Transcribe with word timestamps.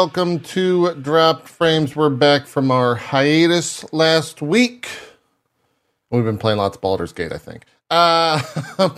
Welcome 0.00 0.38
to 0.38 0.94
Dropped 0.94 1.48
Frames. 1.48 1.96
We're 1.96 2.08
back 2.08 2.46
from 2.46 2.70
our 2.70 2.94
hiatus 2.94 3.92
last 3.92 4.40
week. 4.40 4.88
We've 6.12 6.22
been 6.22 6.38
playing 6.38 6.58
lots 6.58 6.76
of 6.76 6.82
Baldur's 6.82 7.12
Gate, 7.12 7.32
I 7.32 7.36
think. 7.36 7.64
Uh, 7.90 8.40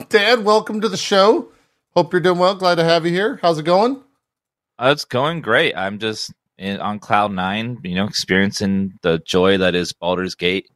Dan, 0.11 0.45
welcome 0.45 0.79
to 0.83 0.91
the 0.91 0.99
show. 0.99 1.53
Hope 1.97 2.13
you're 2.13 2.21
doing 2.21 2.39
well. 2.39 2.55
Glad 2.55 2.75
to 2.75 2.85
have 2.85 3.07
you 3.07 3.13
here. 3.13 3.39
How's 3.41 3.59
it 3.59 3.63
going? 3.63 4.03
Uh, 4.79 4.91
it's 4.93 5.07
going 5.07 5.41
great. 5.41 5.75
I'm 5.75 5.99
just 5.99 6.35
in, 6.59 6.79
on 6.81 6.99
cloud 6.99 7.33
nine, 7.33 7.79
you 7.83 7.95
know, 7.95 8.05
experiencing 8.05 8.99
the 9.01 9.21
joy 9.21 9.57
that 9.57 9.75
is 9.75 9.95
Baldur's 9.95 10.35
Gate. 10.35 10.69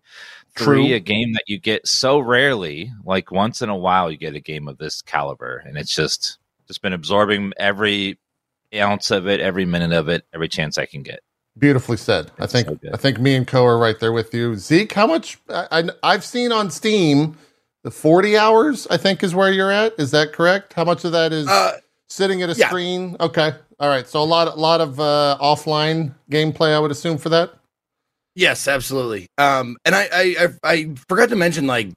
True. 0.55 0.87
a 0.95 1.01
game 1.01 1.35
that 1.35 1.45
you 1.49 1.61
get 1.61 1.87
so 1.87 2.19
rarely, 2.19 2.91
like 3.05 3.31
once 3.31 3.61
in 3.61 3.69
a 3.69 3.77
while, 3.77 4.11
you 4.11 4.17
get 4.17 4.35
a 4.35 4.41
game 4.41 4.69
of 4.69 4.79
this 4.79 5.03
caliber, 5.03 5.63
and 5.67 5.77
it's 5.77 5.95
just 5.95 6.39
just 6.67 6.81
been 6.81 6.95
absorbing 6.95 7.53
every 7.59 8.19
ounce 8.81 9.11
of 9.11 9.27
it, 9.29 9.41
every 9.41 9.65
minute 9.65 9.93
of 9.93 10.09
it, 10.09 10.25
every 10.35 10.49
chance 10.49 10.79
I 10.79 10.87
can 10.87 11.03
get. 11.03 11.21
Beautifully 11.59 11.97
said. 11.97 12.31
I 12.39 12.47
think 12.47 12.67
so. 12.69 12.79
I 12.93 12.97
think 12.97 13.21
me 13.21 13.37
and 13.37 13.47
Cohh 13.47 13.63
are 13.65 13.79
right 13.79 13.99
there 14.01 14.13
with 14.13 14.35
you. 14.35 14.57
Zeke, 14.57 14.93
how 14.93 15.07
much? 15.07 15.39
I, 15.49 15.67
I 15.71 15.85
I've 16.03 16.25
seen 16.25 16.51
on 16.51 16.71
Steam 16.71 17.37
the 17.85 17.91
40 17.93 18.37
hours. 18.37 18.87
I 18.91 18.97
think 18.97 19.23
is 19.23 19.35
where 19.35 19.53
you're 19.53 19.71
at. 19.71 19.95
Is 19.99 20.11
that 20.11 20.33
correct? 20.33 20.73
How 20.73 20.85
much 20.85 21.05
of 21.05 21.13
that 21.13 21.33
is 21.33 21.47
Uh, 21.49 21.79
sitting 22.09 22.43
at 22.43 22.51
a 22.51 22.55
yeah. 22.55 22.67
screen? 22.69 23.17
Okay, 23.21 23.53
all 23.79 23.89
right. 23.89 24.09
So 24.09 24.21
a 24.21 24.25
lot 24.25 24.49
a 24.49 24.59
lot 24.59 24.81
of 24.81 24.99
uh, 24.99 25.37
offline 25.41 26.15
gameplay, 26.31 26.75
I 26.75 26.81
would 26.81 26.91
assume 26.91 27.19
for 27.19 27.29
that. 27.29 27.53
yes, 28.35 28.67
absolutely. 28.67 29.29
Um, 29.39 29.77
and 29.85 29.95
I, 29.95 30.09
I, 30.13 30.37
I, 30.65 30.73
I 30.73 30.95
forgot 31.09 31.29
to 31.29 31.37
mention, 31.37 31.69
like, 31.69 31.91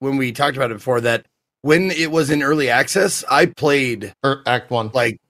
when 0.00 0.16
we 0.16 0.32
talked 0.32 0.56
about 0.56 0.72
it 0.72 0.78
before, 0.78 1.00
that 1.02 1.24
when 1.62 1.92
it 1.92 2.10
was 2.10 2.30
in 2.30 2.42
early 2.42 2.68
access, 2.68 3.22
I 3.30 3.46
played 3.46 4.12
Or 4.24 4.42
Act 4.44 4.70
One, 4.72 4.90
like, 4.92 5.20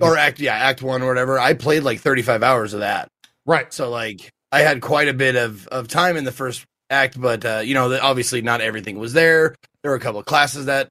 or 0.00 0.16
act, 0.16 0.40
yeah, 0.40 0.54
act 0.54 0.82
one 0.82 1.02
or 1.02 1.06
whatever. 1.08 1.38
I 1.38 1.54
played 1.54 1.82
like 1.82 2.00
35 2.00 2.42
hours 2.42 2.74
of 2.74 2.80
that. 2.80 3.08
right? 3.46 3.72
So, 3.72 3.90
like, 3.90 4.30
I 4.52 4.60
had 4.60 4.80
quite 4.80 5.08
a 5.08 5.14
bit 5.14 5.36
of, 5.36 5.66
of 5.68 5.88
time 5.88 6.16
in 6.16 6.24
the 6.24 6.32
first 6.32 6.64
act, 6.90 7.20
but, 7.20 7.44
uh, 7.44 7.62
you 7.64 7.74
know, 7.74 7.88
the, 7.88 8.00
obviously 8.02 8.42
not 8.42 8.60
everything 8.60 8.98
was 8.98 9.12
there. 9.12 9.54
There 9.82 9.90
were 9.90 9.96
a 9.96 10.00
couple 10.00 10.20
of 10.20 10.26
classes 10.26 10.66
that 10.66 10.88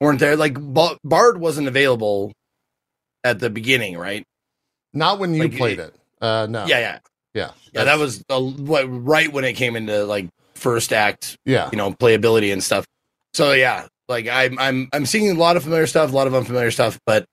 weren't 0.00 0.18
there. 0.20 0.36
Like, 0.36 0.54
Ba- 0.54 0.98
Bard 1.04 1.38
wasn't 1.38 1.68
available 1.68 2.32
at 3.22 3.38
the 3.40 3.50
beginning, 3.50 3.96
right? 3.96 4.24
Not 4.92 5.18
when 5.18 5.34
you 5.34 5.42
Like, 5.44 5.56
played 5.56 5.78
it- 5.78 5.94
it. 5.94 5.94
Uh, 6.20 6.46
no. 6.48 6.66
Yeah, 6.66 6.78
yeah. 6.80 6.98
yeah, 7.34 7.50
Yeah, 7.72 7.84
that 7.84 7.98
was 7.98 8.22
uh, 8.30 8.40
what, 8.40 8.84
right 8.88 9.30
when 9.32 9.44
it 9.44 9.54
came 9.54 9.76
into 9.76 10.04
like 10.04 10.28
first 10.54 10.92
act 10.92 11.36
yeah. 11.44 11.68
you 11.72 11.76
know 11.76 11.90
playability 11.92 12.52
and 12.52 12.62
stuff. 12.62 12.86
So 13.34 13.52
yeah, 13.52 13.88
like 14.08 14.28
I'm 14.28 14.58
I'm 14.58 14.88
I'm 14.92 15.04
seeing 15.04 15.30
a 15.30 15.34
lot 15.38 15.56
of 15.56 15.64
familiar 15.64 15.86
stuff, 15.86 16.12
a 16.12 16.14
lot 16.14 16.26
of 16.28 16.34
unfamiliar 16.34 16.70
stuff, 16.70 16.98
but 17.04 17.24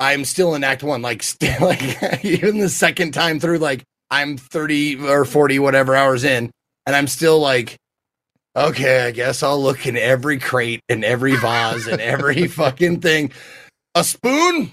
I'm 0.00 0.24
still 0.24 0.54
in 0.54 0.64
Act 0.64 0.82
One. 0.82 1.02
Like 1.02 1.22
still 1.22 1.54
like 1.60 2.24
even 2.24 2.58
the 2.58 2.70
second 2.70 3.12
time 3.12 3.38
through, 3.38 3.58
like 3.58 3.84
I'm 4.10 4.36
thirty 4.36 4.96
or 4.96 5.24
forty 5.24 5.58
whatever 5.58 5.94
hours 5.94 6.24
in, 6.24 6.50
and 6.86 6.96
I'm 6.96 7.06
still 7.06 7.38
like, 7.38 7.76
okay, 8.56 9.06
I 9.06 9.10
guess 9.12 9.42
I'll 9.42 9.62
look 9.62 9.86
in 9.86 9.96
every 9.96 10.38
crate 10.38 10.80
and 10.88 11.04
every 11.04 11.36
vase 11.36 11.86
and 11.86 12.00
every 12.00 12.46
fucking 12.48 13.00
thing. 13.00 13.30
A 13.94 14.02
spoon, 14.02 14.70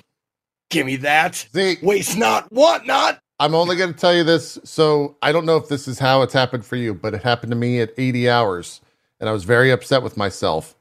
give 0.69 0.85
me 0.85 0.95
that. 0.97 1.47
Zeke, 1.53 1.81
Waste 1.81 2.17
not, 2.17 2.51
want 2.51 2.87
not. 2.87 3.19
I'm 3.39 3.53
only 3.53 3.75
going 3.75 3.93
to 3.93 3.99
tell 3.99 4.15
you 4.15 4.23
this. 4.23 4.57
So 4.63 5.15
I 5.21 5.31
don't 5.31 5.45
know 5.45 5.57
if 5.57 5.69
this 5.69 5.87
is 5.87 5.99
how 5.99 6.23
it's 6.23 6.33
happened 6.33 6.65
for 6.65 6.75
you, 6.75 6.93
but 6.95 7.13
it 7.13 7.21
happened 7.21 7.51
to 7.51 7.55
me 7.55 7.79
at 7.81 7.93
80 7.97 8.29
hours, 8.29 8.81
and 9.19 9.29
I 9.29 9.33
was 9.33 9.43
very 9.43 9.71
upset 9.71 10.01
with 10.01 10.17
myself. 10.17 10.75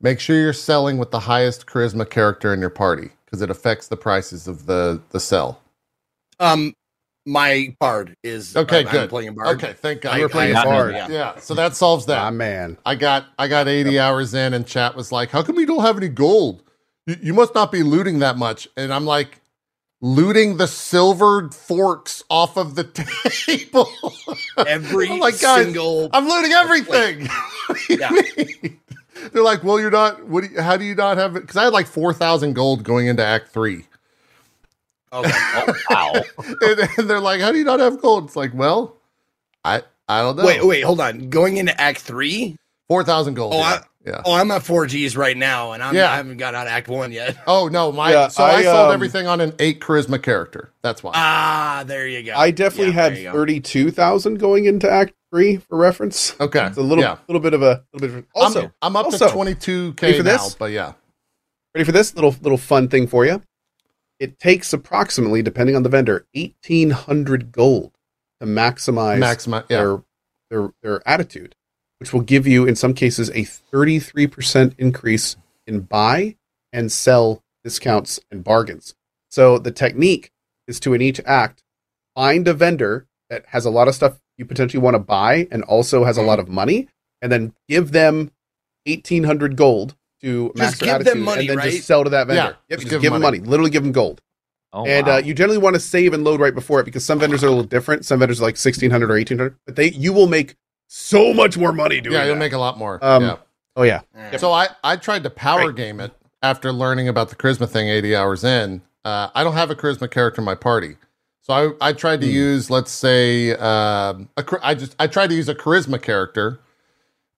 Make 0.00 0.20
sure 0.20 0.36
you're 0.36 0.52
selling 0.52 0.98
with 0.98 1.12
the 1.12 1.20
highest 1.20 1.66
charisma 1.66 2.08
character 2.08 2.52
in 2.52 2.60
your 2.60 2.70
party 2.70 3.10
because 3.32 3.40
it 3.40 3.50
affects 3.50 3.88
the 3.88 3.96
prices 3.96 4.46
of 4.46 4.66
the 4.66 5.00
the 5.10 5.18
sell. 5.18 5.58
Um, 6.38 6.74
my 7.24 7.74
bard 7.80 8.14
is 8.22 8.54
Okay, 8.54 8.78
I'm- 8.78 8.86
I'm 8.88 8.92
good. 8.92 9.08
playing 9.10 9.28
a 9.28 9.32
bard. 9.32 9.56
Okay, 9.56 9.72
thank 9.72 10.02
God. 10.02 10.14
I- 10.14 10.18
You're 10.18 10.28
playing 10.28 10.54
I- 10.54 10.60
a 10.60 10.64
bard. 10.64 10.92
yeah. 10.94 11.08
Yeah, 11.08 11.38
so 11.40 11.54
that 11.54 11.74
solves 11.74 12.04
that. 12.06 12.18
Ah, 12.18 12.30
man. 12.30 12.76
I 12.84 12.94
got 12.94 13.24
I 13.38 13.48
got 13.48 13.68
80 13.68 13.98
hours 13.98 14.34
in, 14.34 14.52
and 14.52 14.66
chat 14.66 14.94
was 14.94 15.10
like, 15.10 15.30
"How 15.30 15.42
come 15.42 15.58
you 15.58 15.64
don't 15.66 15.80
have 15.82 15.96
any 15.96 16.08
gold? 16.08 16.62
You, 17.06 17.16
you 17.22 17.32
must 17.34 17.54
not 17.54 17.72
be 17.72 17.82
looting 17.82 18.18
that 18.18 18.36
much." 18.36 18.68
And 18.76 18.92
I'm 18.92 19.06
like, 19.06 19.40
"Looting 20.02 20.58
the 20.58 20.66
silvered 20.68 21.54
forks 21.54 22.22
off 22.28 22.58
of 22.58 22.74
the 22.74 22.84
table." 23.46 23.88
Every 24.66 25.08
I'm 25.08 25.18
like, 25.20 25.34
single. 25.34 26.10
I'm 26.12 26.28
looting 26.28 26.52
everything. 26.52 27.28
What 27.68 27.88
Yeah. 27.88 28.10
Mean? 29.22 29.30
They're 29.32 29.42
like, 29.42 29.62
"Well, 29.64 29.78
you're 29.80 29.90
not. 29.90 30.26
What? 30.26 30.44
Do 30.44 30.50
you, 30.50 30.60
how 30.60 30.76
do 30.76 30.84
you 30.84 30.94
not 30.94 31.16
have 31.16 31.36
it?" 31.36 31.40
Because 31.40 31.56
I 31.56 31.64
had 31.64 31.72
like 31.72 31.86
four 31.86 32.12
thousand 32.12 32.54
gold 32.54 32.82
going 32.84 33.06
into 33.06 33.24
Act 33.24 33.48
Three, 33.52 33.86
Okay. 35.12 35.30
Oh, 35.34 35.74
wow. 35.90 36.12
and, 36.62 36.88
and 36.98 37.10
they're 37.10 37.20
like, 37.20 37.40
"How 37.40 37.52
do 37.52 37.58
you 37.58 37.64
not 37.64 37.80
have 37.80 38.00
gold?" 38.00 38.24
It's 38.24 38.36
like, 38.36 38.52
well, 38.54 38.96
I 39.64 39.82
I 40.08 40.22
don't 40.22 40.36
know. 40.36 40.44
Wait, 40.44 40.64
wait, 40.64 40.82
hold 40.82 41.00
on. 41.00 41.28
Going 41.30 41.56
into 41.58 41.78
Act 41.80 42.00
Three. 42.00 42.56
four 42.88 43.04
thousand 43.04 43.34
gold. 43.34 43.54
Oh, 43.54 43.58
yeah. 43.58 43.64
I- 43.64 43.80
yeah. 44.04 44.20
Oh, 44.24 44.34
I'm 44.34 44.50
at 44.50 44.64
four 44.64 44.84
Gs 44.88 45.16
right 45.16 45.36
now, 45.36 45.70
and 45.70 45.80
I'm, 45.80 45.94
Yeah. 45.94 46.10
I 46.10 46.16
haven't 46.16 46.38
got 46.38 46.56
out 46.56 46.66
of 46.66 46.72
Act 46.72 46.88
One 46.88 47.12
yet. 47.12 47.36
Oh 47.46 47.68
no, 47.68 47.92
my 47.92 48.10
Yeah, 48.10 48.26
so 48.26 48.42
I, 48.42 48.54
I, 48.54 48.62
sold 48.64 48.88
um, 48.88 48.92
everything 48.92 49.28
on 49.28 49.40
an 49.40 49.54
eight 49.60 49.78
charisma 49.78 50.20
character. 50.20 50.72
That's 50.82 51.04
why. 51.04 51.12
Ah, 51.14 51.84
there 51.86 52.08
you 52.08 52.24
go. 52.24 52.34
I 52.34 52.50
definitely 52.50 52.94
Yeah, 52.94 53.00
had 53.00 53.12
there 53.12 53.20
you 53.22 53.30
thirty-two 53.30 53.92
thousand 53.92 54.38
going 54.40 54.64
into 54.64 54.90
Act 54.90 55.14
Three 55.32 55.56
for 55.56 55.78
reference. 55.78 56.34
okay, 56.40 56.66
It's 56.66 56.76
a 56.76 56.82
little, 56.82 57.02
Yeah. 57.02 57.16
little 57.26 57.40
bit 57.40 57.54
of 57.54 57.62
a 57.62 57.82
little 57.94 58.08
bit. 58.08 58.18
Of, 58.18 58.26
also, 58.34 58.64
I'm, 58.64 58.72
I'm 58.82 58.96
up 58.96 59.06
also, 59.06 59.28
to 59.28 59.34
22k 59.34 60.18
for 60.18 60.22
now, 60.22 60.32
this? 60.44 60.54
but 60.54 60.72
yeah, 60.72 60.92
ready 61.74 61.84
for 61.86 61.92
this 61.92 62.14
little 62.14 62.36
little 62.42 62.58
fun 62.58 62.88
thing 62.88 63.06
for 63.06 63.24
you? 63.24 63.42
It 64.20 64.38
takes 64.38 64.72
approximately, 64.74 65.40
depending 65.40 65.74
on 65.74 65.84
the 65.84 65.88
vendor, 65.88 66.26
eighteen 66.34 66.90
hundred 66.90 67.50
gold 67.50 67.92
to 68.40 68.46
maximize 68.46 69.18
maximize. 69.20 69.64
Yeah, 69.70 69.78
their 69.78 70.02
their 70.50 70.70
their 70.82 71.08
attitude, 71.08 71.56
which 71.98 72.12
will 72.12 72.20
give 72.20 72.46
you, 72.46 72.66
in 72.66 72.76
some 72.76 72.92
cases, 72.92 73.30
a 73.30 73.44
thirty-three 73.44 74.26
percent 74.26 74.74
increase 74.76 75.36
in 75.66 75.80
buy 75.80 76.36
and 76.74 76.92
sell 76.92 77.42
discounts 77.64 78.20
and 78.30 78.44
bargains. 78.44 78.94
So 79.30 79.56
the 79.58 79.70
technique 79.70 80.30
is 80.68 80.78
to, 80.80 80.92
in 80.92 81.00
each 81.00 81.20
act, 81.24 81.62
find 82.14 82.46
a 82.46 82.52
vendor 82.52 83.06
that 83.30 83.46
has 83.46 83.64
a 83.64 83.70
lot 83.70 83.88
of 83.88 83.94
stuff 83.94 84.18
you 84.42 84.46
potentially 84.46 84.82
want 84.82 84.94
to 84.94 84.98
buy 84.98 85.46
and 85.50 85.62
also 85.64 86.04
has 86.04 86.16
a 86.18 86.22
lot 86.22 86.38
of 86.38 86.48
money, 86.48 86.88
and 87.22 87.30
then 87.32 87.54
give 87.68 87.92
them 87.92 88.30
eighteen 88.86 89.24
hundred 89.24 89.56
gold 89.56 89.94
to 90.20 90.48
Just 90.48 90.58
max 90.58 90.78
their 90.78 90.98
give 90.98 91.04
them 91.04 91.18
attitude, 91.18 91.24
money, 91.24 91.40
and 91.40 91.48
then 91.50 91.56
right? 91.58 91.70
just 91.72 91.86
sell 91.86 92.04
to 92.04 92.10
that 92.10 92.26
vendor. 92.26 92.42
Yeah, 92.42 92.46
Yep, 92.48 92.56
just 92.68 92.80
just 92.80 92.90
give 92.90 93.02
give, 93.02 93.12
them 93.12 93.20
them 93.20 93.22
money. 93.22 93.38
Literally 93.38 93.70
give 93.70 93.82
them 93.82 93.92
gold. 93.92 94.20
Oh, 94.74 94.86
and 94.86 95.06
wow. 95.06 95.14
uh, 95.16 95.18
you 95.18 95.34
generally 95.34 95.58
want 95.58 95.74
to 95.74 95.80
save 95.80 96.14
and 96.14 96.24
load 96.24 96.40
right 96.40 96.54
before 96.54 96.80
it 96.80 96.84
because 96.84 97.04
some 97.04 97.18
vendors 97.18 97.44
are 97.44 97.48
a 97.48 97.50
little 97.50 97.64
different. 97.64 98.04
Some 98.06 98.18
vendors 98.20 98.40
are 98.40 98.44
like 98.44 98.56
sixteen 98.56 98.90
hundred 98.90 99.10
or 99.10 99.16
eighteen 99.16 99.38
hundred, 99.38 99.56
but 99.66 99.76
they 99.76 99.90
you 99.90 100.12
will 100.12 100.26
make 100.28 100.56
so 100.88 101.32
much 101.34 101.56
more 101.58 101.72
money 101.72 102.00
doing 102.00 102.14
yeah, 102.14 102.24
you'll 102.24 102.34
that. 102.34 102.40
make 102.40 102.52
a 102.52 102.58
lot 102.58 102.78
more. 102.78 102.98
Um, 103.04 103.22
yeah. 103.22 103.36
oh 103.76 103.82
yeah, 103.82 104.00
Yeah. 104.14 104.36
So 104.38 104.52
I 104.52 104.68
I 104.82 104.96
tried 104.96 105.22
to 105.24 105.30
power 105.30 105.66
Right. 105.68 105.74
game 105.76 106.00
it 106.00 106.12
after 106.42 106.72
learning 106.72 107.08
about 107.08 107.28
the 107.30 107.36
charisma 107.36 107.68
thing 107.68 107.88
eighty 107.88 108.16
hours 108.16 108.44
in. 108.44 108.82
Uh, 109.04 109.28
I 109.34 109.42
don't 109.44 109.54
have 109.54 109.70
a 109.70 109.74
charisma 109.74 110.10
character 110.10 110.40
in 110.40 110.44
my 110.44 110.54
party, 110.54 110.96
so 111.42 111.76
I 111.80 111.88
I 111.90 111.92
tried 111.92 112.20
to 112.22 112.26
Hmm. 112.26 112.32
use 112.32 112.70
let's 112.70 112.90
say 112.90 113.52
um, 113.52 114.28
a 114.36 114.44
I 114.62 114.74
just 114.74 114.96
I 114.98 115.06
tried 115.06 115.28
to 115.28 115.34
use 115.36 115.48
a 115.48 115.54
charisma 115.54 116.00
character 116.00 116.60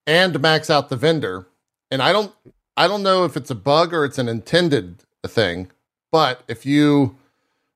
and 0.06 0.40
max 0.40 0.70
out 0.70 0.88
the 0.90 0.96
vendor, 0.96 1.46
and 1.90 2.00
I 2.02 2.12
don't 2.12 2.32
I 2.76 2.86
don't 2.88 3.02
know 3.02 3.24
if 3.24 3.36
it's 3.36 3.50
a 3.50 3.54
bug 3.54 3.92
or 3.94 4.04
it's 4.04 4.18
an 4.18 4.28
intended 4.28 4.96
thing, 5.26 5.70
but 6.12 6.42
if 6.48 6.66
you 6.66 7.16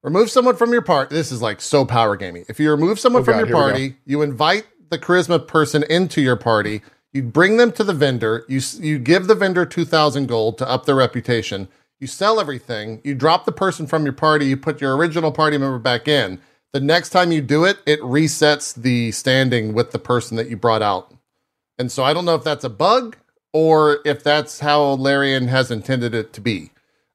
remove 0.03 0.31
someone 0.31 0.57
from 0.57 0.73
your 0.73 0.83
party, 0.83 1.15
this 1.15 1.33
is 1.33 1.41
like 1.43 1.61
so 1.61 1.85
power 1.85 2.17
gaming. 2.17 2.45
If 2.49 2.61
you 2.61 2.71
remove 2.71 2.99
someone 3.01 3.23
Oh, 3.23 3.25
from 3.25 3.39
God, 3.39 3.49
your 3.49 3.57
party, 3.57 3.97
you 4.05 4.23
invite 4.23 4.67
the 4.91 4.99
charisma 4.99 5.45
person 5.47 5.83
into 5.89 6.21
your 6.21 6.37
party. 6.37 6.83
You 7.13 7.23
bring 7.23 7.57
them 7.57 7.73
to 7.73 7.85
the 7.85 7.95
vendor. 7.95 8.45
You 8.49 8.61
you 8.79 8.99
give 8.99 9.27
the 9.29 9.35
vendor 9.35 9.65
two 9.65 9.85
thousand 9.87 10.27
gold 10.27 10.59
to 10.59 10.69
up 10.69 10.85
their 10.85 10.95
reputation. 10.97 11.69
You 12.01 12.07
sell 12.07 12.39
everything. 12.41 13.01
You 13.05 13.15
drop 13.15 13.45
the 13.45 13.53
person 13.53 13.87
from 13.87 14.05
your 14.05 14.13
party. 14.13 14.47
You 14.47 14.57
put 14.57 14.81
your 14.81 14.97
original 14.97 15.33
party 15.33 15.59
member 15.59 15.79
back 15.79 16.07
in. 16.09 16.41
The 16.73 16.81
next 16.81 17.11
time 17.11 17.33
you 17.33 17.41
do 17.41 17.65
it, 17.65 17.79
it 17.87 18.01
resets 18.01 18.75
the 18.75 19.11
standing 19.13 19.73
with 19.73 19.91
the 19.91 19.99
person 19.99 20.37
that 20.37 20.49
you 20.49 20.57
brought 20.57 20.83
out. 20.83 21.13
And 21.79 21.91
so 21.91 22.05
I 22.05 22.13
don't 22.13 22.25
know 22.25 22.35
if 22.35 22.45
that's 22.45 22.65
a 22.65 22.69
bug 22.71 23.17
or 23.53 23.99
if 24.05 24.23
that's 24.23 24.61
how 24.61 24.83
Larian 24.83 25.49
has 25.49 25.71
intended 25.71 26.15
it 26.15 26.33
to 26.35 26.41
be. 26.41 26.71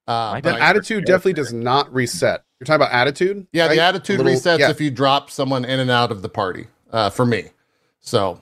Uh, 0.08 0.34
My 0.34 0.42
but 0.42 0.56
the 0.56 0.62
attitude 0.62 1.06
definitely 1.06 1.34
does 1.34 1.54
not 1.54 1.94
reset. 1.94 2.44
You're 2.60 2.66
talking 2.66 2.82
about 2.86 2.92
attitude, 2.94 3.48
yeah, 3.54 3.68
the 3.68 3.80
attitude 3.82 4.18
Little- 4.20 4.34
resets 4.34 4.60
yeah. 4.60 4.70
if 4.70 4.82
you 4.82 4.90
drop 4.92 5.30
someone 5.30 5.64
in 5.66 5.80
and 5.80 5.92
out 5.92 6.12
of 6.12 6.22
the 6.22 6.30
party. 6.30 6.68
Uh, 6.92 7.10
for 7.10 7.26
me, 7.26 7.46
so 8.02 8.42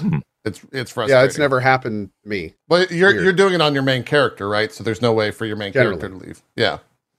Hmm. 0.00 0.18
It's 0.44 0.60
it's 0.72 0.90
frustrating. 0.90 1.20
Yeah, 1.20 1.24
it's 1.24 1.38
never 1.38 1.60
happened 1.60 2.10
to 2.22 2.28
me. 2.28 2.54
But 2.68 2.90
you're 2.90 3.12
weird. 3.12 3.24
you're 3.24 3.32
doing 3.32 3.54
it 3.54 3.60
on 3.60 3.74
your 3.74 3.82
main 3.82 4.02
character, 4.02 4.48
right? 4.48 4.72
So 4.72 4.82
there's 4.84 5.00
no 5.02 5.12
way 5.12 5.30
for 5.30 5.44
your 5.46 5.56
main 5.56 5.72
Generally. 5.72 6.00
character 6.00 6.18
to 6.18 6.26
leave. 6.26 6.42
Yeah. 6.56 6.78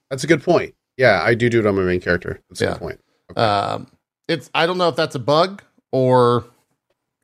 That's 0.09 0.23
a 0.23 0.27
good 0.27 0.43
point. 0.43 0.75
Yeah, 0.97 1.21
I 1.23 1.33
do 1.33 1.49
do 1.49 1.59
it 1.59 1.65
on 1.65 1.75
my 1.75 1.81
main 1.83 2.01
character. 2.01 2.39
That's 2.49 2.61
a 2.61 2.65
Yeah. 2.65 2.71
good 2.73 2.79
point. 2.79 2.99
Um, 3.37 3.87
it's 4.27 4.49
I 4.53 4.65
don't 4.65 4.77
know 4.77 4.89
if 4.89 4.95
that's 4.95 5.15
a 5.15 5.19
bug 5.19 5.63
or 5.91 6.45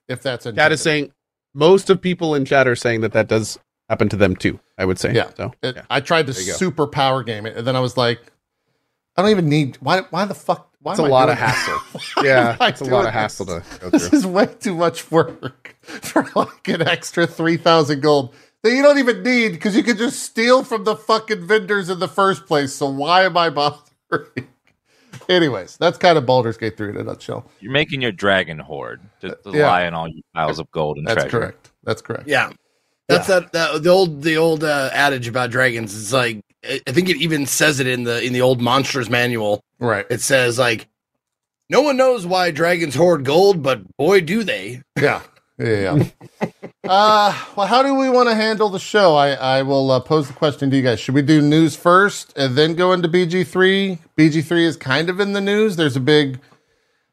if 0.07 0.21
that's 0.23 0.45
a 0.45 0.53
Chat 0.53 0.71
is 0.71 0.81
saying 0.81 1.11
most 1.53 1.89
of 1.89 2.01
people 2.01 2.33
in 2.35 2.45
chat 2.45 2.67
are 2.67 2.75
saying 2.75 3.01
that 3.01 3.11
that 3.13 3.27
does 3.27 3.59
happen 3.89 4.07
to 4.09 4.15
them 4.15 4.35
too. 4.35 4.59
I 4.77 4.85
would 4.85 4.97
say. 4.99 5.13
Yeah. 5.13 5.29
So 5.35 5.53
It, 5.61 5.75
yeah. 5.75 5.81
I 5.89 5.99
tried 5.99 6.27
to 6.27 6.33
go. 6.33 6.39
super 6.39 6.87
power 6.87 7.21
game 7.23 7.45
it, 7.45 7.57
and 7.57 7.67
then 7.67 7.75
I 7.75 7.79
was 7.81 7.97
like, 7.97 8.21
I 9.17 9.21
don't 9.21 9.31
even 9.31 9.49
need. 9.49 9.77
Why? 9.81 10.01
Why 10.09 10.23
the 10.25 10.33
fuck? 10.35 10.68
Why 10.81 10.93
It's 10.93 10.99
a 10.99 11.03
lot 11.03 11.29
of 11.29 11.37
hassle. 11.37 12.01
Yeah, 12.23 12.55
it's 12.61 12.81
a 12.81 12.85
lot 12.85 12.91
doing 13.01 13.07
of 13.07 13.13
hassle 13.13 13.45
to 13.47 13.63
go 13.79 13.89
This 13.89 14.07
through. 14.09 14.17
is 14.19 14.25
way 14.25 14.45
too 14.59 14.75
much 14.75 15.11
work 15.11 15.75
for 15.81 16.25
like 16.35 16.67
an 16.67 16.87
extra 16.87 17.27
three 17.27 17.57
thousand 17.57 18.01
gold 18.01 18.33
that 18.63 18.71
you 18.71 18.81
don't 18.81 18.97
even 18.97 19.23
need 19.23 19.49
because 19.53 19.75
you 19.75 19.83
could 19.83 19.97
just 19.97 20.21
steal 20.23 20.63
from 20.63 20.83
the 20.85 20.95
fucking 20.95 21.45
vendors 21.47 21.89
in 21.89 21.99
the 21.99 22.07
first 22.07 22.45
place. 22.45 22.73
So 22.73 22.87
why 22.89 23.23
am 23.23 23.35
I 23.37 23.49
bothering? 23.49 23.83
Anyways, 25.29 25.77
that's 25.77 25.97
kind 25.97 26.17
of 26.17 26.25
Baldur's 26.25 26.57
Gate 26.57 26.75
three 26.77 26.89
in 26.89 26.97
a 26.97 27.03
nutshell. 27.03 27.49
You're 27.59 27.71
making 27.71 28.01
your 28.01 28.11
dragon 28.11 28.57
hoard 28.59 29.01
to, 29.21 29.29
to 29.43 29.51
Yeah. 29.51 29.67
lie 29.67 29.85
on 29.85 29.93
all 29.93 30.07
your 30.07 30.23
piles 30.33 30.59
of 30.59 30.69
gold 30.71 30.97
and 30.97 31.05
That's 31.07 31.23
treasure. 31.23 31.29
That's 31.29 31.31
correct. 31.51 31.71
That's 31.83 32.01
correct. 32.01 32.27
Yeah. 32.27 32.51
That's 33.07 33.27
that, 33.27 33.51
that 33.53 33.83
the 33.83 33.89
old 33.89 34.21
the 34.21 34.37
old 34.37 34.63
uh, 34.63 34.89
adage 34.93 35.27
about 35.27 35.49
dragons. 35.51 35.99
It's 35.99 36.13
like 36.13 36.43
I 36.63 36.81
I 36.87 36.91
think 36.91 37.09
it 37.09 37.17
even 37.17 37.45
says 37.45 37.79
it 37.79 37.87
in 37.87 38.03
the 38.03 38.23
in 38.23 38.33
the 38.33 38.41
old 38.41 38.61
monsters 38.61 39.09
manual. 39.09 39.63
Right. 39.79 40.05
It 40.09 40.21
says 40.21 40.59
like, 40.59 40.87
no 41.69 41.81
one 41.81 41.97
knows 41.97 42.25
why 42.25 42.51
dragons 42.51 42.95
hoard 42.95 43.23
gold, 43.25 43.61
but 43.61 43.95
boy 43.97 44.21
do 44.21 44.43
they. 44.43 44.81
Yeah. 44.99 45.21
Yeah. 45.59 45.95
yeah. 46.41 46.49
uh, 46.85 47.45
well, 47.55 47.67
how 47.67 47.83
do 47.83 47.93
we 47.93 48.09
want 48.09 48.29
to 48.29 48.35
handle 48.35 48.69
the 48.69 48.79
show? 48.79 49.15
I, 49.15 49.31
I 49.31 49.61
will 49.61 49.91
uh, 49.91 49.99
pose 49.99 50.27
the 50.27 50.33
question 50.33 50.69
to 50.69 50.77
you 50.77 50.81
guys. 50.81 50.99
Should 50.99 51.15
we 51.15 51.21
do 51.21 51.41
news 51.41 51.75
first 51.75 52.35
and 52.37 52.57
then 52.57 52.75
go 52.75 52.93
into 52.93 53.09
BG3? 53.09 53.99
BG3 54.17 54.51
is 54.65 54.77
kind 54.77 55.09
of 55.09 55.19
in 55.19 55.33
the 55.33 55.41
news. 55.41 55.75
There's 55.75 55.97
a 55.97 56.01
big, 56.01 56.39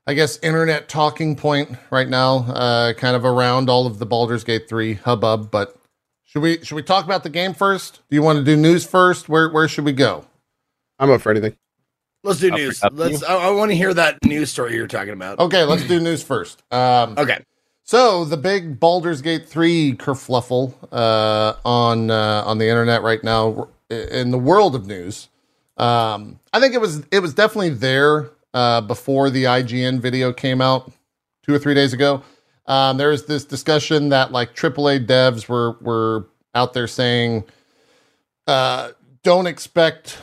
I 0.07 0.15
guess, 0.15 0.39
internet 0.39 0.89
talking 0.89 1.35
point 1.35 1.77
right 1.91 2.09
now, 2.09 2.39
uh, 2.49 2.93
kind 2.95 3.17
of 3.17 3.25
around 3.25 3.69
all 3.69 3.87
of 3.87 3.99
the 3.99 4.07
Baldur's 4.07 4.45
Gate 4.45 4.69
3 4.69 4.95
hubbub. 4.95 5.51
But 5.51 5.77
should 6.37 6.43
we 6.43 6.63
should 6.63 6.75
we 6.75 6.83
talk 6.83 7.07
about 7.07 7.23
the 7.23 7.31
game 7.31 7.55
first? 7.55 8.03
Do 8.11 8.15
you 8.15 8.21
want 8.21 8.37
to 8.39 8.45
do 8.45 8.57
news 8.57 8.85
first? 8.87 9.27
Where 9.27 9.49
where 9.49 9.67
should 9.69 9.87
we 9.87 9.93
go? 9.93 10.27
I'm 10.99 11.11
up 11.11 11.23
for 11.23 11.31
anything. 11.31 11.57
Let's 12.25 12.41
do 12.41 12.49
Up 12.49 12.53
for- 12.53 12.59
news. 12.59 12.83
up 12.83 12.93
Let's. 12.95 13.23
I, 13.23 13.37
I 13.37 13.51
want 13.53 13.71
to 13.71 13.75
hear 13.75 13.95
that 13.95 14.23
news 14.23 14.51
story 14.51 14.75
you're 14.75 14.87
talking 14.87 15.15
about. 15.15 15.39
Okay, 15.39 15.65
let's 15.65 15.85
do 15.89 15.99
news 15.99 16.23
first. 16.23 16.63
Um, 16.71 17.15
Okay. 17.17 17.39
So 17.85 18.27
the 18.27 18.37
big 18.37 18.79
Baldur's 18.79 19.23
Gate 19.23 19.49
three 19.49 19.95
kerfluffle 19.95 20.75
uh, 20.93 21.55
on 21.65 22.11
uh, 22.11 22.43
on 22.45 22.59
the 22.59 22.69
internet 22.69 23.01
right 23.03 23.25
now 23.25 23.69
in 23.89 24.31
the 24.31 24.39
world 24.39 24.75
of 24.75 24.87
news. 24.87 25.31
Um, 25.79 26.39
I 26.53 26.61
think 26.61 26.75
it 26.75 26.83
was 26.83 27.03
it 27.11 27.21
was 27.21 27.33
definitely 27.33 27.71
there 27.71 28.29
uh, 28.53 28.83
before 28.83 29.31
the 29.31 29.45
IGN 29.45 30.01
video 30.01 30.35
came 30.35 30.61
out 30.61 30.93
two 31.45 31.55
or 31.55 31.59
three 31.59 31.75
days 31.75 31.95
ago. 31.95 32.23
Um, 32.67 32.97
there 32.97 33.11
was 33.11 33.27
this 33.27 33.45
discussion 33.45 34.11
that 34.11 34.33
like 34.33 34.55
AAA 34.55 35.07
devs 35.07 35.49
were 35.49 35.77
were 35.81 36.27
out 36.55 36.75
there 36.75 36.87
saying, 36.87 37.45
uh, 38.47 38.93
"Don't 39.23 39.47
expect." 39.47 40.19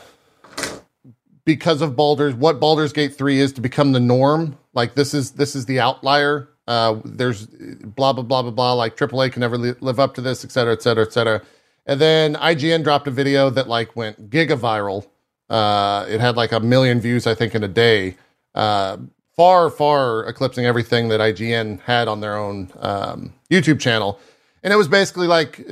Because 1.46 1.82
of 1.82 1.98
Baldur's, 1.98 2.34
what 2.34 2.62
Baldur's 2.62 2.94
Gate 2.94 3.18
three 3.18 3.42
is 3.42 3.52
to 3.54 3.62
become 3.62 3.92
the 3.92 4.00
norm. 4.00 4.58
Like 4.74 4.96
this 4.96 5.14
is 5.14 5.32
this 5.32 5.56
is 5.56 5.66
the 5.66 5.82
outlier 5.82 6.48
uh, 6.68 7.00
there's 7.04 7.48
blah 7.48 8.14
blah 8.14 8.24
blah 8.24 8.42
blah 8.42 8.52
blah. 8.52 8.74
Like 8.74 8.96
AAA 8.96 9.32
can 9.32 9.42
never 9.42 9.58
li- 9.58 9.76
live 9.82 10.00
up 10.00 10.14
to 10.16 10.22
this, 10.22 10.46
et 10.46 10.52
cetera, 10.52 10.74
et 10.74 10.82
cetera, 10.82 11.06
et 11.06 11.14
cetera. 11.14 11.42
And 11.86 12.00
then 12.00 12.36
IGN 12.36 12.84
dropped 12.84 13.08
a 13.08 13.12
video 13.12 13.50
that 13.50 13.68
like 13.68 13.96
went 13.96 14.30
giga 14.30 14.58
viral. 14.58 15.08
Uh, 15.50 16.06
it 16.08 16.22
had 16.22 16.38
like 16.38 16.52
a 16.52 16.60
million 16.60 17.02
views, 17.02 17.28
I 17.28 17.36
think, 17.36 17.54
in 17.54 17.64
a 17.64 17.68
day. 17.68 18.16
Uh, 18.56 18.98
far, 19.36 19.70
far 19.70 20.26
eclipsing 20.26 20.66
everything 20.66 21.10
that 21.10 21.20
IGN 21.20 21.82
had 21.82 22.08
on 22.08 22.22
their 22.22 22.38
own 22.38 22.72
um, 22.80 23.34
YouTube 23.50 23.80
channel. 23.80 24.20
And 24.64 24.72
it 24.72 24.78
was 24.78 24.88
basically 24.88 25.28
like 25.28 25.66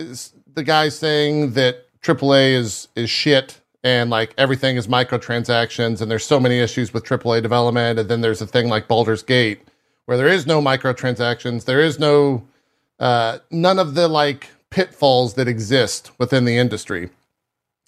the 0.54 0.64
guy 0.64 0.90
saying 0.90 1.54
that 1.54 1.86
AAA 2.02 2.54
is 2.54 2.88
is 2.96 3.10
shit 3.10 3.60
and 3.84 4.10
like 4.10 4.34
everything 4.38 4.76
is 4.76 4.88
microtransactions 4.88 6.02
and 6.02 6.12
there's 6.12 6.26
so 6.26 6.40
many 6.40 6.60
issues 6.60 6.94
with 6.94 7.04
AAA 7.04 7.42
development. 7.42 8.00
And 8.00 8.10
then 8.10 8.22
there's 8.22 8.42
a 8.42 8.48
thing 8.48 8.70
like 8.70 8.88
Baldur's 8.88 9.24
Gate 9.24 9.62
where 10.06 10.18
there 10.18 10.28
is 10.28 10.46
no 10.46 10.62
microtransactions, 10.62 11.66
there 11.66 11.80
is 11.80 12.00
no 12.00 12.44
uh, 13.00 13.40
none 13.50 13.80
of 13.80 13.96
the 13.96 14.08
like 14.08 14.50
pitfalls 14.70 15.34
that 15.36 15.48
exist 15.48 16.12
within 16.18 16.46
the 16.46 16.58
industry. 16.58 17.10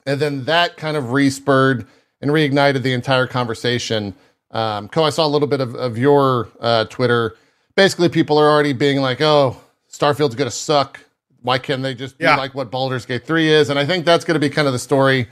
And 0.06 0.20
then 0.20 0.46
that 0.46 0.78
kind 0.78 0.98
of 0.98 1.12
respurred 1.12 1.88
and 2.22 2.32
reignited 2.32 2.82
the 2.84 2.94
entire 2.94 3.28
conversation. 3.28 4.16
Um, 4.54 4.88
Cohh, 4.88 5.04
I 5.06 5.10
saw 5.10 5.26
a 5.26 5.28
little 5.28 5.48
bit 5.48 5.60
of, 5.62 5.76
of 5.76 5.98
your 5.98 6.48
uh, 6.60 6.86
Twitter. 6.86 7.36
Basically, 7.76 8.08
people 8.08 8.38
are 8.38 8.50
already 8.50 8.72
being 8.74 9.02
like, 9.02 9.20
"Oh, 9.20 9.60
Starfield's 9.92 10.36
going 10.36 10.50
to 10.50 10.56
suck. 10.56 11.00
Why 11.42 11.58
can't 11.58 11.84
they 11.84 11.94
just 11.96 12.18
be 12.18 12.24
Yeah. 12.26 12.38
like 12.38 12.54
what 12.56 12.72
Baldur's 12.72 13.06
Gate 13.06 13.26
three 13.26 13.50
is?" 13.52 13.70
And 13.70 13.78
I 13.80 13.86
think 13.86 14.06
that's 14.06 14.24
going 14.24 14.36
to 14.36 14.40
be 14.40 14.50
kind 14.50 14.68
of 14.68 14.74
the 14.74 14.80
story 14.80 15.28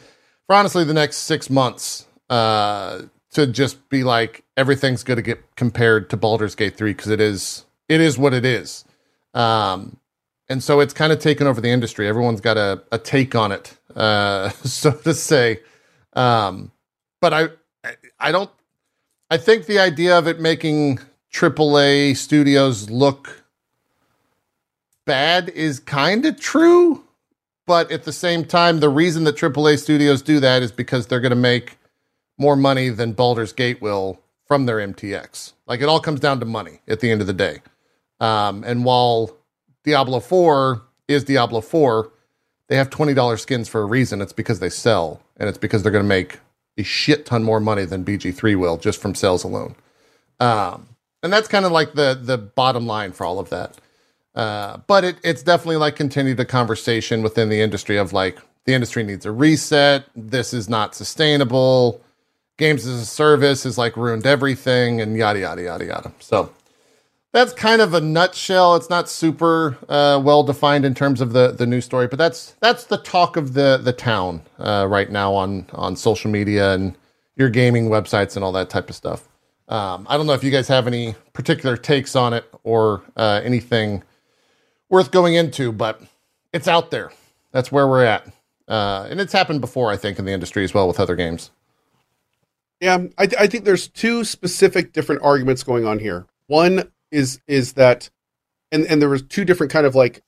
for 0.47 0.55
honestly 0.55 0.83
the 0.83 0.93
next 0.93 1.17
six 1.17 1.49
months. 1.49 2.05
Uh, 2.29 3.03
to 3.31 3.47
just 3.47 3.87
be 3.89 4.03
like 4.03 4.43
everything's 4.57 5.03
going 5.03 5.15
to 5.15 5.21
get 5.21 5.55
compared 5.55 6.09
to 6.09 6.17
Baldur's 6.17 6.53
Gate 6.53 6.75
3 6.75 6.91
because 6.91 7.07
it 7.07 7.21
is 7.21 7.63
it 7.87 8.01
is 8.01 8.17
what 8.17 8.33
it 8.33 8.43
is. 8.43 8.83
Um 9.33 9.95
and 10.49 10.61
so 10.61 10.81
it's 10.81 10.93
kind 10.93 11.13
of 11.13 11.19
taken 11.19 11.47
over 11.47 11.61
the 11.61 11.69
industry. 11.69 12.09
Everyone's 12.09 12.41
got 12.41 12.57
a, 12.57 12.83
a 12.91 12.97
take 12.97 13.33
on 13.35 13.53
it, 13.53 13.73
uh, 13.95 14.49
so 14.65 14.91
to 14.91 15.13
say. 15.13 15.61
Um, 16.11 16.73
but 17.21 17.33
I, 17.33 17.47
I 18.19 18.33
don't. 18.33 18.49
I 19.31 19.37
think 19.37 19.65
the 19.65 19.79
idea 19.79 20.17
of 20.17 20.27
it 20.27 20.41
making 20.41 20.99
AAA 21.31 22.17
studios 22.17 22.89
look 22.89 23.45
bad 25.05 25.47
is 25.47 25.79
kind 25.79 26.25
of 26.25 26.37
true, 26.37 27.05
but 27.65 27.89
at 27.91 28.03
the 28.03 28.11
same 28.11 28.43
time, 28.43 28.81
the 28.81 28.89
reason 28.89 29.23
that 29.23 29.37
AAA 29.37 29.79
studios 29.79 30.21
do 30.21 30.41
that 30.41 30.63
is 30.63 30.73
because 30.73 31.07
they're 31.07 31.21
going 31.21 31.29
to 31.29 31.37
make 31.37 31.77
more 32.37 32.57
money 32.57 32.89
than 32.89 33.13
Baldur's 33.13 33.53
Gate 33.53 33.81
will 33.81 34.19
from 34.49 34.65
their 34.65 34.79
MTX. 34.79 35.53
Like 35.65 35.79
it 35.79 35.87
all 35.87 36.01
comes 36.01 36.19
down 36.19 36.41
to 36.41 36.45
money 36.45 36.81
at 36.89 36.99
the 36.99 37.09
end 37.09 37.21
of 37.21 37.27
the 37.27 37.31
day. 37.31 37.61
Um, 38.19 38.65
and 38.65 38.83
while 38.83 39.37
Diablo 39.85 40.19
4 40.19 40.81
is 41.07 41.23
Diablo 41.23 41.61
4, 41.61 42.11
they 42.67 42.75
have 42.75 42.89
$20 42.89 43.39
skins 43.39 43.69
for 43.69 43.79
a 43.79 43.85
reason. 43.85 44.19
It's 44.19 44.33
because 44.33 44.59
they 44.59 44.69
sell, 44.69 45.21
and 45.37 45.47
it's 45.47 45.57
because 45.57 45.83
they're 45.83 45.91
going 45.93 46.03
to 46.03 46.09
make 46.09 46.39
a 46.81 46.83
shit 46.83 47.25
ton 47.25 47.43
more 47.43 47.59
money 47.59 47.85
than 47.85 48.03
BG3 48.03 48.57
will 48.57 48.77
just 48.77 49.01
from 49.01 49.15
sales 49.15 49.43
alone. 49.43 49.75
Um, 50.39 50.89
and 51.23 51.31
that's 51.31 51.47
kind 51.47 51.65
of 51.65 51.71
like 51.71 51.93
the 51.93 52.19
the 52.21 52.37
bottom 52.37 52.87
line 52.87 53.11
for 53.11 53.25
all 53.25 53.39
of 53.39 53.49
that. 53.49 53.77
Uh, 54.35 54.77
but 54.87 55.03
it, 55.03 55.17
it's 55.23 55.43
definitely 55.43 55.77
like 55.77 55.95
continued 55.95 56.39
a 56.39 56.45
conversation 56.45 57.21
within 57.21 57.49
the 57.49 57.61
industry 57.61 57.97
of 57.97 58.13
like 58.13 58.39
the 58.65 58.73
industry 58.73 59.03
needs 59.03 59.25
a 59.25 59.31
reset. 59.31 60.05
This 60.15 60.53
is 60.53 60.69
not 60.69 60.95
sustainable. 60.95 62.01
Games 62.57 62.85
as 62.85 63.01
a 63.01 63.05
service 63.05 63.63
has 63.63 63.77
like 63.77 63.97
ruined 63.97 64.25
everything 64.25 65.01
and 65.01 65.17
yada 65.17 65.39
yada 65.39 65.63
yada 65.63 65.85
yada. 65.85 66.11
So 66.19 66.51
that's 67.33 67.53
kind 67.53 67.81
of 67.81 67.93
a 67.93 68.01
nutshell. 68.01 68.75
It's 68.75 68.89
not 68.89 69.09
super 69.09 69.77
uh, 69.87 70.21
well 70.23 70.43
defined 70.43 70.85
in 70.85 70.93
terms 70.93 71.21
of 71.21 71.33
the 71.33 71.51
the 71.51 71.65
news 71.65 71.85
story, 71.85 72.07
but 72.07 72.19
that's 72.19 72.55
that's 72.61 72.85
the 72.85 72.97
talk 72.97 73.37
of 73.37 73.53
the 73.53 73.79
the 73.81 73.93
town 73.93 74.41
uh, 74.59 74.85
right 74.89 75.09
now 75.09 75.33
on 75.33 75.65
on 75.73 75.95
social 75.95 76.29
media 76.29 76.73
and 76.73 76.97
your 77.35 77.49
gaming 77.49 77.89
websites 77.89 78.35
and 78.35 78.43
all 78.43 78.51
that 78.51 78.69
type 78.69 78.89
of 78.89 78.95
stuff. 78.95 79.27
Um, 79.69 80.05
I 80.09 80.17
don't 80.17 80.27
know 80.27 80.33
if 80.33 80.43
you 80.43 80.51
guys 80.51 80.67
have 80.67 80.85
any 80.85 81.15
particular 81.31 81.77
takes 81.77 82.15
on 82.15 82.33
it 82.33 82.45
or 82.63 83.03
uh, 83.15 83.39
anything 83.43 84.03
worth 84.89 85.11
going 85.11 85.35
into, 85.35 85.71
but 85.71 86.01
it's 86.51 86.67
out 86.67 86.91
there. 86.91 87.11
That's 87.53 87.71
where 87.71 87.87
we're 87.87 88.03
at, 88.03 88.27
uh, 88.67 89.07
and 89.09 89.21
it's 89.21 89.31
happened 89.31 89.61
before, 89.61 89.89
I 89.89 89.95
think, 89.95 90.19
in 90.19 90.25
the 90.25 90.33
industry 90.33 90.65
as 90.65 90.73
well 90.73 90.87
with 90.87 90.99
other 90.99 91.15
games. 91.15 91.51
Yeah, 92.81 92.97
I, 93.17 93.27
I 93.39 93.47
think 93.47 93.63
there's 93.63 93.87
two 93.87 94.25
specific 94.25 94.91
different 94.91 95.21
arguments 95.21 95.63
going 95.63 95.85
on 95.85 95.99
here. 95.99 96.25
One 96.47 96.91
is 97.11 97.41
is 97.47 97.73
that, 97.73 98.09
and 98.71 98.85
and 98.85 99.01
there 99.01 99.09
was 99.09 99.23
two 99.23 99.45
different 99.45 99.71
kind 99.71 99.85
of 99.85 99.95
like 99.95 100.23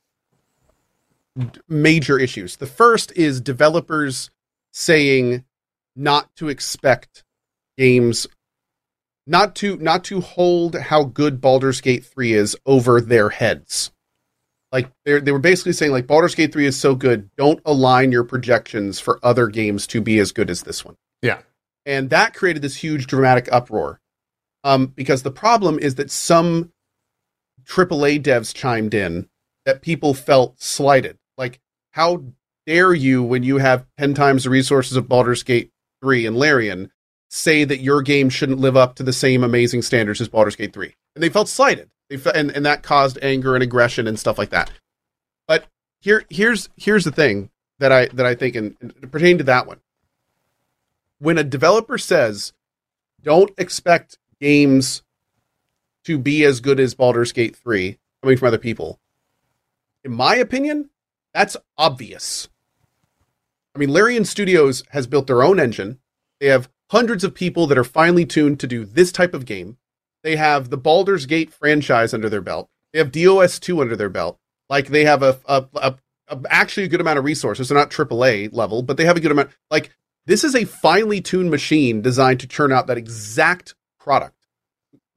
major 1.68 2.20
issues. 2.20 2.58
The 2.58 2.68
first 2.68 3.12
is 3.14 3.42
developers 3.42 4.30
saying 4.72 5.46
not 5.96 6.36
to 6.36 6.50
expect 6.50 7.24
games, 7.78 8.28
not 9.26 9.56
to 9.56 9.78
not 9.78 10.04
to 10.06 10.22
hold 10.22 10.76
how 10.76 11.04
good 11.04 11.42
Baldur's 11.42 11.82
Gate 11.82 12.06
three 12.06 12.34
is 12.34 12.56
over 12.66 13.02
their 13.02 13.30
heads. 13.30 13.92
Like 14.72 14.90
they 15.06 15.20
they 15.20 15.32
were 15.32 15.40
basically 15.40 15.74
saying 15.74 15.92
like 15.92 16.08
Baldur's 16.08 16.36
Gate 16.36 16.52
three 16.52 16.66
is 16.66 16.80
so 16.80 16.96
good, 16.96 17.30
don't 17.38 17.62
align 17.66 18.12
your 18.12 18.24
projections 18.24 19.00
for 19.00 19.20
other 19.24 19.48
games 19.48 19.88
to 19.88 20.02
be 20.02 20.20
as 20.20 20.32
good 20.32 20.50
as 20.50 20.64
this 20.64 20.84
one 20.84 20.96
Yeah, 21.22 21.40
and 21.86 22.10
that 22.10 22.34
created 22.34 22.62
this 22.62 22.76
huge 22.76 23.08
dramatic 23.08 23.48
uproar 23.52 24.02
um, 24.64 24.88
because 24.88 25.24
the 25.24 25.32
problem 25.32 25.80
is 25.80 25.96
that 25.96 26.10
some 26.10 26.72
AAA 27.68 28.22
devs 28.22 28.54
chimed 28.54 28.94
in 28.94 29.30
that 29.66 29.82
people 29.82 30.14
felt 30.14 30.62
slighted. 30.62 31.18
Like, 31.38 31.60
how 31.92 32.24
dare 32.66 32.94
you, 32.94 33.24
when 33.24 33.44
you 33.44 33.58
have 33.58 33.86
10 33.98 34.14
times 34.14 34.44
the 34.44 34.50
resources 34.50 34.98
of 34.98 35.08
Baldur's 35.08 35.44
Gate 35.44 35.72
3 36.02 36.26
and 36.26 36.38
Larian, 36.38 36.92
say 37.30 37.64
that 37.64 37.80
your 37.80 38.02
game 38.02 38.30
shouldn't 38.30 38.60
live 38.60 38.78
up 38.78 38.96
to 38.96 39.04
the 39.04 39.14
same 39.14 39.44
amazing 39.44 39.82
standards 39.82 40.22
as 40.22 40.30
Baldur's 40.30 40.56
Gate 40.56 40.74
3? 40.74 40.94
And 41.16 41.24
they 41.24 41.30
felt 41.30 41.50
slighted. 41.50 41.90
They 42.10 42.18
fe- 42.18 42.32
and, 42.36 42.52
and 42.52 42.66
that 42.66 42.84
caused 42.84 43.18
anger 43.22 43.56
and 43.56 43.64
aggression 43.64 44.08
and 44.08 44.20
stuff 44.20 44.38
like 44.38 44.50
that. 44.50 44.72
But 45.48 45.66
here, 46.02 46.24
here's 46.30 46.70
here's 46.76 47.06
the 47.06 47.12
thing 47.12 47.50
that 47.80 47.92
I 47.92 48.08
that 48.08 48.26
I 48.26 48.36
think, 48.36 48.56
and, 48.56 48.76
and 48.82 49.12
pertaining 49.12 49.40
to 49.40 49.44
that 49.46 49.68
one, 49.68 49.80
when 51.20 51.38
a 51.38 51.44
developer 51.44 51.98
says, 51.98 52.54
"Don't 53.22 53.52
expect 53.58 54.18
games 54.40 55.04
to 56.06 56.18
be 56.18 56.44
as 56.44 56.60
good 56.60 56.80
as 56.80 56.94
Baldur's 56.94 57.32
Gate 57.32 57.56
3 57.56 57.98
coming 58.22 58.38
from 58.38 58.48
other 58.48 58.58
people." 58.58 59.00
In 60.04 60.14
my 60.14 60.36
opinion, 60.36 60.90
that's 61.34 61.58
obvious. 61.78 62.50
I 63.76 63.80
mean, 63.80 63.90
Larian 63.90 64.26
Studios 64.26 64.84
has 64.90 65.08
built 65.08 65.28
their 65.28 65.44
own 65.44 65.60
engine. 65.60 66.00
They 66.40 66.48
have 66.48 66.70
hundreds 66.92 67.24
of 67.24 67.34
people 67.34 67.66
that 67.68 67.78
are 67.78 67.84
finely 67.84 68.26
tuned 68.26 68.60
to 68.60 68.68
do 68.68 68.86
this 68.86 69.12
type 69.12 69.34
of 69.34 69.46
game. 69.46 69.78
They 70.24 70.36
have 70.36 70.70
the 70.70 70.78
Baldur's 70.78 71.26
Gate 71.26 71.52
franchise 71.52 72.14
under 72.14 72.30
their 72.30 72.42
belt. 72.42 72.70
They 72.92 73.00
have 73.00 73.12
DOS 73.12 73.60
2 73.60 73.82
under 73.82 73.96
their 73.96 74.10
belt. 74.10 74.40
Like 74.70 74.88
they 74.88 75.06
have 75.06 75.24
a, 75.24 75.40
a, 75.46 75.66
a, 75.76 75.96
a 76.28 76.42
actually 76.50 76.84
a 76.84 76.90
good 76.90 77.02
amount 77.02 77.20
of 77.20 77.26
resources. 77.26 77.68
They're 77.70 77.78
not 77.78 77.90
AAA 77.90 78.54
level, 78.54 78.84
but 78.84 78.98
they 78.98 79.06
have 79.06 79.18
a 79.18 79.20
good 79.20 79.32
amount. 79.32 79.50
Like 79.72 79.92
this 80.26 80.44
is 80.44 80.56
a 80.56 80.66
finely 80.66 81.20
tuned 81.20 81.52
machine 81.52 82.02
designed 82.02 82.40
to 82.42 82.48
churn 82.48 82.72
out 82.72 82.88
that 82.88 82.98
exact 82.98 83.76
product, 84.00 84.43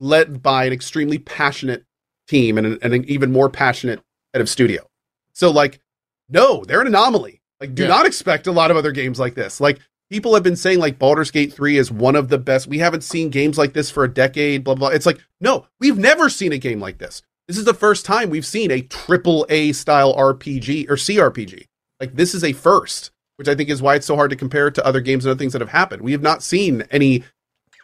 led 0.00 0.42
by 0.42 0.64
an 0.64 0.72
extremely 0.72 1.18
passionate 1.18 1.84
team 2.28 2.58
and 2.58 2.66
an, 2.66 2.78
and 2.82 2.94
an 2.94 3.04
even 3.08 3.32
more 3.32 3.48
passionate 3.48 4.00
head 4.34 4.40
of 4.40 4.48
studio. 4.48 4.86
So 5.32 5.50
like, 5.50 5.80
no, 6.28 6.64
they're 6.64 6.80
an 6.80 6.86
anomaly. 6.88 7.40
Like, 7.60 7.74
do 7.74 7.82
Yeah. 7.82 7.88
not 7.88 8.06
expect 8.06 8.46
a 8.46 8.52
lot 8.52 8.70
of 8.70 8.76
other 8.76 8.92
games 8.92 9.18
like 9.18 9.34
this. 9.34 9.60
Like, 9.60 9.78
people 10.10 10.34
have 10.34 10.42
been 10.42 10.56
saying 10.56 10.78
like 10.78 10.98
Baldur's 10.98 11.30
Gate 11.30 11.52
3 11.52 11.78
is 11.78 11.90
one 11.90 12.16
of 12.16 12.28
the 12.28 12.38
best. 12.38 12.66
We 12.66 12.78
haven't 12.78 13.02
seen 13.04 13.30
games 13.30 13.56
like 13.58 13.72
this 13.72 13.90
for 13.90 14.04
a 14.04 14.12
decade, 14.12 14.64
blah, 14.64 14.74
blah. 14.74 14.88
It's 14.88 15.06
like, 15.06 15.20
no, 15.40 15.66
we've 15.80 15.98
never 15.98 16.28
seen 16.28 16.52
a 16.52 16.58
game 16.58 16.80
like 16.80 16.98
this. 16.98 17.22
This 17.48 17.56
is 17.58 17.64
the 17.64 17.74
first 17.74 18.04
time 18.04 18.28
we've 18.28 18.44
seen 18.44 18.70
a 18.72 18.82
triple 18.82 19.46
A 19.48 19.72
style 19.72 20.14
RPG 20.16 20.90
or 20.90 20.96
CRPG. 20.96 21.64
Like, 22.00 22.16
this 22.16 22.34
is 22.34 22.42
a 22.44 22.52
first, 22.52 23.12
which 23.36 23.48
I 23.48 23.54
think 23.54 23.70
is 23.70 23.80
why 23.80 23.94
it's 23.94 24.06
so 24.06 24.16
hard 24.16 24.30
to 24.30 24.36
compare 24.36 24.66
it 24.66 24.74
to 24.74 24.84
other 24.86 25.00
games 25.00 25.24
and 25.24 25.30
other 25.30 25.38
things 25.38 25.52
that 25.52 25.62
have 25.62 25.70
happened. 25.70 26.02
We 26.02 26.12
have 26.12 26.22
not 26.22 26.42
seen 26.42 26.82
any 26.90 27.22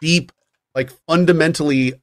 deep, 0.01 0.31
like, 0.75 0.91
fundamentally, 1.07 1.93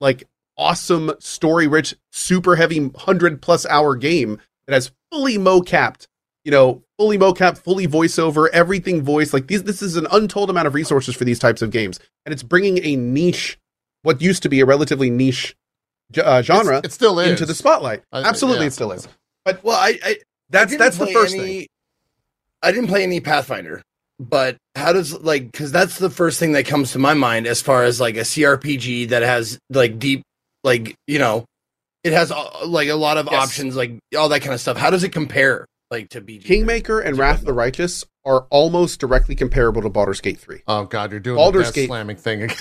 like, 0.00 0.24
awesome, 0.56 1.12
story 1.18 1.66
rich, 1.66 1.94
super 2.12 2.56
heavy, 2.56 2.80
100 2.80 3.40
plus 3.42 3.64
hour 3.66 3.96
game 3.96 4.38
that 4.66 4.74
has 4.74 4.90
fully 5.12 5.36
mocapped 5.38 6.06
you 6.42 6.50
know, 6.50 6.82
fully 6.98 7.18
mocap, 7.18 7.58
fully 7.58 7.86
voiceover, 7.86 8.48
everything 8.48 9.02
voice. 9.02 9.34
Like 9.34 9.46
these, 9.46 9.62
this 9.64 9.82
is 9.82 9.96
an 9.96 10.06
untold 10.10 10.48
amount 10.48 10.66
of 10.66 10.72
resources 10.72 11.14
for 11.14 11.24
these 11.24 11.38
types 11.38 11.60
of 11.60 11.70
games, 11.70 12.00
and 12.24 12.32
it's 12.32 12.42
bringing 12.42 12.82
a 12.82 12.96
niche, 12.96 13.58
what 14.04 14.22
used 14.22 14.42
to 14.44 14.48
be 14.48 14.60
a 14.60 14.64
relatively 14.64 15.10
niche 15.10 15.54
uh, 16.16 16.40
genre, 16.40 16.78
It's- 16.78 16.92
it 16.92 16.94
still 16.94 17.20
is 17.20 17.32
into 17.32 17.44
the 17.44 17.54
spotlight. 17.54 18.04
I- 18.10 18.22
Absolutely, 18.22 18.62
yeah. 18.62 18.68
it 18.68 18.72
still 18.72 18.90
is. 18.90 19.06
But 19.44 19.62
well, 19.62 19.76
I, 19.76 19.98
I 20.02 20.16
That's 20.48 20.72
I 20.72 20.76
that's 20.78 20.96
the 20.96 21.08
first 21.08 21.34
any- 21.34 21.44
thing. 21.44 21.66
I 22.62 22.72
didn't 22.72 22.88
play 22.88 23.02
any 23.02 23.20
Pathfinder, 23.20 23.82
but 24.20 24.56
how 24.76 24.92
does 24.92 25.12
like 25.22 25.50
because 25.50 25.72
that's 25.72 25.98
the 25.98 26.10
first 26.10 26.38
thing 26.38 26.52
that 26.52 26.66
comes 26.66 26.92
to 26.92 26.98
my 26.98 27.14
mind 27.14 27.46
as 27.46 27.60
far 27.62 27.82
as 27.84 28.00
like 28.00 28.16
a 28.16 28.20
CRPG 28.20 29.08
that 29.08 29.22
has 29.22 29.58
like 29.70 29.98
deep, 29.98 30.22
like 30.62 30.94
you 31.06 31.18
know, 31.18 31.44
it 32.04 32.12
has 32.12 32.30
uh, 32.30 32.66
like 32.66 32.88
a 32.88 32.94
lot 32.94 33.16
of 33.18 33.26
Yes. 33.30 33.42
options, 33.42 33.74
like 33.76 33.98
all 34.16 34.28
that 34.28 34.40
kind 34.40 34.52
of 34.54 34.60
stuff. 34.60 34.76
How 34.76 34.90
does 34.90 35.02
it 35.04 35.08
compare 35.10 35.64
like 35.90 36.08
to 36.10 36.20
BG? 36.20 36.44
Kingmaker 36.44 37.00
and 37.00 37.18
Wrath 37.18 37.40
of 37.40 37.46
the 37.46 37.52
Righteous 37.52 38.04
are 38.26 38.46
almost 38.50 39.00
directly 39.00 39.34
comparable 39.34 39.80
to 39.82 39.88
Baldur's 39.88 40.20
Gate 40.20 40.38
3. 40.38 40.62
Oh 40.68 40.84
God, 40.84 41.10
you're 41.10 41.20
doing 41.20 41.36
Baldur's 41.36 41.68
the 41.68 41.72
Gate- 41.72 41.86
slamming 41.88 42.16
thing 42.16 42.42
again. 42.42 42.56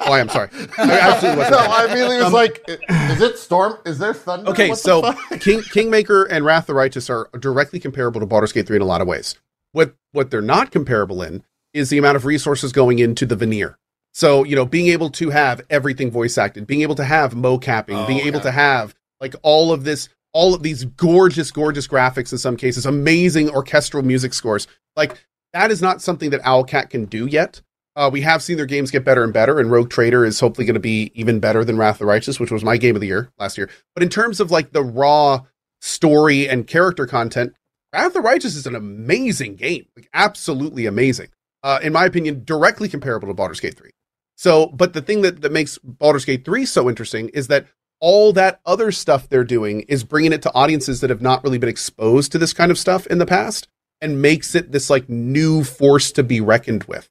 Oh, 0.00 0.10
I 0.12 0.20
am 0.20 0.28
sorry. 0.30 0.48
I 0.78 0.98
absolutely 1.00 1.38
wasn't. 1.42 1.50
no, 1.50 1.58
I 1.58 1.84
immediately 1.84 2.16
was 2.16 2.24
Um, 2.26 2.32
like, 2.32 2.64
is 2.66 3.20
it 3.20 3.36
storm? 3.38 3.76
Is 3.84 3.98
there 3.98 4.14
thunder? 4.14 4.50
Okay, 4.52 4.70
What 4.70 4.78
so? 4.78 5.12
King 5.40 5.60
Kingmaker 5.60 6.24
and 6.24 6.46
Wrath 6.46 6.62
of 6.62 6.66
the 6.68 6.74
Righteous 6.74 7.10
are 7.10 7.28
directly 7.38 7.78
comparable 7.78 8.20
to 8.20 8.26
Baldur's 8.26 8.52
Gate 8.52 8.66
3 8.66 8.76
in 8.76 8.82
a 8.82 8.86
lot 8.86 9.02
of 9.02 9.06
ways. 9.06 9.34
What 9.76 9.94
what 10.12 10.30
they're 10.30 10.40
not 10.40 10.70
comparable 10.70 11.20
in 11.20 11.44
is 11.74 11.90
the 11.90 11.98
amount 11.98 12.16
of 12.16 12.24
resources 12.24 12.72
going 12.72 12.98
into 12.98 13.26
the 13.26 13.36
veneer. 13.36 13.78
So, 14.14 14.42
you 14.42 14.56
know, 14.56 14.64
being 14.64 14.86
able 14.86 15.10
to 15.10 15.28
have 15.28 15.60
everything 15.68 16.10
voice 16.10 16.38
acted, 16.38 16.66
being 16.66 16.80
able 16.80 16.94
to 16.94 17.04
have 17.04 17.34
mocapping, 17.34 18.04
Oh, 18.04 18.06
being 18.06 18.20
able 18.20 18.38
okay. 18.38 18.48
to 18.48 18.52
have 18.52 18.94
like 19.20 19.34
all 19.42 19.72
of 19.72 19.84
this 19.84 20.08
all 20.32 20.54
of 20.54 20.62
these 20.62 20.86
gorgeous 20.86 21.50
gorgeous 21.50 21.86
graphics 21.86 22.32
in 22.32 22.38
some 22.38 22.56
cases, 22.56 22.86
amazing 22.86 23.50
orchestral 23.50 24.02
music 24.02 24.32
scores. 24.32 24.66
Like 24.96 25.22
that 25.52 25.70
is 25.70 25.82
not 25.82 26.00
something 26.00 26.30
that 26.30 26.40
Owlcat 26.40 26.88
can 26.88 27.04
do 27.04 27.26
yet. 27.26 27.60
Uh, 27.94 28.08
we 28.10 28.22
have 28.22 28.42
seen 28.42 28.56
their 28.56 28.64
games 28.64 28.90
get 28.90 29.04
better 29.04 29.24
and 29.24 29.34
better, 29.34 29.60
and 29.60 29.70
Rogue 29.70 29.90
Trader 29.90 30.24
is 30.24 30.40
hopefully 30.40 30.66
going 30.66 30.72
to 30.72 30.80
be 30.80 31.12
even 31.14 31.38
better 31.38 31.66
than 31.66 31.76
Wrath 31.76 31.96
of 31.96 31.98
the 31.98 32.06
Righteous, 32.06 32.40
which 32.40 32.50
was 32.50 32.64
my 32.64 32.78
game 32.78 32.94
of 32.94 33.02
the 33.02 33.08
year 33.08 33.30
last 33.38 33.58
year. 33.58 33.68
But 33.94 34.02
in 34.02 34.08
terms 34.08 34.40
of 34.40 34.50
like 34.50 34.72
the 34.72 34.82
raw 34.82 35.40
story 35.82 36.48
and 36.48 36.66
character 36.66 37.04
content, 37.04 37.52
Wrath 37.96 38.14
of 38.14 38.26
is 38.44 38.66
an 38.66 38.74
amazing 38.74 39.56
game, 39.56 39.86
like 39.96 40.08
absolutely 40.12 40.84
amazing. 40.86 41.28
Uh, 41.62 41.78
in 41.82 41.92
my 41.92 42.04
opinion, 42.04 42.44
directly 42.44 42.88
comparable 42.88 43.28
to 43.28 43.34
Baldur's 43.34 43.60
Gate 43.60 43.76
3. 43.76 43.90
So, 44.36 44.66
but 44.66 44.92
the 44.92 45.00
thing 45.00 45.22
that, 45.22 45.40
that 45.40 45.50
makes 45.50 45.78
Baldur's 45.78 46.26
Gate 46.26 46.44
3 46.44 46.66
so 46.66 46.88
interesting 46.88 47.30
is 47.30 47.48
that 47.48 47.66
all 47.98 48.34
that 48.34 48.60
other 48.66 48.92
stuff 48.92 49.28
they're 49.28 49.44
doing 49.44 49.80
is 49.88 50.04
bringing 50.04 50.34
it 50.34 50.42
to 50.42 50.52
audiences 50.54 51.00
that 51.00 51.08
have 51.08 51.22
not 51.22 51.42
really 51.42 51.56
been 51.56 51.70
exposed 51.70 52.32
to 52.32 52.38
this 52.38 52.52
kind 52.52 52.70
of 52.70 52.78
stuff 52.78 53.06
in 53.06 53.16
the 53.16 53.24
past 53.24 53.68
and 54.02 54.20
makes 54.20 54.54
it 54.54 54.72
this 54.72 54.90
like 54.90 55.08
new 55.08 55.64
force 55.64 56.12
to 56.12 56.22
be 56.22 56.40
reckoned 56.40 56.84
with. 56.84 57.08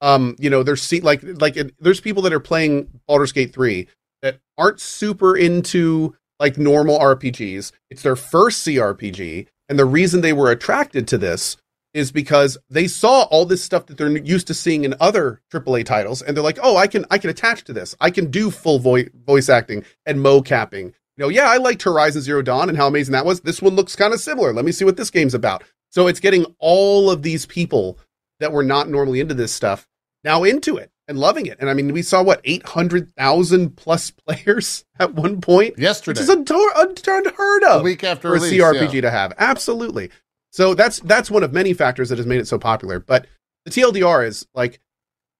Um, 0.00 0.34
you 0.40 0.50
know, 0.50 0.64
there's 0.64 0.82
see, 0.82 1.00
like 1.00 1.22
like 1.22 1.56
it, 1.56 1.74
there's 1.78 2.00
people 2.00 2.22
that 2.24 2.32
are 2.32 2.40
playing 2.40 2.88
Baldur's 3.06 3.30
Gate 3.30 3.54
3 3.54 3.86
that 4.22 4.40
aren't 4.58 4.80
super 4.80 5.36
into 5.36 6.16
like 6.40 6.58
normal 6.58 6.98
RPGs. 6.98 7.70
It's 7.90 8.02
their 8.02 8.16
first 8.16 8.66
CRPG, 8.66 9.46
and 9.68 9.78
the 9.78 9.84
reason 9.84 10.20
they 10.20 10.32
were 10.32 10.50
attracted 10.50 11.08
to 11.08 11.18
this 11.18 11.56
is 11.92 12.10
because 12.10 12.58
they 12.68 12.88
saw 12.88 13.22
all 13.24 13.46
this 13.46 13.62
stuff 13.62 13.86
that 13.86 13.96
they're 13.96 14.16
used 14.16 14.48
to 14.48 14.54
seeing 14.54 14.84
in 14.84 14.94
other 15.00 15.40
AAA 15.50 15.84
titles, 15.84 16.22
and 16.22 16.36
they're 16.36 16.44
like, 16.44 16.58
"Oh, 16.62 16.76
I 16.76 16.86
can 16.86 17.04
I 17.10 17.18
can 17.18 17.30
attach 17.30 17.64
to 17.64 17.72
this. 17.72 17.94
I 18.00 18.10
can 18.10 18.30
do 18.30 18.50
full 18.50 18.78
voice 18.78 19.08
voice 19.26 19.48
acting 19.48 19.84
and 20.04 20.18
mocapping." 20.18 20.92
You 21.16 21.24
know, 21.24 21.28
yeah, 21.28 21.48
I 21.48 21.58
liked 21.58 21.82
Horizon 21.82 22.22
Zero 22.22 22.42
Dawn 22.42 22.68
and 22.68 22.76
how 22.76 22.88
amazing 22.88 23.12
that 23.12 23.24
was. 23.24 23.40
This 23.40 23.62
one 23.62 23.76
looks 23.76 23.94
kind 23.94 24.12
of 24.12 24.20
similar. 24.20 24.52
Let 24.52 24.64
me 24.64 24.72
see 24.72 24.84
what 24.84 24.96
this 24.96 25.10
game's 25.10 25.34
about. 25.34 25.62
So 25.90 26.08
it's 26.08 26.18
getting 26.18 26.44
all 26.58 27.08
of 27.08 27.22
these 27.22 27.46
people 27.46 27.98
that 28.40 28.50
were 28.50 28.64
not 28.64 28.88
normally 28.88 29.20
into 29.20 29.34
this 29.34 29.52
stuff 29.52 29.86
now 30.24 30.42
into 30.42 30.76
it 30.76 30.90
and 31.08 31.18
loving 31.18 31.46
it. 31.46 31.58
And 31.60 31.68
I 31.68 31.74
mean, 31.74 31.92
we 31.92 32.02
saw 32.02 32.22
what 32.22 32.40
eight 32.44 32.66
hundred 32.66 33.12
thousand 33.16 33.76
plus 33.76 34.10
players 34.26 34.84
at 34.98 35.14
one 35.14 35.40
point, 35.40 35.78
yesterday, 35.78 36.18
which 36.18 36.22
is 36.22 36.30
unto- 36.30 36.54
unheard 36.76 37.62
a 37.66 37.82
week 37.82 38.04
after 38.04 38.28
for 38.28 38.36
a 38.36 38.40
CRPG 38.48 38.94
yeah. 38.94 39.00
to 39.02 39.10
have. 39.10 39.32
Absolutely. 39.38 40.10
So 40.50 40.74
that's 40.74 41.00
that's 41.00 41.30
one 41.30 41.42
of 41.42 41.52
many 41.52 41.72
factors 41.72 42.08
that 42.10 42.18
has 42.18 42.26
made 42.26 42.40
it 42.40 42.48
so 42.48 42.58
popular. 42.58 43.00
But 43.00 43.26
the 43.64 43.70
TLDR 43.70 44.26
is 44.26 44.46
like 44.54 44.80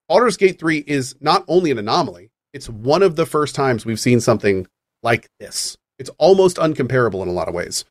Baldur's 0.08 0.36
Gate 0.36 0.58
3 0.58 0.78
is 0.78 1.14
not 1.20 1.44
only 1.48 1.70
an 1.70 1.78
anomaly, 1.78 2.30
it's 2.52 2.68
one 2.68 3.02
of 3.02 3.16
the 3.16 3.26
first 3.26 3.54
times 3.54 3.86
we've 3.86 4.00
seen 4.00 4.20
something 4.20 4.66
like 5.02 5.28
this. 5.38 5.76
It's 5.98 6.10
almost 6.18 6.56
uncomparable 6.56 7.22
in 7.22 7.28
a 7.28 7.32
lot 7.32 7.48
of 7.48 7.54
ways. 7.54 7.84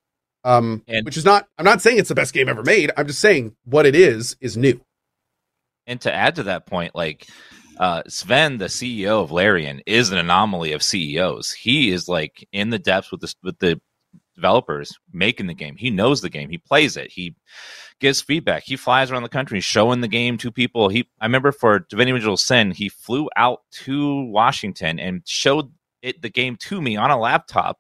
Um, 0.44 0.84
And- 0.88 1.06
which 1.06 1.16
is 1.16 1.24
not 1.26 1.48
I'm 1.58 1.66
not 1.66 1.82
saying 1.82 1.98
it's 1.98 2.10
the 2.10 2.16
best 2.16 2.34
game 2.34 2.50
ever 2.50 2.64
made. 2.64 2.92
I'm 2.98 3.08
just 3.08 3.22
saying 3.22 3.56
what 3.64 3.86
it 3.86 3.96
is 3.96 4.36
is 4.42 4.58
new. 4.58 4.82
And 5.88 6.00
to 6.02 6.14
add 6.14 6.36
to 6.36 6.44
that 6.44 6.66
point, 6.66 6.96
like 6.96 7.28
uh, 7.80 8.04
Swen, 8.08 8.58
the 8.58 8.66
CEO 8.66 9.22
of 9.24 9.32
Larian, 9.32 9.82
is 9.86 10.12
an 10.12 10.18
anomaly 10.18 10.72
of 10.74 10.84
CEOs. 10.84 11.52
He 11.52 11.92
is 11.92 12.08
like 12.08 12.48
in 12.52 12.70
the 12.70 12.80
depths 12.80 13.12
with 13.12 13.22
the 13.22 13.34
with 13.44 13.60
the 13.60 13.80
developers 14.36 14.98
making 15.12 15.48
the 15.48 15.54
game. 15.54 15.76
He 15.76 15.90
knows 15.90 16.22
the 16.22 16.30
game. 16.30 16.50
He 16.50 16.58
plays 16.58 16.98
it. 16.98 17.12
He 17.12 17.36
gives 18.00 18.22
feedback. 18.22 18.64
He 18.64 18.76
flies 18.76 19.12
around 19.12 19.24
the 19.24 19.30
country 19.30 19.60
showing 19.62 20.02
the 20.02 20.08
game 20.08 20.38
to 20.40 20.52
people. 20.52 20.90
He 20.90 21.08
I 21.20 21.26
remember 21.26 21.52
for 21.52 21.80
Divinity 21.80 22.14
Original 22.14 22.38
Sin, 22.38 22.72
he 22.72 22.90
flew 22.90 23.30
out 23.36 23.62
to 23.84 24.24
Washington 24.26 25.00
and 25.00 25.22
showed 25.26 25.72
it 26.02 26.22
the 26.22 26.30
game 26.30 26.58
to 26.58 26.82
me 26.82 26.98
on 26.98 27.12
a 27.12 27.20
laptop 27.20 27.80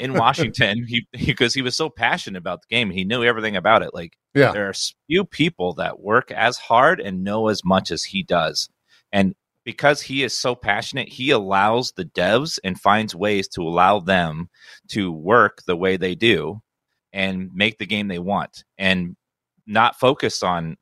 in 0.00 0.12
Washington. 0.14 0.84
he 0.88 1.06
because 1.12 1.54
he 1.54 1.62
was 1.62 1.76
so 1.76 1.88
passionate 1.88 2.38
about 2.38 2.62
the 2.62 2.74
game. 2.74 2.90
He 2.90 3.04
knew 3.04 3.22
everything 3.22 3.56
about 3.56 3.82
it. 3.82 3.90
Like 3.94 4.14
Yeah. 4.34 4.52
there 4.52 4.68
are 4.68 4.74
few 5.06 5.24
people 5.24 5.74
that 5.74 6.00
work 6.00 6.30
as 6.32 6.56
hard 6.58 7.00
and 7.00 7.22
know 7.22 7.48
as 7.48 7.62
much 7.64 7.90
as 7.90 8.02
he 8.04 8.22
does. 8.22 8.68
And 9.12 9.34
because 9.64 10.00
he 10.02 10.22
is 10.22 10.36
so 10.36 10.54
passionate, 10.54 11.08
he 11.08 11.30
allows 11.30 11.92
the 11.92 12.04
devs 12.04 12.58
and 12.64 12.80
finds 12.80 13.14
ways 13.14 13.48
to 13.48 13.62
allow 13.62 14.00
them 14.00 14.48
to 14.88 15.12
work 15.12 15.62
the 15.66 15.76
way 15.76 15.96
they 15.96 16.14
do 16.14 16.60
and 17.12 17.50
make 17.54 17.78
the 17.78 17.86
game 17.86 18.08
they 18.08 18.18
want 18.18 18.64
and 18.78 19.16
not 19.66 19.98
focus 19.98 20.42
on 20.42 20.76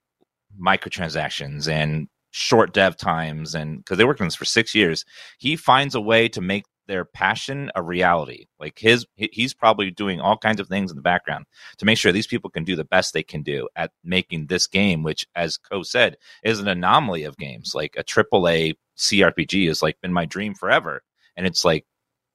microtransactions 0.61 1.69
and 1.69 2.09
short 2.33 2.73
dev 2.73 2.97
times 2.97 3.55
and 3.55 3.79
because 3.79 3.99
they 3.99 4.05
worked 4.05 4.21
on 4.21 4.27
this 4.27 4.37
for 4.37 4.45
six 4.45 4.73
years 4.73 5.05
he 5.39 5.57
finds 5.57 5.97
a 5.97 6.01
way 6.01 6.29
to 6.29 6.41
make 6.41 6.65
their 6.91 7.05
passion 7.05 7.71
a 7.77 7.83
reality. 7.83 8.47
Like 8.59 8.79
his 8.79 9.07
he's 9.15 9.55
probably 9.55 9.93
doing 9.93 10.21
all 10.21 10.37
kinds 10.37 10.59
of 10.61 10.67
things 10.67 10.91
in 10.91 10.97
the 10.97 11.03
background 11.03 11.47
to 11.79 11.87
make 11.87 11.97
sure 11.97 12.11
these 12.11 12.27
people 12.27 12.51
can 12.51 12.65
do 12.65 12.75
the 12.75 12.85
best 12.85 13.15
they 13.15 13.23
can 13.23 13.43
do 13.43 13.69
at 13.77 13.93
making 14.03 14.47
this 14.47 14.67
game 14.67 15.05
which 15.05 15.25
as 15.37 15.57
Cohh 15.57 15.87
said 15.87 16.17
is 16.43 16.59
an 16.59 16.67
anomaly 16.67 17.23
of 17.23 17.37
games. 17.37 17.73
Like 17.77 17.95
a 17.97 18.03
triple 18.03 18.49
a 18.49 18.75
crpg 18.99 19.69
has 19.69 19.83
like 19.83 20.01
been 20.01 20.13
my 20.13 20.27
dream 20.27 20.55
forever. 20.55 21.03
And 21.37 21.47
it's 21.47 21.65
like 21.65 21.87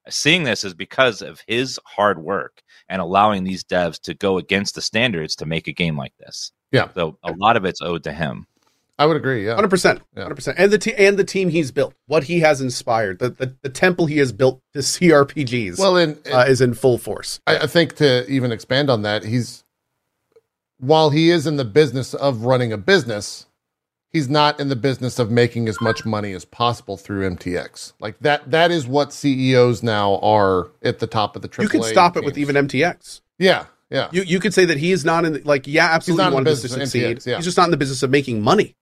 seeing 0.08 0.44
this 0.44 0.64
is 0.64 0.72
because 0.72 1.20
of 1.20 1.42
his 1.46 1.78
hard 1.84 2.18
work 2.18 2.62
and 2.88 3.02
allowing 3.02 3.44
these 3.44 3.62
devs 3.62 4.00
to 4.04 4.14
go 4.14 4.38
against 4.38 4.74
the 4.74 4.80
standards 4.80 5.36
to 5.36 5.46
make 5.46 5.68
a 5.68 5.72
game 5.72 5.98
like 5.98 6.14
this. 6.18 6.50
Yeah. 6.72 6.88
so 6.94 7.18
a 7.22 7.32
lot 7.32 7.58
of 7.58 7.66
it's 7.66 7.82
owed 7.82 8.04
to 8.04 8.12
him 8.12 8.46
I 8.98 9.06
would 9.06 9.16
agree. 9.16 9.44
Yeah. 9.46 9.54
Hundred 9.54 9.68
percent, 9.68 10.00
hundred 10.16 10.34
percent, 10.36 10.58
and 10.58 10.72
the 10.72 10.78
te- 10.78 10.94
and 10.94 11.18
the 11.18 11.24
team 11.24 11.50
he's 11.50 11.70
built, 11.70 11.94
what 12.06 12.24
he 12.24 12.40
has 12.40 12.60
inspired, 12.60 13.18
the 13.18 13.30
the, 13.30 13.54
the 13.62 13.68
temple 13.68 14.06
he 14.06 14.18
has 14.18 14.32
built 14.32 14.60
to 14.72 14.78
CRPGs, 14.78 15.78
Well, 15.78 15.96
and 15.96 16.18
uh, 16.32 16.46
is 16.48 16.60
in 16.60 16.74
full 16.74 16.96
force. 16.98 17.40
I, 17.46 17.58
I 17.58 17.66
think 17.66 17.96
to 17.96 18.26
even 18.30 18.52
expand 18.52 18.88
on 18.88 19.02
that, 19.02 19.24
he's 19.24 19.64
while 20.78 21.10
he 21.10 21.30
is 21.30 21.46
in 21.46 21.56
the 21.56 21.64
business 21.64 22.14
of 22.14 22.42
running 22.42 22.72
a 22.72 22.78
business, 22.78 23.46
he's 24.10 24.28
not 24.28 24.60
in 24.60 24.68
the 24.68 24.76
business 24.76 25.18
of 25.18 25.30
making 25.30 25.68
as 25.68 25.80
much 25.80 26.04
money 26.04 26.32
as 26.32 26.44
possible 26.44 26.96
through 26.96 27.28
MTX. 27.30 27.92
Like 28.00 28.18
that 28.20 28.50
that 28.50 28.70
is 28.70 28.86
what 28.86 29.12
CEOs 29.12 29.82
now 29.82 30.16
are 30.18 30.70
at 30.82 30.98
the 31.00 31.06
top 31.06 31.36
of 31.36 31.42
the 31.42 31.48
AAA. 31.48 31.62
you 31.62 31.68
could 31.68 31.84
stop 31.84 32.16
it 32.16 32.24
with 32.24 32.38
even 32.38 32.56
MTX. 32.56 33.20
Yeah, 33.38 33.66
yeah. 33.90 34.08
You 34.12 34.22
you 34.22 34.40
could 34.40 34.54
say 34.54 34.64
that 34.64 34.78
he 34.78 34.92
is 34.92 35.04
not 35.04 35.24
in 35.24 35.34
the, 35.34 35.42
like 35.44 35.66
yeah, 35.66 35.86
absolutely 35.86 36.24
not 36.24 36.28
in 36.28 36.30
the 36.30 36.34
wanted 36.36 36.44
to 36.56 36.62
business 36.62 36.90
succeed. 36.92 37.26
Yeah. 37.26 37.36
He's 37.36 37.44
just 37.44 37.56
not 37.56 37.64
in 37.64 37.70
the 37.70 37.76
business 37.76 38.02
of 38.02 38.10
making 38.10 38.42
money. 38.42 38.75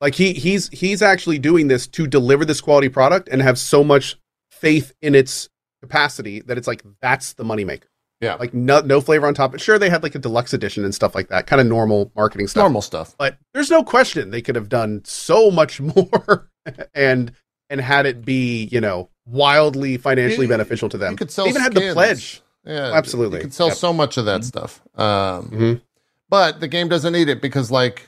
Like 0.00 0.14
he 0.14 0.32
he's 0.32 0.68
he's 0.68 1.02
actually 1.02 1.38
doing 1.38 1.68
this 1.68 1.86
to 1.88 2.06
deliver 2.06 2.44
this 2.44 2.60
quality 2.60 2.88
product 2.88 3.28
and 3.30 3.42
have 3.42 3.58
so 3.58 3.82
much 3.82 4.16
faith 4.50 4.92
in 5.02 5.14
its 5.14 5.48
capacity 5.82 6.40
that 6.42 6.56
it's 6.58 6.66
like 6.68 6.82
that's 7.02 7.32
the 7.34 7.44
moneymaker. 7.44 7.84
Yeah. 8.20 8.34
Like 8.34 8.52
no 8.54 8.80
no 8.80 9.00
flavor 9.00 9.26
on 9.26 9.34
top. 9.34 9.52
But 9.52 9.60
Sure, 9.60 9.78
they 9.78 9.90
had 9.90 10.02
like 10.02 10.14
a 10.14 10.18
deluxe 10.18 10.52
edition 10.52 10.84
and 10.84 10.94
stuff 10.94 11.14
like 11.14 11.28
that, 11.28 11.46
kind 11.46 11.60
of 11.60 11.66
normal 11.66 12.12
marketing 12.16 12.46
stuff. 12.48 12.62
normal 12.62 12.82
stuff. 12.82 13.14
But 13.18 13.38
there's 13.54 13.70
no 13.70 13.82
question 13.82 14.30
they 14.30 14.42
could 14.42 14.56
have 14.56 14.68
done 14.68 15.02
so 15.04 15.50
much 15.50 15.80
more 15.80 16.48
and 16.94 17.32
and 17.70 17.80
had 17.80 18.06
it 18.06 18.24
be, 18.24 18.64
you 18.72 18.80
know, 18.80 19.08
wildly 19.26 19.96
financially 19.98 20.46
You- 20.46 20.50
beneficial 20.50 20.88
to 20.90 20.98
them. 20.98 21.12
You 21.12 21.16
could 21.16 21.30
sell 21.30 21.44
They 21.44 21.50
even 21.50 21.62
had 21.62 21.74
the 21.74 21.92
pledge. 21.92 22.40
Yeah, 22.64 22.92
Absolutely. 22.92 23.38
You 23.38 23.42
could 23.44 23.54
sell 23.54 23.68
Yep. 23.68 23.76
so 23.76 23.92
much 23.92 24.16
of 24.16 24.24
that 24.26 24.44
stuff. 24.44 24.80
Um, 24.96 25.50
Mhm. 25.50 25.80
but 26.28 26.60
the 26.60 26.68
game 26.68 26.88
doesn't 26.88 27.12
need 27.12 27.28
it 27.28 27.40
because 27.40 27.70
like 27.70 28.07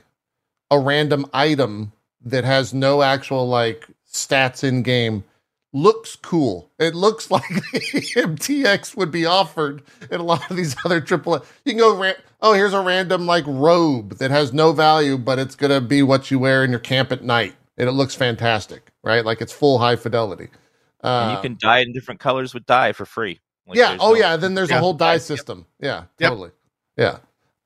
a 0.70 0.78
random 0.78 1.26
item 1.32 1.92
that 2.24 2.44
has 2.44 2.72
no 2.74 3.02
actual 3.02 3.48
like 3.48 3.86
stats 4.12 4.62
in 4.64 4.82
game 4.82 5.24
looks 5.72 6.16
cool. 6.16 6.70
It 6.78 6.94
looks 6.94 7.30
like 7.30 7.44
MTX 7.44 8.96
would 8.96 9.10
be 9.10 9.26
offered 9.26 9.82
in 10.10 10.20
a 10.20 10.24
lot 10.24 10.50
of 10.50 10.56
these 10.56 10.74
other 10.84 11.00
AAA. 11.00 11.44
You 11.64 11.72
can 11.72 11.78
go, 11.78 11.96
ran- 11.96 12.16
oh, 12.40 12.52
here's 12.54 12.72
a 12.74 12.80
random 12.80 13.26
like 13.26 13.44
robe 13.46 14.18
that 14.18 14.30
has 14.30 14.52
no 14.52 14.72
value, 14.72 15.16
but 15.18 15.38
it's 15.38 15.54
gonna 15.54 15.80
be 15.80 16.02
what 16.02 16.30
you 16.30 16.38
wear 16.38 16.64
in 16.64 16.71
your 16.71 16.80
camp 16.80 17.12
at 17.12 17.23
night, 17.23 17.54
and 17.78 17.88
it 17.88 17.92
looks 17.92 18.14
fantastic, 18.14 18.90
right? 19.02 19.25
Like 19.25 19.40
it's 19.40 19.52
full 19.52 19.78
high 19.78 19.97
fidelity. 19.97 20.49
and 21.02 21.32
Uh, 21.32 21.36
you 21.36 21.42
can 21.42 21.56
dye 21.60 21.80
in 21.80 21.92
different 21.92 22.21
colors 22.21 22.52
with 22.54 22.66
dye 22.66 22.92
for 22.92 23.06
free. 23.06 23.40
Like, 23.66 23.78
yeah. 23.78 23.97
Oh, 24.00 24.12
no- 24.12 24.18
yeah. 24.18 24.36
Then 24.36 24.54
there's 24.54 24.71
a 24.71 24.75
Yeah. 24.75 24.80
whole 24.80 24.95
dye 24.95 25.14
Yep. 25.14 25.23
system. 25.23 25.66
Yeah. 25.80 26.04
Yep. 26.18 26.30
Totally. 26.30 26.50
Yeah. 26.97 27.18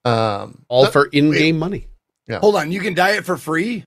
Um, 0.04 0.64
All 0.68 0.82
th- 0.82 0.92
for 0.92 1.06
in-game 1.06 1.58
money. 1.58 1.88
Hold 2.32 2.56
on, 2.56 2.72
you 2.72 2.80
can 2.80 2.94
dye 2.94 3.12
it 3.16 3.24
for 3.24 3.36
free. 3.36 3.84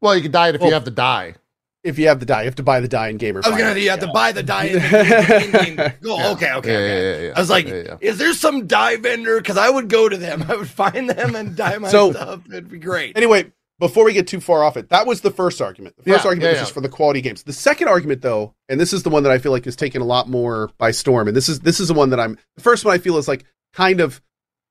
well, 0.00 0.14
you 0.16 0.22
can 0.22 0.30
dye 0.32 0.48
it 0.48 0.54
if 0.56 0.60
Well, 0.60 0.70
you 0.70 0.74
have 0.74 0.84
the 0.84 0.90
dye. 0.90 1.34
If 1.82 1.98
you 1.98 2.08
have 2.08 2.18
the 2.18 2.24
dye, 2.24 2.40
you 2.40 2.44
have 2.46 2.54
to 2.54 2.62
buy 2.62 2.80
the 2.80 2.88
dye 2.88 3.08
in 3.08 3.18
gamer. 3.18 3.42
I 3.44 3.50
was 3.50 3.58
gonna 3.58 3.78
you 3.78 3.90
have 3.90 4.00
to 4.00 4.06
buy 4.06 4.32
the 4.32 4.42
dye. 4.42 4.64
in 4.64 4.72
the 4.78 5.44
in-game. 5.44 5.76
Go, 6.02 6.16
Yeah. 6.18 6.30
okay, 6.30 6.52
okay, 6.54 6.72
Yeah, 6.72 6.78
okay. 6.78 6.78
yeah, 6.78 7.18
yeah, 7.20 7.26
yeah. 7.28 7.32
I 7.36 7.40
was 7.40 7.50
like, 7.50 7.66
Yeah, 7.68 7.74
yeah. 7.84 7.96
is 8.00 8.16
there 8.16 8.32
some 8.32 8.66
dye 8.66 8.96
vendor? 8.96 9.36
Because 9.38 9.58
I 9.58 9.68
would 9.68 9.90
go 9.90 10.08
to 10.08 10.16
them. 10.16 10.44
I 10.48 10.56
would 10.56 10.68
find 10.70 11.10
them 11.10 11.34
and 11.34 11.54
dye 11.54 11.76
my 11.76 11.88
So- 11.90 12.12
stuff. 12.12 12.40
It'd 12.48 12.70
be 12.70 12.78
great. 12.78 13.18
Anyway, 13.18 13.52
before 13.78 14.04
we 14.04 14.14
get 14.14 14.26
too 14.26 14.40
far 14.40 14.64
off 14.64 14.78
it, 14.78 14.88
that 14.88 15.06
was 15.06 15.20
the 15.20 15.30
first 15.30 15.60
argument. 15.60 15.94
The 15.98 16.04
first 16.04 16.24
Yeah, 16.24 16.28
argument 16.28 16.42
yeah, 16.44 16.50
was 16.52 16.56
yeah. 16.58 16.62
just 16.62 16.72
for 16.72 16.80
the 16.80 16.88
quality 16.88 17.20
games. 17.20 17.42
The 17.42 17.52
second 17.52 17.88
argument, 17.88 18.22
though, 18.22 18.54
and 18.70 18.80
this 18.80 18.94
is 18.94 19.02
the 19.02 19.10
one 19.10 19.22
that 19.24 19.32
I 19.32 19.36
feel 19.36 19.52
like 19.52 19.66
is 19.66 19.76
taken 19.76 20.00
a 20.00 20.06
lot 20.06 20.26
more 20.26 20.70
by 20.78 20.90
storm, 20.90 21.28
and 21.28 21.36
this 21.36 21.50
is 21.50 21.60
this 21.60 21.80
is 21.80 21.88
the 21.88 21.94
one 21.94 22.08
that 22.10 22.20
I'm. 22.20 22.38
The 22.56 22.62
first 22.62 22.86
one 22.86 22.94
I 22.94 22.98
feel 22.98 23.18
is 23.18 23.28
like 23.28 23.44
kind 23.74 24.00
of 24.00 24.22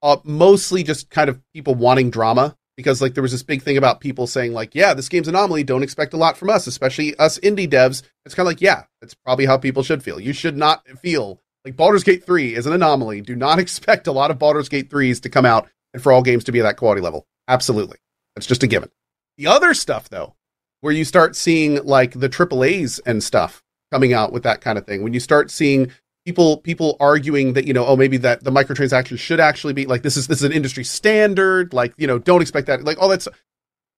uh, 0.02 0.16
mostly 0.24 0.82
just 0.82 1.10
kind 1.10 1.28
of 1.30 1.40
people 1.52 1.76
wanting 1.76 2.10
drama 2.10 2.56
because 2.76 3.00
like 3.00 3.14
there 3.14 3.22
was 3.22 3.32
this 3.32 3.42
big 3.42 3.62
thing 3.62 3.76
about 3.76 4.00
people 4.00 4.26
saying 4.26 4.52
like, 4.52 4.74
yeah, 4.74 4.94
this 4.94 5.08
game's 5.08 5.28
anomaly. 5.28 5.64
Don't 5.64 5.82
expect 5.82 6.14
a 6.14 6.16
lot 6.16 6.36
from 6.36 6.50
us, 6.50 6.66
especially 6.66 7.16
us 7.16 7.38
indie 7.40 7.70
devs. 7.70 8.02
It's 8.24 8.34
kind 8.34 8.46
of 8.46 8.50
like, 8.50 8.60
yeah, 8.60 8.84
that's 9.00 9.14
probably 9.14 9.46
how 9.46 9.58
people 9.58 9.82
should 9.82 10.02
feel. 10.02 10.20
You 10.20 10.32
should 10.32 10.56
not 10.56 10.86
feel 11.00 11.40
like 11.64 11.76
Baldur's 11.76 12.04
Gate 12.04 12.24
3 12.24 12.54
is 12.54 12.66
an 12.66 12.72
anomaly. 12.72 13.20
Do 13.20 13.36
not 13.36 13.58
expect 13.60 14.06
a 14.06 14.12
lot 14.12 14.30
of 14.30 14.38
Baldur's 14.38 14.68
Gate 14.68 14.90
3s 14.90 15.22
to 15.22 15.28
come 15.28 15.46
out 15.46 15.68
and 15.92 16.02
for 16.02 16.12
all 16.12 16.22
games 16.22 16.44
to 16.44 16.52
be 16.52 16.60
at 16.60 16.64
that 16.64 16.76
quality 16.76 17.00
level. 17.00 17.26
Absolutely. 17.48 17.98
That's 18.34 18.46
just 18.46 18.62
a 18.62 18.66
given. 18.66 18.90
The 19.36 19.46
other 19.46 19.74
stuff, 19.74 20.08
though, 20.08 20.34
where 20.80 20.92
you 20.92 21.04
start 21.04 21.36
seeing 21.36 21.84
like 21.84 22.18
the 22.18 22.28
AAAs 22.28 23.00
and 23.06 23.22
stuff 23.22 23.62
coming 23.92 24.12
out 24.12 24.32
with 24.32 24.42
that 24.42 24.60
kind 24.60 24.76
of 24.76 24.86
thing, 24.86 25.02
when 25.02 25.14
you 25.14 25.20
start 25.20 25.50
seeing 25.50 25.90
people 26.24 26.58
people 26.58 26.96
arguing 27.00 27.52
that 27.52 27.66
you 27.66 27.72
know 27.72 27.84
oh 27.86 27.96
maybe 27.96 28.16
that 28.18 28.42
the 28.44 28.50
microtransactions 28.50 29.18
should 29.18 29.40
actually 29.40 29.72
be 29.72 29.86
like 29.86 30.02
this 30.02 30.16
is 30.16 30.26
this 30.26 30.38
is 30.38 30.44
an 30.44 30.52
industry 30.52 30.84
standard 30.84 31.72
like 31.74 31.92
you 31.96 32.06
know 32.06 32.18
don't 32.18 32.40
expect 32.42 32.66
that 32.66 32.82
like 32.84 33.00
all 33.00 33.08
that's 33.08 33.28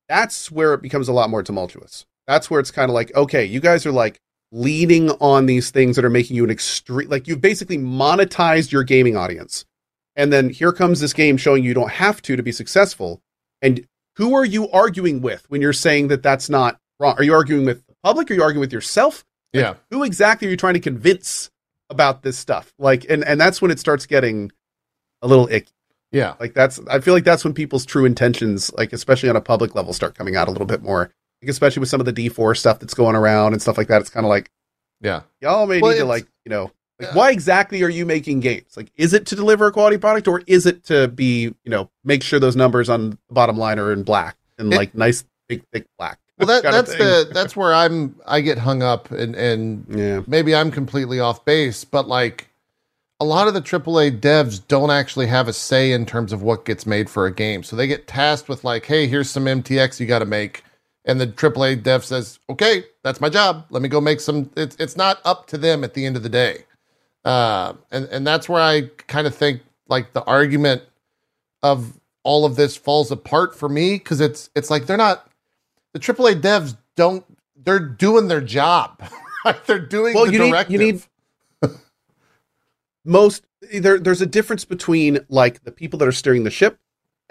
that's 0.08 0.50
where 0.50 0.74
it 0.74 0.82
becomes 0.82 1.08
a 1.08 1.12
lot 1.12 1.30
more 1.30 1.42
tumultuous. 1.42 2.06
That's 2.26 2.50
where 2.50 2.60
it's 2.60 2.70
kind 2.70 2.90
of 2.90 2.94
like 2.94 3.14
okay 3.16 3.44
you 3.44 3.60
guys 3.60 3.86
are 3.86 3.92
like 3.92 4.20
leaning 4.52 5.10
on 5.20 5.46
these 5.46 5.70
things 5.70 5.96
that 5.96 6.04
are 6.04 6.10
making 6.10 6.36
you 6.36 6.44
an 6.44 6.50
extreme 6.50 7.08
like 7.08 7.26
you've 7.26 7.40
basically 7.40 7.78
monetized 7.78 8.72
your 8.72 8.84
gaming 8.84 9.16
audience. 9.16 9.64
And 10.14 10.32
then 10.32 10.48
here 10.48 10.72
comes 10.72 11.00
this 11.00 11.12
game 11.12 11.36
showing 11.36 11.62
you 11.62 11.74
don't 11.74 11.90
have 11.90 12.22
to 12.22 12.36
to 12.36 12.42
be 12.42 12.52
successful. 12.52 13.20
And 13.60 13.86
who 14.16 14.34
are 14.34 14.46
you 14.46 14.70
arguing 14.70 15.20
with 15.20 15.44
when 15.50 15.60
you're 15.60 15.72
saying 15.74 16.08
that 16.08 16.22
that's 16.22 16.48
not 16.48 16.78
wrong? 16.98 17.16
Are 17.18 17.22
you 17.22 17.34
arguing 17.34 17.66
with 17.66 17.86
the 17.86 17.94
public? 18.02 18.30
Are 18.30 18.34
you 18.34 18.42
arguing 18.42 18.60
with 18.60 18.72
yourself? 18.72 19.24
Like, 19.52 19.62
Yeah. 19.62 19.74
who 19.90 20.04
exactly 20.04 20.48
are 20.48 20.50
you 20.52 20.56
trying 20.56 20.74
to 20.74 20.80
convince 20.80 21.50
about 21.90 22.22
this 22.22 22.36
stuff 22.36 22.72
like 22.78 23.06
and 23.08 23.24
and 23.24 23.40
that's 23.40 23.62
when 23.62 23.70
it 23.70 23.78
starts 23.78 24.06
getting 24.06 24.50
a 25.22 25.28
little 25.28 25.48
icky 25.50 25.70
Yeah. 26.12 26.34
like 26.40 26.52
that's 26.54 26.80
i 26.88 26.98
feel 27.00 27.14
like 27.14 27.24
that's 27.24 27.44
when 27.44 27.54
people's 27.54 27.86
true 27.86 28.04
intentions 28.04 28.72
like 28.76 28.92
especially 28.92 29.28
on 29.28 29.36
a 29.36 29.40
public 29.40 29.74
level 29.74 29.92
start 29.92 30.14
coming 30.16 30.34
out 30.36 30.48
a 30.48 30.50
little 30.50 30.66
bit 30.66 30.82
more 30.82 31.10
like 31.42 31.48
especially 31.48 31.80
with 31.80 31.88
some 31.88 32.00
of 32.00 32.06
the 32.06 32.12
d4 32.12 32.56
stuff 32.56 32.80
that's 32.80 32.94
going 32.94 33.14
around 33.16 33.52
and 33.52 33.62
stuff 33.62 33.78
like 33.78 33.88
that 33.88 34.00
it's 34.00 34.10
kind 34.10 34.26
of 34.26 34.30
like 34.30 34.50
Yeah. 35.00 35.22
y'all 35.40 35.66
may 35.66 35.80
Well, 35.80 35.92
need 35.92 35.98
to 35.98 36.04
like 36.06 36.26
you 36.44 36.50
know 36.50 36.72
like 36.98 37.08
Yeah. 37.10 37.14
why 37.14 37.30
exactly 37.30 37.82
are 37.84 37.88
you 37.88 38.04
making 38.04 38.40
games 38.40 38.76
like 38.76 38.90
is 38.96 39.12
it 39.12 39.26
to 39.26 39.36
deliver 39.36 39.66
a 39.68 39.72
quality 39.72 39.98
product 39.98 40.26
or 40.26 40.42
is 40.46 40.66
it 40.66 40.84
to 40.86 41.06
be 41.08 41.42
you 41.62 41.70
know 41.70 41.88
make 42.04 42.22
sure 42.22 42.40
those 42.40 42.56
numbers 42.56 42.88
on 42.88 43.10
the 43.10 43.18
bottom 43.30 43.56
line 43.56 43.78
are 43.78 43.92
in 43.92 44.02
black 44.02 44.36
and 44.58 44.72
It- 44.72 44.76
like 44.76 44.94
nice 44.94 45.24
big 45.48 45.62
thick 45.72 45.86
black 45.98 46.18
Well, 46.38 46.48
that, 46.48 46.62
that's 46.62 46.94
the 46.94 47.30
that's 47.32 47.56
where 47.56 47.72
I'm 47.72 48.14
I 48.26 48.42
get 48.42 48.58
hung 48.58 48.82
up 48.82 49.10
and 49.10 49.34
and 49.34 49.86
yeah 49.88 50.20
maybe 50.26 50.54
I'm 50.54 50.70
completely 50.70 51.18
off 51.18 51.44
base, 51.44 51.84
but 51.84 52.06
like 52.08 52.48
a 53.20 53.24
lot 53.24 53.48
of 53.48 53.54
the 53.54 53.62
AAA 53.62 54.20
devs 54.20 54.60
don't 54.68 54.90
actually 54.90 55.26
have 55.26 55.48
a 55.48 55.52
say 55.52 55.92
in 55.92 56.04
terms 56.04 56.32
of 56.32 56.42
what 56.42 56.66
gets 56.66 56.84
made 56.84 57.08
for 57.08 57.26
a 57.26 57.32
game. 57.32 57.62
So 57.62 57.74
they 57.74 57.86
get 57.86 58.06
tasked 58.06 58.48
with 58.48 58.64
like, 58.64 58.84
hey, 58.84 59.06
here's 59.06 59.30
some 59.30 59.46
MTX 59.46 59.98
you 59.98 60.06
got 60.06 60.18
to 60.18 60.26
make, 60.26 60.62
and 61.06 61.18
the 61.18 61.26
AAA 61.26 61.82
dev 61.82 62.04
says, 62.04 62.38
okay, 62.50 62.84
that's 63.02 63.20
my 63.20 63.30
job. 63.30 63.64
Let 63.70 63.80
me 63.80 63.88
go 63.88 64.00
make 64.00 64.20
some. 64.20 64.50
It's 64.56 64.76
it's 64.76 64.96
not 64.96 65.20
up 65.24 65.46
to 65.48 65.58
them 65.58 65.84
at 65.84 65.94
the 65.94 66.04
end 66.04 66.16
of 66.16 66.22
the 66.22 66.28
day, 66.28 66.64
uh, 67.24 67.72
and 67.90 68.04
and 68.06 68.26
that's 68.26 68.48
where 68.48 68.60
I 68.60 68.90
kind 69.06 69.26
of 69.26 69.34
think 69.34 69.62
like 69.88 70.12
the 70.12 70.22
argument 70.24 70.82
of 71.62 71.98
all 72.22 72.44
of 72.44 72.56
this 72.56 72.76
falls 72.76 73.10
apart 73.10 73.56
for 73.56 73.68
me 73.68 73.94
because 73.94 74.20
it's 74.20 74.50
it's 74.54 74.68
like 74.68 74.86
they're 74.86 74.96
not 74.96 75.30
the 75.98 76.12
AAA 76.12 76.40
devs 76.42 76.76
don't 76.94 77.24
they're 77.64 77.78
doing 77.80 78.28
their 78.28 78.40
job. 78.42 79.02
Like, 79.44 79.64
they're 79.64 79.78
doing 79.78 80.12
Well, 80.12 80.26
the 80.26 80.32
you 80.32 80.38
need- 80.40 80.44
you 80.46 80.52
directive. 80.52 81.08
need- 81.62 81.70
most 83.04 83.44
there 83.72 83.98
there's 83.98 84.20
a 84.20 84.26
difference 84.26 84.64
between 84.64 85.20
like 85.28 85.62
the 85.64 85.70
people 85.72 85.98
that 86.00 86.08
are 86.08 86.12
steering 86.12 86.44
the 86.44 86.50
ship 86.50 86.78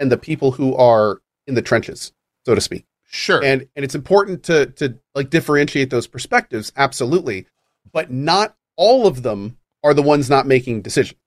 and 0.00 0.10
the 0.10 0.16
people 0.16 0.52
who 0.52 0.74
are 0.76 1.20
in 1.46 1.54
the 1.54 1.62
trenches 1.62 2.12
so 2.46 2.54
to 2.54 2.60
speak 2.60 2.86
sure. 3.04 3.44
and 3.44 3.68
and 3.76 3.84
it's 3.84 3.94
important 3.94 4.42
to 4.44 4.66
to 4.66 4.98
like 5.14 5.30
differentiate 5.30 5.90
those 5.90 6.06
perspectives 6.06 6.72
absolutely 6.76 7.46
but 7.92 8.10
not 8.10 8.56
all 8.76 9.06
of 9.06 9.22
them 9.22 9.58
are 9.84 9.92
the 9.94 10.02
ones 10.02 10.30
not 10.30 10.46
making 10.46 10.80
decisions 10.82 11.20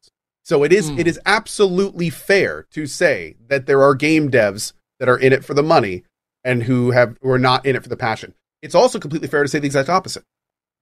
so 0.43 0.63
it 0.63 0.73
is 0.73 0.89
Hmm. 0.89 0.99
it 0.99 1.07
is 1.07 1.19
absolutely 1.27 2.09
fair 2.09 2.65
to 2.71 2.87
say 2.87 3.35
that 3.47 3.67
there 3.67 3.83
are 3.83 3.93
game 3.93 4.31
devs 4.31 4.73
that 4.99 5.07
are 5.07 5.17
in 5.19 5.31
it 5.33 5.45
for 5.45 5.53
the 5.53 5.61
money 5.63 6.03
and 6.43 6.63
who 6.63 6.91
have 6.91 7.17
who 7.21 7.29
are 7.29 7.39
not 7.39 7.65
in 7.65 7.75
it 7.75 7.83
for 7.83 7.89
the 7.89 7.97
passion 7.97 8.33
it's 8.61 8.75
also 8.75 8.99
completely 8.99 9.27
fair 9.27 9.43
to 9.43 9.49
say 9.49 9.59
the 9.59 9.65
exact 9.65 9.89
opposite 9.89 10.23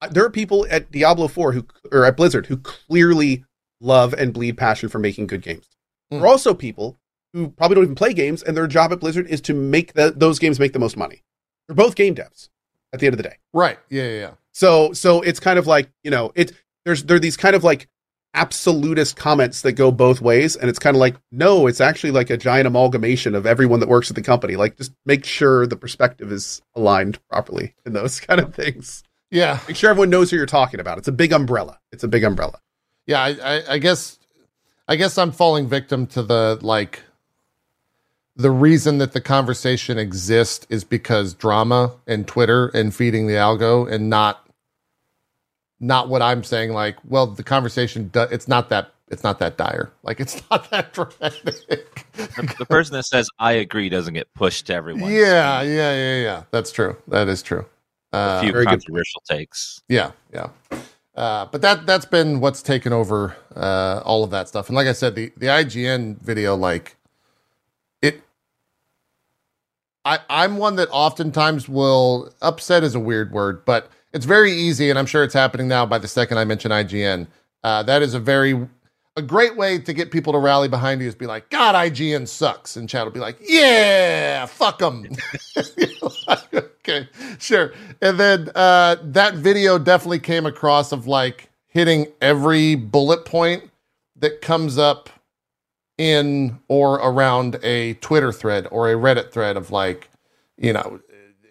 Uh, 0.02 0.08
there 0.10 0.24
are 0.26 0.30
people 0.30 0.65
at 0.70 0.91
diablo 0.91 1.28
4 1.28 1.54
who 1.54 1.65
or 1.91 2.06
at 2.06 2.17
blizzard 2.17 2.46
who 2.48 2.58
clearly 2.58 3.43
love 3.82 4.13
and 4.13 4.34
bleed 4.34 4.58
passion 4.58 4.89
for 4.89 5.00
making 5.00 5.28
good 5.28 5.41
games 5.41 5.67
Hmm. 6.10 6.17
there 6.17 6.26
are 6.26 6.30
also 6.30 6.54
people 6.54 6.98
who 7.34 7.50
probably 7.50 7.76
don't 7.76 7.84
even 7.84 7.96
play 7.96 8.13
games 8.13 8.41
and 8.41 8.56
their 8.56 8.67
job 8.67 8.91
at 8.93 9.00
blizzard 9.00 9.28
is 9.28 9.41
to 9.41 9.54
make 9.54 9.93
the, 9.93 10.12
those 10.15 10.39
games 10.39 10.60
make 10.60 10.74
the 10.74 10.80
most 10.80 10.96
money 10.98 11.24
they're 11.67 11.76
both 11.76 11.96
game 11.96 12.15
devs 12.15 12.50
at 12.93 13.00
the 13.00 13.08
end 13.08 13.13
of 13.13 13.17
the 13.17 13.24
day 13.30 13.36
right. 13.54 13.78
Yeah, 13.89 14.04
yeah, 14.04 14.20
yeah. 14.20 14.32
so 14.54 14.93
so 14.93 15.22
it's 15.22 15.39
kind 15.41 15.60
of 15.60 15.67
like 15.67 15.89
you 16.04 16.12
know 16.12 16.32
it 16.36 16.54
there's 16.86 17.04
there 17.04 17.17
are 17.17 17.20
these 17.20 17.36
kind 17.36 17.56
of 17.56 17.63
like 17.65 17.89
absolutist 18.38 19.15
comments 19.15 19.63
that 19.63 19.71
go 19.73 19.91
both 19.91 20.21
ways 20.21 20.56
and 20.56 20.69
it's 20.69 20.78
kind 20.78 20.95
of 20.95 21.00
like 21.00 21.15
no 21.32 21.65
it's 21.65 21.82
actually 21.82 22.12
like 22.12 22.30
a 22.30 22.38
giant 22.38 22.67
amalgamation 22.67 23.34
of 23.34 23.47
everyone 23.47 23.80
that 23.80 23.89
works 23.89 24.10
at 24.12 24.15
the 24.15 24.21
company. 24.21 24.56
Like 24.56 24.78
just 24.78 24.93
make 25.06 25.26
sure 25.26 25.65
the 25.65 25.76
perspective 25.76 26.32
is 26.32 26.62
aligned 26.76 27.19
properly 27.30 27.73
in 27.86 27.93
those 27.93 28.19
kind 28.28 28.39
of 28.39 28.54
things. 28.54 29.04
Yeah. 29.32 29.60
make 29.67 29.76
sure 29.76 29.89
everyone 29.89 30.12
knows 30.12 30.30
who 30.30 30.38
you're 30.38 30.45
talking 30.45 30.80
about. 30.80 31.00
It's 31.00 31.08
a 31.08 31.12
big 31.12 31.34
umbrella. 31.34 31.80
It's 31.91 32.04
a 32.04 32.08
big 32.08 32.23
umbrella. 32.23 32.62
Yeah, 33.08 33.21
I, 33.21 33.30
I, 33.30 33.63
I 33.73 33.78
guess 33.80 34.19
I 34.88 34.95
guess 34.95 35.17
I'm 35.17 35.32
falling 35.32 35.67
victim 35.67 36.06
to 36.08 36.21
the 36.21 36.60
like 36.62 37.02
the 38.36 38.52
reason 38.52 39.00
that 39.00 39.13
the 39.13 39.21
conversation 39.21 39.97
exists 39.97 40.67
is 40.69 40.84
because 40.84 41.34
drama 41.34 41.95
and 42.06 42.28
Twitter 42.28 42.67
and 42.67 42.93
feeding 42.93 43.26
the 43.26 43.34
algo 43.34 43.91
and 43.91 44.10
not 44.10 44.46
not 45.79 46.09
what 46.09 46.21
I'm 46.21 46.43
saying. 46.43 46.71
Like, 46.71 46.97
well, 47.07 47.27
the 47.27 47.43
conversation 47.43 48.07
do, 48.09 48.21
it's 48.31 48.47
not 48.47 48.69
that 48.69 48.91
it's 49.09 49.23
not 49.23 49.39
that 49.39 49.57
dire. 49.57 49.91
Like, 50.03 50.19
it's 50.19 50.41
not 50.51 50.69
that 50.71 50.93
dramatic. 50.93 52.05
The, 52.13 52.55
the 52.59 52.65
person 52.65 52.93
that 52.95 53.03
says 53.03 53.29
I 53.39 53.53
agree 53.53 53.89
doesn't 53.89 54.13
get 54.13 54.33
pushed 54.33 54.67
to 54.67 54.73
everyone. 54.73 55.11
yeah, 55.11 55.61
yeah, 55.61 55.93
yeah, 55.95 56.15
yeah. 56.21 56.43
That's 56.51 56.71
true. 56.71 56.97
That 57.07 57.27
is 57.29 57.41
true. 57.41 57.65
A 58.13 58.15
Uh, 58.17 58.41
few 58.41 58.51
Very 58.51 58.65
good. 58.65 58.71
controversial 58.71 59.21
takes. 59.29 59.81
Yeah, 59.87 60.11
yeah. 60.33 60.49
Uh, 61.15 61.45
but 61.51 61.61
that 61.61 61.85
that's 61.85 62.05
been 62.05 62.39
what's 62.41 62.61
taken 62.61 62.93
over 62.93 63.35
uh, 63.55 64.01
all 64.05 64.23
of 64.23 64.29
that 64.31 64.47
stuff. 64.47 64.67
And 64.69 64.75
like 64.75 64.87
I 64.87 64.93
said, 64.93 65.15
the 65.15 65.31
the 65.37 65.47
IGN 65.47 66.19
video, 66.21 66.55
like 66.55 66.95
it, 68.01 68.21
I 70.05 70.19
I'm 70.29 70.57
one 70.57 70.75
that 70.75 70.89
oftentimes 70.91 71.67
will 71.67 72.31
upset 72.41 72.83
is 72.83 72.93
a 72.93 72.99
weird 72.99 73.31
word, 73.31 73.65
but 73.65 73.89
it's 74.17 74.25
very 74.25 74.51
easy, 74.51 74.89
and 74.89 74.97
I'm 74.97 75.06
sure 75.06 75.23
it's 75.23 75.36
happening 75.36 75.67
now. 75.67 75.86
By 75.86 75.99
the 75.99 76.08
second 76.08 76.39
I 76.39 76.43
mention 76.43 76.71
IGN, 76.71 77.27
uh, 77.63 77.84
that 77.84 78.01
is 78.01 78.15
a 78.15 78.19
very 78.19 78.67
a 79.15 79.21
great 79.21 79.56
way 79.56 79.77
to 79.77 79.93
get 79.93 80.10
people 80.10 80.34
to 80.34 80.39
rally 80.39 80.67
behind 80.67 81.01
you 81.01 81.08
is 81.08 81.13
be 81.13 81.27
like, 81.27 81.49
God, 81.51 81.75
IGN 81.75 82.27
sucks, 82.27 82.75
and 82.75 82.89
chat 82.89 83.06
will 83.06 83.12
be 83.12 83.19
like, 83.19 83.38
Yeah, 83.39 84.47
fuck 84.47 84.80
them. 84.80 85.08
okay, 86.56 87.08
sure. 87.38 87.73
And 88.01 88.19
then 88.19 88.49
uh, 88.56 88.95
that 89.03 89.36
video 89.36 89.77
definitely 89.77 90.19
came 90.19 90.47
across 90.47 90.91
of 90.91 91.06
like 91.06 91.51
hitting 91.67 92.08
every 92.19 92.73
bullet 92.73 93.23
point 93.23 93.69
that 94.15 94.41
comes 94.41 94.80
up 94.80 95.12
in 95.99 96.58
or 96.69 96.95
around 96.95 97.60
a 97.62 97.93
Twitter 97.95 98.32
thread 98.32 98.67
or 98.71 98.91
a 98.91 98.95
Reddit 98.95 99.32
thread 99.32 99.58
of 99.58 99.69
like, 99.69 100.10
you 100.58 100.73
know, 100.73 100.99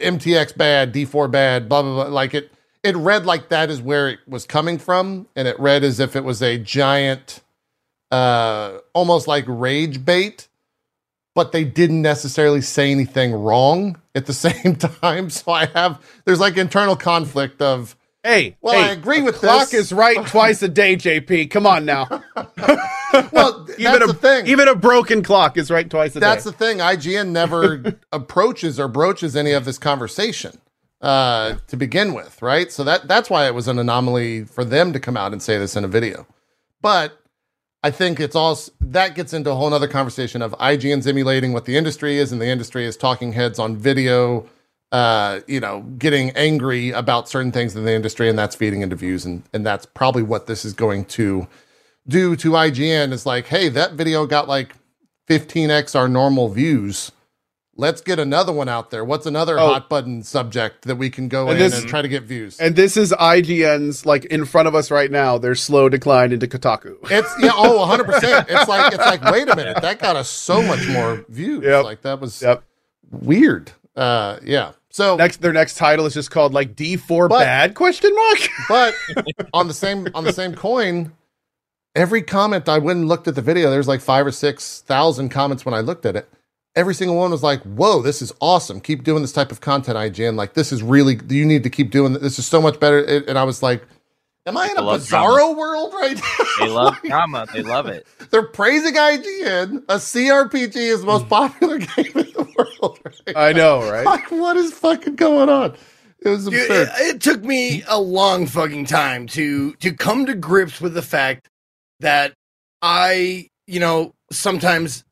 MTX 0.00 0.56
bad, 0.56 0.92
D4 0.92 1.30
bad, 1.30 1.68
blah 1.68 1.82
blah 1.82 1.94
blah. 1.94 2.12
Like 2.12 2.34
it, 2.34 2.52
it 2.86 2.96
read 2.96 3.26
like 3.26 3.48
that 3.50 3.70
is 3.70 3.80
where 3.82 4.08
it 4.08 4.20
was 4.26 4.46
coming 4.46 4.78
from, 4.78 5.26
and 5.36 5.46
it 5.48 5.58
read 5.60 5.84
as 5.84 6.00
if 6.00 6.16
it 6.16 6.24
was 6.24 6.42
a 6.42 6.58
giant, 6.58 7.40
uh, 8.10 8.78
almost 8.94 9.26
like 9.28 9.44
rage 9.46 10.04
bait 10.04 10.48
but 11.36 11.52
they 11.52 11.64
didn't 11.64 12.00
necessarily 12.00 12.62
say 12.62 12.90
anything 12.90 13.30
wrong 13.30 14.00
at 14.14 14.24
the 14.24 14.32
same 14.32 14.74
time. 14.74 15.28
So 15.30 15.52
I 15.52 15.66
have 15.66 16.02
there's 16.24 16.40
like 16.40 16.56
internal 16.56 16.96
conflict 16.96 17.62
of 17.62 17.94
Hey, 18.24 18.56
Well, 18.60 18.74
hey, 18.74 18.88
I 18.88 18.92
agree 18.92 19.22
with 19.22 19.36
clock 19.36 19.68
this. 19.70 19.74
is 19.74 19.92
right 19.92 20.26
twice 20.26 20.60
a 20.60 20.68
day, 20.68 20.96
JP. 20.96 21.48
Come 21.48 21.64
on 21.64 21.84
now. 21.84 22.08
well, 23.30 23.68
even 23.78 24.02
a 24.02 24.06
the 24.08 24.14
thing. 24.14 24.48
even 24.48 24.66
a 24.66 24.74
broken 24.74 25.22
clock 25.22 25.56
is 25.56 25.70
right 25.70 25.88
twice 25.88 26.16
a 26.16 26.18
that's 26.18 26.42
day. 26.42 26.50
That's 26.50 26.58
the 26.58 26.64
thing. 26.64 26.78
IGN 26.78 27.28
never 27.28 28.00
approaches 28.10 28.80
or 28.80 28.88
broaches 28.88 29.36
any 29.36 29.52
of 29.52 29.64
this 29.64 29.78
conversation 29.78 30.58
uh, 31.06 31.56
to 31.68 31.76
begin 31.76 32.14
with, 32.14 32.42
right? 32.42 32.72
So 32.72 32.82
that 32.82 33.06
that's 33.06 33.30
why 33.30 33.46
it 33.46 33.54
was 33.54 33.68
an 33.68 33.78
anomaly 33.78 34.44
for 34.44 34.64
them 34.64 34.92
to 34.92 34.98
come 34.98 35.16
out 35.16 35.30
and 35.30 35.40
say 35.40 35.56
this 35.56 35.76
in 35.76 35.84
a 35.84 35.88
video. 35.88 36.26
But 36.82 37.16
I 37.84 37.92
think 37.92 38.18
it's 38.18 38.34
also 38.34 38.72
that 38.80 39.14
gets 39.14 39.32
into 39.32 39.52
a 39.52 39.54
whole 39.54 39.72
other 39.72 39.86
conversation 39.86 40.42
of 40.42 40.50
IGN's 40.54 41.06
emulating 41.06 41.52
what 41.52 41.64
the 41.64 41.76
industry 41.76 42.18
is, 42.18 42.32
and 42.32 42.40
the 42.40 42.48
industry 42.48 42.84
is 42.84 42.96
talking 42.96 43.32
heads 43.34 43.60
on 43.60 43.76
video, 43.76 44.48
uh, 44.90 45.40
you 45.46 45.60
know, 45.60 45.82
getting 45.96 46.30
angry 46.30 46.90
about 46.90 47.28
certain 47.28 47.52
things 47.52 47.76
in 47.76 47.84
the 47.84 47.92
industry, 47.92 48.28
and 48.28 48.36
that's 48.36 48.56
feeding 48.56 48.80
into 48.80 48.96
views, 48.96 49.24
and 49.24 49.44
and 49.52 49.64
that's 49.64 49.86
probably 49.86 50.24
what 50.24 50.48
this 50.48 50.64
is 50.64 50.72
going 50.72 51.04
to 51.04 51.46
do 52.08 52.34
to 52.34 52.50
IGN. 52.50 53.12
Is 53.12 53.24
like, 53.24 53.46
hey, 53.46 53.68
that 53.68 53.92
video 53.92 54.26
got 54.26 54.48
like 54.48 54.74
15x 55.28 55.94
our 55.94 56.08
normal 56.08 56.48
views. 56.48 57.12
Let's 57.78 58.00
get 58.00 58.18
another 58.18 58.52
one 58.52 58.70
out 58.70 58.90
there. 58.90 59.04
What's 59.04 59.26
another 59.26 59.58
Oh. 59.58 59.66
hot 59.74 59.90
button 59.90 60.22
subject 60.22 60.86
that 60.86 60.96
we 60.96 61.10
can 61.10 61.28
go 61.28 61.42
And 61.48 61.52
in 61.52 61.58
this- 61.58 61.78
and 61.80 61.88
try 61.88 62.00
to 62.00 62.08
get 62.08 62.22
views? 62.22 62.58
and 62.58 62.74
this 62.74 62.96
is 62.96 63.12
IGN's 63.12 64.06
like 64.06 64.24
in 64.26 64.46
front 64.46 64.66
of 64.66 64.74
us 64.74 64.90
right 64.90 65.10
now. 65.10 65.36
Their 65.36 65.54
slow 65.54 65.88
decline 65.90 66.32
into 66.32 66.46
Kotaku. 66.46 66.96
It's 67.10 67.32
yeah, 67.38 67.50
oh, 67.54 67.76
100 67.80 68.04
percent. 68.04 68.46
It's 68.48 68.66
like 68.68 68.94
it's 68.94 69.04
like, 69.04 69.22
wait 69.30 69.48
a 69.50 69.54
minute, 69.56 69.82
that 69.82 69.98
got 69.98 70.16
us 70.16 70.28
so 70.30 70.62
much 70.62 70.88
more 70.88 71.24
views. 71.28 71.64
Yep. 71.64 71.84
Like 71.84 72.00
that 72.02 72.18
was 72.20 72.40
Yep. 72.40 72.62
weird. 73.10 73.72
Uh 73.94 74.38
yeah. 74.42 74.72
So 74.88 75.16
Next, 75.16 75.42
their 75.42 75.52
next 75.52 75.76
title 75.76 76.06
is 76.06 76.14
just 76.14 76.30
called 76.30 76.54
like 76.54 76.74
D4 76.74 77.28
bad 77.28 77.74
question 77.74 78.14
mark. 78.14 78.38
but 78.70 78.94
on 79.52 79.68
the 79.68 79.74
same 79.74 80.08
on 80.14 80.24
the 80.24 80.32
same 80.32 80.54
coin, 80.54 81.12
every 81.94 82.22
comment 82.22 82.68
I 82.70 82.78
went 82.78 83.00
and 83.00 83.08
looked 83.08 83.28
at 83.28 83.34
the 83.34 83.42
video, 83.42 83.68
there's 83.70 83.88
like 83.88 84.00
five 84.00 84.26
or 84.26 84.32
six 84.32 84.80
thousand 84.86 85.28
comments 85.28 85.66
when 85.66 85.74
I 85.74 85.80
looked 85.80 86.06
at 86.06 86.16
it. 86.16 86.26
Every 86.76 86.94
single 86.94 87.16
one 87.16 87.30
was 87.30 87.42
like, 87.42 87.62
"Whoa, 87.62 88.02
this 88.02 88.20
is 88.22 88.32
awesome! 88.40 88.80
Keep 88.80 89.02
doing 89.02 89.22
this 89.22 89.32
type 89.32 89.50
of 89.50 89.60
content, 89.60 89.96
IGN. 89.96 90.36
Like, 90.36 90.54
this 90.54 90.72
is 90.72 90.82
really 90.82 91.18
you 91.28 91.44
need 91.46 91.62
to 91.64 91.70
keep 91.70 91.90
doing 91.90 92.12
this. 92.12 92.22
This 92.22 92.38
is 92.38 92.46
so 92.46 92.60
much 92.60 92.78
better." 92.78 93.00
And 93.02 93.38
I 93.38 93.44
was 93.44 93.62
like, 93.62 93.82
"Am 94.44 94.56
I 94.56 94.66
in 94.68 94.76
a 94.76 94.80
I 94.82 94.84
love 94.84 95.00
bizarro 95.00 95.56
world 95.56 95.94
right 95.94 96.16
now?" 96.16 96.44
They 96.60 96.68
love 96.68 97.00
drama. 97.04 97.46
They 97.52 97.62
love 97.62 97.86
it. 97.86 98.06
They're 98.30 98.46
praising 98.46 98.94
IGN. 98.94 99.84
A 99.88 99.96
CRPG 99.96 100.76
is 100.76 101.00
the 101.00 101.06
most 101.06 101.28
popular 101.28 101.78
game 101.96 102.12
in 102.14 102.26
the 102.32 102.54
world. 102.58 102.98
Right? 103.04 103.36
I 103.36 103.52
know, 103.52 103.80
right? 103.90 104.04
Like, 104.16 104.30
what 104.30 104.56
is 104.58 104.72
fucking 104.74 105.16
going 105.16 105.48
on? 105.48 105.74
It 106.20 106.28
was 106.28 106.44
Dude, 106.46 106.54
absurd. 106.54 106.88
it, 107.00 107.14
it 107.16 107.20
took 107.22 107.42
me 107.42 107.84
a 107.88 108.00
long 108.00 108.46
fucking 108.46 108.86
time 108.86 109.26
to 109.28 109.72
to 109.74 109.92
come 109.94 110.26
to 110.26 110.34
grips 110.34 110.80
with 110.80 110.92
the 110.94 111.02
fact 111.02 111.48
that 112.00 112.34
I, 112.82 113.48
you 113.66 113.80
know, 113.80 114.12
sometimes, 114.30 115.04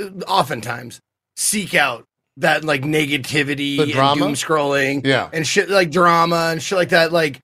uh, 0.00 0.10
oftentimes, 0.28 1.00
seek 1.38 1.74
out 1.74 2.04
that 2.36 2.64
like 2.64 2.82
negativity 2.82 3.76
The 3.76 3.82
and 3.84 3.92
drama? 3.92 4.20
doom 4.26 4.34
scrolling 4.34 5.06
yeah, 5.06 5.30
and 5.32 5.46
shit 5.46 5.68
like 5.70 5.90
drama 5.90 6.48
and 6.52 6.62
shit 6.62 6.76
like 6.78 6.88
that. 6.90 7.12
Like 7.12 7.36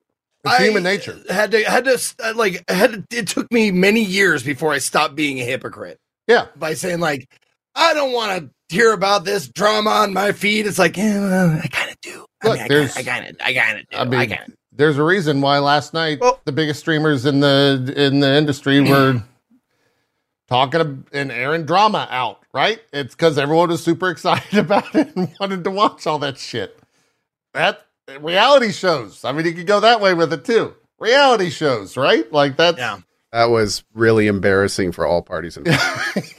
it's 0.45 0.55
I 0.61 0.65
human 0.65 0.83
nature. 0.83 1.19
Had 1.31 1.53
to 1.53 1.63
had 1.65 1.85
to 1.85 1.99
like 2.35 2.65
had 2.69 2.93
to, 3.11 3.19
it 3.19 3.27
took 3.29 3.51
me 3.53 3.71
many 3.71 4.03
years 4.03 4.43
before 4.43 4.73
I 4.73 4.79
stopped 4.79 5.15
being 5.15 5.39
a 5.41 5.45
hypocrite 5.45 5.99
Yeah, 6.29 6.47
by 6.57 6.75
saying 6.75 7.01
like 7.01 7.29
I 7.75 7.95
don't 7.95 8.13
want 8.13 8.43
to 8.69 8.75
hear 8.75 8.93
about 8.93 9.25
this 9.25 9.49
drama 9.49 9.91
on 9.91 10.13
my 10.13 10.33
feed. 10.33 10.67
It's 10.67 10.79
like 10.79 10.97
yeah, 10.97 11.21
well, 11.21 11.61
I 11.63 11.67
kind 11.69 11.91
of 11.91 12.01
do. 12.01 12.25
I 12.43 12.47
Look, 12.49 12.57
mean, 12.57 12.65
I 12.65 12.69
there's- 12.69 12.95
kinda, 12.95 13.11
I 13.11 13.15
kind 13.21 13.31
of 13.31 13.37
I 13.47 13.55
kind 13.55 13.79
of 13.81 13.89
do. 13.89 13.97
I 13.97 14.01
I, 14.01 14.05
mean, 14.27 14.33
of. 14.33 14.39
there's 14.73 14.99
a 14.99 15.03
reason 15.03 15.41
why 15.41 15.59
last 15.61 15.95
night 15.95 16.19
Well- 16.21 16.41
the 16.45 16.53
biggest 16.53 16.81
streamers 16.81 17.25
in 17.27 17.41
the 17.41 17.93
in 17.97 18.21
the 18.21 18.33
industry 18.37 18.81
were 18.81 19.23
talking 20.49 20.81
ab- 20.81 21.09
and 21.13 21.31
airing 21.33 21.65
drama 21.67 22.07
out. 22.11 22.41
Right? 22.53 22.81
It's 22.93 23.15
because 23.15 23.37
everyone 23.39 23.69
was 23.71 23.83
super 23.83 24.11
excited 24.11 24.59
about 24.59 24.95
it 24.95 25.15
and 25.17 25.35
wanted 25.41 25.65
to 25.65 25.71
watch 25.71 26.07
all 26.07 26.19
that 26.21 26.39
shit. 26.39 26.79
That 27.53 27.85
reality 28.21 28.71
shows. 28.73 29.25
I 29.25 29.33
mean, 29.33 29.47
you 29.47 29.53
could 29.53 29.67
go 29.67 29.81
that 29.81 30.01
way 30.01 30.15
with 30.15 30.33
it 30.33 30.45
too. 30.45 30.75
Reality 30.99 31.51
shows, 31.51 31.97
right? 31.97 32.31
Like 32.33 32.57
that. 32.59 32.79
Yeah. 32.79 32.99
That 33.33 33.47
was 33.47 33.83
really 33.95 34.29
embarrassing 34.29 34.93
for 34.93 35.05
all 35.07 35.21
parties 35.21 35.57
involved. 35.57 35.81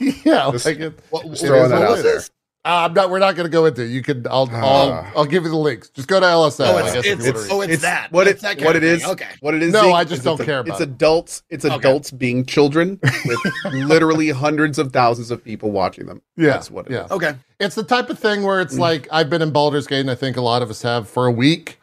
yeah, 0.00 0.50
Just- 0.50 0.64
like 0.64 0.78
it, 0.80 0.98
What, 1.10 1.26
Just 1.26 1.44
throwing 1.44 1.64
is 1.64 1.70
that 1.70 1.82
out 1.82 1.98
it 1.98 2.02
there. 2.02 2.16
is. 2.16 2.30
Uh, 2.66 2.84
I'm 2.86 2.92
not. 2.94 3.08
We're 3.10 3.20
not 3.20 3.36
going 3.36 3.46
to 3.46 3.50
go 3.50 3.64
into. 3.66 3.82
it. 3.84 3.90
You 3.90 4.02
can. 4.02 4.26
I'll. 4.28 4.50
I'll. 4.52 4.92
Ah. 4.92 5.12
I'll 5.16 5.24
give 5.24 5.44
you 5.44 5.50
the 5.50 5.56
links. 5.56 5.88
Just 5.90 6.08
go 6.08 6.18
to 6.18 6.26
LSL. 6.26 6.66
Oh, 6.66 6.76
I 6.76 6.80
it's- 6.80 6.94
guess, 6.94 7.06
it's- 7.06 7.26
it's- 7.26 7.48
oh, 7.50 7.60
it's 7.60 7.82
that. 7.82 8.10
What 8.10 8.26
It's 8.26 8.42
it 8.42 8.58
that 8.58 8.64
what 8.66 8.74
it 8.76 8.82
is. 8.82 9.04
Okay. 9.04 9.28
What 9.40 9.54
it 9.54 9.62
is. 9.62 9.72
No, 9.72 9.82
Zeke, 9.84 9.94
I 9.94 10.04
just 10.04 10.24
don't 10.24 10.34
it's 10.34 10.42
a- 10.42 10.44
care 10.46 10.58
about 10.58 10.72
It's 10.72 10.80
it. 10.80 10.88
adults. 10.90 11.42
It's 11.48 11.64
Okay. 11.64 11.74
adults 11.76 12.10
being 12.10 12.44
children 12.44 12.98
with 13.24 13.38
literally 13.72 14.30
hundreds 14.30 14.78
of 14.78 14.92
thousands 14.92 15.30
of 15.30 15.44
people 15.44 15.70
watching 15.70 16.06
them. 16.06 16.20
yeah, 16.36 16.50
That's 16.50 16.70
what 16.70 16.86
it 16.86 16.92
yeah. 16.92 17.04
is. 17.04 17.10
Okay. 17.12 17.34
It's 17.60 17.74
the 17.76 17.84
type 17.84 18.10
of 18.10 18.18
thing 18.18 18.42
where 18.42 18.58
Mm. 18.60 18.64
it's 18.66 18.78
like 18.78 19.06
I've 19.12 19.30
been 19.30 19.42
in 19.42 19.52
Baldur's 19.52 19.86
Gate, 19.86 20.00
and 20.00 20.10
I 20.10 20.14
think 20.16 20.36
a 20.36 20.42
lot 20.42 20.60
of 20.62 20.68
us 20.70 20.82
have 20.82 21.08
for 21.08 21.26
a 21.26 21.30
week, 21.32 21.78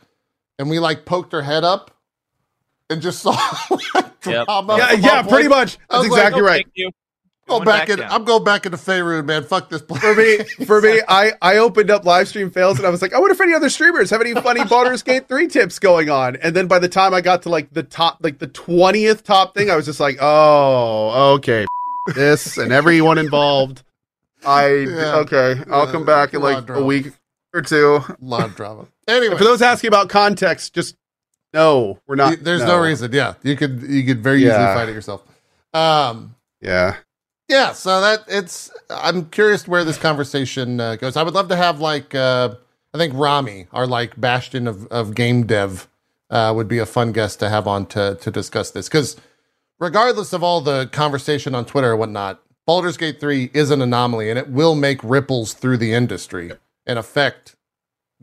and 0.60 0.70
we 0.70 0.80
like 0.80 1.06
poked 1.06 1.34
our 1.34 1.42
head 1.44 1.64
up 1.64 1.92
and 2.90 3.02
just 3.02 3.22
saw 3.22 3.32
like, 3.96 4.06
Yep. 4.26 4.46
drama. 4.46 4.78
Yeah, 4.78 4.92
yeah, 4.94 5.22
pretty 5.24 5.48
much. 5.50 5.78
I 5.90 5.98
was 6.00 6.08
That's 6.08 6.12
like, 6.12 6.20
exactly 6.34 6.42
No, 6.42 6.48
right. 6.48 6.66
Thank 7.48 7.60
you. 7.60 7.60
Go 7.60 7.64
Going 7.64 7.66
back 7.66 7.90
in. 7.90 8.00
down. 8.00 8.12
I'm 8.12 8.24
going 8.24 8.44
back 8.44 8.66
into 8.66 8.78
Faerun, 8.78 9.26
man. 9.26 9.44
Fuck 9.44 9.70
this 9.70 9.82
place. 9.82 10.02
For 10.02 10.16
me, 10.16 10.38
for 10.66 10.82
me, 10.82 11.02
I, 11.08 11.34
I 11.42 11.58
opened 11.58 11.92
up 11.92 12.06
live 12.06 12.28
stream 12.28 12.50
fails 12.52 12.78
and 12.78 12.88
I 12.88 12.90
was 12.90 13.02
like, 13.02 13.14
I 13.14 13.20
wonder 13.20 13.34
if 13.34 13.42
any 13.42 13.54
other 13.54 13.70
streamers 13.70 14.10
have 14.10 14.22
any 14.22 14.34
funny 14.34 14.64
Baldur's 14.70 15.04
Gate 15.04 15.28
3 15.28 15.48
tips 15.48 15.80
going 15.80 16.10
on. 16.10 16.36
And 16.38 16.56
then 16.56 16.68
by 16.68 16.80
the 16.80 16.90
time 16.90 17.14
I 17.14 17.22
got 17.22 17.42
to 17.44 17.50
like 17.50 17.74
the 17.74 17.84
top, 17.84 18.20
like 18.22 18.40
the 18.40 18.48
20th 18.48 19.24
top 19.24 19.54
thing, 19.56 19.70
I 19.70 19.76
was 19.76 19.86
just 19.86 20.00
like, 20.00 20.18
oh, 20.22 21.34
okay. 21.36 21.66
This 22.16 22.58
and 22.58 22.74
everyone 22.74 23.18
involved. 23.18 23.82
I, 24.46 24.68
Yeah. 24.76 25.16
okay, 25.20 25.56
I'll 25.72 25.86
Yeah, 25.86 25.92
come 25.94 26.06
back 26.06 26.34
in 26.34 26.42
like 26.42 26.70
of 26.70 26.78
a 26.78 26.84
week 26.84 27.14
or 27.54 27.62
two. 27.62 27.96
a 28.08 28.18
lot 28.22 28.44
of 28.44 28.56
drama. 28.58 28.88
Anyway, 29.08 29.38
For 29.38 29.44
those 29.46 29.62
asking 29.62 29.88
about 29.88 30.10
context, 30.10 30.74
just 30.74 30.96
no, 31.54 32.00
we're 32.08 32.16
not. 32.16 32.40
there's 32.44 32.62
no. 32.64 32.82
reason. 32.82 33.12
Yeah, 33.14 33.36
you 33.44 33.56
could. 33.56 33.84
You 33.84 34.04
could 34.04 34.22
very 34.24 34.40
easily 34.42 34.58
find 34.58 34.90
it 34.90 34.94
yourself. 34.94 35.24
Um. 35.74 36.36
Yeah. 36.60 36.96
Yeah 37.48 37.74
so 37.74 38.02
that 38.02 38.24
it's 38.28 38.72
i'm 38.90 39.26
curious 39.30 39.68
where 39.68 39.84
this 39.84 39.98
conversation 39.98 40.80
uh, 40.80 40.96
goes 40.96 41.18
i 41.18 41.24
would 41.24 41.34
love 41.34 41.48
to 41.50 41.56
have 41.56 41.80
like 41.80 42.16
uh 42.16 42.54
i 42.94 42.98
think 42.98 43.14
rami 43.16 43.68
our 43.72 43.86
like 43.88 44.20
bastion 44.20 44.68
of, 44.68 44.86
of 44.88 45.14
game 45.16 45.46
dev 45.46 45.88
uh 46.30 46.52
would 46.56 46.68
be 46.68 46.80
a 46.80 46.86
fun 46.86 47.12
guest 47.12 47.40
to 47.40 47.50
have 47.50 47.68
on 47.68 47.86
to 47.86 48.16
to 48.22 48.32
discuss 48.32 48.72
this 48.72 48.88
because 48.88 49.18
regardless 49.80 50.34
of 50.34 50.44
all 50.44 50.62
the 50.62 50.88
conversation 50.92 51.54
on 51.54 51.66
twitter 51.66 51.92
or 51.92 51.96
whatnot 51.98 52.40
Baldur's 52.66 52.96
Gate 52.96 53.20
3 53.20 53.52
is 53.54 53.72
an 53.72 53.82
anomaly 53.82 54.30
and 54.30 54.40
it 54.40 54.50
will 54.50 54.74
make 54.74 55.04
ripples 55.04 55.54
through 55.54 55.76
the 55.76 55.94
industry 55.94 56.54
and 56.86 56.98
affect 56.98 57.58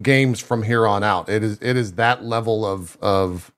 games 0.02 0.40
from 0.40 0.62
here 0.62 0.87
on 0.87 1.02
out. 1.04 1.28
It 1.28 1.42
is 1.42 1.59
it 1.61 1.76
is 1.76 1.92
that 1.96 2.24
level 2.24 2.64
of 2.64 2.96
of 3.02 3.52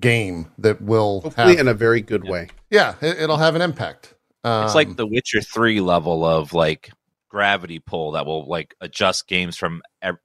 game 0.00 0.50
that 0.58 0.82
will 0.82 1.20
Hopefully, 1.20 1.52
have, 1.52 1.60
in 1.60 1.68
a 1.68 1.74
very 1.74 2.00
good 2.00 2.24
way. 2.28 2.48
yeah, 2.68 2.96
it, 3.00 3.20
it'll 3.20 3.36
have 3.36 3.54
an 3.54 3.62
impact. 3.62 4.13
Um, 4.44 4.64
It's 4.64 4.74
like 4.74 4.96
the 4.96 5.06
Witcher 5.06 5.40
Three 5.40 5.80
level 5.80 6.24
of 6.24 6.52
like 6.52 6.90
gravity 7.28 7.78
pull 7.80 8.12
that 8.12 8.26
will 8.26 8.46
like 8.46 8.74
adjust 8.80 9.26
games 9.26 9.56
from 9.56 9.82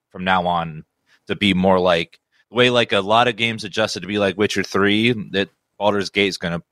from 0.10 0.24
now 0.24 0.46
on 0.46 0.84
to 1.28 1.36
be 1.36 1.54
more 1.54 1.80
like 1.80 2.20
the 2.50 2.56
way 2.56 2.70
like 2.70 2.92
a 2.92 3.00
lot 3.00 3.28
of 3.28 3.36
games 3.36 3.64
adjusted 3.64 4.02
to 4.02 4.08
be 4.08 4.20
like 4.20 4.38
Witcher 4.38 4.64
Three. 4.64 5.14
That 5.32 5.50
Baldur's 5.78 6.10
Gate 6.10 6.28
is 6.28 6.38
going 6.38 6.60
to 6.60 6.64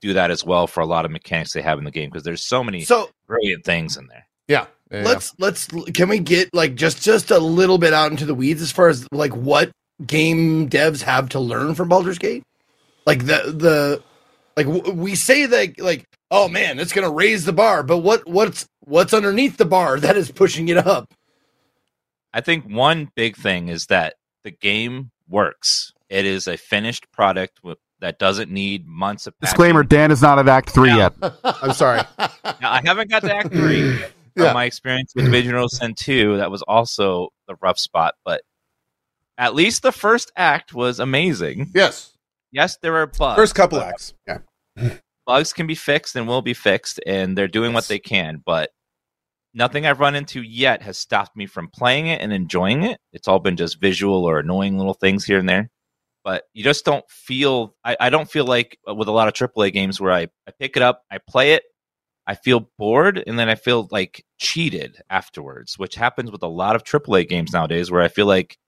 do 0.00 0.12
that 0.14 0.30
as 0.30 0.44
well 0.44 0.66
for 0.66 0.80
a 0.80 0.86
lot 0.86 1.04
of 1.04 1.10
mechanics 1.10 1.52
they 1.52 1.62
have 1.62 1.78
in 1.78 1.84
the 1.84 1.90
game 1.90 2.10
because 2.10 2.24
there's 2.24 2.42
so 2.42 2.62
many 2.62 2.82
So 2.82 3.08
brilliant 3.26 3.64
things 3.64 3.96
in 3.96 4.08
there. 4.08 4.26
yeah, 4.48 4.66
yeah. 4.90 5.02
let's 5.04 5.32
let's 5.38 5.66
can 5.94 6.08
we 6.08 6.18
get 6.18 6.52
like 6.52 6.74
just 6.74 7.02
just 7.02 7.30
a 7.30 7.38
little 7.38 7.78
bit 7.78 7.92
out 7.94 8.10
into 8.10 8.26
the 8.26 8.34
weeds 8.34 8.60
as 8.60 8.72
far 8.72 8.88
as 8.88 9.06
like 9.12 9.32
what 9.34 9.70
game 10.06 10.68
devs 10.68 11.00
have 11.02 11.30
to 11.30 11.40
learn 11.40 11.74
from 11.74 11.88
Baldur's 11.88 12.18
Gate? 12.18 12.42
Like 13.06 13.20
the 13.20 13.54
the 13.56 14.02
like 14.56 14.66
w- 14.66 14.92
we 15.00 15.14
say 15.14 15.46
that 15.46 15.80
like 15.80 16.04
oh 16.30 16.48
man, 16.48 16.78
it's 16.78 16.92
going 16.92 17.06
to 17.06 17.12
raise 17.14 17.44
the 17.44 17.52
bar, 17.52 17.82
but 17.82 17.98
what 17.98 18.26
what's 18.28 18.66
what's 18.80 19.14
underneath 19.14 19.56
the 19.56 19.64
bar 19.64 19.98
that 20.00 20.16
is 20.16 20.30
pushing 20.30 20.68
it 20.68 20.78
up? 20.78 21.12
I 22.32 22.40
think 22.40 22.64
one 22.64 23.10
big 23.14 23.36
thing 23.36 23.68
is 23.68 23.86
that 23.86 24.14
the 24.44 24.50
game 24.50 25.10
works. 25.28 25.92
It 26.08 26.24
is 26.26 26.46
a 26.46 26.56
finished 26.56 27.10
product 27.10 27.60
with, 27.64 27.78
that 28.00 28.18
doesn't 28.18 28.50
need 28.50 28.86
months 28.86 29.26
of 29.26 29.32
patching. 29.40 29.52
Disclaimer: 29.52 29.82
Dan 29.82 30.10
is 30.10 30.20
not 30.22 30.38
at 30.38 30.48
Act 30.48 30.70
Three 30.70 30.90
Yeah. 30.90 31.08
yet. 31.20 31.32
I'm 31.44 31.72
sorry. 31.72 32.02
Now, 32.18 32.72
I 32.72 32.82
haven't 32.84 33.10
got 33.10 33.22
to 33.22 33.34
Act 33.34 33.52
Three. 33.52 33.98
From 34.36 34.44
Yeah. 34.44 34.52
my 34.52 34.66
experience 34.66 35.12
with 35.16 35.24
Divisional 35.24 35.66
Sin 35.70 35.94
2, 35.94 36.36
that 36.36 36.50
was 36.50 36.60
also 36.60 37.30
the 37.48 37.54
rough 37.62 37.78
spot, 37.78 38.16
but 38.22 38.42
at 39.38 39.54
least 39.54 39.82
the 39.82 39.92
first 39.92 40.30
act 40.36 40.74
was 40.74 41.00
amazing. 41.00 41.70
yes. 41.74 42.12
Yes, 42.52 42.76
there 42.82 42.92
were 42.92 43.06
bugs. 43.06 43.36
First 43.36 43.54
couple 43.54 43.80
acts. 43.80 44.12
Yeah. 44.26 44.40
Bugs 45.26 45.52
can 45.52 45.66
be 45.66 45.74
fixed 45.74 46.16
and 46.16 46.28
will 46.28 46.42
be 46.42 46.54
fixed, 46.54 47.00
and 47.06 47.36
they're 47.36 47.48
doing 47.48 47.72
what 47.72 47.88
they 47.88 47.98
can, 47.98 48.42
but 48.44 48.70
nothing 49.52 49.86
I've 49.86 50.00
run 50.00 50.14
into 50.14 50.42
yet 50.42 50.82
has 50.82 50.98
stopped 50.98 51.36
me 51.36 51.46
from 51.46 51.68
playing 51.68 52.06
it 52.06 52.20
and 52.20 52.32
enjoying 52.32 52.84
it. 52.84 53.00
It's 53.12 53.26
all 53.26 53.40
been 53.40 53.56
just 53.56 53.80
visual 53.80 54.24
or 54.24 54.38
annoying 54.38 54.78
little 54.78 54.94
things 54.94 55.24
here 55.24 55.38
and 55.38 55.48
there. 55.48 55.70
But 56.22 56.44
you 56.52 56.62
just 56.62 56.84
don't 56.84 57.08
feel, 57.08 57.74
I, 57.84 57.96
I 57.98 58.10
don't 58.10 58.30
feel 58.30 58.44
like 58.44 58.78
uh, 58.88 58.94
with 58.94 59.08
a 59.08 59.12
lot 59.12 59.28
of 59.28 59.34
AAA 59.34 59.72
games 59.72 60.00
where 60.00 60.12
I, 60.12 60.28
I 60.46 60.52
pick 60.58 60.76
it 60.76 60.82
up, 60.82 61.02
I 61.10 61.18
play 61.18 61.54
it, 61.54 61.62
I 62.26 62.34
feel 62.34 62.68
bored, 62.78 63.22
and 63.26 63.38
then 63.38 63.48
I 63.48 63.54
feel 63.54 63.88
like 63.90 64.24
cheated 64.38 65.00
afterwards, 65.08 65.78
which 65.78 65.94
happens 65.94 66.30
with 66.30 66.42
a 66.42 66.48
lot 66.48 66.76
of 66.76 66.82
AAA 66.84 67.28
games 67.28 67.52
nowadays 67.52 67.90
where 67.90 68.02
I 68.02 68.08
feel 68.08 68.26
like 68.26 68.58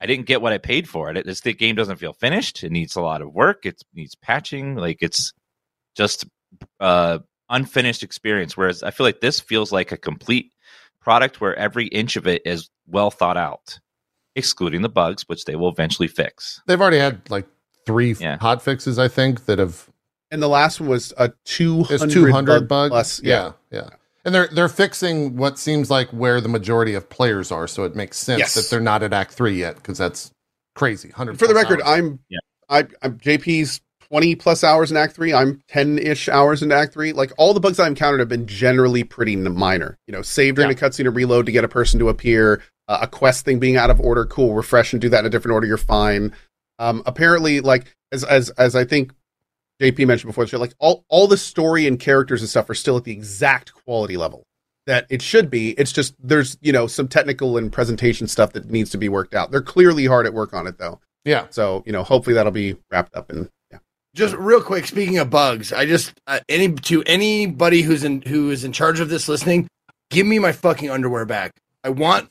I 0.00 0.06
didn't 0.06 0.26
get 0.26 0.42
what 0.42 0.52
I 0.52 0.58
paid 0.58 0.88
for 0.88 1.10
it. 1.10 1.24
This 1.24 1.40
game 1.40 1.76
doesn't 1.76 1.98
feel 1.98 2.14
finished. 2.14 2.64
It 2.64 2.72
needs 2.72 2.96
a 2.96 3.02
lot 3.02 3.22
of 3.22 3.32
work. 3.32 3.64
It 3.66 3.82
needs 3.94 4.14
patching. 4.14 4.74
Like 4.74 4.98
it's 5.00 5.32
just 5.94 6.24
uh 6.80 7.18
unfinished 7.50 8.02
experience. 8.02 8.56
Whereas 8.56 8.82
I 8.82 8.90
feel 8.90 9.04
like 9.06 9.20
this 9.20 9.40
feels 9.40 9.72
like 9.72 9.92
a 9.92 9.96
complete 9.96 10.52
product 11.00 11.40
where 11.40 11.54
every 11.56 11.86
inch 11.88 12.16
of 12.16 12.26
it 12.26 12.42
is 12.46 12.70
well 12.86 13.10
thought 13.10 13.36
out, 13.36 13.78
excluding 14.36 14.82
the 14.82 14.88
bugs, 14.88 15.22
which 15.28 15.44
they 15.44 15.54
will 15.56 15.68
eventually 15.68 16.08
fix. 16.08 16.60
They've 16.66 16.80
already 16.80 16.98
had 16.98 17.28
like 17.30 17.46
three 17.86 18.14
Yeah. 18.18 18.38
hot 18.38 18.62
fixes, 18.62 18.98
I 18.98 19.08
think, 19.08 19.44
that 19.46 19.58
have 19.58 19.88
And 20.30 20.42
the 20.42 20.48
last 20.48 20.80
one 20.80 20.88
was 20.88 21.12
a 21.18 21.30
200, 21.44 21.94
it's 22.04 22.12
two 22.14 22.30
hundred 22.32 22.60
bug 22.60 22.68
bugs. 22.68 22.90
plus. 22.90 23.22
yeah, 23.22 23.52
yeah. 23.70 23.90
And 24.24 24.34
they're 24.34 24.48
they're 24.48 24.70
fixing 24.70 25.36
what 25.36 25.58
seems 25.58 25.90
like 25.90 26.08
where 26.08 26.40
the 26.40 26.48
majority 26.48 26.94
of 26.94 27.10
players 27.10 27.52
are, 27.52 27.66
so 27.68 27.84
it 27.84 27.94
makes 27.94 28.16
sense 28.16 28.38
Yes. 28.38 28.54
that 28.54 28.70
they're 28.70 28.80
not 28.80 29.02
at 29.02 29.12
Act 29.12 29.32
Three 29.34 29.58
yet 29.58 29.76
because 29.76 29.98
that's 29.98 30.30
crazy. 30.74 31.10
Hundred 31.10 31.38
For 31.38 31.46
the 31.46 31.54
record, 31.54 31.82
I'm 31.84 32.18
Yeah. 32.30 32.38
I, 32.70 32.86
I'm 33.02 33.18
JP's 33.18 33.82
20 34.08 34.34
plus 34.36 34.64
hours 34.64 34.90
in 34.90 34.96
Act 34.96 35.14
3. 35.14 35.32
I'm 35.32 35.62
10 35.68 35.98
ish 35.98 36.28
hours 36.28 36.62
in 36.62 36.72
Act 36.72 36.92
3. 36.92 37.12
Like 37.12 37.32
all 37.38 37.54
the 37.54 37.60
bugs 37.60 37.78
I've 37.78 37.88
encountered 37.88 38.20
have 38.20 38.28
been 38.28 38.46
generally 38.46 39.04
pretty 39.04 39.36
minor. 39.36 39.98
You 40.06 40.12
know, 40.12 40.22
save 40.22 40.56
during 40.56 40.70
a 40.70 40.74
cutscene 40.74 41.06
or 41.06 41.10
reload 41.10 41.46
to 41.46 41.52
get 41.52 41.64
a 41.64 41.68
person 41.68 41.98
to 42.00 42.08
appear, 42.08 42.62
uh, 42.88 42.98
a 43.02 43.06
quest 43.06 43.44
thing 43.44 43.58
being 43.58 43.76
out 43.76 43.90
of 43.90 44.00
order, 44.00 44.24
cool, 44.26 44.54
refresh 44.54 44.92
and 44.92 45.00
do 45.00 45.08
that 45.08 45.20
in 45.20 45.26
a 45.26 45.30
different 45.30 45.54
order, 45.54 45.66
you're 45.66 45.76
fine. 45.76 46.32
Um, 46.78 47.02
apparently, 47.06 47.60
like 47.60 47.94
as 48.12 48.24
as 48.24 48.50
as 48.50 48.74
I 48.74 48.84
think 48.84 49.12
JP 49.80 50.06
mentioned 50.06 50.28
before, 50.28 50.44
the 50.44 50.50
show, 50.50 50.58
like 50.58 50.74
all 50.78 51.04
all 51.08 51.26
the 51.26 51.36
story 51.36 51.86
and 51.86 51.98
characters 51.98 52.40
and 52.40 52.48
stuff 52.48 52.68
are 52.70 52.74
still 52.74 52.96
at 52.96 53.04
the 53.04 53.12
exact 53.12 53.72
quality 53.74 54.16
level 54.16 54.44
that 54.86 55.06
it 55.08 55.22
should 55.22 55.50
be. 55.50 55.70
It's 55.70 55.92
just 55.92 56.14
there's 56.18 56.58
you 56.60 56.72
know 56.72 56.86
some 56.86 57.08
technical 57.08 57.56
and 57.56 57.72
presentation 57.72 58.26
stuff 58.26 58.52
that 58.52 58.70
needs 58.70 58.90
to 58.90 58.98
be 58.98 59.08
worked 59.08 59.34
out. 59.34 59.50
They're 59.50 59.62
clearly 59.62 60.06
hard 60.06 60.26
at 60.26 60.34
work 60.34 60.52
on 60.52 60.66
it 60.66 60.78
though. 60.78 61.00
yeah. 61.24 61.46
So 61.50 61.82
you 61.86 61.92
know, 61.92 62.02
hopefully 62.02 62.34
that'll 62.34 62.52
be 62.52 62.76
wrapped 62.90 63.14
up 63.14 63.30
and 63.30 63.44
yeah. 63.44 63.48
Just 64.14 64.34
real 64.36 64.62
quick, 64.62 64.86
speaking 64.86 65.18
of 65.18 65.28
bugs, 65.28 65.72
I 65.72 65.86
just 65.86 66.14
uh, 66.28 66.38
any 66.48 66.72
to 66.72 67.02
anybody 67.04 67.82
who's 67.82 68.04
in 68.04 68.22
who 68.22 68.50
is 68.50 68.62
in 68.64 68.72
charge 68.72 69.00
of 69.00 69.08
this 69.08 69.28
listening, 69.28 69.66
give 70.10 70.26
me 70.26 70.38
my 70.38 70.52
fucking 70.52 70.88
underwear 70.88 71.24
back. 71.26 71.52
I 71.82 71.88
want 71.90 72.30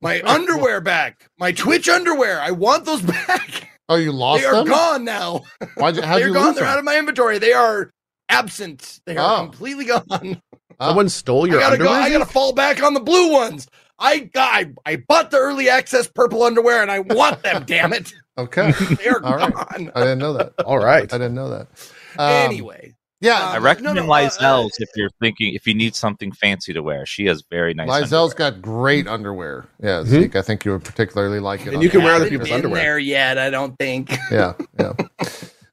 my 0.00 0.22
underwear 0.24 0.80
back. 0.80 1.28
My 1.38 1.50
Twitch 1.52 1.88
underwear. 1.88 2.40
I 2.40 2.52
want 2.52 2.84
those 2.84 3.02
back. 3.02 3.68
Oh, 3.88 3.96
you 3.96 4.12
lost 4.12 4.42
they 4.42 4.46
are 4.46 4.54
them? 4.54 4.66
gone 4.68 5.04
now. 5.04 5.42
How'd 5.78 5.96
They're 5.96 6.28
you 6.28 6.32
gone. 6.32 6.54
They're 6.54 6.62
them? 6.62 6.72
out 6.72 6.78
of 6.78 6.84
my 6.84 6.96
inventory. 6.96 7.38
They 7.38 7.52
are 7.54 7.90
absent. 8.28 9.00
They 9.04 9.16
are 9.16 9.38
Oh. 9.40 9.42
completely 9.46 9.86
gone. 9.86 10.40
Someone 10.80 11.08
stole 11.08 11.46
your 11.48 11.58
I 11.58 11.60
gotta 11.62 11.72
underwear. 11.74 11.94
go. 11.98 12.04
I 12.04 12.10
gotta 12.10 12.24
fall 12.26 12.52
back 12.52 12.82
on 12.82 12.94
the 12.94 13.00
blue 13.00 13.32
ones. 13.32 13.66
I 13.98 14.20
got. 14.20 14.54
I, 14.54 14.72
I 14.86 14.96
bought 14.96 15.30
the 15.32 15.38
early 15.38 15.68
access 15.68 16.06
purple 16.06 16.44
underwear, 16.44 16.80
and 16.82 16.90
I 16.90 17.00
want 17.00 17.42
them. 17.42 17.64
damn 17.66 17.92
it, 17.92 18.14
Okay, 18.40 18.72
they 18.96 19.08
are 19.08 19.22
All 19.24 19.36
right. 19.36 19.52
gone. 19.54 19.92
I 19.94 20.00
didn't 20.00 20.18
know 20.18 20.32
that. 20.34 20.52
All 20.64 20.78
right. 20.78 21.12
I 21.12 21.18
didn't 21.18 21.34
know 21.34 21.50
that. 21.50 21.68
Um, 22.18 22.30
anyway, 22.30 22.94
yeah, 23.20 23.38
I 23.50 23.56
Um, 23.58 23.62
recommend 23.64 23.96
no, 23.96 24.02
no, 24.02 24.08
uh, 24.12 24.14
Lae'zel's 24.16 24.72
if 24.78 24.88
you're 24.96 25.10
thinking 25.20 25.54
if 25.54 25.66
you 25.66 25.74
need 25.74 25.94
something 25.94 26.32
fancy 26.32 26.72
to 26.72 26.82
wear. 26.82 27.04
She 27.06 27.26
has 27.26 27.42
very 27.50 27.74
nice. 27.74 27.88
Lae'zel's 27.88 28.32
underwear. 28.32 28.50
got 28.52 28.62
great 28.62 29.06
underwear. 29.06 29.66
Yeah, 29.82 30.00
Mhm. 30.00 30.06
Zeke, 30.06 30.36
I 30.36 30.42
think 30.42 30.64
you 30.64 30.72
would 30.72 30.84
particularly 30.84 31.38
like 31.40 31.66
it. 31.66 31.74
And 31.74 31.82
you 31.82 31.90
can 31.90 32.02
wear 32.02 32.14
other 32.14 32.24
Haven't 32.24 32.30
people's 32.30 32.48
been 32.48 32.54
underwear. 32.56 32.82
there 32.82 32.98
yet. 32.98 33.38
I 33.38 33.50
don't 33.50 33.76
think. 33.78 34.10
Yeah, 34.30 34.54
yeah. 34.78 34.92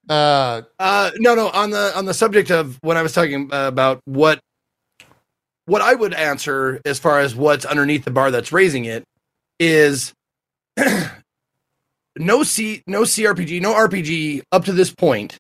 Uh, 0.10 0.62
Uh, 0.80 1.12
no, 1.18 1.36
no. 1.36 1.50
On 1.50 1.70
the 1.70 1.92
on 1.98 2.06
the 2.06 2.14
subject 2.14 2.50
of 2.52 2.78
when 2.82 2.98
I 2.98 3.02
was 3.02 3.14
talking 3.14 3.50
uh, 3.52 3.68
about 3.68 4.02
what 4.06 4.40
what 5.66 5.82
I 5.82 5.94
would 5.96 6.14
answer 6.14 6.80
as 6.86 6.98
far 7.00 7.20
as 7.20 7.36
what's 7.36 7.66
underneath 7.66 8.06
the 8.06 8.12
bar 8.12 8.32
that's 8.32 8.52
raising 8.54 8.86
it 8.86 9.04
is 9.60 10.14
no 12.20 12.44
C 12.44 12.84
no 12.88 13.02
CRPG 13.04 13.62
no 13.62 13.74
RPG 13.74 14.44
up 14.52 14.66
to 14.66 14.74
this 14.74 14.94
point 14.94 15.38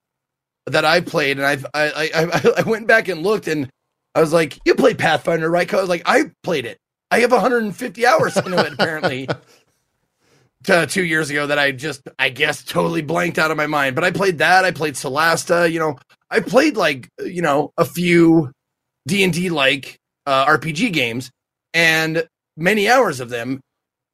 that 0.68 0.86
I've 0.86 1.06
played. 1.06 1.38
And 1.38 1.46
I've 1.46 1.66
I 1.74 1.90
I 1.90 2.10
I, 2.26 2.54
I 2.60 2.62
went 2.64 2.88
back 2.88 3.08
and 3.08 3.24
looked 3.24 3.48
and 3.48 3.70
I 4.16 4.22
was 4.22 4.34
like 4.34 4.60
you 4.66 4.76
played 4.76 4.98
Pathfinder 4.98 5.50
right 5.50 5.68
'Cause 5.68 5.80
I 5.80 5.82
was 5.82 5.90
like 5.90 6.04
I 6.06 6.32
played 6.44 6.66
it. 6.66 6.78
I 7.12 7.20
have 7.22 7.32
150 7.32 8.06
hours 8.06 8.38
into 8.38 8.58
it 8.66 8.74
apparently. 8.74 9.28
To 10.64 10.86
two 10.88 11.06
years 11.06 11.30
ago 11.30 11.48
that 11.48 11.60
I 11.60 11.72
just 11.72 12.02
I 12.20 12.28
guess 12.30 12.64
totally 12.64 13.02
blanked 13.02 13.38
out 13.38 13.52
of 13.52 13.58
my 13.58 13.68
mind. 13.68 13.96
But 13.96 14.04
I 14.04 14.12
played 14.12 14.40
that 14.40 14.66
I 14.66 14.72
played 14.72 14.96
Solasta 14.96 15.72
you 15.72 15.80
know. 15.80 15.98
I 16.30 16.40
played 16.42 16.76
like 16.76 17.08
you 17.24 17.42
know 17.44 17.72
a 17.78 17.86
few 17.86 18.52
D 19.08 19.24
and 19.24 19.32
D 19.32 19.50
like 19.50 19.98
uh, 20.26 20.46
RPG 20.48 20.92
games 20.92 21.32
and 21.74 22.28
many 22.58 22.90
hours 22.90 23.22
of 23.22 23.30
them. 23.30 23.62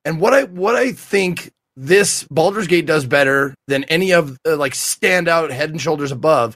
And 0.05 0.19
what 0.19 0.33
I 0.33 0.43
what 0.43 0.75
I 0.75 0.91
think 0.91 1.49
this 1.75 2.25
Baldur's 2.29 2.67
Gate 2.67 2.85
does 2.85 3.05
better 3.05 3.53
than 3.67 3.83
any 3.85 4.11
of 4.11 4.37
uh, 4.47 4.55
like 4.57 4.73
standout 4.73 5.51
head 5.51 5.71
and 5.71 5.81
shoulders 5.81 6.11
above 6.11 6.55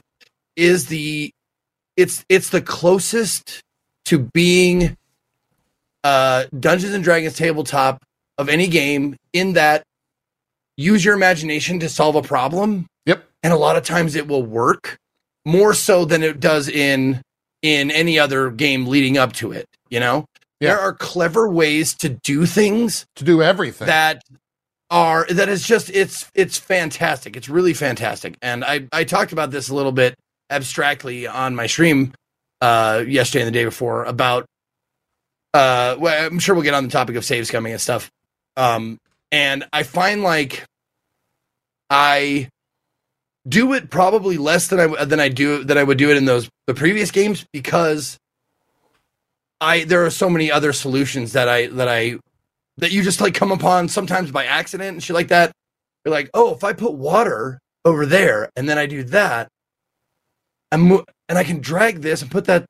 is 0.56 0.86
the 0.86 1.30
it's 1.96 2.24
it's 2.28 2.50
the 2.50 2.60
closest 2.60 3.60
to 4.06 4.18
being 4.32 4.96
uh 6.04 6.44
Dungeons 6.58 6.94
and 6.94 7.02
Dragons 7.02 7.36
tabletop 7.36 8.02
of 8.38 8.48
any 8.48 8.68
game 8.68 9.16
in 9.32 9.54
that 9.54 9.82
use 10.76 11.04
your 11.04 11.14
imagination 11.14 11.80
to 11.80 11.88
solve 11.88 12.14
a 12.14 12.22
problem. 12.22 12.86
Yep. 13.06 13.24
And 13.42 13.52
a 13.52 13.56
lot 13.56 13.76
of 13.76 13.84
times 13.84 14.14
it 14.14 14.28
will 14.28 14.44
work 14.44 14.96
more 15.44 15.74
so 15.74 16.04
than 16.04 16.22
it 16.22 16.40
does 16.40 16.68
in 16.68 17.20
in 17.62 17.90
any 17.90 18.18
other 18.18 18.50
game 18.50 18.86
leading 18.86 19.18
up 19.18 19.32
to 19.34 19.50
it, 19.50 19.66
you 19.90 19.98
know? 19.98 20.24
There 20.60 20.78
are 20.78 20.92
clever 20.92 21.48
ways 21.48 21.94
to 21.96 22.08
do 22.08 22.46
things 22.46 23.06
to 23.16 23.24
do 23.24 23.42
everything. 23.42 23.86
that 23.86 24.22
are 24.90 25.26
that 25.26 25.48
is 25.48 25.66
just 25.66 25.90
it's 25.90 26.30
it's 26.34 26.58
fantastic. 26.58 27.36
It's 27.36 27.48
really 27.48 27.74
fantastic. 27.74 28.36
And 28.42 28.64
I 28.64 28.86
I 28.92 29.04
talked 29.04 29.32
about 29.32 29.50
this 29.50 29.68
a 29.68 29.74
little 29.74 29.92
bit 29.92 30.14
abstractly 30.50 31.26
on 31.26 31.54
my 31.54 31.66
stream 31.66 32.12
uh 32.60 33.04
yesterday 33.06 33.44
and 33.44 33.48
the 33.48 33.58
day 33.58 33.64
before 33.64 34.04
about 34.04 34.46
uh 35.54 35.96
well, 35.98 36.26
I'm 36.26 36.38
sure 36.38 36.54
we'll 36.54 36.64
get 36.64 36.74
on 36.74 36.84
the 36.84 36.90
topic 36.90 37.16
of 37.16 37.24
save 37.24 37.44
scumming 37.44 37.72
and 37.72 37.80
stuff. 37.80 38.10
Um 38.56 38.98
and 39.30 39.66
I 39.72 39.82
find 39.82 40.22
like 40.22 40.64
I 41.90 42.48
do 43.46 43.72
it 43.74 43.90
probably 43.90 44.36
less 44.36 44.68
than 44.68 44.80
I 44.80 45.04
than 45.04 45.20
I 45.20 45.28
do 45.28 45.64
than 45.64 45.78
I 45.78 45.84
would 45.84 45.98
do 45.98 46.10
it 46.10 46.16
in 46.16 46.24
those 46.24 46.48
the 46.66 46.74
previous 46.74 47.10
games 47.10 47.44
because 47.52 48.18
I 49.60 49.84
there 49.84 50.04
are 50.04 50.10
so 50.10 50.30
many 50.30 50.50
other 50.50 50.72
solutions 50.72 51.32
that 51.32 51.48
I 51.48 51.66
that 51.68 51.88
I 51.88 52.18
that 52.78 52.92
you 52.92 53.02
just 53.02 53.20
like 53.20 53.34
come 53.34 53.52
upon 53.52 53.88
sometimes 53.88 54.30
by 54.30 54.44
accident 54.44 54.94
and 54.94 55.02
shit 55.02 55.14
like 55.14 55.28
that. 55.28 55.52
You're 56.04 56.14
like, 56.14 56.30
oh, 56.34 56.54
if 56.54 56.64
I 56.64 56.72
put 56.72 56.94
water 56.94 57.58
over 57.84 58.06
there 58.06 58.50
and 58.56 58.68
then 58.68 58.78
I 58.78 58.86
do 58.86 59.04
that, 59.04 59.48
and 60.70 60.82
mo- 60.82 61.04
and 61.28 61.38
I 61.38 61.44
can 61.44 61.60
drag 61.60 62.00
this 62.00 62.22
and 62.22 62.30
put 62.30 62.46
that. 62.46 62.66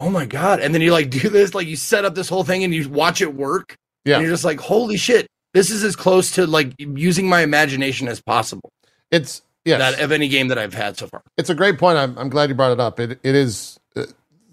Oh 0.00 0.10
my 0.10 0.26
god! 0.26 0.60
And 0.60 0.74
then 0.74 0.80
you 0.80 0.92
like 0.92 1.10
do 1.22 1.28
this, 1.28 1.54
like 1.54 1.66
you 1.66 1.76
set 1.76 2.04
up 2.04 2.14
this 2.14 2.28
whole 2.28 2.44
thing 2.44 2.64
and 2.64 2.74
you 2.74 2.88
watch 2.88 3.20
it 3.20 3.34
work. 3.34 3.76
Yeah. 4.04 4.14
And 4.14 4.22
you're 4.22 4.32
just 4.32 4.44
like, 4.44 4.60
holy 4.60 4.96
shit! 4.96 5.26
This 5.54 5.70
is 5.70 5.82
as 5.82 5.96
close 5.96 6.30
to 6.32 6.46
like 6.46 6.72
using 6.78 7.28
my 7.28 7.40
imagination 7.40 8.08
as 8.08 8.20
possible. 8.20 8.70
It's 9.10 9.42
yes. 9.64 9.78
That 9.78 10.02
of 10.02 10.12
any 10.12 10.28
game 10.28 10.48
that 10.48 10.58
I've 10.58 10.74
had 10.74 10.96
so 10.96 11.06
far. 11.08 11.22
It's 11.36 11.50
a 11.50 11.54
great 11.54 11.78
point. 11.78 11.98
I'm, 11.98 12.16
I'm 12.18 12.28
glad 12.28 12.48
you 12.48 12.54
brought 12.54 12.72
it 12.72 12.80
up. 12.80 13.00
It 13.00 13.18
it 13.22 13.34
is. 13.34 13.78
Uh, 13.96 14.04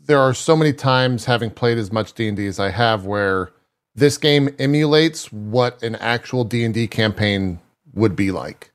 there 0.05 0.19
are 0.19 0.33
so 0.33 0.55
many 0.55 0.71
times 0.71 1.25
having 1.25 1.49
played 1.49 1.77
as 1.77 1.91
much 1.91 2.13
D 2.13 2.27
and 2.27 2.37
D 2.37 2.47
as 2.47 2.59
I 2.59 2.69
have, 2.69 3.05
where 3.05 3.51
this 3.95 4.17
game 4.17 4.53
emulates 4.59 5.31
what 5.31 5.81
an 5.81 5.95
actual 5.95 6.43
D 6.43 6.63
and 6.63 6.73
D 6.73 6.87
campaign 6.87 7.59
would 7.93 8.15
be 8.15 8.31
like, 8.31 8.71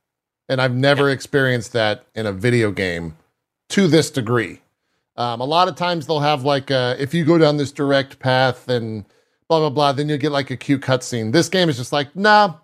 and 0.48 0.60
I've 0.60 0.74
never 0.74 1.10
experienced 1.10 1.72
that 1.74 2.04
in 2.14 2.26
a 2.26 2.32
video 2.32 2.70
game 2.70 3.16
to 3.70 3.86
this 3.86 4.10
degree. 4.10 4.60
Um, 5.16 5.40
a 5.40 5.44
lot 5.44 5.68
of 5.68 5.76
times 5.76 6.06
they'll 6.06 6.20
have 6.20 6.44
like, 6.44 6.70
uh, 6.70 6.96
if 6.98 7.12
you 7.12 7.24
go 7.24 7.36
down 7.36 7.58
this 7.58 7.72
direct 7.72 8.18
path 8.18 8.68
and 8.68 9.04
blah 9.48 9.58
blah 9.58 9.70
blah, 9.70 9.92
then 9.92 10.08
you'll 10.08 10.18
get 10.18 10.32
like 10.32 10.50
a 10.50 10.56
cute 10.56 10.80
cutscene. 10.80 11.32
This 11.32 11.48
game 11.48 11.68
is 11.68 11.76
just 11.76 11.92
like, 11.92 12.14
nah. 12.16 12.54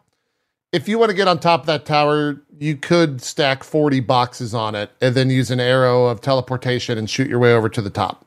If 0.73 0.89
you 0.89 0.99
want 0.99 1.11
to 1.11 1.17
get 1.17 1.29
on 1.29 1.39
top 1.39 1.61
of 1.61 1.67
that 1.67 1.87
tower, 1.87 2.43
you 2.59 2.77
could 2.77 3.23
stack 3.23 3.63
40 3.63 4.01
boxes 4.01 4.53
on 4.53 4.75
it 4.75 4.91
and 5.01 5.15
then 5.15 5.31
use 5.31 5.51
an 5.51 5.61
arrow 5.61 6.07
of 6.07 6.21
teleportation 6.21 6.99
and 6.99 7.09
shoot 7.09 7.29
your 7.29 7.39
way 7.39 7.53
over 7.55 7.69
to 7.69 7.81
the 7.81 7.89
top. 7.89 8.27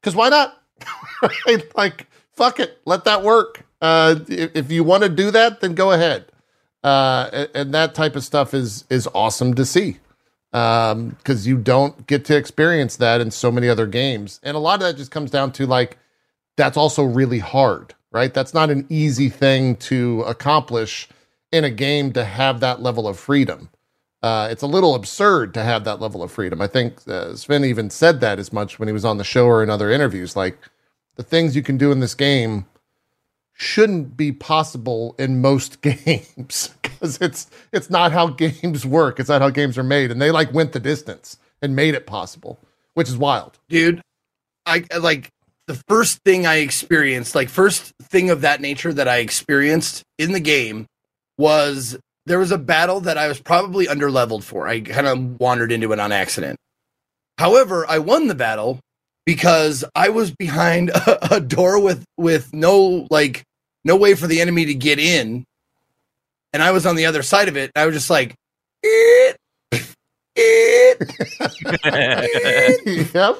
Because 0.00 0.16
why 0.16 0.28
not? 0.28 0.60
right? 1.46 1.76
Like, 1.76 2.06
fuck 2.38 2.60
it, 2.60 2.80
let 2.86 3.04
that 3.04 3.24
work. 3.24 3.66
Uh, 3.82 4.16
if, 4.28 4.56
if 4.56 4.72
you 4.72 4.84
want 4.84 5.04
to 5.04 5.10
do 5.10 5.30
that, 5.32 5.60
then 5.60 5.74
go 5.74 5.92
ahead. 5.92 6.26
Uh, 6.84 7.30
and, 7.32 7.50
and 7.54 7.74
that 7.74 7.94
type 7.94 8.16
of 8.16 8.24
stuff 8.24 8.54
is 8.54 8.84
is 8.90 9.08
awesome 9.14 9.54
to 9.54 9.66
see. 9.66 9.98
Um 10.54 11.10
because 11.10 11.46
you 11.46 11.58
don't 11.58 12.06
get 12.08 12.24
to 12.26 12.36
experience 12.36 12.96
that 12.96 13.20
in 13.20 13.30
so 13.30 13.52
many 13.52 13.68
other 13.68 13.86
games. 13.86 14.40
And 14.44 14.56
a 14.56 14.60
lot 14.60 14.76
of 14.76 14.80
that 14.80 14.96
just 14.96 15.12
comes 15.12 15.30
down 15.30 15.52
to 15.54 15.66
like 15.66 15.98
that's 16.56 16.76
also 16.78 17.04
really 17.04 17.40
hard 17.40 17.94
right? 18.12 18.34
That's 18.34 18.54
not 18.54 18.70
an 18.70 18.86
easy 18.90 19.28
thing 19.30 19.76
to 19.76 20.22
accomplish 20.22 21.08
in 21.52 21.64
a 21.64 21.70
game 21.70 22.12
to 22.14 22.24
have 22.24 22.60
that 22.60 22.82
level 22.82 23.08
of 23.08 23.18
freedom. 23.18 23.70
Uh 24.22 24.48
it's 24.50 24.62
a 24.62 24.68
little 24.68 24.94
absurd 24.96 25.54
to 25.54 25.64
have 25.64 25.84
that 25.84 26.00
level 26.00 26.22
of 26.22 26.32
freedom. 26.32 26.60
I 26.62 26.68
think 26.68 27.06
uh, 27.08 27.36
Swen 27.36 27.64
even 27.64 27.90
said 27.90 28.20
that 28.20 28.38
as 28.40 28.52
much 28.52 28.78
when 28.78 28.88
he 28.88 28.94
was 28.94 29.04
on 29.06 29.18
the 29.18 29.24
show 29.24 29.46
or 29.46 29.62
in 29.62 29.70
other 29.70 29.90
interviews 29.90 30.36
like 30.36 30.58
the 31.18 31.22
things 31.22 31.54
you 31.54 31.62
can 31.62 31.76
do 31.76 31.92
in 31.92 32.00
this 32.00 32.14
game 32.14 32.64
shouldn't 33.52 34.16
be 34.16 34.32
possible 34.32 35.14
in 35.18 35.42
most 35.42 35.82
games 35.82 36.70
because 36.80 37.18
it's 37.20 37.50
it's 37.72 37.90
not 37.90 38.12
how 38.12 38.28
games 38.28 38.86
work. 38.86 39.20
It's 39.20 39.28
not 39.28 39.42
how 39.42 39.50
games 39.50 39.76
are 39.76 39.82
made, 39.82 40.10
and 40.10 40.22
they 40.22 40.30
like 40.30 40.54
went 40.54 40.72
the 40.72 40.80
distance 40.80 41.36
and 41.60 41.76
made 41.76 41.94
it 41.94 42.06
possible, 42.06 42.58
which 42.94 43.08
is 43.08 43.16
wild. 43.16 43.58
dude 43.68 44.00
i 44.66 44.84
like 45.00 45.30
the 45.66 45.80
first 45.88 46.18
thing 46.24 46.46
i 46.46 46.56
experienced 46.56 47.34
like 47.34 47.48
first 47.48 47.92
thing 48.02 48.30
of 48.30 48.42
that 48.42 48.60
nature 48.60 48.92
that 48.92 49.08
i 49.08 49.18
experienced 49.18 50.02
in 50.18 50.32
the 50.32 50.40
game 50.40 50.86
was 51.38 51.96
there 52.26 52.38
was 52.38 52.52
a 52.52 52.58
battle 52.58 53.00
that 53.00 53.16
i 53.16 53.28
was 53.28 53.40
probably 53.40 53.86
underleveled 53.86 54.42
for 54.42 54.68
i 54.68 54.80
kind 54.80 55.06
of 55.06 55.40
wandered 55.40 55.72
into 55.72 55.92
it 55.92 55.98
on 56.00 56.12
accident 56.12 56.58
however 57.38 57.86
i 57.88 57.98
won 57.98 58.26
the 58.26 58.34
battle 58.34 58.78
because 59.28 59.84
i 59.94 60.08
was 60.08 60.30
behind 60.30 60.88
a, 60.88 61.34
a 61.36 61.40
door 61.40 61.78
with 61.78 62.02
with 62.16 62.52
no 62.54 63.06
like 63.10 63.44
no 63.84 63.94
way 63.94 64.14
for 64.14 64.26
the 64.26 64.40
enemy 64.40 64.64
to 64.64 64.72
get 64.74 64.98
in 64.98 65.44
and 66.54 66.62
i 66.62 66.70
was 66.70 66.86
on 66.86 66.96
the 66.96 67.04
other 67.04 67.22
side 67.22 67.46
of 67.48 67.56
it 67.56 67.70
i 67.76 67.84
was 67.84 67.94
just 67.94 68.08
like 68.08 68.34
"Eet, 68.84 69.36
eet, 70.38 70.96
yep. 73.14 73.36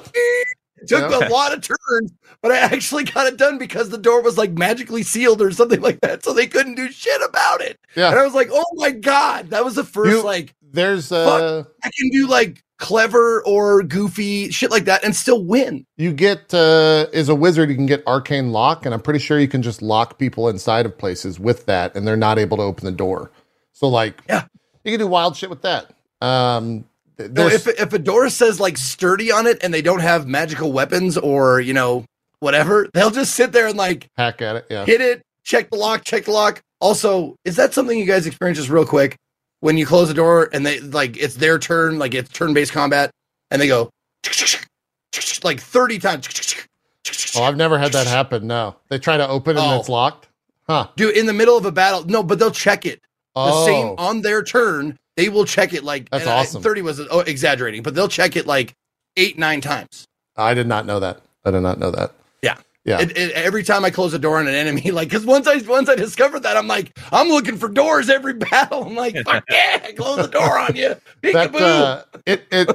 It 0.81 0.87
took 0.87 1.11
Yeah. 1.11 1.27
a 1.27 1.29
lot 1.29 1.53
of 1.53 1.61
turns, 1.61 2.11
but 2.41 2.51
I 2.53 2.57
actually 2.57 3.03
got 3.03 3.27
it 3.27 3.35
done 3.37 3.57
because 3.57 3.89
the 3.89 3.97
door 3.97 4.21
was 4.21 4.37
like 4.37 4.51
magically 4.51 5.03
sealed 5.03 5.41
or 5.41 5.51
something 5.51 5.81
like 5.81 5.99
that, 6.01 6.23
so 6.23 6.33
they 6.33 6.47
couldn't 6.47 6.75
do 6.75 6.89
shit 6.91 7.21
about 7.21 7.59
it. 7.61 7.77
Yeah. 7.95 8.09
And 8.11 8.19
I 8.19 8.23
was 8.23 8.33
like, 8.33 8.47
"Oh 8.51 8.63
my 8.75 8.91
god, 8.91 9.49
that 9.49 9.65
was 9.65 9.75
the 9.75 9.83
first 9.83 10.11
You- 10.11 10.23
like 10.23 10.53
There's 10.61 11.11
uh 11.11 11.63
I 11.83 11.89
can 11.97 12.09
do 12.11 12.27
like 12.27 12.63
clever 12.79 13.43
or 13.45 13.83
goofy 13.83 14.49
shit 14.49 14.71
like 14.71 14.85
that 14.85 15.03
and 15.03 15.15
still 15.15 15.43
win." 15.43 15.85
you 15.97 16.11
get 16.13 16.53
uh 16.53 17.05
as 17.13 17.29
a 17.29 17.35
wizard 17.35 17.69
you 17.69 17.75
can 17.75 17.85
get 17.85 18.01
arcane 18.07 18.51
lock 18.51 18.85
and 18.85 18.93
i'm 18.93 19.01
pretty 19.01 19.19
sure 19.19 19.39
you 19.39 19.47
can 19.47 19.61
just 19.61 19.81
lock 19.81 20.17
people 20.17 20.47
inside 20.49 20.85
of 20.85 20.97
places 20.97 21.39
with 21.39 21.65
that 21.65 21.93
and 21.95 22.07
they're 22.07 22.15
not 22.17 22.39
able 22.39 22.57
to 22.57 22.63
open 22.63 22.85
the 22.85 22.91
door 22.91 23.31
so 23.73 23.87
like 23.87 24.21
Yeah. 24.29 24.45
you 24.83 24.91
can 24.91 24.99
do 24.99 25.07
wild 25.07 25.35
shit 25.37 25.49
with 25.49 25.61
that 25.63 25.91
um 26.21 26.85
No, 27.19 27.47
if 27.47 27.67
if 27.67 27.91
a 27.93 27.99
door 27.99 28.29
says 28.29 28.59
like 28.59 28.77
sturdy 28.77 29.31
on 29.31 29.45
it 29.45 29.61
and 29.63 29.73
they 29.73 29.81
don't 29.81 29.99
have 30.01 30.25
magical 30.27 30.71
weapons 30.71 31.17
or 31.17 31.59
you 31.59 31.73
know 31.73 32.05
whatever, 32.39 32.87
they'll 32.93 33.09
just 33.11 33.35
sit 33.35 33.51
there 33.51 33.67
and 33.67 33.77
like 33.77 34.07
hack 34.15 34.41
at 34.41 34.55
it 34.55 34.65
yeah 34.69 34.85
hit 34.85 35.01
it, 35.01 35.21
check 35.43 35.69
the 35.69 35.75
lock, 35.75 36.05
check 36.05 36.23
the 36.23 36.31
lock. 36.31 36.61
Also, 36.79 37.35
is 37.43 37.57
that 37.57 37.73
something 37.73 37.99
you 37.99 38.05
guys 38.05 38.25
experience 38.25 38.57
just 38.57 38.69
real 38.69 38.85
quick 38.85 39.17
when 39.61 39.77
you 39.77 39.85
close 39.85 40.07
the 40.07 40.13
door 40.13 40.49
and 40.53 40.65
they 40.65 40.79
like 40.79 41.17
it's 41.17 41.35
their 41.35 41.59
turn, 41.59 41.99
like 41.99 42.13
it's 42.13 42.29
turn 42.31 42.53
based 42.53 42.71
combat, 42.71 43.11
and 43.51 43.61
they 43.61 43.67
go 43.67 43.89
like 45.43 45.59
30 45.61 45.99
times. 45.99 46.27
oh 47.35 47.43
i've 47.43 47.55
never 47.57 47.77
had 47.79 47.91
that 47.93 48.05
happen 48.07 48.45
no 48.45 48.75
they 48.89 48.99
try 48.99 49.15
to 49.17 49.27
open 49.27 49.55
it 49.57 49.59
and 49.61 49.71
Oh. 49.71 49.79
it's 49.79 49.89
locked 49.89 50.27
huh 50.67 50.87
Dude, 50.95 51.15
in 51.15 51.25
the 51.25 51.33
middle 51.33 51.57
of 51.57 51.65
a 51.65 51.71
battle, 51.71 52.03
no, 52.05 52.21
but 52.23 52.37
they'll 52.39 52.51
check 52.51 52.85
it. 52.85 52.99
The 53.35 53.41
oh 53.41 53.65
same 53.65 53.95
on 53.97 54.21
their 54.21 54.43
turn, 54.43 54.97
they 55.15 55.29
will 55.29 55.45
check 55.45 55.73
it 55.73 55.83
like 55.83 56.09
That's 56.09 56.23
and 56.25 56.31
I- 56.31 56.39
awesome. 56.39 56.61
30 56.61 56.81
was 56.81 56.99
oh, 57.09 57.21
exaggerating, 57.21 57.81
but 57.83 57.95
they'll 57.95 58.07
check 58.09 58.35
it 58.35 58.45
like 58.45 58.73
eight, 59.17 59.37
nine 59.39 59.61
times. 59.61 60.05
i 60.37 60.53
did 60.53 60.67
not 60.67 60.85
know 60.85 60.99
that 60.99 61.21
i 61.45 61.51
did 61.51 61.61
not 61.61 61.79
know 61.79 61.89
that 61.91 62.11
Yeah. 62.89 62.99
yeah 62.99 63.05
It, 63.05 63.17
it, 63.17 63.31
every 63.33 63.63
time 63.63 63.85
I 63.85 63.91
close 63.91 64.13
a 64.13 64.19
door 64.19 64.39
on 64.39 64.47
an 64.47 64.55
enemy, 64.55 64.91
like, 64.91 65.09
because 65.09 65.25
once 65.25 65.47
I 65.47 65.57
once 65.57 65.89
I 65.89 65.95
discovered 65.95 66.41
that, 66.41 66.57
I'm 66.57 66.67
like, 66.67 66.97
I'm 67.11 67.27
looking 67.27 67.57
for 67.57 67.69
doors 67.69 68.09
every 68.09 68.33
battle. 68.51 68.83
I'm 68.83 68.95
like, 68.95 69.15
fuck 69.23 69.43
yeah, 69.49 69.91
close 69.91 70.17
the 70.17 70.27
door 70.27 70.57
on 70.57 70.75
you, 70.75 70.95
that 71.21 71.55
uh, 71.55 72.03
it 72.25 72.45
it 72.51 72.69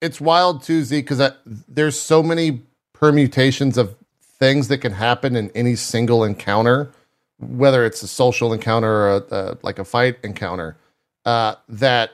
it's 0.00 0.20
wild 0.20 0.62
too, 0.62 0.84
Z, 0.84 1.00
because 1.00 1.32
there's 1.66 1.98
so 1.98 2.22
many 2.22 2.62
permutations 2.92 3.78
of 3.78 3.94
things 4.38 4.68
that 4.68 4.78
can 4.78 4.92
happen 4.92 5.34
in 5.34 5.50
any 5.54 5.74
single 5.74 6.22
encounter, 6.22 6.90
whether 7.38 7.84
it's 7.84 8.02
a 8.02 8.08
social 8.08 8.52
encounter 8.52 8.90
or 8.90 9.10
a, 9.16 9.34
a, 9.34 9.58
like 9.62 9.78
a 9.78 9.84
fight 9.84 10.18
encounter. 10.22 10.76
Uh, 11.24 11.54
that 11.68 12.12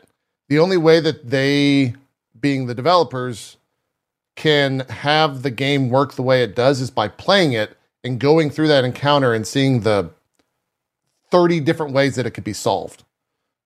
the 0.49 0.59
only 0.59 0.77
way 0.77 1.01
that 1.01 1.29
they, 1.29 1.95
being 2.41 2.67
the 2.67 2.75
developers, 2.75 3.57
can 4.37 4.81
have 4.89 5.43
the 5.43 5.51
game 5.51 5.91
work 5.91 6.15
the 6.15 6.23
way 6.23 6.43
it 6.43 6.57
does 6.57 6.81
is 6.81 6.91
by 6.91 7.09
playing 7.09 7.53
it 7.53 7.77
and 8.05 8.19
going 8.21 8.51
through 8.51 8.69
that 8.69 8.85
encounter 8.85 9.35
and 9.35 9.47
seeing 9.47 9.81
the 9.81 10.11
30 11.31 11.61
different 11.61 11.93
ways 11.93 12.17
that 12.17 12.27
it 12.27 12.33
could 12.33 12.45
be 12.45 12.53
solved 12.53 13.05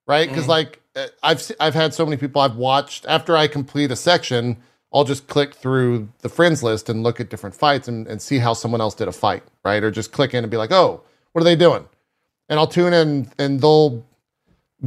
right? 0.08 0.28
Because 0.28 0.46
Mhm. 0.46 0.48
like 0.50 0.80
uh, 0.96 1.06
i've 1.22 1.50
i've 1.60 1.74
had 1.74 1.92
so 1.94 2.04
many 2.06 2.16
people 2.16 2.40
i've 2.42 2.56
watched 2.56 3.04
after 3.06 3.36
i 3.36 3.46
complete 3.48 3.90
a 3.90 3.96
section 3.96 4.56
i'll 4.94 5.04
just 5.04 5.26
click 5.28 5.54
through 5.54 6.08
the 6.22 6.28
friends 6.28 6.62
list 6.62 6.88
and 6.88 7.02
look 7.02 7.20
at 7.20 7.28
different 7.28 7.54
fights 7.54 7.88
and, 7.88 8.06
and 8.06 8.22
see 8.22 8.38
how 8.38 8.54
someone 8.54 8.80
else 8.80 8.94
did 8.94 9.08
a 9.08 9.12
fight 9.12 9.42
right? 9.64 9.82
Or 9.84 9.90
just 9.90 10.12
click 10.12 10.34
in 10.34 10.44
and 10.44 10.50
be 10.50 10.56
like 10.56 10.72
oh 10.72 11.02
what 11.32 11.42
are 11.42 11.44
they 11.44 11.56
doing? 11.56 11.86
And 12.48 12.58
i'll 12.58 12.66
tune 12.68 12.92
in 12.94 13.30
and 13.38 13.60
they'll 13.60 14.04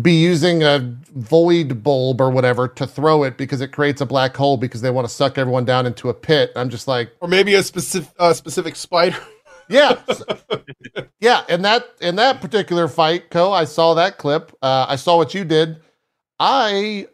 be 0.02 0.14
using 0.14 0.64
a 0.64 0.80
void 1.16 1.84
bulb 1.84 2.22
or 2.22 2.30
whatever 2.30 2.68
to 2.68 2.88
throw 2.88 3.24
it 3.24 3.38
because 3.38 3.62
it 3.62 3.72
creates 3.72 4.02
a 4.02 4.06
black 4.06 4.36
hole 4.38 4.58
because 4.58 4.82
they 4.82 4.92
want 4.92 5.08
to 5.08 5.14
suck 5.14 5.38
everyone 5.38 5.66
down 5.66 5.86
into 5.86 6.10
a 6.10 6.14
pit 6.14 6.52
i'm 6.56 6.70
just 6.70 6.88
like 6.88 7.12
Or 7.22 7.28
maybe 7.28 7.56
a 7.56 7.64
specific 7.64 8.10
uh, 8.20 8.34
specific 8.34 8.76
spider. 8.76 9.18
yeah, 9.70 10.00
yeah. 11.20 11.44
In 11.50 11.62
that 11.64 11.86
in 12.02 12.16
that 12.18 12.42
particular 12.42 12.88
fight, 12.88 13.30
Cohh, 13.30 13.54
I 13.54 13.66
saw 13.66 13.94
that 13.96 14.18
clip. 14.18 14.52
Uh, 14.62 14.86
I 14.90 14.96
saw 14.96 15.18
what 15.18 15.34
you 15.34 15.46
did. 15.46 15.78
I 16.40 17.08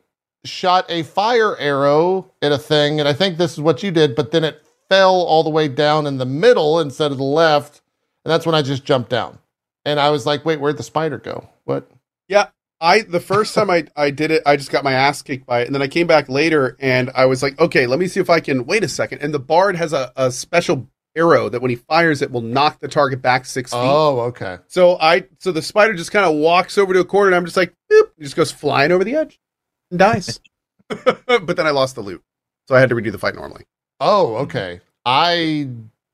shot 0.45 0.86
a 0.89 1.03
fire 1.03 1.57
arrow 1.57 2.32
at 2.41 2.51
a 2.51 2.57
thing, 2.57 2.99
and 2.99 3.09
I 3.09 3.13
think 3.13 3.38
this 3.38 3.53
is 3.53 3.61
what 3.61 3.84
you 3.84 3.91
did. 3.91 4.15
But 4.15 4.32
then 4.32 4.43
it 4.43 4.61
fell 4.89 5.15
all 5.15 5.43
the 5.43 5.49
way 5.49 5.67
down 5.67 6.07
in 6.07 6.17
the 6.17 6.26
middle 6.26 6.80
instead 6.80 7.11
of 7.11 7.17
the 7.17 7.23
left, 7.23 7.82
and 8.23 8.32
that's 8.32 8.45
when 8.45 8.55
I 8.55 8.61
just 8.61 8.86
jumped 8.86 9.09
down. 9.09 9.39
And 9.86 9.99
I 9.99 10.09
was 10.11 10.26
like, 10.26 10.45
"Wait, 10.45 10.59
where'd 10.61 10.78
the 10.78 10.84
spider 10.84 11.17
go? 11.17 11.49
What?" 11.65 11.89
I 12.86 13.01
the 13.01 13.19
first 13.19 13.55
time 13.55 13.71
I 13.71 13.88
I 13.95 14.11
did 14.11 14.29
it, 14.29 14.43
I 14.45 14.57
just 14.57 14.69
got 14.69 14.83
my 14.83 14.93
ass 14.93 15.23
kicked 15.23 15.47
by 15.47 15.61
it, 15.61 15.65
and 15.65 15.73
then 15.73 15.81
I 15.81 15.88
came 15.88 16.05
back 16.05 16.29
later 16.29 16.77
and 16.79 17.09
I 17.15 17.25
was 17.25 17.41
like, 17.41 17.59
okay, 17.59 17.88
let 17.88 17.97
me 17.97 18.07
see 18.07 18.19
if 18.19 18.29
I 18.29 18.39
can 18.39 18.67
wait 18.67 18.83
a 18.83 18.88
second. 18.88 19.23
And 19.23 19.33
the 19.33 19.39
bard 19.39 19.75
has 19.75 19.91
a, 19.91 20.13
a 20.15 20.31
special 20.31 20.88
arrow 21.15 21.49
that 21.49 21.63
when 21.63 21.71
he 21.71 21.77
fires 21.77 22.21
it 22.21 22.29
will 22.29 22.41
knock 22.41 22.81
the 22.81 22.88
target 22.88 23.23
back 23.23 23.45
six 23.45 23.71
feet. 23.71 23.79
Oh, 23.81 24.19
okay. 24.21 24.59
So 24.67 24.99
I 24.99 25.23
so 25.39 25.51
the 25.51 25.63
spider 25.63 25.95
just 25.95 26.11
kind 26.11 26.27
of 26.27 26.36
walks 26.36 26.77
over 26.77 26.93
to 26.93 26.99
a 26.99 27.05
corner, 27.05 27.29
and 27.29 27.36
I'm 27.36 27.45
just 27.45 27.57
like, 27.57 27.73
boop, 27.91 28.11
just 28.19 28.36
goes 28.36 28.51
flying 28.51 28.91
over 28.91 29.03
the 29.03 29.15
edge 29.15 29.39
and 29.89 29.97
dies. 29.97 30.39
but 30.88 31.57
then 31.57 31.65
I 31.65 31.71
lost 31.71 31.95
the 31.95 32.01
loot, 32.01 32.23
so 32.67 32.75
I 32.75 32.79
had 32.79 32.89
to 32.89 32.95
redo 32.95 33.11
the 33.11 33.17
fight 33.17 33.33
normally. 33.33 33.65
Oh, 33.99 34.36
okay. 34.36 34.81
I 35.03 35.69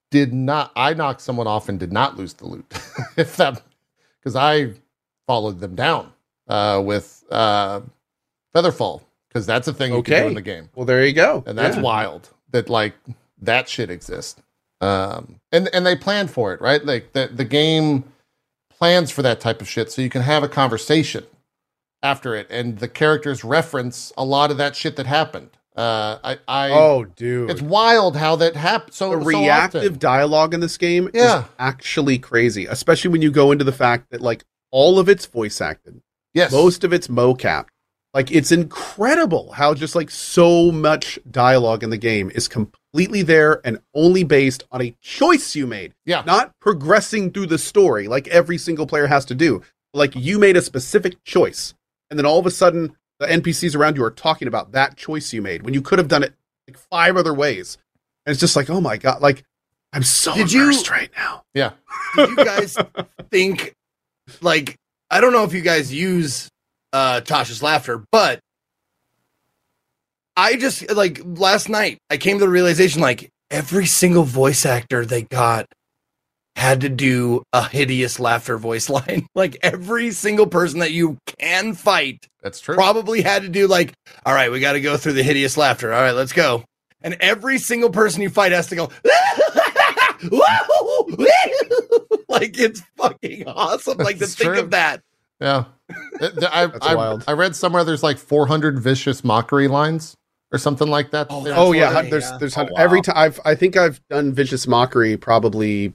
did 0.09 0.34
not. 0.34 0.72
I 0.78 0.93
knocked 0.93 1.19
someone 1.19 1.47
off 1.47 1.67
and 1.67 1.78
did 1.78 1.91
not 1.91 2.17
lose 2.17 2.36
the 2.36 2.47
loot. 2.47 2.65
if 3.17 3.36
that, 3.36 3.61
because 4.22 4.38
I 4.38 4.76
followed 5.28 5.59
them 5.59 5.76
down 5.76 6.13
uh, 6.47 6.81
with 6.83 7.23
uh, 7.31 7.81
Featherfall, 8.55 9.01
because 9.29 9.45
that's 9.45 9.67
a 9.67 9.73
thing 9.73 9.93
you 9.93 10.03
can 10.03 10.23
do 10.23 10.27
in 10.29 10.33
the 10.35 10.41
game, 10.41 10.69
Well, 10.75 10.85
there 10.85 11.05
you 11.05 11.13
go. 11.13 11.43
and 11.45 11.57
that's 11.57 11.77
Yeah. 11.77 11.81
wild 11.83 12.29
that 12.51 12.69
like 12.69 12.93
that 13.41 13.69
shit 13.69 13.89
exists. 13.89 14.41
Um, 14.81 15.39
and 15.51 15.69
and 15.73 15.85
they 15.85 15.95
plan 15.95 16.27
for 16.27 16.53
it, 16.53 16.61
right? 16.61 16.83
Like 16.85 17.13
the 17.13 17.29
the 17.31 17.45
game 17.45 18.03
plans 18.77 19.11
for 19.11 19.21
that 19.21 19.39
type 19.39 19.61
of 19.61 19.69
shit, 19.69 19.91
so 19.91 20.01
you 20.01 20.09
can 20.09 20.23
have 20.23 20.41
a 20.43 20.49
conversation 20.49 21.25
after 22.03 22.35
it, 22.35 22.47
and 22.49 22.79
the 22.79 22.87
characters 22.87 23.43
reference 23.43 24.11
a 24.17 24.25
lot 24.25 24.49
of 24.51 24.57
that 24.57 24.75
shit 24.75 24.95
that 24.95 25.05
happened. 25.05 25.51
Uh, 25.77 26.17
I, 26.23 26.39
I 26.47 26.71
Oh, 26.71 27.05
dude. 27.05 27.49
it's 27.49 27.61
wild 27.61 28.17
how 28.17 28.35
that 28.37 28.55
happened. 28.57 28.93
So 28.93 29.11
the 29.15 29.21
so 29.21 29.27
reactive 29.27 29.83
often. 29.83 29.99
dialogue 29.99 30.53
in 30.53 30.59
this 30.59 30.77
game 30.77 31.09
Yeah. 31.13 31.39
is 31.39 31.45
actually 31.59 32.17
crazy, 32.17 32.65
especially 32.65 33.11
when 33.11 33.21
you 33.21 33.31
go 33.31 33.51
into 33.53 33.63
the 33.63 33.71
fact 33.71 34.09
that 34.09 34.19
like 34.19 34.43
all 34.71 34.99
of 34.99 35.07
it's 35.07 35.25
voice 35.27 35.61
acted, 35.61 36.01
yes, 36.34 36.51
most 36.51 36.84
of 36.84 36.93
it's 36.93 37.07
mocap. 37.07 37.67
Like 38.13 38.29
it's 38.32 38.51
incredible 38.51 39.53
how 39.53 39.73
just 39.73 39.95
like 39.95 40.09
so 40.11 40.71
much 40.71 41.17
dialogue 41.29 41.82
in 41.84 41.89
the 41.91 41.97
game 41.97 42.29
is 42.36 42.47
completely 42.49 43.21
there 43.21 43.61
and 43.65 43.79
only 43.93 44.23
based 44.25 44.63
on 44.71 44.82
a 44.82 44.93
choice 45.01 45.55
you 45.55 45.65
made, 45.65 45.93
yeah, 46.05 46.21
not 46.25 46.51
progressing 46.59 47.32
through 47.32 47.45
the 47.45 47.57
story 47.57 48.07
like 48.09 48.27
every 48.27 48.57
single 48.57 48.86
player 48.86 49.07
has 49.07 49.23
to 49.25 49.36
do. 49.36 49.61
Like 49.93 50.13
you 50.15 50.39
made 50.39 50.57
a 50.57 50.61
specific 50.61 51.23
choice, 51.23 51.73
and 52.09 52.19
then 52.19 52.25
all 52.25 52.39
of 52.39 52.45
a 52.45 52.51
sudden 52.51 52.97
the 53.19 53.27
NPCs 53.27 53.75
around 53.75 53.95
you 53.95 54.03
are 54.03 54.11
talking 54.11 54.47
about 54.49 54.73
that 54.73 54.97
choice 54.97 55.32
you 55.32 55.41
made 55.41 55.63
when 55.63 55.73
you 55.73 55.82
could 55.82 55.99
have 55.99 56.07
done 56.09 56.23
it 56.23 56.34
like 56.67 56.77
five 56.77 57.15
other 57.15 57.34
ways. 57.34 57.77
And 58.25 58.32
it's 58.32 58.39
just 58.41 58.55
like, 58.55 58.69
oh 58.69 58.82
my 58.82 58.97
god, 58.97 59.21
like 59.21 59.43
I'm 59.93 60.03
so 60.03 60.34
Did 60.34 60.51
you- 60.51 60.69
right 60.89 61.09
now. 61.15 61.43
Yeah. 61.53 61.71
Did 62.15 62.29
you 62.29 62.36
guys 62.36 62.77
think 63.29 63.75
like 64.41 64.77
I 65.12 65.22
don't 65.22 65.34
know 65.34 65.43
if 65.43 65.53
you 65.53 65.62
guys 65.62 65.93
use 65.93 66.49
uh 66.93 67.22
Tasha's 67.22 67.62
laughter, 67.62 68.03
but 68.12 68.39
I 70.38 70.55
just 70.55 70.89
like 70.91 71.22
last 71.24 71.70
night 71.70 71.97
I 72.09 72.18
came 72.18 72.39
to 72.39 72.45
the 72.45 72.49
realization 72.49 73.01
like 73.01 73.30
every 73.51 73.86
single 73.86 74.24
voice 74.24 74.66
actor 74.66 75.05
they 75.05 75.24
got 75.24 75.66
had 76.55 76.82
to 76.82 76.89
do 76.89 77.43
a 77.53 77.68
hideous 77.68 78.20
laughter 78.20 78.57
voice 78.57 78.89
line. 78.97 79.28
like 79.36 79.57
every 79.62 80.12
single 80.12 80.47
person 80.47 80.80
that 80.80 80.91
you 80.91 81.18
can 81.39 81.74
fight 81.74 82.26
that's 82.41 82.59
true. 82.59 82.76
probably 82.76 83.22
had 83.22 83.43
to 83.43 83.49
do 83.49 83.68
like, 83.68 83.93
all 84.26 84.34
right, 84.34 84.51
we 84.51 84.59
got 84.59 84.74
to 84.74 84.82
go 84.82 84.97
through 84.97 85.14
the 85.14 85.24
hideous 85.24 85.57
laughter. 85.57 85.93
All 85.93 86.01
right, 86.01 86.12
let's 86.12 86.34
go. 86.34 86.64
And 87.03 87.18
every 87.20 87.57
single 87.57 87.89
person 87.89 88.22
you 88.22 88.30
fight 88.30 88.51
has 88.51 88.68
to 88.68 88.76
go, 88.76 88.89
like 92.30 92.59
it's 92.59 92.82
fucking 92.97 93.47
awesome. 93.47 93.97
Like 93.97 94.19
to 94.19 94.28
think 94.28 94.55
of 94.57 94.72
that. 94.72 95.01
Yeah, 95.39 95.65
I, 96.22 96.69
I. 96.82 97.17
I 97.28 97.34
read 97.34 97.55
somewhere 97.55 97.84
there's 97.84 98.03
like 98.03 98.17
400 98.17 98.80
vicious 98.80 99.24
mockery 99.24 99.67
lines 99.67 100.15
or 100.51 100.59
something 100.59 100.88
like 100.88 101.11
that. 101.11 101.28
Oh, 101.30 101.43
oh 101.47 101.72
yeah, 101.72 102.01
there's 102.03 102.30
yeah. 102.30 102.38
there's 102.38 102.57
Oh, 102.57 102.67
every 102.78 102.99
wow. 102.99 103.03
time 103.03 103.17
I've 103.17 103.39
I 103.45 103.55
think 103.55 103.78
I've 103.78 104.05
done 104.09 104.34
vicious 104.34 104.67
mockery 104.67 105.17
probably 105.17 105.93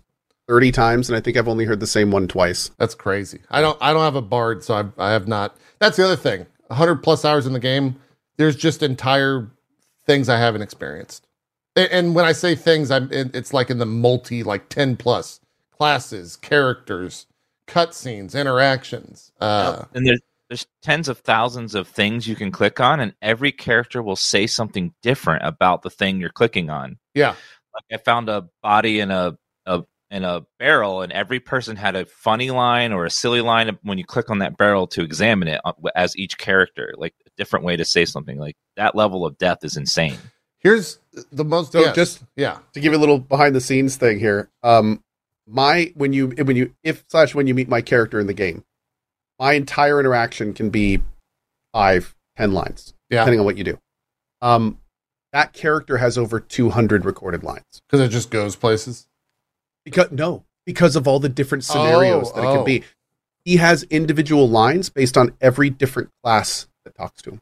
thirty 0.48 0.72
times, 0.72 1.08
and 1.08 1.16
I 1.16 1.20
think 1.20 1.36
I've 1.36 1.48
only 1.48 1.64
heard 1.64 1.80
the 1.80 1.86
same 1.86 2.10
one 2.10 2.26
twice. 2.28 2.70
That's 2.78 2.94
crazy. 2.94 3.40
I 3.50 3.60
don't 3.60 3.78
I 3.80 3.92
don't 3.92 4.02
have 4.02 4.16
a 4.16 4.22
bard, 4.22 4.64
so 4.64 4.74
I 4.74 5.08
I 5.08 5.12
have 5.12 5.28
not. 5.28 5.56
That's 5.78 5.96
the 5.96 6.04
other 6.04 6.16
thing. 6.16 6.46
100 6.68 6.96
plus 6.96 7.24
hours 7.24 7.46
in 7.46 7.52
the 7.52 7.60
game. 7.60 7.96
There's 8.38 8.56
just 8.56 8.82
entire 8.82 9.48
things 10.04 10.28
I 10.28 10.38
haven't 10.38 10.62
experienced. 10.62 11.25
And 11.76 12.14
when 12.14 12.24
I 12.24 12.32
say 12.32 12.54
things, 12.54 12.90
I'm 12.90 13.08
it's 13.12 13.52
like 13.52 13.70
in 13.70 13.78
the 13.78 13.86
multi 13.86 14.42
like 14.42 14.68
10 14.70 14.96
plus 14.96 15.40
classes, 15.70 16.36
characters, 16.36 17.26
cutscenes, 17.66 18.34
interactions. 18.34 19.32
Uh, 19.40 19.84
and 19.92 20.06
there's 20.06 20.20
there's 20.48 20.66
tens 20.82 21.08
of 21.08 21.18
thousands 21.18 21.74
of 21.74 21.88
things 21.88 22.26
you 22.26 22.36
can 22.36 22.52
click 22.52 22.78
on, 22.80 23.00
and 23.00 23.14
every 23.20 23.52
character 23.52 24.02
will 24.02 24.16
say 24.16 24.46
something 24.46 24.94
different 25.02 25.44
about 25.44 25.82
the 25.82 25.90
thing 25.90 26.20
you're 26.20 26.30
clicking 26.30 26.70
on. 26.70 26.98
yeah, 27.14 27.34
Like 27.74 27.84
I 27.92 27.96
found 28.02 28.28
a 28.28 28.48
body 28.62 29.00
in 29.00 29.10
a, 29.10 29.36
a 29.66 29.82
in 30.10 30.24
a 30.24 30.42
barrel, 30.58 31.02
and 31.02 31.12
every 31.12 31.40
person 31.40 31.76
had 31.76 31.96
a 31.96 32.06
funny 32.06 32.50
line 32.50 32.92
or 32.92 33.04
a 33.04 33.10
silly 33.10 33.40
line 33.40 33.76
when 33.82 33.98
you 33.98 34.04
click 34.04 34.30
on 34.30 34.38
that 34.38 34.56
barrel 34.56 34.86
to 34.88 35.02
examine 35.02 35.48
it 35.48 35.60
uh, 35.64 35.72
as 35.96 36.16
each 36.16 36.38
character, 36.38 36.94
like 36.96 37.14
a 37.26 37.30
different 37.36 37.64
way 37.64 37.76
to 37.76 37.84
say 37.84 38.04
something. 38.04 38.38
Like 38.38 38.56
that 38.76 38.94
level 38.94 39.26
of 39.26 39.38
depth 39.38 39.64
is 39.64 39.76
insane. 39.76 40.18
Here's 40.58 40.98
the 41.32 41.44
most. 41.44 41.72
So 41.72 41.80
yes, 41.80 41.94
just 41.94 42.22
yeah, 42.36 42.58
to 42.72 42.80
give 42.80 42.92
you 42.92 42.98
a 42.98 43.00
little 43.00 43.18
behind 43.18 43.54
the 43.54 43.60
scenes 43.60 43.96
thing 43.96 44.18
here, 44.18 44.50
um, 44.62 45.02
my 45.46 45.92
when 45.94 46.12
you 46.12 46.28
when 46.28 46.56
you 46.56 46.74
if 46.82 47.04
slash 47.08 47.34
when 47.34 47.46
you 47.46 47.54
meet 47.54 47.68
my 47.68 47.80
character 47.80 48.20
in 48.20 48.26
the 48.26 48.34
game, 48.34 48.64
my 49.38 49.52
entire 49.52 50.00
interaction 50.00 50.52
can 50.54 50.70
be 50.70 51.02
five 51.72 52.14
ten 52.36 52.52
lines, 52.52 52.94
yeah, 53.10 53.20
depending 53.20 53.40
on 53.40 53.46
what 53.46 53.56
you 53.58 53.64
do. 53.64 53.78
Um, 54.42 54.78
that 55.32 55.52
character 55.52 55.98
has 55.98 56.16
over 56.18 56.40
two 56.40 56.70
hundred 56.70 57.04
recorded 57.04 57.42
lines. 57.42 57.64
because 57.88 58.00
it 58.00 58.10
just 58.10 58.30
goes 58.30 58.56
places. 58.56 59.06
Because 59.84 60.10
no, 60.10 60.44
because 60.64 60.96
of 60.96 61.06
all 61.06 61.20
the 61.20 61.28
different 61.28 61.64
scenarios 61.64 62.30
Oh, 62.32 62.36
that 62.36 62.42
it 62.42 62.48
oh. 62.48 62.54
can 62.56 62.64
be. 62.64 62.84
He 63.44 63.58
has 63.58 63.84
individual 63.84 64.48
lines 64.48 64.90
based 64.90 65.16
on 65.16 65.32
every 65.40 65.70
different 65.70 66.10
class 66.24 66.66
that 66.84 66.96
talks 66.96 67.22
to 67.22 67.30
him. 67.30 67.40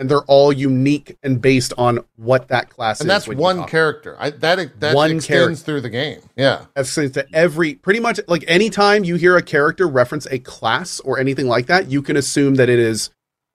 And 0.00 0.10
they're 0.10 0.22
all 0.22 0.52
unique 0.52 1.16
and 1.22 1.40
based 1.40 1.72
on 1.78 2.00
what 2.16 2.48
that 2.48 2.68
class 2.68 3.00
And 3.00 3.08
is. 3.08 3.14
And 3.28 3.36
that's 3.36 3.40
one 3.40 3.64
character. 3.68 4.16
I, 4.18 4.30
that 4.30 4.80
that 4.80 4.94
One 4.96 5.12
extends 5.12 5.26
character. 5.26 5.64
through 5.64 5.80
the 5.82 5.90
game. 5.90 6.20
Yeah, 6.36 6.64
That's 6.74 6.92
to 6.96 7.24
every 7.32 7.74
pretty 7.76 8.00
much 8.00 8.18
like 8.26 8.44
anytime 8.48 9.04
you 9.04 9.14
hear 9.14 9.36
a 9.36 9.42
character 9.42 9.86
reference 9.86 10.26
a 10.32 10.40
class 10.40 10.98
or 11.00 11.20
anything 11.20 11.46
like 11.46 11.66
that, 11.66 11.88
you 11.90 12.02
can 12.02 12.16
assume 12.16 12.56
that 12.56 12.68
it 12.68 12.80
is 12.80 13.10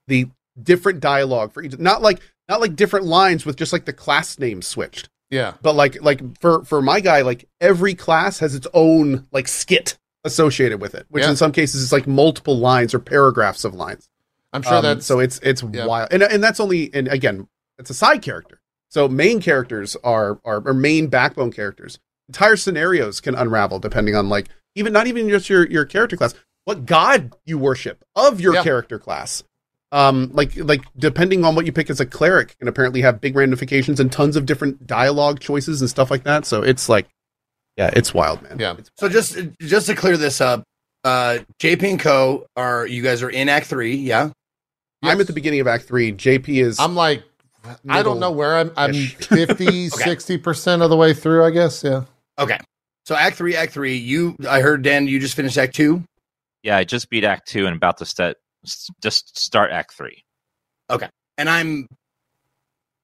the 0.07 0.27
different 0.61 1.01
dialogue 1.01 1.51
for 1.51 1.61
each 1.61 1.77
not 1.77 2.01
like 2.01 2.19
not 2.47 2.61
like 2.61 2.75
different 2.75 3.05
lines 3.05 3.45
with 3.45 3.57
just 3.57 3.73
like 3.73 3.83
the 3.85 3.93
class 3.93 4.39
name 4.39 4.61
switched. 4.61 5.09
yeah, 5.29 5.53
but 5.61 5.75
like 5.75 6.01
like 6.01 6.21
for 6.39 6.63
for 6.63 6.81
my 6.81 7.01
guy 7.01 7.21
like 7.21 7.47
every 7.59 7.95
class 7.95 8.39
has 8.39 8.55
its 8.55 8.67
own 8.73 9.27
like 9.33 9.47
skit 9.49 9.97
associated 10.23 10.79
with 10.81 10.95
it 10.95 11.05
which 11.09 11.23
Yeah. 11.23 11.29
in 11.31 11.35
some 11.35 11.51
cases 11.51 11.81
is 11.81 11.91
like 11.93 12.07
multiple 12.07 12.57
lines 12.57 12.93
or 12.93 12.99
paragraphs 12.99 13.63
of 13.65 13.73
lines 13.73 14.09
I'm 14.53 14.61
sure 14.61 14.75
Um, 14.75 14.83
that's 14.83 15.05
so 15.05 15.19
it's 15.19 15.39
it's 15.43 15.63
yeah. 15.71 15.85
wild 15.85 16.09
and 16.11 16.23
and 16.23 16.43
that's 16.43 16.59
only 16.59 16.93
and 16.93 17.07
again 17.07 17.47
it's 17.77 17.89
a 17.89 17.93
side 17.93 18.21
character 18.21 18.59
so 18.89 19.07
main 19.07 19.41
characters 19.41 19.95
are 20.03 20.39
are 20.43 20.61
or 20.65 20.73
main 20.73 21.07
backbone 21.07 21.51
characters 21.51 21.99
entire 22.27 22.55
scenarios 22.55 23.21
can 23.21 23.35
unravel 23.35 23.79
depending 23.79 24.15
on 24.15 24.29
like 24.29 24.47
even 24.75 24.91
not 24.93 25.07
even 25.07 25.29
just 25.29 25.49
your 25.49 25.67
your 25.67 25.85
character 25.85 26.15
class 26.17 26.33
what 26.65 26.85
god 26.85 27.33
you 27.45 27.57
worship 27.57 28.03
of 28.15 28.41
your 28.41 28.53
Yeah. 28.55 28.63
character 28.63 28.97
class 28.99 29.43
um 29.91 30.29
like 30.33 30.55
like 30.57 30.83
depending 30.97 31.43
on 31.45 31.55
what 31.55 31.65
you 31.65 31.71
pick 31.71 31.89
as 31.89 31.99
a 31.99 32.05
cleric 32.05 32.55
can 32.59 32.67
apparently 32.67 33.01
have 33.01 33.19
big 33.21 33.35
ramifications 33.35 33.99
and 33.99 34.11
tons 34.11 34.35
of 34.35 34.45
different 34.45 34.85
dialogue 34.85 35.39
choices 35.39 35.81
and 35.81 35.89
stuff 35.89 36.11
like 36.11 36.23
that 36.23 36.45
so 36.45 36.61
it's 36.63 36.87
like 36.89 37.07
yeah 37.77 37.89
it's 37.95 38.13
wild 38.13 38.41
man 38.43 38.57
Yeah. 38.59 38.71
It's- 38.73 38.89
So 38.97 39.09
just 39.09 39.37
just 39.61 39.87
to 39.87 39.95
clear 39.95 40.17
this 40.17 40.41
up, 40.41 40.63
uh 41.03 41.39
JP 41.59 41.83
and 41.91 41.99
Cohh 41.99 42.45
are 42.55 42.85
you 42.85 43.01
guys 43.01 43.23
are 43.23 43.29
in 43.29 43.47
Act 43.49 43.65
Three, 43.67 43.95
yeah? 43.95 44.29
I'm 45.03 45.19
at 45.19 45.27
the 45.27 45.33
beginning 45.33 45.59
of 45.59 45.67
act 45.67 45.85
three 45.85 46.11
jp 46.11 46.47
is 46.63 46.79
I'm 46.79 46.95
like, 46.95 47.23
I 47.87 48.03
don't 48.03 48.19
know 48.19 48.31
where 48.31 48.55
I'm. 48.57 48.71
I'm 48.77 48.93
Ish. 48.93 49.15
50, 49.15 49.89
60 49.89 50.37
percent 50.37 50.81
of 50.81 50.89
the 50.89 50.95
way 50.95 51.13
through. 51.13 51.43
I 51.43 51.51
guess. 51.51 51.83
Yeah. 51.83 52.05
Okay. 52.37 52.57
So 53.05 53.15
Act 53.15 53.35
Three, 53.35 53.55
Act 53.55 53.73
Three, 53.73 53.95
you 53.97 54.35
I 54.47 54.61
heard 54.61 54.81
Dan, 54.81 55.07
you 55.07 55.19
just 55.19 55.35
finished 55.35 55.57
Act 55.57 55.75
Two. 55.75 56.03
Yeah, 56.63 56.77
I 56.77 56.83
just 56.83 57.09
beat 57.09 57.23
Act 57.23 57.47
Two 57.47 57.65
and 57.65 57.75
about 57.75 57.97
to 57.97 58.05
start 58.05 58.37
just 59.01 59.37
start 59.37 59.71
Act 59.71 59.93
Three. 59.93 60.23
Okay. 60.89 61.09
And 61.37 61.49
I'm 61.49 61.87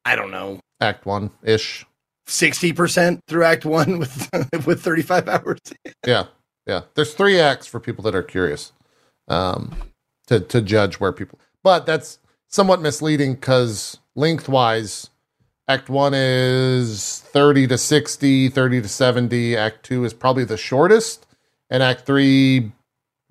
I 0.06 0.16
don't 0.16 0.32
know, 0.32 0.60
Act 0.80 1.06
one 1.06 1.32
ish. 1.44 1.86
sixty 2.28 2.72
percent 2.72 3.22
through 3.28 3.44
Act 3.44 3.66
One 3.66 4.00
with 4.00 4.30
with 4.66 4.82
thirty 4.82 5.02
five 5.02 5.28
hours. 5.28 5.60
Yeah. 6.06 6.28
Yeah. 6.66 6.82
There's 6.96 7.14
three 7.14 7.40
acts 7.40 7.68
for 7.68 7.80
people 7.80 8.04
that 8.04 8.16
are 8.16 8.24
curious, 8.24 8.72
um, 9.28 9.76
to 10.28 10.40
to 10.40 10.62
judge 10.62 10.96
where 11.00 11.12
people. 11.12 11.40
But 11.66 11.88
that's 11.88 12.20
somewhat 12.48 12.80
misleading 12.80 13.34
because 13.34 13.98
lengthwise, 14.14 15.10
Act 15.68 15.90
one 15.90 16.14
is 16.14 17.22
30 17.32 17.66
to 17.66 17.78
60, 17.80 18.50
30 18.50 18.82
to 18.84 18.88
70. 18.88 19.58
Act 19.58 19.84
two 19.84 20.06
is 20.06 20.14
probably 20.14 20.44
the 20.44 20.58
shortest, 20.58 21.26
and 21.72 21.82
Act 21.82 22.06
three 22.06 22.72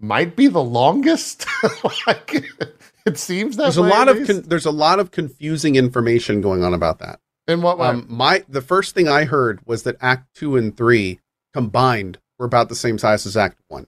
might 0.00 0.34
be 0.34 0.48
the 0.48 0.64
longest. 0.64 1.46
like 2.08 2.44
it 3.06 3.18
seems 3.18 3.56
that 3.56 3.62
there's 3.62 3.76
a 3.76 3.82
lot 3.82 4.08
of 4.08 4.26
con- 4.26 4.42
there's 4.42 4.66
a 4.66 4.72
lot 4.72 4.98
of 4.98 5.12
confusing 5.12 5.76
information 5.76 6.40
going 6.40 6.64
on 6.64 6.74
about 6.74 6.98
that 6.98 7.20
In 7.46 7.62
what 7.62 7.78
way? 7.78 7.86
Um, 7.86 8.04
my 8.08 8.42
the 8.48 8.62
first 8.62 8.96
thing 8.96 9.06
I 9.06 9.26
heard 9.26 9.60
was 9.64 9.84
that 9.84 9.94
Act 10.00 10.34
Two 10.34 10.56
and 10.56 10.76
Three 10.76 11.20
combined 11.52 12.18
were 12.40 12.46
about 12.46 12.68
the 12.68 12.74
same 12.74 12.98
size 12.98 13.26
as 13.26 13.36
Act 13.36 13.60
One. 13.68 13.86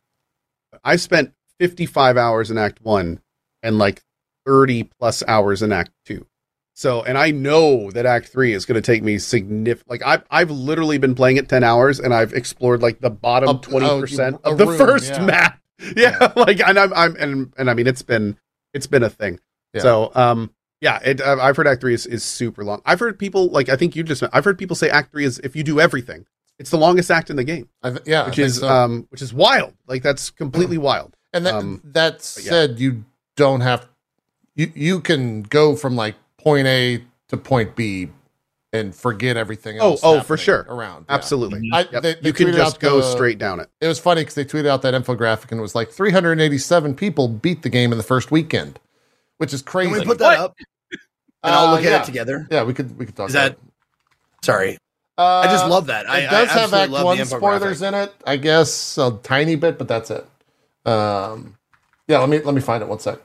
I 0.84 0.94
spent 0.94 1.32
55 1.58 2.16
hours 2.16 2.48
in 2.48 2.58
Act 2.58 2.80
One 2.80 3.20
and 3.60 3.76
like 3.76 4.04
30 4.46 4.84
plus 4.84 5.22
hours 5.26 5.62
in 5.62 5.72
Act 5.72 5.90
Two. 6.04 6.26
So, 6.74 7.02
and 7.02 7.16
I 7.16 7.30
know 7.30 7.90
that 7.90 8.04
Act 8.04 8.28
Three 8.28 8.52
is 8.52 8.66
going 8.66 8.80
to 8.80 8.82
take 8.82 9.02
me 9.02 9.18
significant. 9.18 9.90
Like 9.90 10.02
I've 10.04 10.24
I've 10.30 10.50
literally 10.50 10.98
been 10.98 11.14
playing 11.14 11.38
it 11.38 11.48
ten 11.48 11.64
hours, 11.64 11.98
and 12.00 12.14
I've 12.14 12.32
explored 12.34 12.82
like 12.82 13.00
the 13.00 13.10
bottom 13.10 13.48
Up- 13.48 13.62
twenty 13.62 13.86
oh, 13.86 14.00
percent 14.00 14.36
a 14.44 14.50
of 14.50 14.58
the 14.58 14.66
room, 14.66 14.78
first 14.78 15.12
yeah. 15.12 15.24
map. 15.24 15.60
Yeah, 15.94 16.32
like 16.36 16.66
and 16.66 16.78
I'm 16.78 16.90
I'm 16.94 17.16
and 17.16 17.52
and 17.58 17.68
I 17.68 17.74
mean 17.74 17.86
it's 17.86 18.00
been 18.00 18.38
it's 18.72 18.86
been 18.86 19.02
a 19.02 19.10
thing. 19.10 19.40
Yeah. 19.74 19.82
So, 19.82 20.10
um, 20.14 20.50
yeah, 20.80 21.00
it, 21.04 21.20
I've 21.20 21.54
heard 21.54 21.66
Act 21.66 21.82
Three 21.82 21.92
is, 21.92 22.06
is 22.06 22.24
super 22.24 22.64
long. 22.64 22.80
I've 22.86 22.98
heard 22.98 23.18
people 23.18 23.48
like 23.48 23.68
I 23.68 23.76
think 23.76 23.94
you 23.94 24.02
just 24.02 24.22
I've 24.32 24.44
heard 24.44 24.56
people 24.56 24.74
say 24.74 24.88
Act 24.88 25.12
Three 25.12 25.24
is 25.26 25.38
if 25.40 25.54
you 25.54 25.62
do 25.62 25.78
everything, 25.78 26.24
it's 26.58 26.70
the 26.70 26.78
longest 26.78 27.10
act 27.10 27.28
in 27.28 27.36
the 27.36 27.44
game, 27.44 27.68
th- 27.82 27.98
yeah, 28.06 28.26
which 28.26 28.38
is 28.38 28.60
so. 28.60 28.68
um 28.68 29.06
which 29.10 29.20
is 29.20 29.34
wild. 29.34 29.74
Like 29.86 30.02
that's 30.02 30.30
completely 30.30 30.78
wild. 30.78 31.14
and 31.32 31.44
that 31.44 31.54
um, 31.54 31.82
that 31.84 32.18
but 32.18 32.42
yeah. 32.44 32.50
said, 32.50 32.80
you 32.80 33.04
don't 33.36 33.60
have 33.60 33.86
you 34.56 34.72
you 34.74 35.00
can 35.00 35.42
go 35.42 35.76
from 35.76 35.94
like 35.94 36.16
point 36.38 36.66
A 36.66 37.02
to 37.28 37.36
point 37.36 37.76
B 37.76 38.08
and 38.72 38.94
forget 38.94 39.36
everything. 39.36 39.78
Oh, 39.80 39.92
else 39.92 40.00
oh, 40.02 40.20
for 40.20 40.36
sure. 40.36 40.66
around. 40.68 41.06
yeah. 41.08 41.14
Absolutely. 41.14 41.70
I, 41.72 41.80
Yep. 41.90 42.02
they, 42.02 42.14
they 42.14 42.20
you 42.28 42.32
can 42.32 42.52
just 42.52 42.80
go 42.80 42.96
the- 42.96 43.02
straight 43.12 43.38
down 43.38 43.60
it. 43.60 43.70
It 43.80 43.86
was 43.86 43.98
funny 43.98 44.22
because 44.22 44.34
they 44.34 44.44
tweeted 44.44 44.66
out 44.66 44.82
that 44.82 44.92
infographic 44.94 45.50
and 45.52 45.58
it 45.58 45.62
was 45.62 45.74
like 45.74 45.90
387 45.90 46.94
people 46.94 47.28
beat 47.28 47.62
the 47.62 47.68
game 47.68 47.92
in 47.92 47.98
the 47.98 48.04
first 48.04 48.30
weekend, 48.30 48.78
which 49.38 49.54
is 49.54 49.62
crazy. 49.62 49.90
Can 49.92 50.00
we 50.00 50.04
put 50.04 50.18
that 50.18 50.38
What? 50.38 50.40
up 50.40 50.56
and 51.42 51.54
I'll 51.54 51.68
Uh, 51.68 51.70
look 51.72 51.80
at 51.84 51.90
yeah. 51.92 52.02
it 52.02 52.04
together? 52.04 52.46
Yeah, 52.50 52.64
we 52.64 52.74
could 52.74 52.98
we 52.98 53.06
could 53.06 53.16
talk. 53.16 53.28
Is 53.28 53.34
about 53.34 53.50
that- 53.52 53.58
Sorry. 54.44 54.76
Uh, 55.18 55.40
I 55.40 55.46
just 55.46 55.66
love 55.66 55.86
that. 55.86 56.08
I, 56.10 56.18
it 56.20 56.30
does 56.30 56.48
I 56.50 56.58
have 56.58 56.74
Act 56.74 56.92
One 56.92 57.24
spoilers 57.24 57.80
in 57.80 57.94
it, 57.94 58.12
I 58.26 58.36
guess 58.36 58.98
a 58.98 59.18
tiny 59.22 59.56
bit, 59.56 59.78
but 59.78 59.88
that's 59.88 60.10
it. 60.10 60.26
Um, 60.84 61.56
yeah, 62.06 62.18
let 62.18 62.28
me 62.28 62.40
let 62.40 62.54
me 62.54 62.60
find 62.60 62.82
it 62.82 62.88
one 62.88 62.98
sec. 62.98 63.18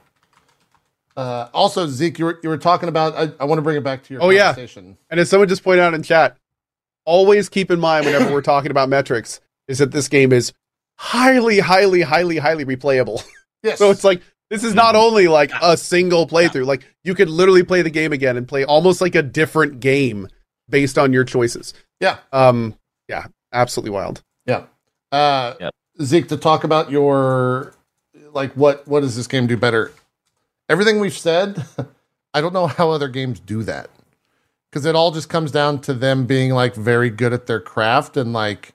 Uh, 1.22 1.49
also, 1.53 1.86
Zeke, 1.88 2.17
you 2.17 2.26
were 2.26 2.39
you 2.41 2.49
were 2.49 2.57
talking 2.57 2.89
about. 2.89 3.15
I, 3.15 3.32
I 3.39 3.45
want 3.45 3.59
to 3.59 3.61
bring 3.61 3.78
it 3.78 3.84
back 3.84 4.03
to 4.05 4.13
your 4.13 4.24
Oh, 4.24 4.30
yeah. 4.30 4.55
And 5.09 5.19
as 5.19 5.30
someone 5.30 5.47
just 5.47 5.63
pointed 5.63 5.82
out 5.84 5.93
in 5.93 6.01
chat, 6.01 6.38
always 7.05 7.47
keep 7.47 7.69
in 7.69 7.80
mind 7.80 8.05
whenever 8.05 8.32
we're 8.32 8.41
talking 8.41 8.72
about 8.72 8.89
metrics 8.89 9.39
is 9.67 9.78
that 9.78 9.91
this 9.91 10.07
game 10.07 10.34
is 10.34 10.51
highly, 10.97 11.59
highly, 11.59 12.01
highly, 12.01 12.38
highly 12.38 12.65
replayable. 12.65 13.24
Yes. 13.63 13.78
So 13.78 13.91
it's 13.91 14.03
like 14.03 14.24
this 14.49 14.63
is 14.63 14.74
not 14.74 14.95
only 14.95 15.28
like 15.28 15.51
a 15.61 15.78
single 15.78 16.26
playthrough. 16.26 16.65
Like 16.65 16.84
you 17.03 17.13
could 17.13 17.30
literally 17.30 17.61
play 17.61 17.84
the 17.84 17.91
game 17.91 18.11
again 18.11 18.36
and 18.36 18.47
play 18.47 18.63
almost 18.65 19.01
like 19.01 19.13
a 19.13 19.22
different 19.22 19.80
game 19.80 20.28
based 20.67 20.97
on 20.97 21.13
your 21.13 21.24
choices. 21.24 21.76
yeah, 21.99 22.17
Um, 22.34 22.74
yeah, 23.07 23.28
absolutely 23.53 23.91
wild. 23.91 24.24
yeah. 24.47 24.63
Uh, 25.11 25.53
Yep. 25.59 25.74
Zeke, 26.01 26.28
to 26.30 26.38
talk 26.38 26.63
about 26.63 26.89
your 26.89 27.76
like 28.32 28.51
what 28.53 28.88
what 28.88 29.01
does 29.01 29.15
this 29.15 29.28
game 29.28 29.45
do 29.45 29.55
better? 29.57 29.91
Everything 30.72 31.01
we've 31.01 31.17
said, 31.17 31.65
I 32.34 32.39
don't 32.39 32.53
know 32.53 32.67
how 32.67 32.91
other 32.91 33.09
games 33.09 33.41
do 33.41 33.61
that 33.63 33.89
because 34.72 34.86
it 34.86 34.95
all 34.95 35.11
just 35.11 35.28
comes 35.28 35.51
down 35.51 35.82
to 35.82 35.93
them 35.93 36.26
being 36.26 36.51
like 36.51 36.76
very 36.76 37.09
good 37.09 37.34
at 37.34 37.45
their 37.45 37.59
craft 37.59 38.15
and 38.15 38.32
like 38.32 38.74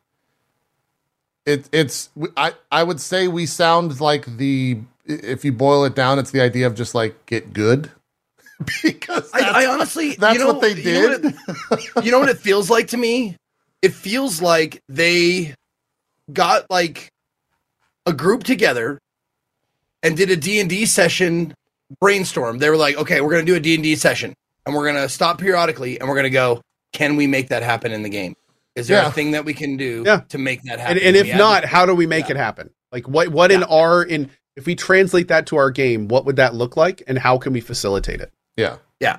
it 1.47 1.71
it's 1.73 2.11
I 2.37 2.53
I 2.71 2.83
would 2.83 3.01
say 3.01 3.29
we 3.29 3.47
sound 3.47 3.99
like 3.99 4.27
the 4.37 4.81
if 5.07 5.43
you 5.43 5.53
boil 5.53 5.87
it 5.87 5.95
down, 5.95 6.19
it's 6.19 6.33
the 6.33 6.43
idea 6.43 6.67
of 6.67 6.75
just 6.75 6.95
like 6.95 7.25
get 7.25 7.55
good 7.55 7.91
because 8.83 9.31
I, 9.33 9.65
I 9.65 9.67
honestly, 9.67 10.17
that's 10.17 10.39
you 10.39 10.45
know, 10.45 10.53
what 10.53 10.61
they 10.61 10.75
You 10.75 10.93
know 10.93 11.19
did. 11.19 11.35
what, 11.71 11.81
it, 11.97 12.05
you 12.05 12.13
know 12.13 12.19
what 12.19 12.29
it 12.29 12.37
feels 12.39 12.69
like 12.69 12.89
to 12.89 12.99
me? 12.99 13.37
It 13.81 13.95
feels 13.95 14.43
like 14.43 14.83
they 14.87 15.55
got 16.31 16.69
like 16.69 17.09
a 18.05 18.13
group 18.13 18.45
together 18.45 18.99
and 20.03 20.15
did 20.15 20.31
a 20.31 20.37
D&D 20.37 20.85
session 20.87 21.55
brainstorm. 22.01 22.59
They 22.59 22.71
were 22.71 22.77
like, 22.77 22.97
"Okay, 22.97 23.21
we're 23.21 23.31
going 23.31 23.45
to 23.47 23.51
do 23.53 23.57
a 23.57 23.61
D&D 23.61 23.97
session 23.97 24.35
and 24.65 24.75
we're 24.75 24.85
going 24.91 25.03
to 25.03 25.09
stop 25.09 25.39
periodically 25.39 25.99
and 25.99 26.09
we're 26.09 26.15
going 26.15 26.25
to 26.25 26.31
go, 26.31 26.61
can 26.93 27.17
we 27.17 27.27
make 27.27 27.49
that 27.49 27.63
happen 27.63 27.93
in 27.93 28.03
the 28.03 28.09
game? 28.09 28.35
Is 28.75 28.89
there 28.89 29.03
Yeah. 29.03 29.09
a 29.09 29.13
thing 29.13 29.31
that 29.33 29.45
we 29.45 29.55
can 29.55 29.77
do 29.77 30.03
Yeah. 30.07 30.21
to 30.29 30.39
make 30.39 30.63
that 30.65 30.79
happen?" 30.81 30.99
And, 30.99 31.07
and 31.07 31.17
if 31.17 31.33
add- 31.33 31.39
not, 31.39 31.65
how 31.65 31.87
do 31.87 31.95
we 31.95 32.07
make 32.07 32.27
Yeah. 32.29 32.33
it 32.33 32.37
happen? 32.39 32.71
Like 32.93 33.09
what 33.09 33.29
what 33.29 33.51
in 33.53 33.63
our 33.65 34.03
in 34.03 34.31
if 34.57 34.65
we 34.67 34.75
translate 34.75 35.29
that 35.29 35.47
to 35.47 35.57
our 35.57 35.71
game, 35.71 36.09
what 36.09 36.25
would 36.25 36.37
that 36.37 36.55
look 36.55 36.77
like 36.77 37.03
and 37.07 37.19
how 37.19 37.37
can 37.39 37.53
we 37.53 37.61
facilitate 37.61 38.21
it? 38.21 38.33
yeah, 38.57 38.77
Yeah. 39.01 39.19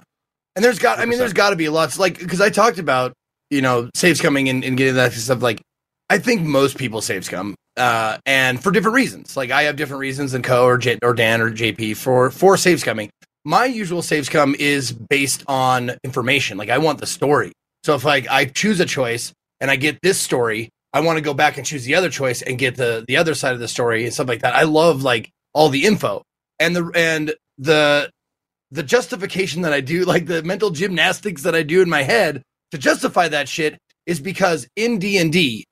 And 0.56 0.66
there's 0.66 0.80
got, 0.80 0.98
I 0.98 1.06
mean, 1.06 1.20
there's 1.20 1.34
got 1.34 1.52
to 1.52 1.56
be 1.56 1.70
lots, 1.70 2.00
like, 2.00 2.18
because 2.18 2.42
I 2.42 2.50
talked 2.50 2.80
about, 2.80 3.14
you 3.52 3.62
know, 3.62 3.92
save 3.94 4.16
scumming 4.18 4.50
and, 4.50 4.64
and 4.64 4.76
getting 4.76 4.96
that 4.96 5.14
stuff. 5.14 5.44
Like, 5.44 5.62
I 6.10 6.18
think 6.18 6.42
most 6.42 6.80
people 6.80 7.00
save 7.02 7.24
scum, 7.26 7.54
uh, 7.78 8.18
and 8.26 8.62
for 8.62 8.72
different 8.72 8.96
reasons. 8.96 9.38
Like, 9.38 9.52
I 9.52 9.64
have 9.64 9.76
different 9.76 10.02
reasons 10.02 10.32
than 10.34 10.42
Cohh 10.42 10.64
or 10.64 10.78
J- 10.78 11.00
or 11.02 11.14
Dan 11.14 11.42
or 11.42 11.52
JP 11.52 11.98
for 11.98 12.32
for 12.32 12.58
save 12.58 12.80
scumming. 12.80 13.10
My 13.46 13.66
usual 13.66 14.02
save 14.02 14.26
scum 14.26 14.56
is 14.60 14.92
based 14.92 15.44
on 15.48 15.92
information. 16.04 16.58
Like, 16.58 16.70
I 16.70 16.80
want 16.80 17.00
the 17.00 17.08
story. 17.08 17.54
So 17.84 17.96
if 17.96 18.04
like 18.04 18.28
I 18.30 18.46
choose 18.46 18.80
a 18.82 18.86
choice 18.86 19.32
and 19.62 19.72
I 19.72 19.78
get 19.78 20.02
this 20.02 20.20
story, 20.20 20.70
I 20.94 21.00
want 21.02 21.18
to 21.18 21.22
go 21.22 21.34
back 21.34 21.58
and 21.58 21.66
choose 21.66 21.86
the 21.86 21.96
other 21.96 22.10
choice 22.10 22.42
and 22.42 22.58
get 22.58 22.76
the 22.76 23.06
the 23.08 23.18
other 23.18 23.34
side 23.34 23.54
of 23.54 23.60
the 23.60 23.68
story 23.68 24.04
and 24.04 24.14
stuff 24.14 24.28
like 24.28 24.42
that. 24.42 24.56
I 24.56 24.64
love 24.64 25.04
like 25.04 25.30
all 25.54 25.70
the 25.70 25.86
info 25.86 26.24
and 26.60 26.76
the 26.76 26.92
and 26.96 27.34
the 27.58 28.10
the 28.72 28.84
justification 28.84 29.62
that 29.62 29.74
I 29.74 29.82
do, 29.82 30.04
like 30.14 30.26
the 30.26 30.44
mental 30.44 30.70
gymnastics 30.70 31.44
that 31.44 31.56
I 31.56 31.64
do 31.64 31.82
in 31.82 31.90
my 31.90 32.04
head 32.04 32.42
to 32.72 32.78
justify 32.78 33.30
that 33.30 33.48
shit 33.48 33.78
is 34.06 34.20
because 34.20 34.68
in 34.76 35.00
D 35.00 35.18
and 35.18 35.32
D, 35.32 35.66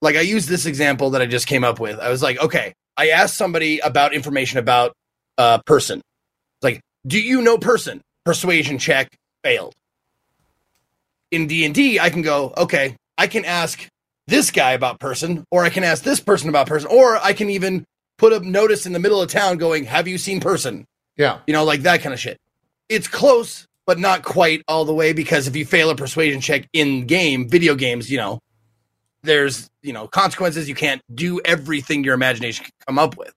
like 0.00 0.16
I 0.16 0.20
use 0.20 0.46
this 0.46 0.66
example 0.66 1.10
that 1.10 1.22
I 1.22 1.26
just 1.26 1.46
came 1.46 1.64
up 1.64 1.80
with. 1.80 1.98
I 1.98 2.10
was 2.10 2.22
like, 2.22 2.40
okay, 2.40 2.74
I 2.96 3.08
asked 3.08 3.36
somebody 3.36 3.78
about 3.78 4.14
information 4.14 4.58
about 4.58 4.92
a 5.38 5.62
person. 5.64 5.98
It's 5.98 6.64
like, 6.64 6.80
do 7.06 7.20
you 7.20 7.42
know 7.42 7.58
person? 7.58 8.00
Persuasion 8.24 8.78
check 8.78 9.08
failed. 9.42 9.74
In 11.30 11.46
D 11.46 11.64
and 11.64 11.74
D, 11.74 12.00
I 12.00 12.10
can 12.10 12.22
go, 12.22 12.52
okay, 12.56 12.96
I 13.16 13.26
can 13.26 13.44
ask 13.44 13.86
this 14.26 14.50
guy 14.50 14.72
about 14.72 15.00
person, 15.00 15.44
or 15.50 15.64
I 15.64 15.70
can 15.70 15.84
ask 15.84 16.02
this 16.02 16.20
person 16.20 16.48
about 16.48 16.66
person, 16.66 16.88
or 16.90 17.16
I 17.16 17.32
can 17.32 17.50
even 17.50 17.84
put 18.18 18.32
a 18.32 18.40
notice 18.40 18.86
in 18.86 18.92
the 18.92 18.98
middle 18.98 19.20
of 19.20 19.30
town 19.30 19.58
going, 19.58 19.84
have 19.84 20.06
you 20.06 20.18
seen 20.18 20.40
person? 20.40 20.86
yeah, 21.20 21.38
you 21.46 21.52
know, 21.52 21.64
like 21.64 21.82
that 21.82 22.00
kind 22.00 22.14
of 22.14 22.18
shit. 22.18 22.38
It's 22.88 23.06
close, 23.06 23.66
but 23.86 23.98
not 23.98 24.22
quite 24.22 24.62
all 24.66 24.84
the 24.86 24.94
way 24.94 25.12
because 25.12 25.46
if 25.46 25.54
you 25.54 25.66
fail 25.66 25.90
a 25.90 25.94
persuasion 25.94 26.40
check 26.40 26.66
in 26.72 27.06
game, 27.06 27.48
video 27.48 27.74
games, 27.74 28.10
you 28.10 28.16
know, 28.16 28.40
there's, 29.22 29.70
you 29.82 29.92
know, 29.92 30.08
consequences. 30.08 30.68
You 30.68 30.74
can't 30.74 31.02
do 31.14 31.40
everything 31.44 32.04
your 32.04 32.14
imagination 32.14 32.64
can 32.64 32.72
come 32.86 32.98
up 32.98 33.16
with. 33.16 33.32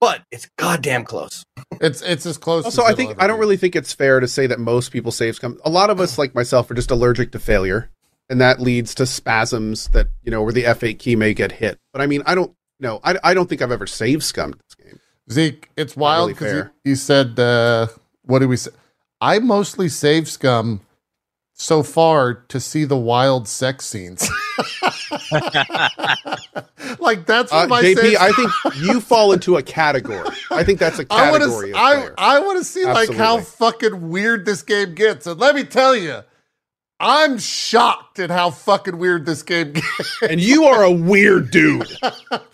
But 0.00 0.22
it's 0.30 0.48
goddamn 0.58 1.04
close. 1.04 1.44
it's 1.80 2.02
it's 2.02 2.26
as 2.26 2.36
close. 2.36 2.64
Also, 2.64 2.82
as 2.82 2.92
I 2.92 2.94
think 2.94 3.22
I 3.22 3.26
don't 3.26 3.40
really 3.40 3.56
think 3.56 3.74
it's 3.74 3.92
fair 3.92 4.20
to 4.20 4.28
say 4.28 4.46
that 4.46 4.60
most 4.60 4.92
people 4.92 5.10
save 5.10 5.36
scum. 5.36 5.58
A 5.64 5.70
lot 5.70 5.88
of 5.88 5.98
us, 5.98 6.18
like 6.18 6.34
myself, 6.34 6.70
are 6.70 6.74
just 6.74 6.90
allergic 6.90 7.32
to 7.32 7.38
failure, 7.38 7.90
and 8.28 8.38
that 8.40 8.60
leads 8.60 8.94
to 8.96 9.06
spasms 9.06 9.88
that 9.88 10.08
you 10.22 10.30
know 10.30 10.42
where 10.42 10.52
the 10.52 10.64
F8 10.64 10.98
key 10.98 11.16
may 11.16 11.32
get 11.32 11.52
hit. 11.52 11.78
But 11.92 12.02
I 12.02 12.06
mean, 12.06 12.22
I 12.26 12.34
don't 12.34 12.52
know. 12.80 13.00
I, 13.02 13.16
I 13.24 13.32
don't 13.32 13.48
think 13.48 13.62
I've 13.62 13.72
ever 13.72 13.86
save 13.86 14.22
scummed 14.22 14.56
this 14.68 14.74
game. 14.74 15.00
Zeke, 15.30 15.70
it's 15.76 15.96
wild 15.96 16.28
because 16.28 16.52
fair. 16.52 16.72
you, 16.84 16.90
you 16.90 16.96
said, 16.96 17.38
uh, 17.38 17.86
what 18.24 18.40
did 18.40 18.48
we 18.48 18.56
say? 18.58 18.72
I 19.22 19.38
mostly 19.38 19.88
save 19.88 20.28
scum 20.28 20.82
so 21.54 21.82
far 21.82 22.34
to 22.34 22.60
see 22.60 22.84
the 22.84 22.96
wild 22.96 23.48
sex 23.48 23.86
scenes. 23.86 24.28
like 26.98 27.26
that's 27.26 27.50
what 27.52 27.64
Uh, 27.64 27.68
my 27.68 27.82
JP, 27.82 27.96
save 27.96 28.16
I 28.18 28.32
think 28.32 28.50
you 28.76 29.00
fall 29.00 29.32
into 29.32 29.56
a 29.56 29.62
category. 29.62 30.28
I 30.50 30.64
think 30.64 30.78
that's 30.80 30.98
a 30.98 31.06
I 31.10 31.30
want 31.30 31.42
category 31.42 31.72
to 31.72 31.78
of 31.78 31.82
I. 32.18 32.36
I 32.36 32.40
want 32.40 32.58
to 32.58 32.64
see 32.64 32.84
like 32.84 33.12
how 33.14 33.40
fucking 33.40 34.10
weird 34.10 34.44
this 34.44 34.62
game 34.62 34.94
gets. 34.94 35.26
And 35.26 35.38
let 35.40 35.54
me 35.54 35.64
tell 35.64 35.94
you, 35.96 36.22
I'm 36.98 37.38
shocked 37.38 38.18
at 38.18 38.30
how 38.30 38.50
fucking 38.50 38.98
weird 38.98 39.26
this 39.26 39.42
game 39.42 39.72
gets. 39.74 40.22
and 40.28 40.40
you 40.40 40.64
are 40.64 40.82
a 40.82 40.90
weird 40.90 41.50
dude. 41.50 41.88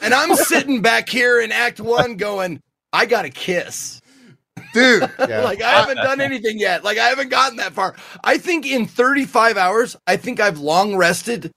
And 0.00 0.14
I'm 0.14 0.36
sitting 0.36 0.82
back 0.82 1.08
here 1.08 1.40
in 1.40 1.52
Act 1.52 1.80
One 1.80 2.16
going, 2.16 2.60
I 2.92 3.06
got 3.06 3.24
a 3.24 3.30
kiss. 3.30 4.00
Dude, 4.72 5.02
Yeah. 5.28 5.42
Like 5.42 5.60
I 5.62 5.70
haven't 5.80 5.96
done 5.96 6.20
anything 6.20 6.58
yet. 6.58 6.84
Like 6.84 6.98
I 6.98 7.08
haven't 7.08 7.28
gotten 7.28 7.56
that 7.58 7.72
far. 7.72 7.94
I 8.24 8.38
think 8.38 8.66
in 8.66 8.86
35 8.86 9.56
hours, 9.56 9.96
I 10.06 10.16
think 10.16 10.40
I've 10.40 10.58
long 10.58 10.96
rested. 10.96 11.52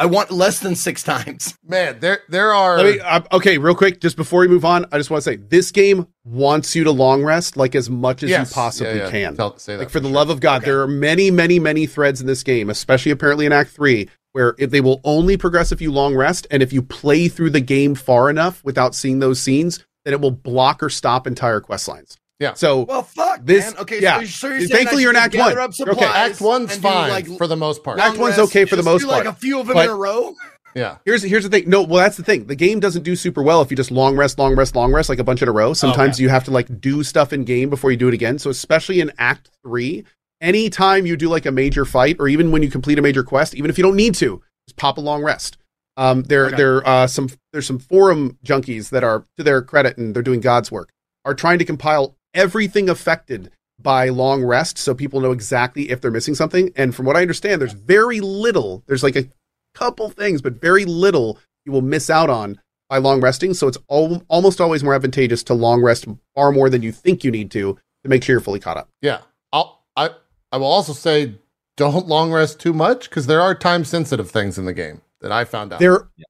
I 0.00 0.06
want 0.06 0.30
less 0.30 0.60
than 0.60 0.76
six 0.76 1.02
times. 1.02 1.58
man, 1.66 1.98
there 1.98 2.20
there 2.28 2.54
are 2.54 2.76
Let 2.76 2.94
me, 2.94 3.00
uh, 3.00 3.20
okay, 3.32 3.58
real 3.58 3.74
quick, 3.74 4.00
just 4.00 4.16
before 4.16 4.40
we 4.42 4.46
move 4.48 4.64
on, 4.64 4.86
I 4.92 4.96
just 4.96 5.10
want 5.10 5.24
to 5.24 5.28
say 5.30 5.36
this 5.36 5.72
game 5.72 6.06
wants 6.24 6.76
you 6.76 6.84
to 6.84 6.92
long 6.92 7.24
rest 7.24 7.56
like 7.56 7.74
as 7.74 7.90
much 7.90 8.22
as 8.22 8.30
Yes. 8.30 8.48
you 8.50 8.54
possibly 8.54 8.96
Yeah, 8.96 9.04
yeah. 9.06 9.10
can. 9.10 9.36
Tell- 9.36 9.58
say 9.58 9.72
that 9.74 9.80
like 9.80 9.90
for 9.90 9.98
the 9.98 10.06
sure. 10.08 10.14
love 10.14 10.30
of 10.30 10.38
God, 10.38 10.62
there 10.62 10.82
are 10.82 10.86
many, 10.86 11.32
many, 11.32 11.58
many 11.58 11.86
threads 11.86 12.20
in 12.20 12.28
this 12.28 12.44
game, 12.44 12.70
especially 12.70 13.10
apparently 13.10 13.44
in 13.44 13.52
Act 13.52 13.70
Three, 13.70 14.08
where 14.34 14.54
if 14.56 14.70
they 14.70 14.80
will 14.80 15.00
only 15.02 15.36
progress 15.36 15.72
if 15.72 15.80
you 15.80 15.90
long 15.90 16.14
rest, 16.14 16.46
and 16.48 16.62
if 16.62 16.72
you 16.72 16.80
play 16.80 17.26
through 17.26 17.50
the 17.50 17.60
game 17.60 17.96
far 17.96 18.30
enough 18.30 18.62
without 18.62 18.94
seeing 18.94 19.18
those 19.18 19.40
scenes, 19.40 19.84
then 20.04 20.14
it 20.14 20.20
will 20.20 20.30
block 20.30 20.82
or 20.82 20.90
stop 20.90 21.26
entire 21.26 21.60
quest 21.60 21.88
lines. 21.88 22.16
Yeah. 22.40 22.54
So 22.54 22.82
Well, 22.82 23.02
fuck, 23.02 23.40
This- 23.44 23.72
man. 23.74 23.82
Okay, 23.82 24.00
yeah. 24.00 24.20
so, 24.20 24.24
so 24.26 24.48
you're 24.48 24.58
saying 24.60 24.70
Thankfully 24.70 25.02
you're 25.02 25.10
in 25.10 25.16
Act 25.16 25.34
One. 25.34 25.58
Okay, 25.58 26.04
Act 26.04 26.40
One's 26.40 26.76
fine 26.76 27.10
like, 27.10 27.26
for 27.38 27.46
the 27.48 27.56
most 27.56 27.82
part. 27.82 27.98
Act 27.98 28.16
One's 28.18 28.38
okay 28.38 28.64
for 28.64 28.76
the 28.76 28.82
most 28.84 29.02
do, 29.02 29.08
like 29.08 29.24
a 29.26 29.32
few 29.32 29.58
of 29.60 29.66
them 29.66 29.74
But- 29.74 29.86
in 29.86 29.90
a 29.90 29.96
row. 29.96 30.34
Yeah. 30.76 30.98
Here's 31.04 31.22
here's 31.22 31.42
the 31.44 31.50
thing. 31.50 31.68
No, 31.68 31.82
well, 31.82 32.02
that's 32.04 32.18
the 32.18 32.22
thing. 32.22 32.46
The 32.46 32.54
game 32.54 32.78
doesn't 32.78 33.02
do 33.02 33.16
super 33.16 33.42
well 33.42 33.62
if 33.62 33.70
you 33.70 33.76
just 33.76 33.90
long 33.90 34.16
rest, 34.16 34.38
long 34.38 34.54
rest, 34.54 34.76
long 34.76 34.92
rest 34.92 35.08
like 35.08 35.18
a 35.18 35.24
bunch 35.24 35.42
in 35.42 35.48
a 35.48 35.52
row. 35.52 35.72
Sometimes 35.72 36.20
you 36.20 36.28
have 36.28 36.44
to 36.44 36.50
like 36.52 36.80
do 36.80 37.02
stuff 37.02 37.32
in 37.32 37.44
game 37.44 37.68
before 37.70 37.90
you 37.90 37.96
do 37.96 38.06
it 38.06 38.14
again. 38.14 38.38
So 38.38 38.48
especially 38.50 39.00
in 39.00 39.10
Act 39.18 39.50
Three, 39.64 40.04
anytime 40.40 41.04
you 41.06 41.16
do 41.16 41.28
like 41.28 41.46
a 41.46 41.50
major 41.50 41.84
fight, 41.84 42.16
or 42.20 42.28
even 42.28 42.52
when 42.52 42.62
you 42.62 42.70
complete 42.70 42.98
a 42.98 43.02
major 43.02 43.24
quest, 43.24 43.54
even 43.54 43.70
if 43.70 43.78
you 43.78 43.82
don't 43.82 43.96
need 43.96 44.14
to, 44.16 44.42
just 44.68 44.76
pop 44.76 44.98
a 44.98 45.00
long 45.00 45.22
rest. 45.24 45.56
Um, 45.98 46.22
there 46.22 46.46
Okay. 46.46 46.56
there 46.56 46.88
uh 46.88 47.06
some 47.06 47.28
there's 47.52 47.66
some 47.66 47.78
forum 47.80 48.38
junkies 48.44 48.88
that 48.90 49.02
are 49.04 49.24
to 49.36 49.42
their 49.42 49.60
credit 49.60 49.98
and 49.98 50.14
they're 50.14 50.22
doing 50.22 50.40
God's 50.40 50.70
work 50.72 50.90
are 51.24 51.34
trying 51.34 51.58
to 51.58 51.64
compile 51.64 52.16
everything 52.34 52.88
affected 52.88 53.50
by 53.80 54.08
long 54.08 54.42
rest 54.44 54.78
so 54.78 54.94
people 54.94 55.20
know 55.20 55.32
exactly 55.32 55.90
if 55.90 56.00
they're 56.00 56.10
missing 56.10 56.34
something. 56.34 56.70
And 56.76 56.94
from 56.94 57.04
what 57.06 57.16
I 57.16 57.22
understand, 57.22 57.60
there's 57.60 57.72
very 57.74 58.20
little. 58.20 58.82
There's 58.86 59.02
like 59.02 59.16
a 59.16 59.28
couple 59.74 60.08
things, 60.10 60.40
but 60.40 60.60
very 60.60 60.84
little 60.84 61.38
you 61.66 61.72
will 61.72 61.82
miss 61.82 62.08
out 62.10 62.30
on 62.30 62.60
by 62.88 62.98
long 62.98 63.20
resting. 63.20 63.52
So 63.54 63.68
it's 63.68 63.78
al- 63.90 64.22
almost 64.28 64.60
always 64.60 64.82
more 64.82 64.94
advantageous 64.94 65.42
to 65.44 65.54
long 65.54 65.82
rest 65.82 66.06
far 66.34 66.50
more 66.52 66.70
than 66.70 66.82
you 66.82 66.92
think 66.92 67.22
you 67.24 67.30
need 67.30 67.50
to 67.52 67.76
to 68.04 68.08
make 68.08 68.22
sure 68.24 68.34
you're 68.34 68.40
fully 68.40 68.60
caught 68.60 68.76
up. 68.76 68.88
Yeah. 69.02 69.18
I'll, 69.52 69.82
I, 69.96 70.10
I 70.52 70.56
will 70.58 70.66
also 70.66 70.92
say 70.92 71.34
don't 71.76 72.06
long 72.06 72.32
rest 72.32 72.58
too 72.60 72.72
much 72.72 73.08
because 73.10 73.26
there 73.26 73.40
are 73.40 73.54
time 73.54 73.84
sensitive 73.84 74.30
things 74.30 74.58
in 74.58 74.64
the 74.64 74.72
game 74.72 75.02
that 75.20 75.32
I 75.32 75.44
found 75.44 75.72
out. 75.72 75.80
There, 75.80 76.08
Yeah. 76.16 76.24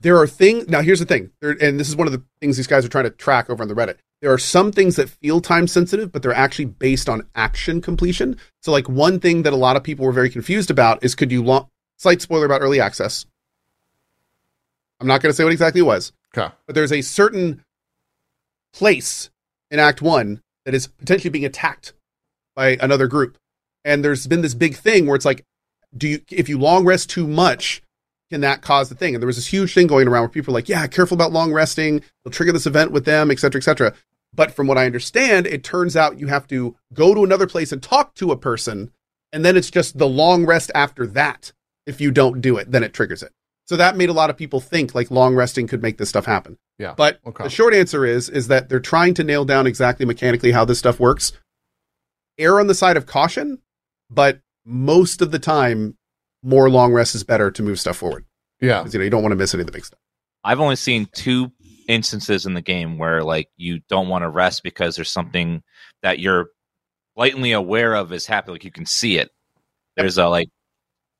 there 0.00 0.16
are 0.18 0.26
things. 0.26 0.68
Now, 0.68 0.80
here's 0.82 1.00
the 1.00 1.06
thing, 1.06 1.30
there, 1.40 1.56
and 1.60 1.78
this 1.78 1.88
is 1.88 1.96
one 1.96 2.06
of 2.06 2.12
the 2.12 2.22
things 2.40 2.56
these 2.56 2.66
guys 2.66 2.84
are 2.84 2.88
trying 2.88 3.04
to 3.04 3.10
track 3.10 3.48
over 3.50 3.62
on 3.62 3.68
the 3.68 3.74
Reddit. 3.74 3.96
There 4.20 4.32
are 4.32 4.38
some 4.38 4.70
things 4.70 4.96
that 4.96 5.08
feel 5.10 5.40
time 5.40 5.66
sensitive, 5.66 6.12
but 6.12 6.22
they're 6.22 6.32
actually 6.32 6.66
based 6.66 7.08
on 7.08 7.26
action 7.34 7.80
completion. 7.80 8.36
So, 8.62 8.70
like 8.72 8.88
one 8.88 9.18
thing 9.20 9.42
that 9.42 9.52
a 9.52 9.56
lot 9.56 9.76
of 9.76 9.82
people 9.82 10.04
were 10.06 10.12
very 10.12 10.30
confused 10.30 10.70
about 10.70 11.02
is 11.04 11.14
could 11.14 11.32
you 11.32 11.42
long 11.42 11.68
slight 11.98 12.20
spoiler 12.22 12.46
about 12.46 12.62
early 12.62 12.80
access. 12.80 13.26
I'm 15.00 15.06
not 15.08 15.20
going 15.22 15.30
to 15.32 15.36
say 15.36 15.42
what 15.44 15.52
exactly 15.52 15.80
it 15.80 15.84
was, 15.84 16.12
Okay. 16.36 16.52
but 16.66 16.74
there's 16.74 16.92
a 16.92 17.00
certain 17.02 17.64
place 18.72 19.30
in 19.70 19.78
Act 19.78 20.00
One 20.02 20.40
that 20.64 20.74
is 20.74 20.86
potentially 20.86 21.30
being 21.30 21.44
attacked 21.44 21.92
by 22.54 22.76
another 22.80 23.06
group, 23.08 23.36
and 23.84 24.04
there's 24.04 24.26
been 24.26 24.42
this 24.42 24.54
big 24.54 24.76
thing 24.76 25.06
where 25.06 25.16
it's 25.16 25.24
like, 25.24 25.44
do 25.96 26.06
you 26.08 26.20
if 26.30 26.48
you 26.48 26.58
long 26.58 26.84
rest 26.84 27.10
too 27.10 27.26
much, 27.26 27.82
can 28.32 28.40
that 28.40 28.62
cause 28.62 28.88
the 28.88 28.94
thing? 28.94 29.14
And 29.14 29.22
there 29.22 29.26
was 29.26 29.36
this 29.36 29.46
huge 29.46 29.74
thing 29.74 29.86
going 29.86 30.08
around 30.08 30.22
where 30.22 30.28
people 30.30 30.52
were 30.52 30.58
like, 30.58 30.68
yeah, 30.68 30.86
careful 30.86 31.14
about 31.14 31.32
long 31.32 31.52
resting. 31.52 32.02
They'll 32.24 32.32
trigger 32.32 32.52
this 32.52 32.66
event 32.66 32.90
with 32.90 33.04
them, 33.04 33.30
et 33.30 33.38
cetera, 33.38 33.60
et 33.60 33.64
cetera. 33.64 33.94
But 34.34 34.52
from 34.52 34.66
what 34.66 34.78
I 34.78 34.86
understand, 34.86 35.46
it 35.46 35.62
turns 35.62 35.96
out 35.96 36.18
you 36.18 36.28
have 36.28 36.46
to 36.48 36.74
go 36.94 37.14
to 37.14 37.22
another 37.24 37.46
place 37.46 37.70
and 37.72 37.82
talk 37.82 38.14
to 38.14 38.32
a 38.32 38.36
person, 38.36 38.90
and 39.32 39.44
then 39.44 39.56
it's 39.56 39.70
just 39.70 39.98
the 39.98 40.08
long 40.08 40.46
rest 40.46 40.70
after 40.74 41.06
that. 41.08 41.52
If 41.86 42.00
you 42.00 42.10
don't 42.10 42.40
do 42.40 42.56
it, 42.56 42.70
then 42.70 42.82
it 42.82 42.94
triggers 42.94 43.22
it. 43.22 43.32
So 43.66 43.76
that 43.76 43.96
made 43.96 44.08
a 44.08 44.12
lot 44.14 44.30
of 44.30 44.36
people 44.36 44.60
think 44.60 44.94
like 44.94 45.10
long 45.10 45.34
resting 45.34 45.66
could 45.66 45.82
make 45.82 45.98
this 45.98 46.08
stuff 46.08 46.26
happen. 46.26 46.58
Yeah. 46.78 46.94
But 46.96 47.20
Okay. 47.26 47.44
the 47.44 47.50
short 47.50 47.74
answer 47.74 48.06
is 48.06 48.28
is 48.28 48.48
that 48.48 48.68
they're 48.68 48.80
trying 48.80 49.14
to 49.14 49.24
nail 49.24 49.44
down 49.44 49.66
exactly 49.66 50.06
mechanically 50.06 50.52
how 50.52 50.64
this 50.64 50.78
stuff 50.78 50.98
works. 50.98 51.32
Err 52.38 52.58
on 52.58 52.66
the 52.66 52.74
side 52.74 52.96
of 52.96 53.04
caution, 53.06 53.58
but 54.10 54.40
most 54.64 55.20
of 55.20 55.30
the 55.30 55.38
time, 55.38 55.96
more 56.42 56.68
long 56.70 56.92
rest 56.92 57.14
is 57.14 57.24
better 57.24 57.50
to 57.50 57.62
move 57.62 57.78
stuff 57.80 57.96
forward 57.96 58.24
Yeah. 58.60 58.80
because 58.80 58.94
you 58.94 58.98
know 59.00 59.04
you 59.04 59.10
don't 59.10 59.22
want 59.22 59.32
to 59.32 59.36
miss 59.36 59.54
any 59.54 59.60
of 59.62 59.66
the 59.66 59.72
big 59.72 59.84
stuff. 59.84 59.98
I've 60.44 60.60
only 60.60 60.76
seen 60.76 61.08
two 61.14 61.52
instances 61.88 62.46
in 62.46 62.54
the 62.54 62.60
game 62.62 62.98
where 62.98 63.22
like 63.22 63.48
you 63.56 63.80
don't 63.88 64.08
want 64.08 64.22
to 64.22 64.28
rest 64.28 64.62
because 64.62 64.96
there's 64.96 65.10
something 65.10 65.62
that 66.02 66.18
you're 66.18 66.48
blatantly 67.16 67.52
aware 67.52 67.94
of 67.94 68.12
is 68.12 68.26
happening. 68.26 68.54
Like 68.54 68.64
you 68.64 68.70
can 68.72 68.86
see 68.86 69.18
it. 69.18 69.30
There's 69.96 70.18
a 70.18 70.26
like 70.28 70.48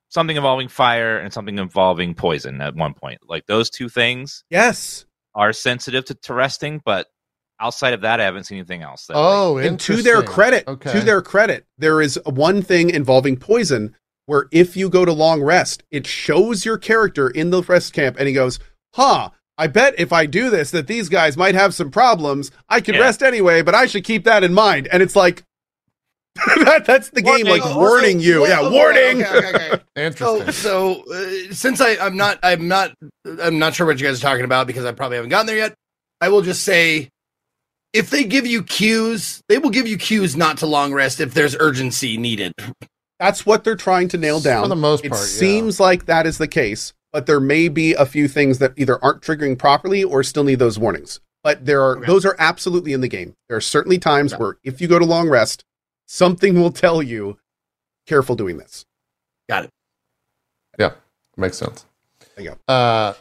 something 0.09 0.37
involving 0.37 0.69
fire 0.69 1.19
and 1.19 1.33
something 1.33 1.59
involving 1.59 2.15
poison 2.15 2.61
at 2.61 2.75
one 2.75 2.95
point. 2.95 3.21
Like 3.29 3.47
those 3.47 3.71
two 3.71 3.89
things 3.89 4.45
Yes. 4.51 5.05
are 5.35 5.53
sensitive 5.53 6.05
to, 6.07 6.15
to 6.15 6.35
resting, 6.35 6.81
but 6.85 7.07
outside 7.61 7.95
of 7.95 8.01
that, 8.03 8.21
I 8.21 8.25
haven't 8.25 8.45
seen 8.45 8.59
anything 8.59 8.83
else. 8.83 9.07
That, 9.07 9.15
like, 9.15 9.23
Oh, 9.25 9.57
And 9.59 9.79
to 9.81 10.03
their 10.03 10.23
credit, 10.23 10.67
okay. 10.67 10.93
to 10.93 11.01
their 11.01 11.23
credit, 11.23 11.65
there 11.79 12.01
is 12.03 12.19
one 12.27 12.61
thing 12.63 12.91
involving 12.91 13.37
poison 13.37 13.95
where 14.33 14.47
if 14.51 14.77
you 14.79 14.89
go 14.89 15.05
to 15.05 15.13
long 15.13 15.43
rest, 15.43 15.83
it 15.91 16.07
shows 16.07 16.65
your 16.65 16.79
character 16.79 17.29
in 17.29 17.51
the 17.51 17.63
rest 17.63 17.93
camp 17.93 18.17
and 18.19 18.27
he 18.27 18.33
goes, 18.33 18.59
huh, 18.95 19.29
I 19.59 19.67
bet 19.67 19.95
if 19.99 20.11
I 20.11 20.25
do 20.25 20.49
this 20.49 20.71
that 20.71 20.87
these 20.87 21.11
guys 21.11 21.37
might 21.37 21.55
have 21.55 21.75
some 21.75 21.91
problems. 21.91 22.51
I 22.71 22.81
could 22.81 22.95
Yeah. 22.95 23.03
rest 23.03 23.23
anyway, 23.23 23.61
but 23.61 23.75
I 23.75 23.85
should 23.85 24.05
keep 24.05 24.25
that 24.25 24.43
in 24.43 24.55
mind. 24.55 24.89
And 24.91 25.03
it's 25.03 25.15
like, 25.15 25.45
that, 26.65 26.85
that's 26.87 27.11
the 27.11 27.21
game 27.21 27.47
Warning. 27.47 27.47
like 27.47 27.61
Oh, 27.63 27.77
warning 27.79 28.19
so- 28.21 28.25
you. 28.25 28.47
yeah, 28.49 28.61
okay, 28.61 28.71
warning. 28.75 29.23
Okay, 29.23 29.37
okay, 29.37 29.71
okay. 29.73 29.83
Interesting. 29.97 30.53
So, 30.53 31.03
so 31.05 31.13
uh, 31.51 31.53
since 31.53 31.83
I, 31.83 31.97
I'm 31.99 32.17
not, 32.17 32.39
I'm 32.43 32.67
not, 32.69 32.93
I'm 33.43 33.59
not 33.59 33.75
sure 33.75 33.87
what 33.87 34.01
you 34.01 34.07
guys 34.07 34.19
are 34.19 34.23
talking 34.27 34.47
about 34.47 34.67
because 34.67 34.87
I 34.87 34.93
probably 34.93 35.17
haven't 35.17 35.29
gotten 35.29 35.47
there 35.47 35.59
yet. 35.59 35.75
I 36.23 36.31
will 36.31 36.41
just 36.41 36.63
say, 36.65 37.11
if 37.93 38.09
they 38.09 38.25
give 38.25 38.47
you 38.47 38.63
cues, 38.63 39.43
they 39.51 39.59
will 39.59 39.69
give 39.69 39.87
you 39.87 39.99
cues 39.99 40.35
not 40.35 40.57
to 40.59 40.67
long 40.67 40.95
rest 40.95 41.21
if 41.21 41.35
there's 41.35 41.55
urgency 41.61 42.17
needed. 42.17 42.53
That's 43.23 43.47
what 43.47 43.63
they're 43.63 43.77
trying 43.77 44.09
to 44.09 44.19
nail 44.19 44.41
down. 44.41 44.65
For 44.65 44.69
the 44.69 44.75
most 44.75 45.05
it 45.05 45.11
part, 45.11 45.21
yeah. 45.21 45.27
seems 45.27 45.79
like 45.79 46.07
that 46.07 46.27
is 46.27 46.39
the 46.39 46.49
case, 46.49 46.93
but 47.13 47.27
there 47.27 47.39
may 47.39 47.69
be 47.69 47.95
a 47.95 48.05
few 48.05 48.27
things 48.27 48.59
that 48.59 48.73
either 48.77 49.03
aren't 49.03 49.23
triggering 49.23 49.57
properly 49.57 50.03
or 50.03 50.25
still 50.25 50.43
need 50.43 50.59
those 50.59 50.77
warnings. 50.77 51.21
But 51.45 51.65
there 51.65 51.83
are 51.83 51.99
Okay. 51.99 52.07
those 52.07 52.25
are 52.25 52.35
absolutely 52.41 52.93
in 52.93 53.01
the 53.01 53.07
game. 53.07 53.37
There 53.49 53.57
are 53.57 53.61
certainly 53.61 53.99
times 53.99 54.33
Yeah. 54.33 54.39
where 54.39 54.57
if 54.65 54.81
you 54.81 54.89
go 54.89 54.99
to 54.99 55.05
long 55.05 55.29
rest, 55.29 55.65
something 56.05 56.61
will 56.61 56.73
tell 56.73 57.01
you, 57.01 57.39
careful 58.07 58.35
doing 58.35 58.57
this. 58.57 58.87
Got 59.49 59.67
it. 59.67 59.71
Yeah, 60.81 60.95
makes 61.37 61.57
sense. 61.59 61.87
There 62.35 62.45
you 62.45 62.57
Uh, 62.67 63.13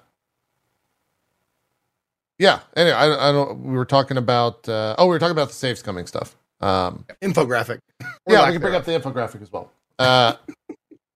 yeah. 2.40 2.62
Anyway, 2.76 2.96
I, 2.96 3.30
I 3.30 3.32
don't. 3.32 3.60
We 3.66 3.74
were 3.76 3.86
talking 3.86 4.18
about. 4.18 4.68
Uh, 4.68 4.96
oh, 4.98 5.06
we 5.06 5.10
were 5.12 5.20
talking 5.20 5.32
about 5.34 5.50
the 5.50 5.54
save 5.54 5.78
scumming 5.78 6.08
stuff. 6.08 6.36
Um, 6.60 7.06
Infographic. 7.22 7.80
Yeah, 8.28 8.48
we 8.48 8.54
can 8.54 8.62
bring 8.62 8.74
up 8.76 8.86
the 8.86 8.92
infographic 9.00 9.42
as 9.44 9.52
well. 9.52 9.72
Uh, 10.02 10.36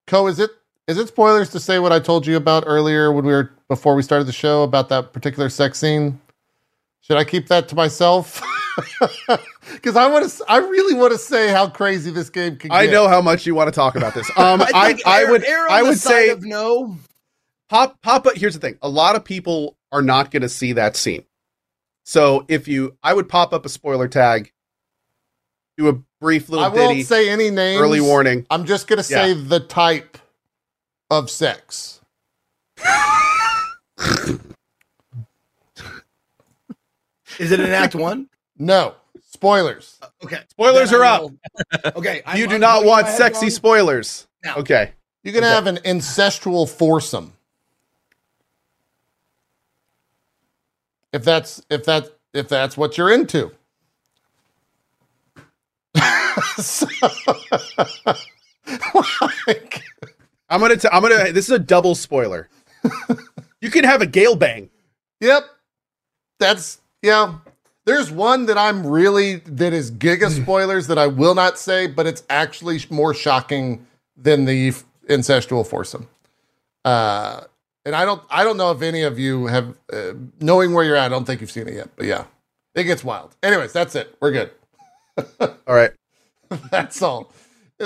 Cohh, 0.07 0.29
is 0.29 0.39
it 0.39 0.51
is 0.87 0.97
it 0.97 1.07
spoilers 1.07 1.49
to 1.49 1.59
say 1.59 1.79
what 1.79 1.91
I 1.91 1.99
told 1.99 2.27
you 2.27 2.37
about 2.37 2.63
earlier 2.67 3.11
when 3.11 3.25
we 3.25 3.31
were 3.31 3.51
before 3.67 3.95
we 3.95 4.03
started 4.03 4.25
the 4.25 4.33
show 4.33 4.63
about 4.63 4.89
that 4.89 5.13
particular 5.13 5.49
sex 5.49 5.79
scene? 5.79 6.19
Should 7.01 7.17
I 7.17 7.23
keep 7.23 7.47
that 7.47 7.67
to 7.69 7.75
myself? 7.75 8.41
Because 9.71 9.95
I 9.95 10.07
want 10.07 10.29
to. 10.29 10.45
I 10.47 10.57
really 10.57 10.93
want 10.93 11.11
to 11.11 11.17
say 11.17 11.49
how 11.49 11.69
crazy 11.69 12.11
this 12.11 12.29
game 12.29 12.57
can. 12.57 12.71
I 12.71 12.85
get. 12.85 12.91
know 12.91 13.07
how 13.07 13.21
much 13.21 13.45
you 13.45 13.55
want 13.55 13.67
to 13.67 13.71
talk 13.71 13.95
about 13.95 14.13
this. 14.13 14.29
Um, 14.37 14.61
I, 14.61 14.93
think 14.93 15.07
I 15.07 15.29
would 15.29 15.43
err 15.43 15.65
on 15.65 15.71
I 15.71 15.81
the 15.81 15.89
would 15.89 15.99
side 15.99 16.11
say 16.11 16.29
of 16.29 16.43
no. 16.43 16.97
Pop 17.69 17.99
Papa. 18.01 18.31
Here's 18.35 18.53
the 18.53 18.59
thing: 18.59 18.77
a 18.81 18.89
lot 18.89 19.15
of 19.15 19.25
people 19.25 19.75
are 19.91 20.01
not 20.01 20.29
going 20.29 20.41
to 20.41 20.49
see 20.49 20.73
that 20.73 20.95
scene. 20.95 21.23
So 22.03 22.45
if 22.47 22.67
you, 22.67 22.97
I 23.01 23.13
would 23.13 23.27
pop 23.27 23.53
up 23.53 23.65
a 23.65 23.69
spoiler 23.69 24.07
tag, 24.07 24.51
do 25.77 25.87
a 25.87 25.93
brief 26.25 26.49
little 26.49 26.65
I 26.65 26.69
won't 26.69 26.89
ditty, 26.89 27.03
say 27.03 27.29
any 27.29 27.51
names. 27.51 27.79
early 27.79 28.01
warning. 28.01 28.47
I'm 28.49 28.65
just 28.65 28.87
gonna 28.87 29.03
say 29.03 29.33
the 29.35 29.59
type 29.59 30.17
of 31.11 31.29
sex. 31.29 32.01
Is 37.37 37.51
it 37.51 37.59
an 37.59 37.69
act 37.69 37.93
one? 37.93 38.27
No 38.57 38.95
spoilers. 39.29 39.99
Uh, 40.01 40.07
okay. 40.23 40.39
Spoilers 40.49 40.89
Then 40.89 41.01
are 41.01 41.03
up. 41.03 41.31
Okay. 41.95 42.23
I'm- 42.25 42.37
you 42.39 42.47
do 42.47 42.55
I'm 42.55 42.61
not 42.61 42.85
want 42.85 43.05
sexy 43.07 43.45
headphones- 43.47 43.55
spoilers. 43.55 44.27
No. 44.43 44.55
Okay. 44.55 44.93
You 45.23 45.31
can 45.31 45.43
Okay. 45.43 45.53
have 45.53 45.67
an 45.67 45.77
incestual 45.85 46.67
foursome. 46.67 47.33
If 51.13 51.23
that's 51.23 51.61
if 51.69 51.85
that 51.85 52.13
if 52.33 52.47
that's 52.49 52.75
what 52.77 52.97
you're 52.97 53.11
into. 53.11 53.51
So- 56.57 56.87
like, 59.47 59.83
I'm 60.49 60.59
gonna. 60.59 60.77
T- 60.77 60.87
I'm 60.91 61.01
gonna. 61.01 61.31
This 61.31 61.45
is 61.45 61.51
a 61.51 61.59
double 61.59 61.95
spoiler. 61.95 62.49
you 63.61 63.69
can 63.69 63.83
have 63.83 64.01
a 64.01 64.05
gale 64.05 64.35
bang. 64.35 64.69
yep. 65.19 65.43
That's 66.39 66.79
yeah. 67.01 67.35
There's 67.85 68.11
one 68.11 68.47
that 68.47 68.57
I'm 68.57 68.85
really 68.85 69.35
that 69.35 69.71
is 69.73 69.91
giga 69.91 70.29
spoilers 70.31 70.87
that 70.87 70.97
I 70.97 71.07
will 71.07 71.35
not 71.35 71.59
say, 71.59 71.87
but 71.87 72.07
it's 72.07 72.23
actually 72.29 72.79
more 72.89 73.13
shocking 73.13 73.85
than 74.17 74.45
the 74.45 74.69
f- 74.69 74.83
incestual 75.07 75.65
foursome. 75.65 76.07
Uh, 76.83 77.41
and 77.85 77.95
I 77.95 78.05
don't 78.05 78.23
I 78.29 78.43
don't 78.43 78.57
know 78.57 78.71
if 78.71 78.81
any 78.81 79.03
of 79.03 79.19
you 79.19 79.45
have 79.45 79.75
uh, 79.93 80.13
knowing 80.41 80.73
where 80.73 80.83
you're 80.83 80.95
at. 80.95 81.05
I 81.05 81.09
don't 81.09 81.25
think 81.25 81.41
you've 81.41 81.51
seen 81.51 81.67
it 81.67 81.75
yet, 81.75 81.89
but 81.95 82.07
yeah, 82.07 82.25
it 82.73 82.85
gets 82.85 83.03
wild. 83.03 83.35
Anyways, 83.43 83.71
that's 83.71 83.93
it. 83.95 84.15
We're 84.19 84.31
good. 84.31 84.51
All 85.39 85.49
right. 85.75 85.91
That's 86.71 87.01
all. 87.01 87.31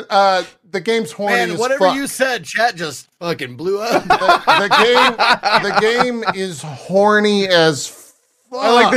Uh, 0.10 0.44
the 0.70 0.80
game's 0.80 1.12
horny 1.12 1.36
Man, 1.36 1.52
as 1.52 1.60
whatever 1.60 1.86
fuck. 1.86 1.96
you 1.96 2.06
said, 2.06 2.46
chat 2.46 2.76
just 2.76 3.08
fucking 3.20 3.58
blew 3.58 3.82
up. 3.82 4.04
the, 4.04 4.68
the 4.68 4.84
game 4.84 5.74
the 5.74 5.80
game 5.82 6.24
is 6.36 6.62
horny 6.62 7.48
as 7.48 7.88
fuck. 7.88 8.60
I 8.60 8.72
like 8.84 8.92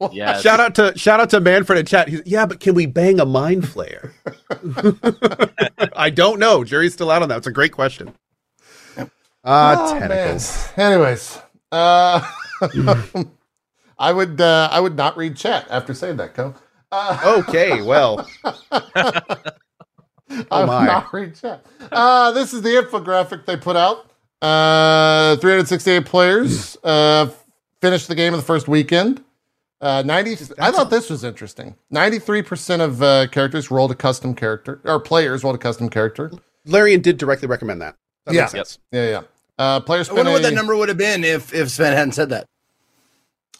that. 0.00 0.12
Yes. 0.12 0.40
Shout 0.42 0.60
out 0.60 0.74
to 0.76 0.96
shout 0.96 1.20
out 1.20 1.30
to 1.30 1.40
Manfred 1.40 1.78
in 1.80 1.84
chat. 1.86 2.08
He's, 2.08 2.22
yeah, 2.24 2.46
but 2.46 2.60
can 2.60 2.74
we 2.74 2.86
bang 2.86 3.18
a 3.20 3.26
mind 3.26 3.64
flayer? 3.64 4.12
I 5.96 6.08
don't 6.10 6.38
know. 6.38 6.64
Jury's 6.64 6.94
still 6.94 7.10
out 7.10 7.22
on 7.22 7.28
that. 7.28 7.38
It's 7.38 7.46
a 7.48 7.52
great 7.52 7.72
question. 7.72 8.14
Ah, 9.44 9.74
Oh, 9.88 9.98
man. 9.98 10.08
tentacles. 10.08 10.68
Anyways, 10.76 11.38
uh, 11.72 12.22
I 13.98 14.12
would 14.12 14.40
uh, 14.40 14.68
I 14.70 14.80
would 14.80 14.96
not 14.96 15.16
read 15.16 15.36
chat 15.36 15.66
after 15.70 15.92
saying 15.92 16.16
that, 16.18 16.34
Cohh. 16.34 16.54
Uh, 16.92 17.42
Okay, 17.46 17.82
well, 17.82 18.26
I 18.44 19.50
would 20.60 20.66
my. 20.66 20.86
not 20.86 21.12
read 21.12 21.34
chat. 21.34 21.64
Uh, 21.92 22.32
this 22.32 22.52
is 22.52 22.62
the 22.62 22.70
infographic 22.70 23.46
they 23.46 23.56
put 23.56 23.76
out. 23.76 24.06
Uh, 24.42 25.36
368 25.36 26.06
players 26.06 26.76
uh, 26.82 27.28
finished 27.80 28.08
the 28.08 28.14
game 28.14 28.32
in 28.32 28.38
the 28.38 28.44
first 28.46 28.68
weekend. 28.68 29.22
Uh, 29.80 30.02
90. 30.04 30.36
I 30.58 30.70
thought 30.70 30.90
this 30.90 31.08
was 31.10 31.24
interesting. 31.24 31.74
93% 31.92 32.80
of 32.80 33.02
uh, 33.02 33.26
characters 33.28 33.70
rolled 33.70 33.90
a 33.90 33.94
custom 33.94 34.34
character, 34.34 34.80
or 34.84 35.00
players 35.00 35.42
rolled 35.42 35.56
a 35.56 35.58
custom 35.58 35.88
character. 35.88 36.30
Larian 36.66 37.00
did 37.00 37.16
directly 37.16 37.48
recommend 37.48 37.80
that. 37.80 37.96
That 38.26 38.34
Yeah. 38.34 38.40
makes 38.42 38.52
sense. 38.52 38.78
Yeah, 38.92 39.08
yeah. 39.08 39.20
Uh, 39.58 39.80
players 39.80 40.08
I 40.08 40.14
wonder 40.14 40.30
spent 40.30 40.42
what 40.42 40.48
that 40.48 40.54
number 40.54 40.76
would 40.76 40.88
have 40.88 40.98
been 40.98 41.22
if 41.24 41.52
if 41.54 41.70
Swen 41.70 41.92
hadn't 41.92 42.12
said 42.12 42.30
that. 42.30 42.46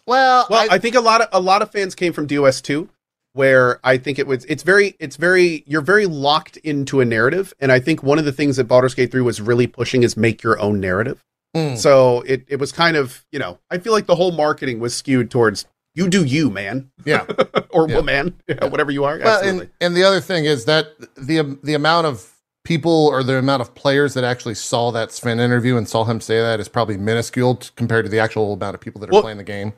Well, 0.06 0.46
Well, 0.50 0.66
I- 0.70 0.74
I, 0.74 0.78
think 0.78 0.94
a 0.94 1.00
lot 1.00 1.20
of 1.20 1.28
a 1.32 1.40
lot 1.40 1.60
of 1.62 1.70
fans 1.70 1.94
came 1.94 2.12
from 2.14 2.26
DOS 2.26 2.60
two, 2.62 2.88
where 3.32 3.78
I 3.84 3.96
think 3.96 4.18
it 4.18 4.26
was 4.26 4.44
it's 4.46 4.62
very 4.62 4.96
it's 4.98 5.16
very 5.16 5.62
you're 5.66 5.80
very 5.82 6.06
locked 6.06 6.56
into 6.58 7.00
a 7.00 7.04
narrative, 7.04 7.54
and 7.60 7.70
I 7.70 7.80
think 7.80 8.02
one 8.02 8.18
of 8.18 8.24
the 8.24 8.32
things 8.32 8.56
that 8.56 8.64
Baldur's 8.64 8.94
Gate 8.94 9.10
three 9.10 9.20
was 9.20 9.40
really 9.40 9.66
pushing 9.66 10.02
is 10.02 10.16
make 10.16 10.42
your 10.42 10.58
own 10.60 10.80
narrative. 10.80 11.22
Mm. 11.56 11.76
So 11.76 12.22
it 12.22 12.44
it 12.48 12.56
was 12.56 12.72
kind 12.72 12.96
of 12.96 13.24
you 13.32 13.38
know 13.38 13.58
I 13.70 13.78
feel 13.78 13.92
like 13.92 14.06
the 14.06 14.14
whole 14.16 14.32
marketing 14.32 14.80
was 14.80 14.94
skewed 14.96 15.30
towards 15.30 15.66
you 15.94 16.08
do 16.08 16.24
you 16.24 16.50
man 16.50 16.90
yeah. 17.04 17.26
or 17.70 17.88
Yeah. 17.88 17.96
woman 17.96 18.34
whatever 18.62 18.90
you 18.92 19.04
are. 19.04 19.18
Well, 19.18 19.42
and, 19.42 19.68
and 19.80 19.96
the 19.96 20.04
other 20.04 20.20
thing 20.20 20.44
is 20.44 20.64
that 20.66 20.92
the 21.16 21.58
the 21.62 21.74
amount 21.74 22.06
of 22.06 22.30
people 22.62 23.06
or 23.08 23.22
the 23.22 23.36
amount 23.38 23.62
of 23.62 23.74
players 23.74 24.14
that 24.14 24.22
actually 24.22 24.54
saw 24.54 24.90
that 24.92 25.10
Swen 25.10 25.40
interview 25.40 25.76
and 25.76 25.88
saw 25.88 26.04
him 26.04 26.20
say 26.20 26.40
that 26.40 26.60
is 26.60 26.68
probably 26.68 26.96
minuscule 26.96 27.58
compared 27.74 28.04
to 28.04 28.10
the 28.10 28.18
actual 28.18 28.52
amount 28.52 28.74
of 28.74 28.80
people 28.80 29.00
that 29.00 29.08
are 29.10 29.12
Well- 29.14 29.22
playing 29.22 29.38
the 29.38 29.44
game. 29.44 29.72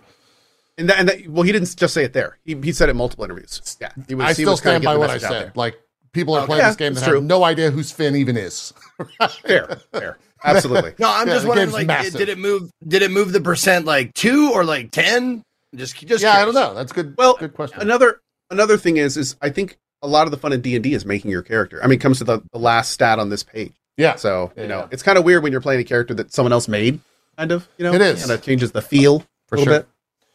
And 0.79 0.89
that, 0.89 0.99
and 0.99 1.09
that, 1.09 1.29
well, 1.29 1.43
he 1.43 1.53
didn't 1.53 1.77
just 1.77 1.93
say 1.93 2.03
it 2.05 2.13
there. 2.15 2.39
He, 2.45 2.55
he 2.57 2.73
said 2.73 2.89
it 2.89 2.93
in 2.93 2.97
multiple 2.97 3.25
interviews. 3.25 3.77
Yeah, 3.81 3.91
he 4.09 4.15
was, 4.15 4.25
I 4.25 4.29
he 4.29 4.35
still 4.35 4.53
was 4.53 4.61
stand 4.61 4.83
by 4.85 4.97
what 4.97 5.11
I 5.11 5.19
said. 5.19 5.53
Like 5.57 5.77
people 6.13 6.35
are 6.35 6.39
Okay. 6.41 6.47
playing 6.47 6.61
Yeah, 6.63 6.69
this 6.71 6.77
game 6.77 6.95
that 6.95 7.01
it's 7.07 7.15
have 7.15 7.23
no 7.23 7.45
idea 7.45 7.71
who 7.71 7.83
Finn 7.83 8.17
even 8.17 8.37
is. 8.37 8.73
Fair, 9.43 9.81
fair, 9.93 10.19
absolutely. 10.45 10.95
No, 10.99 11.09
I'm 11.11 11.27
Yeah, 11.29 11.35
just 11.35 11.47
wondering, 11.47 11.71
like, 11.73 11.87
massive. 11.87 12.15
did 12.15 12.29
it 12.29 12.39
move? 12.39 12.71
Did 12.87 13.03
it 13.03 13.11
move 13.11 13.33
the 13.33 13.41
percent 13.41 13.85
like 13.85 14.15
two 14.15 14.51
or 14.53 14.65
like 14.65 14.91
ten? 14.93 15.43
Just, 15.75 15.97
just 16.07 16.23
yeah, 16.23 16.35
I 16.35 16.45
don't 16.45 16.55
know. 16.55 16.75
That's 16.75 16.93
good. 16.93 17.15
Well, 17.19 17.37
good 17.39 17.55
question. 17.55 17.81
Another 17.81 18.21
another 18.51 18.77
thing 18.77 18.97
is 18.99 19.17
is 19.17 19.37
I 19.43 19.51
think 19.51 19.79
a 20.03 20.07
lot 20.09 20.27
of 20.27 20.31
the 20.31 20.37
fun 20.37 20.53
in 20.53 20.61
D 20.61 20.75
and 20.77 20.83
D 20.85 20.95
is 20.95 21.05
making 21.05 21.31
your 21.31 21.43
character. 21.43 21.83
I 21.83 21.87
mean, 21.87 21.99
it 21.99 22.03
comes 22.03 22.19
to 22.19 22.25
the, 22.25 22.41
the 22.53 22.59
last 22.59 22.91
stat 22.93 23.19
on 23.19 23.29
this 23.31 23.43
page. 23.43 23.73
yeah, 23.97 24.15
So 24.17 24.53
Yeah, 24.57 24.63
you 24.63 24.69
know, 24.69 24.79
yeah. 24.81 24.89
it's 24.91 25.03
kind 25.03 25.17
of 25.19 25.25
weird 25.25 25.43
when 25.43 25.53
you're 25.53 25.61
playing 25.61 25.81
a 25.81 25.85
character 25.85 26.13
that 26.15 26.33
someone 26.33 26.53
else 26.53 26.67
made. 26.69 27.01
Kind 27.39 27.53
of, 27.53 27.69
you 27.79 27.85
know, 27.85 27.95
It 27.95 28.01
is. 28.03 28.21
kind 28.21 28.33
of 28.33 28.43
changes 28.43 28.73
the 28.73 28.83
feel 28.83 29.21
for 29.49 29.55
a 29.57 29.59
little 29.59 29.73
sure. 29.73 29.81
bit. 29.81 29.89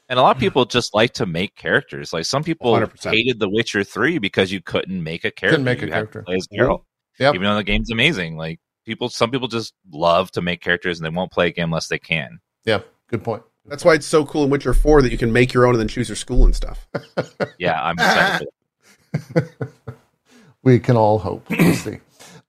And 0.09 0.17
a 0.17 0.21
lot 0.21 0.35
of 0.35 0.39
people 0.39 0.63
just 0.65 0.95
like 0.95 1.13
to 1.15 1.25
make 1.25 1.55
characters. 1.55 2.13
Like 2.13 2.25
some 2.25 2.43
people 2.43 2.71
100%. 2.73 3.11
hated 3.11 3.39
The 3.39 3.49
Witcher 3.49 3.83
3 3.83 4.19
because 4.19 4.51
you 4.51 4.61
couldn't 4.61 5.03
make 5.03 5.25
a 5.25 5.31
character. 5.31 5.49
Couldn't 5.49 5.65
make 5.65 5.81
a 5.81 5.85
You 5.85 5.91
character. 5.91 6.23
Play 6.23 6.35
as 6.35 6.47
Geralt. 6.47 6.83
Yep. 7.19 7.35
Even 7.35 7.45
though 7.45 7.55
the 7.55 7.63
game's 7.63 7.91
amazing. 7.91 8.37
Like 8.37 8.59
people 8.85 9.09
some 9.09 9.31
people 9.31 9.47
just 9.49 9.73
love 9.91 10.31
to 10.31 10.41
make 10.41 10.61
characters 10.61 10.97
and 10.99 11.05
they 11.05 11.09
won't 11.09 11.31
play 11.31 11.47
a 11.47 11.51
game 11.51 11.65
unless 11.65 11.87
they 11.87 11.99
can. 11.99 12.39
Yeah, 12.63 12.79
good 13.09 13.23
point. 13.23 13.43
That's 13.65 13.83
why 13.83 13.95
it's 13.95 14.05
so 14.05 14.25
cool 14.25 14.45
in 14.45 14.49
Witcher 14.49 14.73
Four 14.73 15.01
that 15.01 15.11
you 15.11 15.17
can 15.17 15.33
make 15.33 15.53
your 15.53 15.65
own 15.65 15.73
and 15.73 15.81
then 15.81 15.89
choose 15.89 16.07
your 16.07 16.15
school 16.15 16.45
and 16.45 16.55
stuff. 16.55 16.87
Yeah, 17.59 17.81
I'm 17.83 17.95
excited. 17.95 18.47
We 20.63 20.79
can 20.79 20.97
all 20.97 21.17
hope. 21.19 21.49
We'll 21.49 21.73
see. 21.73 21.99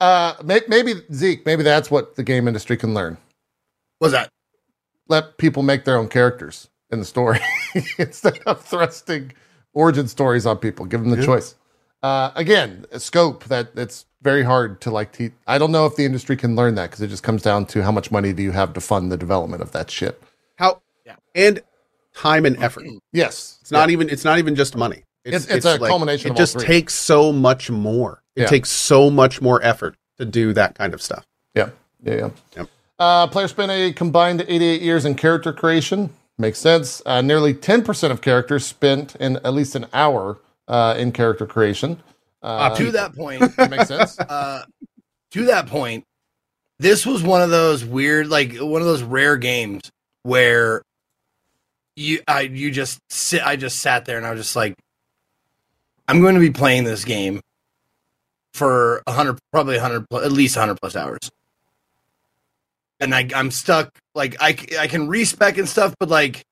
Uh, 0.00 0.34
may- 0.44 0.62
maybe 0.66 0.94
Zeke. 1.12 1.46
Maybe 1.46 1.62
that's 1.62 1.90
what 1.90 2.16
the 2.16 2.22
game 2.24 2.48
industry 2.48 2.76
can 2.76 2.94
learn. 2.94 3.16
What's 3.98 4.12
that? 4.12 4.30
let 5.08 5.38
people 5.38 5.62
make 5.62 5.84
their 5.84 5.96
own 5.96 6.08
characters 6.08 6.68
in 6.90 6.98
the 6.98 7.04
story 7.04 7.40
instead 7.98 8.38
of 8.46 8.60
thrusting 8.64 9.32
origin 9.74 10.08
stories 10.08 10.46
on 10.46 10.56
people. 10.58 10.86
Give 10.86 11.00
them 11.00 11.10
the 11.10 11.18
Yeah. 11.18 11.26
choice. 11.26 11.54
Uh, 12.02 12.30
again, 12.36 12.84
a 12.92 13.00
scope 13.00 13.44
that 13.44 13.70
it's 13.76 14.06
very 14.22 14.42
hard 14.44 14.80
to 14.82 14.90
like. 14.90 15.12
Te- 15.12 15.32
I 15.46 15.58
don't 15.58 15.72
know 15.72 15.84
if 15.86 15.96
the 15.96 16.04
industry 16.04 16.36
can 16.36 16.54
learn 16.56 16.74
that 16.76 16.90
because 16.90 17.02
it 17.02 17.08
just 17.08 17.22
comes 17.22 17.42
down 17.42 17.66
to 17.66 17.82
how 17.82 17.90
much 17.92 18.10
money 18.10 18.32
do 18.32 18.42
you 18.42 18.52
have 18.52 18.72
to 18.74 18.80
fund 18.80 19.10
the 19.12 19.16
development 19.16 19.62
of 19.62 19.72
that 19.72 19.90
shit. 19.90 20.20
How 20.56 20.80
Yeah. 21.04 21.16
and 21.34 21.60
time 22.14 22.46
and 22.46 22.56
effort. 22.62 22.84
Yes, 23.12 23.58
It's 23.62 23.70
not 23.72 23.90
even 23.90 24.08
it's 24.08 24.24
not 24.24 24.38
even 24.38 24.54
just 24.54 24.76
money. 24.76 25.04
It's- 25.24 25.46
it's 25.46 25.66
a 25.66 25.78
culmination 25.78 26.28
It 26.28 26.30
of 26.30 26.36
all 26.36 26.38
just 26.38 26.52
three. 26.54 26.66
takes 26.66 26.94
so 26.94 27.32
much 27.32 27.70
more. 27.70 28.22
It 28.36 28.42
Yeah. 28.42 28.46
takes 28.46 28.70
so 28.70 29.10
much 29.10 29.42
more 29.42 29.60
effort 29.62 29.96
to 30.18 30.24
do 30.24 30.52
that 30.52 30.76
kind 30.76 30.94
of 30.94 31.02
stuff. 31.02 31.26
Yeah, 31.54 31.70
yeah, 32.02 32.14
yeah. 32.14 32.30
Yep. 32.56 32.68
Uh, 33.00 33.26
players 33.26 33.50
spend 33.50 33.70
a 33.72 33.92
combined 33.92 34.44
88 34.48 34.82
years 34.82 35.04
in 35.04 35.16
character 35.16 35.52
creation. 35.52 36.10
Makes 36.38 36.60
sense. 36.60 37.02
Uh, 37.04 37.20
nearly 37.20 37.52
10% 37.52 38.10
of 38.12 38.20
characters 38.20 38.64
spent 38.64 39.16
in 39.16 39.36
at 39.38 39.52
least 39.54 39.74
an 39.74 39.86
hour 39.92 40.38
uh, 40.68 40.94
in 40.96 41.10
character 41.10 41.46
creation. 41.46 42.00
Uh, 42.42 42.74
to 42.76 42.92
that 42.92 43.16
point, 43.16 43.40
makes 43.70 43.88
sense. 43.88 44.18
uh, 44.20 44.64
to 45.32 45.46
that 45.46 45.66
point, 45.66 46.04
this 46.78 47.04
was 47.04 47.24
one 47.24 47.42
of 47.42 47.50
those 47.50 47.84
weird, 47.84 48.28
like 48.28 48.56
one 48.56 48.80
of 48.80 48.86
those 48.86 49.02
rare 49.02 49.36
games 49.36 49.90
where 50.22 50.82
you, 51.96 52.20
I, 52.28 52.42
you 52.42 52.70
just 52.70 53.00
sit. 53.10 53.44
I 53.44 53.56
just 53.56 53.80
sat 53.80 54.04
there 54.04 54.16
and 54.16 54.24
I 54.24 54.30
was 54.30 54.40
just 54.40 54.54
like, 54.54 54.74
I'm 56.06 56.20
going 56.20 56.34
to 56.36 56.40
be 56.40 56.50
playing 56.50 56.84
this 56.84 57.04
game 57.04 57.40
for 58.54 59.02
a 59.08 59.12
hundred, 59.12 59.40
probably 59.50 59.76
a 59.76 59.80
hundred, 59.80 60.08
pl- 60.08 60.20
at 60.20 60.30
least 60.30 60.56
a 60.56 60.60
hundred 60.60 60.78
plus 60.80 60.94
hours, 60.94 61.28
and 63.00 63.14
I, 63.14 63.28
I'm 63.34 63.50
stuck. 63.50 63.90
Like 64.14 64.36
I, 64.40 64.56
I 64.78 64.86
can 64.88 65.08
respec 65.08 65.58
and 65.58 65.68
stuff, 65.68 65.94
but 65.98 66.08
like, 66.08 66.44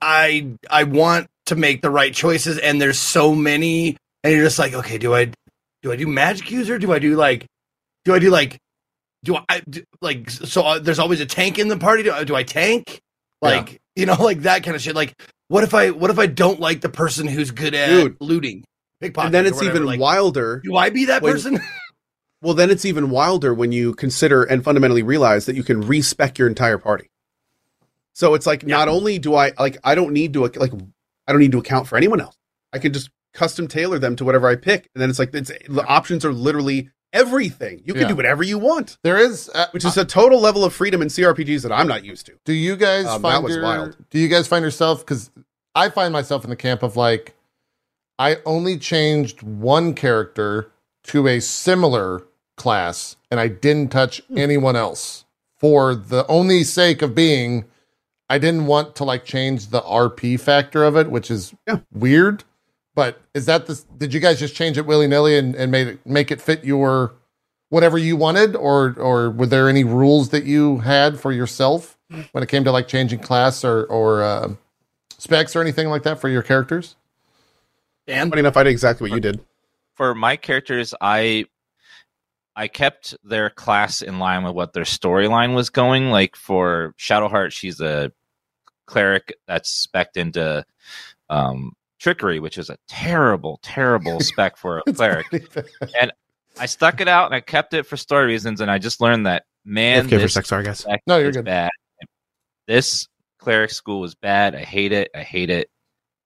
I, 0.00 0.52
I 0.70 0.84
want 0.84 1.28
to 1.46 1.56
make 1.56 1.82
the 1.82 1.90
right 1.90 2.12
choices, 2.12 2.58
and 2.58 2.80
there's 2.80 2.98
so 2.98 3.34
many, 3.34 3.96
and 4.22 4.34
you're 4.34 4.44
just 4.44 4.58
like, 4.58 4.74
okay, 4.74 4.98
do 4.98 5.14
I, 5.14 5.30
do 5.82 5.92
I 5.92 5.96
do 5.96 6.06
magic 6.06 6.50
user? 6.50 6.78
Do 6.78 6.92
I 6.92 6.98
do 6.98 7.16
like, 7.16 7.46
do 8.04 8.14
I 8.14 8.18
do 8.18 8.30
like, 8.30 8.58
do 9.24 9.38
I 9.48 9.60
do, 9.68 9.82
like? 10.00 10.30
So 10.30 10.62
uh, 10.62 10.78
there's 10.78 10.98
always 10.98 11.20
a 11.20 11.26
tank 11.26 11.58
in 11.58 11.68
the 11.68 11.78
party. 11.78 12.02
Do, 12.02 12.12
I- 12.12 12.24
do 12.24 12.34
I 12.34 12.42
tank? 12.42 13.00
Like 13.42 13.80
you 13.94 14.06
know, 14.06 14.14
like 14.20 14.40
that 14.42 14.62
kind 14.64 14.74
of 14.74 14.82
shit. 14.82 14.94
Like, 14.94 15.14
what 15.48 15.62
if 15.62 15.74
I, 15.74 15.90
what 15.90 16.10
if 16.10 16.18
I 16.18 16.26
don't 16.26 16.58
like 16.60 16.80
the 16.80 16.88
person 16.88 17.26
who's 17.26 17.50
good 17.50 17.74
at 17.74 17.88
Dude. 17.88 18.16
looting, 18.20 18.64
and 19.00 19.34
then 19.34 19.46
it's 19.46 19.62
even 19.62 19.84
like, 19.84 20.00
wilder. 20.00 20.60
Do 20.64 20.76
I 20.76 20.90
be 20.90 21.06
that 21.06 21.22
when- 21.22 21.32
person? 21.32 21.60
Well, 22.42 22.54
then 22.54 22.70
it's 22.70 22.84
even 22.84 23.10
wilder 23.10 23.54
when 23.54 23.72
you 23.72 23.94
consider 23.94 24.42
and 24.42 24.62
fundamentally 24.62 25.02
realize 25.02 25.46
that 25.46 25.56
you 25.56 25.62
can 25.64 25.80
respec 25.80 26.38
your 26.38 26.48
entire 26.48 26.78
party. 26.78 27.10
So 28.12 28.34
it's 28.34 28.46
like 28.46 28.66
not 28.66 28.88
only 28.88 29.18
do 29.18 29.34
I 29.34 29.52
like 29.58 29.78
I 29.84 29.94
don't 29.94 30.12
need 30.12 30.32
to 30.34 30.40
like 30.42 30.72
I 31.26 31.32
don't 31.32 31.40
need 31.40 31.52
to 31.52 31.58
account 31.58 31.86
for 31.88 31.96
anyone 31.96 32.20
else. 32.20 32.36
I 32.72 32.78
can 32.78 32.92
just 32.92 33.10
custom 33.34 33.68
tailor 33.68 33.98
them 33.98 34.16
to 34.16 34.24
whatever 34.24 34.48
I 34.48 34.56
pick, 34.56 34.88
and 34.94 35.02
then 35.02 35.10
it's 35.10 35.18
like 35.18 35.34
it's 35.34 35.52
the 35.68 35.84
options 35.86 36.24
are 36.24 36.32
literally 36.32 36.90
everything. 37.12 37.80
You 37.84 37.92
can 37.94 38.02
Yeah. 38.02 38.08
do 38.08 38.16
whatever 38.16 38.42
you 38.42 38.58
want, 38.58 38.98
There 39.02 39.16
is, 39.16 39.48
uh, 39.54 39.66
which 39.70 39.84
is 39.86 39.96
a 39.96 40.04
total 40.04 40.40
level 40.40 40.64
of 40.64 40.74
freedom 40.74 41.00
in 41.00 41.08
CRPGs 41.08 41.62
that 41.62 41.72
I'm 41.72 41.86
not 41.86 42.04
used 42.04 42.26
to. 42.26 42.32
Do 42.44 42.52
you 42.52 42.76
guys 42.76 43.06
Um, 43.06 43.22
that 43.22 43.42
was 43.42 43.54
your, 43.54 43.62
wild. 43.64 43.96
Do 44.10 44.18
you 44.18 44.28
guys 44.28 44.46
find 44.46 44.62
yourself 44.62 45.00
because 45.00 45.30
I 45.74 45.88
find 45.88 46.12
myself 46.12 46.44
in 46.44 46.50
the 46.50 46.56
camp 46.56 46.82
of 46.82 46.96
like 46.96 47.34
I 48.18 48.38
only 48.44 48.78
changed 48.78 49.42
one 49.42 49.94
character 49.94 50.72
to 51.06 51.26
a 51.28 51.40
similar 51.40 52.22
class 52.56 53.16
and 53.30 53.38
I 53.40 53.48
didn't 53.48 53.90
touch 53.90 54.22
Hmm. 54.28 54.38
anyone 54.38 54.76
else 54.76 55.24
for 55.58 55.94
the 55.94 56.26
only 56.26 56.64
sake 56.64 57.02
of 57.02 57.14
being 57.14 57.64
I 58.28 58.38
didn't 58.38 58.66
want 58.66 58.96
to 58.96 59.04
like 59.04 59.24
change 59.24 59.68
the 59.68 59.80
RP 59.82 60.36
factor 60.40 60.82
of 60.84 60.96
it, 60.96 61.10
which 61.10 61.30
is 61.30 61.54
Yeah. 61.66 61.78
weird. 61.92 62.42
But 62.94 63.20
is 63.34 63.46
that 63.46 63.66
the 63.66 63.80
did 63.96 64.12
you 64.14 64.20
guys 64.20 64.38
just 64.40 64.54
change 64.56 64.76
it 64.78 64.86
willy 64.86 65.06
nilly 65.06 65.36
and, 65.38 65.54
and 65.54 65.70
made 65.70 65.86
it 65.86 66.06
make 66.06 66.30
it 66.32 66.40
fit 66.40 66.64
your 66.64 67.12
whatever 67.68 67.98
you 67.98 68.16
wanted, 68.16 68.56
or 68.56 68.94
or 68.98 69.30
were 69.30 69.46
there 69.46 69.68
any 69.68 69.84
rules 69.84 70.30
that 70.30 70.44
you 70.44 70.78
had 70.78 71.20
for 71.20 71.30
yourself 71.30 71.96
when 72.32 72.42
it 72.42 72.48
came 72.48 72.64
to 72.64 72.72
like 72.72 72.88
changing 72.88 73.18
class 73.20 73.64
or 73.64 73.84
or 73.84 74.22
uh, 74.24 74.48
specs 75.18 75.54
or 75.54 75.60
anything 75.60 75.88
like 75.88 76.02
that 76.04 76.18
for 76.20 76.28
your 76.28 76.42
characters? 76.42 76.96
Dan, 78.06 78.30
Funny 78.30 78.40
enough, 78.40 78.56
I 78.56 78.62
did 78.64 78.70
exactly 78.70 79.08
what 79.10 79.14
you 79.14 79.20
did. 79.20 79.40
For 79.96 80.14
my 80.14 80.36
characters, 80.36 80.94
I 81.00 81.46
I 82.54 82.68
kept 82.68 83.16
their 83.24 83.50
class 83.50 84.00
in 84.02 84.18
line 84.18 84.44
with 84.44 84.54
what 84.54 84.72
their 84.72 84.84
storyline 84.84 85.54
was 85.54 85.70
going. 85.70 86.10
Like 86.10 86.36
for 86.36 86.94
Shadowheart, 86.98 87.52
she's 87.52 87.80
a 87.80 88.12
cleric 88.86 89.34
that's 89.46 89.68
spec 89.68 90.10
into 90.16 90.64
um, 91.28 91.72
trickery, 91.98 92.38
which 92.40 92.56
is 92.56 92.70
a 92.70 92.78
terrible, 92.88 93.58
terrible 93.62 94.20
spec 94.20 94.56
for 94.56 94.82
a 94.86 94.92
cleric. 94.92 95.26
and. 96.00 96.12
I 96.58 96.64
stuck 96.64 97.02
it 97.02 97.06
out 97.06 97.26
and 97.26 97.34
I 97.34 97.40
kept 97.40 97.74
it 97.74 97.84
for 97.84 97.98
story 97.98 98.24
reasons, 98.24 98.62
and 98.62 98.70
I 98.70 98.78
just 98.78 98.98
learned 99.02 99.26
that 99.26 99.44
man, 99.66 100.06
AFK 100.06 100.08
for 100.08 100.16
this 100.16 100.32
sex, 100.32 100.48
sorry 100.48 100.64
guys. 100.64 100.78
spec 100.78 101.02
No, 101.06 101.18
you're 101.18 101.30
good. 101.30 101.44
bad. 101.44 101.70
This 102.66 103.08
cleric 103.38 103.70
school 103.70 104.00
was 104.00 104.14
bad. 104.14 104.54
I 104.54 104.62
hate 104.62 104.92
it. 104.92 105.10
I 105.14 105.20
hate 105.20 105.50
it. 105.50 105.68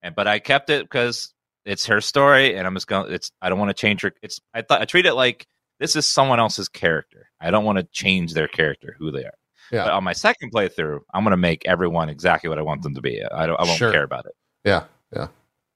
And 0.04 0.14
but 0.14 0.28
I 0.28 0.38
kept 0.38 0.70
it 0.70 0.84
because 0.84 1.34
it's 1.70 1.86
her 1.86 2.00
story, 2.00 2.56
and 2.56 2.66
I'm 2.66 2.74
just 2.74 2.86
going. 2.86 3.12
It's 3.12 3.30
I 3.40 3.48
don't 3.48 3.58
want 3.58 3.70
to 3.70 3.74
change 3.74 4.02
her. 4.02 4.12
It's 4.22 4.40
I 4.54 4.62
thought 4.62 4.80
I 4.82 4.84
treat 4.84 5.06
it 5.06 5.14
like 5.14 5.46
this 5.78 5.96
is 5.96 6.06
someone 6.06 6.40
else's 6.40 6.68
character. 6.68 7.28
I 7.40 7.50
don't 7.50 7.64
want 7.64 7.78
to 7.78 7.84
change 7.92 8.34
their 8.34 8.48
character, 8.48 8.96
who 8.98 9.10
they 9.10 9.24
are. 9.24 9.34
Yeah. 9.72 9.84
But 9.84 9.92
on 9.92 10.04
my 10.04 10.12
second 10.12 10.52
playthrough, 10.52 10.98
I'm 11.14 11.22
going 11.22 11.30
to 11.30 11.36
make 11.36 11.64
everyone 11.66 12.08
exactly 12.08 12.48
what 12.48 12.58
I 12.58 12.62
want 12.62 12.82
them 12.82 12.94
to 12.96 13.00
be. 13.00 13.22
I 13.24 13.46
don't. 13.46 13.58
I 13.58 13.64
won't 13.64 13.78
Sure. 13.78 13.92
care 13.92 14.02
about 14.02 14.26
it. 14.26 14.32
Yeah, 14.64 14.84
yeah. 15.14 15.28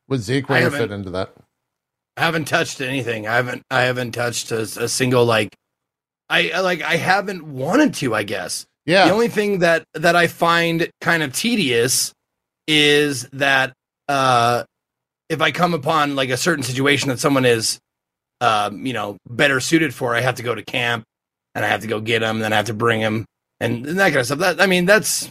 Would 0.08 0.20
Zeke, 0.20 0.48
where 0.48 0.58
I 0.58 0.62
you 0.62 0.70
fit 0.70 0.90
into 0.90 1.10
that? 1.10 1.32
I 2.16 2.22
haven't 2.22 2.46
touched 2.46 2.80
anything. 2.80 3.26
I 3.26 3.36
haven't. 3.36 3.62
I 3.70 3.82
haven't 3.82 4.12
touched 4.12 4.50
a, 4.52 4.60
a 4.62 4.88
single 4.88 5.24
like. 5.24 5.54
I 6.28 6.50
I, 6.50 6.60
like. 6.60 6.82
I 6.82 6.96
haven't 6.96 7.44
wanted 7.44 7.94
to. 7.94 8.14
I 8.14 8.24
guess 8.24 8.66
Yeah, 8.84 9.06
the 9.06 9.12
only 9.12 9.28
thing 9.28 9.60
that 9.60 9.84
that 9.94 10.16
I 10.16 10.26
find 10.26 10.90
kind 11.00 11.22
of 11.22 11.32
tedious 11.32 12.12
is 12.66 13.28
that 13.32 13.72
uh, 14.08 14.64
if 15.28 15.40
I 15.40 15.50
come 15.50 15.74
upon 15.74 16.16
like 16.16 16.30
a 16.30 16.36
certain 16.36 16.62
situation 16.62 17.08
that 17.08 17.18
someone 17.18 17.44
is, 17.44 17.78
um, 18.40 18.84
you 18.84 18.92
know, 18.92 19.16
better 19.28 19.60
suited 19.60 19.94
for, 19.94 20.14
I 20.14 20.20
have 20.20 20.36
to 20.36 20.42
go 20.42 20.54
to 20.54 20.62
camp 20.62 21.04
and 21.54 21.64
I 21.64 21.68
have 21.68 21.80
to 21.82 21.86
go 21.86 22.00
get 22.00 22.20
them, 22.20 22.40
then 22.40 22.52
I 22.52 22.56
have 22.56 22.66
to 22.66 22.74
bring 22.74 23.00
them 23.00 23.24
and, 23.60 23.86
and 23.86 23.98
that 23.98 24.08
kind 24.08 24.18
of 24.18 24.26
stuff. 24.26 24.38
That 24.38 24.60
I 24.60 24.66
mean, 24.66 24.84
that's 24.84 25.30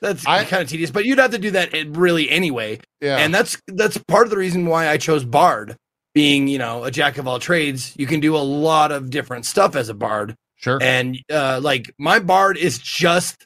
that's 0.00 0.26
I- 0.26 0.44
kind 0.44 0.62
of 0.62 0.68
tedious, 0.68 0.90
but 0.90 1.04
you'd 1.04 1.18
have 1.18 1.32
to 1.32 1.38
do 1.38 1.50
that 1.52 1.72
really 1.88 2.30
anyway 2.30 2.78
yeah. 3.00 3.18
and 3.18 3.34
that's 3.34 3.60
that's 3.68 3.98
part 3.98 4.26
of 4.26 4.30
the 4.30 4.36
reason 4.36 4.66
why 4.66 4.88
I 4.88 4.96
chose 4.96 5.24
Bard. 5.24 5.76
Being 6.14 6.48
you 6.48 6.58
know 6.58 6.84
a 6.84 6.90
jack 6.90 7.18
of 7.18 7.28
all 7.28 7.38
trades, 7.38 7.92
you 7.96 8.06
can 8.06 8.20
do 8.20 8.36
a 8.36 8.38
lot 8.38 8.90
of 8.90 9.10
different 9.10 9.44
stuff 9.44 9.76
as 9.76 9.90
a 9.90 9.94
Bard, 9.94 10.34
sure. 10.56 10.78
and 10.82 11.18
uh, 11.30 11.60
like 11.62 11.94
my 11.98 12.20
Bard 12.20 12.56
is 12.56 12.78
just 12.78 13.45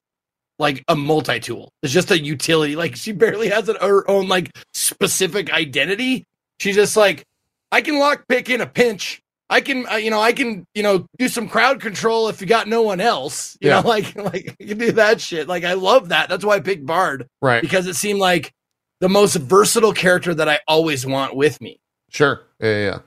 like 0.61 0.85
a 0.87 0.95
multi 0.95 1.41
tool. 1.41 1.73
It's 1.83 1.93
just 1.93 2.11
a 2.13 2.19
utility. 2.21 2.77
Like 2.77 2.95
she 2.95 3.11
barely 3.13 3.49
has 3.49 3.69
an, 3.69 3.77
her 3.81 4.09
own 4.09 4.29
like 4.29 4.51
specific 4.75 5.53
identity. 5.53 6.25
She's 6.61 6.77
just 6.77 6.97
like 6.97 7.25
I 7.73 7.81
can 7.81 7.99
lock 7.99 8.25
pick 8.29 8.49
in 8.51 8.61
a 8.61 8.67
pinch. 8.67 9.21
I 9.49 9.61
can 9.63 9.89
uh, 9.91 9.97
you 9.97 10.11
know 10.11 10.21
I 10.21 10.33
can 10.33 10.65
you 10.75 10.83
know 10.85 11.07
do 11.19 11.29
some 11.29 11.49
crowd 11.49 11.81
control 11.81 12.29
if 12.29 12.41
you 12.41 12.47
got 12.47 12.69
no 12.69 12.83
one 12.83 13.01
else. 13.01 13.57
You 13.61 13.71
Yeah. 13.71 13.81
know 13.81 13.89
like 13.97 14.15
like 14.17 14.55
you 14.61 14.67
can 14.69 14.79
do 14.79 14.93
that 14.93 15.21
shit. 15.21 15.49
Like 15.49 15.65
I 15.65 15.73
love 15.73 16.11
that. 16.11 16.29
That's 16.29 16.45
why 16.45 16.57
I 16.57 16.61
picked 16.61 16.87
Bard 16.87 17.27
right. 17.43 17.63
because 17.63 17.87
it 17.87 17.95
seemed 17.97 18.21
like 18.21 18.53
the 19.01 19.09
most 19.09 19.35
versatile 19.37 19.95
character 19.95 20.35
that 20.35 20.49
I 20.49 20.61
always 20.69 21.07
want 21.07 21.35
with 21.35 21.61
me. 21.61 21.81
Sure. 22.11 22.43
Yeah, 22.61 22.69
yeah. 22.69 22.85
yeah. 22.85 22.99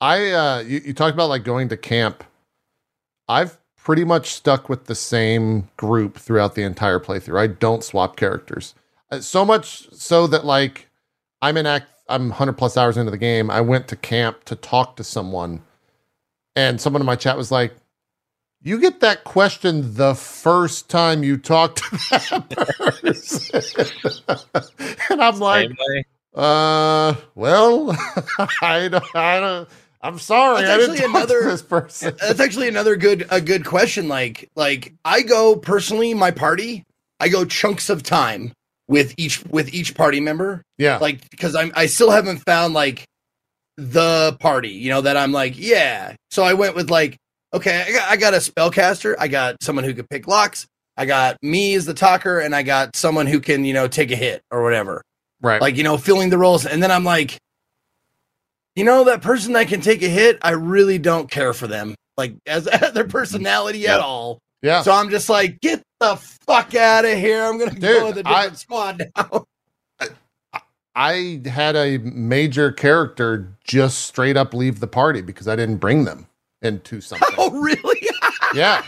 I 0.00 0.30
uh 0.32 0.58
you, 0.60 0.80
you 0.86 0.94
talked 0.94 1.14
about 1.14 1.28
like 1.28 1.44
going 1.44 1.68
to 1.68 1.76
camp. 1.76 2.24
I've 3.28 3.56
pretty 3.88 4.04
much 4.04 4.34
stuck 4.34 4.68
with 4.68 4.84
the 4.84 4.94
same 4.94 5.66
group 5.78 6.18
throughout 6.18 6.54
the 6.54 6.62
entire 6.62 7.00
playthrough. 7.00 7.40
I 7.40 7.46
don't 7.46 7.82
swap 7.82 8.16
characters. 8.16 8.74
Uh, 9.10 9.20
So 9.20 9.46
much 9.46 9.88
so 9.94 10.26
that 10.26 10.44
like 10.44 10.90
I'm 11.40 11.56
in 11.56 11.64
act 11.64 11.86
I'm 12.06 12.28
100 12.28 12.52
plus 12.58 12.76
hours 12.76 12.98
into 12.98 13.10
the 13.10 13.16
game. 13.16 13.50
I 13.50 13.62
went 13.62 13.88
to 13.88 13.96
camp 13.96 14.44
to 14.44 14.56
talk 14.56 14.96
to 14.96 15.04
someone 15.04 15.62
and 16.54 16.78
someone 16.82 17.00
in 17.00 17.06
my 17.06 17.16
chat 17.16 17.38
was 17.38 17.50
like 17.50 17.72
you 18.60 18.78
get 18.78 19.00
that 19.00 19.24
question 19.24 19.94
the 19.94 20.14
first 20.14 20.90
time 20.90 21.22
you 21.22 21.38
talk 21.38 21.76
to 21.76 21.90
that 22.10 22.74
person. 22.78 23.62
and 25.10 25.22
I'm 25.22 25.38
like, 25.38 25.70
uh, 26.34 27.14
well, 27.34 27.92
I 28.62 28.88
don't, 28.88 29.16
I 29.16 29.40
don't, 29.40 29.68
I'm 30.00 30.18
sorry. 30.18 30.62
That's 30.62 30.84
actually 30.88 31.04
another- 31.04 31.42
this 31.44 31.62
person. 31.62 32.16
That's 32.20 32.40
actually 32.40 32.68
another 32.68 32.96
good 32.96 33.26
a 33.30 33.40
good 33.40 33.64
question. 33.64 34.08
Like 34.08 34.48
like 34.56 34.94
I 35.04 35.22
go 35.22 35.56
personally, 35.56 36.14
my 36.14 36.30
party, 36.30 36.84
I 37.20 37.28
go 37.28 37.44
chunks 37.44 37.90
of 37.90 38.02
time 38.02 38.52
with 38.86 39.14
each 39.16 39.44
with 39.46 39.72
each 39.74 39.94
party 39.94 40.20
member. 40.20 40.62
Yeah. 40.78 40.98
Like 40.98 41.28
because 41.30 41.54
I'm 41.54 41.72
I 41.74 41.86
still 41.86 42.10
haven't 42.10 42.38
found 42.46 42.74
like 42.74 43.04
the 43.76 44.36
party, 44.40 44.70
you 44.70 44.90
know, 44.90 45.00
that 45.02 45.16
I'm 45.16 45.32
like, 45.32 45.54
yeah. 45.56 46.14
So 46.30 46.42
I 46.42 46.54
went 46.54 46.74
with 46.74 46.90
like, 46.90 47.16
okay, 47.54 47.84
I 47.86 47.92
got, 47.92 48.10
I 48.10 48.16
got 48.16 48.34
a 48.34 48.38
spellcaster, 48.38 49.14
I 49.18 49.28
got 49.28 49.62
someone 49.62 49.84
who 49.84 49.94
could 49.94 50.10
pick 50.10 50.26
locks, 50.26 50.66
I 50.96 51.06
got 51.06 51.36
me 51.42 51.74
as 51.74 51.86
the 51.86 51.94
talker, 51.94 52.40
and 52.40 52.54
I 52.56 52.62
got 52.64 52.96
someone 52.96 53.26
who 53.28 53.38
can, 53.40 53.64
you 53.64 53.74
know, 53.74 53.86
take 53.86 54.10
a 54.10 54.16
hit 54.16 54.42
or 54.50 54.64
whatever. 54.64 55.02
right. 55.42 55.60
like 55.60 55.76
you 55.76 55.84
know 55.84 55.96
filling 55.96 56.30
the 56.30 56.38
roles 56.38 56.66
and 56.66 56.82
then 56.82 56.90
i'm 56.90 57.04
like 57.04 57.38
you 58.78 58.84
know 58.84 59.04
that 59.04 59.20
person 59.22 59.52
that 59.54 59.66
can 59.68 59.80
take 59.80 60.02
a 60.02 60.08
hit 60.08 60.38
i 60.42 60.50
really 60.50 60.98
don't 60.98 61.30
care 61.30 61.52
for 61.52 61.66
them 61.66 61.94
like 62.16 62.34
as 62.46 62.64
their 62.94 63.06
personality 63.08 63.86
at 63.88 64.00
all 64.00 64.38
yeah. 64.62 64.82
so 64.82 64.92
i'm 64.92 65.10
just 65.10 65.28
like 65.28 65.60
get 65.60 65.82
the 66.00 66.16
fuck 66.46 66.74
out 66.76 67.04
of 67.04 67.18
here 67.18 67.42
i'm 67.44 67.58
gonna 67.58 67.74
go 67.74 68.06
Dude, 68.06 68.16
with 68.16 68.26
a 68.26 68.28
I- 68.28 68.42
different 68.42 68.58
squad 68.58 69.10
now 69.16 69.44
I 70.94 71.40
had 71.46 71.76
a 71.76 71.98
major 71.98 72.72
character 72.72 73.52
just 73.62 73.98
straight 74.06 74.36
up 74.36 74.52
leave 74.52 74.80
the 74.80 74.88
party 74.88 75.20
because 75.20 75.46
I 75.46 75.54
didn't 75.54 75.76
bring 75.76 76.04
them 76.04 76.26
into 76.60 77.00
something. 77.02 77.28
oh 77.38 77.50
really 77.52 78.04
yeah. 78.52 78.82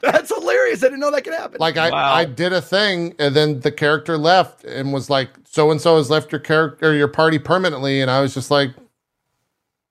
that's 0.00 0.34
hilarious 0.34 0.82
i 0.82 0.86
didn't 0.86 1.00
know 1.00 1.10
that 1.10 1.24
could 1.24 1.34
happen 1.34 1.58
Like 1.60 1.76
I, 1.76 1.90
Wow. 1.90 2.14
I 2.14 2.24
did 2.24 2.54
a 2.54 2.62
thing 2.62 3.14
and 3.18 3.36
then 3.36 3.60
the 3.60 3.70
character 3.72 4.16
left 4.16 4.64
and 4.64 4.90
was 4.90 5.10
like, 5.10 5.28
so 5.44 5.70
and 5.70 5.78
so 5.80 5.98
has 5.98 6.08
left 6.08 6.32
your 6.32 6.38
character 6.38 6.94
your 6.94 7.08
party 7.08 7.38
permanently. 7.38 8.00
And 8.00 8.10
I 8.10 8.22
was 8.22 8.32
just 8.32 8.50
like, 8.50 8.70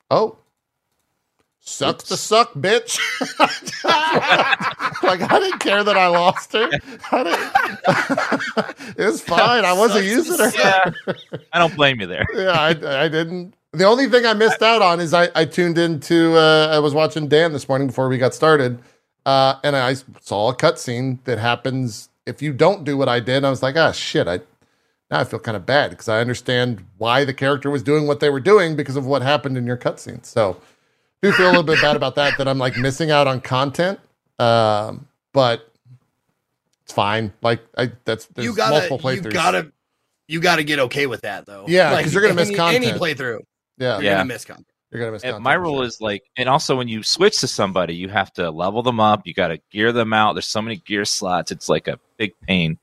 oh, 0.10 0.38
sucks 1.60 2.06
the 2.10 2.18
suck, 2.18 2.54
bitch. 2.54 2.98
like 5.04 5.22
I 5.22 5.40
didn't 5.40 5.60
care 5.60 5.84
that 5.84 5.98
I 5.98 6.08
lost 6.08 6.54
her. 6.54 6.70
I 7.12 8.74
it 8.98 9.06
was 9.06 9.22
fine. 9.22 9.66
I 9.66 9.74
wasn't 9.74 10.06
using 10.06 10.38
her. 10.38 10.52
Yeah, 10.58 10.92
I 11.54 11.60
don't 11.60 11.76
blame 11.76 12.00
you 12.00 12.08
there. 12.08 12.26
yeah, 12.34 12.52
I, 12.52 13.04
I 13.04 13.08
didn't. 13.08 13.54
The 13.74 13.84
only 13.84 14.08
thing 14.08 14.26
I 14.26 14.34
missed 14.34 14.64
out 14.64 14.82
on 14.82 15.00
is 15.00 15.14
I, 15.14 15.30
I 15.36 15.46
tuned 15.46 15.78
into, 15.78 16.36
uh, 16.36 16.70
I 16.72 16.80
was 16.80 16.94
watching 16.94 17.28
Dan 17.28 17.52
this 17.52 17.68
morning 17.68 17.88
before 17.88 18.08
we 18.08 18.18
got 18.18 18.34
started, 18.34 18.80
uh, 19.26 19.56
and 19.64 19.76
I 19.76 19.96
saw 20.22 20.50
a 20.50 20.56
cutscene 20.56 21.24
that 21.26 21.38
happens 21.38 22.10
if 22.26 22.42
you 22.42 22.54
don't 22.54 22.86
do 22.86 22.98
what 22.98 23.10
I 23.10 23.20
did. 23.20 23.44
I 23.44 23.50
was 23.50 23.62
like, 23.62 23.76
ah, 23.76 23.92
shit. 23.92 24.28
I 24.28 24.40
now 25.10 25.20
I 25.20 25.24
feel 25.24 25.40
kind 25.40 25.56
of 25.58 25.66
bad 25.66 25.92
because 25.92 26.10
I 26.10 26.20
understand 26.20 26.86
why 26.98 27.24
the 27.26 27.34
character 27.34 27.70
was 27.70 27.84
doing 27.84 28.08
what 28.08 28.20
they 28.20 28.30
were 28.30 28.40
doing 28.40 28.76
because 28.76 28.96
of 28.96 29.06
what 29.06 29.22
happened 29.22 29.58
in 29.58 29.66
your 29.66 29.78
cutscene. 29.78 30.26
So, 30.26 30.60
do 31.22 31.32
feel 31.32 31.48
a 31.48 31.50
little 31.50 31.64
bit 31.64 31.82
bad 31.82 31.96
about 31.96 32.16
that. 32.16 32.38
That 32.38 32.48
I'm 32.48 32.58
like 32.58 32.78
missing 32.78 33.10
out 33.12 33.26
on 33.28 33.42
content, 33.42 34.00
um, 34.40 35.08
but 35.34 35.72
it's 36.84 36.94
fine. 36.94 37.34
Like 37.42 37.62
I, 37.78 37.92
that's 38.06 38.26
there's 38.28 38.46
you 38.46 38.56
gotta 38.56 38.90
multiple 38.90 39.14
you 39.14 39.22
gotta 39.22 39.72
you 40.28 40.40
gotta 40.42 40.64
get 40.64 40.80
okay 40.80 41.06
with 41.08 41.22
that 41.22 41.46
though 41.46 41.66
Yeah, 41.68 42.02
'cause 42.02 42.14
you're 42.14 42.22
gonna 42.22 42.34
miss 42.34 42.50
any, 42.50 42.60
any 42.60 42.92
content. 42.92 43.02
playthrough 43.02 43.40
yeah, 43.78 43.96
you're 43.96 44.04
Yeah. 44.04 44.12
gonna 44.16 44.26
miss 44.26 44.46
content 44.46 44.68
you're 44.92 45.02
gonna 45.02 45.12
miss. 45.12 45.24
And 45.24 45.32
content 45.32 45.44
my 45.44 45.54
rule 45.54 45.78
sure. 45.80 45.84
is 45.86 46.00
like, 46.00 46.24
and 46.38 46.48
also 46.48 46.78
when 46.78 46.88
you 46.88 47.04
switch 47.04 47.42
to 47.42 47.48
somebody, 47.48 47.94
you 47.96 48.08
have 48.08 48.32
to 48.34 48.50
level 48.50 48.82
them 48.84 49.02
up. 49.02 49.28
You 49.28 49.34
got 49.34 49.50
to 49.50 49.60
gear 49.70 49.92
them 49.92 50.14
out. 50.14 50.34
There's 50.34 50.48
so 50.48 50.62
many 50.62 50.78
gear 50.78 51.04
slots. 51.04 51.52
It's 51.52 51.68
like 51.68 51.90
a 51.90 52.00
big 52.18 52.32
pain. 52.48 52.80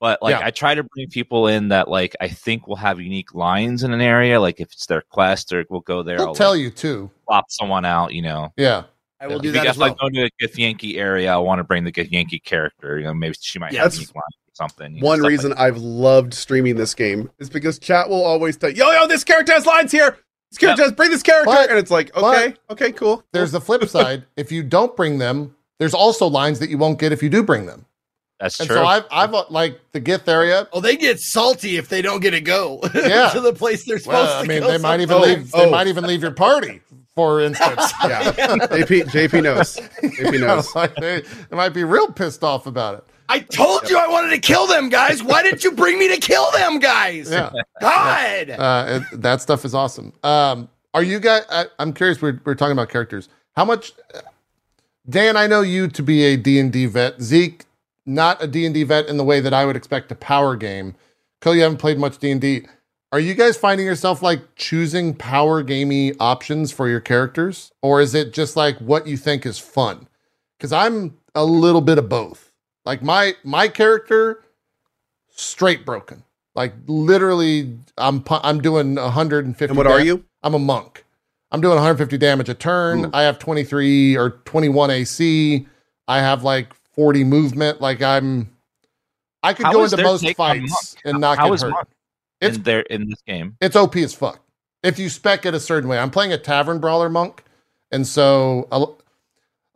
But 0.00 0.22
like, 0.22 0.38
Yeah. 0.38 0.46
I 0.46 0.50
try 0.50 0.74
to 0.74 0.82
bring 0.84 1.08
people 1.08 1.48
in 1.48 1.68
that 1.68 1.88
like 1.88 2.14
I 2.20 2.28
think 2.28 2.66
will 2.68 2.76
have 2.76 3.00
unique 3.00 3.34
lines 3.34 3.82
in 3.82 3.92
an 3.92 4.00
area. 4.00 4.40
Like 4.40 4.60
if 4.60 4.72
it's 4.72 4.86
their 4.86 5.02
quest, 5.02 5.52
or 5.52 5.64
we'll 5.70 5.80
go 5.80 6.02
there. 6.02 6.18
They'll 6.18 6.28
I'll 6.28 6.34
tell 6.34 6.52
like, 6.52 6.60
you 6.60 6.70
too. 6.70 7.10
Pop 7.28 7.46
someone 7.48 7.84
out. 7.84 8.12
You 8.14 8.22
know, 8.22 8.52
Yeah. 8.56 8.84
i 9.20 9.26
will 9.26 9.34
Yeah. 9.36 9.38
do 9.42 9.48
If 9.48 9.54
that 9.54 9.64
you 9.64 9.70
as 9.70 9.78
well 9.78 9.88
If 9.88 9.94
I 10.00 10.02
go 10.02 10.08
to 10.10 10.24
a 10.26 10.30
Githyanki 10.46 10.96
area, 10.98 11.32
I 11.32 11.38
want 11.38 11.58
to 11.58 11.64
bring 11.64 11.82
the 11.84 11.90
Githyanki 11.92 12.42
character. 12.44 12.98
You 12.98 13.04
know, 13.04 13.14
maybe 13.14 13.34
she 13.40 13.58
might 13.58 13.72
Yeah, 13.72 13.82
have 13.82 13.94
unique 13.94 14.14
line 14.14 14.22
or 14.22 14.54
something. 14.54 14.94
you 14.94 15.00
know, 15.00 15.06
One 15.06 15.18
stuff 15.18 15.24
like 15.24 15.30
reason 15.30 15.50
that. 15.50 15.60
I've 15.60 15.78
loved 15.78 16.32
streaming 16.32 16.76
this 16.76 16.94
game 16.94 17.28
is 17.40 17.50
because 17.50 17.78
chat 17.80 18.08
will 18.08 18.24
always 18.24 18.56
tell 18.56 18.70
yo 18.70 18.90
yo 18.92 19.06
this 19.08 19.24
character 19.24 19.52
has 19.52 19.66
lines 19.66 19.90
here. 19.90 20.16
This 20.52 20.58
character 20.58 20.82
has 20.84 20.92
bring 20.92 21.10
this 21.10 21.22
character, 21.24 21.50
But- 21.52 21.70
and 21.70 21.78
it's 21.78 21.90
like 21.90 22.16
okay, 22.16 22.54
okay, 22.70 22.92
cool. 22.92 23.24
There's 23.32 23.50
the 23.52 23.60
flip 23.60 23.86
side. 23.88 24.24
if 24.36 24.52
you 24.52 24.62
don't 24.62 24.94
bring 24.96 25.18
them, 25.18 25.54
there's 25.80 25.92
also 25.94 26.26
lines 26.28 26.58
that 26.60 26.70
you 26.70 26.78
won't 26.78 26.98
get 27.00 27.10
if 27.12 27.22
you 27.22 27.28
do 27.28 27.42
bring 27.42 27.66
them. 27.66 27.84
That's 28.40 28.58
And 28.60 28.68
true. 28.68 28.76
so 28.76 28.84
I've, 28.86 29.04
I've 29.10 29.34
uh, 29.34 29.44
like 29.50 29.80
the 29.92 30.00
Gith 30.00 30.28
area. 30.28 30.68
oh 30.72 30.80
they 30.80 30.96
get 30.96 31.20
salty 31.20 31.76
if 31.76 31.88
they 31.88 32.02
don't 32.02 32.20
get 32.20 32.30
to 32.32 32.40
go 32.40 32.80
Yeah. 32.94 33.30
to 33.30 33.40
the 33.40 33.52
place 33.52 33.84
they're 33.84 33.98
supposed 33.98 34.28
Well, 34.28 34.38
I 34.38 34.42
to 34.42 34.48
mean, 34.48 34.60
go 34.62 34.68
they 34.70 34.78
might 34.78 35.00
even 35.00 35.08
sometimes. 35.20 35.36
leave. 35.36 35.52
They 35.52 35.66
Oh. 35.66 35.70
might 35.70 35.86
even 35.88 36.04
leave 36.04 36.22
your 36.22 36.30
party, 36.32 36.80
for 37.14 37.40
instance. 37.40 37.92
Yeah, 38.04 38.32
JP 38.32 39.04
JP 39.10 39.42
knows. 39.42 39.76
JP 40.02 40.40
knows. 40.46 40.74
like 40.74 40.94
they, 40.96 41.22
they 41.50 41.56
might 41.56 41.70
be 41.70 41.84
real 41.84 42.12
pissed 42.12 42.44
off 42.44 42.66
about 42.66 42.94
it. 42.98 43.04
I 43.30 43.40
told 43.40 43.90
you 43.90 43.98
I 43.98 44.08
wanted 44.08 44.30
to 44.30 44.38
kill 44.38 44.66
them, 44.66 44.88
guys. 44.88 45.22
Why 45.22 45.42
didn't 45.42 45.62
you 45.62 45.72
bring 45.72 45.98
me 45.98 46.08
to 46.14 46.16
kill 46.18 46.50
them, 46.52 46.78
guys? 46.78 47.30
Yeah, 47.30 47.50
God. 47.78 48.48
uh, 48.50 49.00
it, 49.12 49.20
that 49.20 49.42
stuff 49.42 49.66
is 49.66 49.74
awesome. 49.74 50.14
Um, 50.22 50.70
are 50.94 51.02
you 51.02 51.20
guys? 51.20 51.42
I, 51.50 51.66
I'm 51.78 51.92
curious. 51.92 52.22
We're, 52.22 52.40
we're 52.46 52.54
talking 52.54 52.72
about 52.72 52.88
characters. 52.88 53.28
How 53.54 53.66
much? 53.66 53.92
Dan, 55.08 55.36
I 55.36 55.46
know 55.46 55.60
you 55.60 55.88
to 55.88 56.02
be 56.02 56.22
a 56.24 56.36
D 56.36 56.58
and 56.58 56.72
D 56.72 56.86
vet. 56.86 57.20
Zeke, 57.20 57.64
not 58.08 58.42
a 58.42 58.46
D 58.46 58.64
and 58.64 58.74
D 58.74 58.82
vet 58.82 59.06
in 59.06 59.18
the 59.18 59.24
way 59.24 59.40
that 59.40 59.54
I 59.54 59.64
would 59.64 59.76
expect 59.76 60.10
a 60.10 60.16
power 60.16 60.56
game. 60.56 60.94
Cohh, 61.40 61.54
you 61.54 61.62
haven't 61.62 61.78
played 61.78 61.98
much 61.98 62.18
D 62.18 62.30
and 62.30 62.40
D. 62.40 62.66
Are 63.12 63.20
you 63.20 63.34
guys 63.34 63.56
finding 63.56 63.86
yourself 63.86 64.22
like 64.22 64.54
choosing 64.56 65.14
power 65.14 65.62
gamey 65.62 66.14
options 66.18 66.72
for 66.72 66.88
your 66.88 67.00
characters, 67.00 67.70
or 67.82 68.00
is 68.00 68.14
it 68.14 68.32
just 68.32 68.56
like 68.56 68.78
what 68.78 69.06
you 69.06 69.16
think 69.16 69.46
is 69.46 69.58
fun? 69.58 70.08
Because 70.58 70.72
I'm 70.72 71.16
a 71.34 71.44
little 71.44 71.80
bit 71.80 71.98
of 71.98 72.08
both. 72.08 72.52
Like 72.84 73.02
my 73.02 73.34
my 73.44 73.68
character, 73.68 74.42
straight 75.30 75.86
broken. 75.86 76.24
Like 76.54 76.74
literally, 76.86 77.78
I'm 77.96 78.22
pu- 78.22 78.40
I'm 78.42 78.60
doing 78.60 78.96
150. 78.96 79.70
And 79.70 79.76
what 79.76 79.86
are 79.86 80.00
you? 80.00 80.24
I'm 80.42 80.54
a 80.54 80.58
monk. 80.58 81.04
I'm 81.50 81.60
doing 81.60 81.76
150 81.76 82.18
damage 82.18 82.48
a 82.48 82.54
turn. 82.54 83.06
Ooh. 83.06 83.10
I 83.14 83.22
have 83.22 83.38
23 83.38 84.16
or 84.16 84.30
21 84.44 84.90
AC. 84.90 85.66
I 86.06 86.18
have 86.18 86.42
like 86.42 86.74
40 86.98 87.22
movement. 87.22 87.80
Like 87.80 88.02
I'm, 88.02 88.50
I 89.44 89.54
could 89.54 89.66
How 89.66 89.72
go 89.72 89.84
into 89.84 90.02
most 90.02 90.28
fights 90.34 90.96
and 91.04 91.20
not 91.20 91.38
How 91.38 91.46
get 91.46 91.54
is 91.54 91.62
hurt. 91.62 91.70
Monk 91.70 91.88
It's 92.40 92.56
in 92.56 92.62
there 92.64 92.80
in 92.80 93.08
this 93.08 93.22
game? 93.22 93.56
it's 93.60 93.76
OP 93.76 93.94
as 93.96 94.14
fuck. 94.14 94.40
If 94.82 94.98
you 94.98 95.08
spec 95.08 95.46
it 95.46 95.54
a 95.54 95.60
certain 95.60 95.88
way, 95.88 95.96
I'm 95.98 96.10
playing 96.10 96.32
a 96.32 96.38
tavern 96.38 96.80
brawler 96.80 97.08
monk, 97.08 97.44
and 97.92 98.04
so 98.04 98.66
a, 98.72 98.84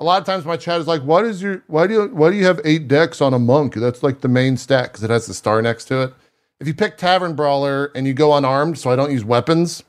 a 0.00 0.04
lot 0.04 0.20
of 0.20 0.26
times 0.26 0.44
my 0.44 0.56
chat 0.56 0.80
is 0.80 0.88
like, 0.88 1.02
"Why 1.02 1.22
does 1.22 1.40
your 1.40 1.62
why 1.68 1.86
do 1.86 1.94
you 1.94 2.06
why 2.08 2.30
do 2.30 2.36
you 2.36 2.44
have 2.44 2.60
eight 2.64 2.88
Dex 2.88 3.20
on 3.20 3.32
a 3.32 3.38
monk? 3.38 3.74
That's 3.74 4.02
like 4.02 4.20
the 4.20 4.28
main 4.28 4.56
stat 4.56 4.90
because 4.90 5.04
it 5.04 5.10
has 5.10 5.26
the 5.26 5.34
star 5.34 5.62
next 5.62 5.84
to 5.86 6.02
it." 6.02 6.14
If 6.58 6.66
you 6.66 6.74
pick 6.74 6.96
tavern 6.96 7.34
brawler 7.36 7.92
and 7.94 8.06
you 8.06 8.14
go 8.14 8.34
unarmed, 8.34 8.78
so 8.78 8.90
I 8.90 8.96
don't 8.96 9.12
use 9.12 9.24
weapons, 9.24 9.82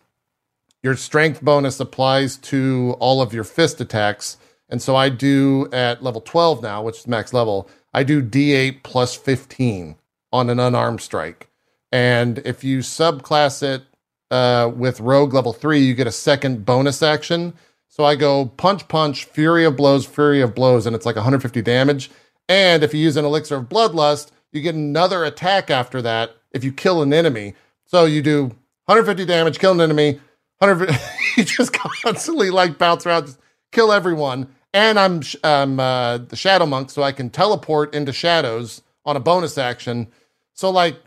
your 0.83 0.95
strength 0.95 1.41
bonus 1.41 1.79
applies 1.79 2.37
to 2.37 2.95
all 2.99 3.21
of 3.21 3.33
your 3.33 3.43
fist 3.43 3.81
attacks, 3.81 4.37
and 4.73 4.81
so 4.81 4.95
I 4.95 5.09
do 5.09 5.69
at 5.71 6.01
level 6.01 6.19
12 6.19 6.63
now, 6.63 6.81
which 6.81 6.97
is 6.97 7.07
max 7.07 7.31
level. 7.31 7.69
I 7.93 8.01
do 8.01 8.23
D8 8.23 8.81
plus 8.81 9.15
15 9.15 9.95
on 10.31 10.49
an 10.49 10.59
unarmed 10.59 10.99
strike. 10.99 11.47
And 11.91 12.39
if 12.39 12.63
you 12.63 12.79
subclass 12.79 13.61
it 13.61 13.83
uh, 14.31 14.71
with 14.75 14.99
Rogue 14.99 15.31
level 15.31 15.53
three, 15.53 15.81
you 15.81 15.93
get 15.93 16.07
a 16.07 16.11
second 16.11 16.65
bonus 16.65 17.03
action. 17.03 17.53
So 17.87 18.03
I 18.03 18.15
go 18.15 18.47
punch, 18.47 18.87
punch, 18.87 19.25
Flurry 19.25 19.63
of 19.63 19.75
Blows, 19.75 20.07
Flurry 20.07 20.41
of 20.41 20.55
Blows, 20.55 20.87
and 20.87 20.95
it's 20.95 21.05
like 21.05 21.17
150 21.17 21.61
damage. 21.61 22.09
And 22.49 22.81
if 22.81 22.95
you 22.95 22.99
use 22.99 23.15
an 23.15 23.25
Elixir 23.25 23.57
of 23.57 23.69
Bloodlust, 23.69 24.31
you 24.53 24.61
get 24.61 24.73
another 24.73 25.23
attack 25.23 25.69
after 25.69 26.01
that 26.01 26.35
if 26.51 26.63
you 26.63 26.73
kill 26.73 27.03
an 27.03 27.13
enemy. 27.13 27.53
So 27.85 28.05
you 28.05 28.23
do 28.23 28.45
150 28.85 29.23
damage, 29.25 29.59
kill 29.59 29.73
an 29.73 29.81
enemy, 29.81 30.19
100. 30.57 30.97
you 31.37 31.43
just 31.43 31.73
constantly 31.73 32.49
like 32.49 32.79
bounce 32.79 33.05
around, 33.05 33.27
just 33.27 33.39
kill 33.71 33.91
everyone. 33.91 34.47
And 34.73 34.99
I'm 34.99 35.21
I'm 35.43 35.79
uh, 35.79 36.17
the 36.17 36.35
Shadow 36.35 36.65
Monk, 36.65 36.89
so 36.89 37.03
I 37.03 37.11
can 37.11 37.29
teleport 37.29 37.93
into 37.93 38.11
shadows 38.11 38.81
on 39.05 39.15
a 39.15 39.19
bonus 39.19 39.57
action. 39.57 40.07
So 40.53 40.69
like 40.69 40.97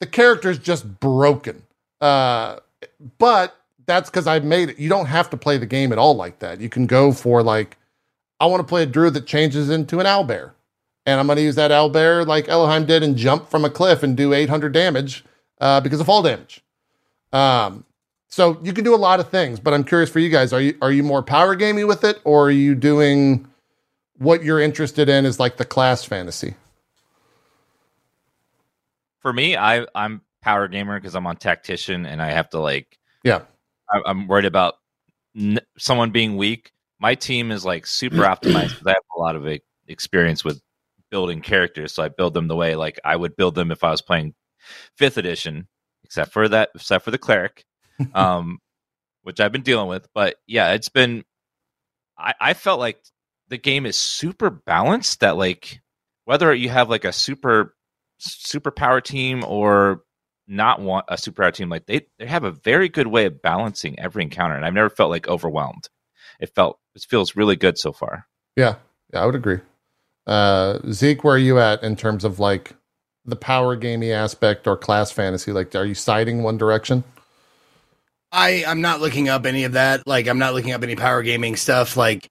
the 0.00 0.06
character's 0.06 0.58
just 0.58 1.00
broken. 1.00 1.62
Uh, 2.00 2.58
but 3.18 3.56
that's 3.86 4.10
because 4.10 4.26
I 4.26 4.38
made 4.40 4.70
it. 4.70 4.78
You 4.78 4.88
don't 4.88 5.06
have 5.06 5.30
to 5.30 5.36
play 5.36 5.58
the 5.58 5.66
game 5.66 5.92
at 5.92 5.98
all 5.98 6.14
like 6.14 6.40
that. 6.40 6.60
You 6.60 6.68
can 6.68 6.86
go 6.86 7.12
for 7.12 7.42
like, 7.42 7.76
I 8.40 8.46
want 8.46 8.60
to 8.60 8.66
play 8.66 8.82
a 8.82 8.86
druid 8.86 9.14
that 9.14 9.26
changes 9.26 9.70
into 9.70 10.00
an 10.00 10.06
owlbear. 10.06 10.52
And 11.06 11.20
I'm 11.20 11.26
going 11.26 11.36
to 11.36 11.42
use 11.42 11.54
that 11.56 11.70
owlbear 11.70 12.26
like 12.26 12.48
Elohim 12.48 12.86
did 12.86 13.02
and 13.02 13.16
jump 13.16 13.50
from 13.50 13.64
a 13.64 13.70
cliff 13.70 14.02
and 14.02 14.16
do 14.16 14.32
800 14.32 14.72
damage 14.72 15.24
uh, 15.60 15.80
because 15.80 16.00
of 16.00 16.06
fall 16.06 16.22
damage. 16.22 16.62
Um, 17.32 17.84
so 18.34 18.58
you 18.64 18.72
can 18.72 18.82
do 18.82 18.96
a 18.96 18.98
lot 18.98 19.20
of 19.20 19.28
things, 19.28 19.60
but 19.60 19.72
I'm 19.72 19.84
curious 19.84 20.10
for 20.10 20.18
you 20.18 20.28
guys. 20.28 20.52
Are 20.52 20.60
you 20.60 20.76
are 20.82 20.90
you 20.90 21.04
more 21.04 21.22
power 21.22 21.54
gamey 21.54 21.84
with 21.84 22.02
it, 22.02 22.20
or 22.24 22.48
are 22.48 22.50
you 22.50 22.74
doing 22.74 23.46
what 24.18 24.42
you're 24.42 24.58
interested 24.58 25.08
in 25.08 25.24
is 25.24 25.38
like 25.38 25.56
the 25.56 25.64
class 25.64 26.02
fantasy? 26.02 26.56
For 29.20 29.32
me, 29.32 29.56
I 29.56 29.86
I'm 29.94 30.20
power 30.42 30.66
gamer 30.66 30.98
because 30.98 31.14
I'm 31.14 31.28
on 31.28 31.36
tactician 31.36 32.06
and 32.06 32.20
I 32.20 32.32
have 32.32 32.50
to 32.50 32.58
like 32.58 32.98
Yeah. 33.22 33.42
I, 33.88 34.00
I'm 34.04 34.26
worried 34.26 34.46
about 34.46 34.78
n- 35.36 35.60
someone 35.78 36.10
being 36.10 36.36
weak. 36.36 36.72
My 36.98 37.14
team 37.14 37.52
is 37.52 37.64
like 37.64 37.86
super 37.86 38.16
optimized 38.16 38.70
because 38.70 38.86
I 38.88 38.94
have 38.94 39.16
a 39.16 39.20
lot 39.20 39.36
of 39.36 39.46
experience 39.86 40.44
with 40.44 40.60
building 41.08 41.40
characters, 41.40 41.94
so 41.94 42.02
I 42.02 42.08
build 42.08 42.34
them 42.34 42.48
the 42.48 42.56
way 42.56 42.74
like 42.74 42.98
I 43.04 43.14
would 43.14 43.36
build 43.36 43.54
them 43.54 43.70
if 43.70 43.84
I 43.84 43.92
was 43.92 44.02
playing 44.02 44.34
fifth 44.96 45.18
edition, 45.18 45.68
except 46.02 46.32
for 46.32 46.48
that, 46.48 46.70
except 46.74 47.04
for 47.04 47.12
the 47.12 47.18
cleric, 47.18 47.64
um, 48.14 48.58
which 49.22 49.40
I've 49.40 49.52
been 49.52 49.62
dealing 49.62 49.88
with. 49.88 50.08
But 50.14 50.36
yeah, 50.46 50.72
it's 50.72 50.88
been. 50.88 51.24
I, 52.16 52.34
I 52.40 52.54
felt 52.54 52.80
like 52.80 52.98
the 53.48 53.58
game 53.58 53.86
is 53.86 53.98
super 53.98 54.50
balanced. 54.50 55.20
That 55.20 55.36
like 55.36 55.80
whether 56.24 56.52
you 56.54 56.68
have 56.68 56.90
like 56.90 57.04
a 57.04 57.12
super 57.12 57.74
super 58.18 58.70
power 58.70 59.00
team 59.00 59.44
or 59.44 60.02
not 60.46 60.80
want 60.80 61.06
a 61.08 61.16
super 61.18 61.42
power 61.42 61.50
team 61.50 61.68
like 61.68 61.86
they 61.86 62.06
they 62.18 62.26
have 62.26 62.44
a 62.44 62.50
very 62.50 62.88
good 62.88 63.06
way 63.06 63.24
of 63.24 63.42
balancing 63.42 63.98
every 63.98 64.22
encounter 64.22 64.54
and 64.54 64.64
i've 64.64 64.74
never 64.74 64.90
felt 64.90 65.10
like 65.10 65.26
overwhelmed 65.26 65.88
it 66.38 66.54
felt 66.54 66.78
it 66.94 67.04
feels 67.08 67.34
really 67.34 67.56
good 67.56 67.78
so 67.78 67.92
far 67.92 68.26
Yeah, 68.56 68.76
yeah, 69.12 69.22
I 69.22 69.26
would 69.26 69.34
agree. 69.34 69.60
Uh, 70.26 70.78
Zeke, 70.90 71.24
where 71.24 71.34
are 71.34 71.38
you 71.38 71.58
at 71.58 71.82
in 71.82 71.96
terms 71.96 72.24
of 72.24 72.38
like 72.38 72.74
the 73.24 73.36
power 73.36 73.76
gamey 73.76 74.12
aspect 74.12 74.66
or 74.66 74.76
class 74.76 75.10
fantasy? 75.10 75.52
Like, 75.52 75.74
are 75.74 75.84
you 75.84 75.94
siding 75.94 76.42
one 76.42 76.58
direction? 76.58 77.04
I 78.34 78.64
I'm 78.66 78.80
not 78.80 79.00
looking 79.00 79.28
up 79.28 79.46
any 79.46 79.64
of 79.64 79.72
that. 79.72 80.06
Like 80.06 80.26
I'm 80.26 80.38
not 80.38 80.54
looking 80.54 80.72
up 80.72 80.82
any 80.82 80.96
power 80.96 81.22
gaming 81.22 81.56
stuff. 81.56 81.96
Like 81.96 82.28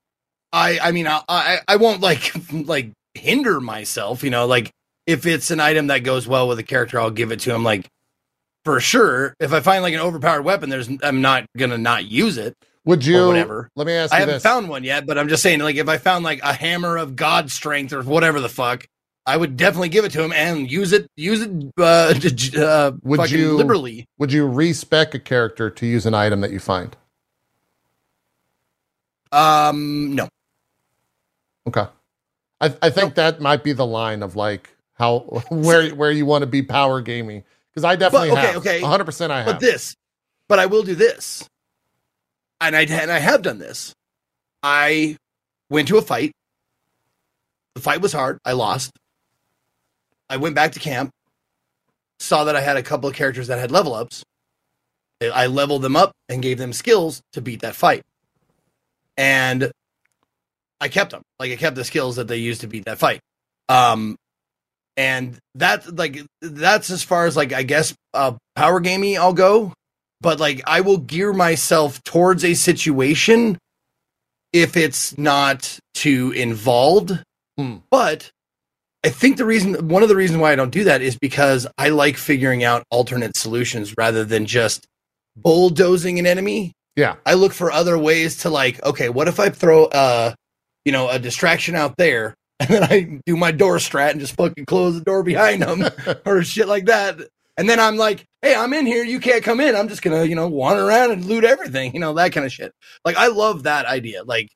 I 0.52 0.80
I 0.80 0.92
mean 0.92 1.08
I 1.08 1.22
I, 1.28 1.60
I 1.68 1.76
won't 1.78 2.02
like 2.02 2.32
like 2.52 2.92
hinder 3.16 3.60
myself. 3.62 4.24
You 4.24 4.30
know, 4.30 4.46
like 4.46 4.72
if 5.08 5.26
it's 5.26 5.52
an 5.52 5.60
item 5.60 5.88
that 5.88 6.00
goes 6.00 6.28
well 6.28 6.48
with 6.48 6.60
a 6.60 6.64
character, 6.64 7.00
I'll 7.00 7.12
give 7.12 7.32
it 7.32 7.40
to 7.42 7.54
him. 7.56 7.64
Like 7.64 7.88
for 8.66 8.80
sure. 8.80 9.34
If 9.40 9.54
I 9.54 9.60
find 9.60 9.84
like 9.84 9.94
an 9.94 10.00
overpowered 10.00 10.44
weapon, 10.44 10.70
there's 10.70 10.90
I'm 11.02 11.22
not 11.22 11.46
gonna 11.58 11.78
not 11.78 12.06
use 12.06 12.38
it 12.38 12.56
Would 12.86 13.06
you? 13.06 13.28
whatever. 13.28 13.70
Let 13.76 13.88
me 13.88 13.94
ask 13.94 14.14
I 14.14 14.20
haven't 14.20 14.36
this: 14.36 14.44
found 14.44 14.70
one 14.70 14.84
yet, 14.84 15.06
but 15.06 15.18
I'm 15.18 15.28
just 15.30 15.44
saying, 15.44 15.60
like, 15.60 15.76
if 15.76 15.90
I 15.90 15.98
found 15.98 16.24
like 16.24 16.42
a 16.44 16.54
hammer 16.54 16.98
of 16.98 17.16
God 17.16 17.52
strength 17.52 17.94
or 17.94 18.02
whatever 18.04 18.40
the 18.40 18.50
fuck, 18.50 18.86
I 19.26 19.38
would 19.38 19.56
definitely 19.56 19.90
give 19.90 20.04
it 20.04 20.12
to 20.14 20.24
him 20.24 20.34
and 20.34 20.70
use 20.70 20.92
it, 20.92 21.10
use 21.16 21.42
it, 21.42 21.50
uh, 21.78 22.14
uh 22.60 22.92
Would 23.04 23.32
you- 23.32 23.56
liberally. 23.56 24.06
Would 24.18 24.34
you 24.34 24.48
respec 24.48 25.14
a 25.14 25.20
character 25.20 25.70
to 25.70 25.86
use 25.86 26.06
an 26.06 26.14
item 26.14 26.42
that 26.42 26.52
you 26.52 26.60
find? 26.60 26.96
Um, 29.32 30.14
no. 30.14 30.30
Okay, 31.68 31.86
I 32.62 32.76
I 32.82 32.90
think 32.90 33.16
that 33.16 33.42
might 33.42 33.64
be 33.64 33.74
the 33.74 33.86
line 33.86 34.22
of 34.22 34.36
like 34.36 34.70
how 34.94 35.20
where 35.50 35.90
where 35.96 36.12
you 36.12 36.26
want 36.26 36.44
to 36.44 36.48
be 36.48 36.62
power 36.62 37.02
gaming 37.02 37.44
because 37.72 37.84
I 37.84 37.96
definitely 37.96 38.32
okay, 38.32 38.42
have. 38.42 38.56
okay. 38.58 38.82
100 38.82 39.06
percent 39.06 39.32
I 39.32 39.38
have. 39.38 39.46
But 39.46 39.60
this, 39.60 39.96
but 40.48 40.60
I 40.60 40.68
will 40.68 40.84
do 40.84 40.94
this, 40.94 41.48
and 42.62 42.76
I 42.76 42.82
and 42.82 43.10
I 43.12 43.20
have 43.20 43.42
done 43.42 43.58
this. 43.58 43.94
I 44.62 45.18
went 45.70 45.88
to 45.88 45.98
a 45.98 46.02
fight. 46.02 46.32
The 47.74 47.82
fight 47.82 48.02
was 48.02 48.14
hard. 48.14 48.38
I 48.46 48.52
lost. 48.52 48.92
I 50.34 50.38
went 50.38 50.56
back 50.56 50.72
to 50.72 50.80
camp. 50.80 51.12
Saw 52.20 52.46
that 52.46 52.56
I 52.56 52.62
had 52.62 52.76
a 52.76 52.82
couple 52.82 53.08
of 53.08 53.16
characters 53.16 53.48
that 53.50 53.60
had 53.60 53.70
level 53.70 53.94
ups. 53.94 54.24
I 55.22 55.46
leveled 55.46 55.84
them 55.84 55.96
up 55.96 56.12
and 56.28 56.42
gave 56.42 56.58
them 56.58 56.74
skills 56.74 57.22
to 57.34 57.42
beat 57.42 57.62
that 57.62 57.76
fight. 57.76 58.02
And 59.16 59.72
I 60.82 60.88
kept 60.88 61.12
them. 61.12 61.22
Like 61.38 61.52
I 61.52 61.56
kept 61.56 61.76
the 61.76 61.84
skills 61.84 62.16
that 62.16 62.28
they 62.28 62.38
used 62.38 62.62
to 62.62 62.68
beat 62.68 62.86
that 62.86 62.98
fight. 62.98 63.20
Um 63.70 64.16
and 64.98 65.38
that's 65.54 65.88
like 65.92 66.20
that's 66.42 66.90
as 66.90 67.04
far 67.04 67.28
as 67.28 67.38
like 67.38 67.54
I 67.54 67.62
guess 67.62 67.94
uh 68.16 68.34
power 68.56 68.80
gaming 68.80 69.20
I'll 69.20 69.34
go. 69.34 69.72
But 70.20 70.40
like 70.40 70.62
I 70.66 70.82
will 70.82 70.98
gear 70.98 71.32
myself 71.32 72.04
towards 72.04 72.44
a 72.44 72.56
situation 72.56 73.60
if 74.52 74.76
it's 74.78 75.16
not 75.16 75.78
too 75.94 76.32
involved. 76.32 77.20
Hmm. 77.56 77.78
But 77.92 78.32
I 79.06 79.10
think 79.10 79.38
the 79.38 79.46
reason 79.46 79.90
one 79.90 80.04
of 80.04 80.10
the 80.10 80.16
reasons 80.16 80.40
why 80.40 80.52
I 80.52 80.56
don't 80.56 80.72
do 80.72 80.86
that 80.86 81.02
is 81.02 81.18
because 81.18 81.68
I 81.78 81.90
like 81.90 82.16
figuring 82.18 82.64
out 82.64 82.84
alternate 82.90 83.36
solutions 83.36 83.94
rather 83.98 84.24
than 84.24 84.46
just 84.46 84.88
bulldozing 85.36 86.20
an 86.20 86.26
enemy. 86.26 86.74
Yeah. 86.96 87.16
I 87.26 87.34
look 87.34 87.54
for 87.54 87.72
other 87.72 87.98
ways 87.98 88.38
to 88.38 88.50
like, 88.50 88.84
okay, 88.84 89.10
what 89.10 89.28
if 89.28 89.40
I 89.40 89.50
throw 89.50 89.86
uh 89.86 90.34
you 90.86 90.92
know, 90.92 91.10
a 91.10 91.20
distraction 91.20 91.76
out 91.76 91.96
there 91.98 92.36
and 92.60 92.70
then 92.70 92.84
I 92.84 93.20
do 93.26 93.36
my 93.36 93.52
door 93.52 93.78
strat 93.78 94.12
and 94.12 94.20
just 94.20 94.36
fucking 94.36 94.66
close 94.66 94.94
the 94.94 95.02
door 95.04 95.24
behind 95.24 95.64
them 95.64 95.84
or 96.26 96.44
shit 96.44 96.68
like 96.68 96.86
that. 96.86 97.20
And 97.58 97.70
then 97.70 97.80
I'm 97.80 97.98
like, 97.98 98.26
hey, 98.42 98.56
I'm 98.56 98.74
in 98.74 98.86
here. 98.86 99.04
You 99.04 99.20
can't 99.20 99.44
come 99.44 99.60
in. 99.60 99.76
I'm 99.76 99.88
just 99.88 100.02
gonna, 100.02 100.24
you 100.24 100.36
know, 100.36 100.48
wander 100.48 100.86
around 100.86 101.12
and 101.12 101.26
loot 101.26 101.44
everything, 101.44 101.94
you 101.94 102.00
know, 102.00 102.14
that 102.14 102.32
kind 102.32 102.46
of 102.46 102.52
shit. 102.52 102.74
Like, 103.06 103.16
I 103.16 103.28
love 103.28 103.64
that 103.64 103.86
idea. 103.86 104.24
Like, 104.24 104.50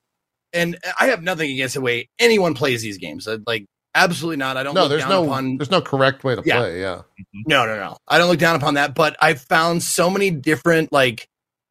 and 0.54 0.78
I 1.00 1.08
have 1.08 1.22
nothing 1.22 1.52
against 1.52 1.76
the 1.76 1.82
way 1.82 2.10
anyone 2.18 2.54
plays 2.54 2.82
these 2.82 2.98
games. 2.98 3.28
Like, 3.46 3.66
absolutely 4.04 4.38
not. 4.38 4.58
I 4.58 4.64
don't. 4.64 4.74
no, 4.76 4.82
look 4.84 4.90
there's 4.92 5.08
no 5.08 5.24
upon 5.26 5.58
there's 5.58 5.72
no 5.72 5.82
correct 5.82 6.24
way 6.24 6.36
to 6.36 6.42
Yeah. 6.46 6.58
play. 6.58 6.80
Yeah. 6.82 7.02
no, 7.48 7.66
no, 7.66 7.76
no. 7.76 7.98
I 8.08 8.18
don't 8.18 8.30
look 8.30 8.40
down 8.40 8.56
upon 8.56 8.76
that, 8.76 8.96
but 8.96 9.16
I've 9.22 9.42
found 9.42 9.84
so 9.84 10.10
many 10.10 10.30
different 10.30 10.92
like 10.92 11.28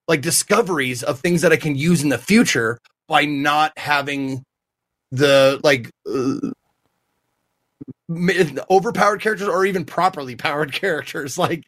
like 0.08 0.20
discoveries 0.20 1.02
of 1.02 1.20
things 1.20 1.42
that 1.42 1.52
I 1.52 1.56
can 1.56 1.74
use 1.76 2.02
in 2.02 2.08
the 2.10 2.18
future 2.18 2.78
by 3.08 3.24
not 3.24 3.72
having 3.76 4.42
the 5.12 5.60
like 5.64 5.90
uh, 6.08 6.50
overpowered 8.70 9.20
characters 9.20 9.48
or 9.48 9.64
even 9.66 9.84
properly 9.84 10.36
powered 10.36 10.72
characters. 10.80 11.36
Like, 11.38 11.64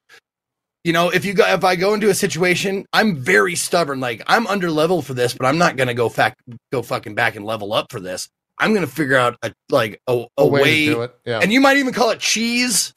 you 0.84 0.92
know, 0.92 1.11
if 1.11 1.24
you 1.24 1.34
go 1.34 1.44
if 1.46 1.64
I 1.64 1.76
go 1.76 1.94
into 1.94 2.11
a 2.11 2.14
situation, 2.14 2.86
I'm 2.92 3.16
very 3.16 3.54
stubborn. 3.54 4.00
Like, 4.00 4.22
I'm 4.26 4.46
under 4.46 4.70
level 4.70 5.02
for 5.02 5.14
this, 5.14 5.34
but 5.34 5.46
I'm 5.46 5.59
not 5.59 5.76
gonna 5.76 5.94
go 5.94 6.09
fac- 6.09 6.38
go 6.72 6.82
fucking 6.82 7.14
back 7.14 7.36
and 7.36 7.44
level 7.44 7.72
up 7.72 7.90
for 7.90 8.00
this. 8.00 8.28
I'm 8.61 8.74
gonna 8.74 8.86
figure 8.86 9.16
out 9.16 9.36
a 9.42 9.52
like 9.70 10.00
a, 10.06 10.12
a, 10.18 10.26
A 10.38 10.46
way, 10.46 10.62
way 10.62 10.84
to 10.86 10.92
do 10.94 11.02
it. 11.02 11.14
Yeah. 11.24 11.40
and 11.40 11.52
you 11.52 11.61
might 11.61 11.76
even 11.76 11.92
call 11.92 12.11
it 12.11 12.20
cheese, 12.20 12.92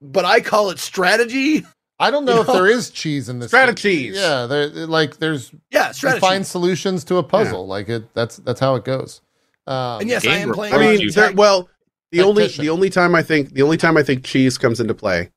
but 0.00 0.24
I 0.24 0.40
call 0.40 0.70
it 0.70 0.78
strategy. 0.78 1.64
I 1.98 2.10
don't 2.10 2.24
know 2.26 2.34
You 2.34 2.40
if 2.42 2.46
know? 2.48 2.52
there 2.54 2.66
is 2.66 2.90
cheese 2.90 3.28
in 3.28 3.38
this. 3.38 3.48
Strategies. 3.48 4.16
Yeah, 4.16 4.46
there 4.46 4.68
like 4.86 5.16
there's 5.18 5.50
Yeah, 5.70 5.92
strategy. 5.92 6.20
find 6.20 6.46
solutions 6.46 7.04
to 7.04 7.16
a 7.16 7.22
puzzle. 7.22 7.66
Like 7.66 7.88
it 7.88 8.12
that's 8.14 8.36
that's 8.38 8.60
how 8.60 8.74
it 8.74 8.84
goes. 8.84 9.22
Um, 9.66 10.00
and 10.02 10.08
yes, 10.08 10.26
I 10.26 10.36
am 10.36 10.52
playing. 10.52 10.74
I 10.74 10.78
mean, 10.78 11.10
there, 11.12 11.32
well, 11.32 11.68
the 12.12 12.22
only 12.22 12.48
the 12.48 12.68
only 12.70 12.90
time 12.90 13.14
I 13.14 13.22
think 13.22 13.54
the 13.54 13.62
only 13.62 13.76
time 13.76 13.96
I 13.96 14.02
think 14.02 14.24
cheese 14.24 14.58
comes 14.58 14.78
into 14.80 14.94
play 14.94 15.30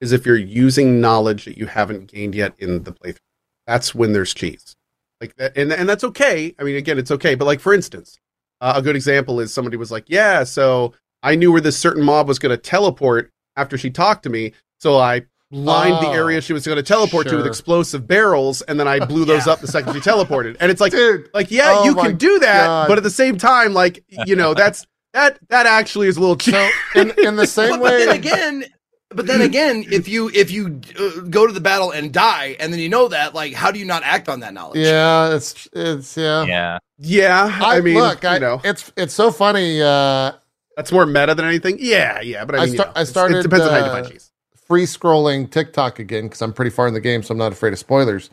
is 0.00 0.12
if 0.12 0.24
you're 0.26 0.36
using 0.36 1.00
knowledge 1.00 1.44
that 1.44 1.56
you 1.58 1.66
haven't 1.66 2.06
gained 2.10 2.34
yet 2.34 2.54
in 2.58 2.82
the 2.84 2.92
playthrough. 2.92 3.18
That's 3.66 3.94
when 3.94 4.12
there's 4.12 4.32
cheese. 4.32 4.74
Like 5.20 5.34
that, 5.36 5.56
and 5.56 5.72
and 5.72 5.88
that's 5.88 6.04
okay. 6.04 6.54
I 6.58 6.62
mean, 6.62 6.76
again, 6.76 6.98
it's 6.98 7.10
okay. 7.10 7.34
But 7.34 7.44
like 7.46 7.60
for 7.60 7.72
instance, 7.74 8.18
uh, 8.60 8.74
a 8.76 8.82
good 8.82 8.96
example 8.96 9.40
is 9.40 9.52
somebody 9.52 9.76
was 9.76 9.90
like, 9.90 10.04
"Yeah, 10.08 10.44
so 10.44 10.94
I 11.22 11.34
knew 11.36 11.52
where 11.52 11.60
this 11.60 11.76
certain 11.78 12.02
mob 12.04 12.28
was 12.28 12.38
going 12.38 12.50
to 12.50 12.56
teleport 12.56 13.30
after 13.56 13.76
she 13.78 13.90
talked 13.90 14.22
to 14.24 14.30
me, 14.30 14.52
so 14.80 14.98
I." 14.98 15.22
Lined 15.52 16.02
the 16.02 16.08
Oh, 16.08 16.12
area 16.12 16.40
she 16.40 16.52
was 16.52 16.66
going 16.66 16.74
to 16.76 16.82
teleport 16.82 17.28
to 17.28 17.36
with 17.36 17.46
explosive 17.46 18.04
barrels, 18.04 18.62
and 18.62 18.80
then 18.80 18.88
I 18.88 18.98
blew 19.06 19.24
those 19.32 19.46
Yeah. 19.46 19.52
up 19.52 19.60
the 19.60 19.68
second 19.68 19.94
she 19.94 20.00
teleported. 20.00 20.56
And 20.58 20.72
it's 20.72 20.80
like, 20.80 20.90
dude. 20.90 21.30
like, 21.32 21.52
yeah, 21.52 21.72
Oh 21.72 21.84
you 21.84 21.94
can 21.94 22.16
do 22.16 22.40
that, 22.40 22.66
God. 22.66 22.88
but 22.88 22.98
at 22.98 23.04
the 23.04 23.10
same 23.10 23.38
time, 23.38 23.72
like, 23.72 24.02
you 24.26 24.34
know, 24.34 24.54
that's 24.54 24.84
that 25.12 25.38
that 25.50 25.66
actually 25.66 26.08
is 26.08 26.16
a 26.16 26.20
little 26.20 26.34
cheap. 26.36 26.52
So 26.56 26.68
in 27.00 27.12
in 27.24 27.36
the 27.36 27.46
same 27.46 27.78
way, 27.78 27.90
but 27.90 27.98
then 27.98 28.08
again, 28.16 28.64
but 29.10 29.26
then 29.28 29.40
again, 29.40 29.84
if 29.88 30.08
you 30.08 30.30
if 30.34 30.50
you 30.50 30.80
uh, 30.98 31.20
go 31.30 31.46
to 31.46 31.52
the 31.52 31.60
battle 31.60 31.92
and 31.92 32.12
die, 32.12 32.56
and 32.58 32.72
then 32.72 32.80
you 32.80 32.88
know 32.88 33.06
that, 33.06 33.32
like, 33.32 33.52
how 33.54 33.70
do 33.70 33.78
you 33.78 33.84
not 33.84 34.02
act 34.02 34.28
on 34.28 34.40
that 34.40 34.52
knowledge? 34.52 34.80
yeah, 34.80 35.32
it's 35.32 35.68
it's 35.72 36.16
yeah. 36.16 36.44
Yeah. 36.44 36.78
Yeah, 36.98 37.58
I, 37.62 37.80
mean, 37.80 37.94
look, 37.94 38.24
I, 38.24 38.34
you 38.34 38.40
know, 38.40 38.60
it's 38.64 38.92
it's 38.96 39.14
so 39.14 39.30
funny. 39.30 39.80
Uh, 39.82 40.32
that's 40.76 40.92
more 40.92 41.06
meta 41.06 41.34
than 41.34 41.44
anything. 41.44 41.76
Yeah, 41.80 42.20
yeah, 42.20 42.44
but 42.44 42.54
I 42.56 42.58
I 42.58 42.64
mean, 42.66 42.74
you 42.74 42.78
know, 42.78 42.92
I 42.94 43.04
started, 43.04 43.38
It 43.38 43.42
depends 43.42 43.66
on 43.66 43.72
how 43.72 43.78
you 43.78 43.84
uh, 43.84 43.96
define 43.96 44.10
cheese. 44.12 44.32
free 44.66 44.84
scrolling 44.84 45.50
TikTok 45.50 45.98
again 45.98 46.24
because 46.24 46.42
I'm 46.42 46.52
pretty 46.52 46.70
far 46.70 46.86
in 46.88 46.94
the 46.94 47.00
game, 47.00 47.22
so 47.22 47.32
I'm 47.32 47.38
not 47.38 47.52
afraid 47.52 47.72
of 47.72 47.78
spoilers. 47.78 48.30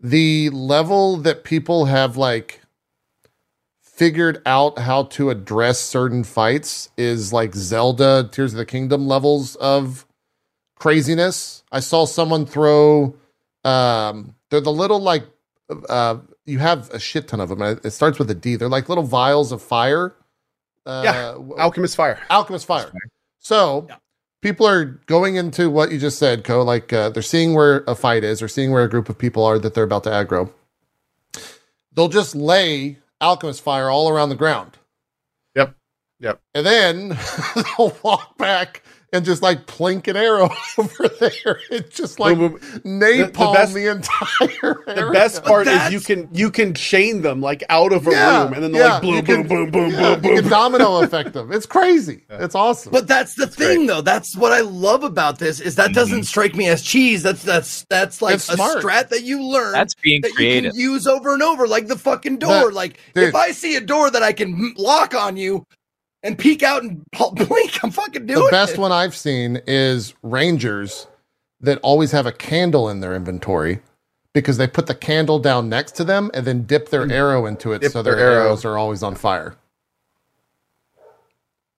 The 0.00 0.50
level 0.50 1.16
that 1.18 1.44
people 1.44 1.86
have 1.86 2.16
like 2.16 2.60
figured 3.82 4.40
out 4.46 4.78
how 4.78 5.02
to 5.04 5.30
address 5.30 5.78
certain 5.78 6.24
fights 6.24 6.90
is 6.96 7.32
like 7.32 7.54
Zelda 7.54 8.28
Tears 8.32 8.52
of 8.54 8.58
the 8.58 8.64
Kingdom 8.66 9.06
levels 9.06 9.56
of 9.56 10.06
craziness. 10.76 11.62
I 11.70 11.80
saw 11.80 12.06
someone 12.06 12.46
throw 12.46 13.14
um 13.64 14.34
they're 14.48 14.62
the 14.62 14.72
little 14.72 15.00
like 15.00 15.24
uh 15.90 16.16
you 16.46 16.58
have 16.58 16.90
a 16.90 16.98
shit 16.98 17.28
ton 17.28 17.40
of 17.40 17.48
them. 17.48 17.62
It 17.62 17.90
starts 17.90 18.18
with 18.18 18.30
a 18.30 18.34
D. 18.34 18.56
They're 18.56 18.68
like 18.68 18.88
little 18.88 19.04
vials 19.04 19.52
of 19.52 19.62
fire. 19.62 20.14
Uh, 20.86 21.02
Yeah. 21.04 21.34
Alchemist 21.58 21.96
fire. 21.96 22.18
Alchemist 22.30 22.66
Fire. 22.66 22.90
So 23.38 23.86
Yeah. 23.88 23.96
people 24.42 24.66
are 24.66 24.84
going 25.06 25.36
into 25.36 25.70
what 25.70 25.90
you 25.92 25.98
just 25.98 26.18
said, 26.18 26.42
Cohh. 26.44 26.64
Like 26.64 26.92
uh, 26.92 27.10
they're 27.10 27.22
seeing 27.22 27.54
where 27.54 27.84
a 27.86 27.94
fight 27.94 28.24
is, 28.24 28.42
or 28.42 28.48
seeing 28.48 28.70
where 28.72 28.82
a 28.84 28.88
group 28.88 29.08
of 29.08 29.18
people 29.18 29.44
are 29.44 29.58
that 29.58 29.74
they're 29.74 29.84
about 29.84 30.04
to 30.04 30.10
aggro. 30.10 30.50
They'll 31.92 32.08
just 32.08 32.34
lay 32.34 32.98
Alchemist 33.20 33.62
Fire 33.62 33.90
all 33.90 34.08
around 34.08 34.28
the 34.30 34.36
ground. 34.36 34.78
Yep. 35.54 35.74
Yep. 36.20 36.40
And 36.54 36.66
then 36.66 37.08
they'll 37.78 37.96
walk 38.02 38.36
back 38.38 38.82
and 39.12 39.24
just 39.24 39.42
like 39.42 39.66
plink 39.66 40.06
an 40.08 40.16
arrow 40.16 40.50
over 40.78 41.08
there. 41.20 41.60
It's 41.70 41.96
just 41.96 42.20
like 42.20 42.36
Boom, 42.38 42.52
boom. 42.52 42.60
napalm 43.00 43.54
best- 43.54 43.74
the, 43.74 43.86
entire 43.90 44.82
The 44.86 45.10
best 45.12 45.44
part 45.44 45.66
is 45.66 45.92
you 45.92 46.00
can 46.00 46.28
you 46.32 46.50
can 46.50 46.74
chain 46.74 47.22
them 47.22 47.40
like 47.40 47.62
out 47.68 47.92
of 47.92 48.06
a 48.06 48.10
Yeah, 48.10 48.44
room, 48.44 48.52
and 48.54 48.62
then 48.62 48.72
they're 48.72 48.82
yeah, 48.82 48.92
like 48.94 49.02
boom, 49.02 49.14
you 49.14 49.22
boom, 49.22 49.46
boom, 49.48 49.70
boom, 49.70 49.90
yeah, 49.90 50.14
boom, 50.16 50.24
you 50.24 50.34
can 50.36 50.42
boom. 50.42 50.50
domino 50.50 51.02
effect 51.02 51.32
them. 51.32 51.52
It's 51.52 51.66
crazy. 51.66 52.22
Yeah. 52.30 52.44
It's 52.44 52.54
awesome. 52.54 52.92
But 52.92 53.08
that's 53.08 53.34
the 53.34 53.46
That's 53.46 53.56
thing, 53.56 53.78
great. 53.78 53.86
though. 53.88 54.00
That's 54.02 54.36
what 54.36 54.52
I 54.52 54.60
love 54.60 55.02
about 55.04 55.38
this 55.38 55.60
is 55.60 55.76
that 55.76 55.92
doesn't 55.92 56.18
mm-hmm. 56.18 56.24
strike 56.24 56.54
me 56.54 56.68
as 56.68 56.82
cheese. 56.82 57.22
That's 57.22 57.42
that's 57.42 57.84
that's 57.90 58.22
like 58.22 58.36
It's 58.36 58.48
a 58.48 58.54
smart. 58.54 58.82
strat 58.82 59.08
that 59.10 59.22
you 59.24 59.42
learn 59.42 59.72
That's 59.72 59.94
being 59.94 60.20
that 60.22 60.32
you 60.38 60.62
can 60.62 60.74
use 60.74 61.06
over 61.06 61.34
and 61.34 61.42
over, 61.42 61.66
like 61.66 61.86
the 61.88 61.98
fucking 61.98 62.38
door. 62.38 62.66
That- 62.66 62.74
like 62.74 62.98
dude. 63.14 63.28
if 63.28 63.34
I 63.34 63.50
see 63.52 63.76
a 63.76 63.80
door 63.80 64.10
that 64.10 64.22
I 64.22 64.32
can 64.32 64.54
m- 64.54 64.74
lock 64.76 65.14
on 65.14 65.36
you 65.36 65.66
and 66.22 66.38
peek 66.38 66.62
out 66.62 66.82
and 66.82 67.04
blink, 67.34 67.82
I'm 67.82 67.90
fucking 67.90 68.26
doing 68.26 68.40
it. 68.40 68.44
the 68.46 68.50
best 68.50 68.74
it. 68.74 68.78
one 68.78 68.92
I've 68.92 69.16
seen 69.16 69.60
is 69.66 70.14
rangers 70.22 71.06
that 71.60 71.78
always 71.82 72.12
have 72.12 72.26
a 72.26 72.32
candle 72.32 72.88
in 72.88 73.00
their 73.00 73.14
inventory 73.14 73.80
because 74.32 74.56
they 74.58 74.66
put 74.66 74.86
the 74.86 74.94
candle 74.94 75.38
down 75.38 75.68
next 75.68 75.92
to 75.96 76.04
them 76.04 76.30
and 76.32 76.46
then 76.46 76.62
dip 76.62 76.88
their 76.90 77.10
arrow 77.10 77.46
into 77.46 77.72
it 77.72 77.78
Mm. 77.78 77.82
Dip 77.82 77.92
so 77.92 78.02
their, 78.02 78.16
their 78.16 78.30
arrow. 78.32 78.44
arrows 78.46 78.64
are 78.64 78.78
always 78.78 79.02
on 79.02 79.14
fire. 79.14 79.56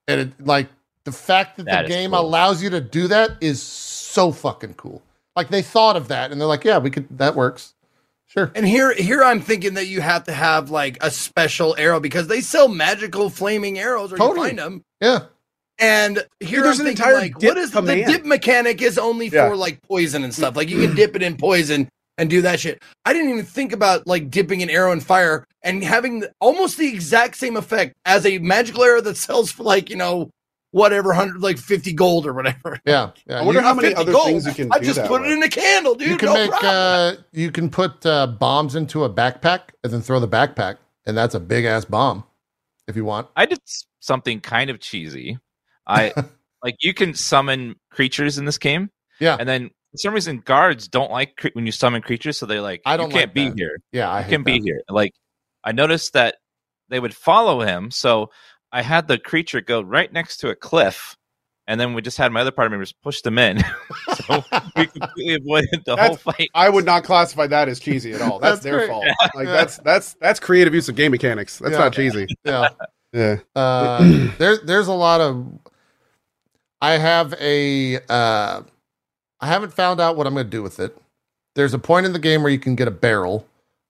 And 0.09 0.21
it, 0.21 0.47
like 0.47 0.69
the 1.05 1.13
fact 1.13 1.57
that, 1.57 1.67
That 1.67 1.83
the 1.83 1.89
game 1.89 2.11
cool. 2.11 2.21
allows 2.21 2.63
you 2.63 2.71
to 2.71 2.81
do 2.81 3.09
that 3.09 3.33
is 3.41 3.63
so 3.63 4.33
fucking 4.33 4.75
cool. 4.75 5.03
Like 5.35 5.49
they 5.49 5.63
thought 5.63 5.97
of 5.97 6.09
that 6.09 6.31
and 6.31 6.41
they're 6.41 6.49
like, 6.49 6.65
yeah, 6.65 6.79
we 6.79 6.91
could 6.91 7.07
that 7.19 7.35
works. 7.35 7.75
Sure. 8.33 8.51
And 8.55 8.67
here, 8.67 8.95
here 8.95 9.23
I'm 9.23 9.41
thinking 9.41 9.75
that 9.75 9.87
you 9.89 10.01
have 10.01 10.25
to 10.25 10.33
have 10.33 10.71
like 10.71 10.97
a 11.03 11.11
special 11.11 11.75
arrow 11.79 12.01
because 12.01 12.29
they 12.29 12.41
sell 12.41 12.67
magical 12.69 13.29
flaming 13.29 13.79
arrows, 13.79 14.13
or 14.13 14.17
Totally. 14.17 14.51
you 14.51 14.57
find 14.57 14.59
them. 14.59 14.83
Yeah. 15.01 15.21
And 15.79 16.25
here 16.41 16.63
there's 16.63 16.81
I'm 16.81 16.87
an 16.87 16.93
entire 16.93 17.15
like, 17.15 17.39
dip 17.39 17.51
what 17.51 17.59
is 17.59 17.73
the 17.73 17.81
dip 17.83 18.25
mechanic? 18.25 18.81
Is 18.81 18.99
only 18.99 19.29
Yeah. 19.29 19.49
for 19.49 19.57
like 19.57 19.81
poison 19.83 20.23
and 20.25 20.35
stuff. 20.35 20.57
Like 20.57 20.69
you 20.71 20.81
can 20.87 20.95
dip 20.97 21.15
it 21.17 21.23
in 21.23 21.37
poison 21.37 21.89
and 22.19 22.31
do 22.31 22.41
that 22.43 22.61
shit. 22.61 22.81
I 23.05 23.13
didn't 23.13 23.31
even 23.31 23.45
think 23.45 23.73
about 23.73 24.07
like 24.07 24.31
dipping 24.31 24.63
an 24.63 24.71
arrow 24.71 24.93
in 24.93 25.01
fire 25.01 25.45
and 25.63 25.83
having 25.83 26.21
the, 26.21 26.33
almost 26.41 26.79
the 26.79 26.89
exact 26.89 27.37
same 27.37 27.57
effect 27.57 27.95
as 28.05 28.25
a 28.25 28.39
magical 28.39 28.83
arrow 28.85 29.01
that 29.01 29.17
sells 29.17 29.51
for 29.51 29.63
like 29.65 29.91
you 29.91 29.97
know 29.97 30.31
whatever 30.73 31.13
hundred 31.13 31.41
like 31.41 31.57
fifty 31.59 31.93
gold 31.93 32.27
or 32.27 32.33
whatever. 32.33 32.81
Yeah. 32.85 33.11
Yeah. 33.27 33.41
I 33.41 33.43
wonder 33.45 33.61
You- 33.61 33.67
how 33.67 33.75
many 33.75 33.95
other 33.95 34.11
gold. 34.13 34.27
things 34.27 34.47
you 34.47 34.53
can 34.53 34.73
I 34.73 34.79
do 34.81 34.87
just 34.87 34.97
that 34.97 35.07
put 35.09 35.21
with. 35.23 35.31
it 35.31 35.35
in 35.35 35.43
a 35.43 35.49
candle, 35.49 35.95
dude. 35.95 36.09
you 36.09 36.17
can 36.17 36.27
no 36.27 36.35
make 36.35 36.51
uh 36.65 37.15
you 37.33 37.51
can 37.53 37.71
put 37.71 38.05
uh 38.05 38.27
bombs 38.27 38.75
into 38.75 39.05
a 39.05 39.11
backpack 39.11 39.61
and 39.85 39.93
then 39.93 40.01
throw 40.03 40.19
the 40.19 40.29
backpack 40.29 40.79
and 41.07 41.17
that's 41.17 41.35
a 41.35 41.41
big 41.41 41.65
ass 41.65 41.85
bomb 41.85 42.25
if 42.89 42.97
you 42.97 43.05
want. 43.05 43.29
I 43.37 43.47
did 43.47 43.61
something 44.01 44.41
kind 44.41 44.69
of 44.71 44.81
cheesy. 44.81 45.39
I 45.87 46.13
like 46.65 46.77
you 46.81 46.95
can 46.95 47.15
summon 47.15 47.77
creatures 47.91 48.39
in 48.39 48.45
this 48.45 48.59
game. 48.59 48.91
Yeah. 49.21 49.37
And 49.39 49.49
then 49.49 49.69
for 49.93 49.99
some 49.99 50.15
reason 50.15 50.39
guards 50.39 50.89
don't 50.89 51.11
like 51.11 51.37
cre- 51.37 51.49
when 51.53 51.67
you 51.67 51.73
summon 51.73 52.03
creatures, 52.03 52.39
so 52.39 52.47
they're 52.47 52.61
like, 52.63 52.81
I 52.87 52.97
don't 52.97 53.11
you 53.11 53.17
can't 53.17 53.29
like 53.31 53.35
be 53.35 53.49
that. 53.51 53.59
here. 53.59 53.79
Yeah, 53.93 54.11
I 54.11 54.19
You 54.21 54.25
hate 54.25 54.31
can 54.33 54.43
be 54.43 54.61
here. 54.61 54.81
Like 54.89 55.13
I 55.63 55.73
noticed 55.73 56.15
that 56.15 56.37
they 56.89 56.99
would 56.99 57.15
follow 57.15 57.61
him, 57.61 57.91
so 57.91 58.31
I 58.73 58.83
had 58.83 59.07
the 59.09 59.19
creature 59.19 59.61
go 59.61 59.83
right 59.83 60.13
next 60.13 60.39
to 60.39 60.49
a 60.49 60.55
cliff, 60.55 61.17
and 61.67 61.79
then 61.81 61.95
we 61.95 62.03
just 62.03 62.17
had 62.19 62.33
my 62.33 62.41
other 62.41 62.51
party 62.51 62.71
members 62.71 62.93
push 62.93 63.21
them 63.21 63.39
in. 63.39 63.63
so 64.27 64.43
we 64.77 64.87
completely 64.87 65.35
avoided 65.35 65.83
the 65.85 65.97
whole 65.97 66.17
fight. 66.17 66.49
I 66.55 66.69
would 66.71 66.85
not 66.87 67.05
classify 67.05 67.47
that 67.49 67.69
as 67.69 67.79
cheesy 67.79 68.13
at 68.15 68.23
all. 68.23 68.39
That's, 68.39 68.55
That's 68.61 68.65
their 68.65 68.79
great. 68.79 68.89
fault. 68.89 69.07
Like 69.35 69.47
that's 69.47 69.77
that's 69.79 70.15
that's 70.15 70.41
creative 70.41 70.75
use 70.75 70.89
of 70.89 70.97
game 70.97 71.13
mechanics. 71.13 71.59
That's 71.59 71.73
Yeah. 71.73 71.79
not 71.79 71.93
cheesy. 71.93 72.27
Yeah. 72.45 72.69
Yeah. 73.15 73.37
Uh, 73.55 74.29
there, 74.39 74.57
there's 74.57 74.87
a 74.89 74.93
lot 74.95 75.21
of. 75.21 75.47
I 76.81 76.93
have 76.93 77.35
a. 77.39 77.97
Uh, 78.09 78.63
I 79.39 79.47
haven't 79.47 79.75
found 79.75 80.01
out 80.01 80.17
what 80.17 80.27
I'm 80.27 80.33
going 80.33 80.47
to 80.47 80.51
do 80.51 80.63
with 80.63 80.81
it. 80.81 80.97
There's 81.55 81.75
a 81.75 81.79
point 81.79 82.07
in 82.07 82.15
the 82.15 82.19
game 82.19 82.43
where 82.43 82.51
you 82.51 82.59
can 82.59 82.75
get 82.75 82.89
a 82.89 82.91
barrel, 82.93 83.47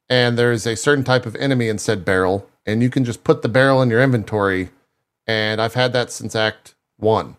and 0.09 0.37
there's 0.37 0.67
a 0.67 0.75
certain 0.75 1.05
type 1.05 1.25
of 1.25 1.37
enemy 1.37 1.69
in 1.69 1.79
said 1.79 2.05
barrel, 2.05 2.49
and 2.67 2.83
you 2.83 2.91
can 2.91 3.05
just 3.05 3.25
put 3.25 3.43
the 3.43 3.49
barrel 3.49 3.83
in 3.83 3.91
your 3.91 4.03
inventory. 4.03 4.71
And 5.27 5.61
I've 5.61 5.75
had 5.75 5.93
that 5.93 6.11
since 6.11 6.35
Act 6.35 6.75
One. 6.97 7.37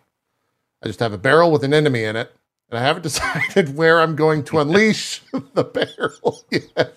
I 0.82 0.86
just 0.86 1.00
have 1.00 1.12
a 1.12 1.18
barrel 1.18 1.50
with 1.50 1.64
an 1.64 1.74
enemy 1.74 2.04
in 2.04 2.16
it, 2.16 2.34
and 2.70 2.78
I 2.78 2.82
haven't 2.82 3.02
decided 3.02 3.76
where 3.76 4.00
I'm 4.00 4.16
going 4.16 4.44
to 4.44 4.58
unleash 4.58 5.20
the 5.54 5.64
barrel 5.64 6.42
yet. 6.50 6.96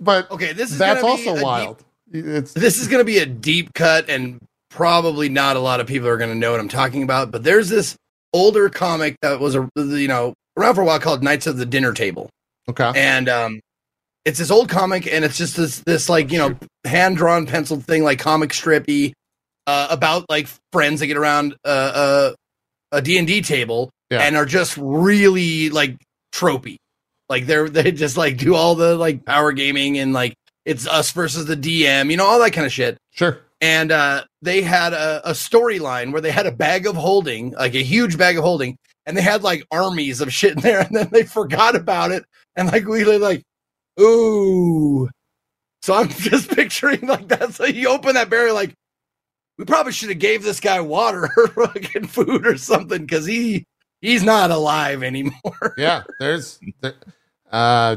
But 0.00 0.30
okay, 0.30 0.52
this 0.52 0.70
is 0.70 0.78
that's 0.78 1.02
gonna 1.02 1.16
be 1.16 1.24
a 1.24 1.28
also 1.28 1.34
deep- 1.36 1.44
wild. 1.44 1.84
It's 2.12 2.52
this 2.52 2.80
is 2.80 2.86
going 2.86 3.00
to 3.00 3.04
be 3.04 3.18
a 3.18 3.26
deep 3.26 3.74
cut 3.74 4.08
and 4.08 4.40
probably 4.74 5.28
not 5.28 5.56
a 5.56 5.60
lot 5.60 5.80
of 5.80 5.86
people 5.86 6.08
are 6.08 6.16
going 6.16 6.30
to 6.30 6.36
know 6.36 6.50
what 6.50 6.58
i'm 6.58 6.68
talking 6.68 7.04
about 7.04 7.30
but 7.30 7.44
there's 7.44 7.68
this 7.68 7.96
older 8.32 8.68
comic 8.68 9.16
that 9.22 9.38
was 9.38 9.54
a 9.54 9.70
you 9.76 10.08
know 10.08 10.34
around 10.56 10.74
for 10.74 10.80
a 10.80 10.84
while 10.84 10.98
called 10.98 11.22
knights 11.22 11.46
of 11.46 11.56
the 11.56 11.64
dinner 11.64 11.92
table 11.92 12.28
okay. 12.68 12.90
and 12.96 13.28
um 13.28 13.60
it's 14.24 14.38
this 14.38 14.50
old 14.50 14.68
comic 14.68 15.06
and 15.06 15.24
it's 15.24 15.36
just 15.36 15.56
this 15.56 15.80
this 15.80 16.08
like 16.08 16.30
you 16.32 16.38
know 16.38 16.56
hand 16.84 17.16
drawn 17.16 17.46
penciled 17.46 17.84
thing 17.84 18.02
like 18.02 18.18
comic 18.18 18.50
strippy 18.50 19.12
uh, 19.66 19.88
about 19.90 20.26
like 20.28 20.48
friends 20.72 21.00
that 21.00 21.06
get 21.06 21.16
around 21.16 21.54
uh, 21.64 21.68
uh, 21.68 22.32
a 22.92 23.02
d&d 23.02 23.42
table 23.42 23.90
Yeah. 24.10 24.20
and 24.20 24.36
are 24.36 24.46
just 24.46 24.76
really 24.78 25.70
like 25.70 25.96
tropey 26.34 26.76
like 27.28 27.46
they're 27.46 27.68
they 27.68 27.92
just 27.92 28.16
like 28.16 28.36
do 28.36 28.54
all 28.54 28.74
the 28.74 28.94
like 28.96 29.24
power 29.24 29.52
gaming 29.52 29.98
and 29.98 30.12
like 30.12 30.34
it's 30.64 30.86
us 30.86 31.10
versus 31.12 31.46
the 31.46 31.56
dm 31.56 32.10
you 32.10 32.16
know 32.16 32.26
all 32.26 32.38
that 32.40 32.52
kind 32.52 32.66
of 32.66 32.72
shit 32.72 32.96
Sure. 33.12 33.38
and 33.60 33.92
uh, 33.92 34.24
they 34.42 34.60
had 34.62 34.92
a, 34.92 35.30
a 35.30 35.32
storyline 35.32 36.12
where 36.12 36.20
they 36.20 36.30
had 36.32 36.46
a 36.46 36.52
bag 36.52 36.86
of 36.86 36.96
holding, 36.96 37.52
like 37.52 37.74
a 37.74 37.82
huge 37.82 38.18
bag 38.18 38.36
of 38.36 38.42
holding, 38.44 38.76
and 39.06 39.16
they 39.16 39.22
had 39.22 39.42
like 39.44 39.64
armies 39.70 40.20
of 40.20 40.32
shit 40.32 40.56
in 40.56 40.60
there, 40.60 40.80
and 40.86 40.94
then 40.96 41.08
they 41.12 41.22
forgot 41.22 41.76
about 41.76 42.10
it, 42.10 42.24
and 42.56 42.70
like 42.72 42.86
we 42.86 43.04
like, 43.04 43.42
ooh. 44.00 45.08
So 45.82 45.94
I'm 45.94 46.08
just 46.10 46.50
picturing 46.50 47.06
like 47.06 47.28
that. 47.28 47.54
So 47.54 47.64
you 47.64 47.88
open 47.88 48.14
that 48.14 48.30
barrier 48.30 48.52
like 48.52 48.74
we 49.58 49.64
probably 49.64 49.92
should 49.92 50.08
have 50.08 50.18
gave 50.18 50.42
this 50.42 50.60
guy 50.60 50.80
water 50.80 51.28
or 51.36 51.48
fucking 51.48 52.06
food 52.06 52.46
or 52.46 52.56
something 52.56 53.02
because 53.02 53.26
he 53.26 53.64
he's 54.00 54.22
not 54.22 54.50
alive 54.50 55.02
anymore. 55.02 55.74
Yeah, 55.76 56.02
there's. 56.18 56.58
There, 56.80 56.94
uh, 57.52 57.96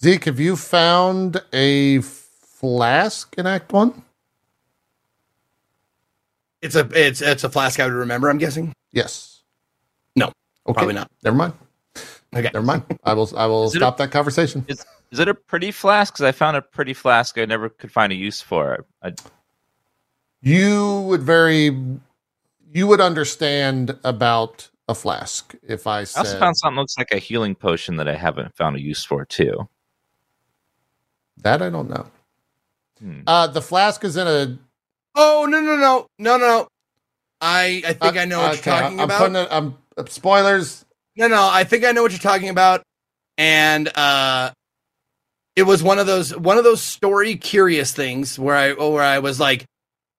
Zeke, 0.00 0.24
have 0.24 0.40
you 0.40 0.56
found 0.56 1.40
a 1.52 2.00
flask 2.00 3.34
in 3.38 3.46
Act 3.46 3.72
One? 3.72 4.02
It's 6.60 6.76
a 6.76 6.88
it's 6.92 7.20
it's 7.20 7.44
a 7.44 7.50
flask 7.50 7.80
I 7.80 7.84
would 7.84 7.92
remember. 7.94 8.28
I'm 8.28 8.38
guessing. 8.38 8.72
Yes. 8.92 9.40
No, 10.14 10.26
Okay. 10.66 10.74
Probably 10.74 10.94
not. 10.94 11.10
Never 11.24 11.36
mind. 11.36 11.54
Okay. 12.34 12.50
Never 12.52 12.64
mind. 12.64 12.84
I 13.04 13.14
will. 13.14 13.30
I 13.36 13.46
will 13.46 13.66
Is 13.66 13.74
it 13.74 13.78
stop 13.78 13.98
that 13.98 14.10
conversation. 14.10 14.64
Is 14.68 15.18
it 15.18 15.28
a 15.28 15.34
pretty 15.34 15.70
flask? 15.70 16.14
Because 16.14 16.24
I 16.24 16.32
found 16.32 16.56
a 16.56 16.62
pretty 16.62 16.94
flask 16.94 17.36
I 17.36 17.44
never 17.44 17.68
could 17.68 17.92
find 17.92 18.12
a 18.12 18.16
use 18.16 18.40
for. 18.40 18.86
I, 19.02 19.12
You 20.40 21.00
would 21.02 21.22
very. 21.22 21.76
You 22.72 22.86
would 22.86 23.02
understand 23.02 23.98
about 24.02 24.70
a 24.88 24.94
flask 24.94 25.54
if 25.62 25.86
I 25.86 25.98
I 25.98 26.00
also 26.00 26.38
found 26.38 26.56
something 26.56 26.78
looks 26.78 26.96
like 26.96 27.12
a 27.12 27.18
healing 27.18 27.54
potion 27.54 27.96
that 27.96 28.08
I 28.08 28.14
haven't 28.14 28.56
found 28.56 28.76
a 28.76 28.80
use 28.80 29.04
for 29.04 29.24
too. 29.26 29.68
that 31.38 31.60
I 31.60 31.68
don't 31.68 31.90
know. 31.90 32.06
Hmm. 32.98 33.20
Uh, 33.26 33.46
the 33.48 33.60
flask 33.62 34.04
is 34.04 34.16
in 34.16 34.26
a. 34.26 34.58
Oh 35.14 35.46
no 35.48 35.60
no 35.60 35.76
no 35.76 36.06
no 36.18 36.36
no! 36.38 36.68
I 37.42 37.82
I 37.86 37.92
think 37.92 38.16
uh, 38.16 38.20
I 38.20 38.24
know 38.24 38.38
what 38.38 38.58
okay, 38.58 38.70
you're 38.70 38.80
talking 38.80 39.00
I'm 39.00 39.04
about. 39.04 39.18
Putting 39.18 39.36
it, 39.36 39.48
I'm 39.50 39.76
uh, 39.98 40.04
spoilers. 40.06 40.81
No, 41.16 41.28
no, 41.28 41.48
I 41.50 41.64
think 41.64 41.84
I 41.84 41.92
know 41.92 42.02
what 42.02 42.12
you're 42.12 42.18
talking 42.20 42.48
about. 42.50 42.82
And 43.38 43.90
uh 43.96 44.52
it 45.56 45.64
was 45.64 45.82
one 45.82 45.98
of 45.98 46.06
those 46.06 46.36
one 46.36 46.58
of 46.58 46.64
those 46.64 46.82
story 46.82 47.36
curious 47.36 47.92
things 47.92 48.38
where 48.38 48.56
I 48.56 48.72
where 48.72 49.02
I 49.02 49.18
was 49.20 49.40
like, 49.40 49.64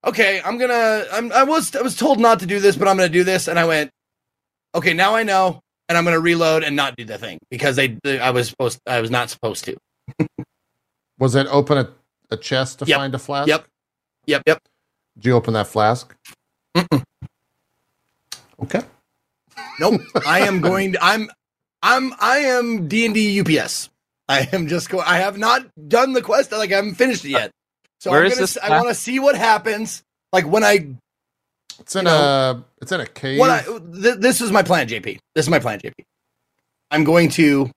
okay, 0.06 0.42
I'm 0.44 0.58
gonna 0.58 1.06
I'm 1.12 1.32
I 1.32 1.44
was 1.44 1.76
I 1.76 1.82
was 1.82 1.96
told 1.96 2.20
not 2.20 2.42
to 2.42 2.46
do 2.46 2.60
this, 2.60 2.76
but 2.76 2.88
I'm 2.88 2.98
gonna 2.98 3.10
do 3.10 3.24
this, 3.24 3.48
and 3.48 3.60
I 3.60 3.66
went, 3.66 3.92
okay, 4.76 4.94
now 4.94 5.16
I 5.16 5.24
know, 5.24 5.60
and 5.90 5.98
I'm 5.98 6.04
gonna 6.06 6.20
reload 6.20 6.64
and 6.64 6.76
not 6.76 6.96
do 6.98 7.06
the 7.06 7.18
thing 7.18 7.40
because 7.52 7.76
they, 7.78 7.98
they 8.04 8.20
I 8.20 8.32
was 8.32 8.50
supposed 8.50 8.80
I 8.88 9.02
was 9.02 9.12
not 9.12 9.30
supposed 9.30 9.66
to. 9.66 9.78
Was 11.20 11.36
it 11.36 11.48
open 11.50 11.78
a, 11.78 11.90
a 12.32 12.38
chest 12.38 12.80
to 12.80 12.86
Yep. 12.88 12.98
find 12.98 13.16
a 13.16 13.20
flask? 13.20 13.48
Yep. 13.50 13.66
Yep, 14.28 14.44
yep. 14.48 14.60
Did 15.18 15.26
you 15.28 15.34
open 15.36 15.54
that 15.54 15.68
flask? 15.68 16.16
Mm-mm. 16.78 17.04
Okay. 18.64 18.82
Nope. 19.80 20.02
I 20.28 20.42
am 20.42 20.62
going 20.62 20.94
to 20.94 21.04
I'm 21.04 21.30
I'm 21.82 22.14
I 22.20 22.38
am 22.40 22.88
D 22.88 23.06
and 23.06 23.14
D 23.14 23.40
UPS. 23.42 23.90
I 24.30 24.48
am 24.54 24.68
just 24.68 24.90
going 24.90 25.06
I 25.08 25.18
have 25.18 25.38
not 25.38 25.66
done 25.88 26.14
the 26.14 26.22
quest, 26.22 26.52
like 26.52 26.72
I 26.72 26.78
haven't 26.78 26.96
finished 26.96 27.26
it 27.26 27.30
yet. 27.30 27.52
So 28.00 28.12
Where 28.12 28.22
I'm 28.22 28.28
is 28.28 28.34
gonna, 28.36 28.42
this 28.44 28.58
s- 28.58 28.64
I 28.64 28.70
want 28.70 28.90
to 28.90 28.96
see 28.96 29.20
what 29.20 29.36
happens. 29.36 30.04
Like 30.32 30.46
when 30.46 30.64
I 30.64 30.88
It's 31.80 31.96
in 31.96 32.06
You 32.06 32.12
a. 32.12 32.64
It's 32.82 32.92
in 32.92 33.02
a 33.02 33.06
cave. 33.08 33.40
What 33.40 33.50
I, 33.50 33.62
th- 33.64 34.18
this 34.20 34.42
is 34.42 34.52
my 34.52 34.64
plan, 34.64 34.88
JP. 34.88 35.20
This 35.36 35.46
is 35.46 35.50
my 35.50 35.60
plan, 35.60 35.80
JP. 35.80 35.94
I'm 36.92 37.04
going 37.04 37.30
to 37.32 37.72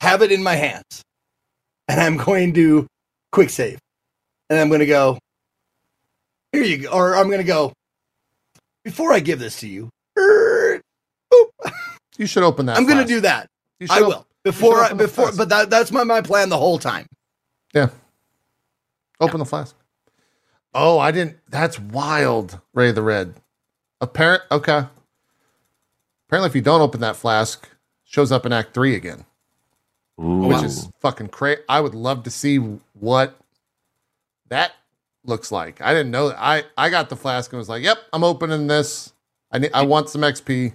have 0.00 0.22
it 0.22 0.32
in 0.32 0.42
my 0.42 0.54
hands, 0.56 1.02
and 1.88 2.00
I'm 2.00 2.16
going 2.16 2.52
to 2.54 2.86
quick 3.32 3.50
save, 3.50 3.78
and 4.50 4.58
I'm 4.58 4.68
going 4.68 4.80
to 4.80 4.86
go. 4.86 5.18
Here 6.52 6.62
you 6.64 6.78
go, 6.78 6.90
or 6.90 7.16
I'm 7.16 7.26
going 7.26 7.38
to 7.38 7.44
go. 7.44 7.72
Before 8.84 9.12
I 9.12 9.20
give 9.20 9.38
this 9.38 9.60
to 9.60 9.68
you, 9.68 9.88
er, 10.18 10.22
boop, 10.22 10.53
you 12.18 12.26
should 12.26 12.42
open 12.42 12.66
that. 12.66 12.76
I'm 12.76 12.86
going 12.86 12.98
to 12.98 13.04
do 13.04 13.20
that. 13.20 13.50
You 13.78 13.86
should 13.86 13.96
I 13.96 14.00
op- 14.02 14.08
will 14.08 14.26
before 14.42 14.80
I 14.80 14.86
open 14.86 14.98
the 14.98 15.04
before, 15.04 15.32
but 15.36 15.48
that 15.48 15.70
that's 15.70 15.90
my 15.90 16.04
my 16.04 16.20
plan 16.20 16.48
the 16.48 16.58
whole 16.58 16.78
time. 16.78 17.06
Yeah. 17.74 17.88
Open 19.20 19.38
the 19.38 19.44
flask. 19.44 19.76
Oh, 20.74 20.98
I 20.98 21.10
didn't. 21.10 21.38
That's 21.48 21.78
wild. 21.78 22.60
Ray 22.72 22.92
the 22.92 23.02
Red. 23.02 23.34
Apparent. 24.00 24.42
Okay. 24.50 24.84
Apparently, 26.28 26.48
if 26.48 26.54
you 26.54 26.62
don't 26.62 26.80
open 26.80 27.00
that 27.00 27.16
flask, 27.16 27.68
shows 28.04 28.32
up 28.32 28.44
in 28.44 28.52
Act 28.52 28.74
Three 28.74 28.94
again, 28.94 29.24
Ooh. 30.20 30.46
which 30.46 30.62
is 30.62 30.88
fucking 31.00 31.28
crazy. 31.28 31.62
I 31.68 31.80
would 31.80 31.94
love 31.94 32.24
to 32.24 32.30
see 32.30 32.56
what 32.58 33.38
that 34.48 34.72
looks 35.24 35.52
like. 35.52 35.80
I 35.80 35.94
didn't 35.94 36.10
know. 36.10 36.28
That. 36.28 36.38
I 36.40 36.64
I 36.76 36.90
got 36.90 37.08
the 37.08 37.16
flask 37.16 37.52
and 37.52 37.58
was 37.58 37.68
like, 37.68 37.82
"Yep, 37.82 37.98
I'm 38.12 38.24
opening 38.24 38.66
this. 38.66 39.12
I 39.52 39.58
need. 39.58 39.70
I 39.72 39.82
want 39.82 40.08
some 40.08 40.22
XP." 40.22 40.72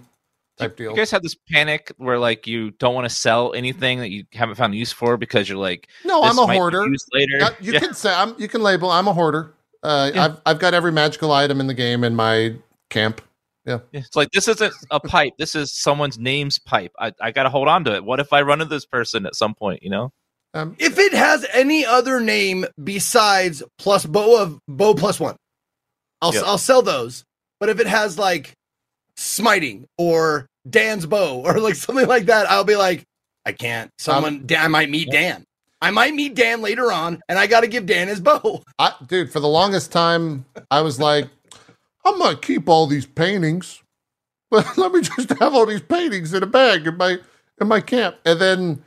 Type 0.59 0.75
deal. 0.77 0.91
You 0.91 0.97
guys 0.97 1.11
have 1.11 1.21
this 1.23 1.35
panic 1.51 1.91
where 1.97 2.19
like 2.19 2.45
you 2.45 2.71
don't 2.71 2.93
want 2.93 3.05
to 3.05 3.09
sell 3.15 3.53
anything 3.53 3.99
that 3.99 4.09
you 4.09 4.25
haven't 4.33 4.55
found 4.55 4.75
use 4.75 4.91
for 4.91 5.17
because 5.17 5.47
you're 5.47 5.57
like, 5.57 5.87
no, 6.05 6.21
this 6.21 6.31
I'm 6.31 6.39
a 6.43 6.47
might 6.47 6.55
hoarder. 6.55 6.81
later. 7.13 7.37
Yeah, 7.39 7.49
you 7.61 7.73
Yeah. 7.73 7.79
can 7.79 7.93
say 7.93 8.13
I'm. 8.13 8.35
You 8.37 8.47
can 8.47 8.61
label. 8.61 8.89
I'm 8.91 9.07
a 9.07 9.13
hoarder. 9.13 9.53
Uh, 9.81 10.11
Yeah. 10.13 10.25
I've 10.25 10.41
I've 10.45 10.59
got 10.59 10.73
every 10.73 10.91
magical 10.91 11.31
item 11.31 11.59
in 11.61 11.67
the 11.67 11.73
game 11.73 12.03
in 12.03 12.15
my 12.15 12.55
camp. 12.89 13.21
Yeah. 13.65 13.79
It's 13.93 14.15
like 14.15 14.31
this 14.31 14.47
isn't 14.47 14.73
a 14.91 14.99
pipe. 14.99 15.33
This 15.37 15.55
is 15.55 15.71
someone's 15.71 16.17
name's 16.19 16.59
pipe. 16.59 16.91
I, 16.99 17.13
I 17.21 17.31
got 17.31 17.43
to 17.43 17.49
hold 17.49 17.67
on 17.67 17.83
to 17.85 17.95
it. 17.95 18.03
What 18.03 18.19
if 18.19 18.33
I 18.33 18.41
run 18.41 18.61
into 18.61 18.73
this 18.73 18.85
person 18.85 19.25
at 19.25 19.35
some 19.35 19.53
point? 19.53 19.83
You 19.83 19.91
know? 19.91 20.11
Um, 20.55 20.75
If 20.79 20.97
it 20.97 21.13
has 21.13 21.45
any 21.53 21.85
other 21.85 22.19
name 22.19 22.65
besides 22.83 23.61
plus 23.77 24.05
bow 24.05 24.41
of 24.41 24.59
bow 24.67 24.95
plus 24.95 25.19
one, 25.19 25.35
I'll 26.21 26.33
Yeah. 26.33 26.41
I'll 26.45 26.57
sell 26.57 26.81
those. 26.81 27.23
But 27.59 27.69
if 27.69 27.79
it 27.79 27.87
has 27.87 28.17
like 28.17 28.53
smiting 29.19 29.85
or 29.97 30.47
Dan's 30.69 31.05
bow 31.05 31.41
or 31.45 31.59
like 31.59 31.75
something 31.75 32.07
like 32.07 32.25
that, 32.25 32.49
I'll 32.49 32.63
be 32.63 32.75
like, 32.75 33.03
I 33.45 33.51
can't. 33.51 33.87
Um, 33.87 33.91
Someone, 33.97 34.45
Dan, 34.45 34.65
I 34.65 34.67
might 34.67 34.89
meet 34.89 35.11
Dan. 35.11 35.43
I 35.81 35.91
might 35.91 36.13
meet 36.13 36.35
Dan 36.35 36.61
later 36.61 36.91
on, 36.91 37.21
and 37.29 37.39
I 37.39 37.47
got 37.47 37.61
to 37.61 37.67
give 37.67 37.85
Dan 37.85 38.09
his 38.09 38.19
bow. 38.19 38.63
I, 38.79 38.93
dude, 39.07 39.31
for 39.31 39.39
the 39.39 39.47
longest 39.47 39.91
time, 39.91 40.45
I 40.69 40.81
was 40.81 40.99
like, 40.99 41.29
I'm 42.05 42.19
gonna 42.19 42.37
keep 42.37 42.67
all 42.67 42.85
these 42.85 43.05
paintings, 43.05 43.81
but 44.51 44.77
let 44.77 44.91
me 44.91 45.01
just 45.01 45.29
have 45.29 45.53
all 45.53 45.65
these 45.65 45.81
paintings 45.81 46.33
in 46.33 46.43
a 46.43 46.47
bag 46.47 46.87
in 46.87 46.97
my 46.97 47.17
in 47.61 47.67
my 47.67 47.81
camp. 47.81 48.17
And 48.25 48.39
then 48.39 48.83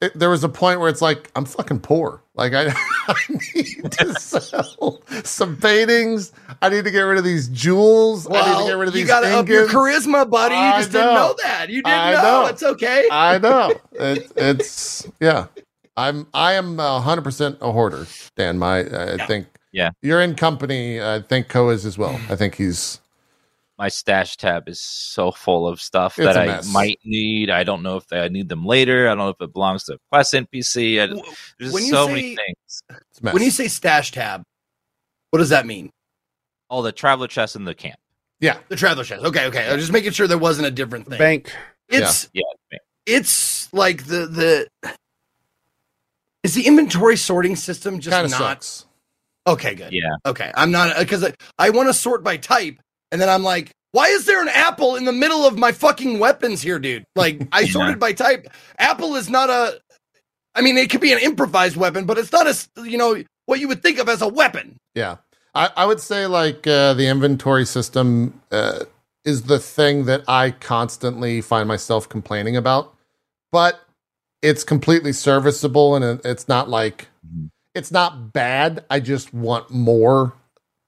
it, 0.00 0.12
there 0.18 0.28
was 0.30 0.44
a 0.44 0.48
point 0.48 0.80
where 0.80 0.88
it's 0.88 1.00
like, 1.02 1.30
I'm 1.34 1.44
fucking 1.44 1.80
poor. 1.80 2.22
Like 2.34 2.52
I, 2.54 2.66
I 3.08 3.14
need 3.54 3.90
to 3.92 4.14
sell 4.20 5.02
some 5.24 5.56
paintings. 5.56 6.32
I 6.60 6.68
need 6.68 6.84
to 6.84 6.90
get 6.90 7.00
rid 7.00 7.16
of 7.18 7.24
these 7.24 7.48
jewels. 7.48 8.28
I 8.30 8.52
need 8.52 8.58
to 8.64 8.70
get 8.70 8.76
rid 8.76 8.88
of 8.88 8.94
these 8.94 9.02
you 9.02 9.06
got 9.08 9.20
to 9.20 9.34
up 9.38 9.48
your 9.48 9.66
charisma, 9.68 10.28
buddy. 10.28 10.54
You 10.54 10.60
I 10.60 10.78
just 10.78 10.92
didn't 10.92 11.14
know. 11.14 11.28
know 11.28 11.36
that. 11.42 11.70
You 11.70 11.82
didn't 11.82 11.98
I 11.98 12.12
know. 12.12 12.22
know. 12.22 12.46
It's 12.46 12.62
okay. 12.62 13.08
I 13.10 13.38
know. 13.38 13.72
It, 13.98 14.30
it's 14.36 15.08
yeah. 15.20 15.46
I'm 15.96 16.26
I 16.34 16.52
am 16.52 16.76
hundred 16.78 17.22
percent 17.22 17.56
a 17.62 17.72
hoarder, 17.72 18.06
Dan. 18.36 18.58
My 18.58 18.80
I 18.80 19.14
Yeah. 19.14 19.26
think 19.26 19.46
Yeah. 19.72 19.90
You're 20.02 20.20
in 20.20 20.34
company. 20.34 21.00
I 21.00 21.22
think 21.22 21.48
Cohh 21.48 21.72
is 21.72 21.86
as 21.86 21.96
well. 21.96 22.20
I 22.28 22.36
think 22.36 22.54
he's 22.56 23.00
My 23.78 23.88
stash 23.88 24.36
tab 24.38 24.68
is 24.70 24.80
so 24.80 25.30
full 25.30 25.68
of 25.68 25.82
stuff 25.82 26.18
It's 26.18 26.24
that 26.32 26.36
I 26.36 26.62
might 26.72 26.98
need. 27.04 27.50
I 27.50 27.62
don't 27.62 27.82
know 27.82 27.96
if 27.98 28.04
I 28.10 28.28
need 28.28 28.48
them 28.48 28.64
later. 28.64 29.06
I 29.06 29.10
don't 29.10 29.18
know 29.18 29.28
if 29.28 29.36
it 29.40 29.52
belongs 29.52 29.84
to 29.84 29.94
a 29.94 29.98
Quest 30.10 30.32
NPC. 30.32 31.02
I, 31.02 31.06
W- 31.08 31.24
there's 31.58 31.72
when 31.74 31.84
you 31.84 31.90
so 31.90 32.06
say- 32.06 32.12
many 32.14 32.36
things. 32.36 32.82
it's 32.90 33.20
a 33.20 33.24
mess. 33.24 33.34
When 33.34 33.42
you 33.42 33.50
say 33.50 33.68
stash 33.68 34.12
tab, 34.12 34.42
what 35.30 35.40
does 35.40 35.50
that 35.50 35.66
mean? 35.66 35.90
All 36.70 36.80
the 36.82 36.90
traveler 36.92 37.28
chests 37.28 37.54
in 37.54 37.64
the 37.64 37.74
camp. 37.74 37.96
yeah, 38.40 38.58
The 38.68 38.76
traveler 38.76 39.04
chest. 39.04 39.22
Okay, 39.24 39.44
okay. 39.46 39.66
I 39.68 39.74
was 39.74 39.82
just 39.82 39.92
making 39.92 40.12
sure 40.12 40.26
there 40.26 40.38
wasn't 40.38 40.66
a 40.68 40.70
different 40.70 41.06
thing. 41.08 41.18
Bank. 41.18 41.52
It's 41.88 42.28
Yeah. 42.32 42.42
it's 43.04 43.72
like 43.74 44.06
the 44.06 44.26
the 44.82 44.90
is 46.42 46.54
the 46.54 46.66
inventory 46.66 47.16
sorting 47.16 47.56
system 47.56 48.00
just 48.00 48.12
kind 48.14 48.24
of 48.24 48.30
not 48.32 48.38
sucks. 48.38 48.86
okay? 49.46 49.74
Good. 49.74 49.92
Yeah. 49.92 50.16
Okay, 50.24 50.50
I'm 50.54 50.70
not 50.70 50.96
because 50.98 51.22
I, 51.24 51.34
I 51.58 51.70
want 51.70 51.88
to 51.88 51.92
sort 51.94 52.24
by 52.24 52.36
type, 52.36 52.78
and 53.12 53.20
then 53.20 53.28
I'm 53.28 53.42
like, 53.42 53.70
why 53.92 54.06
is 54.06 54.26
there 54.26 54.42
an 54.42 54.48
apple 54.48 54.96
in 54.96 55.04
the 55.04 55.12
middle 55.12 55.46
of 55.46 55.58
my 55.58 55.72
fucking 55.72 56.18
weapons 56.18 56.62
here, 56.62 56.78
dude? 56.78 57.04
Like 57.16 57.46
I 57.52 57.60
Yeah. 57.62 57.70
sorted 57.72 57.98
by 58.00 58.12
type. 58.12 58.46
Apple 58.78 59.16
is 59.16 59.30
not 59.30 59.50
a. 59.50 59.80
I 60.54 60.62
mean, 60.62 60.76
it 60.78 60.90
could 60.90 61.00
be 61.02 61.12
an 61.12 61.18
improvised 61.18 61.76
weapon, 61.76 62.06
but 62.06 62.18
it's 62.18 62.32
not 62.32 62.46
a 62.46 62.56
you 62.82 62.98
know 62.98 63.22
what 63.46 63.60
you 63.60 63.68
would 63.68 63.82
think 63.82 63.98
of 63.98 64.08
as 64.08 64.22
a 64.22 64.28
weapon. 64.28 64.76
Yeah, 64.94 65.16
I, 65.54 65.70
I 65.76 65.86
would 65.86 66.00
say 66.00 66.26
like 66.26 66.66
uh, 66.66 66.94
the 66.94 67.06
inventory 67.08 67.66
system 67.66 68.40
uh, 68.50 68.80
is 69.24 69.44
the 69.44 69.58
thing 69.58 70.06
that 70.06 70.22
I 70.28 70.50
constantly 70.52 71.40
find 71.40 71.68
myself 71.68 72.08
complaining 72.08 72.56
about, 72.56 72.94
but 73.52 73.80
it's 74.42 74.64
completely 74.64 75.12
serviceable 75.12 75.94
and 75.96 76.20
it's 76.24 76.48
not 76.48 76.68
like 76.68 77.08
Mhm. 77.26 77.48
it's 77.74 77.92
not 77.92 78.32
bad. 78.32 78.84
I 78.90 79.00
just 79.00 79.34
want 79.34 79.70
more 79.70 80.32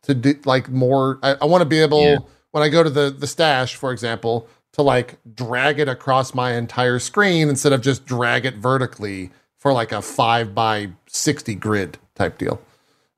to 0.09 0.15
do, 0.15 0.35
like 0.45 0.69
more. 0.69 1.19
I, 1.23 1.37
I 1.41 1.45
want 1.45 1.63
to 1.63 1.67
be 1.67 1.79
able 1.81 2.03
Yeah. 2.03 2.17
when 2.51 2.63
I 2.63 2.69
go 2.69 2.83
to 2.83 2.91
the 2.91 3.11
the 3.11 3.27
stash, 3.27 3.77
for 3.77 3.93
example, 3.93 4.49
to 4.73 4.83
like 4.83 5.19
drag 5.35 5.79
it 5.79 5.89
across 5.89 6.35
my 6.35 6.55
entire 6.55 6.99
screen 6.99 7.49
instead 7.49 7.73
of 7.73 7.81
just 7.81 8.05
drag 8.05 8.45
it 8.45 8.57
vertically 8.57 9.31
for 9.59 9.73
like 9.73 9.93
a 9.93 10.03
five 10.03 10.55
by 10.55 10.91
sixty 11.07 11.55
grid 11.55 11.99
type 12.15 12.39
deal. 12.39 12.61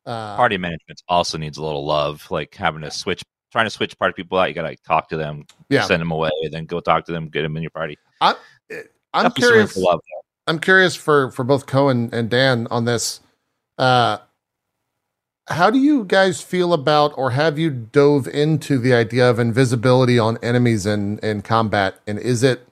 Uh, 0.06 0.36
Party 0.36 0.56
management 0.58 1.02
also 1.08 1.38
needs 1.38 1.58
a 1.58 1.62
little 1.62 1.84
love, 1.84 2.26
like 2.30 2.54
having 2.54 2.82
to 2.82 2.90
switch, 2.90 3.22
trying 3.52 3.66
to 3.66 3.70
switch 3.70 3.98
party 3.98 4.14
people 4.14 4.38
out. 4.38 4.48
You 4.48 4.54
got 4.54 4.62
to 4.62 4.68
like, 4.68 4.82
talk 4.82 5.08
to 5.10 5.16
them, 5.16 5.44
yeah, 5.68 5.84
send 5.84 6.00
them 6.00 6.10
away, 6.10 6.30
then 6.50 6.64
go 6.64 6.80
talk 6.80 7.04
to 7.06 7.12
them, 7.12 7.28
get 7.28 7.42
them 7.42 7.56
in 7.56 7.62
your 7.62 7.70
party. 7.70 7.96
I'm 8.20 8.34
Definitely 9.14 9.42
curious. 9.42 9.72
for. 9.74 10.00
I'm 10.46 10.58
curious 10.58 10.96
for 10.96 11.30
for 11.30 11.44
both 11.44 11.66
Cohh 11.66 12.12
and 12.12 12.30
Dan 12.30 12.66
on 12.70 12.84
this. 12.84 13.20
Uh, 13.78 14.18
how 15.50 15.70
do 15.70 15.78
you 15.78 16.04
guys 16.04 16.40
feel 16.40 16.72
about, 16.72 17.12
or 17.16 17.32
have 17.32 17.58
you 17.58 17.70
dove 17.70 18.26
into 18.28 18.78
the 18.78 18.94
idea 18.94 19.28
of 19.28 19.38
invisibility 19.38 20.18
on 20.18 20.38
enemies 20.42 20.86
in 20.86 21.18
in 21.18 21.42
combat? 21.42 22.00
And 22.06 22.18
is 22.18 22.42
it, 22.42 22.66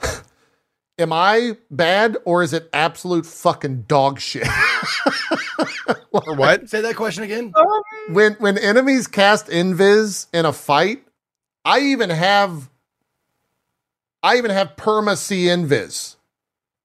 am 0.98 1.12
I 1.12 1.56
bad 1.70 2.16
or 2.24 2.42
is 2.42 2.52
it 2.52 2.68
absolute 2.72 3.26
fucking 3.26 3.82
dog 3.82 4.20
shit? 4.20 4.46
Or 6.12 6.34
what? 6.34 6.68
Say 6.68 6.80
that 6.80 6.96
question 6.96 7.22
again. 7.22 7.52
Um, 7.54 8.14
when 8.14 8.34
when 8.34 8.58
enemies 8.58 9.06
cast 9.06 9.46
invis 9.48 10.26
in 10.32 10.46
a 10.46 10.52
fight, 10.52 11.04
I 11.64 11.80
even 11.80 12.10
have 12.10 12.70
I 14.22 14.36
even 14.38 14.50
have 14.50 14.76
perma 14.76 15.16
C 15.16 15.44
invis. 15.44 16.16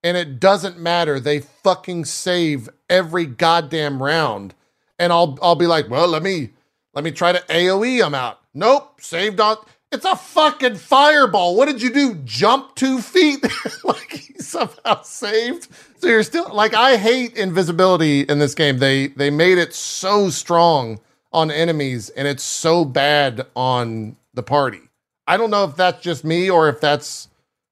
And 0.04 0.18
it 0.18 0.40
doesn't 0.40 0.78
matter. 0.78 1.20
They 1.20 1.40
fucking 1.40 2.06
save 2.06 2.70
every 2.90 3.26
goddamn 3.26 4.04
round. 4.04 4.54
And 5.00 5.12
I'll 5.12 5.38
I'll 5.42 5.56
be 5.56 5.68
like, 5.68 5.90
well, 5.90 6.08
let 6.08 6.24
me 6.24 6.52
let 6.94 7.04
me 7.04 7.12
try 7.12 7.32
to 7.32 7.40
AoE 7.40 8.00
them 8.00 8.14
out. 8.14 8.40
Nope, 8.54 9.02
saved 9.02 9.40
on 9.40 9.58
it's 9.94 10.06
a 10.06 10.16
fucking 10.16 10.76
fireball. 10.76 11.56
What 11.56 11.68
did 11.68 11.82
you 11.82 11.92
do? 11.92 12.16
Jump 12.26 12.74
two 12.76 13.00
feet? 13.00 13.46
like 13.84 14.12
he 14.12 14.34
somehow 14.40 15.04
saved. 15.04 15.68
So 16.00 16.08
you're 16.08 16.24
still 16.24 16.52
like 16.52 16.74
I 16.74 16.98
hate 16.98 17.38
invisibility 17.38 18.22
in 18.22 18.40
this 18.40 18.56
game. 18.56 18.80
They 18.80 19.08
they 19.10 19.30
made 19.30 19.60
it 19.60 19.74
so 19.74 20.32
strong 20.32 21.00
on 21.32 21.52
enemies 21.52 22.10
and 22.10 22.28
it's 22.28 22.44
so 22.44 22.84
bad 22.84 23.46
on 23.56 24.18
the 24.34 24.44
party. 24.44 24.82
I 25.28 25.38
don't 25.38 25.52
know 25.52 25.64
if 25.64 25.76
that's 25.76 26.02
just 26.02 26.24
me 26.26 26.50
or 26.50 26.70
if 26.70 26.82
that's 26.82 27.30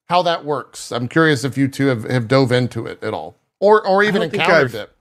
how 0.08 0.22
that 0.22 0.46
works. 0.46 0.92
I'm 0.92 1.08
curious 1.08 1.44
if 1.44 1.58
you 1.58 1.68
two 1.68 1.88
have, 1.88 2.04
have 2.04 2.28
dove 2.28 2.52
into 2.52 2.86
it 2.86 3.04
at 3.04 3.16
all. 3.16 3.36
Or 3.60 3.86
or 3.86 4.04
even 4.04 4.22
encountered 4.22 4.76
it. 4.76 4.92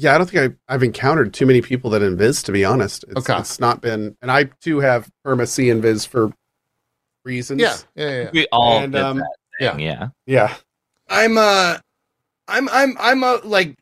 Yeah, 0.00 0.14
I 0.14 0.18
don't 0.18 0.30
think 0.30 0.54
I, 0.68 0.72
I've 0.72 0.84
encountered 0.84 1.34
too 1.34 1.44
many 1.44 1.60
people 1.60 1.90
that 1.90 2.02
invis, 2.02 2.44
to 2.44 2.52
be 2.52 2.64
honest. 2.64 3.04
It's, 3.08 3.28
Okay. 3.28 3.36
it's 3.40 3.58
not 3.58 3.80
been, 3.82 4.16
and 4.22 4.30
I 4.30 4.44
too 4.60 4.78
have 4.78 5.10
perma 5.26 5.48
C 5.48 5.64
invis 5.66 6.06
for 6.06 6.32
reasons. 7.24 7.60
Yeah, 7.60 7.76
yeah, 7.96 8.08
yeah. 8.08 8.22
yeah. 8.22 8.30
We 8.32 8.46
all 8.52 8.78
And, 8.78 8.92
did 8.92 9.02
um, 9.02 9.16
that 9.18 9.72
thing, 9.72 9.80
yeah. 9.80 10.08
Yeah. 10.26 10.54
I'm 11.08 11.36
uh 11.36 11.78
I'm 12.46 12.68
I'm 12.68 12.96
I'm 13.00 13.24
uh, 13.24 13.38
like 13.42 13.74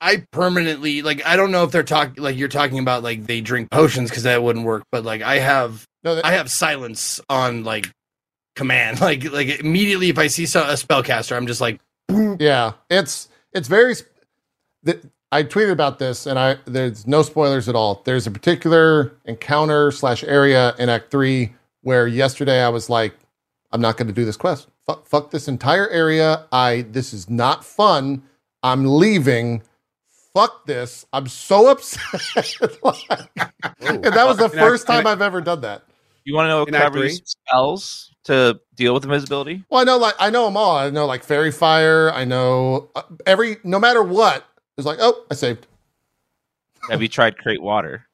I 0.00 0.24
permanently 0.30 1.02
like 1.02 1.26
I 1.26 1.34
don't 1.36 1.50
know 1.50 1.64
if 1.64 1.72
they're 1.72 1.82
talking 1.82 2.22
like 2.22 2.36
you're 2.36 2.46
talking 2.48 2.78
about 2.78 3.02
like 3.02 3.24
they 3.26 3.40
drink 3.40 3.70
potions 3.70 4.10
because 4.10 4.22
that 4.24 4.42
wouldn't 4.42 4.64
work, 4.64 4.84
but 4.92 5.02
like 5.04 5.22
I 5.22 5.38
have 5.40 5.84
No, 6.04 6.14
that- 6.14 6.24
I 6.24 6.32
have 6.32 6.50
silence 6.50 7.20
on 7.28 7.64
like 7.64 7.90
command. 8.54 9.00
Like 9.00 9.24
like 9.32 9.58
immediately 9.60 10.08
if 10.08 10.18
I 10.18 10.28
see 10.28 10.46
so, 10.46 10.62
a 10.62 10.74
spellcaster, 10.74 11.34
I'm 11.36 11.46
just 11.48 11.60
like 11.60 11.80
Yeah, 12.38 12.74
it's 12.90 13.28
it's 13.52 13.66
very. 13.66 13.94
sp- 13.98 14.12
The, 14.84 15.00
I 15.34 15.42
tweeted 15.42 15.72
about 15.72 15.98
this, 15.98 16.26
and 16.26 16.38
I 16.38 16.58
there's 16.64 17.08
no 17.08 17.22
spoilers 17.22 17.68
at 17.68 17.74
all. 17.74 18.02
There's 18.04 18.24
a 18.28 18.30
particular 18.30 19.16
encounter 19.24 19.90
slash 19.90 20.22
area 20.22 20.76
in 20.78 20.88
Act 20.88 21.10
Three 21.10 21.52
where 21.80 22.06
yesterday 22.06 22.62
I 22.62 22.68
was 22.68 22.88
like, 22.88 23.14
I'm 23.72 23.80
not 23.80 23.96
going 23.96 24.06
to 24.06 24.12
do 24.14 24.24
this 24.24 24.36
quest. 24.36 24.68
Fuck, 24.86 25.08
fuck 25.08 25.32
this 25.32 25.48
entire 25.48 25.88
area. 25.88 26.46
I 26.52 26.82
this 26.88 27.12
is 27.12 27.28
not 27.28 27.64
fun. 27.64 28.22
I'm 28.62 28.86
leaving. 28.86 29.62
Fuck 30.34 30.66
this. 30.66 31.04
I'm 31.12 31.26
so 31.26 31.68
upset. 31.68 32.00
and 33.80 34.04
that 34.04 34.24
was 34.26 34.36
the 34.36 34.44
In 34.44 34.50
Act- 34.52 34.54
first 34.54 34.86
time 34.86 35.00
in- 35.00 35.06
I've 35.08 35.22
ever 35.22 35.40
done 35.40 35.62
that. 35.62 35.82
You 36.24 36.36
want 36.36 36.46
to 36.46 36.48
know 36.50 36.62
In 36.64 36.76
Act 36.76 36.94
recovery 36.94 37.10
spells 37.24 38.12
to 38.24 38.60
deal 38.76 38.94
with 38.94 39.02
invisibility? 39.04 39.64
Well, 39.68 39.80
I 39.80 39.84
know 39.84 39.98
like 39.98 40.14
I 40.20 40.30
know 40.30 40.44
them 40.44 40.56
all. 40.56 40.76
I 40.76 40.90
know 40.90 41.06
like 41.06 41.24
faerie 41.24 41.50
fire. 41.50 42.12
I 42.12 42.24
know 42.24 42.88
uh, 42.94 43.02
every 43.26 43.56
no 43.64 43.80
matter 43.80 44.02
what. 44.02 44.44
It's 44.76 44.86
like 44.86 44.98
oh, 45.00 45.24
I 45.30 45.34
saved. 45.34 45.66
Have 46.90 47.00
you 47.02 47.08
tried 47.08 47.38
create 47.38 47.62
water? 47.62 48.06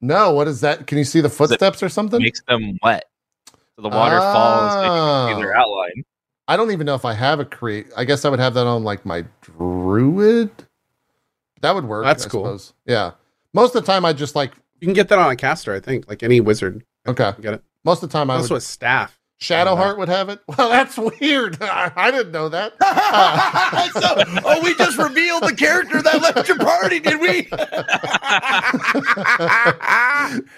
No, 0.00 0.32
what 0.32 0.46
is 0.48 0.60
that? 0.60 0.86
Can 0.86 0.98
you 0.98 1.04
see 1.04 1.20
the 1.20 1.30
footsteps 1.30 1.82
or 1.82 1.88
something? 1.88 2.20
Makes 2.20 2.42
them 2.42 2.78
wet. 2.82 3.04
So 3.76 3.82
the 3.82 3.88
water 3.88 4.20
falls, 4.20 4.74
they 5.26 5.32
can 5.32 5.40
their 5.40 5.56
Ah. 5.56 5.60
outline. 5.62 6.04
I 6.46 6.56
don't 6.56 6.70
even 6.70 6.84
know 6.86 6.94
if 6.94 7.04
I 7.06 7.14
have 7.14 7.40
a 7.40 7.44
create. 7.44 7.86
I 7.96 8.04
guess 8.04 8.24
I 8.24 8.28
would 8.28 8.38
have 8.38 8.54
that 8.54 8.66
on 8.66 8.84
like 8.84 9.04
my 9.06 9.24
druid. 9.40 10.50
That 11.62 11.74
would 11.74 11.86
work. 11.86 12.04
That's 12.04 12.26
I 12.26 12.28
cool. 12.28 12.44
suppose. 12.44 12.74
Yeah. 12.84 13.12
Most 13.54 13.74
of 13.74 13.82
the 13.84 13.90
time, 13.90 14.04
I 14.04 14.12
just 14.12 14.36
like 14.36 14.52
You 14.80 14.86
can 14.86 14.94
get 14.94 15.08
that 15.08 15.18
on 15.18 15.30
a 15.30 15.36
caster, 15.36 15.72
I 15.74 15.80
think, 15.80 16.06
like 16.08 16.22
any 16.22 16.40
wizard. 16.40 16.84
okay. 17.06 17.32
can 17.32 17.42
Get 17.42 17.54
it. 17.54 17.62
Most 17.84 18.02
of 18.02 18.10
the 18.10 18.12
time, 18.12 18.30
I 18.30 18.36
Also 18.36 18.54
would. 18.54 18.58
a 18.58 18.60
staff. 18.60 19.18
Shadowheart 19.44 19.98
would 19.98 20.08
have 20.08 20.30
it. 20.30 20.40
Well, 20.56 20.68
that's 20.68 20.96
weird. 20.96 21.58
I, 21.60 21.90
I 21.96 22.10
didn't 22.12 22.30
know 22.32 22.48
that. 22.48 22.74
so, 23.92 24.40
oh, 24.44 24.60
we 24.62 24.74
just 24.76 24.96
revealed 24.96 25.42
the 25.42 25.54
character 25.54 26.00
that 26.00 26.22
left 26.22 26.46
your 26.46 26.58
party, 26.58 27.00
did 27.00 27.20
we? 27.20 27.48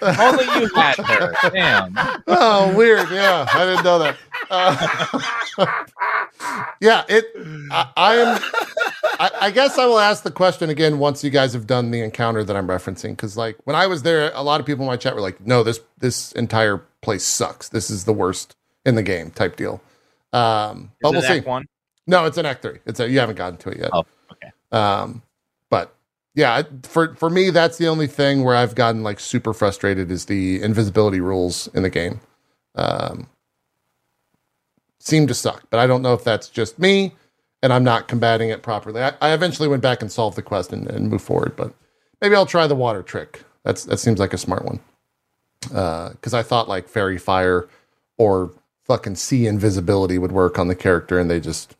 Only 0.01 0.45
you 0.59 0.69
had 0.75 0.97
her. 0.97 1.49
Damn. 1.49 1.93
oh, 2.27 2.73
weird. 2.77 3.09
Yeah, 3.09 3.47
I 3.51 3.65
didn't 3.65 3.83
know 3.83 3.99
that. 3.99 4.17
Uh, 4.51 5.67
yeah, 6.79 7.03
it. 7.09 7.25
I, 7.71 7.89
I 7.97 8.15
am. 8.15 8.39
I, 9.19 9.31
I 9.41 9.51
guess 9.51 9.79
I 9.79 9.87
will 9.87 9.99
ask 9.99 10.23
the 10.23 10.31
question 10.31 10.69
again 10.69 10.99
once 10.99 11.23
you 11.23 11.31
guys 11.31 11.53
have 11.53 11.65
done 11.65 11.89
the 11.89 12.01
encounter 12.01 12.43
that 12.43 12.55
I'm 12.55 12.67
referencing. 12.67 13.11
Because 13.11 13.35
like 13.35 13.57
when 13.63 13.75
I 13.75 13.87
was 13.87 14.03
there, 14.03 14.31
a 14.35 14.43
lot 14.43 14.59
of 14.59 14.65
people 14.67 14.83
in 14.83 14.87
my 14.87 14.97
chat 14.97 15.15
were 15.15 15.21
like, 15.21 15.45
"No, 15.45 15.63
this 15.63 15.79
this 15.97 16.31
entire 16.33 16.83
place 17.01 17.23
sucks. 17.23 17.69
This 17.69 17.89
is 17.89 18.05
the 18.05 18.13
worst 18.13 18.55
in 18.87 18.95
the 18.95 19.03
game." 19.03 19.29
Type 19.29 19.55
deal. 19.55 19.79
Um, 20.33 20.91
but 21.01 21.11
we'll 21.11 21.21
see. 21.21 21.41
One? 21.41 21.65
No, 22.07 22.25
it's 22.25 22.37
an 22.37 22.47
Act 22.47 22.63
Three. 22.63 22.79
It's 22.87 22.99
a 22.99 23.07
you 23.07 23.19
haven't 23.19 23.35
gotten 23.35 23.57
to 23.59 23.69
it 23.69 23.77
yet. 23.77 23.89
Oh, 23.93 24.03
okay. 24.31 24.51
Um, 24.71 25.21
but 25.69 25.93
yeah, 26.33 26.63
for 26.83 27.13
for 27.13 27.29
me, 27.29 27.51
that's 27.51 27.77
the 27.77 27.87
only 27.87 28.07
thing 28.07 28.43
where 28.43 28.55
I've 28.55 28.73
gotten 28.73 29.03
like 29.03 29.19
super 29.19 29.53
frustrated 29.53 30.09
is 30.09 30.25
the 30.25 30.61
invisibility 30.63 31.19
rules 31.19 31.67
in 31.75 31.83
the 31.83 31.89
game. 31.91 32.19
Um, 32.73 33.27
seem 34.99 35.27
to 35.27 35.33
suck, 35.35 35.63
but 35.69 35.79
I 35.79 35.85
don't 35.85 36.01
know 36.01 36.13
if 36.13 36.23
that's 36.23 36.49
just 36.49 36.79
me 36.79 37.13
and 37.63 37.73
I'm 37.73 37.83
not 37.83 38.07
combating 38.07 38.49
it 38.49 38.61
properly. 38.61 39.01
I, 39.01 39.13
I 39.21 39.33
eventually 39.33 39.67
went 39.67 39.81
back 39.81 40.01
and 40.01 40.11
solved 40.11 40.37
the 40.37 40.41
quest 40.41 40.71
and, 40.71 40.87
and 40.87 41.09
moved 41.09 41.23
forward, 41.23 41.55
but 41.55 41.73
maybe 42.21 42.35
I'll 42.35 42.45
try 42.45 42.67
the 42.67 42.75
water 42.75 43.01
trick. 43.01 43.43
That's 43.63 43.83
that 43.85 43.97
seems 43.97 44.19
like 44.19 44.33
a 44.33 44.37
smart 44.37 44.65
one. 44.65 44.79
Because 45.61 46.33
I 46.33 46.43
thought 46.43 46.69
like 46.69 46.87
faerie 46.87 47.17
fire 47.17 47.67
or 48.17 48.51
fucking 48.87 49.15
see 49.15 49.47
invisibility 49.47 50.17
would 50.17 50.31
work 50.31 50.57
on 50.57 50.67
the 50.67 50.75
character, 50.75 51.19
and 51.19 51.29
they 51.29 51.39
just 51.39 51.75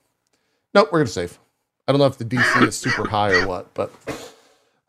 nope, 0.74 0.90
we're 0.92 1.00
gonna 1.00 1.08
save. 1.10 1.40
I 1.88 1.92
don't 1.92 2.00
know 2.00 2.06
if 2.08 2.18
the 2.18 2.26
DC 2.26 2.68
is 2.68 2.78
super 2.78 3.08
high 3.08 3.32
or 3.34 3.48
what, 3.48 3.74
but 3.74 3.92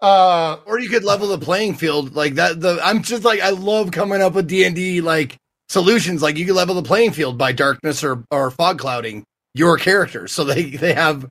uh, 0.01 0.59
or 0.67 0.79
you 0.79 0.89
could 0.89 1.05
level 1.05 1.29
the 1.29 1.39
playing 1.39 1.75
field 1.75 2.15
like 2.15 2.35
that. 2.35 2.61
The 2.61 2.79
I'm 2.83 3.03
just 3.03 3.25
like 3.25 3.41
I 3.41 3.51
love 3.51 3.91
coming 3.91 4.23
up 4.23 4.35
with 4.35 4.47
D 4.49 4.65
and 4.65 4.75
D 4.75 5.01
like 5.01 5.37
solutions. 5.69 6.23
Like 6.23 6.37
you 6.37 6.47
could 6.47 6.55
level 6.57 6.75
the 6.75 6.83
playing 6.83 7.13
field 7.13 7.37
by 7.39 7.53
darkness 7.53 8.05
or 8.05 8.25
or 8.31 8.51
fog 8.51 8.79
clouding 8.79 9.25
your 9.55 9.77
characters, 9.79 10.33
so 10.33 10.45
they 10.45 10.71
they 10.71 10.95
have. 10.95 11.29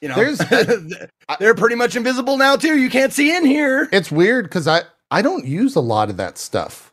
You 0.00 0.08
know, 0.08 0.16
There's- 0.16 0.92
they're 1.40 1.54
pretty 1.54 1.76
much 1.76 1.96
invisible 1.96 2.36
now 2.36 2.56
too. 2.56 2.78
You 2.78 2.90
can't 2.90 3.10
see 3.10 3.34
in 3.34 3.46
here. 3.46 3.88
it's 3.90 4.12
weird 4.12 4.44
because 4.44 4.68
I 4.68 4.82
I 5.10 5.22
don't 5.22 5.46
use 5.46 5.76
a 5.76 5.80
lot 5.80 6.10
of 6.10 6.18
that 6.18 6.36
stuff. 6.36 6.92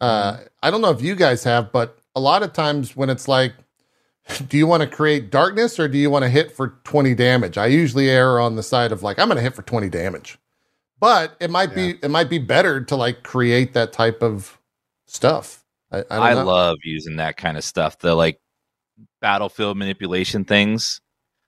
Uh, 0.00 0.36
I 0.62 0.70
don't 0.70 0.80
know 0.80 0.90
if 0.90 1.02
you 1.02 1.16
guys 1.16 1.42
have, 1.42 1.72
but 1.72 1.98
a 2.16 2.20
lot 2.20 2.42
of 2.42 2.52
times 2.52 2.96
when 2.96 3.10
it's 3.10 3.28
like, 3.28 3.54
do 4.48 4.56
you 4.56 4.66
want 4.66 4.82
to 4.82 4.88
create 4.88 5.30
darkness 5.30 5.78
or 5.78 5.86
do 5.86 5.98
you 5.98 6.10
want 6.10 6.24
to 6.24 6.28
hit 6.28 6.50
for 6.50 6.80
twenty 6.82 7.14
damage? 7.14 7.56
I 7.56 7.66
usually 7.66 8.10
err 8.10 8.40
on 8.40 8.56
the 8.56 8.62
side 8.62 8.90
of 8.90 9.04
like 9.04 9.20
I'm 9.20 9.28
going 9.28 9.36
to 9.36 9.42
hit 9.42 9.54
for 9.54 9.62
twenty 9.62 9.88
damage, 9.88 10.36
but 10.98 11.36
it 11.38 11.50
might 11.50 11.74
be 11.74 11.90
it 12.02 12.10
might 12.10 12.28
be 12.28 12.38
better 12.38 12.82
to 12.82 12.96
like 12.96 13.22
create 13.22 13.74
that 13.74 13.92
type 13.92 14.22
of 14.22 14.58
stuff. 15.06 15.62
I, 15.92 15.98
I, 16.10 16.30
I 16.30 16.32
love 16.32 16.78
using 16.82 17.16
that 17.16 17.36
kind 17.36 17.56
of 17.56 17.62
stuff. 17.62 18.00
The 18.00 18.16
like 18.16 18.40
battlefield 19.20 19.76
manipulation 19.76 20.44
things, 20.44 21.00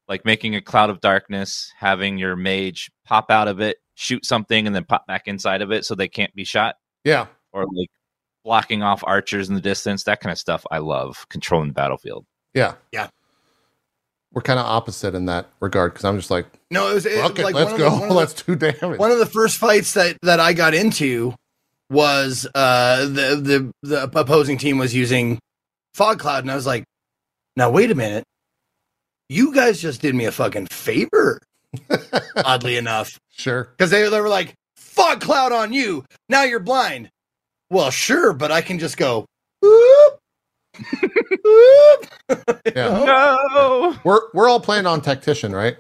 like 0.07 0.25
making 0.25 0.55
a 0.55 0.61
cloud 0.61 0.91
of 0.91 1.01
darkness, 1.01 1.73
having 1.77 2.19
your 2.19 2.37
mage 2.37 2.93
pop 3.05 3.33
out 3.33 3.49
of 3.49 3.61
it, 3.61 3.79
shoot 3.95 4.25
something, 4.25 4.69
and 4.69 4.77
then 4.77 4.85
pop 4.85 5.05
back 5.09 5.27
inside 5.27 5.63
of 5.63 5.73
it 5.73 5.85
so 5.85 5.97
they 5.97 6.09
can't 6.09 6.35
be 6.37 6.45
shot, 6.45 6.77
yeah. 7.03 7.27
or 7.53 7.67
like 7.73 7.91
blocking 8.49 8.83
off 8.83 9.05
archers 9.07 9.51
in 9.51 9.55
the 9.55 9.61
distance. 9.61 10.05
That 10.05 10.21
kind 10.21 10.33
of 10.33 10.39
stuff. 10.39 10.65
I 10.71 10.79
love 10.79 11.27
controlling 11.29 11.69
the 11.69 11.75
battlefield. 11.75 12.25
Yeah. 12.55 12.75
Yeah. 12.93 13.09
We're 14.33 14.41
kind 14.41 14.59
of 14.59 14.65
opposite 14.65 15.15
in 15.15 15.27
that 15.27 15.49
regard 15.61 15.93
because 15.93 16.05
I'm 16.07 16.17
just 16.17 16.31
like, 16.31 16.47
No, 16.71 16.91
it 16.91 16.95
was 16.95 17.07
it, 17.07 17.21
fuck 17.21 17.37
like 17.39 17.55
let's 17.55 17.71
one 17.73 17.73
of 17.75 17.79
the- 17.79 17.85
go. 17.91 17.99
one 18.01 18.09
the- 18.09 18.15
let's 18.15 18.33
do 18.43 18.57
damage. 18.57 18.99
one 18.99 19.11
of 19.11 19.19
the 19.19 19.27
first 19.27 19.59
fights 19.59 19.93
that 19.95 20.17
that 20.23 20.41
I 20.41 20.55
got 20.55 20.73
into 20.75 21.35
was 21.91 22.47
uh 22.55 23.05
the 23.05 23.37
the 23.43 23.73
the 23.83 24.03
opposing 24.19 24.57
team 24.59 24.79
was 24.79 24.95
using 24.95 25.39
fog 25.95 26.19
cloud 26.19 26.45
and 26.45 26.51
I 26.51 26.55
was 26.55 26.67
like 26.67 26.85
now 27.57 27.71
wait 27.71 27.91
a 27.91 27.95
minute 27.95 28.25
you 29.31 29.55
guys 29.55 29.81
just 29.81 30.01
did 30.03 30.15
me 30.15 30.25
a 30.27 30.33
fucking 30.33 30.67
favor 30.67 31.39
oddly 32.37 32.77
enough 32.77 33.19
sure. 33.31 33.65
because 33.77 33.91
they, 33.91 34.07
they 34.09 34.21
were 34.21 34.29
like 34.29 34.53
fog 34.77 35.21
cloud 35.23 35.53
on 35.53 35.73
you 35.73 36.05
now 36.29 36.43
you're 36.45 36.61
blind 36.61 37.09
well 37.71 37.91
sure 37.91 38.33
but 38.33 38.51
I 38.53 38.61
can 38.61 38.79
just 38.79 38.97
go 38.97 39.27
whoop, 39.63 40.19
whoop. 41.45 42.07
Yeah. 42.77 42.89
No. 43.55 43.97
We're 44.05 44.21
we're 44.35 44.49
all 44.49 44.61
playing 44.61 44.87
on 44.87 45.01
tactician, 45.01 45.55
right? 45.55 45.77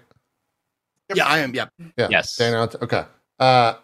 yeah 1.15 1.27
I 1.27 1.39
am 1.39 1.55
yeah 1.55 1.67
Yeah. 1.97 2.09
Yes. 2.11 2.33
Staying 2.33 2.55
on. 2.55 2.69
okay. 2.83 3.05
Uh, 3.39 3.75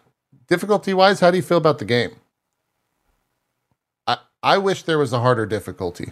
difficulty 0.47 0.93
wise, 0.93 1.19
how 1.19 1.31
do 1.31 1.37
you 1.37 1.43
feel 1.43 1.57
about 1.57 1.79
the 1.79 1.85
game? 1.85 2.11
I 4.07 4.17
I 4.43 4.57
wish 4.57 4.83
there 4.83 4.97
was 4.97 5.13
a 5.13 5.19
harder 5.19 5.45
difficulty. 5.45 6.11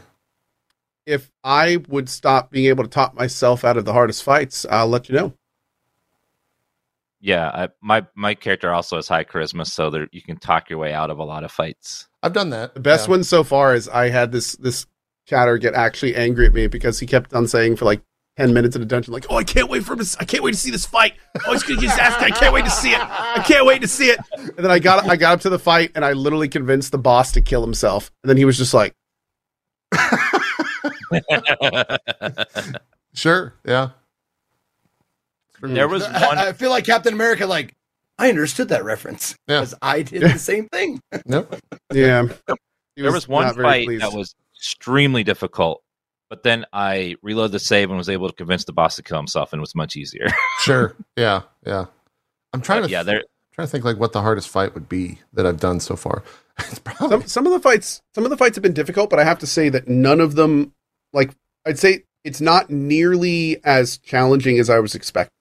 If 1.05 1.29
I 1.43 1.83
would 1.89 2.07
stop 2.07 2.49
being 2.51 2.67
able 2.67 2.83
to 2.85 2.89
top 2.89 3.13
myself 3.13 3.65
out 3.65 3.75
of 3.77 3.83
the 3.85 3.93
hardest 3.93 4.23
fights, 4.23 4.65
I'll 4.69 4.87
let 4.87 5.09
you 5.09 5.15
know. 5.15 5.33
Yeah, 7.25 7.47
I, 7.47 7.69
my 7.81 8.05
my 8.15 8.35
character 8.35 8.73
also 8.73 8.97
has 8.97 9.07
high 9.07 9.23
charisma, 9.23 9.65
so 9.65 9.89
there 9.89 10.09
you 10.11 10.21
can 10.21 10.35
talk 10.37 10.69
your 10.69 10.77
way 10.77 10.91
out 10.93 11.09
of 11.09 11.19
a 11.19 11.23
lot 11.23 11.45
of 11.45 11.53
fights. 11.53 12.09
I've 12.21 12.33
done 12.33 12.49
that. 12.49 12.73
The 12.73 12.81
best 12.81 13.07
Yeah. 13.07 13.11
one 13.11 13.23
so 13.23 13.45
far 13.45 13.73
is 13.73 13.87
I 13.87 14.09
had 14.09 14.33
this 14.33 14.57
this 14.57 14.85
chatter 15.25 15.57
get 15.57 15.73
actually 15.73 16.17
angry 16.17 16.45
at 16.47 16.53
me 16.53 16.67
because 16.67 16.99
he 16.99 17.05
kept 17.07 17.33
on 17.33 17.47
saying 17.47 17.77
for 17.77 17.85
like 17.85 18.01
ten 18.35 18.51
minutes 18.51 18.75
in 18.75 18.81
a 18.81 18.85
dungeon, 18.85 19.13
like, 19.13 19.25
"Oh, 19.29 19.37
I 19.37 19.45
can't 19.45 19.69
wait 19.69 19.85
for 19.85 19.95
this! 19.95 20.17
I 20.17 20.25
can't 20.25 20.43
wait 20.43 20.51
to 20.51 20.57
see 20.59 20.69
this 20.69 20.85
fight! 20.85 21.13
Oh, 21.47 21.53
he's 21.53 21.63
gonna 21.63 21.79
get 21.79 21.91
his 21.91 21.97
ass! 21.97 22.21
I 22.21 22.29
can't 22.29 22.53
wait 22.53 22.65
to 22.65 22.71
see 22.71 22.91
it! 22.91 22.99
I 22.99 23.41
can't 23.47 23.65
wait 23.65 23.81
to 23.83 23.87
see 23.87 24.09
it!" 24.09 24.19
And 24.37 24.57
then 24.57 24.69
I 24.71 24.79
got 24.79 25.09
I 25.09 25.15
got 25.15 25.31
up 25.35 25.39
to 25.41 25.49
the 25.49 25.59
fight 25.59 25.91
and 25.95 26.03
I 26.03 26.11
literally 26.11 26.49
convinced 26.49 26.91
the 26.91 26.97
boss 26.97 27.31
to 27.31 27.41
kill 27.41 27.61
himself, 27.61 28.11
and 28.21 28.29
then 28.29 28.35
he 28.35 28.43
was 28.43 28.57
just 28.57 28.73
like, 28.73 28.93
Sure. 33.13 33.53
Yeah. 33.65 33.89
There 35.63 35.87
was 35.87 36.03
one 36.07 36.37
I, 36.37 36.49
I 36.49 36.53
feel 36.53 36.69
like 36.69 36.85
Captain 36.85 37.13
America. 37.13 37.45
Like 37.45 37.73
I 38.17 38.29
understood 38.29 38.69
that 38.69 38.83
reference 38.83 39.35
Yeah. 39.47 39.59
because 39.61 39.73
I 39.81 40.01
did 40.03 40.21
the 40.21 40.37
same 40.39 40.67
thing. 40.69 41.01
Nope. 41.25 41.55
"Yeah." 41.93 42.27
He 42.95 43.01
there 43.01 43.11
was 43.11 43.27
one 43.27 43.55
fight 43.55 43.87
that 44.01 44.13
was 44.13 44.35
extremely 44.55 45.23
difficult, 45.23 45.81
but 46.29 46.43
then 46.43 46.63
I 46.71 47.15
reloaded 47.23 47.53
the 47.53 47.57
save 47.59 47.89
and 47.89 47.97
was 47.97 48.07
able 48.07 48.29
to 48.29 48.35
convince 48.35 48.65
the 48.65 48.71
boss 48.71 48.97
to 48.97 49.01
kill 49.01 49.17
himself, 49.17 49.51
and 49.51 49.59
it 49.59 49.61
was 49.61 49.73
much 49.73 49.95
easier. 49.95 50.27
Sure. 50.59 50.95
Yeah. 51.17 51.41
Yeah. 51.65 51.85
I'm 52.53 52.61
trying 52.61 52.81
But 52.81 52.87
to 52.89 52.93
yeah, 52.93 53.01
there 53.01 53.23
trying 53.51 53.65
to 53.67 53.71
think 53.71 53.83
like 53.83 53.97
what 53.97 54.11
the 54.13 54.21
hardest 54.21 54.47
fight 54.49 54.75
would 54.75 54.87
be 54.87 55.19
that 55.33 55.47
I've 55.47 55.59
done 55.59 55.79
so 55.79 55.95
far. 55.95 56.21
It's 56.59 56.77
probably 56.77 57.09
some 57.09 57.27
some 57.27 57.47
of 57.47 57.51
the 57.53 57.59
fights 57.59 58.03
some 58.13 58.25
of 58.25 58.29
the 58.29 58.37
fights 58.37 58.55
have 58.57 58.61
been 58.61 58.73
difficult, 58.73 59.09
but 59.09 59.17
I 59.17 59.23
have 59.23 59.39
to 59.39 59.47
say 59.47 59.69
that 59.69 59.87
none 59.87 60.21
of 60.21 60.35
them 60.35 60.71
like 61.13 61.31
I'd 61.65 61.79
say 61.79 62.03
it's 62.23 62.41
not 62.41 62.69
nearly 62.69 63.59
as 63.65 63.97
challenging 63.97 64.59
as 64.59 64.69
I 64.69 64.77
was 64.79 64.93
expecting. 64.93 65.33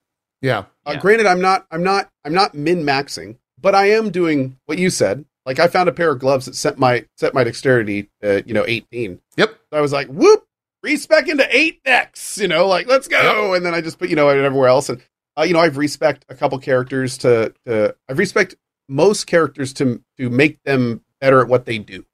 Yeah. 0.43 0.65
Uh, 0.85 0.97
granted, 0.99 1.25
I'm 1.25 1.41
not 1.41 1.65
I'm 1.71 1.81
not 1.81 2.11
I'm 2.23 2.33
not 2.33 2.53
min 2.53 2.83
maxing, 2.83 3.37
but 3.59 3.73
I 3.73 3.89
am 3.91 4.11
doing 4.11 4.57
what 4.65 4.77
you 4.77 4.91
said. 4.91 5.25
Like 5.45 5.57
I 5.59 5.67
found 5.67 5.89
a 5.89 5.93
pair 5.93 6.11
of 6.11 6.19
gloves 6.19 6.45
that 6.45 6.55
set 6.55 6.77
my 6.77 7.05
set 7.17 7.33
my 7.33 7.43
dexterity 7.43 8.09
to 8.21 8.43
you 8.45 8.53
know 8.53 8.65
18. 8.67 9.19
Yep. 9.37 9.49
So 9.71 9.77
I 9.77 9.81
was 9.81 9.91
like, 9.93 10.07
whoop, 10.07 10.45
respec 10.83 11.27
into 11.29 11.47
eight 11.49 11.81
Dex, 11.83 12.37
you 12.37 12.47
know, 12.47 12.67
like 12.67 12.87
let's 12.87 13.07
go. 13.07 13.53
And 13.55 13.65
then 13.65 13.73
I 13.73 13.81
just 13.81 13.97
put 13.97 14.09
you 14.09 14.15
know 14.15 14.27
everywhere 14.29 14.67
else, 14.67 14.89
and 14.89 15.01
uh, 15.37 15.43
you 15.43 15.53
know 15.53 15.59
I've 15.61 15.77
respec 15.77 16.23
a 16.29 16.35
couple 16.35 16.59
characters 16.59 17.17
to 17.19 17.53
to 17.65 17.95
I've 18.09 18.19
respec 18.19 18.53
most 18.89 19.25
characters 19.27 19.71
to 19.73 20.03
to 20.17 20.29
make 20.29 20.61
them 20.63 21.01
better 21.21 21.39
at 21.41 21.47
what 21.47 21.65
they 21.65 21.77
do. 21.79 22.05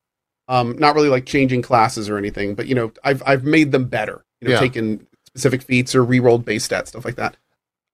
Um, 0.47 0.77
not 0.77 0.93
really 0.95 1.09
like 1.09 1.25
changing 1.25 1.61
classes 1.63 2.09
or 2.09 2.17
anything, 2.17 2.53
but 2.55 2.67
you 2.67 2.75
know 2.75 2.91
I've 3.03 3.23
I've 3.25 3.43
made 3.43 3.71
them 3.71 3.85
better. 3.85 4.23
You 4.39 4.47
know, 4.49 4.53
Yeah. 4.53 4.59
taken 4.59 5.07
specific 5.25 5.61
feats 5.63 5.93
or 5.93 6.03
re-rolled 6.03 6.45
base 6.45 6.67
stats, 6.67 6.87
stuff 6.87 7.05
like 7.05 7.15
that. 7.17 7.37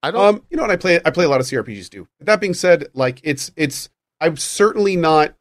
I 0.06 0.12
don't 0.12 0.36
Um, 0.36 0.42
you 0.50 0.58
know, 0.58 0.64
what 0.64 0.72
I 0.72 0.76
play 0.76 1.00
I 1.04 1.10
play 1.10 1.26
a 1.26 1.30
lot 1.30 1.40
of 1.42 1.48
CRPGs 1.48 1.90
too. 1.90 2.08
That 2.20 2.40
being 2.40 2.54
said, 2.54 2.88
like 2.94 3.20
it's 3.24 3.52
it's 3.56 3.90
I'm 4.22 4.38
certainly 4.38 4.96
not 4.96 5.34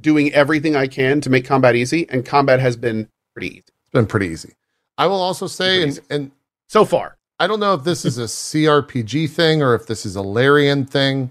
doing 0.00 0.32
everything 0.32 0.76
I 0.76 0.86
can 0.86 1.20
to 1.22 1.30
make 1.30 1.44
combat 1.46 1.74
easy, 1.74 2.06
and 2.10 2.24
combat 2.26 2.60
has 2.60 2.76
been 2.76 3.08
pretty 3.32 3.48
easy 3.48 3.58
it's 3.82 3.90
been 3.92 4.06
pretty 4.06 4.26
easy. 4.28 4.52
I 4.98 5.06
will 5.06 5.20
also 5.20 5.46
say 5.46 5.82
and, 5.82 6.00
and 6.10 6.30
so 6.68 6.84
far. 6.84 7.16
I 7.40 7.46
don't 7.46 7.58
know 7.60 7.74
if 7.74 7.84
this 7.84 8.04
is 8.04 8.18
a 8.18 8.24
CRPG 8.24 9.28
thing 9.30 9.62
or 9.62 9.74
if 9.74 9.86
this 9.86 10.04
is 10.06 10.14
a 10.14 10.22
Larian 10.22 10.84
thing, 10.84 11.30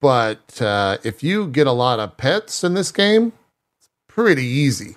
but 0.00 0.60
uh, 0.62 0.98
if 1.04 1.22
you 1.22 1.48
get 1.48 1.66
a 1.66 1.72
lot 1.72 1.98
of 2.00 2.16
pets 2.16 2.62
in 2.64 2.74
this 2.74 2.92
game, 2.92 3.32
it's 3.78 3.88
pretty 4.08 4.44
easy. 4.44 4.94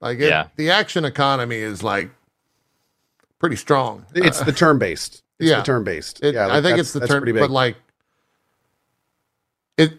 Like 0.00 0.18
it, 0.20 0.28
Yeah. 0.28 0.46
the 0.56 0.70
action 0.70 1.04
economy 1.04 1.56
is 1.56 1.82
like 1.82 2.10
pretty 3.38 3.56
strong. 3.56 4.06
It's 4.14 4.40
Uh, 4.40 4.44
the 4.44 4.52
turn 4.52 4.78
based. 4.78 5.22
It's 5.38 5.50
yeah. 5.50 5.56
the 5.58 5.62
turn 5.64 5.84
based. 5.84 6.22
it- 6.22 6.34
yeah, 6.34 6.48
I 6.54 6.62
think 6.62 6.78
it's 6.78 6.92
the 6.92 7.00
turn, 7.06 7.20
pretty 7.20 7.32
big. 7.32 7.40
but 7.40 7.50
like 7.50 7.76
it. 9.76 9.92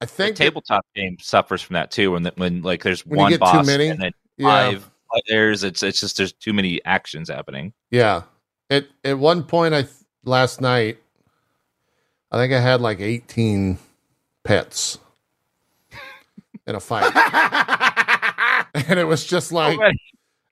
I 0.00 0.04
the 0.04 0.06
think 0.06 0.36
that- 0.36 0.44
tabletop 0.44 0.86
game 0.94 1.18
suffers 1.20 1.62
from 1.62 1.74
that 1.74 1.90
too. 1.90 2.12
When 2.12 2.22
the, 2.22 2.32
when 2.36 2.62
like 2.62 2.82
there's 2.82 3.04
When 3.06 3.18
one 3.18 3.30
get 3.30 3.36
too 3.36 3.40
boss 3.40 3.66
many, 3.66 3.88
and 3.88 4.00
then 4.00 4.12
yeah, 4.36 4.46
five 4.70 4.90
players, 5.26 5.64
it's 5.64 5.82
it's 5.82 6.00
just 6.00 6.16
there's 6.16 6.32
too 6.32 6.52
many 6.52 6.84
actions 6.84 7.28
happening. 7.28 7.72
Yeah. 7.90 8.22
At 8.70 8.86
at 9.04 9.18
one 9.18 9.42
point 9.44 9.74
I 9.74 9.86
last 10.24 10.60
night 10.60 10.98
I 12.32 12.38
think 12.38 12.52
I 12.52 12.60
had 12.60 12.80
like 12.80 13.00
18 13.00 13.78
pets 14.42 14.98
in 16.66 16.74
a 16.74 16.80
fight. 16.80 17.12
and 18.74 18.98
it 18.98 19.04
was 19.06 19.24
just 19.24 19.52
like 19.52 19.78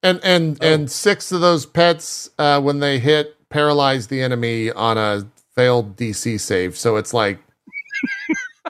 and 0.02 0.20
and 0.22 0.58
Oh. 0.62 0.66
and 0.74 0.90
six 0.90 1.32
of 1.32 1.40
those 1.40 1.66
pets 1.66 2.30
uh 2.38 2.60
when 2.60 2.78
they 2.80 2.98
hit 3.00 3.36
paralyze 3.54 4.08
the 4.08 4.20
enemy 4.20 4.72
on 4.72 4.98
a 4.98 5.24
failed 5.54 5.96
DC 5.96 6.40
save. 6.40 6.76
So 6.76 6.96
it's 6.96 7.14
like 7.14 7.38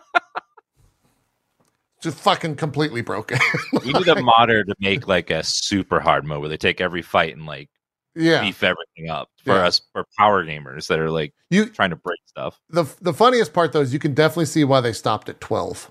just 2.02 2.18
fucking 2.18 2.56
completely 2.56 3.00
broken. 3.00 3.38
we 3.84 3.94
need 3.94 4.08
a 4.08 4.20
modder 4.20 4.62
to 4.62 4.74
make 4.80 5.08
like 5.08 5.30
a 5.30 5.42
super 5.42 6.00
hard 6.00 6.26
mode 6.26 6.40
where 6.40 6.50
they 6.50 6.58
take 6.58 6.82
every 6.82 7.00
fight 7.00 7.34
and 7.34 7.46
like 7.46 7.70
yeah. 8.14 8.42
beef 8.42 8.62
everything 8.62 9.08
up 9.08 9.30
for 9.42 9.54
Yeah. 9.54 9.66
us 9.66 9.80
for 9.94 10.04
power 10.18 10.44
gamers 10.44 10.86
that 10.88 10.98
are 10.98 11.10
like 11.10 11.32
You 11.48 11.64
trying 11.70 11.90
to 11.90 11.96
break 11.96 12.20
stuff. 12.26 12.60
the 12.68 12.84
the 13.00 13.14
funniest 13.14 13.54
part 13.54 13.72
though 13.72 13.80
is 13.80 13.94
you 13.94 13.98
can 13.98 14.12
definitely 14.12 14.44
see 14.46 14.64
why 14.64 14.82
they 14.82 14.92
stopped 14.92 15.30
at 15.30 15.40
12 15.40 15.90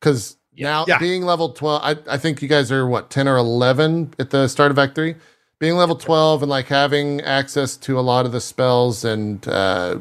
because 0.00 0.36
Yeah. 0.52 0.68
now 0.70 0.84
Yeah. 0.88 0.98
being 0.98 1.22
level 1.22 1.50
12 1.50 1.80
I, 1.84 2.14
I 2.14 2.18
think 2.18 2.42
you 2.42 2.48
guys 2.48 2.72
are 2.72 2.88
what 2.88 3.08
10 3.08 3.28
or 3.28 3.36
11 3.36 4.14
at 4.18 4.30
the 4.30 4.48
start 4.48 4.72
of 4.72 4.80
act 4.80 4.96
3 4.96 5.14
being 5.58 5.76
level 5.76 5.96
12 5.96 6.42
and 6.42 6.50
like 6.50 6.66
having 6.66 7.20
access 7.22 7.76
to 7.76 7.98
a 7.98 8.02
lot 8.02 8.26
of 8.26 8.32
the 8.32 8.40
spells 8.40 9.04
and 9.04 9.46
uh 9.48 9.98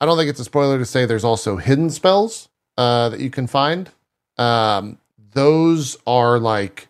i 0.00 0.06
don't 0.06 0.16
think 0.16 0.30
it's 0.30 0.40
a 0.40 0.44
spoiler 0.44 0.78
to 0.78 0.86
say 0.86 1.04
there's 1.04 1.24
also 1.24 1.56
hidden 1.56 1.90
spells 1.90 2.48
uh 2.78 3.08
that 3.08 3.20
you 3.20 3.30
can 3.30 3.46
find 3.46 3.90
um 4.38 4.98
those 5.32 5.96
are 6.06 6.38
like 6.38 6.88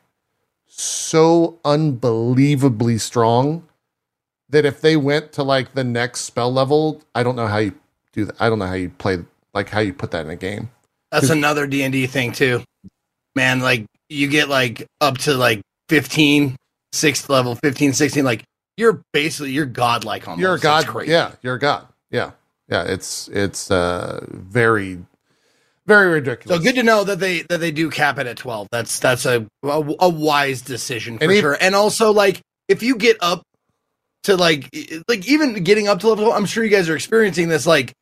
so 0.67 1.59
unbelievably 1.65 2.99
strong 2.99 3.67
that 4.51 4.65
if 4.65 4.81
they 4.81 4.97
went 4.97 5.33
to 5.33 5.43
like 5.43 5.75
the 5.75 5.85
next 5.85 6.21
spell 6.21 6.53
level, 6.53 7.03
I 7.15 7.23
don't 7.23 7.37
know 7.37 7.47
how 7.47 7.59
you 7.59 7.75
do 8.13 8.27
that. 8.27 8.37
I 8.39 8.49
don't 8.49 8.59
know 8.59 8.67
how 8.67 8.75
you 8.75 8.91
play 8.91 9.19
like 9.55 9.69
how 9.69 9.81
you 9.81 9.93
put 9.93 10.11
that 10.13 10.25
in 10.25 10.31
a 10.31 10.37
game. 10.37 10.71
That's 11.11 11.31
another 11.31 11.67
D 11.67 11.83
and 11.83 11.93
D 11.93 12.07
thing 12.07 12.33
too, 12.33 12.63
man. 13.35 13.61
Like 13.61 13.87
you 14.09 14.29
get 14.29 14.49
like 14.49 14.87
up 15.01 15.19
to 15.19 15.35
like 15.35 15.63
15, 15.89 16.57
sixth 16.97 17.29
level, 17.29 17.55
15, 17.57 17.93
16, 17.93 18.25
Like 18.25 18.43
you're 18.77 19.03
basically 19.13 19.53
you're 19.53 19.67
godlike 19.67 20.27
on. 20.29 20.39
you're 20.39 20.55
a 20.55 20.61
god. 20.61 20.87
Yeah, 21.07 21.33
you're 21.43 21.55
a 21.55 21.59
god. 21.59 21.87
Yeah, 22.11 22.33
yeah. 22.69 22.85
It's 22.85 23.29
it's 23.29 23.71
uh 23.71 24.25
very 24.31 24.99
very 25.87 26.09
ridiculous. 26.09 26.59
So 26.59 26.63
good 26.63 26.75
to 26.75 26.83
know 26.83 27.05
that 27.05 27.21
they 27.21 27.43
that 27.43 27.61
they 27.61 27.71
do 27.71 27.91
cap 27.91 28.19
it 28.19 28.27
at 28.27 28.37
twelve. 28.37 28.69
That's 28.71 28.99
that's 28.99 29.25
a 29.25 29.47
a, 29.63 29.95
a 30.01 30.09
wise 30.09 30.63
decision 30.63 31.19
for 31.19 31.25
And 31.25 31.33
sure. 31.35 31.57
And 31.61 31.75
also 31.75 32.13
like 32.13 32.41
if 32.69 32.83
you 32.83 32.97
get 32.97 33.17
up 33.21 33.43
to 34.25 34.37
like 34.37 34.69
like 35.09 35.27
even 35.29 35.63
getting 35.63 35.89
up 35.89 36.01
to 36.01 36.09
level, 36.09 36.33
I'm 36.33 36.47
sure 36.47 36.65
you 36.65 36.71
guys 36.71 36.89
are 36.89 36.97
experiencing 36.97 37.49
this. 37.49 37.67
Like 37.67 37.93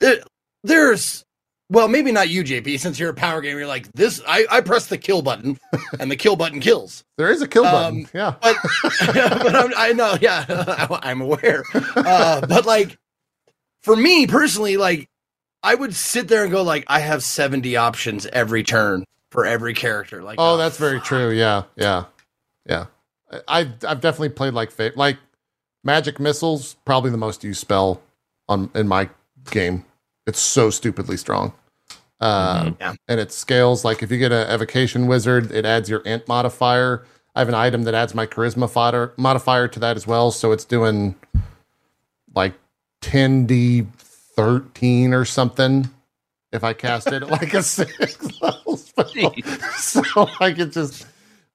there, 0.00 0.18
there's 0.62 1.24
well 1.72 1.88
maybe 1.88 2.12
not 2.12 2.28
you 2.28 2.44
JP 2.44 2.78
since 2.78 2.98
you're 2.98 3.10
a 3.10 3.14
power 3.14 3.40
gamer. 3.40 3.60
You're 3.60 3.68
like 3.68 3.90
this. 3.92 4.20
I 4.28 4.46
I 4.50 4.60
press 4.60 4.86
the 4.86 4.98
kill 4.98 5.22
button 5.22 5.58
and 5.98 6.10
the 6.10 6.16
kill 6.16 6.36
button 6.36 6.60
kills. 6.60 7.04
there 7.16 7.30
is 7.30 7.42
a 7.42 7.48
kill 7.48 7.64
button. 7.64 8.00
Um, 8.00 8.08
Yeah, 8.14 8.34
But 8.40 8.56
but 9.06 9.56
I'm, 9.56 9.72
I 9.76 9.92
know 9.92 10.16
yeah 10.20 10.86
I'm 11.02 11.20
aware. 11.20 11.64
Uh, 11.74 12.46
but 12.46 12.66
like 12.66 12.98
for 13.82 13.96
me 13.96 14.26
personally, 14.26 14.76
like 14.76 15.08
I 15.62 15.74
would 15.74 15.94
sit 15.94 16.28
there 16.28 16.42
and 16.42 16.52
go 16.52 16.62
like 16.62 16.84
I 16.88 17.00
have 17.00 17.22
70 17.22 17.76
options 17.76 18.26
every 18.26 18.62
turn 18.62 19.04
for 19.30 19.46
every 19.46 19.74
character. 19.74 20.22
Like 20.22 20.36
Oh, 20.38 20.56
that's 20.56 20.76
very 20.76 21.00
true. 21.00 21.30
Yeah, 21.30 21.64
yeah, 21.76 22.04
yeah. 22.66 22.86
I 23.48 23.60
I've, 23.60 24.00
definitely 24.00 24.28
played 24.30 24.52
like 24.52 24.72
like 24.96 25.16
magic 25.82 26.20
missiles. 26.20 26.76
Probably 26.84 27.10
the 27.10 27.16
most 27.16 27.42
used 27.42 27.60
spell 27.60 28.02
on 28.48 28.70
in 28.74 28.88
my 28.88 29.08
game. 29.50 29.84
It's 30.26 30.38
so 30.40 30.70
stupidly 30.70 31.16
strong. 31.16 31.54
Uh, 32.22 32.64
Mhm. 32.66 32.76
Yeah. 32.80 32.94
and 33.08 33.18
it 33.20 33.32
scales 33.32 33.84
like 33.84 34.02
if 34.02 34.10
you 34.12 34.16
get 34.18 34.30
an 34.32 34.48
evocation 34.48 35.06
wizard, 35.08 35.50
it 35.50 35.64
adds 35.66 35.88
your 35.90 36.00
int 36.00 36.28
modifier. 36.28 37.04
I 37.34 37.40
have 37.40 37.48
an 37.48 37.54
item 37.54 37.82
that 37.84 37.94
adds 37.94 38.14
my 38.14 38.26
charisma 38.26 38.70
fodder, 38.70 39.12
modifier 39.16 39.66
to 39.68 39.80
that 39.80 39.96
as 39.96 40.06
well, 40.06 40.30
so 40.30 40.52
it's 40.52 40.64
doing 40.64 41.14
like 42.34 42.54
10d 43.00 43.86
13 44.36 45.12
or 45.12 45.24
something 45.24 45.90
if 46.52 46.62
I 46.62 46.72
cast 46.74 47.08
it 47.08 47.22
like 47.28 47.54
a 47.54 47.62
six 47.64 48.16
level 48.40 48.76
spell. 48.76 49.04
Jeez. 49.06 49.72
so 49.78 50.28
I 50.40 50.52
could 50.52 50.72
just 50.72 51.06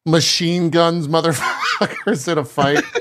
machine 0.05 0.69
guns 0.69 1.07
motherfuckers 1.07 2.27
in 2.31 2.37
a 2.39 2.43
fight. 2.45 2.83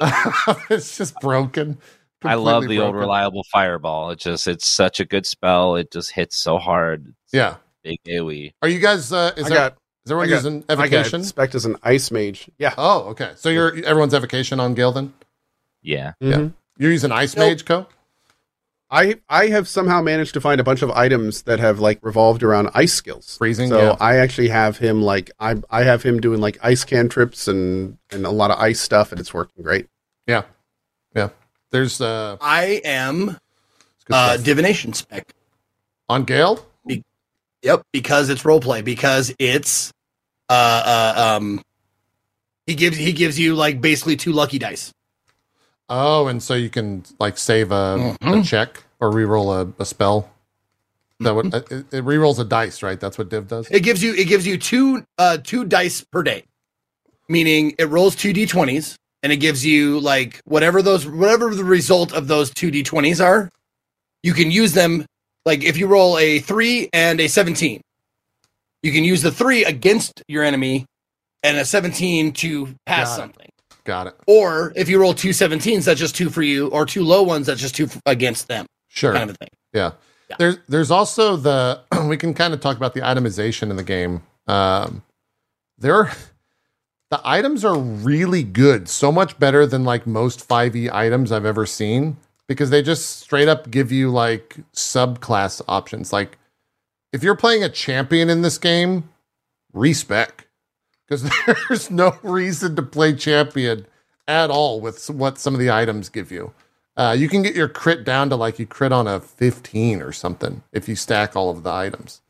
it's 0.70 0.96
just 0.96 1.14
broken. 1.20 1.76
I 2.22 2.34
love 2.34 2.62
completely 2.62 2.76
the 2.76 2.84
old 2.84 2.94
reliable 2.96 3.44
fireball. 3.52 4.10
It 4.10 4.18
just 4.18 4.46
it's 4.48 4.66
such 4.70 5.00
a 5.00 5.04
good 5.04 5.26
spell. 5.26 5.76
It 5.76 5.90
just 5.90 6.12
hits 6.12 6.36
so 6.36 6.58
hard. 6.58 7.14
It's 7.24 7.34
Yeah. 7.34 7.56
big 7.82 7.98
AoE. 8.06 8.52
Are 8.62 8.68
you 8.68 8.78
guys? 8.78 9.12
Uh, 9.12 9.32
is 9.36 9.46
I 9.46 9.48
there? 9.48 9.58
got 9.58 9.72
is 10.04 10.10
everyone 10.12 10.26
I 10.26 10.30
got- 10.30 10.36
using 10.36 10.60
got 10.60 10.72
evocation? 10.72 11.24
spec 11.24 11.54
as 11.54 11.64
an 11.64 11.76
ice 11.82 12.10
mage. 12.10 12.50
Yeah. 12.58 12.74
Oh, 12.78 13.04
okay. 13.10 13.32
So 13.36 13.48
you're 13.48 13.74
everyone's 13.84 14.14
evocation 14.14 14.60
on 14.60 14.74
Gale 14.74 14.92
then. 14.92 15.12
Yeah. 15.82 16.12
Yeah. 16.20 16.36
Mhm. 16.36 16.52
You're 16.78 16.92
using 16.92 17.12
ice 17.12 17.36
Nope. 17.36 17.48
mage, 17.48 17.64
Cohh. 17.64 17.86
I 18.90 19.20
I 19.28 19.46
have 19.48 19.68
somehow 19.68 20.02
managed 20.02 20.34
to 20.34 20.40
find 20.40 20.60
a 20.60 20.64
bunch 20.64 20.82
of 20.82 20.90
items 20.90 21.42
that 21.42 21.60
have 21.60 21.78
like 21.78 22.00
revolved 22.02 22.42
around 22.42 22.70
ice 22.74 22.92
skills. 22.92 23.36
Freezing. 23.38 23.68
So 23.68 23.80
yeah. 23.80 23.96
I 24.00 24.16
actually 24.16 24.48
have 24.48 24.78
him 24.78 25.00
like 25.00 25.30
I 25.38 25.56
I 25.70 25.84
have 25.84 26.02
him 26.02 26.20
doing 26.20 26.40
like 26.40 26.58
ice 26.62 26.84
cantrips 26.84 27.46
and 27.48 27.98
and 28.10 28.26
a 28.26 28.30
lot 28.30 28.50
of 28.50 28.58
ice 28.58 28.80
stuff, 28.80 29.12
and 29.12 29.20
it's 29.20 29.32
working 29.32 29.62
great. 29.62 29.86
There's 31.70 32.00
uh, 32.00 32.36
I 32.40 32.80
am 32.84 33.38
uh, 34.10 34.36
divination 34.38 34.92
spec. 34.92 35.32
on 36.08 36.24
Gale. 36.24 36.66
Yep, 37.62 37.82
because 37.92 38.30
it's 38.30 38.44
role 38.44 38.60
play. 38.60 38.82
Because 38.82 39.34
it's 39.38 39.92
uh, 40.48 40.52
uh 40.52 41.36
um 41.36 41.62
he 42.66 42.74
gives 42.74 42.96
he 42.96 43.12
gives 43.12 43.38
you 43.38 43.54
like 43.54 43.80
basically 43.80 44.16
two 44.16 44.32
lucky 44.32 44.58
dice. 44.58 44.92
Oh, 45.88 46.28
and 46.28 46.42
so 46.42 46.54
you 46.54 46.70
can 46.70 47.04
like 47.18 47.36
save 47.36 47.70
a, 47.72 48.16
a 48.20 48.24
Mhm. 48.24 48.44
check 48.44 48.84
or 49.00 49.10
reroll 49.10 49.54
a, 49.54 49.82
a 49.82 49.84
spell. 49.84 50.30
That 51.20 51.34
would 51.34 51.52
it, 51.52 51.70
it 51.70 52.04
rerolls 52.04 52.38
a 52.38 52.44
dice, 52.44 52.82
right? 52.82 52.98
That's 52.98 53.18
what 53.18 53.28
Div 53.28 53.46
does. 53.46 53.70
It 53.70 53.80
gives 53.80 54.02
you 54.02 54.14
it 54.14 54.26
gives 54.26 54.46
you 54.46 54.56
two 54.56 55.04
uh 55.18 55.36
two 55.42 55.64
dice 55.66 56.02
per 56.02 56.22
day. 56.22 56.44
Meaning 57.28 57.74
it 57.78 57.84
rolls 57.90 58.16
two 58.16 58.32
D20s 58.32 58.96
and 59.22 59.32
it 59.32 59.36
gives 59.36 59.64
you 59.64 60.00
like 60.00 60.40
whatever 60.44 60.82
those 60.82 61.06
whatever 61.06 61.54
the 61.54 61.64
result 61.64 62.12
of 62.12 62.26
those 62.28 62.50
two 62.50 62.70
D20s 62.70 63.22
are, 63.24 63.50
you 64.22 64.32
can 64.32 64.50
use 64.50 64.72
them 64.72 65.04
like 65.44 65.62
if 65.64 65.76
you 65.76 65.86
roll 65.86 66.18
a 66.18 66.38
3 66.40 66.88
and 66.92 67.20
a 67.20 67.28
17. 67.28 67.80
You 68.82 68.92
can 68.92 69.04
use 69.04 69.20
the 69.22 69.30
3 69.30 69.64
against 69.64 70.22
your 70.28 70.42
enemy 70.42 70.86
and 71.42 71.56
a 71.58 71.64
17 71.64 72.32
to 72.32 72.74
pass 72.86 73.08
Got 73.08 73.12
it. 73.12 73.16
something. 73.16 73.48
Got 73.84 74.06
it. 74.08 74.14
Or 74.26 74.72
if 74.76 74.88
you 74.88 75.00
roll 75.00 75.14
two 75.14 75.30
17s, 75.30 75.84
that's 75.84 75.98
just 76.00 76.14
two 76.14 76.28
for 76.30 76.42
you, 76.42 76.68
or 76.68 76.84
two 76.86 77.02
low 77.02 77.22
ones, 77.22 77.46
that's 77.46 77.60
just 77.60 77.74
two 77.74 77.88
against 78.06 78.46
them, 78.48 78.66
Sure. 78.88 79.12
kind 79.14 79.28
of 79.30 79.36
a 79.36 79.38
thing. 79.38 79.48
Yeah. 79.72 79.92
Yeah. 80.28 80.36
There's 80.38 80.56
there's 80.68 80.90
also 80.90 81.36
the 81.36 81.80
we 82.06 82.16
can 82.16 82.34
kind 82.34 82.54
of 82.54 82.60
talk 82.60 82.76
about 82.76 82.94
the 82.94 83.00
itemization 83.00 83.70
in 83.70 83.76
the 83.76 83.82
game. 83.82 84.22
Um, 84.46 85.02
there 85.78 85.94
are 85.96 86.12
the 87.10 87.20
items 87.24 87.64
are 87.64 87.76
really 87.76 88.42
good, 88.42 88.88
so 88.88 89.10
much 89.10 89.38
better 89.38 89.66
than 89.66 89.84
like 89.84 90.06
most 90.06 90.48
5e 90.48 90.92
items 90.92 91.32
I've 91.32 91.44
ever 91.44 91.66
seen 91.66 92.16
because 92.46 92.70
they 92.70 92.82
just 92.82 93.20
straight 93.20 93.48
up 93.48 93.70
give 93.70 93.92
you 93.92 94.10
like 94.10 94.56
subclass 94.72 95.60
options. 95.68 96.12
Like 96.12 96.38
if 97.12 97.22
you're 97.22 97.36
playing 97.36 97.64
a 97.64 97.68
champion 97.68 98.30
in 98.30 98.42
this 98.42 98.58
game, 98.58 99.08
respec 99.72 100.46
because 101.10 101.28
there's 101.68 101.90
no 101.90 102.16
reason 102.22 102.76
to 102.76 102.82
play 102.82 103.14
champion 103.14 103.86
at 104.28 104.50
all 104.50 104.80
with 104.80 105.10
what 105.10 105.38
some 105.38 105.54
of 105.54 105.60
the 105.60 105.70
items 105.70 106.08
give 106.08 106.30
you. 106.30 106.52
Uh, 106.96 107.14
you 107.18 107.28
can 107.28 107.42
get 107.42 107.54
your 107.54 107.68
crit 107.68 108.04
down 108.04 108.28
to 108.30 108.36
like 108.36 108.58
you 108.58 108.66
crit 108.66 108.92
on 108.92 109.06
a 109.06 109.20
15 109.20 110.02
or 110.02 110.12
something 110.12 110.62
if 110.72 110.88
you 110.88 110.94
stack 110.94 111.34
all 111.34 111.50
of 111.50 111.62
the 111.62 111.70
items. 111.70 112.20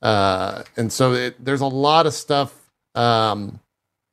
Uh, 0.00 0.62
and 0.76 0.92
so 0.92 1.12
it, 1.12 1.44
there's 1.44 1.60
a 1.60 1.66
lot 1.66 2.06
of 2.06 2.14
stuff 2.14 2.70
um, 2.94 3.60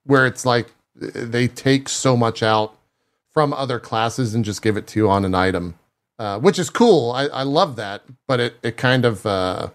where 0.06 0.26
it's 0.26 0.46
like 0.46 0.74
they 0.96 1.48
take 1.48 1.90
so 1.90 2.18
much 2.18 2.44
out 2.44 2.76
from 3.32 3.54
other 3.54 3.80
classes 3.80 4.34
and 4.34 4.44
just 4.44 4.62
give 4.62 4.78
it 4.78 4.88
to 4.88 5.00
you 5.00 5.10
on 5.10 5.24
an 5.26 5.36
item, 5.36 5.76
uh, 6.18 6.40
which 6.40 6.60
is 6.60 6.70
cool. 6.70 7.12
I, 7.12 7.26
I 7.28 7.44
love 7.44 7.76
that, 7.78 8.04
but 8.28 8.40
it, 8.40 8.56
it 8.64 8.78
kind 8.78 9.06
of 9.06 9.26
uh, 9.26 9.70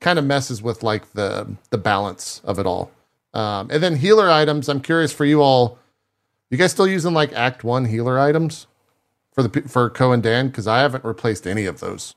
kind 0.00 0.18
of 0.18 0.24
messes 0.24 0.62
with 0.62 0.82
like 0.82 1.12
the 1.12 1.56
the 1.70 1.78
balance 1.78 2.40
of 2.44 2.58
it 2.58 2.66
all. 2.66 2.90
Um, 3.34 3.68
and 3.70 3.82
then 3.82 3.96
healer 3.96 4.30
items. 4.30 4.68
I'm 4.68 4.80
curious 4.80 5.12
for 5.12 5.24
you 5.24 5.42
all. 5.42 5.78
You 6.50 6.58
guys 6.58 6.72
still 6.72 6.88
using 6.88 7.14
like 7.14 7.32
Act 7.32 7.62
One 7.64 7.84
healer 7.86 8.18
items 8.18 8.66
for 9.32 9.42
the 9.42 9.62
for 9.62 9.90
Cohh 9.90 10.14
and 10.14 10.22
Dan? 10.22 10.48
Because 10.48 10.66
I 10.66 10.80
haven't 10.80 11.04
replaced 11.04 11.46
any 11.46 11.66
of 11.66 11.80
those. 11.80 12.14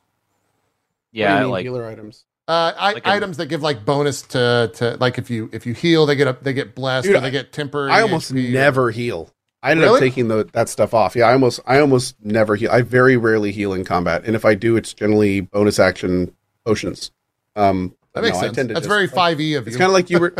What 1.19 1.27
do 1.29 1.33
you 1.33 1.37
Yeah, 1.37 1.39
mean 1.39 1.49
like 1.49 1.63
healer 1.63 1.85
items. 1.85 2.25
Uh, 2.53 2.73
I, 2.77 2.93
Like 2.93 3.05
a- 3.07 3.09
items 3.09 3.37
that 3.37 3.47
give 3.47 3.61
like 3.61 3.83
bonus 3.85 4.21
to 4.23 4.71
to 4.75 4.97
like 4.99 5.17
if 5.17 5.29
you 5.29 5.49
if 5.53 5.65
you 5.65 5.73
heal 5.73 6.05
they 6.05 6.15
get 6.15 6.27
up 6.27 6.43
they 6.43 6.53
get 6.53 6.75
blessed 6.75 7.07
Dude, 7.07 7.15
or 7.15 7.19
they 7.21 7.31
get 7.31 7.51
temporary. 7.51 7.91
I 7.91 8.01
almost 8.01 8.31
HP. 8.33 8.51
never 8.51 8.91
heal. 8.91 9.29
I 9.61 9.71
ended 9.71 9.85
Really? 9.85 9.97
up 9.97 10.01
taking 10.01 10.27
the, 10.27 10.43
that 10.51 10.67
stuff 10.67 10.93
off. 10.93 11.15
Yeah, 11.15 11.27
I 11.29 11.33
almost 11.33 11.59
I 11.65 11.79
almost 11.79 12.15
never 12.23 12.55
heal. 12.55 12.69
I 12.71 12.81
very 12.81 13.15
rarely 13.17 13.51
heal 13.53 13.73
in 13.73 13.85
combat, 13.85 14.23
and 14.25 14.35
if 14.35 14.43
I 14.45 14.55
do, 14.55 14.75
it's 14.75 14.93
generally 14.93 15.39
bonus 15.41 15.79
action 15.79 16.35
potions. 16.65 17.11
Um, 17.55 17.95
That 18.13 18.23
makes 18.23 18.33
no, 18.35 18.39
I 18.39 18.43
sense. 18.47 18.55
tend 18.57 18.69
to 18.69 18.73
That's 18.75 18.85
just- 18.85 18.93
very 18.93 19.07
five 19.07 19.39
e 19.39 19.53
of 19.55 19.63
you. 19.65 19.67
It's 19.69 19.77
kind 19.77 19.87
of 19.89 19.93
like 19.93 20.09
you 20.09 20.19
were. 20.19 20.35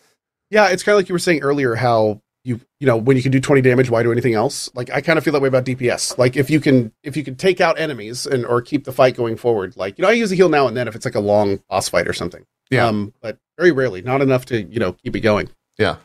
yeah, 0.50 0.68
it's 0.68 0.82
kind 0.82 0.94
of 0.94 0.98
like 1.00 1.08
you 1.08 1.12
were 1.14 1.18
saying 1.18 1.40
earlier. 1.42 1.74
How 1.74 2.22
you 2.48 2.60
you 2.80 2.86
know 2.86 2.96
when 2.96 3.16
you 3.16 3.22
can 3.22 3.30
do 3.30 3.40
twenty 3.40 3.60
damage, 3.60 3.90
why 3.90 4.02
do 4.02 4.10
anything 4.10 4.32
else? 4.34 4.70
Like 4.74 4.90
I 4.90 5.02
kind 5.02 5.18
of 5.18 5.24
feel 5.24 5.34
that 5.34 5.42
way 5.42 5.48
about 5.48 5.64
DPS. 5.66 6.16
Like 6.16 6.34
if 6.36 6.48
you 6.48 6.60
can 6.60 6.92
if 7.02 7.16
you 7.16 7.22
can 7.22 7.36
take 7.36 7.60
out 7.60 7.78
enemies 7.78 8.26
and 8.26 8.46
or 8.46 8.62
keep 8.62 8.84
the 8.84 8.92
fight 8.92 9.16
going 9.16 9.36
forward. 9.36 9.76
Like 9.76 9.98
you 9.98 10.02
know 10.02 10.08
I 10.08 10.12
use 10.12 10.32
a 10.32 10.34
heal 10.34 10.48
now 10.48 10.66
and 10.66 10.76
then 10.76 10.88
if 10.88 10.96
it's 10.96 11.04
like 11.04 11.14
a 11.14 11.20
long 11.20 11.62
boss 11.68 11.88
fight 11.90 12.08
or 12.08 12.14
something. 12.14 12.46
Yeah. 12.70 12.86
Um, 12.86 13.12
but 13.20 13.38
very 13.58 13.70
rarely, 13.70 14.00
not 14.02 14.22
enough 14.22 14.46
to 14.46 14.62
you 14.62 14.80
know 14.80 14.92
keep 14.94 15.14
it 15.14 15.20
going. 15.20 15.50
yeah. 15.78 15.96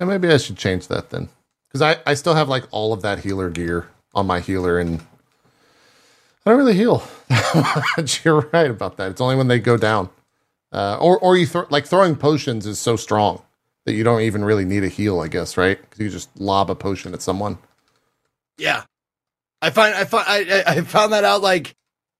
And 0.00 0.08
maybe 0.08 0.28
I 0.28 0.36
should 0.38 0.56
change 0.56 0.88
that 0.88 1.10
then 1.10 1.28
because 1.68 1.82
I 1.82 1.96
I 2.06 2.14
still 2.14 2.34
have 2.34 2.48
like 2.48 2.64
all 2.70 2.92
of 2.92 3.02
that 3.02 3.18
healer 3.20 3.50
gear 3.50 3.88
on 4.14 4.26
my 4.26 4.40
healer 4.40 4.78
and 4.78 5.00
I 6.46 6.50
don't 6.50 6.58
really 6.58 6.74
heal. 6.74 7.02
You're 8.24 8.48
right 8.52 8.70
about 8.70 8.96
that. 8.96 9.10
It's 9.10 9.20
only 9.20 9.36
when 9.36 9.48
they 9.48 9.58
go 9.58 9.76
down. 9.76 10.10
Uh, 10.72 10.96
or 11.00 11.18
or 11.18 11.36
you 11.36 11.46
throw 11.46 11.66
like 11.70 11.86
throwing 11.86 12.16
potions 12.16 12.66
is 12.66 12.78
so 12.78 12.96
strong 12.96 13.42
that 13.86 13.94
you 13.94 14.04
don't 14.04 14.22
even 14.22 14.44
really 14.44 14.64
need 14.64 14.84
a 14.84 14.88
heal. 14.88 15.20
I 15.20 15.28
guess 15.28 15.56
right 15.56 15.80
because 15.80 15.98
you 16.00 16.08
just 16.10 16.28
lob 16.40 16.70
a 16.70 16.74
potion 16.74 17.14
at 17.14 17.22
someone. 17.22 17.58
Yeah, 18.58 18.84
I 19.60 19.70
find 19.70 19.94
I 19.94 20.04
find 20.04 20.26
I, 20.28 20.62
I 20.66 20.80
found 20.82 21.12
that 21.12 21.24
out. 21.24 21.42
Like, 21.42 21.74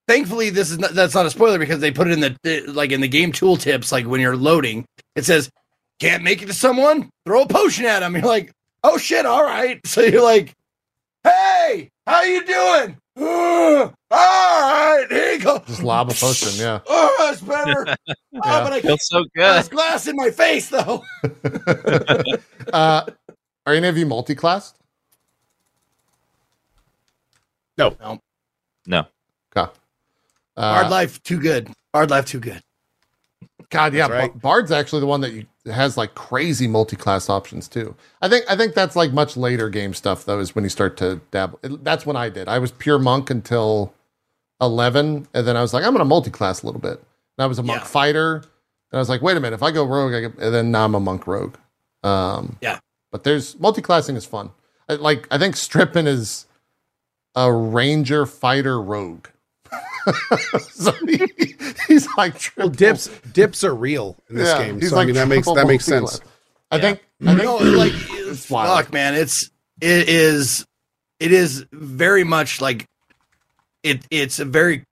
thankfully, 0.08 0.50
this 0.50 0.70
is 0.70 0.78
not, 0.78 0.92
that's 0.92 1.14
not 1.14 1.26
a 1.26 1.30
spoiler 1.30 1.58
because 1.58 1.80
they 1.80 1.90
put 1.90 2.08
it 2.08 2.12
in 2.12 2.20
the 2.20 2.64
like 2.68 2.92
in 2.92 3.00
the 3.00 3.08
game 3.08 3.32
tool 3.32 3.56
tips. 3.56 3.92
Like 3.92 4.06
when 4.06 4.20
you're 4.20 4.36
loading, 4.36 4.84
it 5.16 5.24
says 5.24 5.50
can't 6.00 6.24
make 6.24 6.42
it 6.42 6.46
to 6.46 6.54
someone, 6.54 7.10
throw 7.26 7.42
a 7.42 7.46
potion 7.48 7.84
at 7.84 8.00
them. 8.00 8.14
You're 8.14 8.24
like, 8.24 8.52
oh 8.82 8.98
shit, 8.98 9.26
all 9.26 9.44
right. 9.44 9.80
So 9.86 10.00
you're 10.00 10.22
like, 10.22 10.52
hey, 11.22 11.90
how 12.06 12.22
you 12.22 12.44
doing? 12.44 12.96
"Uh, 13.16 13.90
all 13.90 13.90
right, 14.10 15.06
here 15.10 15.32
you 15.32 15.40
go. 15.40 15.58
Just 15.66 15.82
lob 15.82 16.10
a 16.10 16.14
potion. 16.14 16.50
Yeah. 16.56 16.80
Oh, 16.86 17.16
that's 17.18 17.40
better. 17.40 17.96
Oh, 18.44 18.64
but 18.64 18.72
I 18.72 18.80
feels 18.80 19.06
so 19.06 19.24
there's 19.34 19.68
good. 19.68 19.76
glass 19.76 20.06
in 20.08 20.16
my 20.16 20.30
face 20.30 20.68
though. 20.68 21.04
uh, 22.72 23.04
are 23.66 23.72
any 23.74 23.86
of 23.86 23.96
you 23.96 24.06
multi-classed? 24.06 24.76
No. 27.78 27.94
Okay. 29.56 29.70
Hard 30.56 30.86
Uh, 30.86 30.90
life 30.90 31.22
too 31.22 31.38
good. 31.38 31.70
Bard 31.92 32.10
life 32.10 32.24
too 32.24 32.40
good. 32.40 32.62
God, 33.72 33.94
yeah, 33.94 34.06
right. 34.06 34.40
Bard's 34.40 34.70
actually 34.70 35.00
the 35.00 35.06
one 35.06 35.20
that 35.22 35.32
you, 35.32 35.46
has 35.66 35.96
like 35.96 36.14
crazy 36.14 36.68
multi-class 36.68 37.28
options 37.30 37.66
too. 37.68 37.96
I 38.20 38.28
think 38.28 38.44
I 38.48 38.54
think 38.56 38.74
that's 38.74 38.94
like 38.94 39.12
much 39.12 39.36
later 39.36 39.68
game 39.70 39.94
stuff 39.94 40.24
though. 40.24 40.38
Is 40.38 40.54
when 40.54 40.62
you 40.62 40.70
start 40.70 40.96
to 40.98 41.20
dabble. 41.32 41.58
That's 41.62 42.04
when 42.06 42.14
I 42.16 42.28
did. 42.28 42.48
I 42.48 42.58
was 42.58 42.70
pure 42.70 42.98
monk 42.98 43.30
until 43.30 43.92
eleven, 44.60 45.26
and 45.34 45.46
then 45.46 45.56
I 45.56 45.62
was 45.62 45.72
like, 45.74 45.84
I'm 45.84 45.92
gonna 45.92 46.04
multi-class 46.04 46.62
a 46.62 46.66
little 46.66 46.80
bit. 46.80 46.98
And 47.38 47.44
I 47.44 47.46
was 47.46 47.58
a 47.58 47.62
monk 47.62 47.80
Yeah. 47.80 47.86
fighter, 47.86 48.34
and 48.36 48.44
I 48.92 48.98
was 48.98 49.08
like, 49.08 49.22
wait 49.22 49.36
a 49.36 49.40
minute, 49.40 49.56
if 49.56 49.62
I 49.62 49.70
go 49.70 49.84
rogue, 49.84 50.12
I 50.14 50.20
get, 50.20 50.38
and 50.38 50.54
then 50.54 50.70
now 50.70 50.84
I'm 50.84 50.94
a 50.94 51.00
monk 51.00 51.26
rogue. 51.26 51.56
Um, 52.04 52.58
Yeah. 52.60 52.78
but 53.10 53.24
there's 53.24 53.58
multi-classing 53.58 54.16
is 54.16 54.26
fun. 54.26 54.50
I, 54.88 54.94
like 54.94 55.26
I 55.30 55.38
think 55.38 55.56
stripping 55.56 56.06
is 56.06 56.46
a 57.34 57.50
ranger 57.52 58.26
fighter 58.26 58.80
rogue. 58.80 59.28
so 60.70 60.92
he, 61.06 61.54
he's 61.86 62.08
like 62.16 62.38
triple. 62.38 62.68
Well, 62.70 62.74
dips 62.74 63.08
dips 63.32 63.64
are 63.64 63.74
real 63.74 64.16
in 64.28 64.36
this 64.36 64.48
Yeah, 64.48 64.66
game, 64.66 64.80
he's 64.80 64.90
so 64.90 64.96
like 64.96 65.04
I 65.04 65.06
mean 65.06 65.14
that 65.16 65.28
makes 65.28 65.46
that 65.46 65.66
makes 65.66 65.88
multi-class. 65.88 66.12
sense. 66.18 66.30
I 66.70 66.76
Yeah. 66.76 66.82
think. 66.82 67.00
I 67.24 67.34
think 67.34 67.44
no, 67.44 67.56
like 67.56 67.92
It's 68.10 68.50
wild. 68.50 68.84
fuck, 68.84 68.92
man. 68.92 69.14
It's 69.14 69.50
it 69.80 70.08
is 70.08 70.64
it 71.20 71.32
is 71.32 71.64
very 71.72 72.24
much 72.24 72.60
like 72.60 72.84
it. 73.82 74.02
It's 74.10 74.38
a 74.40 74.44
very 74.44 74.82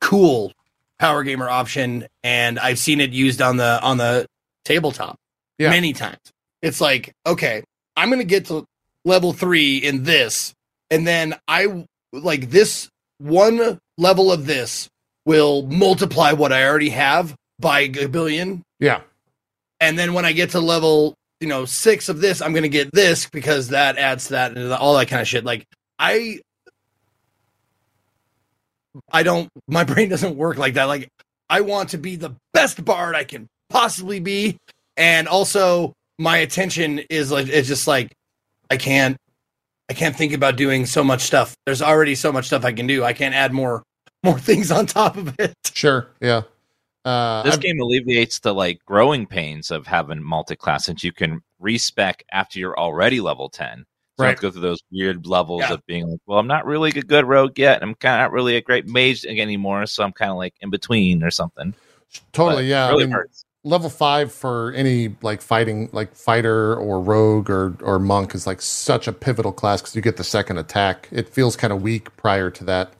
cool 0.00 0.52
power 1.00 1.24
gamer 1.24 1.48
option, 1.48 2.06
and 2.22 2.58
I've 2.58 2.78
seen 2.78 3.00
it 3.00 3.10
used 3.10 3.42
on 3.42 3.56
the 3.56 3.80
on 3.82 3.96
the 3.98 4.26
tabletop 4.64 5.16
Yeah. 5.58 5.70
many 5.70 5.92
times. 5.92 6.18
It's 6.62 6.80
like 6.80 7.12
okay, 7.26 7.64
I'm 7.96 8.10
gonna 8.10 8.24
get 8.24 8.46
to 8.46 8.64
level 9.04 9.32
three 9.32 9.78
in 9.78 10.04
this, 10.04 10.54
and 10.90 11.06
then 11.06 11.34
I 11.48 11.84
like 12.12 12.50
this 12.50 12.88
one 13.18 13.78
level 13.98 14.32
of 14.32 14.46
this 14.46 14.88
will 15.26 15.62
multiply 15.62 16.32
what 16.32 16.52
I 16.52 16.66
already 16.66 16.90
have 16.90 17.34
by 17.58 17.80
a 17.80 18.06
billion 18.06 18.62
yeah, 18.80 19.00
and 19.80 19.98
then 19.98 20.14
when 20.14 20.24
I 20.24 20.32
get 20.32 20.50
to 20.50 20.60
level, 20.60 21.14
you 21.40 21.48
know, 21.48 21.64
six 21.64 22.08
of 22.08 22.20
this, 22.20 22.42
I'm 22.42 22.52
gonna 22.52 22.68
get 22.68 22.92
this 22.92 23.28
because 23.28 23.68
that 23.68 23.96
adds 23.98 24.26
to 24.26 24.32
that 24.32 24.56
and 24.56 24.72
all 24.72 24.96
that 24.98 25.08
kind 25.08 25.22
of 25.22 25.28
shit. 25.28 25.44
Like 25.44 25.64
I, 25.98 26.40
I 29.10 29.22
don't. 29.22 29.48
My 29.68 29.84
brain 29.84 30.08
doesn't 30.08 30.36
work 30.36 30.58
like 30.58 30.74
that. 30.74 30.84
Like 30.84 31.08
I 31.48 31.62
want 31.62 31.90
to 31.90 31.98
be 31.98 32.16
the 32.16 32.34
best 32.52 32.84
bard 32.84 33.14
I 33.14 33.24
can 33.24 33.46
possibly 33.70 34.20
be, 34.20 34.58
and 34.96 35.28
also 35.28 35.92
my 36.18 36.38
attention 36.38 37.00
is 37.10 37.30
like 37.30 37.48
it's 37.48 37.68
just 37.68 37.86
like 37.86 38.12
I 38.70 38.76
can't. 38.76 39.16
I 39.90 39.92
can't 39.94 40.16
think 40.16 40.32
about 40.32 40.56
doing 40.56 40.86
so 40.86 41.04
much 41.04 41.22
stuff. 41.22 41.54
There's 41.66 41.82
already 41.82 42.14
so 42.14 42.32
much 42.32 42.46
stuff 42.46 42.64
I 42.64 42.72
can 42.72 42.86
do. 42.86 43.04
I 43.04 43.12
can't 43.12 43.34
add 43.34 43.52
more 43.52 43.82
more 44.22 44.38
things 44.48 44.70
on 44.70 44.86
top 44.86 45.16
of 45.16 45.34
it. 45.38 45.54
Sure. 45.72 46.08
Yeah. 46.20 46.42
Uh, 47.04 47.42
This 47.42 47.54
I've- 47.54 47.62
game 47.66 47.78
alleviates 47.80 48.38
the 48.40 48.54
like 48.54 48.82
growing 48.86 49.26
pains 49.26 49.70
of 49.70 49.86
having 49.86 50.22
multi-class 50.22 50.86
since 50.86 51.04
you 51.04 51.12
can 51.12 51.42
respec 51.60 52.24
after 52.32 52.58
you're 52.58 52.78
already 52.78 53.20
level 53.20 53.48
10. 53.50 53.84
So 54.18 54.24
Right. 54.24 54.38
go 54.38 54.50
through 54.50 54.60
those 54.62 54.80
weird 54.92 55.26
levels 55.26 55.60
Yeah. 55.62 55.74
of 55.74 55.84
being 55.86 56.08
like, 56.08 56.20
well, 56.26 56.38
I'm 56.38 56.46
not 56.46 56.64
really 56.64 56.90
a 56.90 57.02
good 57.02 57.26
rogue 57.26 57.58
yet. 57.58 57.82
I'm 57.82 57.94
kind 57.96 58.14
of 58.14 58.24
not 58.26 58.32
really 58.32 58.56
a 58.56 58.62
great 58.62 58.86
mage 58.86 59.26
anymore, 59.26 59.84
so 59.86 60.04
I'm 60.04 60.12
kind 60.12 60.30
of 60.30 60.36
like 60.38 60.54
in 60.60 60.70
between 60.70 61.22
or 61.22 61.30
something. 61.30 61.74
totally. 62.32 62.62
But 62.62 62.68
Yeah. 62.68 62.88
it 62.90 62.94
I 62.94 62.96
mean, 62.96 63.10
hurts. 63.10 63.44
Level 63.64 63.88
five 63.88 64.30
for 64.32 64.72
any 64.72 65.16
like 65.22 65.40
fighting 65.40 65.88
like 65.92 66.14
fighter 66.14 66.76
or 66.76 67.00
rogue 67.00 67.48
or 67.48 67.74
or 67.80 67.98
monk 67.98 68.34
is 68.34 68.46
like 68.46 68.60
such 68.60 69.08
a 69.08 69.12
pivotal 69.12 69.52
class 69.52 69.80
because 69.80 69.96
you 69.96 70.02
get 70.02 70.16
the 70.18 70.24
second 70.24 70.58
attack 70.58 71.08
it 71.10 71.28
feels 71.28 71.56
kind 71.56 71.72
of 71.72 71.80
weak 71.82 72.14
prior 72.16 72.50
to 72.50 72.62
that 72.64 72.92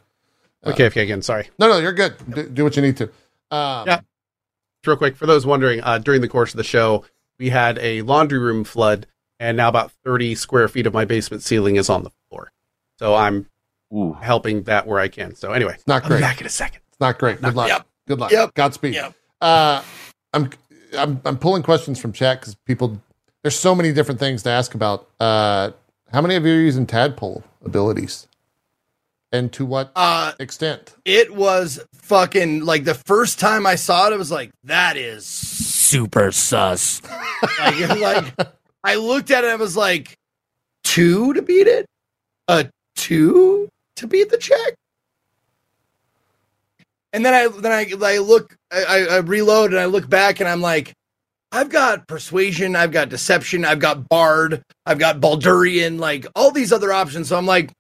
Okay, 0.66 0.86
okay, 0.86 1.02
again, 1.02 1.20
sorry. 1.20 1.50
no 1.58 1.68
no 1.68 1.78
you're 1.78 1.92
good 1.92 2.14
do, 2.34 2.48
do 2.48 2.64
what 2.64 2.74
you 2.76 2.82
need 2.82 2.96
to 2.96 3.04
um, 3.50 3.86
Yeah. 3.86 4.00
Real 4.86 4.96
quick, 4.98 5.16
for 5.16 5.24
those 5.26 5.46
wondering, 5.46 5.80
uh, 5.82 5.96
during 5.98 6.20
the 6.20 6.28
course 6.28 6.52
of 6.52 6.58
the 6.58 6.64
show, 6.64 7.04
we 7.38 7.48
had 7.48 7.78
a 7.78 8.02
laundry 8.02 8.38
room 8.38 8.64
flood, 8.64 9.06
and 9.40 9.56
now 9.56 9.68
about 9.70 9.92
30 10.04 10.34
square 10.34 10.68
feet 10.68 10.86
of 10.86 10.92
my 10.92 11.06
basement 11.06 11.42
ceiling 11.42 11.76
is 11.76 11.88
on 11.88 12.02
the 12.02 12.10
floor. 12.28 12.52
So 12.98 13.14
I'm 13.14 13.46
Ooh. 13.94 14.12
helping 14.20 14.64
that 14.64 14.86
where 14.86 14.98
I 15.00 15.08
can. 15.08 15.36
So 15.36 15.52
anyway, 15.52 15.74
it's 15.74 15.86
not 15.86 16.02
I'll 16.02 16.08
great 16.10 16.18
be 16.18 16.22
back 16.22 16.40
in 16.42 16.46
a 16.46 16.50
second. 16.50 16.80
it's 16.88 17.00
not 17.00 17.18
great 17.18 17.40
good 17.40 17.54
luck 17.54 17.68
Yep. 17.68 17.86
good 18.08 18.20
luck 18.20 18.30
Yep. 18.32 18.54
godspeed 18.54 18.94
Yep. 18.94 19.14
uh 19.40 19.82
i'm 20.34 20.50
i'm 20.98 21.20
i'm 21.24 21.38
pulling 21.38 21.62
questions 21.62 21.98
from 21.98 22.12
chat 22.12 22.40
because 22.40 22.54
people 22.66 23.00
there's 23.42 23.58
so 23.58 23.74
many 23.74 23.92
different 23.92 24.20
things 24.20 24.42
to 24.42 24.50
ask 24.50 24.74
about 24.74 25.08
uh 25.20 25.70
how 26.12 26.20
many 26.20 26.34
of 26.36 26.44
you 26.44 26.52
are 26.52 26.60
using 26.60 26.86
tadpole 26.86 27.42
abilities 27.64 28.26
and 29.32 29.52
to 29.52 29.64
what 29.66 29.90
Uh, 29.96 30.32
extent 30.38 30.94
it 31.04 31.34
was 31.34 31.80
fucking 31.94 32.64
like 32.64 32.84
the 32.84 32.94
first 32.94 33.40
time 33.40 33.66
I 33.66 33.74
saw 33.74 34.06
it, 34.08 34.12
it 34.12 34.18
was 34.18 34.30
like 34.30 34.50
that 34.64 34.96
is 34.96 35.26
super 35.26 36.30
sus. 36.32 37.02
like, 37.58 37.88
like 38.00 38.48
I 38.84 38.96
looked 38.96 39.30
at 39.30 39.44
it, 39.44 39.48
I 39.48 39.56
was 39.56 39.76
like, 39.76 40.14
two 40.84 41.32
to 41.34 41.42
beat 41.42 41.66
it, 41.66 41.86
a 42.48 42.70
two 42.94 43.68
to 43.96 44.06
beat 44.06 44.30
the 44.30 44.38
check. 44.38 44.74
And 47.14 47.24
then 47.24 47.32
I 47.32 47.46
then 47.46 47.72
I 47.72 47.86
I 48.04 48.18
look 48.18 48.56
I, 48.70 49.06
I- 49.10 49.16
reload 49.18 49.70
and 49.70 49.80
I 49.80 49.86
look 49.86 50.10
back 50.10 50.40
and 50.40 50.48
I'm 50.48 50.60
like, 50.60 50.92
I've 51.52 51.70
got 51.70 52.08
persuasion, 52.08 52.74
I've 52.74 52.90
got 52.90 53.08
deception, 53.08 53.64
I've 53.64 53.78
got 53.78 54.08
bard, 54.08 54.62
I've 54.84 54.98
got 54.98 55.20
Baldurian, 55.20 56.00
like 56.00 56.26
all 56.34 56.50
these 56.50 56.72
other 56.72 56.92
options. 56.92 57.28
So 57.28 57.38
I'm 57.38 57.46
like, 57.46 57.72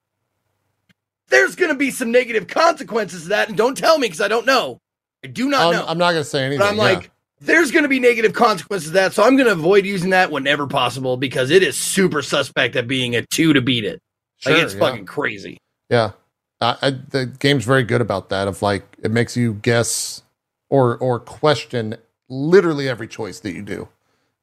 there's 1.28 1.56
going 1.56 1.72
to 1.72 1.76
be 1.76 1.90
some 1.90 2.12
negative 2.12 2.46
consequences 2.46 3.24
to 3.24 3.28
that, 3.30 3.48
and 3.48 3.58
don't 3.58 3.76
tell 3.76 3.98
me 3.98 4.06
because 4.06 4.20
I 4.20 4.28
don't 4.28 4.46
know. 4.46 4.78
I 5.24 5.26
do 5.26 5.48
not 5.48 5.66
I'm, 5.66 5.72
know. 5.72 5.84
I'm 5.88 5.98
not 5.98 6.12
gonna 6.12 6.22
say 6.22 6.44
anything 6.44 6.60
but 6.60 6.68
I'm 6.68 6.76
yeah. 6.76 6.82
like, 6.82 7.10
there's 7.40 7.72
going 7.72 7.82
to 7.82 7.88
be 7.88 7.98
negative 7.98 8.32
consequences 8.32 8.90
to 8.90 8.94
that, 8.94 9.12
so 9.12 9.24
I'm 9.24 9.36
going 9.36 9.48
to 9.48 9.52
avoid 9.52 9.84
using 9.84 10.10
that 10.10 10.30
whenever 10.30 10.68
possible 10.68 11.16
because 11.16 11.50
it 11.50 11.64
is 11.64 11.76
super 11.76 12.22
suspect 12.22 12.76
at 12.76 12.86
being 12.86 13.16
a 13.16 13.22
two 13.26 13.52
to 13.52 13.60
beat 13.60 13.84
it. 13.84 14.00
Like 14.46 14.56
it's 14.58 14.74
yeah. 14.74 14.80
fucking 14.80 15.06
crazy. 15.06 15.58
Yeah, 15.90 16.12
uh, 16.60 16.76
I, 16.82 16.90
the 16.90 17.26
game's 17.26 17.64
very 17.64 17.82
good 17.82 18.00
about 18.00 18.28
that. 18.30 18.48
Of 18.48 18.62
like, 18.62 18.84
it 19.02 19.10
makes 19.10 19.36
you 19.36 19.54
guess 19.54 20.22
or 20.70 20.96
or 20.98 21.18
question 21.20 21.96
literally 22.28 22.88
every 22.88 23.06
choice 23.08 23.40
that 23.40 23.52
you 23.52 23.62
do 23.62 23.88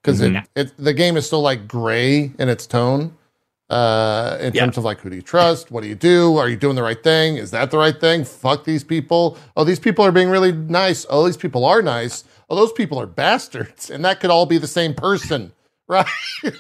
because 0.01 0.21
Mm-hmm. 0.21 0.35
it, 0.37 0.49
it 0.55 0.73
the 0.77 0.93
game 0.93 1.17
is 1.17 1.25
still 1.27 1.41
like 1.41 1.67
gray 1.67 2.31
in 2.37 2.49
its 2.49 2.67
tone. 2.67 3.17
Uh, 3.69 4.37
in 4.41 4.53
Yeah. 4.53 4.63
terms 4.65 4.77
of 4.77 4.83
like, 4.83 4.99
who 4.99 5.09
do 5.09 5.15
you 5.15 5.21
trust? 5.21 5.71
What 5.71 5.81
do 5.81 5.87
you 5.87 5.95
do? 5.95 6.35
Are 6.35 6.49
you 6.49 6.57
doing 6.57 6.75
the 6.75 6.83
right 6.83 7.01
thing? 7.01 7.37
Is 7.37 7.51
that 7.51 7.71
the 7.71 7.77
right 7.77 7.97
thing? 7.97 8.25
Fuck 8.25 8.65
these 8.65 8.83
people. 8.83 9.37
Oh, 9.55 9.63
these 9.63 9.79
people 9.79 10.03
are 10.03 10.11
being 10.11 10.27
really 10.29 10.51
nice. 10.51 11.05
Oh, 11.09 11.25
these 11.25 11.37
people 11.37 11.63
are 11.63 11.81
nice. 11.81 12.25
Oh, 12.49 12.55
those 12.57 12.73
people 12.73 12.99
are 12.99 13.05
bastards, 13.07 13.89
and 13.89 14.03
that 14.03 14.19
could 14.19 14.29
all 14.29 14.45
be 14.45 14.57
the 14.57 14.67
same 14.67 14.93
person, 14.93 15.53
right? 15.87 16.05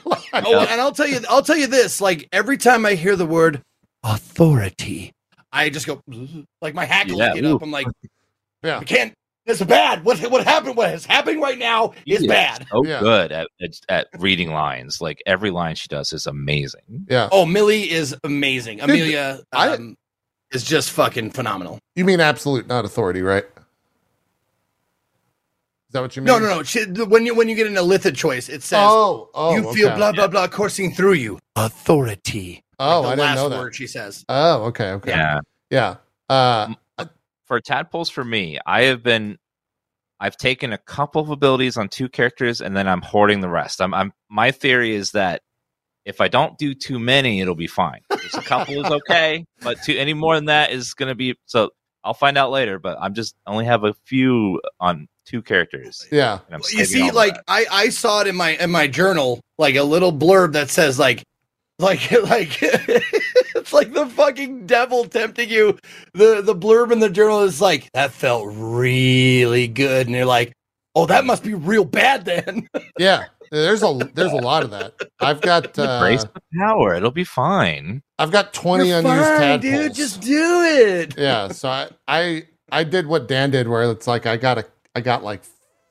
Like- 0.05 0.21
Oh, 0.33 0.59
and 0.61 0.79
I'll 0.79 0.93
tell 0.93 1.07
you, 1.07 1.19
I'll 1.29 1.41
tell 1.43 1.57
you 1.57 1.67
this: 1.67 1.99
like 1.99 2.29
every 2.31 2.57
time 2.57 2.85
I 2.85 2.93
hear 2.95 3.17
the 3.17 3.25
word 3.25 3.61
authority, 4.05 5.11
I 5.51 5.69
just 5.69 5.85
go 5.87 6.01
like 6.61 6.73
my 6.73 6.85
hackles 6.85 7.19
Yeah, 7.19 7.33
get 7.33 7.43
ooh. 7.45 7.55
up. 7.55 7.61
I'm 7.61 7.71
like, 7.71 7.87
yeah, 8.63 8.79
I 8.79 8.83
can't. 8.83 9.13
It's 9.47 9.61
bad. 9.63 10.05
What 10.05 10.19
what 10.31 10.43
happened? 10.45 10.77
What 10.77 10.93
is 10.93 11.03
happening 11.05 11.41
right 11.41 11.57
now 11.57 11.93
is 12.05 12.21
She 12.21 12.27
bad. 12.27 12.67
So 12.71 12.85
Yeah. 12.85 12.99
good 12.99 13.31
at, 13.31 13.47
at 13.59 13.71
at 13.89 14.07
reading 14.19 14.51
lines. 14.51 15.01
Like 15.01 15.21
every 15.25 15.49
line 15.49 15.73
she 15.75 15.87
does 15.87 16.13
is 16.13 16.27
amazing. 16.27 17.07
yeah. 17.09 17.27
Oh, 17.31 17.45
Millie 17.45 17.89
is 17.89 18.15
amazing. 18.23 18.81
Amelia 18.81 19.41
I- 19.51 19.69
um, 19.69 19.95
is 20.51 20.63
just 20.63 20.91
fucking 20.91 21.31
phenomenal. 21.31 21.79
You 21.95 22.05
mean 22.05 22.19
absolute, 22.19 22.67
not 22.67 22.85
authority, 22.85 23.21
right? 23.23 23.45
Is 25.87 25.93
that 25.93 26.01
what 26.01 26.15
you 26.15 26.21
mean? 26.21 26.27
No, 26.27 26.39
no, 26.39 26.47
no. 26.57 26.63
She, 26.63 26.83
when 26.85 27.25
you 27.25 27.35
when 27.35 27.49
you 27.49 27.55
get 27.55 27.67
an 27.67 27.73
illithid 27.73 28.15
choice, 28.15 28.47
it 28.47 28.63
says 28.63 28.79
Oh, 28.89 29.29
oh, 29.33 29.55
you 29.55 29.73
feel 29.73 29.87
okay. 29.89 29.97
blah 29.97 30.11
blah 30.13 30.27
blah 30.27 30.47
coursing 30.47 30.93
through 30.93 31.13
you. 31.13 31.39
Authority. 31.55 32.61
Oh, 32.81 33.03
the 33.03 33.07
I 33.07 33.11
didn't 33.11 33.19
last 33.19 33.35
know 33.35 33.49
that. 33.49 33.59
word 33.59 33.75
she 33.75 33.87
says. 33.87 34.25
Oh, 34.27 34.63
okay, 34.65 34.91
okay. 34.91 35.11
Yeah. 35.11 35.39
Yeah. 35.69 35.95
Uh, 36.29 36.73
for 37.51 37.59
tadpoles 37.59 38.09
for 38.09 38.23
me 38.23 38.57
i 38.65 38.83
have 38.83 39.03
been 39.03 39.37
i've 40.21 40.37
taken 40.37 40.71
a 40.71 40.77
couple 40.77 41.21
of 41.21 41.29
abilities 41.29 41.75
on 41.75 41.89
two 41.89 42.07
characters 42.07 42.61
and 42.61 42.77
then 42.77 42.87
i'm 42.87 43.01
hoarding 43.01 43.41
the 43.41 43.49
rest 43.49 43.81
i'm, 43.81 43.93
I'm 43.93 44.13
my 44.29 44.51
theory 44.51 44.95
is 44.95 45.11
that 45.11 45.41
if 46.05 46.21
i 46.21 46.29
don't 46.29 46.57
do 46.57 46.73
too 46.73 46.97
many 46.97 47.41
it'll 47.41 47.53
be 47.53 47.67
fine 47.67 47.99
just 48.21 48.37
a 48.37 48.41
couple 48.41 48.75
is 48.75 48.89
okay 48.89 49.43
but 49.61 49.83
too 49.83 49.97
any 49.97 50.13
more 50.13 50.35
than 50.35 50.45
that 50.45 50.71
is 50.71 50.93
going 50.93 51.09
to 51.09 51.15
be 51.15 51.35
so 51.45 51.71
i'll 52.05 52.13
find 52.13 52.37
out 52.37 52.51
later 52.51 52.79
but 52.79 52.97
i'm 53.01 53.13
just 53.13 53.35
only 53.45 53.65
have 53.65 53.83
a 53.83 53.93
few 54.05 54.61
on 54.79 55.09
two 55.25 55.41
characters 55.41 56.07
yeah. 56.09 56.39
You 56.71 56.85
see, 56.85 57.11
like 57.11 57.33
rest. 57.33 57.43
I 57.49 57.65
I 57.69 57.89
saw 57.89 58.21
it 58.21 58.27
in 58.27 58.35
my 58.35 58.51
in 58.51 58.71
my 58.71 58.87
journal, 58.87 59.39
like 59.57 59.75
a 59.75 59.83
little 59.83 60.11
blurb 60.11 60.53
that 60.53 60.69
says 60.69 60.97
like 60.97 61.23
like 61.81 62.11
like 62.23 62.57
it's 62.61 63.73
like 63.73 63.93
the 63.93 64.05
fucking 64.05 64.65
devil 64.67 65.05
tempting 65.05 65.49
you. 65.49 65.77
The 66.13 66.41
the 66.41 66.55
blurb 66.55 66.91
in 66.91 66.99
the 66.99 67.09
journal 67.09 67.41
is 67.41 67.59
like 67.61 67.91
that 67.93 68.11
felt 68.11 68.47
really 68.55 69.67
good, 69.67 70.07
and 70.07 70.15
you're 70.15 70.25
like, 70.25 70.53
oh, 70.95 71.05
that 71.05 71.25
must 71.25 71.43
be 71.43 71.53
real 71.53 71.85
bad 71.85 72.25
then. 72.25 72.67
Yeah. 72.99 73.25
There's 73.51 73.83
a 73.83 74.09
there's 74.13 74.31
a 74.31 74.37
lot 74.37 74.63
of 74.63 74.71
that. 74.71 74.93
I've 75.19 75.41
got 75.41 75.77
embrace 75.77 76.23
uh, 76.23 76.27
the 76.35 76.41
power 76.57 76.93
it'll 76.95 77.11
be 77.11 77.25
fine 77.25 78.01
I've 78.17 78.31
got 78.31 78.53
20 78.53 78.87
You're 78.87 78.99
unused 78.99 79.25
fine, 79.25 79.39
tadpoles. 79.39 79.61
dude. 79.61 79.93
Just 79.95 80.21
do 80.21 80.61
it. 80.63 81.15
yeah, 81.17 81.49
so 81.49 81.67
I, 81.67 81.89
I 82.07 82.43
I 82.71 82.83
did 82.85 83.07
what 83.07 83.27
Dan 83.27 83.51
did 83.51 83.67
where 83.67 83.89
it's 83.91 84.07
like 84.07 84.25
I 84.25 84.37
got 84.37 84.57
a 84.59 84.65
I 84.95 85.01
got 85.01 85.23
like 85.23 85.41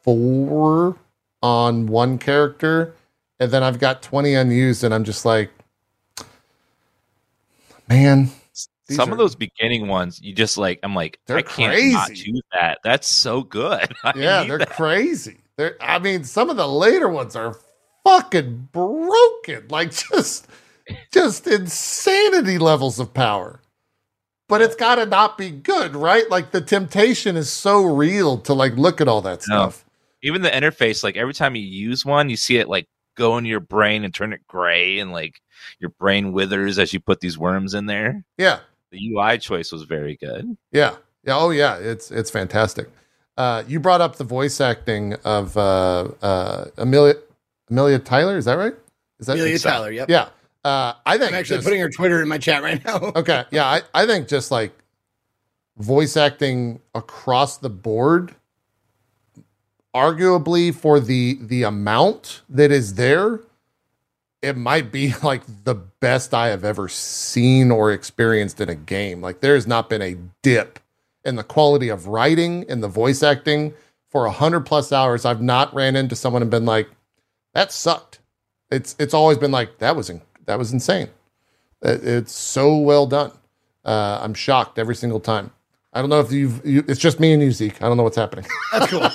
4 0.05 0.97
on 1.43 1.87
one 1.87 2.17
character 2.19 2.95
and 3.41 3.51
then 3.51 3.63
I've 3.63 3.79
got 3.79 4.01
20 4.03 4.35
unused 4.35 4.85
and 4.85 4.95
I'm 4.95 5.05
just 5.05 5.25
like 5.25 5.51
man, 7.91 8.31
some 8.89 9.11
are- 9.11 9.13
of 9.13 9.19
those 9.19 9.35
beginning 9.35 9.87
ones 9.89 10.21
you 10.23 10.35
just 10.35 10.57
like 10.59 10.79
i'm 10.83 10.95
like 10.95 11.19
They're 11.27 11.37
i 11.39 11.43
can't 11.43 11.93
not 11.93 12.07
crazy. 12.07 12.23
choose 12.25 12.43
that 12.53 12.79
that's 12.83 13.07
so 13.07 13.43
good 13.43 13.93
I 14.05 14.13
Yeah, 14.17 14.45
they're 14.45 14.59
that. 14.59 14.71
crazy. 14.71 15.39
They're 15.57 15.77
I 15.81 15.99
mean, 15.99 16.25
some 16.25 16.49
of 16.49 16.57
the 16.57 16.67
later 16.67 17.09
ones 17.09 17.37
are 17.37 17.55
fucking 18.05 18.69
broken. 18.73 19.67
Like 19.69 19.91
just 19.93 20.47
just 21.13 21.47
insanity 21.47 22.57
levels 22.59 22.99
of 22.99 23.13
power. 23.13 23.61
But 24.49 24.63
it's 24.63 24.75
gotta 24.75 25.05
not 25.07 25.37
be 25.39 25.51
good, 25.51 25.95
right? 25.95 26.29
Like 26.31 26.51
the 26.51 26.61
temptation 26.63 27.37
is 27.37 27.51
so 27.53 27.83
real 27.85 28.39
to 28.39 28.55
like 28.55 28.75
look 28.77 29.01
at 29.03 29.07
all 29.09 29.21
that 29.23 29.45
No. 29.49 29.69
stuff. 29.71 29.85
even 30.23 30.41
the 30.43 30.49
interface 30.51 31.05
like 31.05 31.17
every 31.17 31.35
time 31.35 31.55
you 31.57 31.63
use 31.63 32.05
one 32.07 32.31
you 32.31 32.37
see 32.37 32.57
it 32.57 32.69
like 32.69 32.87
go 33.17 33.37
into 33.39 33.51
your 33.51 33.61
brain 33.61 34.03
and 34.05 34.15
turn 34.15 34.33
it 34.33 34.41
gray 34.49 34.99
and 34.99 35.13
like 35.13 35.41
your 35.79 35.91
brain 35.91 36.33
withers 36.33 36.79
as 36.79 36.93
you 36.93 37.01
put 37.01 37.21
these 37.21 37.37
worms 37.39 37.75
in 37.75 37.87
there 37.87 38.23
Yeah. 38.39 38.61
the 38.91 38.99
ui 39.13 39.39
choice 39.39 39.73
was 39.73 39.83
very 39.85 40.17
good 40.17 40.57
Yeah. 40.73 40.97
Yeah. 41.25 41.37
Oh 41.37 41.51
yeah. 41.51 41.77
It's 41.77 42.11
it's 42.11 42.31
fantastic. 42.31 42.89
Uh 43.37 43.63
you 43.69 43.79
brought 43.81 44.01
up 44.01 44.17
the 44.17 44.25
voice 44.25 44.61
acting 44.61 45.15
of 45.25 45.57
uh 45.57 46.09
uh 46.23 46.65
Amelia 46.79 47.15
Amelia 47.71 47.99
Tyler, 47.99 48.37
is 48.39 48.47
that 48.47 48.55
right? 48.55 48.75
Is 49.19 49.27
that 49.27 49.35
Amelia 49.35 49.59
so. 49.59 49.69
Tyler. 49.71 49.91
Yep. 49.93 50.09
Yeah. 50.09 50.29
Uh 50.65 50.95
I 51.07 51.19
think 51.19 51.33
I'm 51.33 51.39
actually 51.39 51.59
just- 51.59 51.67
putting 51.67 51.81
her 51.81 51.91
Twitter 51.91 52.23
in 52.23 52.29
my 52.29 52.39
chat 52.39 52.63
right 52.63 52.85
now. 52.85 52.97
okay 53.17 53.45
yeah 53.51 53.67
I, 53.67 53.83
I 53.95 54.07
think 54.07 54.29
just 54.29 54.51
like 54.51 54.73
voice 55.79 56.17
acting 56.17 56.81
across 56.95 57.59
the 57.59 57.71
board 57.71 58.35
arguably 59.95 60.75
for 60.75 61.01
the 61.01 61.39
the 61.43 61.63
amount 61.65 62.43
that 62.49 62.71
is 62.71 62.95
there 62.95 63.41
it 64.43 64.57
might 64.57 64.91
be 64.93 65.13
like 65.23 65.43
the 65.65 65.75
best 65.75 66.33
i 66.35 66.49
have 66.49 66.65
ever 66.65 66.89
seen 66.89 67.71
or 67.71 67.93
experienced 67.93 68.61
in 68.61 68.69
a 68.69 68.75
game 68.75 69.21
like 69.21 69.41
there 69.41 69.55
has 69.55 69.67
not 69.67 69.89
been 69.91 70.03
a 70.03 70.17
dip 70.43 70.79
in 71.25 71.37
the 71.37 71.45
quality 71.45 71.89
of 71.89 72.07
writing 72.07 72.65
and 72.69 72.83
the 72.83 72.89
voice 72.89 73.23
acting 73.23 73.75
for 74.09 74.25
a 74.25 74.31
hundred 74.33 74.61
plus 74.61 74.91
hours. 74.91 75.25
I've 75.25 75.43
not 75.43 75.73
ran 75.75 75.95
into 75.95 76.17
someone 76.17 76.43
and 76.43 76.51
been 76.51 76.65
like, 76.65 76.89
that 77.55 77.71
sucked. 77.71 78.19
It's 78.71 78.97
it's 78.99 79.15
always 79.15 79.37
been 79.39 79.53
like 79.53 79.79
that 79.79 79.95
was 79.97 80.09
in, 80.11 80.23
that 80.47 80.59
was 80.59 80.73
insane. 80.73 81.09
It- 81.83 82.03
It's 82.03 82.33
so 82.33 82.77
well 82.77 83.07
done. 83.07 83.33
Uh, 83.85 84.19
I'm 84.23 84.35
shocked 84.35 84.79
every 84.79 84.95
single 84.97 85.21
time. 85.21 85.51
I 85.93 86.01
don't 86.01 86.09
know 86.11 86.21
if 86.21 86.31
you've. 86.31 86.65
You, 86.65 86.85
it's 86.87 87.01
just 87.01 87.19
me 87.19 87.33
and 87.33 87.43
you, 87.43 87.51
Zeke. 87.51 87.83
I 87.83 87.89
don't 87.89 87.97
know 87.97 88.05
what's 88.05 88.17
happening. 88.17 88.47
That's 88.73 88.91
cool. 88.91 89.09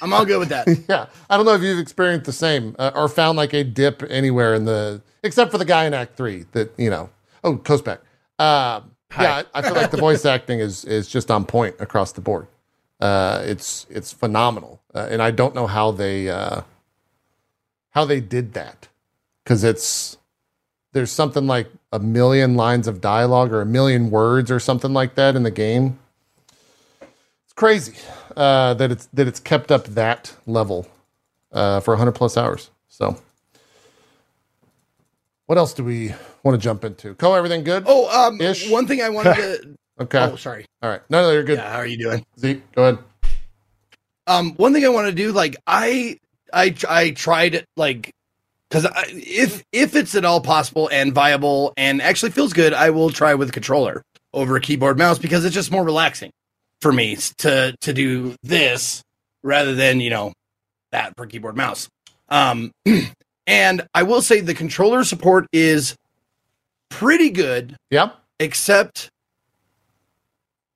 I'm 0.00 0.12
all 0.12 0.24
good 0.24 0.38
with 0.38 0.48
that. 0.48 0.66
yeah, 0.88 1.06
I 1.28 1.36
don't 1.36 1.44
know 1.44 1.54
if 1.54 1.62
you've 1.62 1.78
experienced 1.78 2.24
the 2.24 2.32
same 2.32 2.74
uh, 2.78 2.92
or 2.94 3.08
found 3.08 3.36
like 3.36 3.52
a 3.52 3.62
dip 3.62 4.02
anywhere 4.08 4.54
in 4.54 4.64
the, 4.64 5.02
except 5.22 5.50
for 5.50 5.58
the 5.58 5.64
guy 5.64 5.84
in 5.84 5.92
Act 5.92 6.16
Three 6.16 6.46
that 6.52 6.72
you 6.78 6.88
know. 6.88 7.10
Oh, 7.44 7.56
Kospak. 7.56 7.98
Um, 8.38 8.92
yeah, 9.18 9.42
I, 9.54 9.58
I 9.58 9.62
feel 9.62 9.74
like 9.74 9.90
the 9.90 9.98
voice 9.98 10.24
acting 10.26 10.58
is 10.60 10.84
is 10.84 11.06
just 11.06 11.30
on 11.30 11.44
point 11.44 11.76
across 11.80 12.12
the 12.12 12.22
board. 12.22 12.46
Uh, 12.98 13.42
it's 13.44 13.86
it's 13.90 14.10
phenomenal, 14.12 14.80
uh, 14.94 15.08
and 15.10 15.22
I 15.22 15.30
don't 15.30 15.54
know 15.54 15.66
how 15.66 15.90
they 15.90 16.30
uh, 16.30 16.62
how 17.90 18.06
they 18.06 18.20
did 18.20 18.54
that 18.54 18.88
because 19.44 19.64
it's 19.64 20.16
there's 20.92 21.10
something 21.10 21.46
like 21.46 21.68
a 21.92 21.98
million 21.98 22.54
lines 22.54 22.88
of 22.88 23.02
dialogue 23.02 23.52
or 23.52 23.60
a 23.60 23.66
million 23.66 24.10
words 24.10 24.50
or 24.50 24.58
something 24.58 24.94
like 24.94 25.14
that 25.16 25.36
in 25.36 25.42
the 25.42 25.50
game. 25.50 25.98
Crazy 27.56 27.96
uh, 28.36 28.74
that 28.74 28.92
it's 28.92 29.06
that 29.14 29.26
it's 29.26 29.40
kept 29.40 29.72
up 29.72 29.86
that 29.86 30.34
level 30.46 30.86
uh, 31.52 31.80
for 31.80 31.92
100 31.92 32.12
plus 32.12 32.36
hours. 32.36 32.70
So, 32.88 33.18
what 35.46 35.56
else 35.56 35.72
do 35.72 35.82
we 35.82 36.14
want 36.42 36.60
to 36.60 36.62
jump 36.62 36.84
into? 36.84 37.14
Cohh, 37.14 37.36
everything 37.36 37.64
good? 37.64 37.84
Oh, 37.86 38.08
um, 38.26 38.38
Ish. 38.40 38.70
one 38.70 38.86
thing 38.86 39.00
I 39.00 39.08
wanted 39.08 39.36
to. 39.36 39.76
okay. 40.02 40.18
Oh, 40.18 40.36
sorry. 40.36 40.66
All 40.82 40.90
right. 40.90 41.00
No, 41.08 41.22
no, 41.22 41.30
you're 41.32 41.44
good. 41.44 41.56
Yeah, 41.56 41.72
how 41.72 41.78
are 41.78 41.86
you 41.86 41.96
doing? 41.96 42.26
Zeke, 42.38 42.72
go 42.72 42.82
ahead. 42.82 42.98
Um, 44.26 44.52
one 44.56 44.74
thing 44.74 44.84
I 44.84 44.88
want 44.88 45.06
to 45.06 45.14
do, 45.14 45.32
like 45.32 45.56
I, 45.66 46.18
I, 46.52 46.74
I 46.88 47.10
tried 47.10 47.64
like, 47.76 48.12
because 48.68 48.86
if 49.08 49.64
if 49.72 49.96
it's 49.96 50.14
at 50.14 50.26
all 50.26 50.42
possible 50.42 50.90
and 50.92 51.14
viable 51.14 51.72
and 51.78 52.02
actually 52.02 52.32
feels 52.32 52.52
good, 52.52 52.74
I 52.74 52.90
will 52.90 53.08
try 53.10 53.32
with 53.34 53.52
controller 53.52 54.02
over 54.34 54.56
a 54.56 54.60
keyboard 54.60 54.98
mouse 54.98 55.18
because 55.18 55.44
it's 55.46 55.54
just 55.54 55.70
more 55.70 55.84
relaxing 55.84 56.32
for 56.80 56.92
me 56.92 57.16
to 57.38 57.74
to 57.80 57.92
do 57.92 58.34
this 58.42 59.02
rather 59.42 59.74
than 59.74 60.00
you 60.00 60.10
know 60.10 60.32
that 60.92 61.12
for 61.16 61.26
keyboard 61.26 61.56
mouse. 61.56 61.88
Um, 62.28 62.72
and 63.46 63.86
I 63.94 64.02
will 64.02 64.22
say 64.22 64.40
the 64.40 64.54
controller 64.54 65.04
support 65.04 65.46
is 65.52 65.94
pretty 66.88 67.30
good 67.30 67.76
Yeah. 67.90 68.10
except 68.40 69.10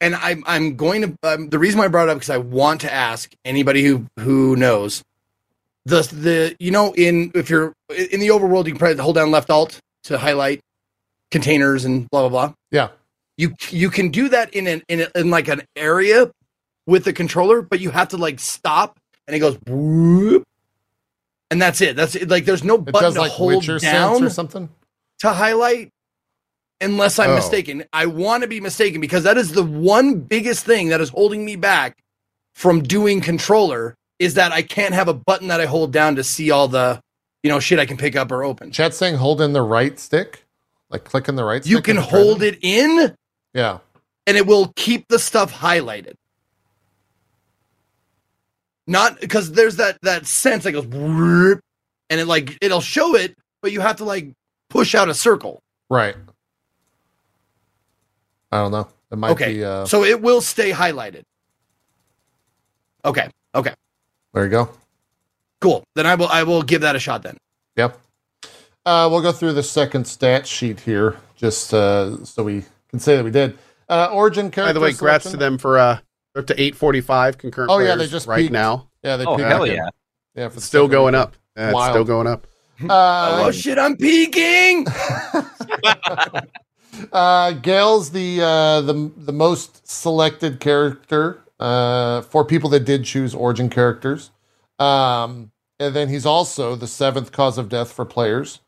and 0.01 0.14
I'm 0.14 0.43
I'm 0.47 0.77
going 0.77 1.02
to 1.02 1.16
um, 1.22 1.48
the 1.51 1.59
reason 1.59 1.78
why 1.78 1.85
I 1.85 1.89
brought 1.89 2.09
it 2.09 2.12
up 2.12 2.16
because 2.16 2.31
I 2.31 2.39
want 2.39 2.81
to 2.82 2.93
ask 2.93 3.32
anybody 3.44 3.85
who 3.85 4.06
who 4.18 4.56
knows 4.56 5.02
the 5.85 6.02
the 6.02 6.56
you 6.59 6.70
know 6.70 6.93
in 6.94 7.31
if 7.35 7.51
you're 7.51 7.72
in 7.90 8.20
the 8.20 8.28
overworld 8.28 8.66
you 8.66 8.72
can 8.72 8.78
probably 8.78 9.02
hold 9.02 9.16
down 9.16 9.31
left 9.31 9.51
alt 9.51 9.78
to 10.05 10.18
highlight 10.18 10.60
containers 11.31 11.85
and 11.85 12.09
blah 12.10 12.28
blah 12.28 12.47
blah. 12.48 12.55
Yeah. 12.70 12.89
You 13.40 13.54
you 13.70 13.88
can 13.88 14.10
do 14.10 14.28
that 14.28 14.52
in 14.52 14.66
an 14.66 14.82
in, 14.88 15.00
a, 15.00 15.08
in 15.18 15.30
like 15.30 15.48
an 15.48 15.62
area 15.74 16.30
with 16.86 17.04
the 17.04 17.12
controller, 17.14 17.62
but 17.62 17.80
you 17.80 17.90
have 17.90 18.08
to 18.08 18.18
like 18.18 18.38
stop 18.38 18.98
and 19.26 19.34
it 19.34 19.38
goes 19.38 19.56
whoop, 19.66 20.44
and 21.50 21.62
that's 21.62 21.80
it. 21.80 21.96
That's 21.96 22.14
it. 22.16 22.28
Like 22.28 22.44
there's 22.44 22.62
no 22.64 22.76
button 22.76 23.00
does 23.00 23.14
to 23.14 23.20
like 23.20 23.32
hold 23.32 23.56
Witcher 23.56 23.78
down 23.78 24.24
or 24.24 24.28
something. 24.28 24.68
to 25.20 25.30
highlight 25.32 25.88
unless 26.82 27.18
I'm 27.18 27.30
Oh. 27.30 27.34
mistaken. 27.36 27.84
I 27.94 28.04
want 28.06 28.42
to 28.42 28.48
be 28.48 28.60
mistaken 28.60 29.00
because 29.00 29.24
that 29.24 29.38
is 29.38 29.52
the 29.52 29.62
one 29.64 30.20
biggest 30.20 30.66
thing 30.66 30.90
that 30.90 31.00
is 31.00 31.08
holding 31.08 31.42
me 31.44 31.56
back 31.56 31.96
from 32.54 32.82
doing 32.82 33.22
controller 33.22 33.94
is 34.18 34.34
that 34.34 34.52
I 34.52 34.60
can't 34.60 34.92
have 34.92 35.08
a 35.08 35.14
button 35.14 35.48
that 35.48 35.62
I 35.62 35.66
hold 35.66 35.92
down 35.94 36.16
to 36.16 36.24
see 36.24 36.50
all 36.50 36.68
the 36.68 37.00
you 37.42 37.48
know 37.50 37.58
shit 37.58 37.78
I 37.78 37.86
can 37.86 37.96
pick 37.96 38.16
up 38.16 38.30
or 38.32 38.44
open. 38.44 38.70
Chat 38.70 38.92
saying 38.92 39.14
hold 39.16 39.40
in 39.40 39.54
the 39.54 39.62
right 39.62 39.98
stick, 39.98 40.44
like 40.90 41.04
clicking 41.04 41.36
the 41.36 41.44
right. 41.44 41.64
You 41.64 41.80
can 41.80 41.96
hold 41.96 42.42
it 42.42 42.58
in 42.60 43.14
Yeah. 43.55 43.78
and 44.27 44.36
it 44.36 44.47
will 44.47 44.72
keep 44.77 45.09
the 45.09 45.18
stuff 45.18 45.52
highlighted. 45.52 46.14
Not 48.86 49.20
because 49.20 49.52
there's 49.52 49.77
that 49.77 49.98
that 50.02 50.27
sense 50.27 50.64
that 50.64 50.72
goes 50.72 50.85
and 52.10 52.20
it 52.20 52.27
like 52.27 52.59
it'll 52.60 52.81
show 52.81 53.14
it, 53.14 53.36
but 53.62 53.72
you 53.72 53.81
have 53.81 53.97
to 53.97 54.05
like 54.05 54.32
push 54.68 54.94
out 54.94 55.09
a 55.09 55.14
circle. 55.14 55.62
Right. 55.89 56.16
I 58.52 58.59
don't 58.59 58.72
know. 58.72 58.89
It 59.12 59.18
might 59.18 59.31
Okay. 59.31 59.55
be. 59.55 59.64
Uh, 59.64 59.86
So 59.86 60.02
it 60.05 60.20
will 60.20 60.40
stay 60.40 60.72
highlighted. 60.72 61.22
Okay. 63.05 63.28
Okay. 63.55 63.74
there 64.35 64.44
you 64.44 64.51
go. 64.51 64.70
Cool. 65.60 65.85
Then 65.94 66.06
I 66.06 66.14
will 66.14 66.28
I 66.28 66.43
will 66.43 66.62
give 66.62 66.81
that 66.82 66.97
a 66.97 66.98
shot 66.98 67.22
then. 67.22 67.36
Yep. 67.77 67.98
Uh, 68.86 69.09
we'll 69.10 69.20
go 69.22 69.31
through 69.31 69.52
the 69.52 69.62
second 69.62 70.06
stat 70.06 70.47
sheet 70.47 70.81
here, 70.81 71.16
just 71.36 71.72
uh, 71.74 72.24
so 72.24 72.43
we 72.43 72.64
can 72.90 73.00
say 73.00 73.16
that 73.16 73.24
we 73.24 73.30
did. 73.30 73.58
Uh, 73.88 74.08
origin 74.12 74.50
character. 74.50 74.68
By 74.68 74.72
the 74.72 74.80
way, 74.80 74.90
congrats 74.90 75.24
selection. 75.24 75.40
to 75.40 75.44
them 75.44 75.58
for 75.58 75.78
uh 75.78 75.98
they're 76.34 76.42
up 76.42 76.46
to 76.46 76.54
845 76.54 77.38
concurrent 77.38 77.70
Oh, 77.72 77.78
yeah, 77.78 77.94
players 77.94 77.98
they 77.98 78.06
just 78.12 78.26
right 78.28 78.38
peaked. 78.42 78.52
now. 78.52 78.88
Yeah, 79.02 79.16
they 79.16 79.24
Oh 79.26 79.36
peaked 79.36 79.48
hell 79.48 79.64
again. 79.64 79.76
yeah! 79.76 79.88
Yeah, 80.42 80.48
for 80.48 80.56
It's 80.58 80.66
still 80.66 80.86
going 80.88 81.14
up. 81.14 81.36
Yeah, 81.56 81.72
it's 81.72 81.84
still 81.90 82.04
going 82.04 82.28
up. 82.28 82.46
Uh, 82.88 83.42
oh 83.46 83.50
shit, 83.50 83.76
I'm 83.76 83.96
peaking. 83.96 84.86
uh, 87.12 87.52
Gale's 87.52 88.10
the 88.10 88.40
uh, 88.42 88.80
the 88.82 89.10
the 89.16 89.32
most 89.32 89.86
selected 89.86 90.60
character 90.60 91.42
uh, 91.58 92.22
for 92.22 92.44
people 92.44 92.70
that 92.70 92.84
did 92.84 93.04
choose 93.04 93.34
origin 93.34 93.68
characters, 93.68 94.30
um, 94.78 95.50
and 95.78 95.94
then 95.94 96.08
he's 96.08 96.24
also 96.24 96.74
the 96.76 96.86
seventh 96.86 97.32
cause 97.32 97.58
of 97.58 97.68
death 97.68 97.92
for 97.92 98.04
players, 98.04 98.60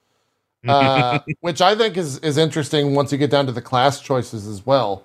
uh, 0.66 1.18
which 1.40 1.60
I 1.60 1.74
think 1.74 1.96
is 1.96 2.18
is 2.18 2.38
interesting 2.38 2.94
once 2.94 3.12
you 3.12 3.18
get 3.18 3.30
down 3.30 3.46
to 3.46 3.52
the 3.52 3.62
class 3.62 4.00
choices 4.00 4.46
as 4.46 4.64
well. 4.64 5.04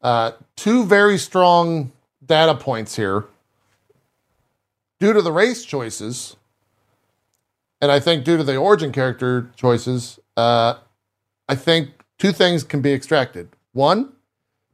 Uh, 0.00 0.32
two 0.56 0.84
very 0.84 1.18
strong 1.18 1.92
data 2.24 2.54
points 2.54 2.96
here 2.96 3.24
due 5.00 5.12
to 5.12 5.22
the 5.22 5.32
race 5.32 5.64
choices, 5.64 6.36
and 7.80 7.90
I 7.90 8.00
think 8.00 8.24
due 8.24 8.36
to 8.36 8.44
the 8.44 8.56
origin 8.56 8.92
character 8.92 9.50
choices. 9.56 10.18
Uh, 10.36 10.74
I 11.48 11.54
think 11.54 11.90
two 12.18 12.32
things 12.32 12.64
can 12.64 12.80
be 12.80 12.92
extracted. 12.92 13.48
One, 13.72 14.12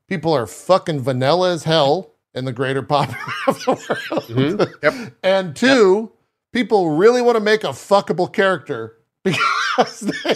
people 0.06 0.32
are 0.32 0.46
fucking 0.46 1.00
vanilla 1.00 1.52
as 1.52 1.64
hell 1.64 2.12
in 2.34 2.44
the 2.44 2.52
greater 2.52 2.82
pop 2.82 3.08
of 3.48 3.58
the 3.64 3.72
world. 3.72 4.24
Mhm. 4.28 4.74
Yep. 4.82 5.12
And 5.24 5.56
two, 5.56 6.12
people 6.52 6.90
really 6.90 7.22
want 7.22 7.36
to 7.36 7.42
make 7.42 7.64
a 7.64 7.68
fuckable 7.68 8.32
character 8.32 8.97
because 9.24 10.00
they 10.24 10.34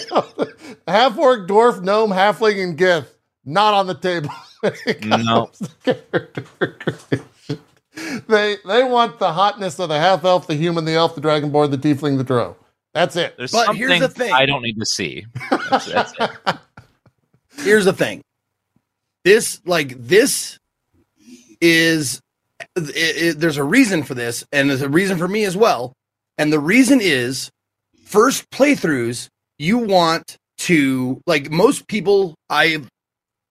half 0.87 1.17
orc, 1.19 1.49
dwarf, 1.49 1.83
gnome, 1.83 2.11
halfling, 2.11 2.63
and 2.63 2.79
gith 2.79 3.07
not 3.45 3.75
on 3.75 3.87
the 3.87 3.95
table. 3.95 4.31
No. 5.05 5.47
comes 5.47 5.71
to. 5.85 7.23
They 8.29 8.57
they 8.67 8.85
want 8.85 9.19
the 9.19 9.33
hotness 9.33 9.79
of 9.79 9.89
the 9.89 9.99
half 9.99 10.25
elf, 10.25 10.47
the 10.47 10.55
human, 10.55 10.85
the 10.85 10.93
elf, 10.95 11.15
the 11.15 11.21
dragonborn, 11.21 11.71
the 11.71 11.77
tiefling, 11.79 12.17
the 12.17 12.25
drow. 12.25 12.57
That's 12.95 13.17
it. 13.17 13.37
There's 13.37 13.53
But 13.53 13.75
here's 13.77 14.01
the 14.01 14.09
thing. 14.09 14.33
I 14.33 14.47
don't 14.47 14.63
need 14.63 14.79
to 14.79 14.87
see. 14.87 15.27
That's, 15.71 15.87
that's 15.87 16.13
it. 16.19 16.31
Here's 17.59 17.85
the 17.85 17.93
thing. 17.93 18.23
This 19.25 19.61
like 19.67 19.95
this 19.99 20.59
is 21.61 22.21
it, 22.77 22.91
it- 22.97 23.41
there's 23.41 23.57
a 23.59 23.65
reason 23.65 24.03
for 24.03 24.15
this 24.15 24.45
and 24.53 24.71
there's 24.71 24.83
a 24.83 24.89
reason 24.89 25.19
for 25.19 25.29
me 25.29 25.45
as 25.45 25.57
well. 25.57 25.93
And 26.39 26.53
the 26.53 26.59
reason 26.61 27.01
is 27.03 27.51
first 28.13 28.49
playthroughs 28.51 29.29
you 29.59 29.79
want 29.79 30.37
to 30.59 31.21
like 31.27 31.51
most 31.51 31.89
people 31.89 32.35
I 32.51 32.83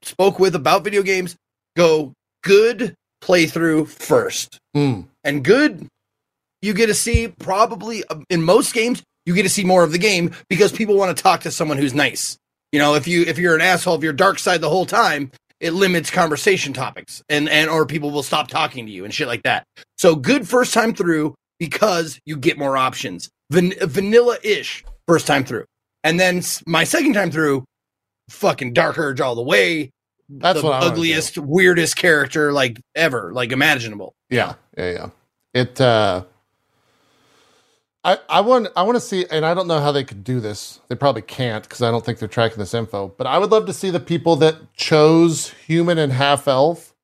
spoke 0.03 0.39
with 0.39 0.55
about 0.55 0.83
video 0.83 1.01
games 1.01 1.35
go 1.75 2.13
good 2.43 2.93
playthrough 3.23 3.87
first. 3.87 4.59
Mm. 4.75 5.07
and 5.23 5.43
good 5.43 5.87
you 6.61 6.73
get 6.73 6.87
to 6.87 6.93
see 6.93 7.27
probably 7.27 8.03
uh, 8.05 8.19
in 8.29 8.43
most 8.43 8.73
games 8.73 9.01
you 9.25 9.33
get 9.33 9.43
to 9.43 9.49
see 9.49 9.63
more 9.63 9.83
of 9.83 9.91
the 9.91 9.97
game 9.97 10.31
because 10.47 10.71
people 10.71 10.95
want 10.95 11.15
to 11.15 11.21
talk 11.21 11.41
to 11.41 11.51
someone 11.51 11.77
who's 11.77 11.93
nice 11.93 12.37
you 12.71 12.79
know 12.79 12.93
if 12.93 13.07
you 13.07 13.23
if 13.23 13.39
you're 13.39 13.55
an 13.55 13.61
asshole 13.61 13.95
if 13.95 14.03
you're 14.03 14.13
dark 14.13 14.37
side 14.37 14.61
the 14.61 14.69
whole 14.69 14.85
time 14.85 15.31
it 15.59 15.73
limits 15.73 16.09
conversation 16.11 16.71
topics 16.71 17.23
and 17.29 17.49
and 17.49 17.69
or 17.69 17.85
people 17.85 18.11
will 18.11 18.23
stop 18.23 18.47
talking 18.47 18.85
to 18.85 18.91
you 18.91 19.05
and 19.05 19.13
shit 19.13 19.27
like 19.27 19.43
that 19.43 19.65
so 19.97 20.15
good 20.15 20.47
first 20.47 20.73
time 20.73 20.93
through 20.93 21.33
because 21.59 22.19
you 22.25 22.37
get 22.37 22.57
more 22.57 22.77
options 22.77 23.29
Van- 23.51 23.73
vanilla-ish 23.81 24.83
first 25.07 25.27
time 25.27 25.43
through 25.43 25.65
and 26.03 26.19
then 26.19 26.41
my 26.65 26.83
second 26.83 27.13
time 27.13 27.29
through 27.31 27.63
fucking 28.29 28.73
dark 28.73 28.97
urge 28.97 29.19
all 29.21 29.35
the 29.35 29.41
way 29.43 29.91
That's 30.29 30.59
the 30.61 30.65
what 30.65 30.73
I 30.75 30.79
do. 30.81 30.87
ugliest 30.87 31.37
weirdest 31.37 31.95
character 31.97 32.53
like 32.53 32.79
ever 32.95 33.31
like 33.33 33.51
imaginable 33.51 34.13
Yeah, 34.29 34.53
yeah, 34.77 34.91
yeah. 34.91 35.09
It. 35.53 35.81
uh 35.81 36.23
I 38.03 38.17
I 38.29 38.41
want 38.41 38.67
I 38.75 38.81
want 38.83 38.95
to 38.95 38.99
see, 39.01 39.25
and 39.29 39.45
I 39.45 39.53
don't 39.53 39.67
know 39.67 39.79
how 39.79 39.91
they 39.91 40.03
could 40.03 40.23
do 40.23 40.39
this. 40.39 40.79
They 40.87 40.95
probably 40.95 41.21
can't 41.21 41.61
because 41.63 41.83
I 41.83 41.91
don't 41.91 42.03
think 42.03 42.17
they're 42.17 42.27
tracking 42.27 42.57
this 42.57 42.73
info. 42.73 43.13
But 43.15 43.27
I 43.27 43.37
would 43.37 43.51
love 43.51 43.67
to 43.67 43.73
see 43.73 43.91
the 43.91 43.99
people 43.99 44.35
that 44.37 44.73
chose 44.73 45.49
human 45.67 45.97
and 45.99 46.11
half 46.13 46.47
elf 46.47 46.95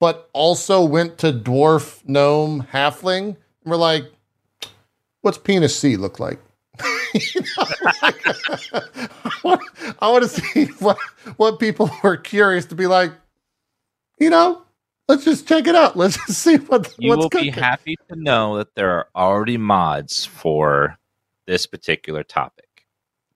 but 0.00 0.30
also 0.32 0.82
went 0.82 1.18
to 1.18 1.30
dwarf, 1.32 2.00
gnome, 2.06 2.66
halfling, 2.72 3.26
and 3.28 3.36
we're 3.66 3.76
like, 3.76 4.06
what's 5.22 5.38
penis 5.38 5.78
C 5.78 5.96
look 5.96 6.18
like? 6.20 6.38
You 7.12 7.40
know, 7.40 7.66
like, 8.02 8.26
I 10.00 10.08
want 10.10 10.22
to 10.22 10.28
see 10.28 10.66
what 10.78 10.96
what 11.36 11.58
people 11.58 11.90
were 12.04 12.16
curious 12.16 12.66
to 12.66 12.74
be 12.76 12.86
like. 12.86 13.12
You 14.18 14.30
know, 14.30 14.62
let's 15.08 15.24
just 15.24 15.48
check 15.48 15.66
it 15.66 15.74
out. 15.74 15.96
Let's 15.96 16.16
just 16.26 16.38
see 16.44 16.56
what 16.56 16.94
You 16.98 17.10
what's 17.10 17.22
will 17.22 17.30
cooking. 17.30 17.52
be 17.52 17.60
happy 17.60 17.96
to 18.08 18.16
know 18.16 18.58
that 18.58 18.74
there 18.76 18.90
are 18.90 19.08
already 19.16 19.56
mods 19.56 20.24
for 20.24 20.96
this 21.46 21.66
particular 21.66 22.22
topic. 22.22 22.68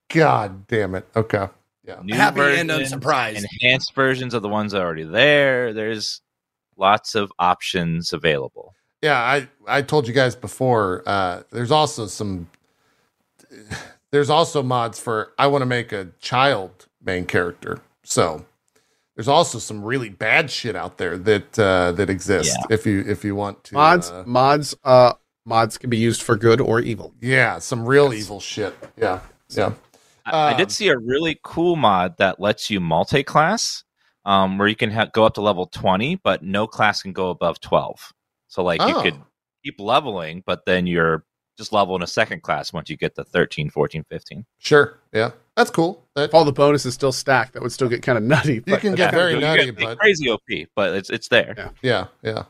God 0.08 0.66
damn 0.68 0.94
it. 0.94 1.06
Okay. 1.16 1.48
Yeah. 1.84 2.00
New 2.02 2.14
Happy 2.14 2.40
and 2.40 2.70
unsurprised. 2.70 3.44
Enhanced 3.60 3.94
versions 3.94 4.34
of 4.34 4.42
the 4.42 4.48
ones 4.48 4.72
that 4.72 4.80
are 4.80 4.84
already 4.86 5.02
there. 5.04 5.72
There's 5.72 6.20
lots 6.76 7.14
of 7.14 7.32
options 7.38 8.12
available. 8.12 8.72
Yeah, 9.04 9.20
I 9.20 9.48
I 9.68 9.82
told 9.82 10.08
you 10.08 10.14
guys 10.14 10.34
before. 10.34 11.02
Uh, 11.04 11.42
there's 11.50 11.70
also 11.70 12.06
some. 12.06 12.48
There's 14.10 14.30
also 14.30 14.62
mods 14.62 14.98
for 14.98 15.32
I 15.38 15.46
want 15.48 15.60
to 15.62 15.66
make 15.66 15.92
a 15.92 16.08
child 16.20 16.86
main 17.04 17.26
character. 17.26 17.80
So 18.02 18.46
there's 19.14 19.28
also 19.28 19.58
some 19.58 19.84
really 19.84 20.08
bad 20.08 20.50
shit 20.50 20.74
out 20.74 20.96
there 20.96 21.18
that 21.18 21.58
uh, 21.58 21.92
that 21.92 22.08
exists. 22.08 22.56
Yeah. 22.58 22.74
If 22.74 22.86
you 22.86 23.04
if 23.06 23.24
you 23.24 23.34
want 23.34 23.62
to 23.64 23.74
mods 23.74 24.10
uh, 24.10 24.24
mods 24.26 24.74
uh 24.84 25.12
mods 25.44 25.76
can 25.76 25.90
be 25.90 25.98
used 25.98 26.22
for 26.22 26.36
good 26.36 26.60
or 26.60 26.80
evil. 26.80 27.12
yeah, 27.20 27.58
some 27.58 27.84
real 27.84 28.14
Yes. 28.14 28.22
evil 28.24 28.40
shit. 28.40 28.74
Yeah, 28.96 29.20
yeah. 29.50 29.72
I, 30.24 30.30
I 30.30 30.50
Um, 30.52 30.56
did 30.56 30.72
see 30.72 30.88
a 30.88 30.96
really 30.96 31.38
cool 31.42 31.76
mod 31.76 32.16
that 32.16 32.40
lets 32.40 32.70
you 32.70 32.80
multi-class, 32.80 33.84
um, 34.24 34.56
where 34.56 34.68
you 34.68 34.76
can 34.76 34.90
ha- 34.90 35.10
go 35.12 35.24
up 35.24 35.34
to 35.34 35.42
level 35.42 35.66
20, 35.66 36.16
but 36.24 36.42
no 36.42 36.66
class 36.66 37.02
can 37.02 37.12
go 37.12 37.28
above 37.28 37.60
12. 37.60 38.14
So 38.48 38.62
like 38.62 38.80
you 38.80 38.94
Oh. 38.96 39.02
could 39.02 39.16
keep 39.64 39.80
leveling, 39.80 40.42
but 40.46 40.64
then 40.66 40.86
you're 40.86 41.24
just 41.56 41.72
level 41.72 41.94
in 41.96 42.02
a 42.02 42.06
second 42.06 42.42
class 42.42 42.72
once 42.72 42.90
you 42.90 42.96
get 42.96 43.14
to 43.14 43.24
13, 43.24 43.70
14, 43.70 44.04
15. 44.10 44.44
Sure. 44.58 44.98
Yeah, 45.12 45.30
that's 45.56 45.70
cool. 45.70 46.04
That 46.16 46.24
If 46.24 46.34
all 46.34 46.44
the 46.44 46.52
bonuses 46.52 46.94
still 46.94 47.12
stacked, 47.12 47.52
that 47.54 47.62
would 47.62 47.72
still 47.72 47.88
get 47.88 48.02
kind 48.02 48.18
of 48.18 48.24
nutty. 48.24 48.54
you 48.54 48.60
but 48.66 48.80
can 48.80 48.94
get 48.94 49.12
very 49.12 49.32
good. 49.34 49.40
You 49.40 49.46
nutty, 49.46 49.64
get 49.66 49.76
but 49.76 49.98
crazy 49.98 50.28
OP, 50.28 50.40
but 50.74 50.94
it's 50.94 51.10
it's 51.10 51.28
there. 51.28 51.54
Yeah. 51.56 51.68
Yeah, 51.82 52.06
yeah. 52.22 52.42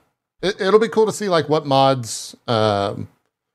It, 0.42 0.60
it'll 0.60 0.80
be 0.80 0.88
cool 0.88 1.06
to 1.06 1.12
see 1.12 1.28
like 1.28 1.48
what 1.48 1.66
mods, 1.66 2.34
um, 2.48 3.08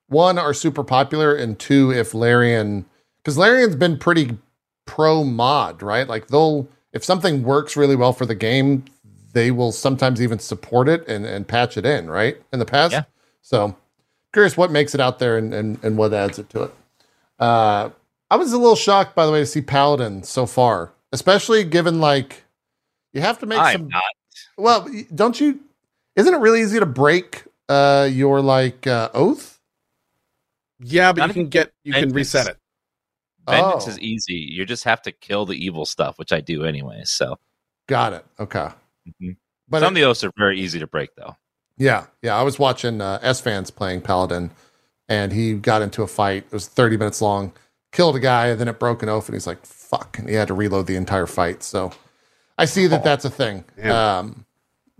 one 0.07 0.37
are 0.39 0.53
super 0.53 0.83
popular, 0.83 1.35
and 1.35 1.57
two 1.59 1.91
if 1.91 2.13
Larian, 2.13 2.85
because 3.17 3.37
Larian's 3.37 3.75
been 3.75 3.97
pretty 3.97 4.37
pro 4.85 5.23
mod, 5.23 5.81
right? 5.83 6.07
Like 6.07 6.27
they'll 6.27 6.67
if 6.93 7.03
something 7.03 7.43
works 7.43 7.75
really 7.77 7.95
well 7.95 8.13
for 8.13 8.25
the 8.25 8.33
game, 8.35 8.85
they 9.33 9.51
will 9.51 9.71
sometimes 9.71 10.21
even 10.21 10.39
support 10.39 10.87
it 10.89 11.07
and 11.07 11.25
and 11.25 11.47
patch 11.47 11.77
it 11.77 11.85
in, 11.85 12.09
right? 12.09 12.37
In 12.53 12.59
the 12.59 12.65
past, 12.65 12.93
Yeah. 12.93 13.03
so 13.41 13.75
curious 14.33 14.55
what 14.57 14.71
makes 14.71 14.93
it 14.95 15.01
out 15.01 15.19
there 15.19 15.37
and 15.37 15.53
and, 15.53 15.83
and 15.83 15.97
what 15.97 16.13
adds 16.13 16.39
it 16.39 16.49
to 16.51 16.63
it. 16.63 16.73
Uh, 17.39 17.89
I 18.31 18.35
was 18.35 18.51
a 18.53 18.57
little 18.57 18.75
shocked, 18.75 19.15
by 19.15 19.25
the 19.25 19.31
way, 19.31 19.39
to 19.39 19.45
see 19.45 19.61
Paladin 19.61 20.23
so 20.23 20.45
far, 20.45 20.91
especially 21.11 21.63
given 21.63 21.99
like 21.99 22.43
you 23.13 23.21
have 23.21 23.39
to 23.39 23.45
make 23.45 23.59
I'm 23.59 23.73
some 23.73 23.87
not. 23.87 24.03
well, 24.57 24.87
don't 25.13 25.39
you? 25.39 25.59
Isn't 26.15 26.33
it 26.33 26.37
really 26.37 26.61
easy 26.61 26.79
to 26.79 26.85
break 26.85 27.43
uh, 27.69 28.07
your 28.11 28.41
like 28.41 28.85
uh, 28.87 29.09
oath? 29.13 29.59
Yeah, 30.79 31.11
but 31.11 31.19
Not 31.21 31.27
you 31.29 31.33
can 31.33 31.49
get 31.49 31.71
you 31.83 31.93
can 31.93 32.09
reset 32.13 32.47
it. 32.47 32.57
Vengeance 33.47 33.85
Oh. 33.87 33.89
is 33.89 33.99
easy. 33.99 34.35
You 34.35 34.65
just 34.65 34.83
have 34.83 35.01
to 35.03 35.11
kill 35.11 35.45
the 35.45 35.53
evil 35.55 35.85
stuff, 35.85 36.17
which 36.19 36.31
I 36.31 36.39
do 36.41 36.65
anyway. 36.65 37.01
So 37.05 37.37
Got 37.87 38.13
it. 38.13 38.25
Okay, 38.39 38.69
Mhm. 39.21 39.37
but 39.67 39.79
some 39.79 39.85
it- 39.85 39.87
of 39.87 39.95
the 39.95 40.03
oaths 40.09 40.23
are 40.23 40.31
very 40.37 40.59
easy 40.59 40.79
to 40.79 40.87
break, 40.87 41.15
though. 41.15 41.35
yeah, 41.77 42.05
yeah. 42.21 42.35
I 42.37 42.43
was 42.43 42.57
watching 42.59 43.01
uh, 43.01 43.19
Esfand 43.23 43.73
playing 43.75 44.01
Paladin, 44.01 44.51
and 45.07 45.31
he 45.33 45.53
got 45.53 45.81
into 45.81 46.03
a 46.03 46.07
fight. 46.07 46.45
It 46.45 46.51
was 46.53 46.67
thirty 46.67 46.97
minutes 46.97 47.21
long. 47.21 47.53
Killed 47.91 48.15
a 48.15 48.19
guy, 48.19 48.47
and 48.47 48.59
then 48.59 48.67
it 48.67 48.77
broke 48.79 49.01
an 49.01 49.09
oath, 49.09 49.27
and 49.27 49.35
he's 49.35 49.47
like, 49.47 49.65
"Fuck!" 49.65 50.19
and 50.19 50.29
he 50.29 50.35
had 50.35 50.47
to 50.49 50.53
reload 50.53 50.85
the 50.87 50.95
entire 50.95 51.25
fight. 51.25 51.63
So 51.63 51.91
I 52.57 52.65
see 52.65 52.85
that 52.87 53.01
Oh, 53.01 53.03
that's 53.03 53.25
a 53.25 53.29
thing. 53.29 53.63
damn. 53.75 53.91
Um, 53.91 54.45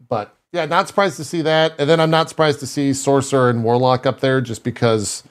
but 0.08 0.36
yeah, 0.52 0.66
not 0.66 0.88
surprised 0.88 1.18
to 1.18 1.24
see 1.24 1.44
that, 1.44 1.76
and 1.78 1.88
then 1.90 2.00
I'm 2.00 2.10
not 2.10 2.30
surprised 2.30 2.60
to 2.62 2.68
see 2.68 2.94
sorcerer 2.94 3.50
and 3.52 3.64
warlock 3.64 4.06
up 4.08 4.22
there, 4.22 4.42
just 4.42 4.64
because 4.64 5.22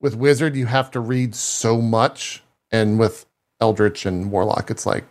with 0.00 0.14
wizard 0.16 0.56
you 0.56 0.66
have 0.66 0.90
to 0.92 1.00
read 1.00 1.34
so 1.34 1.82
much, 1.82 2.42
and 2.70 2.98
with 2.98 3.26
eldritch 3.60 4.06
and 4.06 4.30
warlock, 4.30 4.70
it's 4.70 4.86
like 4.86 5.04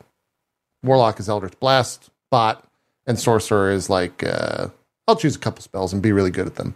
warlock 0.81 1.19
is 1.19 1.29
eldritch 1.29 1.59
blast 1.59 2.09
bot, 2.31 2.65
and 3.07 3.19
sorcerer 3.19 3.71
is 3.71 3.89
like 3.89 4.23
uh, 4.23 4.67
I'll 5.07 5.15
choose 5.15 5.35
a 5.35 5.39
couple 5.39 5.61
spells 5.61 5.93
and 5.93 6.01
be 6.01 6.11
really 6.11 6.31
good 6.31 6.47
at 6.47 6.55
them. 6.55 6.75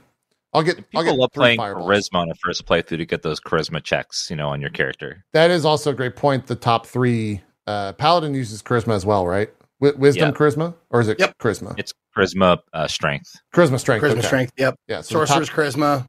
I'll 0.53 0.63
get 0.63 0.77
I'll 0.77 0.83
People 0.83 1.03
get 1.03 1.15
love 1.15 1.31
playing 1.33 1.57
fireballs. 1.57 1.89
charisma 1.89 2.15
on 2.19 2.31
a 2.31 2.35
first 2.35 2.65
playthrough 2.65 2.97
to 2.97 3.05
get 3.05 3.21
those 3.21 3.39
charisma 3.39 3.83
checks, 3.83 4.29
you 4.29 4.35
know, 4.35 4.49
on 4.49 4.61
your 4.61 4.69
character. 4.69 5.23
That 5.33 5.51
is 5.51 5.65
also 5.65 5.91
a 5.91 5.93
great 5.93 6.15
point. 6.15 6.47
The 6.47 6.55
top 6.55 6.85
three, 6.85 7.41
uh, 7.67 7.93
Paladin 7.93 8.33
uses 8.33 8.61
charisma 8.63 8.93
as 8.95 9.05
well, 9.05 9.27
right? 9.27 9.49
Wi- 9.81 9.97
wisdom 9.99 10.29
Yeah. 10.29 10.35
charisma, 10.35 10.73
or 10.89 11.01
is 11.01 11.07
it 11.09 11.19
Yep. 11.19 11.37
charisma? 11.37 11.77
It's 11.77 11.93
charisma 12.15 12.57
uh, 12.73 12.87
strength. 12.87 13.35
Charisma 13.53 13.79
strength. 13.79 14.03
Charisma 14.03 14.11
okay. 14.19 14.27
strength. 14.27 14.53
Yep. 14.57 14.75
Yeah. 14.87 15.01
So 15.01 15.19
the 15.19 15.25
top, 15.25 15.37
Sorcerer's 15.37 15.49
charisma. 15.75 16.07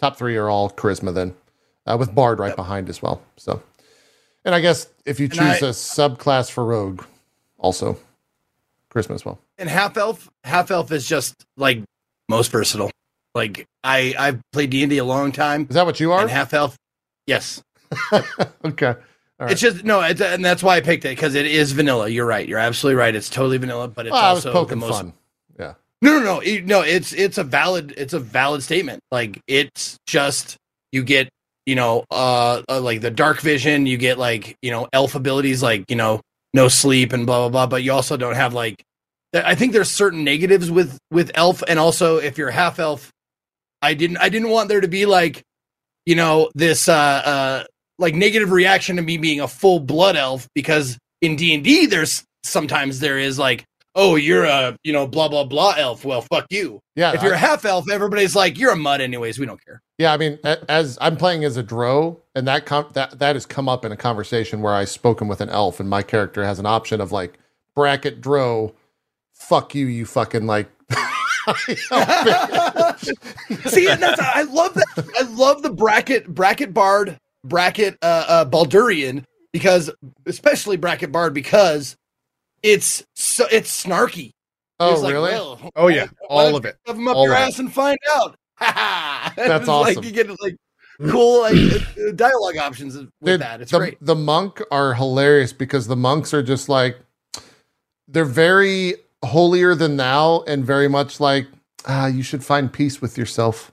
top 0.00 0.16
three 0.16 0.36
are 0.36 0.48
all 0.48 0.70
charisma 0.70 1.12
then, 1.12 1.34
uh, 1.86 1.96
with 1.98 2.14
Bard 2.14 2.38
right 2.38 2.56
behind 2.56 2.88
as 2.88 3.02
well. 3.02 3.20
So, 3.36 3.62
and 4.44 4.54
I 4.54 4.60
guess 4.60 4.86
if 5.04 5.18
you 5.20 5.24
And 5.26 5.34
choose 5.34 5.62
I- 5.62 5.66
a 5.66 5.70
subclass 5.70 6.50
for 6.50 6.64
Rogue, 6.64 7.02
also 7.58 7.98
charisma 8.92 9.14
as 9.14 9.24
well. 9.24 9.38
And 9.58 9.68
half 9.68 9.96
elf, 9.96 10.28
half 10.44 10.70
elf 10.70 10.92
is 10.92 11.06
just 11.06 11.34
like 11.56 11.82
most 12.28 12.50
versatile. 12.52 12.90
Like 13.34 13.66
I, 13.84 14.14
I've 14.18 14.40
played 14.52 14.70
D 14.70 14.82
and 14.82 14.90
D 14.90 14.98
a 14.98 15.04
long 15.04 15.32
time, 15.32 15.66
Is 15.68 15.74
that 15.74 15.84
what 15.86 16.00
you 16.00 16.12
are? 16.12 16.22
and 16.22 16.30
half 16.30 16.54
elf, 16.54 16.76
yes. 17.26 17.62
okay. 18.64 18.94
Right. 19.38 19.50
It's 19.52 19.60
just 19.60 19.84
no, 19.84 20.00
it's, 20.00 20.20
and 20.22 20.42
that's 20.44 20.62
why 20.62 20.76
I 20.76 20.80
picked 20.80 21.04
it 21.04 21.10
because 21.10 21.34
it 21.34 21.44
is 21.46 21.72
vanilla. 21.72 22.08
You're 22.08 22.24
right. 22.26 22.48
You're 22.48 22.58
absolutely 22.58 22.96
right. 22.98 23.14
It's 23.14 23.28
totally 23.28 23.58
vanilla, 23.58 23.86
but 23.88 24.06
it's 24.06 24.12
Well, 24.14 24.24
I 24.24 24.32
was 24.32 24.46
also 24.46 24.64
the 24.64 24.76
most. 24.76 24.90
fun. 24.90 25.12
Yeah. 25.58 25.74
No, 26.00 26.18
no, 26.18 26.24
no, 26.24 26.40
it- 26.40 26.64
no. 26.64 26.80
It's 26.80 27.12
it's 27.12 27.36
a 27.36 27.44
valid 27.44 27.92
it's 27.98 28.14
a 28.14 28.18
valid 28.18 28.62
statement. 28.62 29.00
Like 29.10 29.40
it's 29.46 29.98
just 30.06 30.56
you 30.90 31.02
get 31.04 31.28
you 31.66 31.74
know 31.74 32.04
uh, 32.10 32.62
uh 32.66 32.80
like 32.80 33.02
the 33.02 33.10
dark 33.10 33.40
vision. 33.42 33.84
You 33.84 33.98
get 33.98 34.16
like 34.18 34.56
you 34.62 34.70
know 34.70 34.88
elf 34.94 35.14
abilities 35.14 35.62
like 35.62 35.84
you 35.90 35.96
know 35.96 36.22
no 36.56 36.66
sleep 36.66 37.12
and 37.12 37.24
blah 37.26 37.40
blah 37.42 37.48
blah. 37.50 37.66
But 37.66 37.84
you 37.84 37.92
also 37.92 38.16
don't 38.16 38.34
have 38.34 38.52
like 38.52 38.82
I 39.32 39.54
think 39.54 39.72
there's 39.72 39.90
certain 39.90 40.24
negatives 40.24 40.70
with 40.70 40.98
with 41.12 41.30
elf, 41.34 41.62
and 41.68 41.78
also 41.78 42.16
if 42.16 42.36
you're 42.38 42.50
half 42.50 42.80
elf, 42.80 43.12
I 43.82 43.94
didn't 43.94 44.16
I 44.16 44.28
didn't 44.28 44.48
want 44.50 44.68
there 44.68 44.80
to 44.80 44.88
be 44.88 45.06
like 45.06 45.42
you 46.06 46.16
know 46.16 46.50
this 46.54 46.88
uh 46.88 46.94
uh 47.24 47.64
like 47.98 48.14
negative 48.14 48.50
reaction 48.50 48.96
to 48.96 49.02
me 49.02 49.16
being 49.18 49.40
a 49.40 49.46
full 49.48 49.78
blood 49.78 50.16
elf. 50.16 50.48
Because 50.54 50.98
in 51.20 51.36
D 51.36 51.54
and 51.54 51.62
D 51.62 51.86
there's 51.86 52.24
sometimes 52.42 52.98
there 52.98 53.18
is 53.18 53.38
like 53.38 53.64
oh 53.94 54.16
you're 54.16 54.44
a 54.44 54.76
you 54.82 54.92
know 54.92 55.06
blah 55.06 55.28
blah 55.28 55.44
blah 55.44 55.74
elf. 55.76 56.04
Well 56.04 56.22
fuck 56.22 56.46
you. 56.50 56.80
Yeah. 56.96 57.12
if 57.14 57.22
you're 57.22 57.34
I- 57.34 57.36
a 57.36 57.38
half 57.38 57.64
elf 57.64 57.90
everybody's 57.90 58.34
like 58.34 58.58
you're 58.58 58.72
a 58.72 58.76
mud 58.76 59.00
anyways. 59.00 59.38
We 59.38 59.46
don't 59.46 59.62
care. 59.64 59.80
Yeah, 59.98 60.12
I 60.12 60.18
mean, 60.18 60.38
as 60.68 60.98
I'm 61.00 61.16
playing 61.16 61.44
as 61.44 61.56
a 61.56 61.62
drow, 61.62 62.20
and 62.36 62.46
that 62.46 62.66
com- 62.66 62.90
that 62.92 63.18
that 63.18 63.34
has 63.34 63.44
come 63.46 63.68
up 63.68 63.84
in 63.84 63.90
a 63.90 63.96
conversation 63.96 64.60
where 64.62 64.74
I've 64.74 64.88
spoken 64.90 65.26
with 65.26 65.40
an 65.40 65.48
elf, 65.48 65.80
and 65.80 65.88
my 65.90 66.02
character 66.02 66.44
has 66.44 66.60
an 66.60 66.66
option 66.66 67.00
of 67.00 67.10
like 67.10 67.38
bracket 67.74 68.20
drow, 68.20 68.72
fuck 69.32 69.74
you, 69.74 69.86
you 69.86 70.06
fucking 70.06 70.46
like. 70.46 70.70
see 73.66 73.88
and 73.88 74.02
that's 74.02 74.20
I 74.20 74.42
love 74.50 74.74
that 74.74 75.08
I 75.16 75.22
love 75.30 75.62
the 75.62 75.70
bracket 75.72 76.26
bracket 76.26 76.74
bard 76.74 77.18
bracket 77.44 77.96
uh, 78.02 78.24
uh 78.28 78.44
Baldurian 78.44 79.24
because 79.52 79.88
especially 80.26 80.76
bracket 80.76 81.12
bard 81.12 81.34
because 81.34 81.96
it's 82.64 83.04
so 83.14 83.46
it's 83.52 83.84
snarky 83.84 84.32
oh, 84.80 84.92
It's 84.92 85.02
like, 85.02 85.12
really? 85.12 85.30
well, 85.30 85.70
Oh 85.76 85.86
yeah, 85.88 86.06
all 86.28 86.56
of 86.56 86.64
it. 86.64 86.76
shove 86.86 86.96
them 86.96 87.06
up 87.06 87.16
All 87.16 87.24
your 87.26 87.34
of 87.34 87.40
it. 87.40 87.42
ass 87.42 87.58
and 87.60 87.72
find 87.72 87.98
out. 88.16 88.36
That's 88.60 89.36
That's 89.36 89.68
Like 89.68 89.96
awesome. 89.98 90.04
you 90.04 90.10
get 90.10 90.28
like 90.42 90.56
cool 91.10 91.40
like 91.42 91.56
uh, 91.56 92.12
dialogue 92.14 92.56
options 92.56 92.96
with 93.20 93.40
that. 93.40 93.60
It's 93.60 93.70
the, 93.70 93.78
great. 93.78 93.98
The 94.00 94.14
monk 94.14 94.62
are 94.70 94.94
hilarious 94.94 95.52
because 95.52 95.86
the 95.88 95.96
monks 95.96 96.32
are 96.32 96.42
just 96.42 96.68
like 96.68 96.98
they're 98.08 98.24
very 98.24 98.94
holier 99.24 99.74
than 99.74 99.96
thou 99.96 100.42
and 100.46 100.64
very 100.64 100.88
much 100.88 101.20
like 101.20 101.46
ah, 101.86 102.06
you 102.06 102.22
should 102.22 102.44
find 102.44 102.72
peace 102.72 103.00
with 103.00 103.18
yourself, 103.18 103.72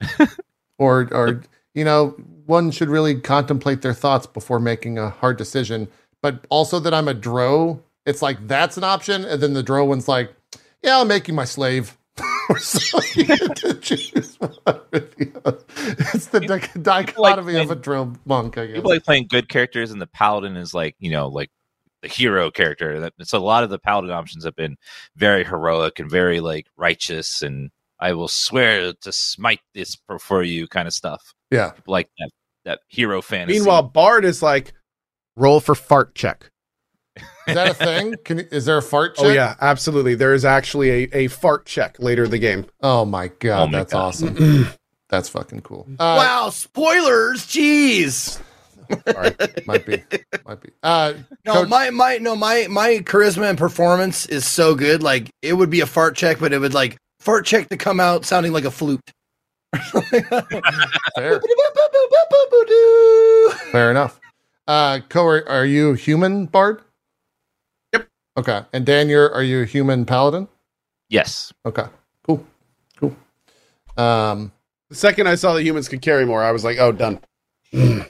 or 0.78 1.08
or 1.12 1.42
you 1.74 1.84
know 1.84 2.16
one 2.46 2.70
should 2.70 2.88
really 2.88 3.20
contemplate 3.20 3.82
their 3.82 3.94
thoughts 3.94 4.26
before 4.26 4.58
making 4.58 4.98
a 4.98 5.10
hard 5.10 5.38
decision. 5.38 5.88
But 6.20 6.44
also 6.50 6.78
that 6.80 6.94
I'm 6.94 7.08
a 7.08 7.14
drow, 7.14 7.82
it's 8.06 8.22
like 8.22 8.46
that's 8.46 8.76
an 8.76 8.84
option, 8.84 9.24
and 9.24 9.42
then 9.42 9.54
the 9.54 9.62
drow 9.62 9.84
one's 9.84 10.08
like, 10.08 10.32
yeah, 10.82 10.96
I'll 10.96 11.04
make 11.04 11.28
you 11.28 11.34
my 11.34 11.44
slave. 11.44 11.96
So 12.58 13.00
you 13.14 13.24
get 13.24 13.56
to 13.56 13.74
choose 13.74 14.36
one 14.36 14.54
or 14.66 14.82
the 15.00 15.40
other. 15.44 15.58
It's 16.14 16.26
the 16.26 16.40
di- 16.40 16.80
dichotomy 16.80 17.56
of 17.56 17.70
a 17.70 17.74
drow 17.74 18.12
monk, 18.24 18.58
I 18.58 18.66
guess. 18.66 18.76
People 18.76 18.90
like 18.90 19.04
playing 19.04 19.26
good 19.28 19.48
characters, 19.48 19.90
and 19.90 20.00
the 20.00 20.06
paladin 20.06 20.56
is 20.56 20.74
like, 20.74 20.96
you 20.98 21.10
know, 21.10 21.28
like 21.28 21.50
the 22.02 22.08
hero 22.08 22.50
character. 22.50 23.00
That 23.00 23.14
so 23.22 23.38
a 23.38 23.40
lot 23.40 23.64
of 23.64 23.70
the 23.70 23.78
paladin 23.78 24.10
options 24.10 24.44
have 24.44 24.56
been 24.56 24.76
very 25.16 25.44
heroic 25.44 25.98
and 25.98 26.10
very 26.10 26.40
like 26.40 26.66
righteous, 26.76 27.42
and 27.42 27.70
I 27.98 28.12
will 28.12 28.28
swear 28.28 28.92
to 28.92 29.12
smite 29.12 29.60
this 29.74 29.96
for 30.18 30.42
you 30.42 30.66
kind 30.68 30.86
of 30.88 30.94
stuff. 30.94 31.34
Yeah. 31.50 31.72
like 31.86 32.08
that 32.18 32.30
that 32.64 32.80
hero 32.88 33.22
fantasy. 33.22 33.58
Meanwhile, 33.58 33.84
Bard 33.84 34.24
is 34.24 34.42
like, 34.42 34.72
roll 35.36 35.60
for 35.60 35.74
fart 35.74 36.14
check. 36.14 36.51
Is 37.48 37.54
that 37.54 37.70
a 37.70 37.74
thing? 37.74 38.14
Can 38.24 38.38
is 38.40 38.64
there 38.66 38.78
a 38.78 38.82
fart 38.82 39.16
check? 39.16 39.24
Oh 39.26 39.28
yeah, 39.30 39.54
absolutely. 39.60 40.14
There 40.14 40.34
is 40.34 40.44
actually 40.44 40.90
a, 41.04 41.08
a 41.12 41.26
fart 41.28 41.66
check 41.66 41.96
later 41.98 42.24
in 42.24 42.30
the 42.30 42.38
game. 42.38 42.66
Oh 42.82 43.04
my 43.04 43.28
god, 43.28 43.62
Oh 43.62 43.66
my 43.66 43.78
that's 43.78 43.92
God. 43.92 44.00
awesome. 44.06 44.68
that's 45.08 45.28
fucking 45.28 45.62
cool. 45.62 45.86
Uh, 45.98 46.16
wow, 46.18 46.50
spoilers! 46.50 47.44
Jeez. 47.46 48.40
Sorry. 49.10 49.34
Might 49.66 49.86
be. 49.86 50.02
Might 50.46 50.60
be. 50.60 50.68
Uh, 50.82 51.14
No, 51.46 51.54
Coach- 51.54 51.68
my 51.68 51.90
my 51.90 52.18
no 52.18 52.36
my 52.36 52.66
my 52.68 52.98
charisma 53.04 53.48
and 53.48 53.58
performance 53.58 54.26
is 54.26 54.46
so 54.46 54.74
good. 54.74 55.02
Like 55.02 55.30
it 55.40 55.54
would 55.54 55.70
be 55.70 55.80
a 55.80 55.86
fart 55.86 56.14
check, 56.14 56.38
but 56.40 56.52
it 56.52 56.58
would 56.58 56.74
like 56.74 56.96
fart 57.20 57.46
check 57.46 57.68
to 57.70 57.76
come 57.76 58.00
out 58.00 58.24
sounding 58.26 58.52
like 58.52 58.64
a 58.64 58.70
flute. 58.70 59.00
fair. 61.16 61.40
Fair 63.72 63.90
enough. 63.90 64.20
Uh, 64.66 65.00
Cohh, 65.08 65.24
are, 65.42 65.48
are 65.48 65.64
you 65.66 65.90
a 65.90 65.96
human 65.96 66.46
bard? 66.46 66.82
Yep. 68.36 68.48
Okay. 68.48 68.66
And 68.72 68.86
Dan, 68.86 69.08
you're, 69.08 69.32
are 69.32 69.42
you 69.42 69.62
a 69.62 69.64
human 69.66 70.04
paladin? 70.04 70.48
yes, 71.08 71.52
Okay. 71.66 71.84
Cool. 72.26 72.44
Cool. 72.96 73.14
Um, 73.96 74.52
The 74.88 74.94
second 74.96 75.26
I 75.28 75.34
saw 75.34 75.54
that 75.54 75.62
humans 75.62 75.88
could 75.88 76.00
carry 76.02 76.24
more, 76.24 76.42
I 76.42 76.52
was 76.52 76.64
like, 76.64 76.78
oh, 76.78 76.92
done. 76.92 77.20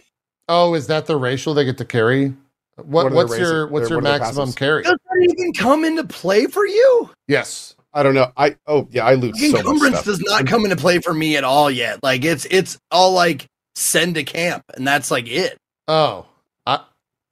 oh, 0.48 0.74
is 0.74 0.86
that 0.88 1.06
the 1.06 1.16
racial 1.16 1.54
they 1.54 1.64
get 1.64 1.78
to 1.78 1.84
carry? 1.84 2.34
What, 2.76 3.06
What 3.06 3.12
what's 3.12 3.38
your 3.38 3.66
what's 3.68 3.88
Their- 3.88 3.96
your 3.98 4.02
what 4.02 4.18
maximum 4.20 4.52
carry? 4.52 4.82
Does 4.82 4.92
that 4.92 5.28
even 5.38 5.52
come 5.52 5.84
into 5.84 6.04
play 6.04 6.46
for 6.46 6.66
you? 6.66 7.10
Yes. 7.28 7.74
I 7.94 8.02
don't 8.02 8.14
know. 8.14 8.32
I 8.36 8.56
oh 8.66 8.88
yeah, 8.90 9.04
I 9.04 9.14
loot 9.14 9.36
so 9.36 9.48
much 9.52 9.60
Encumbrance 9.60 9.96
stuff. 9.96 10.04
does 10.06 10.20
not 10.20 10.46
come 10.46 10.64
into 10.64 10.76
play 10.76 10.98
for 11.00 11.12
me 11.12 11.36
at 11.36 11.44
all 11.44 11.70
yet. 11.70 11.98
Like 12.02 12.24
it's 12.24 12.46
it's 12.46 12.78
all 12.90 13.12
like 13.12 13.46
send 13.74 14.14
to 14.14 14.24
camp, 14.24 14.64
and 14.74 14.86
that's 14.88 15.10
like 15.10 15.28
it. 15.28 15.58
Oh, 15.88 16.26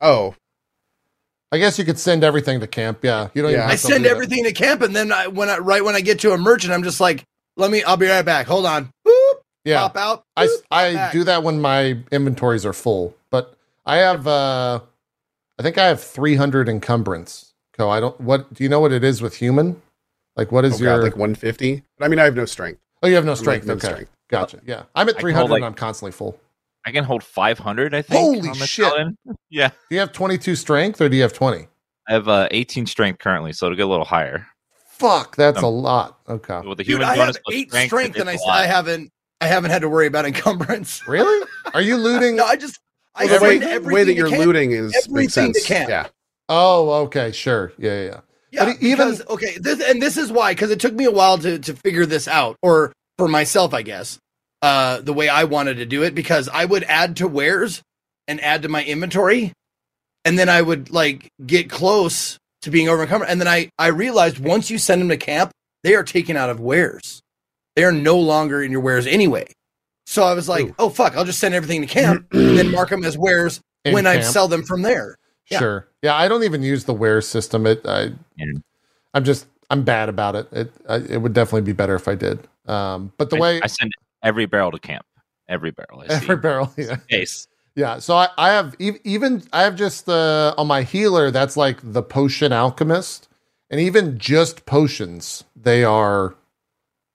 Oh, 0.03 0.35
I 1.53 1.59
guess 1.59 1.79
you 1.79 1.85
could 1.85 1.99
send 1.99 2.23
everything 2.23 2.61
to 2.61 2.67
camp. 2.67 3.01
Yeah. 3.03 3.29
You 3.35 3.43
don't. 3.43 3.51
Yeah. 3.51 3.59
Even 3.59 3.67
I 3.69 3.71
have 3.73 3.81
to 3.81 3.87
send 3.87 4.03
leave 4.05 4.13
everything 4.13 4.45
to 4.45 4.53
camp, 4.53 4.83
and 4.83 4.95
then 4.95 5.11
I, 5.13 5.27
when 5.27 5.49
I 5.51 5.59
right 5.59 5.85
when 5.85 5.95
I 5.97 6.01
get 6.01 6.21
to 6.21 6.33
a 6.33 6.39
merchant, 6.39 6.73
I'm 6.73 6.83
just 6.85 7.01
like, 7.01 7.25
let 7.57 7.71
me. 7.71 7.83
I'll 7.83 7.97
be 7.97 8.07
right 8.07 8.25
back. 8.25 8.47
Hold 8.47 8.67
on. 8.67 8.91
Boop, 9.07 9.33
Yeah. 9.65 9.81
Pop 9.81 9.97
out. 9.97 10.25
I, 10.37 10.47
boop, 10.47 10.63
I 10.71 10.95
back. 10.95 11.13
do 11.13 11.25
that 11.25 11.43
when 11.43 11.61
my 11.61 11.99
inventories 12.13 12.65
are 12.65 12.73
full, 12.73 13.17
but 13.31 13.57
I 13.85 13.97
have 13.97 14.27
uh 14.27 14.81
I 15.59 15.63
think 15.63 15.77
I 15.77 15.87
have 15.87 16.03
300 16.03 16.69
encumbrance. 16.69 17.53
Cohh, 17.77 17.91
I 17.91 18.01
don't 18.01 18.19
what 18.21 18.53
do 18.55 18.63
you 18.63 18.71
know 18.71 18.81
what 18.81 18.93
it 18.93 19.03
is 19.03 19.21
with 19.21 19.37
human? 19.37 19.81
Like 20.37 20.53
what 20.53 20.65
is 20.65 20.75
oh 20.75 20.77
is 20.77 20.81
God, 20.83 20.95
your 20.95 21.03
like 21.03 21.17
150. 21.17 21.83
I 22.01 22.09
mean, 22.09 22.19
I 22.19 22.25
have 22.25 22.37
no 22.37 22.45
strength. 22.45 22.81
Oh, 23.03 23.09
you 23.09 23.17
have 23.17 23.25
no 23.25 23.35
strength. 23.35 23.67
like, 23.67 23.69
no 23.69 23.75
okay. 23.75 23.95
strength. 23.95 24.11
Gotcha. 24.29 24.61
Yeah. 24.65 24.85
I'm 24.95 25.09
at 25.09 25.19
300 25.19 25.39
hold, 25.39 25.51
like- 25.51 25.59
and 25.59 25.67
I'm 25.67 25.75
constantly 25.75 26.13
full. 26.13 26.39
I 26.87 26.93
can 26.93 27.05
hold 27.05 27.23
500. 27.23 27.95
I 27.95 28.03
think. 28.03 28.21
Holy 28.21 28.49
on 28.49 28.59
the 28.59 28.67
shit. 28.67 28.87
paladin. 28.87 29.17
Yeah, 29.51 29.69
Do 29.69 29.95
you 29.97 29.99
have 30.01 30.13
22 30.13 30.55
strength 30.57 31.01
or 31.01 31.09
do 31.09 31.17
you 31.17 31.23
have 31.23 31.33
20? 31.33 31.67
I 32.09 32.13
have 32.13 32.29
uh, 32.29 32.49
18 32.51 32.87
strength 32.87 33.19
currently, 33.19 33.53
so 33.53 33.67
it'll 33.67 33.77
get 33.77 33.87
a 33.87 33.89
little 33.91 34.05
higher. 34.05 34.47
Fuck, 34.89 35.37
that's 35.37 35.59
Um, 35.59 35.65
a 35.65 35.69
lot. 35.71 36.19
Okay. 36.29 36.61
With 36.61 36.79
the 36.79 36.85
Dude, 36.85 36.95
human 36.95 37.09
I 37.09 37.17
bonus 37.17 37.37
have 37.37 37.43
plus 37.45 37.57
eight 37.57 37.69
strength, 37.71 37.87
strength, 37.89 38.17
and 38.19 38.29
I, 38.29 38.35
it's 38.35 38.43
a 38.45 38.49
I 38.49 38.61
lot. 38.61 38.67
haven't 38.67 39.11
I 39.41 39.47
haven't 39.47 39.71
had 39.71 39.83
to 39.83 39.89
worry 39.89 40.07
about 40.07 40.27
encumbrance. 40.27 41.03
Really? 41.09 41.47
Are 41.75 41.81
you 41.81 41.97
looting? 42.09 42.37
No, 42.37 42.45
I 42.45 42.57
just 42.57 42.79
I 43.15 43.25
Well, 43.27 43.39
the 43.39 43.45
way, 43.45 43.57
everything 43.61 43.93
way 43.93 44.05
that 44.05 44.15
you're 44.15 44.29
camp. 44.29 44.45
looting 44.45 44.73
is 44.73 44.93
makes 45.09 45.37
Everything 45.37 45.53
to 45.55 45.61
sense. 45.61 45.67
camp. 45.67 45.89
Yeah. 45.91 46.07
Oh, 46.49 46.91
okay, 47.05 47.33
sure. 47.33 47.73
Yeah, 47.79 47.93
yeah, 47.95 48.05
yeah. 48.05 48.21
Yeah, 48.53 48.65
But 48.67 48.83
even- 48.83 48.91
because 49.11 49.27
okay, 49.29 49.59
this 49.61 49.81
and 49.81 50.01
this 50.03 50.17
is 50.17 50.31
why 50.33 50.53
because 50.53 50.71
it 50.71 50.81
took 50.81 50.93
me 50.95 51.05
a 51.07 51.11
while 51.11 51.39
to 51.39 51.59
to 51.59 51.75
figure 51.75 52.07
this 52.07 52.29
out, 52.29 52.57
or 52.63 52.93
for 53.19 53.27
myself, 53.29 53.73
I 53.75 53.83
guess, 53.83 54.19
uh, 54.63 55.01
the 55.01 55.13
way 55.13 55.29
I 55.29 55.45
wanted 55.45 55.75
to 55.77 55.87
do 55.87 56.03
it 56.03 56.15
because 56.15 56.49
I 56.49 56.65
would 56.65 56.85
add 56.85 57.17
to 57.17 57.29
wares 57.29 57.83
and 58.29 58.41
add 58.41 58.63
to 58.63 58.69
my 58.69 58.85
inventory, 58.85 59.53
and 60.25 60.39
then 60.39 60.49
I 60.49 60.63
would 60.63 60.91
like 60.91 61.31
get 61.45 61.71
close 61.71 62.39
to 62.63 62.71
being 62.71 62.89
overcome, 62.89 63.25
and 63.27 63.41
then 63.41 63.49
I 63.49 63.71
I 63.79 63.89
realized 63.89 64.39
once 64.39 64.71
you 64.71 64.79
send 64.79 65.01
them 65.01 65.09
to 65.09 65.17
camp, 65.17 65.53
they 65.83 65.95
are 65.95 66.05
taken 66.05 66.37
out 66.37 66.51
of 66.51 66.61
wares. 66.61 67.21
They 67.77 67.85
are 67.85 67.93
no 67.93 68.19
longer 68.19 68.63
in 68.63 68.71
your 68.71 68.81
wares 68.81 69.07
anyway. 69.07 69.47
So 70.07 70.25
I 70.25 70.35
was 70.35 70.49
like, 70.49 70.67
Ooh. 70.67 70.75
oh 70.79 70.91
fuck, 70.91 71.17
I'll 71.17 71.25
just 71.25 71.39
send 71.39 71.55
everything 71.55 71.83
to 71.83 71.87
camp 71.87 72.27
and 72.33 72.59
then 72.59 72.71
mark 72.73 72.91
them 72.91 73.05
as 73.05 73.17
wares 73.17 73.61
In 73.85 73.95
when 73.95 74.07
I 74.07 74.21
sell 74.21 74.49
them 74.49 74.65
from 74.65 74.83
there. 74.83 75.17
Yeah. 75.51 75.59
Sure. 75.59 75.89
Yeah, 76.03 76.17
I 76.17 76.29
don't 76.29 76.43
even 76.43 76.63
use 76.63 76.85
the 76.85 76.95
wear 76.95 77.21
system. 77.21 77.67
It 77.67 77.83
I 77.87 78.13
Yeah. 78.37 78.47
I'm 79.15 79.25
just 79.25 79.47
I'm 79.71 79.85
bad 79.85 80.09
about 80.09 80.35
it. 80.35 80.49
It 80.53 80.73
I, 80.89 80.97
it 80.97 81.23
would 81.23 81.33
definitely 81.33 81.63
be 81.63 81.73
better 81.73 81.95
if 81.95 82.09
I 82.09 82.17
did. 82.17 82.47
Um 82.67 83.13
but 83.19 83.31
the 83.31 83.37
I, 83.37 83.41
way 83.41 83.61
I 83.63 83.67
send 83.69 83.93
every 84.23 84.47
barrel 84.47 84.71
to 84.71 84.79
camp. 84.79 85.07
Every 85.49 85.73
barrel. 85.73 86.05
Every 86.09 86.37
barrel 86.37 86.73
yeah. 86.77 86.97
Case. 87.09 87.49
Yeah, 87.77 87.99
so 87.99 88.17
I, 88.17 88.29
I 88.37 88.51
have 88.51 88.75
even 88.79 89.43
I 89.53 89.63
have 89.63 89.77
just 89.77 90.07
the 90.07 90.55
on 90.59 90.67
my 90.67 90.83
healer 90.83 91.31
that's 91.31 91.57
like 91.57 91.79
the 91.83 92.03
potion 92.03 92.53
alchemist, 92.53 93.29
and 93.71 93.81
even 93.81 94.19
just 94.19 94.67
potions 94.67 95.45
they 95.55 95.85
are 95.85 96.35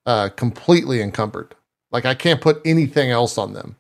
uh, 0.06 0.30
completely 0.30 1.02
encumbered. 1.02 1.56
Like 1.92 2.06
I 2.06 2.16
can't 2.16 2.42
put 2.42 2.62
anything 2.66 3.12
else 3.12 3.38
on 3.38 3.54
them. 3.54 3.76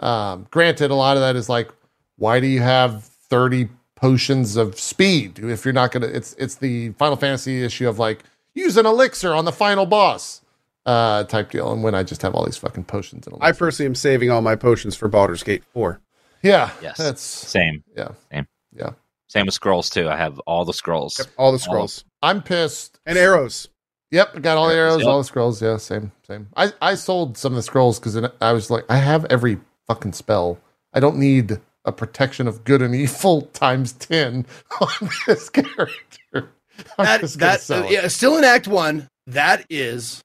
Um, 0.00 0.46
granted, 0.50 0.90
a 0.90 0.94
lot 0.94 1.16
of 1.16 1.20
that 1.22 1.36
is 1.36 1.48
like, 1.48 1.70
why 2.16 2.40
do 2.40 2.46
you 2.46 2.60
have 2.60 3.04
thirty 3.04 3.68
potions 3.94 4.56
of 4.56 4.78
speed 4.78 5.38
if 5.38 5.64
you're 5.64 5.74
not 5.74 5.92
gonna? 5.92 6.06
It's 6.06 6.34
it's 6.34 6.56
the 6.56 6.90
Final 6.90 7.16
Fantasy 7.16 7.62
issue 7.62 7.88
of 7.88 7.98
like 7.98 8.24
use 8.54 8.76
an 8.76 8.84
elixir 8.86 9.32
on 9.32 9.44
the 9.44 9.52
final 9.52 9.86
boss 9.86 10.42
uh, 10.86 11.24
type 11.24 11.50
deal, 11.50 11.72
and 11.72 11.82
when 11.82 11.94
I 11.94 12.02
just 12.02 12.22
have 12.22 12.34
all 12.34 12.44
these 12.46 12.56
fucking 12.56 12.84
potions 12.84 13.26
and 13.26 13.36
I 13.40 13.52
personally 13.52 13.86
am 13.86 13.94
saving 13.94 14.30
all 14.30 14.40
my 14.40 14.56
potions 14.56 14.96
for 14.96 15.08
Baldur's 15.08 15.42
Gate 15.42 15.64
4. 15.74 16.00
yeah, 16.42 16.70
Yes. 16.80 16.96
that's 16.96 17.20
Same. 17.20 17.82
yeah, 17.96 18.08
Same. 18.32 18.46
yeah. 18.74 18.90
Same 19.28 19.46
with 19.46 19.54
scrolls 19.54 19.90
too. 19.90 20.08
I 20.08 20.16
have 20.16 20.38
all 20.46 20.64
the 20.64 20.72
scrolls. 20.72 21.18
Yep, 21.18 21.28
all 21.36 21.50
the 21.52 21.58
scrolls 21.58 22.04
I'm 22.22 22.42
pissed. 22.42 22.98
and 23.04 23.18
arrows. 23.18 23.68
Yep, 24.12 24.36
I 24.36 24.38
got 24.38 24.56
all 24.56 24.68
the 24.68 24.74
arrows, 24.74 25.00
yep. 25.00 25.08
all 25.08 25.18
the 25.18 25.24
scrolls. 25.24 25.60
Yeah, 25.60 25.76
same, 25.78 26.12
same. 26.26 26.46
I, 26.56 26.72
I 26.80 26.94
sold 26.94 27.36
some 27.36 27.52
of 27.52 27.56
the 27.56 27.62
scrolls 27.64 27.98
because 27.98 28.16
I 28.40 28.52
was 28.52 28.70
like, 28.70 28.84
I 28.88 28.96
have 28.98 29.24
every 29.26 29.58
fucking 29.88 30.12
spell. 30.12 30.58
I 30.94 31.00
don't 31.00 31.16
need 31.18 31.60
a 31.84 31.90
protection 31.92 32.46
of 32.46 32.62
good 32.64 32.82
and 32.82 32.94
evil 32.94 33.42
times 33.52 33.92
ten 33.94 34.46
on 34.80 35.10
this 35.26 35.48
character. 35.50 36.50
I'm 36.96 37.04
that 37.04 37.20
just 37.22 37.38
that 37.40 37.60
sell 37.60 37.82
uh, 37.84 37.88
yeah, 37.88 38.06
still 38.06 38.36
in 38.38 38.44
Act 38.44 38.68
One. 38.68 39.08
That 39.26 39.66
is 39.68 40.22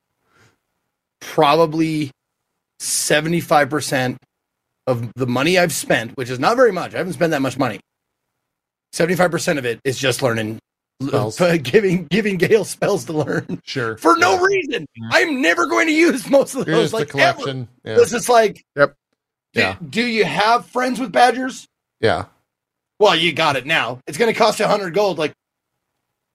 probably 1.21 2.11
seventy 2.79 3.39
five 3.39 3.69
percent 3.69 4.17
of 4.87 5.11
the 5.15 5.27
money 5.27 5.57
I've 5.57 5.71
spent, 5.73 6.11
which 6.17 6.29
is 6.29 6.39
not 6.39 6.57
very 6.57 6.71
much. 6.71 6.93
I 6.93 6.97
haven't 6.97 7.13
spent 7.13 7.31
that 7.31 7.41
much 7.41 7.57
money. 7.57 7.79
Seventy 8.93 9.15
five 9.15 9.31
percent 9.31 9.57
of 9.59 9.65
it 9.65 9.79
is 9.85 9.97
just 9.97 10.21
learning, 10.21 10.59
Spells. 11.01 11.39
giving 11.63 12.05
giving 12.05 12.37
Gale 12.37 12.65
spells 12.65 13.05
to 13.05 13.13
learn 13.13 13.61
Sure, 13.63 13.97
for 13.97 14.17
no 14.17 14.33
Yeah. 14.33 14.43
reason. 14.45 14.85
I'm 15.11 15.41
never 15.41 15.65
going 15.67 15.87
to 15.87 15.93
use 15.93 16.29
most 16.29 16.55
of 16.55 16.65
Here's 16.65 16.77
those. 16.77 16.91
the 16.91 16.97
Like 16.97 17.15
ever. 17.15 17.33
collection. 17.33 17.67
Yeah, 17.85 17.95
This 17.95 18.13
is 18.13 18.27
like, 18.27 18.61
Yep. 18.75 18.93
do, 19.53 19.59
Yeah. 19.61 19.75
do 19.89 20.05
you 20.05 20.25
have 20.25 20.65
friends 20.65 20.99
with 20.99 21.11
badgers? 21.11 21.65
yeah. 22.01 22.25
Well, 22.99 23.15
you 23.15 23.33
got 23.33 23.55
it 23.55 23.65
now. 23.65 23.99
It's 24.05 24.17
going 24.19 24.31
to 24.31 24.37
cost 24.37 24.59
you 24.59 24.67
hundred 24.67 24.93
gold. 24.93 25.17
Like, 25.17 25.31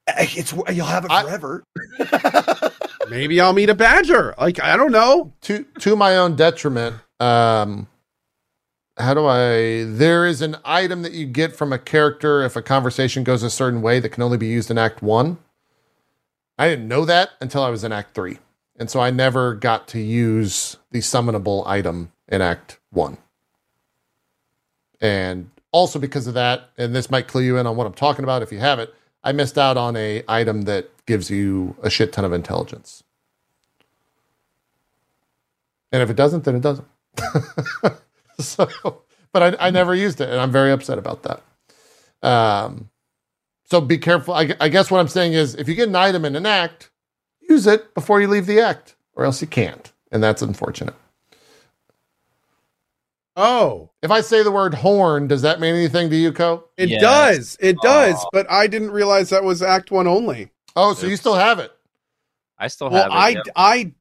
eh, 0.09 0.27
it's 0.31 0.53
you'll 0.73 0.85
have 0.87 1.05
it 1.05 1.11
I- 1.13 1.23
forever. 1.23 1.63
Maybe 3.09 3.41
I'll 3.41 3.53
meet 3.53 3.71
a 3.71 3.75
badger. 3.75 4.35
Like 4.39 4.63
I 4.63 4.77
don't 4.77 4.93
know. 4.93 5.33
To 5.43 5.65
to 5.81 5.97
my 5.97 6.17
own 6.17 6.37
detriment. 6.37 6.97
Um, 7.21 7.89
how 8.99 9.15
do 9.15 9.27
I? 9.27 9.85
There 9.85 10.27
is 10.27 10.43
an 10.43 10.57
item 10.65 11.03
that 11.03 11.13
you 11.13 11.27
get 11.27 11.55
from 11.55 11.73
a 11.73 11.79
character 11.79 12.43
if 12.43 12.57
a 12.57 12.63
conversation 12.63 13.25
goes 13.25 13.43
a 13.43 13.51
certain 13.51 13.83
way 13.83 14.01
that 14.01 14.11
can 14.11 14.23
only 14.23 14.39
be 14.39 14.47
used 14.47 14.71
in 14.71 14.79
Act 14.79 15.03
One. 15.03 15.39
I 16.59 16.69
didn't 16.69 16.89
know 16.89 17.05
that 17.05 17.31
until 17.41 17.63
I 17.63 17.69
was 17.69 17.85
in 17.85 17.93
Act 17.93 18.15
Three, 18.15 18.39
and 18.77 18.91
so 18.91 19.01
I 19.01 19.11
never 19.11 19.55
got 19.55 19.89
to 19.89 20.01
use 20.01 20.79
the 20.91 21.01
summonable 21.01 21.67
item 21.67 22.13
in 22.29 22.41
Act 22.41 22.79
One. 22.91 23.19
And 25.01 25.51
also 25.73 25.99
because 25.99 26.27
of 26.27 26.35
that, 26.35 26.71
and 26.79 26.95
this 26.95 27.11
might 27.11 27.29
clue 27.29 27.43
you 27.43 27.59
in 27.59 27.67
on 27.67 27.77
what 27.77 27.87
I'm 27.87 27.93
talking 27.93 28.25
about 28.25 28.43
if 28.43 28.51
you 28.51 28.59
have 28.61 28.79
it, 28.79 28.95
I 29.23 29.33
missed 29.33 29.59
out 29.59 29.77
on 29.77 29.95
a 29.97 30.23
item 30.27 30.63
that 30.63 30.89
gives 31.07 31.31
you 31.31 31.77
a 31.83 31.91
shit 31.91 32.13
ton 32.13 32.25
of 32.25 32.33
intelligence. 32.33 33.03
And 35.93 36.03
if 36.03 36.11
it 36.11 36.17
doesn't, 36.17 36.45
then 36.45 36.57
it 36.57 36.63
doesn't. 36.63 36.87
so, 38.41 39.03
but 39.33 39.61
I, 39.61 39.69
I 39.69 39.71
never 39.71 39.95
used 39.95 40.21
it, 40.21 40.29
and 40.29 40.41
I'm 40.41 40.51
very 40.53 40.73
upset 40.73 40.99
about 40.99 41.23
that. 41.25 42.29
Um, 42.29 42.91
so 43.65 43.81
be 43.81 43.99
careful. 43.99 44.35
I, 44.35 44.55
I 44.61 44.69
guess 44.69 44.91
what 44.91 45.01
I'm 45.01 45.09
saying 45.09 45.33
is, 45.35 45.55
if 45.55 45.69
you 45.69 45.75
get 45.75 45.89
an 45.89 45.97
item 45.97 46.25
in 46.25 46.37
an 46.37 46.47
act, 46.47 46.91
use 47.49 47.67
it 47.67 47.95
before 47.95 48.21
you 48.21 48.29
leave 48.29 48.47
the 48.47 48.61
act, 48.61 48.97
or 49.15 49.25
else 49.25 49.41
you 49.41 49.47
can't, 49.47 49.93
and 50.13 50.23
that's 50.23 50.43
unfortunate. 50.43 50.95
Oh, 53.37 53.91
If 54.03 54.11
I 54.11 54.23
say 54.23 54.43
the 54.43 54.51
word 54.51 54.73
horn, 54.75 55.29
does 55.29 55.43
that 55.43 55.61
mean 55.61 55.75
anything 55.75 56.09
to 56.11 56.17
you, 56.17 56.33
Cohh? 56.33 56.63
it 56.79 56.89
Yes. 56.91 57.03
does. 57.03 57.57
It 57.61 57.81
does. 57.83 58.25
Aw. 58.25 58.29
But 58.33 58.51
I 58.51 58.67
didn't 58.67 58.93
realize 58.93 59.29
that 59.31 59.45
was 59.45 59.63
Act 59.63 59.91
One 59.91 60.07
only. 60.07 60.51
Oh, 60.77 60.95
so 60.95 61.07
you 61.07 61.17
still 61.17 61.35
have 61.35 61.59
it? 61.59 61.73
I 62.59 62.69
still 62.69 62.91
Well, 62.91 63.11
have 63.11 63.13
it. 63.13 63.15
I, 63.15 63.29
yeah. 63.31 63.43
I, 63.57 63.93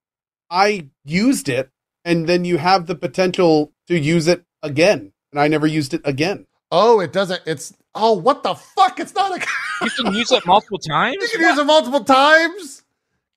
I 0.49 0.87
used 1.05 1.49
it, 1.49 1.69
and 2.03 2.27
then 2.27 2.45
you 2.45 2.57
have 2.57 2.85
the 2.87 2.95
potential 2.95 3.71
to 3.87 3.97
use 3.97 4.27
it 4.27 4.43
again, 4.61 5.13
and 5.31 5.39
I 5.39 5.47
never 5.47 5.67
used 5.67 5.93
it 5.93 6.01
again. 6.05 6.45
Oh, 6.71 6.99
it 6.99 7.13
doesn't. 7.13 7.41
It's 7.45 7.73
oh, 7.95 8.13
what 8.13 8.43
the 8.43 8.55
fuck? 8.55 8.99
It's 8.99 9.13
not 9.15 9.31
a. 9.41 9.45
You 9.81 9.89
can 9.89 10.13
use 10.13 10.31
it 10.31 10.45
multiple 10.45 10.79
times. 10.79 11.17
you 11.21 11.27
can 11.27 11.41
use 11.41 11.57
it 11.57 11.65
multiple 11.65 12.03
times. 12.05 12.83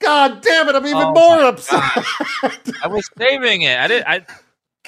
God 0.00 0.40
damn 0.40 0.68
it! 0.68 0.76
I'm 0.76 0.86
even 0.86 1.02
Oh 1.02 1.12
more 1.12 1.42
upset. 1.42 1.80
I 1.82 2.86
was 2.88 3.10
saving 3.18 3.62
it. 3.62 3.76
I 3.76 3.88
did. 3.88 4.04
I, 4.06 4.24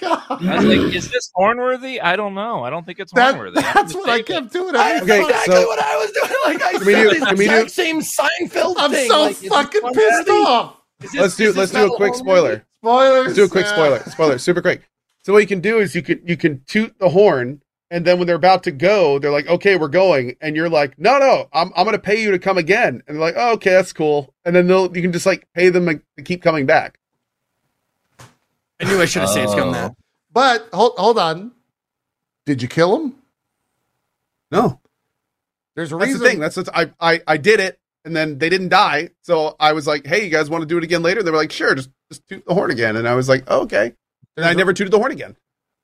God. 0.00 0.22
I 0.28 0.56
was 0.56 0.64
like, 0.64 0.78
"Is 0.94 1.10
this 1.10 1.30
hornworthy?" 1.36 2.02
I 2.02 2.16
don't 2.16 2.34
know. 2.34 2.64
I 2.64 2.70
don't 2.70 2.84
think 2.86 2.98
it's 3.00 3.12
That, 3.12 3.34
hornworthy. 3.34 3.54
that's 3.54 3.94
what 3.94 4.08
I 4.08 4.22
kept 4.22 4.52
doing. 4.52 4.74
I, 4.76 4.92
every 4.92 5.06
that's 5.06 5.20
Okay, 5.20 5.22
exactly 5.30 5.54
so- 5.56 5.66
what 5.66 5.78
I 5.78 5.96
was 5.96 6.10
doing. 6.12 6.30
Like 6.46 6.62
I 6.62 6.72
Can 6.72 6.86
we 6.86 6.92
said 6.94 7.02
do- 7.10 7.20
the 7.20 7.26
can 7.26 7.36
we 7.38 7.44
do- 7.48 7.52
exact 7.52 7.70
same 7.70 8.00
Seinfeld 8.00 8.74
I'm 8.78 8.90
thing. 8.90 9.08
so 9.08 9.22
Like, 9.24 9.36
fucking 9.36 9.92
pissed 9.94 10.28
off. 10.28 10.76
This- 11.00 11.14
Let's 11.14 11.36
do 11.36 11.48
is 11.48 11.56
let's 11.56 11.72
do 11.72 11.92
a 11.92 11.96
quick 11.96 12.14
horror 12.14 12.18
spoiler. 12.18 12.66
Spoilers. 12.82 13.24
Let's 13.26 13.34
do 13.36 13.44
a 13.44 13.48
quick 13.48 13.66
spoiler. 13.66 14.00
Spoiler, 14.10 14.38
super 14.38 14.62
quick. 14.62 14.82
So 15.22 15.32
what 15.34 15.40
you 15.40 15.46
can 15.46 15.60
do 15.60 15.78
is 15.78 15.94
you 15.94 16.02
can 16.02 16.20
you 16.26 16.36
can 16.36 16.62
toot 16.66 16.98
the 16.98 17.10
horn, 17.10 17.60
and 17.90 18.06
then 18.06 18.18
when 18.18 18.26
they're 18.26 18.36
about 18.36 18.62
to 18.64 18.70
go, 18.70 19.18
they're 19.18 19.30
like, 19.30 19.46
"Okay, 19.48 19.76
we're 19.76 19.88
going," 19.88 20.34
and 20.40 20.56
you're 20.56 20.68
like, 20.70 20.98
"No, 20.98 21.18
no, 21.18 21.48
I'm 21.52 21.70
I'm 21.76 21.84
going 21.84 21.92
to 21.96 21.98
pay 22.02 22.20
you 22.22 22.30
to 22.30 22.38
come 22.38 22.56
again," 22.56 23.02
and 23.06 23.16
they're 23.16 23.20
like, 23.20 23.34
"Oh, 23.36 23.52
okay, 23.54 23.70
that's 23.70 23.92
cool," 23.92 24.32
and 24.46 24.56
then 24.56 24.66
they'll 24.66 24.94
you 24.96 25.02
can 25.02 25.12
just 25.12 25.26
like 25.26 25.46
pay 25.54 25.68
them 25.68 25.86
to 25.86 26.22
keep 26.24 26.42
coming 26.42 26.64
back. 26.64 26.98
I 28.80 28.84
knew 28.84 29.00
I 29.00 29.04
should 29.04 29.22
have 29.22 29.30
saved 29.30 29.50
scum 29.50 29.72
that. 29.72 29.94
But 30.32 30.68
hold 30.72 30.94
hold 30.96 31.18
on. 31.18 31.52
Did 32.46 32.62
you 32.62 32.68
kill 32.68 32.96
him? 32.96 33.14
No, 34.50 34.80
There's 35.76 35.92
a 35.92 35.96
that's 35.96 36.06
reason. 36.08 36.20
the 36.22 36.28
thing. 36.28 36.38
That's 36.40 36.56
what 36.56 36.68
I 36.76 36.90
I 37.00 37.20
I 37.26 37.36
did 37.36 37.60
it, 37.60 37.78
and 38.04 38.16
then 38.16 38.38
they 38.38 38.48
didn't 38.48 38.70
die, 38.70 39.10
so 39.22 39.54
I 39.60 39.72
was 39.74 39.86
like, 39.86 40.06
"Hey, 40.06 40.24
you 40.24 40.30
guys 40.30 40.50
want 40.50 40.62
to 40.62 40.66
do 40.66 40.76
it 40.78 40.84
again 40.84 41.02
later?" 41.02 41.22
They 41.22 41.30
were 41.30 41.36
like, 41.36 41.52
"Sure, 41.52 41.74
just 41.74 41.90
just 42.10 42.26
toot 42.26 42.44
the 42.46 42.54
horn 42.54 42.70
again," 42.70 42.96
and 42.96 43.06
I 43.06 43.14
was 43.14 43.28
like, 43.28 43.44
oh, 43.46 43.62
"Okay," 43.62 43.86
and 43.86 43.94
There's 44.36 44.46
I 44.48 44.50
a- 44.52 44.54
never 44.54 44.72
tooted 44.72 44.92
the 44.92 44.98
horn 44.98 45.12
again. 45.12 45.36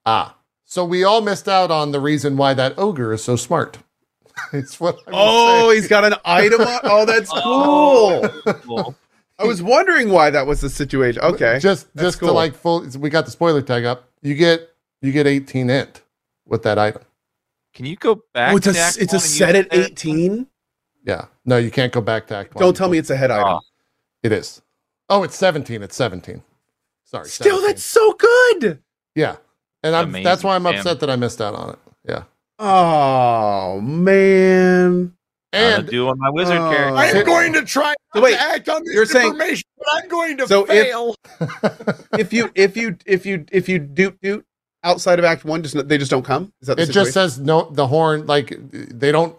Ah, 0.04 0.36
so 0.64 0.84
we 0.84 1.04
all 1.04 1.20
missed 1.20 1.48
out 1.48 1.70
on 1.70 1.92
the 1.92 2.00
reason 2.00 2.36
why 2.36 2.54
that 2.54 2.76
ogre 2.78 3.12
is 3.12 3.22
so 3.22 3.36
smart. 3.36 3.78
it's 4.52 4.80
what. 4.80 4.96
I 5.06 5.10
was 5.10 5.14
Oh, 5.14 5.70
he's 5.70 5.86
got 5.88 6.04
an 6.04 6.14
item. 6.24 6.60
on- 6.62 6.80
Oh, 6.82 7.04
that's 7.04 7.30
Oh. 7.34 8.28
cool. 8.64 8.94
Cool. 9.38 9.46
I 9.46 9.48
was 9.48 9.62
wondering 9.62 10.10
why 10.10 10.30
that 10.30 10.46
was 10.46 10.60
the 10.60 10.70
situation. 10.70 11.22
Okay, 11.22 11.58
Just 11.60 11.92
That's 11.94 12.06
just 12.06 12.18
to 12.20 12.32
like 12.32 12.54
full. 12.54 12.86
We 12.98 13.10
got 13.10 13.26
the 13.26 13.30
spoiler 13.30 13.62
tag 13.62 13.84
up. 13.84 14.08
You 14.22 14.34
get 14.34 14.70
you 15.02 15.12
get 15.12 15.26
18 15.26 15.68
int 15.68 16.02
with 16.46 16.62
that 16.62 16.78
item. 16.78 17.02
Can 17.74 17.84
you 17.84 17.96
go 17.96 18.22
back? 18.32 18.54
oh, 18.54 18.56
it's 18.56 18.66
a 18.66 18.72
to 18.72 18.78
Act 18.78 18.98
it's 18.98 19.12
a 19.12 19.16
One 19.16 19.22
and 19.22 19.30
set 19.30 19.54
at 19.56 19.68
eighteen. 19.70 20.46
Yeah. 21.04 21.26
No, 21.44 21.58
you 21.58 21.70
can't 21.70 21.92
go 21.92 22.00
back 22.00 22.26
to 22.28 22.36
Act 22.36 22.56
Don't 22.56 22.76
tell 22.76 22.88
me 22.88 22.98
it's 22.98 23.10
a 23.10 23.16
head 23.16 23.30
ah. 23.30 23.36
item. 23.36 23.48
Oh, 23.48 23.60
it 24.22 24.32
is. 24.32 24.62
Oh, 25.08 25.22
it's 25.22 25.36
17. 25.36 25.82
It's 25.82 25.94
17. 25.94 26.42
Sorry. 27.04 27.28
Still, 27.28 27.58
17. 27.58 27.66
that's 27.66 27.84
so 27.84 28.12
good. 28.14 28.82
yeah. 29.14 29.36
And 29.82 29.94
I'm 29.94 30.08
Amazing. 30.08 30.24
that's 30.24 30.42
why 30.42 30.56
I'm 30.56 30.64
Damn. 30.64 30.74
upset 30.74 30.98
that 31.00 31.10
I 31.10 31.16
missed 31.16 31.40
out 31.40 31.54
on 31.54 31.70
it. 31.70 31.78
Yeah. 32.08 32.24
Oh 32.58 33.80
man. 33.82 35.14
And 35.56 35.82
And 35.82 35.88
do 35.88 36.08
on 36.08 36.18
my 36.18 36.30
wizard 36.30 36.58
Oh. 36.58 36.70
character. 36.70 36.96
I 36.96 37.06
am 37.06 37.24
going 37.24 37.52
to 37.54 37.64
try 37.64 37.94
So 38.14 38.20
wait, 38.22 38.32
to 38.34 38.40
act 38.40 38.68
on 38.68 38.82
this 38.84 38.94
you're 38.94 39.06
saying- 39.06 39.28
information, 39.32 39.64
but 39.78 39.86
I'm 39.92 40.08
going 40.08 40.36
to 40.38 40.46
So 40.48 40.64
if- 40.64 40.68
fail. 40.68 41.14
if 42.18 42.32
you 42.32 42.50
if 42.54 42.76
you 42.76 42.96
if 43.06 43.26
you 43.26 43.44
if 43.52 43.68
you 43.68 43.78
doot 43.78 44.20
doot 44.22 44.44
outside 44.84 45.18
of 45.18 45.24
Act 45.24 45.44
One, 45.44 45.62
just 45.62 45.88
they 45.88 45.98
just 45.98 46.10
don't 46.10 46.24
come. 46.24 46.52
Is 46.60 46.68
that 46.68 46.76
the 46.76 46.84
it 46.84 46.90
just 46.90 47.12
says 47.12 47.38
no 47.38 47.68
the 47.70 47.86
horn 47.86 48.26
like 48.26 48.54
they 48.70 49.10
don't 49.12 49.36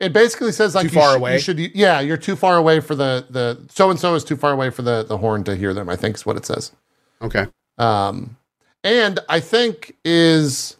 it 0.00 0.12
basically 0.12 0.50
says 0.52 0.74
like 0.74 0.88
Too 0.88 0.94
far 0.94 1.12
sh- 1.12 1.16
away? 1.16 1.32
you 1.34 1.38
should 1.38 1.58
yeah 1.76 2.00
you're 2.00 2.16
too 2.16 2.34
far 2.36 2.56
away 2.56 2.80
for 2.80 2.94
the 2.94 3.24
the 3.30 3.58
so 3.70 3.88
and 3.90 3.98
so 4.00 4.14
is 4.14 4.24
too 4.24 4.36
far 4.36 4.52
away 4.52 4.68
for 4.70 4.82
the 4.82 5.04
the 5.04 5.16
horn 5.18 5.44
to 5.44 5.54
hear 5.54 5.72
them 5.72 5.88
i 5.88 5.94
think 5.94 6.16
is 6.16 6.26
what 6.26 6.36
it 6.36 6.44
says 6.44 6.72
okay. 7.20 7.46
um 7.78 8.36
and 8.82 9.20
i 9.28 9.38
think 9.38 9.94
is 10.04 10.76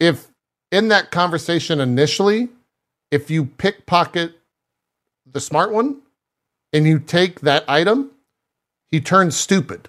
if 0.00 0.28
in 0.72 0.88
that 0.88 1.10
conversation 1.10 1.78
initially 1.78 2.48
if 3.14 3.30
you 3.30 3.44
pickpocket 3.46 4.32
the 5.30 5.40
smart 5.40 5.72
one 5.72 6.00
and 6.72 6.86
you 6.86 6.98
take 6.98 7.40
that 7.40 7.64
item 7.68 8.10
he 8.90 9.00
turns 9.00 9.36
stupid 9.36 9.88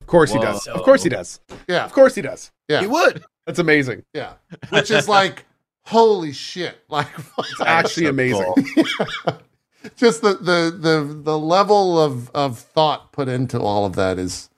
Of 0.00 0.06
course 0.06 0.32
he 0.32 0.38
Whoa. 0.38 0.44
does. 0.44 0.66
Of 0.66 0.82
course 0.82 1.02
he 1.02 1.08
does. 1.08 1.40
yeah 1.68 1.84
Of 1.84 1.92
course 1.92 2.14
he 2.14 2.22
does. 2.22 2.50
yeah 2.68 2.80
He 2.80 2.86
would. 2.86 3.24
That's 3.46 3.58
amazing. 3.58 4.04
yeah 4.14 4.34
which 4.70 4.90
is 4.90 5.08
like 5.08 5.44
holy 5.84 6.32
shit 6.32 6.76
like 6.88 7.08
It's 7.38 7.60
actually 7.60 8.06
amazing. 8.16 8.52
cool. 8.54 9.38
just 9.96 10.22
the, 10.22 10.34
the 10.34 10.58
the 10.86 10.96
the 11.30 11.38
level 11.38 12.00
of 12.00 12.30
of 12.30 12.58
thought 12.58 13.12
put 13.12 13.28
into 13.28 13.58
all 13.60 13.84
of 13.84 13.94
that 13.96 14.18
is 14.18 14.48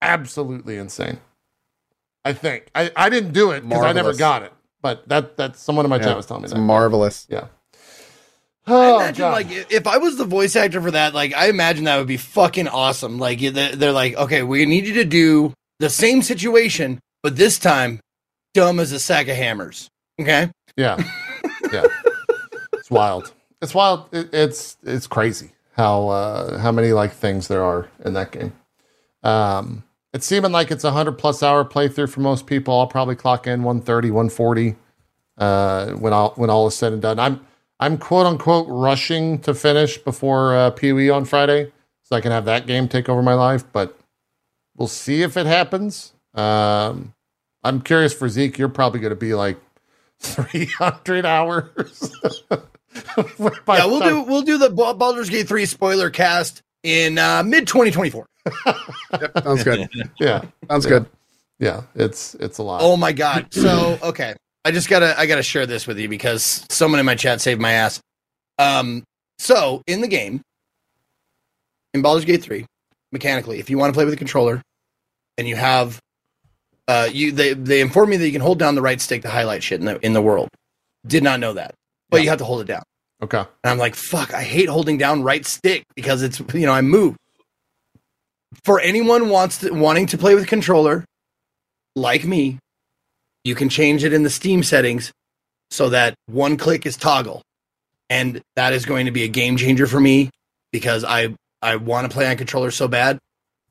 absolutely 0.00 0.76
insane 0.78 1.18
i 2.24 2.32
think 2.32 2.68
i 2.74 2.90
i 2.96 3.10
didn't 3.10 3.32
do 3.32 3.50
it 3.50 3.60
because 3.68 3.84
i 3.84 3.92
never 3.92 4.14
got 4.14 4.42
it 4.42 4.52
but 4.82 5.08
that 5.08 5.36
that 5.36 5.56
someone 5.56 5.84
in 5.86 5.90
my 5.90 5.96
Yeah, 5.96 6.04
chat 6.06 6.16
was 6.16 6.26
telling 6.26 6.42
me 6.42 6.46
It's 6.46 6.54
that. 6.54 6.60
marvelous. 6.60 7.26
yeah. 7.30 7.46
I 8.66 8.90
oh 8.90 8.96
imagine, 9.00 9.22
god. 9.22 9.32
like, 9.32 9.46
if 9.72 9.86
I 9.86 9.96
was 9.96 10.16
the 10.18 10.24
voice 10.26 10.54
actor 10.54 10.82
for 10.82 10.90
that, 10.90 11.14
like, 11.14 11.32
I 11.34 11.48
imagine 11.48 11.84
that 11.84 11.96
would 11.98 12.06
be 12.06 12.18
fucking 12.18 12.68
awesome. 12.68 13.18
Like, 13.18 13.40
they're, 13.40 13.74
they're 13.74 13.92
like, 13.92 14.14
okay, 14.16 14.42
we 14.42 14.66
need 14.66 14.86
you 14.86 14.92
to 14.94 15.04
do 15.06 15.54
the 15.78 15.88
same 15.88 16.20
situation, 16.20 16.98
but 17.22 17.36
this 17.36 17.58
time, 17.58 17.98
dumb 18.52 18.78
as 18.78 18.92
a 18.92 18.98
sack 19.00 19.28
of 19.28 19.36
hammers. 19.36 19.88
Okay. 20.20 20.50
yeah. 20.76 20.98
Yeah. 21.72 21.84
It's 22.74 22.90
wild. 22.90 23.32
It's 23.60 23.74
wild. 23.74 24.06
It, 24.12 24.30
it's 24.32 24.76
it's 24.82 25.06
crazy 25.06 25.52
how 25.72 26.08
uh 26.08 26.58
how 26.58 26.72
many 26.72 26.92
like 26.92 27.12
things 27.12 27.48
there 27.48 27.62
are 27.62 27.88
in 28.04 28.14
that 28.14 28.32
game. 28.32 28.52
Um 29.22 29.84
it's 30.12 30.26
seeming 30.26 30.52
like 30.52 30.70
it's 30.70 30.84
a 30.84 30.88
100 30.88 31.12
plus 31.12 31.42
hour 31.42 31.64
playthrough 31.64 32.08
for 32.10 32.20
most 32.20 32.46
people. 32.46 32.78
I'll 32.78 32.86
probably 32.86 33.14
clock 33.16 33.46
in 33.46 33.62
130 33.62 34.10
140 34.10 34.76
uh 35.38 35.90
when 35.92 36.12
all 36.12 36.32
when 36.36 36.50
all 36.50 36.66
is 36.66 36.74
said 36.74 36.92
and 36.92 37.02
done. 37.02 37.18
I'm 37.18 37.46
i'm 37.80 37.96
quote 37.96 38.26
unquote 38.26 38.66
rushing 38.68 39.38
to 39.42 39.54
finish 39.54 39.98
before 39.98 40.56
uh 40.56 40.70
pee 40.70 41.08
on 41.10 41.24
friday 41.24 41.70
so 42.02 42.16
i 42.16 42.20
can 42.20 42.32
have 42.32 42.44
that 42.46 42.66
game 42.66 42.88
take 42.88 43.08
over 43.08 43.22
my 43.22 43.34
life 43.34 43.62
but 43.72 43.96
we'll 44.76 44.88
see 44.88 45.22
if 45.22 45.36
it 45.36 45.46
happens. 45.46 46.12
Um 46.34 47.14
i'm 47.62 47.80
curious 47.80 48.12
for 48.12 48.28
zeke 48.28 48.58
you're 48.58 48.68
probably 48.68 48.98
going 48.98 49.10
to 49.10 49.16
be 49.16 49.32
like 49.34 49.58
300 50.20 51.24
hours 51.24 51.70
yeah, 52.50 53.86
we'll 53.86 54.00
time- 54.00 54.08
do 54.08 54.22
we'll 54.22 54.42
do 54.42 54.58
the 54.58 54.70
Ba- 54.70 54.94
Baldur's 54.94 55.30
Gate 55.30 55.46
3 55.46 55.64
spoiler 55.66 56.10
cast 56.10 56.62
in 56.82 57.18
uh, 57.18 57.42
mid 57.44 57.66
2024. 57.68 58.26
Yep, 59.20 59.42
sounds 59.44 59.64
good. 59.64 59.88
yeah 60.20 60.42
Sounds 60.68 60.84
Yeah. 60.84 60.88
good. 60.90 61.06
yeah 61.58 61.82
it's 61.94 62.34
it's 62.36 62.58
a 62.58 62.62
lot 62.62 62.80
Oh 62.82 62.96
my 62.96 63.12
god. 63.12 63.46
So, 63.52 63.98
okay. 64.02 64.34
I 64.64 64.70
just 64.70 64.88
got 64.88 65.00
to 65.00 65.18
I 65.18 65.26
got 65.26 65.36
to 65.36 65.42
share 65.42 65.66
this 65.66 65.86
with 65.86 65.98
you 65.98 66.08
because 66.08 66.64
someone 66.70 67.00
in 67.00 67.06
my 67.06 67.14
chat 67.14 67.40
saved 67.40 67.60
my 67.60 67.72
ass. 67.72 68.00
Um 68.58 69.02
so, 69.38 69.82
in 69.86 70.00
the 70.00 70.08
game 70.08 70.40
in 71.94 72.02
Baldur's 72.02 72.24
Gate 72.24 72.42
3, 72.42 72.66
mechanically, 73.12 73.58
if 73.60 73.70
you 73.70 73.78
want 73.78 73.90
to 73.90 73.94
play 73.94 74.04
with 74.04 74.12
a 74.14 74.16
controller 74.18 74.60
and 75.38 75.46
you 75.48 75.56
have 75.56 75.98
uh 76.88 77.08
you 77.10 77.32
they 77.32 77.54
they 77.54 77.80
inform 77.80 78.10
me 78.10 78.16
that 78.16 78.26
you 78.26 78.32
can 78.32 78.40
hold 78.40 78.58
down 78.58 78.74
the 78.74 78.82
right 78.82 79.00
stick 79.00 79.22
to 79.22 79.28
highlight 79.28 79.62
shit 79.62 79.80
in 79.80 79.86
the 79.86 80.04
in 80.04 80.12
the 80.12 80.22
world. 80.22 80.48
Did 81.06 81.22
not 81.22 81.40
know 81.40 81.52
that. 81.54 81.74
But 82.10 82.18
Yeah. 82.18 82.24
you 82.24 82.28
have 82.30 82.38
to 82.38 82.44
hold 82.44 82.60
it 82.60 82.66
down. 82.66 82.82
okay 83.22 83.38
And 83.38 83.70
I'm 83.70 83.78
like, 83.78 83.94
fuck, 83.94 84.34
I 84.34 84.42
hate 84.42 84.68
holding 84.68 84.98
down 84.98 85.22
right 85.22 85.44
stick 85.46 85.84
because 85.96 86.22
it's 86.22 86.40
you 86.52 86.66
know, 86.66 86.72
I 86.72 86.80
move. 86.82 87.16
For 88.64 88.80
anyone 88.80 89.28
wants 89.28 89.58
to, 89.58 89.70
wanting 89.72 90.06
to 90.06 90.18
play 90.18 90.34
with 90.34 90.44
a 90.44 90.46
controller, 90.46 91.04
like 91.96 92.24
me, 92.24 92.58
you 93.44 93.54
can 93.54 93.68
change 93.68 94.04
it 94.04 94.12
in 94.12 94.22
the 94.22 94.30
Steam 94.30 94.62
settings 94.62 95.12
so 95.70 95.88
that 95.90 96.14
one 96.26 96.56
click 96.56 96.86
is 96.86 96.96
toggle. 96.96 97.42
And 98.10 98.40
that 98.56 98.72
is 98.72 98.86
going 98.86 99.06
to 99.06 99.12
be 99.12 99.24
a 99.24 99.28
game 99.28 99.56
changer 99.56 99.86
for 99.86 100.00
me 100.00 100.30
because 100.72 101.04
I 101.04 101.34
I 101.60 101.76
want 101.76 102.08
to 102.10 102.14
play 102.14 102.26
on 102.30 102.36
controller 102.36 102.70
so 102.70 102.88
bad. 102.88 103.18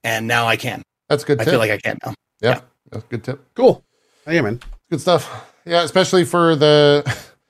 And 0.03 0.27
now 0.27 0.47
I 0.47 0.57
can. 0.57 0.83
that's 1.09 1.23
a 1.23 1.27
good 1.27 1.41
I 1.41 1.43
tip 1.43 1.51
feel 1.51 1.59
like 1.59 1.71
I 1.71 1.77
can 1.77 1.97
now. 2.05 2.13
yeah 2.41 2.61
that's 2.91 3.03
a 3.03 3.07
good 3.07 3.23
tip 3.23 3.43
Cool. 3.55 3.83
Hey 4.25 4.41
man. 4.41 4.59
good 4.91 5.01
stuff 5.01 5.51
yeah 5.65 5.83
especially 5.83 6.23
for 6.23 6.55
the 6.55 7.03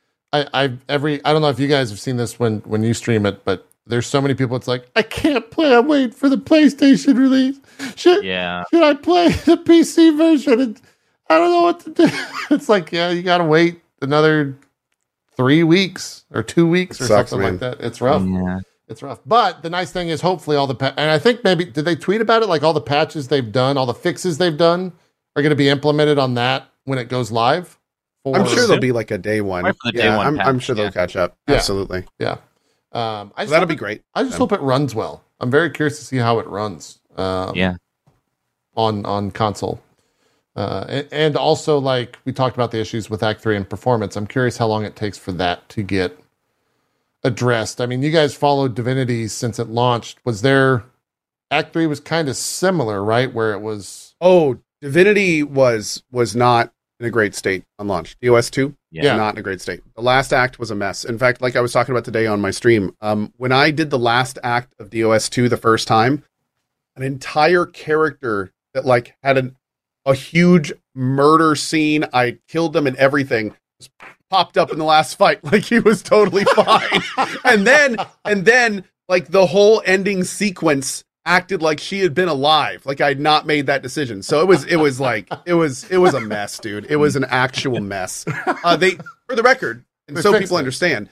i 0.34 0.48
i 0.54 0.74
every 0.90 1.24
i 1.26 1.34
don't 1.34 1.42
know 1.42 1.50
if 1.50 1.60
you 1.60 1.68
guys 1.68 1.90
have 1.90 2.00
seen 2.00 2.16
this 2.18 2.40
when 2.40 2.60
when 2.62 2.84
you 2.84 2.94
stream 2.94 3.26
it 3.26 3.44
but 3.46 3.68
there's 3.88 4.06
so 4.08 4.22
many 4.22 4.34
people 4.34 4.56
it's 4.56 4.68
like 4.68 4.86
i 4.96 5.02
can't 5.02 5.50
play 5.52 5.74
i'm 5.76 5.88
waiting 5.88 6.12
for 6.12 6.30
the 6.30 6.38
playstation 6.38 7.18
release 7.18 7.60
should, 7.96 8.24
Yeah. 8.24 8.64
should 8.72 8.84
i 8.84 8.94
play 8.94 9.30
the 9.30 9.58
pc 9.58 10.16
version 10.18 10.60
and 10.60 10.82
i 11.30 11.38
don't 11.38 11.52
know 11.52 11.62
what 11.62 11.80
to 11.82 11.90
do 11.92 12.08
it's 12.56 12.70
like 12.70 12.92
yeah 12.92 13.10
you 13.10 13.22
gotta 13.24 13.44
wait 13.46 13.82
another 14.02 14.58
three 15.36 15.64
weeks 15.64 16.26
or 16.34 16.44
two 16.44 16.68
weeks 16.68 17.00
It 17.00 17.06
or 17.06 17.08
sucks, 17.08 17.30
something 17.32 17.44
man. 17.44 17.60
like 17.60 17.78
that 17.80 17.86
it's 17.86 18.02
rough 18.02 18.24
Yeah. 18.26 18.60
it's 18.88 19.02
rough 19.02 19.20
but 19.26 19.62
the 19.64 19.70
nice 19.70 19.92
thing 19.92 20.10
is 20.10 20.22
hopefully 20.22 20.58
all 20.58 20.68
the 20.68 20.76
pa- 20.76 20.94
and 20.98 21.12
i 21.12 21.20
think 21.20 21.44
maybe 21.44 21.66
did 21.66 21.86
they 21.86 21.96
tweet 21.96 22.22
about 22.22 22.44
it 22.44 22.50
like 22.50 22.64
all 22.64 22.74
the 22.74 22.82
patches 22.82 23.28
they've 23.28 23.52
done 23.52 23.78
all 23.78 23.86
the 23.86 23.94
fixes 23.94 24.38
they've 24.38 24.58
done 24.58 24.92
are 25.36 25.42
going 25.44 25.52
to 25.52 25.56
be 25.56 25.70
implemented 25.70 26.18
on 26.18 26.34
that 26.34 26.68
when 26.86 26.98
it 26.98 27.10
goes 27.10 27.32
live. 27.32 27.78
I'm 28.26 28.48
sure 28.48 28.66
there'll 28.66 28.82
be 28.82 28.92
like 28.92 29.12
a 29.12 29.20
day 29.20 29.40
one. 29.40 29.66
Right 29.66 29.76
for 29.84 29.92
the 29.92 29.98
day 30.00 30.06
yeah, 30.06 30.18
one 30.18 30.26
I'm, 30.26 30.40
I'm 30.40 30.58
sure 30.60 30.74
they'll 30.74 30.86
yeah. 30.86 30.92
catch 30.92 31.16
up. 31.16 31.38
Absolutely. 31.48 32.06
Yeah. 32.18 32.32
Absolutely. 32.32 32.47
Um, 32.94 33.32
I 33.36 33.42
So 33.42 33.44
just 33.44 33.52
that'll 33.52 33.68
be 33.68 33.74
it- 33.74 33.78
great. 33.78 34.02
I 34.16 34.24
just 34.24 34.36
Um, 34.36 34.40
hope 34.40 34.52
it 34.54 34.62
runs 34.62 34.96
well. 34.96 35.24
I'm 35.40 35.52
very 35.52 35.70
curious 35.70 36.00
to 36.00 36.06
see 36.06 36.18
how 36.18 36.40
it 36.40 36.48
runs. 36.48 37.00
Um, 37.16 37.56
Yeah. 37.56 37.76
on 38.76 39.06
on 39.06 39.32
console. 39.32 39.82
Uh, 40.56 40.86
and, 40.88 41.08
and 41.12 41.36
also, 41.36 41.78
like 41.80 42.18
we 42.26 42.32
talked 42.34 42.56
about 42.56 42.72
the 42.72 42.80
issues 42.80 43.10
with 43.10 43.22
Act 43.24 43.42
Three 43.42 43.56
and 43.56 43.70
performance. 43.70 44.16
I'm 44.16 44.26
curious 44.28 44.58
how 44.58 44.68
long 44.68 44.86
it 44.86 44.96
takes 44.96 45.18
for 45.18 45.32
that 45.34 45.68
to 45.70 45.84
get 45.84 46.18
addressed. 47.24 47.82
I 47.82 47.86
mean, 47.86 48.02
you 48.04 48.12
guys 48.12 48.34
followed 48.36 48.76
Divinity 48.76 49.28
since 49.28 49.60
it 49.60 49.68
launched. 49.68 50.20
Was 50.24 50.42
there 50.42 50.84
Act 51.52 51.74
Three 51.74 51.88
was 51.88 52.00
kind 52.00 52.30
of 52.30 52.36
similar, 52.36 53.04
right? 53.04 53.34
Where 53.34 53.54
it 53.54 53.60
was, 53.60 54.16
Oh, 54.22 54.58
Divinity 54.82 55.44
was 55.44 56.04
was 56.12 56.36
not 56.36 56.72
in 57.00 57.06
a 57.06 57.10
great 57.10 57.36
state 57.36 57.64
on 57.80 57.88
launch. 57.88 58.16
DOS 58.22 58.50
two, 58.50 58.76
Yeah. 58.92 59.16
not 59.16 59.36
in 59.36 59.40
a 59.40 59.44
great 59.44 59.62
state. 59.62 59.82
The 59.96 60.02
last 60.02 60.32
act 60.32 60.60
was 60.60 60.72
a 60.72 60.76
mess. 60.76 61.04
In 61.04 61.18
fact, 61.18 61.42
like 61.42 61.56
I 61.56 61.62
was 61.62 61.74
talking 61.74 61.94
about 61.94 62.06
today 62.06 62.26
on 62.26 62.40
my 62.40 62.52
stream, 62.52 62.96
um, 63.02 63.34
when 63.38 63.52
I 63.52 63.72
did 63.72 63.90
the 63.90 64.00
last 64.00 64.40
act 64.44 64.74
of 64.80 64.90
DOS 64.90 65.30
two 65.30 65.50
the 65.50 65.58
first 65.58 65.88
time, 65.88 66.24
an 66.96 67.04
entire 67.04 67.66
character 67.66 68.52
that 68.74 68.86
like 68.86 69.16
had 69.24 69.38
an, 69.38 69.58
a 70.06 70.14
huge 70.14 70.72
murder 70.96 71.56
scene. 71.56 72.06
I 72.14 72.38
killed 72.48 72.74
them 72.74 72.88
and 72.88 72.96
everything. 72.98 73.54
just 73.80 73.92
Popped 74.30 74.58
up 74.58 74.72
in 74.72 74.78
the 74.78 74.84
last 74.84 75.16
fight, 75.16 75.42
like 75.52 75.64
he 75.64 75.80
was 75.80 76.02
totally 76.04 76.44
fine, 76.44 77.02
and 77.46 77.66
then 77.66 77.98
and 78.26 78.44
then 78.44 78.84
like 79.08 79.28
the 79.30 79.46
whole 79.46 79.82
ending 79.86 80.24
sequence 80.26 81.06
acted 81.28 81.62
like 81.62 81.80
she 81.80 82.00
had 82.00 82.14
been 82.14 82.30
alive 82.30 82.86
like 82.86 83.02
I 83.02 83.10
had 83.10 83.20
not 83.20 83.46
made 83.46 83.68
that 83.68 83.84
decision. 83.84 84.24
So 84.24 84.42
it 84.42 84.48
was 84.48 84.64
it 84.64 84.78
was 84.78 85.00
like 85.00 85.30
it 85.46 85.54
was 85.54 85.84
it 85.92 85.98
was 85.98 86.14
a 86.14 86.20
mess 86.22 86.58
dude. 86.60 86.86
It 86.90 86.96
was 86.96 87.16
an 87.16 87.26
actual 87.26 87.80
mess. 87.82 88.26
Uh 88.64 88.78
they 88.78 88.92
for 89.28 89.36
the 89.36 89.44
record 89.44 89.84
and 90.08 90.16
They 90.18 90.22
so 90.22 90.38
people 90.40 90.56
it. 90.58 90.60
understand 90.60 91.10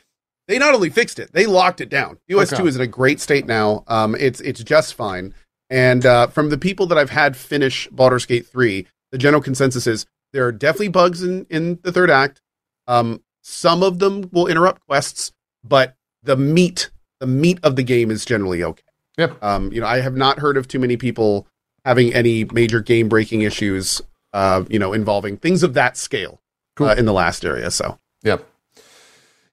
they 0.47 0.57
not 0.57 0.73
only 0.73 0.89
fixed 0.89 1.19
it 1.19 1.33
they 1.33 1.45
locked 1.45 1.81
it 1.81 1.89
down. 1.89 2.17
Us2 2.29 2.65
is 2.67 2.75
in 2.77 2.81
a 2.81 2.87
great 2.87 3.19
state 3.19 3.45
now. 3.45 3.83
Um 3.87 4.15
it's 4.15 4.39
it's 4.41 4.63
just 4.63 4.93
fine. 4.95 5.33
And 5.69 6.05
uh 6.05 6.27
from 6.27 6.49
the 6.49 6.57
people 6.57 6.85
that 6.87 6.97
i've 6.97 7.09
had 7.11 7.35
finish 7.35 7.87
Baldur's 7.91 8.25
Gate 8.25 8.47
3 8.47 8.87
the 9.11 9.17
general 9.17 9.41
consensus 9.43 9.85
is 9.85 10.05
there 10.33 10.45
are 10.47 10.51
definitely 10.51 10.87
bugs 10.89 11.21
in 11.23 11.45
in 11.49 11.79
the 11.83 11.91
third 11.91 12.09
act. 12.09 12.41
Um 12.87 13.21
some 13.41 13.83
of 13.83 13.99
them 13.99 14.29
will 14.31 14.47
interrupt 14.47 14.85
quests 14.87 15.31
but 15.63 15.95
the 16.23 16.37
meat 16.37 16.89
the 17.19 17.27
meat 17.27 17.59
of 17.63 17.75
the 17.75 17.83
game 17.83 18.09
is 18.11 18.23
generally 18.25 18.63
okay 18.63 18.81
Yep. 19.17 19.43
um, 19.43 19.71
you 19.71 19.79
know, 19.81 19.87
I 19.87 20.01
have 20.01 20.15
not 20.15 20.39
heard 20.39 20.57
of 20.57 20.67
too 20.67 20.79
many 20.79 20.97
people 20.97 21.47
having 21.85 22.13
any 22.13 22.45
major 22.45 22.81
game 22.81 23.07
breaking 23.07 23.41
issues, 23.41 24.01
uh, 24.33 24.63
you 24.69 24.79
know, 24.79 24.91
involving 24.93 25.37
things 25.37 25.63
of 25.63 25.73
that 25.75 25.95
scale 25.97 26.41
Cool. 26.75 26.87
uh, 26.87 26.95
in 26.95 27.05
the 27.05 27.13
last 27.13 27.45
area. 27.45 27.71
So 27.71 27.97
yep, 28.23 28.45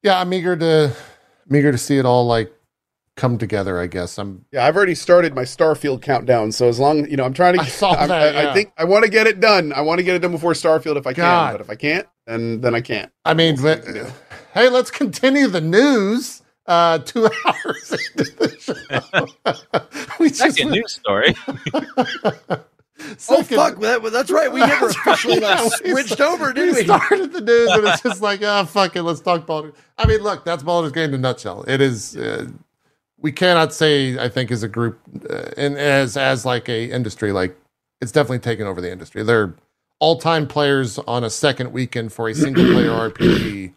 yeah. 0.02 0.20
I'm 0.20 0.32
eager 0.32 0.56
to 0.56 0.92
I'm 1.48 1.56
eager 1.56 1.70
to 1.72 1.78
see 1.78 1.98
it 1.98 2.04
all 2.06 2.26
like 2.26 2.52
come 3.16 3.38
together. 3.38 3.78
I 3.78 3.86
guess 3.86 4.18
I'm 4.18 4.44
yeah, 4.50 4.66
I've 4.66 4.76
already 4.76 4.94
started 4.94 5.34
my 5.34 5.42
Starfield 5.42 6.02
countdown. 6.02 6.50
So 6.50 6.68
as 6.68 6.80
long, 6.80 7.08
you 7.08 7.16
know, 7.16 7.24
I'm 7.24 7.34
trying 7.34 7.54
to. 7.54 7.60
I 7.60 7.66
saw 7.66 7.94
that, 7.94 8.10
I, 8.10 8.42
yeah. 8.42 8.50
I 8.50 8.54
think 8.54 8.72
I 8.76 8.84
want 8.84 9.04
to 9.04 9.10
get 9.10 9.26
it 9.26 9.38
done. 9.38 9.72
I 9.72 9.82
want 9.82 9.98
to 9.98 10.02
get 10.04 10.16
it 10.16 10.20
done 10.20 10.32
before 10.32 10.52
Starfield 10.52 10.96
if 10.96 11.06
I 11.06 11.12
God. 11.12 11.48
can. 11.48 11.54
But 11.54 11.60
if 11.60 11.70
I 11.70 11.74
can't, 11.76 12.08
then 12.26 12.60
then 12.60 12.74
I 12.74 12.80
can't. 12.80 13.12
I 13.24 13.34
mean, 13.34 13.56
but, 13.62 13.84
see 13.84 13.92
what 13.92 14.00
we 14.00 14.08
do. 14.08 14.14
hey, 14.54 14.68
let's 14.68 14.90
continue 14.90 15.46
the 15.46 15.60
news. 15.60 16.41
Uh, 16.66 16.98
two 16.98 17.24
hours 17.46 17.92
into 17.92 18.30
the 18.36 18.56
show, 18.60 20.14
we 20.20 20.28
just 20.28 20.56
Second 20.56 20.70
news 20.70 20.92
story. 20.92 21.34
Oh 23.28 23.42
fuck! 23.42 23.80
That, 23.80 24.00
that's 24.12 24.30
right. 24.30 24.52
We 24.52 24.60
never 24.60 24.86
That's 24.86 24.96
right, 24.98 25.06
officially 25.14 25.40
yeah, 25.40 25.60
like, 25.62 25.82
we 25.82 25.90
switched 25.90 26.08
st- 26.10 26.20
over, 26.20 26.52
did 26.52 26.72
we? 26.74 26.84
started 26.84 27.32
the 27.32 27.40
news, 27.40 27.68
and 27.72 27.84
it's 27.84 28.00
just 28.00 28.22
like, 28.22 28.44
ah, 28.44 28.64
fuck 28.64 28.94
it, 28.94 29.02
let's 29.02 29.18
talk 29.20 29.44
Baldur's. 29.44 29.74
I 29.98 30.06
mean, 30.06 30.20
look, 30.20 30.44
that's 30.44 30.62
Baldur's 30.62 30.92
Gate 30.92 31.06
in 31.06 31.14
a 31.14 31.18
nutshell. 31.18 31.64
It 31.66 31.80
is. 31.80 32.16
Uh, 32.16 32.46
we 33.18 33.32
cannot 33.32 33.72
say, 33.74 34.18
I 34.18 34.28
think, 34.28 34.52
as 34.52 34.62
a 34.62 34.68
group, 34.68 35.00
uh, 35.28 35.50
and 35.56 35.76
as 35.76 36.16
as 36.16 36.44
like 36.46 36.68
a 36.68 36.90
industry, 36.90 37.32
like 37.32 37.56
it's 38.00 38.12
definitely 38.12 38.38
taken 38.38 38.68
over 38.68 38.80
the 38.80 38.92
industry. 38.92 39.24
They're 39.24 39.54
all 39.98 40.18
time 40.18 40.46
players 40.46 40.98
on 40.98 41.24
a 41.24 41.30
second 41.30 41.72
weekend 41.72 42.12
for 42.12 42.28
a 42.28 42.34
single 42.34 42.64
player 42.72 42.90
RPG. 42.90 43.72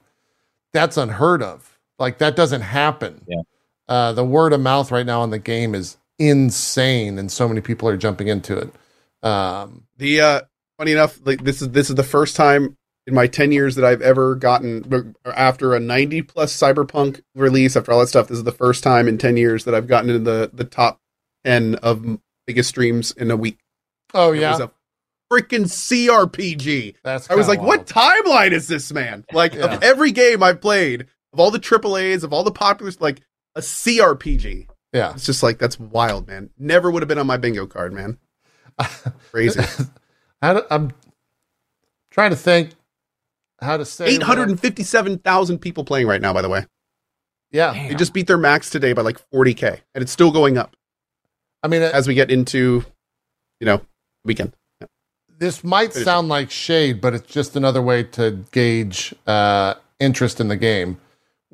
That's 0.71 0.97
unheard 0.97 1.41
of. 1.41 1.74
Like 1.99 2.17
that 2.19 2.35
doesn't 2.35 2.61
happen. 2.61 3.21
Yeah. 3.27 3.41
Uh, 3.87 4.13
the 4.13 4.25
word 4.25 4.51
of 4.53 4.61
mouth 4.61 4.91
right 4.91 5.05
now 5.05 5.21
on 5.21 5.29
the 5.29 5.39
game 5.39 5.75
is 5.75 5.97
insane, 6.19 7.17
and 7.19 7.31
so 7.31 7.47
many 7.47 7.61
people 7.61 7.87
are 7.87 7.97
jumping 7.97 8.27
into 8.27 8.57
it. 8.57 8.73
Um, 9.27 9.83
The 9.97 10.21
uh, 10.21 10.41
funny 10.77 10.91
enough, 10.91 11.19
like 11.25 11.43
this 11.43 11.61
is 11.61 11.69
this 11.69 11.89
is 11.89 11.95
the 11.95 12.03
first 12.03 12.35
time 12.35 12.75
in 13.07 13.13
my 13.13 13.27
ten 13.27 13.51
years 13.51 13.75
that 13.75 13.85
I've 13.85 14.01
ever 14.01 14.35
gotten 14.35 15.15
after 15.25 15.75
a 15.75 15.79
ninety 15.79 16.21
plus 16.21 16.55
cyberpunk 16.55 17.21
release. 17.35 17.75
After 17.75 17.91
all 17.91 17.99
that 17.99 18.07
stuff, 18.07 18.27
this 18.27 18.37
is 18.37 18.43
the 18.43 18.51
first 18.51 18.83
time 18.83 19.07
in 19.07 19.17
ten 19.17 19.37
years 19.37 19.65
that 19.65 19.75
I've 19.75 19.87
gotten 19.87 20.09
into 20.09 20.23
the 20.23 20.49
the 20.53 20.63
top 20.63 20.99
ten 21.45 21.75
of 21.75 22.17
biggest 22.47 22.69
streams 22.69 23.11
in 23.11 23.29
a 23.31 23.37
week. 23.37 23.59
oh 24.13 24.31
It 24.33 24.39
yeah, 24.41 24.51
was 24.51 24.59
a 24.61 24.71
freaking 25.31 25.65
CRPG. 25.67 26.95
that's. 27.03 27.29
I 27.29 27.35
was 27.35 27.47
kinda 27.47 27.61
like, 27.61 27.67
what 27.67 27.85
timeline 27.87 28.51
is 28.51 28.67
this, 28.67 28.91
man? 28.91 29.25
Like 29.31 29.53
Yeah. 29.53 29.75
of 29.75 29.83
every 29.83 30.11
game 30.11 30.41
I've 30.43 30.61
played, 30.61 31.07
of 31.35 31.39
all 31.41 31.51
the 31.51 31.59
triple 31.59 31.97
A's, 31.97 32.23
of 32.23 32.31
all 32.31 32.43
the 32.45 32.51
popular, 32.51 32.93
like 33.01 33.21
a 33.55 33.59
CRPG. 33.59 34.67
Yeah. 34.93 35.11
It's 35.13 35.25
just 35.25 35.43
like 35.43 35.59
that's 35.59 35.77
wild, 35.77 36.27
man. 36.27 36.49
Never 36.57 36.89
would 36.89 37.01
have 37.03 37.09
been 37.09 37.17
on 37.17 37.27
my 37.27 37.35
bingo 37.35 37.67
card, 37.67 37.91
man. 37.91 38.17
Crazy. 39.31 39.59
Do, 40.41 40.63
I'm 40.71 40.93
trying 42.09 42.29
to 42.29 42.37
think 42.37 42.71
how 43.59 43.75
to 43.75 43.83
say 43.83 44.05
Eight 44.07 44.23
hundred 44.23 44.47
and 44.47 44.57
fifty-seven 44.59 45.17
thousand 45.19 45.59
people 45.59 45.83
playing 45.83 46.07
right 46.07 46.21
now. 46.21 46.31
By 46.31 46.41
the 46.41 46.47
way, 46.47 46.65
Yeah, 47.51 47.73
Damn. 47.73 47.89
they 47.89 47.95
just 47.95 48.13
beat 48.13 48.27
their 48.27 48.37
max 48.37 48.69
today 48.69 48.93
by 48.93 49.01
like 49.01 49.19
forty 49.29 49.53
k, 49.53 49.81
and 49.93 50.01
it's 50.01 50.11
still 50.13 50.31
going 50.31 50.57
up 50.57 50.77
I 51.63 51.67
mean, 51.67 51.81
as 51.81 52.07
we 52.07 52.13
get 52.13 52.31
into, 52.31 52.85
you 53.59 53.65
know, 53.65 53.81
weekend. 54.23 54.53
this 55.37 55.65
might 55.65 55.91
sound 55.93 56.29
like 56.29 56.49
shade, 56.51 57.01
but 57.01 57.13
it's 57.13 57.29
just 57.29 57.57
another 57.57 57.81
way 57.81 58.03
to 58.03 58.45
gauge 58.51 59.13
uh, 59.27 59.73
interest 59.99 60.39
in 60.39 60.47
the 60.47 60.55
game. 60.57 60.97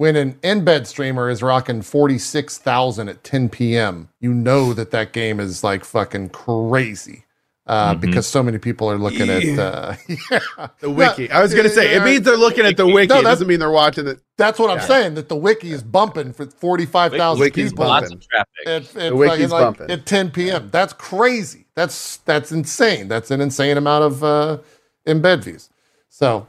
When 0.02 0.16
an 0.16 0.34
embed 0.42 0.88
streamer 0.88 1.30
is 1.30 1.44
rocking 1.44 1.84
forty 1.84 2.18
six 2.18 2.58
thousand 2.58 3.08
at 3.08 3.24
ten 3.24 3.50
p.m., 3.50 4.10
you 4.20 4.34
know 4.34 4.74
that 4.74 4.90
that 4.90 5.14
game 5.14 5.40
is 5.40 5.64
like 5.64 5.86
fucking 5.86 6.30
crazy. 6.30 7.26
Uh, 7.68 7.94
Mhm. 7.94 8.02
Because 8.02 8.26
so 8.26 8.42
many 8.42 8.58
people 8.58 8.90
are 8.90 8.98
looking 8.98 9.30
at, 9.30 9.44
uh, 9.60 9.94
yeah, 10.32 10.40
The 10.80 10.90
wiki. 10.90 11.30
I 11.30 11.40
was 11.44 11.54
gonna 11.54 11.70
say 11.70 11.94
it 11.96 12.04
means 12.04 12.26
they're 12.26 12.36
looking 12.36 12.66
at 12.66 12.78
the 12.78 12.88
wiki. 12.88 13.10
No, 13.10 13.18
that 13.18 13.30
doesn't 13.30 13.46
mean 13.48 13.60
they're 13.60 13.70
watching 13.70 14.08
it. 14.08 14.20
that's 14.40 14.58
what 14.58 14.72
I'm 14.72 14.82
saying. 14.82 15.14
That 15.14 15.30
the 15.30 15.36
wiki 15.36 15.72
is 15.72 15.84
bumping 15.84 16.34
for 16.34 16.48
forty 16.48 16.88
five 16.88 17.12
thousand 17.14 17.40
Wiki's 17.42 17.70
people. 17.72 17.86
bumping. 17.86 18.10
Lots 18.10 18.26
of 18.26 18.28
traffic. 18.28 18.50
at, 18.66 18.96
at, 19.04 19.10
The 19.12 19.16
wiki's 19.16 19.34
fucking, 19.36 19.50
like, 19.52 19.62
bumping. 19.78 19.92
at 19.92 20.06
10 20.08 20.32
p.m. 20.32 20.70
That's 20.72 20.94
crazy. 20.94 21.68
That's 21.76 22.18
that's 22.26 22.52
insane. 22.52 23.08
That's 23.08 23.30
an 23.30 23.40
insane 23.40 23.78
amount 23.78 24.04
of 24.06 24.24
uh, 24.24 24.58
embed 25.08 25.44
views. 25.44 25.70
So 26.10 26.48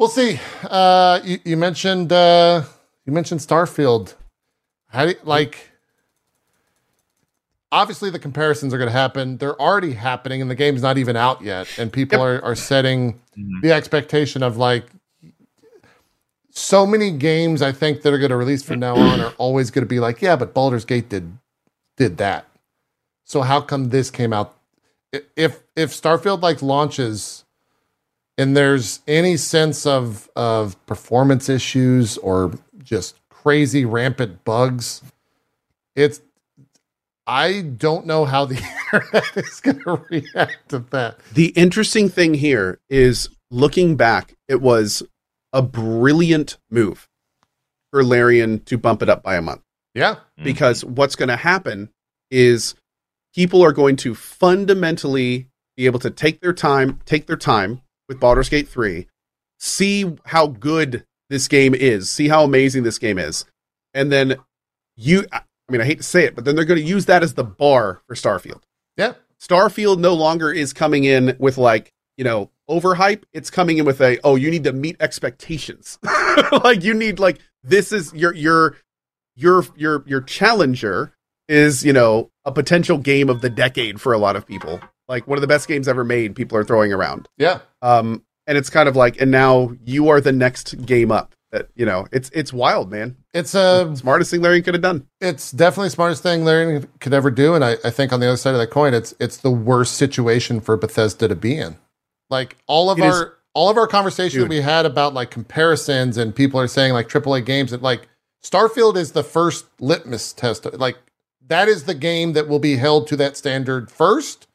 we'll 0.00 0.08
see. 0.08 0.40
Uh, 0.64 1.20
you, 1.22 1.38
you 1.44 1.56
mentioned 1.56 2.12
uh, 2.12 2.64
you 3.06 3.12
mentioned 3.12 3.40
Starfield. 3.40 4.14
How 4.88 5.04
do 5.04 5.10
you, 5.12 5.16
like? 5.22 5.68
Obviously, 7.72 8.10
the 8.10 8.18
comparisons 8.18 8.74
are 8.74 8.78
going 8.78 8.88
to 8.88 8.92
happen. 8.92 9.36
They're 9.36 9.60
already 9.60 9.92
happening, 9.92 10.42
and 10.42 10.50
the 10.50 10.56
game's 10.56 10.82
not 10.82 10.98
even 10.98 11.14
out 11.14 11.40
yet. 11.40 11.68
And 11.78 11.92
people 11.92 12.18
Yep. 12.18 12.26
are, 12.42 12.44
are 12.46 12.54
setting 12.56 13.20
Mhm. 13.38 13.62
the 13.62 13.72
expectation 13.72 14.42
of 14.42 14.56
like 14.56 14.86
so 16.50 16.84
many 16.84 17.12
games. 17.12 17.62
I 17.62 17.70
think 17.70 18.02
that 18.02 18.12
are 18.12 18.18
going 18.18 18.30
to 18.30 18.36
release 18.36 18.64
from 18.64 18.80
now 18.80 18.96
on 18.96 19.20
are 19.20 19.32
always 19.38 19.70
going 19.70 19.84
to 19.84 19.88
be 19.88 20.00
like, 20.00 20.20
yeah, 20.20 20.34
but 20.34 20.52
Baldur's 20.52 20.84
Gate 20.84 21.08
did 21.08 21.38
did 21.96 22.16
that. 22.16 22.46
So 23.24 23.42
how 23.42 23.60
come 23.60 23.90
this 23.90 24.10
came 24.10 24.32
out? 24.32 24.56
If 25.36 25.60
if 25.76 25.90
Starfield 25.92 26.42
like 26.42 26.62
launches 26.62 27.44
and 28.40 28.56
there's 28.56 29.00
any 29.06 29.36
sense 29.36 29.84
of 29.86 30.30
of 30.34 30.74
performance 30.86 31.48
issues 31.48 32.16
or 32.18 32.52
just 32.82 33.16
crazy 33.28 33.84
rampant 33.84 34.44
bugs, 34.44 35.02
it's 35.94 36.22
I 37.26 37.60
don't 37.60 38.06
know 38.06 38.24
how 38.24 38.46
the 38.46 38.56
internet 38.92 39.36
is 39.36 39.60
going 39.60 39.80
to 39.80 40.04
react 40.10 40.70
to 40.70 40.78
that. 40.90 41.18
The 41.34 41.48
interesting 41.48 42.08
thing 42.08 42.34
here 42.34 42.80
is 42.88 43.28
looking 43.50 43.96
back, 43.96 44.34
it 44.48 44.62
was 44.62 45.02
a 45.52 45.60
brilliant 45.60 46.56
move 46.70 47.08
for 47.92 48.02
Larian 48.02 48.60
to 48.60 48.78
bump 48.78 49.02
it 49.02 49.08
up 49.08 49.22
by 49.22 49.36
a 49.36 49.42
month. 49.42 49.62
Yeah, 49.94 50.16
Mhm. 50.38 50.44
Because 50.44 50.84
what's 50.84 51.16
going 51.16 51.28
to 51.28 51.36
happen 51.36 51.90
is 52.30 52.74
people 53.34 53.62
are 53.62 53.72
going 53.72 53.96
to 53.96 54.14
fundamentally 54.14 55.48
be 55.76 55.86
able 55.86 55.98
to 55.98 56.10
take 56.10 56.40
their 56.40 56.52
time, 56.52 57.00
take 57.04 57.26
their 57.26 57.36
time 57.36 57.82
with 58.10 58.20
Baldur's 58.20 58.48
Gate 58.48 58.68
3, 58.68 59.06
see 59.58 60.16
how 60.26 60.48
good 60.48 61.04
this 61.30 61.48
game 61.48 61.74
is, 61.74 62.10
see 62.10 62.28
how 62.28 62.44
amazing 62.44 62.82
this 62.82 62.98
game 62.98 63.18
is. 63.18 63.46
And 63.94 64.12
then 64.12 64.36
you 64.96 65.24
I 65.32 65.42
mean 65.70 65.80
I 65.80 65.84
hate 65.84 65.98
to 65.98 66.04
say 66.04 66.24
it, 66.24 66.34
but 66.34 66.44
then 66.44 66.56
they're 66.56 66.64
going 66.64 66.80
to 66.80 66.86
use 66.86 67.06
that 67.06 67.22
as 67.22 67.34
the 67.34 67.44
bar 67.44 68.02
for 68.06 68.14
Starfield. 68.14 68.62
yeah, 68.96 69.14
Starfield 69.40 69.98
no 69.98 70.12
longer 70.12 70.52
is 70.52 70.72
coming 70.72 71.04
in 71.04 71.36
with 71.38 71.56
like 71.56 71.92
you 72.20 72.24
know, 72.24 72.50
overhype. 72.68 73.22
It's 73.32 73.48
coming 73.48 73.78
in 73.78 73.86
with 73.86 73.98
a, 74.02 74.18
oh, 74.22 74.36
you 74.36 74.50
need 74.50 74.64
to 74.64 74.74
meet 74.74 74.94
expectations. 75.00 75.98
like 76.64 76.84
you 76.84 76.92
need 76.92 77.18
like 77.18 77.40
this 77.64 77.92
is 77.92 78.12
your 78.12 78.34
your 78.34 78.76
your 79.36 79.64
your 79.74 80.04
your 80.06 80.20
challenger 80.20 81.14
is, 81.48 81.82
you 81.82 81.94
know, 81.94 82.28
a 82.44 82.52
potential 82.52 82.98
game 82.98 83.30
of 83.30 83.40
the 83.40 83.48
decade 83.48 84.02
for 84.02 84.12
a 84.12 84.18
lot 84.18 84.36
of 84.36 84.46
people. 84.46 84.80
Like 85.10 85.26
one 85.28 85.36
of 85.36 85.42
the 85.42 85.46
best 85.48 85.68
games 85.68 85.88
ever 85.88 86.04
made, 86.04 86.34
people 86.34 86.56
are 86.56 86.64
throwing 86.64 86.92
around. 86.92 87.28
Yeah. 87.36 87.58
Um 87.82 88.24
and 88.46 88.56
it's 88.56 88.70
kind 88.70 88.88
of 88.88 88.96
like 88.96 89.20
and 89.20 89.30
now 89.30 89.72
you 89.84 90.08
are 90.08 90.20
the 90.20 90.32
next 90.32 90.86
game 90.86 91.12
up. 91.12 91.34
That 91.52 91.68
you 91.74 91.84
know, 91.84 92.06
it's 92.12 92.30
it's 92.32 92.52
wild, 92.52 92.90
man. 92.92 93.16
It's 93.34 93.54
a 93.56 93.92
Smartest 93.96 94.30
thing 94.30 94.40
Larian 94.40 94.62
could 94.62 94.74
have 94.74 94.82
done. 94.82 95.06
it's 95.20 95.50
definitely 95.50 95.88
the 95.88 95.94
smartest 95.96 96.22
thing 96.22 96.44
Larian 96.44 96.88
could 97.00 97.12
ever 97.12 97.30
do. 97.30 97.54
And 97.54 97.64
I, 97.64 97.76
I 97.84 97.90
think 97.90 98.12
on 98.12 98.20
the 98.20 98.28
other 98.28 98.36
side 98.36 98.54
of 98.54 98.60
that 98.60 98.70
coin, 98.70 98.94
it's 98.94 99.14
it's 99.18 99.36
the 99.38 99.50
worst 99.50 99.96
situation 99.96 100.60
for 100.60 100.76
Bethesda 100.76 101.26
to 101.28 101.34
be 101.34 101.58
in. 101.58 101.76
Like 102.30 102.56
all 102.68 102.88
of 102.88 102.98
It 103.00 103.04
is- 103.06 103.14
our 103.14 103.36
all 103.52 103.68
of 103.68 103.76
our 103.76 103.88
conversation 103.88 104.42
Dude. 104.42 104.48
we 104.48 104.60
had 104.60 104.86
about 104.86 105.12
like 105.12 105.32
comparisons 105.32 106.16
and 106.16 106.32
people 106.32 106.60
are 106.60 106.68
saying 106.68 106.92
like 106.92 107.08
AAA 107.08 107.44
games 107.44 107.72
that 107.72 107.82
like 107.82 108.08
Starfield 108.44 108.96
is 108.96 109.10
the 109.12 109.24
first 109.24 109.66
litmus 109.80 110.32
test. 110.32 110.72
Like 110.74 110.98
that 111.48 111.66
is 111.66 111.82
the 111.82 111.94
game 111.94 112.32
that 112.34 112.46
will 112.46 112.60
be 112.60 112.76
held 112.76 113.08
to 113.08 113.16
that 113.16 113.36
standard 113.36 113.90
first. 113.90 114.46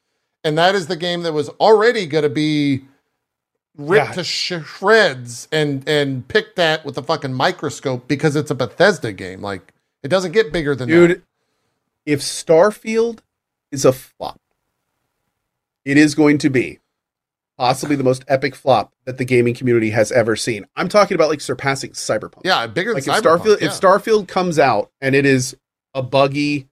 And 0.46 0.58
that 0.58 0.76
is 0.76 0.88
the 0.88 0.96
game 0.96 1.24
that 1.24 1.34
was 1.34 1.50
already 1.60 2.06
going 2.06 2.24
to 2.24 2.30
be 2.30 2.86
ripped 3.78 4.10
Yeah. 4.10 4.14
to 4.14 4.24
sh- 4.24 4.54
shreds 4.66 5.48
and 5.52 5.84
and 5.90 6.26
picked 6.28 6.60
at 6.60 6.86
with 6.86 6.98
a 6.98 7.04
fucking 7.04 7.34
microscope 7.34 8.08
because 8.08 8.36
it's 8.38 8.52
a 8.52 8.56
Bethesda 8.56 9.12
game. 9.12 9.42
Like 9.42 9.74
it 10.04 10.08
doesn't 10.08 10.32
get 10.32 10.54
bigger 10.54 10.76
than 10.76 10.88
that. 10.88 10.96
Dude, 10.96 11.24
if 12.06 12.22
Starfield 12.22 13.20
is 13.72 13.84
a 13.84 13.92
flop, 13.92 14.40
it 15.84 15.98
is 15.98 16.16
going 16.16 16.38
to 16.38 16.50
be 16.50 16.80
possibly 17.58 17.96
the 17.96 18.04
most 18.04 18.24
epic 18.28 18.54
flop 18.54 18.94
that 19.06 19.18
the 19.18 19.26
gaming 19.26 19.54
community 19.56 19.90
has 19.90 20.12
ever 20.12 20.36
seen. 20.36 20.66
I'm 20.76 20.90
talking 20.90 21.16
about 21.16 21.30
like 21.30 21.42
surpassing 21.42 21.92
Cyberpunk. 21.92 22.42
Yeah, 22.44 22.68
bigger 22.68 22.94
like 22.94 23.04
than 23.04 23.16
if 23.16 23.24
Cyberpunk, 23.24 23.40
Starfield 23.40 23.62
yeah. 23.62 23.68
if 23.68 23.72
Starfield 23.74 24.28
comes 24.28 24.60
out 24.60 24.92
and 25.02 25.16
it 25.16 25.26
is 25.26 25.58
a 25.94 26.04
buggy, 26.04 26.68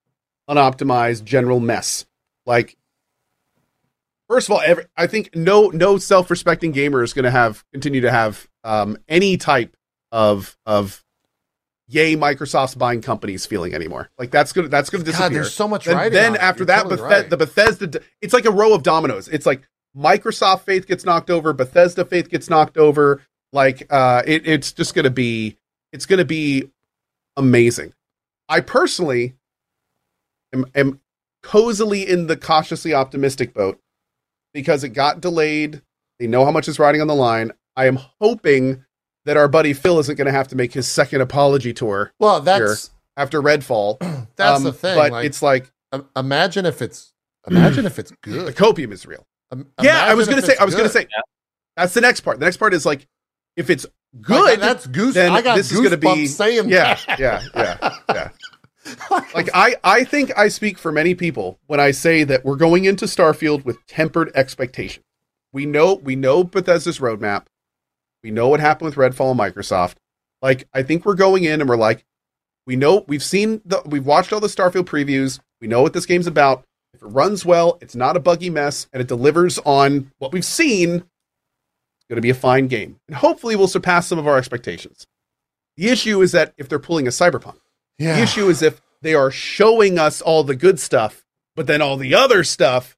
unoptimized 0.49 1.23
general 1.23 1.59
mess, 1.59 2.05
like 2.45 2.77
first 4.29 4.47
of 4.47 4.53
all, 4.53 4.61
every, 4.61 4.85
I 4.97 5.07
think 5.07 5.35
no 5.35 5.67
no 5.67 5.97
self 5.97 6.29
respecting 6.29 6.71
gamer 6.71 7.03
is 7.03 7.13
going 7.13 7.25
to 7.25 7.31
have 7.31 7.63
continue 7.71 8.01
to 8.01 8.11
have 8.11 8.47
um, 8.63 8.97
any 9.07 9.37
type 9.37 9.75
of 10.11 10.57
of 10.65 11.03
yay 11.87 12.15
Microsoft's 12.15 12.75
buying 12.75 13.01
companies 13.01 13.45
feeling 13.45 13.73
anymore. 13.73 14.09
Like 14.17 14.31
that's 14.31 14.53
gonna 14.53 14.67
that's 14.67 14.89
gonna 14.89 15.03
God, 15.03 15.11
disappear. 15.11 15.29
there's 15.29 15.53
so 15.53 15.67
much 15.67 15.85
then, 15.85 15.95
writing 15.95 16.13
then 16.13 16.35
after 16.37 16.65
that, 16.65 16.83
totally 16.83 17.01
Bethe- 17.01 17.09
right. 17.09 17.29
the 17.29 17.37
Bethesda, 17.37 18.01
it's 18.21 18.33
like 18.33 18.45
a 18.45 18.51
row 18.51 18.73
of 18.73 18.83
dominoes. 18.83 19.27
It's 19.27 19.45
like 19.45 19.67
Microsoft 19.95 20.61
faith 20.61 20.87
gets 20.87 21.05
knocked 21.05 21.29
over, 21.29 21.53
Bethesda 21.53 22.05
faith 22.05 22.29
gets 22.29 22.49
knocked 22.49 22.77
over. 22.77 23.21
Like 23.51 23.85
uh, 23.91 24.23
it, 24.25 24.47
it's 24.47 24.71
just 24.71 24.95
gonna 24.95 25.09
be 25.11 25.57
it's 25.91 26.05
gonna 26.05 26.25
be 26.25 26.71
amazing. 27.37 27.93
I 28.49 28.61
personally 28.61 29.35
am, 30.53 30.65
am 30.75 30.99
cozily 31.43 32.07
in 32.07 32.27
the 32.27 32.37
cautiously 32.37 32.93
optimistic 32.93 33.53
boat 33.53 33.79
because 34.53 34.83
it 34.83 34.89
got 34.89 35.21
delayed. 35.21 35.81
They 36.19 36.27
know 36.27 36.45
how 36.45 36.51
much 36.51 36.67
is 36.67 36.79
riding 36.79 37.01
on 37.01 37.07
the 37.07 37.15
line. 37.15 37.51
I 37.75 37.87
am 37.87 37.97
hoping 38.21 38.85
that 39.25 39.37
our 39.37 39.47
buddy 39.47 39.73
Phil 39.73 39.99
isn't 39.99 40.15
going 40.15 40.25
to 40.27 40.31
have 40.31 40.47
to 40.49 40.55
make 40.55 40.73
his 40.73 40.87
second 40.87 41.21
apology 41.21 41.73
tour 41.73 42.11
well, 42.19 42.39
that's 42.41 42.91
after 43.17 43.41
Redfall. 43.41 43.97
that's 44.35 44.57
Um, 44.59 44.63
the 44.63 44.73
thing. 44.73 44.95
But 44.97 45.11
like, 45.11 45.25
it's 45.25 45.41
like 45.41 45.71
imagine 46.15 46.65
if 46.65 46.81
it's 46.81 47.13
imagine 47.47 47.85
if 47.85 47.99
it's 47.99 48.11
the 48.23 48.29
good. 48.29 48.55
copium 48.55 48.91
is 48.91 49.05
real. 49.05 49.25
Im- 49.51 49.67
Yeah, 49.81 50.03
I 50.05 50.13
was 50.13 50.27
gonna 50.27 50.41
say. 50.41 50.53
it's 50.53 50.61
I 50.61 50.65
was 50.65 50.73
gonna 50.75 50.85
good. 50.89 50.91
say. 50.93 51.07
That's 51.77 51.93
the 51.93 52.01
next 52.01 52.19
part. 52.21 52.39
The 52.39 52.45
next 52.45 52.57
part 52.57 52.73
is 52.73 52.85
like, 52.85 53.07
if 53.57 53.69
it's 53.69 53.85
Like, 54.13 54.21
good, 54.27 54.59
that's 54.59 54.85
goose. 54.87 55.15
then 55.15 55.31
I 55.31 55.41
got 55.41 55.55
this 55.55 55.71
is 55.71 55.79
gonna 55.81 55.97
be- 55.97 56.07
goosebumps 56.07 56.27
saying 56.27 56.69
yeah, 56.69 56.99
yeah, 57.17 57.41
yeah, 57.55 57.97
yeah. 58.09 58.29
Like 59.33 59.49
I, 59.53 59.75
I 59.83 60.03
think 60.03 60.37
I 60.37 60.47
speak 60.47 60.77
for 60.77 60.91
many 60.91 61.15
people 61.15 61.59
when 61.67 61.79
I 61.79 61.91
say 61.91 62.23
that 62.23 62.45
we're 62.45 62.55
going 62.55 62.85
into 62.85 63.05
Starfield 63.05 63.65
with 63.65 63.85
tempered 63.87 64.31
expectations. 64.35 65.05
We 65.51 65.65
know, 65.65 65.95
we 65.95 66.15
know 66.15 66.43
Bethesda's 66.43 66.99
roadmap. 66.99 67.45
We 68.23 68.31
know 68.31 68.47
what 68.47 68.59
happened 68.59 68.87
with 68.87 68.95
Redfall 68.95 69.31
and 69.31 69.39
Microsoft. 69.39 69.95
Like, 70.41 70.67
I 70.73 70.83
think 70.83 71.05
we're 71.05 71.15
going 71.15 71.43
in 71.43 71.61
and 71.61 71.69
we're 71.69 71.77
like, 71.77 72.05
we 72.65 72.75
know 72.75 73.03
we've 73.07 73.23
seen 73.23 73.61
the, 73.65 73.81
we've 73.85 74.05
watched 74.05 74.33
all 74.33 74.39
the 74.39 74.47
Starfield 74.47 74.85
previews. 74.85 75.39
We 75.59 75.67
know 75.67 75.81
what 75.81 75.93
this 75.93 76.05
game's 76.05 76.27
about. 76.27 76.63
If 76.93 77.01
it 77.01 77.07
runs 77.07 77.45
well, 77.45 77.77
it's 77.81 77.95
not 77.95 78.15
a 78.15 78.19
buggy 78.19 78.49
mess, 78.49 78.87
and 78.93 79.01
it 79.01 79.07
delivers 79.07 79.57
on 79.59 80.11
what 80.19 80.31
we've 80.31 80.45
seen. 80.45 80.95
It's 80.95 82.07
going 82.07 82.17
to 82.17 82.21
be 82.21 82.29
a 82.29 82.35
fine 82.35 82.67
game, 82.67 82.99
and 83.07 83.17
hopefully, 83.17 83.55
we'll 83.55 83.67
surpass 83.67 84.07
some 84.07 84.19
of 84.19 84.27
our 84.27 84.37
expectations. 84.37 85.07
The 85.75 85.89
issue 85.89 86.21
is 86.21 86.33
that 86.33 86.53
if 86.57 86.69
they're 86.69 86.79
pulling 86.79 87.07
a 87.07 87.11
Cyberpunk. 87.11 87.57
Yeah. 87.97 88.15
The 88.17 88.21
issue 88.23 88.47
is 88.49 88.61
if 88.61 88.81
they 89.01 89.13
are 89.13 89.31
showing 89.31 89.99
us 89.99 90.21
all 90.21 90.43
the 90.43 90.55
good 90.55 90.79
stuff, 90.79 91.23
but 91.55 91.67
then 91.67 91.81
all 91.81 91.97
the 91.97 92.15
other 92.15 92.43
stuff 92.43 92.97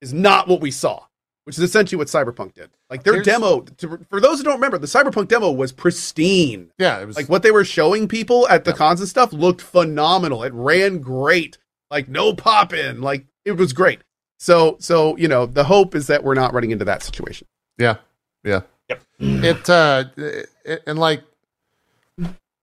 is 0.00 0.12
not 0.12 0.48
what 0.48 0.60
we 0.60 0.70
saw, 0.70 1.04
which 1.44 1.56
is 1.58 1.62
essentially 1.64 1.96
what 1.98 2.08
Cyberpunk 2.08 2.54
did. 2.54 2.70
Like 2.90 3.02
their 3.02 3.14
Here's- 3.14 3.26
demo, 3.26 3.60
to, 3.60 3.98
for 4.08 4.20
those 4.20 4.38
who 4.38 4.44
don't 4.44 4.54
remember, 4.54 4.78
the 4.78 4.86
Cyberpunk 4.86 5.28
demo 5.28 5.50
was 5.52 5.72
pristine. 5.72 6.70
yeah, 6.78 6.98
it 7.00 7.06
was 7.06 7.16
Like 7.16 7.28
what 7.28 7.42
they 7.42 7.50
were 7.50 7.64
showing 7.64 8.08
people 8.08 8.48
at 8.48 8.64
the 8.64 8.72
cons 8.72 9.00
and 9.00 9.08
stuff 9.08 9.32
looked 9.32 9.60
phenomenal. 9.60 10.42
It 10.42 10.52
ran 10.54 10.98
great. 10.98 11.58
Like 11.90 12.08
no 12.08 12.32
pop 12.34 12.72
in. 12.72 13.00
Like 13.00 13.26
it 13.44 13.52
was 13.52 13.72
great. 13.72 14.00
So, 14.38 14.76
so 14.78 15.16
you 15.16 15.26
know, 15.28 15.46
the 15.46 15.64
hope 15.64 15.94
is 15.94 16.06
that 16.06 16.22
we're 16.24 16.34
not 16.34 16.52
running 16.54 16.70
into 16.70 16.84
that 16.86 17.02
situation. 17.02 17.46
Yeah. 17.76 17.96
Yeah. 18.44 18.60
Yep. 18.88 19.02
It 19.20 19.68
uh 19.70 20.04
it, 20.16 20.82
and 20.86 20.98
like 20.98 21.22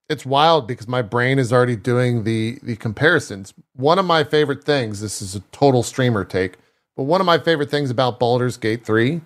it's 0.08 0.26
wild 0.26 0.66
because 0.66 0.88
my 0.88 1.02
brain 1.02 1.38
is 1.38 1.52
already 1.52 1.76
doing 1.76 2.24
the 2.24 2.58
the 2.62 2.76
comparisons. 2.76 3.54
One 3.74 3.98
of 3.98 4.04
my 4.04 4.24
favorite 4.24 4.64
things, 4.64 5.00
this 5.00 5.20
is 5.20 5.34
a 5.34 5.40
total 5.52 5.82
streamer 5.82 6.24
take, 6.24 6.54
but 6.96 7.04
one 7.04 7.20
of 7.20 7.26
my 7.26 7.38
favorite 7.38 7.70
things 7.70 7.90
about 7.90 8.18
Baldur's 8.18 8.56
Gate 8.56 8.84
3 8.84 9.20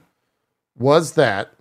was 0.78 1.12
that 1.12 1.52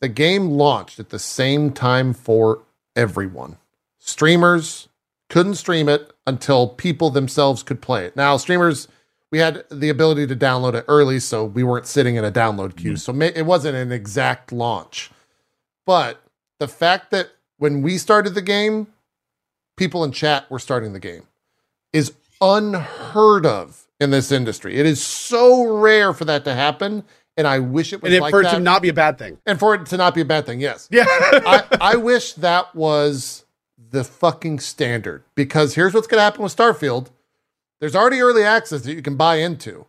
the 0.00 0.08
game 0.08 0.50
launched 0.50 0.98
at 0.98 1.10
the 1.10 1.18
same 1.18 1.72
time 1.72 2.12
for 2.12 2.62
everyone. 2.96 3.56
Streamers 3.98 4.88
couldn't 5.28 5.54
stream 5.54 5.88
it 5.88 6.12
until 6.26 6.68
people 6.68 7.10
themselves 7.10 7.62
could 7.62 7.80
play 7.80 8.04
it. 8.04 8.16
Now, 8.16 8.36
streamers 8.36 8.88
we 9.30 9.38
had 9.38 9.64
the 9.70 9.88
ability 9.88 10.26
to 10.26 10.36
download 10.36 10.74
it 10.74 10.84
early, 10.88 11.20
so 11.20 11.44
we 11.44 11.62
weren't 11.62 11.86
sitting 11.86 12.16
in 12.16 12.24
a 12.24 12.32
download 12.32 12.76
queue. 12.76 12.94
Mm. 12.94 12.98
So 12.98 13.12
ma- 13.12 13.26
it 13.26 13.46
wasn't 13.46 13.76
an 13.76 13.92
exact 13.92 14.52
launch. 14.52 15.10
But 15.86 16.20
the 16.58 16.68
fact 16.68 17.10
that 17.12 17.30
when 17.60 17.82
we 17.82 17.98
started 17.98 18.34
the 18.34 18.42
game, 18.42 18.88
people 19.76 20.02
in 20.02 20.12
chat 20.12 20.50
were 20.50 20.58
starting 20.58 20.92
the 20.92 20.98
game 20.98 21.22
is 21.92 22.12
unheard 22.40 23.44
of 23.46 23.86
in 24.00 24.10
this 24.10 24.32
industry. 24.32 24.76
It 24.76 24.86
is 24.86 25.02
so 25.02 25.64
rare 25.78 26.12
for 26.14 26.24
that 26.24 26.44
to 26.44 26.54
happen, 26.54 27.04
and 27.36 27.46
I 27.46 27.58
wish 27.58 27.92
it 27.92 28.02
was 28.02 28.12
And 28.12 28.20
like 28.22 28.30
for 28.30 28.40
it 28.40 28.44
that. 28.44 28.54
to 28.54 28.60
not 28.60 28.80
be 28.82 28.88
a 28.88 28.94
bad 28.94 29.18
thing. 29.18 29.38
and 29.46 29.58
for 29.58 29.74
it 29.74 29.86
to 29.86 29.96
not 29.96 30.14
be 30.14 30.22
a 30.22 30.24
bad 30.24 30.46
thing, 30.46 30.60
yes. 30.60 30.88
Yeah. 30.90 31.04
I, 31.06 31.64
I 31.80 31.96
wish 31.96 32.32
that 32.34 32.74
was 32.74 33.44
the 33.90 34.04
fucking 34.04 34.60
standard 34.60 35.22
because 35.34 35.74
here's 35.74 35.92
what's 35.92 36.06
going 36.06 36.18
to 36.18 36.22
happen 36.22 36.42
with 36.42 36.56
Starfield. 36.56 37.08
There's 37.80 37.94
already 37.96 38.20
early 38.20 38.42
access 38.44 38.82
that 38.82 38.94
you 38.94 39.02
can 39.02 39.16
buy 39.16 39.36
into. 39.36 39.86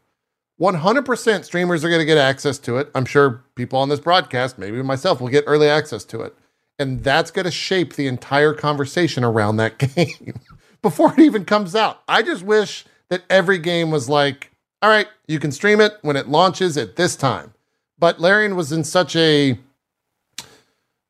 100% 0.60 1.44
streamers 1.46 1.84
are 1.84 1.90
going 1.90 2.00
to 2.02 2.06
get 2.06 2.18
access 2.18 2.58
to 2.60 2.78
it. 2.78 2.90
I'm 2.94 3.06
sure 3.06 3.44
people 3.56 3.80
on 3.80 3.90
this 3.90 4.00
broadcast, 4.00 4.58
maybe 4.60 4.82
myself, 4.84 5.20
will 5.22 5.28
get 5.30 5.44
early 5.48 5.68
access 5.68 6.04
to 6.06 6.22
it. 6.22 6.36
And 6.82 7.04
that's 7.04 7.30
going 7.30 7.46
to 7.46 7.52
shape 7.52 7.94
the 7.94 8.08
entire 8.08 8.54
conversation 8.54 9.24
around 9.24 9.58
that 9.58 9.78
game 9.96 10.40
before 10.82 11.14
it 11.14 11.20
even 11.20 11.46
comes 11.46 11.76
out. 11.76 12.02
I 12.08 12.24
just 12.24 12.42
wish 12.42 12.86
that 13.10 13.22
every 13.30 13.60
game 13.60 13.92
was 13.92 14.10
like, 14.10 14.52
all 14.82 14.90
right, 14.90 15.08
you 15.28 15.40
can 15.40 15.52
stream 15.52 15.80
it 15.80 15.94
when 16.02 16.16
it 16.16 16.28
launches 16.28 16.78
at 16.78 16.96
this 16.96 17.16
time. 17.16 17.54
But 18.00 18.20
Larian 18.20 18.56
was 18.56 18.72
in 18.72 18.84
such 18.84 19.16
a 19.16 19.60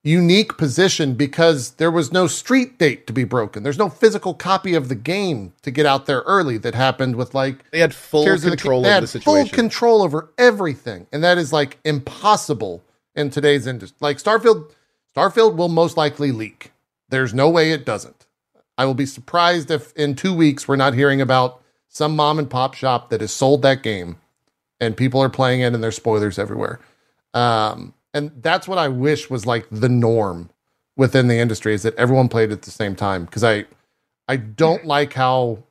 unique 0.03 0.57
position 0.57 1.13
because 1.13 1.71
there 1.75 1.91
was 1.91 2.11
no 2.11 2.27
street 2.27 2.77
date 2.77 3.07
to 3.07 3.13
be 3.13 3.23
broken. 3.23 3.63
There's 3.63 3.77
no 3.77 3.87
physical 3.87 4.33
copy 4.33 4.73
of 4.73 4.89
the 4.89 4.95
game 4.95 5.53
to 5.61 5.71
get 5.71 5.85
out 5.85 6.05
there 6.05 6.19
early 6.21 6.57
that 6.57 6.75
happened 6.75 7.15
with 7.15 7.33
like 7.33 7.69
They 7.71 7.79
had 7.79 7.93
full 7.93 8.25
Tears 8.25 8.43
of 8.43 8.51
the 8.51 8.57
control 8.57 8.81
they 8.81 8.89
of 8.89 8.93
had 8.95 9.03
the 9.03 9.07
situation. 9.07 9.47
Full 9.47 9.55
control 9.55 10.01
over 10.01 10.31
everything, 10.37 11.07
and 11.13 11.23
that 11.23 11.37
is 11.37 11.53
like 11.53 11.79
impossible 11.85 12.83
in 13.15 13.29
today's 13.29 13.67
industry. 13.67 13.95
Like 14.01 14.17
Starfield, 14.17 14.71
Starfield 15.15 15.55
will 15.55 15.69
most 15.69 15.97
likely 15.97 16.31
leak. 16.31 16.71
There's 17.09 17.33
no 17.33 17.49
way 17.49 17.71
it 17.71 17.85
doesn't. 17.85 18.27
I 18.77 18.85
will 18.85 18.93
be 18.93 19.05
surprised 19.05 19.69
if 19.69 19.93
in 19.95 20.15
two 20.15 20.33
weeks 20.33 20.67
we're 20.67 20.75
not 20.77 20.93
hearing 20.93 21.21
about 21.21 21.61
some 21.87 22.15
mom 22.15 22.39
and 22.39 22.49
pop 22.49 22.73
shop 22.73 23.09
that 23.09 23.21
has 23.21 23.33
sold 23.33 23.61
that 23.63 23.83
game, 23.83 24.17
and 24.79 24.95
people 24.95 25.21
are 25.21 25.29
playing 25.29 25.61
it, 25.61 25.73
and 25.73 25.83
there's 25.83 25.97
spoilers 25.97 26.39
everywhere. 26.39 26.79
Um, 27.33 27.93
and 28.13 28.31
that's 28.41 28.67
what 28.67 28.77
I 28.77 28.87
wish 28.87 29.29
was 29.29 29.45
like 29.45 29.67
the 29.69 29.89
norm 29.89 30.49
within 30.97 31.27
the 31.27 31.37
industry 31.37 31.73
is 31.73 31.83
that 31.83 31.95
everyone 31.95 32.29
played 32.29 32.51
at 32.51 32.63
the 32.63 32.71
same 32.71 32.95
time 32.95 33.25
because 33.25 33.43
I 33.43 33.65
I 34.27 34.37
don't 34.37 34.85
like 34.85 35.13
how 35.13 35.63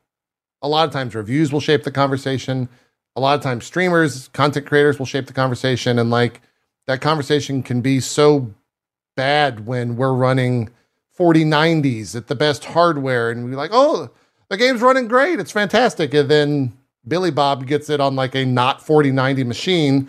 a 0.62 0.68
lot 0.68 0.86
of 0.86 0.92
times 0.92 1.14
reviews 1.14 1.52
will 1.52 1.60
shape 1.60 1.84
the 1.84 1.90
conversation. 1.90 2.68
a 3.16 3.20
lot 3.20 3.34
of 3.36 3.42
times 3.42 3.64
streamers, 3.64 4.28
content 4.28 4.66
creators 4.66 4.98
will 4.98 5.06
shape 5.06 5.26
the 5.26 5.32
conversation, 5.32 5.98
and 5.98 6.10
like 6.10 6.40
that 6.86 7.00
conversation 7.00 7.62
can 7.62 7.80
be 7.80 8.00
so 8.00 8.54
bad 9.16 9.66
when 9.66 9.96
we're 9.96 10.14
running 10.14 10.70
4090s 11.18 12.16
at 12.16 12.28
the 12.28 12.34
best 12.34 12.64
hardware, 12.64 13.30
and 13.30 13.44
we're 13.44 13.56
like, 13.56 13.70
oh, 13.72 14.10
the 14.48 14.56
game's 14.56 14.80
running 14.80 15.08
great, 15.08 15.38
it's 15.38 15.52
fantastic, 15.52 16.14
and 16.14 16.30
then 16.30 16.72
Billy 17.06 17.30
Bob 17.30 17.66
gets 17.66 17.90
it 17.90 18.00
on 18.00 18.16
like 18.16 18.34
a 18.34 18.44
not 18.44 18.84
4090 18.84 19.44
machine 19.44 20.08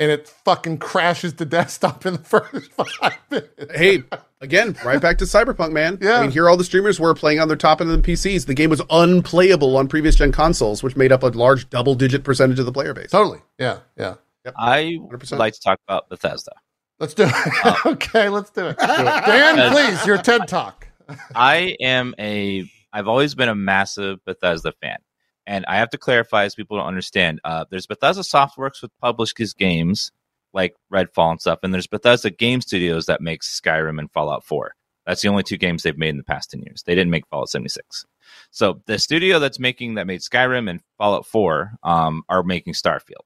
and 0.00 0.10
it 0.10 0.28
fucking 0.28 0.78
crashes 0.78 1.34
the 1.34 1.44
desktop 1.44 2.06
in 2.06 2.14
the 2.14 2.18
first 2.24 2.72
five 2.72 3.18
minutes. 3.30 3.76
Hey, 3.76 4.04
again, 4.40 4.76
right 4.84 5.00
back 5.00 5.18
to 5.18 5.24
Cyberpunk, 5.24 5.72
man. 5.72 5.98
Yeah. 6.00 6.18
I 6.18 6.22
mean, 6.22 6.30
here 6.30 6.48
all 6.48 6.56
the 6.56 6.64
streamers 6.64 7.00
were 7.00 7.14
playing 7.14 7.40
on 7.40 7.48
their 7.48 7.56
top 7.56 7.80
end 7.80 7.90
of 7.90 8.00
the 8.00 8.12
PCs. 8.12 8.46
The 8.46 8.54
game 8.54 8.70
was 8.70 8.82
unplayable 8.90 9.76
on 9.76 9.88
previous 9.88 10.14
gen 10.14 10.32
consoles, 10.32 10.82
which 10.82 10.96
made 10.96 11.12
up 11.12 11.22
a 11.22 11.28
large 11.28 11.68
double 11.70 11.94
digit 11.94 12.24
percentage 12.24 12.58
of 12.58 12.66
the 12.66 12.72
player 12.72 12.94
base. 12.94 13.10
Totally. 13.10 13.40
Yeah. 13.58 13.80
Yeah. 13.96 14.14
I 14.56 14.98
100%. 15.00 15.36
like 15.36 15.54
to 15.54 15.60
talk 15.60 15.80
about 15.86 16.08
Bethesda. 16.08 16.52
Let's 17.00 17.14
do 17.14 17.24
it. 17.26 17.86
okay, 17.86 18.28
let's 18.28 18.50
do 18.50 18.66
it. 18.66 18.78
Dan, 18.78 19.72
please, 19.72 20.04
your 20.06 20.18
TED 20.18 20.48
talk. 20.48 20.88
I 21.34 21.76
am 21.80 22.14
a. 22.18 22.70
I've 22.92 23.08
always 23.08 23.34
been 23.34 23.48
a 23.48 23.54
massive 23.54 24.24
Bethesda 24.24 24.72
fan, 24.80 24.98
and 25.46 25.64
I 25.66 25.76
have 25.76 25.90
to 25.90 25.98
clarify 25.98 26.44
as 26.44 26.54
people 26.54 26.76
don't 26.76 26.86
understand. 26.86 27.40
Uh, 27.44 27.64
there's 27.70 27.86
Bethesda 27.86 28.22
Softworks 28.22 28.82
which 28.82 28.90
publishes 29.00 29.54
games 29.54 30.10
like 30.52 30.74
Redfall 30.92 31.32
and 31.32 31.40
stuff, 31.40 31.60
and 31.62 31.72
there's 31.72 31.86
Bethesda 31.86 32.30
Game 32.30 32.60
Studios 32.60 33.06
that 33.06 33.20
makes 33.20 33.60
Skyrim 33.60 33.98
and 33.98 34.10
Fallout 34.10 34.44
4. 34.44 34.74
That's 35.06 35.22
the 35.22 35.28
only 35.28 35.42
two 35.42 35.56
games 35.56 35.82
they've 35.82 35.96
made 35.96 36.10
in 36.10 36.16
the 36.16 36.24
past 36.24 36.50
10 36.50 36.62
years. 36.62 36.82
They 36.82 36.94
didn't 36.94 37.10
make 37.10 37.26
Fallout 37.28 37.48
76. 37.48 38.04
So 38.50 38.82
the 38.86 38.98
studio 38.98 39.38
that's 39.38 39.58
making 39.58 39.94
that 39.94 40.06
made 40.06 40.20
Skyrim 40.20 40.68
and 40.68 40.80
Fallout 40.98 41.26
4 41.26 41.72
um, 41.82 42.22
are 42.28 42.42
making 42.42 42.72
Starfield, 42.74 43.24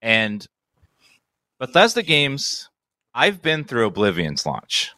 and 0.00 0.46
Bethesda 1.58 2.02
games. 2.02 2.70
I've 3.18 3.42
been 3.42 3.64
through 3.64 3.90
Oblivion's 3.90 4.46
launch. 4.46 4.92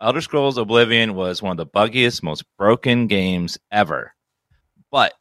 Elder 0.00 0.20
Scrolls 0.20 0.58
Oblivion 0.58 1.14
was 1.14 1.40
one 1.40 1.52
of 1.52 1.56
the 1.56 1.66
buggiest, 1.66 2.20
most 2.20 2.42
broken 2.58 3.06
games 3.06 3.60
ever. 3.70 4.12
But 4.90 5.14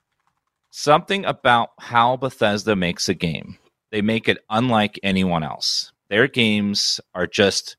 something 0.71 1.25
about 1.25 1.69
how 1.77 2.17
Bethesda 2.17 2.75
makes 2.75 3.07
a 3.07 3.13
game, 3.13 3.59
they 3.91 4.01
make 4.01 4.27
it 4.27 4.39
unlike 4.49 4.99
anyone 5.03 5.43
else. 5.43 5.93
Their 6.09 6.27
games 6.27 6.99
are 7.13 7.27
just 7.27 7.77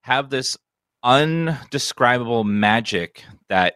have 0.00 0.28
this 0.28 0.58
undescribable 1.04 2.42
magic 2.42 3.22
that 3.48 3.74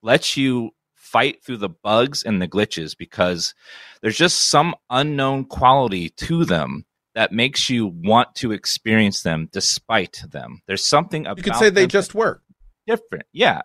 lets 0.00 0.36
you 0.36 0.70
fight 0.94 1.42
through 1.44 1.56
the 1.56 1.70
bugs 1.70 2.22
and 2.22 2.40
the 2.40 2.46
glitches 2.46 2.96
because 2.96 3.52
there's 4.00 4.16
just 4.16 4.48
some 4.48 4.76
unknown 4.90 5.44
quality 5.44 6.10
to 6.10 6.44
them 6.44 6.84
that 7.16 7.32
makes 7.32 7.70
you 7.70 7.86
want 7.86 8.34
to 8.36 8.52
experience 8.52 9.22
them 9.22 9.48
despite 9.50 10.22
them. 10.30 10.60
There's 10.66 10.86
something 10.86 11.22
about 11.22 11.38
You 11.38 11.44
could 11.44 11.56
say 11.56 11.70
they 11.70 11.86
just 11.86 12.14
work. 12.14 12.42
different. 12.86 13.24
Yeah. 13.32 13.62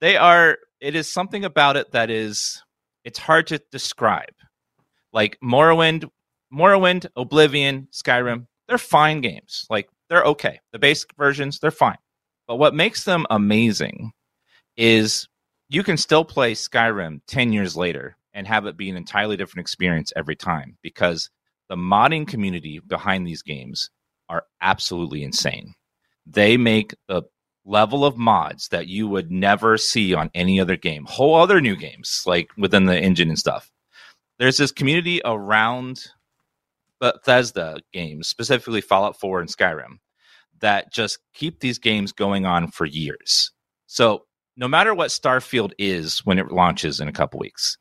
They 0.00 0.16
are 0.16 0.58
it 0.80 0.96
is 0.96 1.10
something 1.10 1.44
about 1.44 1.76
it 1.76 1.92
that 1.92 2.10
is 2.10 2.60
it's 3.04 3.20
hard 3.20 3.46
to 3.46 3.62
describe. 3.70 4.34
Like 5.12 5.38
Morrowind, 5.42 6.10
Morrowind, 6.52 7.06
Oblivion, 7.14 7.86
Skyrim, 7.92 8.46
they're 8.66 8.76
fine 8.76 9.20
games. 9.20 9.64
Like 9.70 9.88
they're 10.10 10.24
okay. 10.24 10.58
The 10.72 10.80
basic 10.80 11.14
versions, 11.16 11.60
they're 11.60 11.70
fine. 11.70 11.98
But 12.48 12.56
what 12.56 12.74
makes 12.74 13.04
them 13.04 13.24
amazing 13.30 14.10
is 14.76 15.28
you 15.68 15.84
can 15.84 15.96
still 15.96 16.24
play 16.24 16.54
Skyrim 16.54 17.20
10 17.28 17.52
years 17.52 17.76
later 17.76 18.16
and 18.34 18.48
have 18.48 18.66
it 18.66 18.76
be 18.76 18.90
an 18.90 18.96
entirely 18.96 19.36
different 19.36 19.64
experience 19.64 20.12
every 20.16 20.34
time 20.34 20.76
because 20.82 21.30
the 21.72 21.76
modding 21.76 22.28
community 22.28 22.80
behind 22.86 23.26
these 23.26 23.40
games 23.40 23.88
are 24.28 24.44
absolutely 24.60 25.22
insane. 25.22 25.72
They 26.26 26.58
make 26.58 26.94
the 27.08 27.22
level 27.64 28.04
of 28.04 28.18
mods 28.18 28.68
that 28.68 28.88
you 28.88 29.08
would 29.08 29.30
never 29.30 29.78
see 29.78 30.12
on 30.12 30.30
any 30.34 30.60
other 30.60 30.76
game, 30.76 31.06
whole 31.08 31.34
other 31.34 31.62
new 31.62 31.74
games, 31.74 32.24
like 32.26 32.50
within 32.58 32.84
the 32.84 33.00
engine 33.00 33.30
and 33.30 33.38
stuff. 33.38 33.70
There's 34.38 34.58
this 34.58 34.70
community 34.70 35.22
around 35.24 36.04
Bethesda 37.00 37.78
games, 37.90 38.28
specifically 38.28 38.82
Fallout 38.82 39.18
4 39.18 39.40
and 39.40 39.48
Skyrim, 39.48 39.96
that 40.60 40.92
just 40.92 41.20
keep 41.32 41.60
these 41.60 41.78
games 41.78 42.12
going 42.12 42.44
on 42.44 42.70
for 42.70 42.84
years. 42.84 43.50
So 43.86 44.26
no 44.58 44.68
matter 44.68 44.94
what 44.94 45.08
Starfield 45.08 45.72
is 45.78 46.18
when 46.26 46.38
it 46.38 46.52
launches 46.52 47.00
in 47.00 47.08
a 47.08 47.12
couple 47.12 47.40
weeks, 47.40 47.78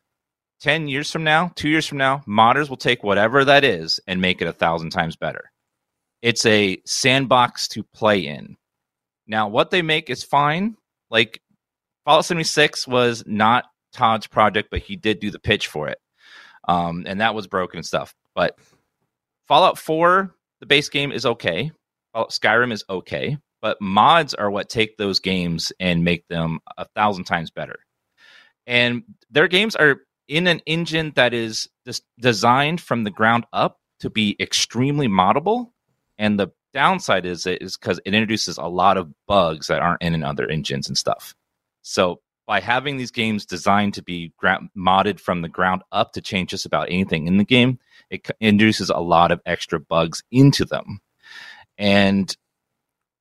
10 0.61 0.87
years 0.87 1.11
from 1.11 1.23
now, 1.23 1.51
two 1.55 1.69
years 1.69 1.87
from 1.87 1.97
now, 1.97 2.21
modders 2.27 2.69
will 2.69 2.77
take 2.77 3.03
whatever 3.03 3.43
that 3.43 3.63
is 3.63 3.99
and 4.07 4.21
make 4.21 4.41
it 4.41 4.47
a 4.47 4.53
thousand 4.53 4.91
times 4.91 5.15
better. 5.15 5.51
It's 6.21 6.45
a 6.45 6.77
sandbox 6.85 7.67
to 7.69 7.83
play 7.83 8.27
in. 8.27 8.55
Now, 9.25 9.47
what 9.47 9.71
they 9.71 9.81
make 9.81 10.09
is 10.09 10.23
fine. 10.23 10.75
Like 11.09 11.41
Fallout 12.05 12.25
76 12.25 12.87
was 12.87 13.23
not 13.25 13.65
Todd's 13.91 14.27
project, 14.27 14.69
but 14.69 14.81
he 14.81 14.95
did 14.95 15.19
do 15.19 15.31
the 15.31 15.39
pitch 15.39 15.67
for 15.67 15.87
it. 15.87 15.97
Um, 16.67 17.05
and 17.07 17.21
that 17.21 17.33
was 17.33 17.47
broken 17.47 17.81
stuff. 17.81 18.13
But 18.35 18.55
Fallout 19.47 19.79
4, 19.79 20.33
the 20.59 20.65
base 20.67 20.89
game 20.89 21.11
is 21.11 21.25
okay. 21.25 21.71
Fallout 22.13 22.31
Skyrim 22.31 22.71
is 22.71 22.83
okay. 22.87 23.37
But 23.61 23.81
mods 23.81 24.33
are 24.35 24.49
what 24.49 24.69
take 24.69 24.97
those 24.97 25.19
games 25.19 25.71
and 25.79 26.03
make 26.03 26.27
them 26.27 26.59
a 26.77 26.85
thousand 26.95 27.25
times 27.25 27.49
better. 27.51 27.79
And 28.67 29.03
their 29.31 29.47
games 29.47 29.75
are 29.75 30.01
in 30.27 30.47
an 30.47 30.61
engine 30.65 31.13
that 31.15 31.33
is 31.33 31.69
designed 32.19 32.81
from 32.81 33.03
the 33.03 33.11
ground 33.11 33.45
up 33.51 33.79
to 33.99 34.09
be 34.09 34.35
extremely 34.39 35.07
moddable. 35.07 35.71
And 36.17 36.39
the 36.39 36.49
downside 36.73 37.25
is 37.25 37.45
it 37.45 37.61
is 37.61 37.77
because 37.77 37.99
it 38.05 38.13
introduces 38.13 38.57
a 38.57 38.65
lot 38.65 38.97
of 38.97 39.11
bugs 39.27 39.67
that 39.67 39.81
aren't 39.81 40.01
in 40.01 40.13
in 40.13 40.23
other 40.23 40.49
engines 40.49 40.87
and 40.87 40.97
stuff. 40.97 41.35
So 41.81 42.21
by 42.47 42.59
having 42.59 42.97
these 42.97 43.11
games 43.11 43.45
designed 43.45 43.93
to 43.95 44.03
be 44.03 44.33
modded 44.77 45.19
from 45.19 45.41
the 45.41 45.49
ground 45.49 45.83
up 45.91 46.13
to 46.13 46.21
change 46.21 46.49
just 46.49 46.65
about 46.65 46.89
anything 46.89 47.27
in 47.27 47.37
the 47.37 47.45
game, 47.45 47.79
it 48.09 48.27
introduces 48.39 48.89
a 48.89 48.97
lot 48.97 49.31
of 49.31 49.41
extra 49.45 49.79
bugs 49.79 50.23
into 50.31 50.65
them. 50.65 50.99
And 51.77 52.35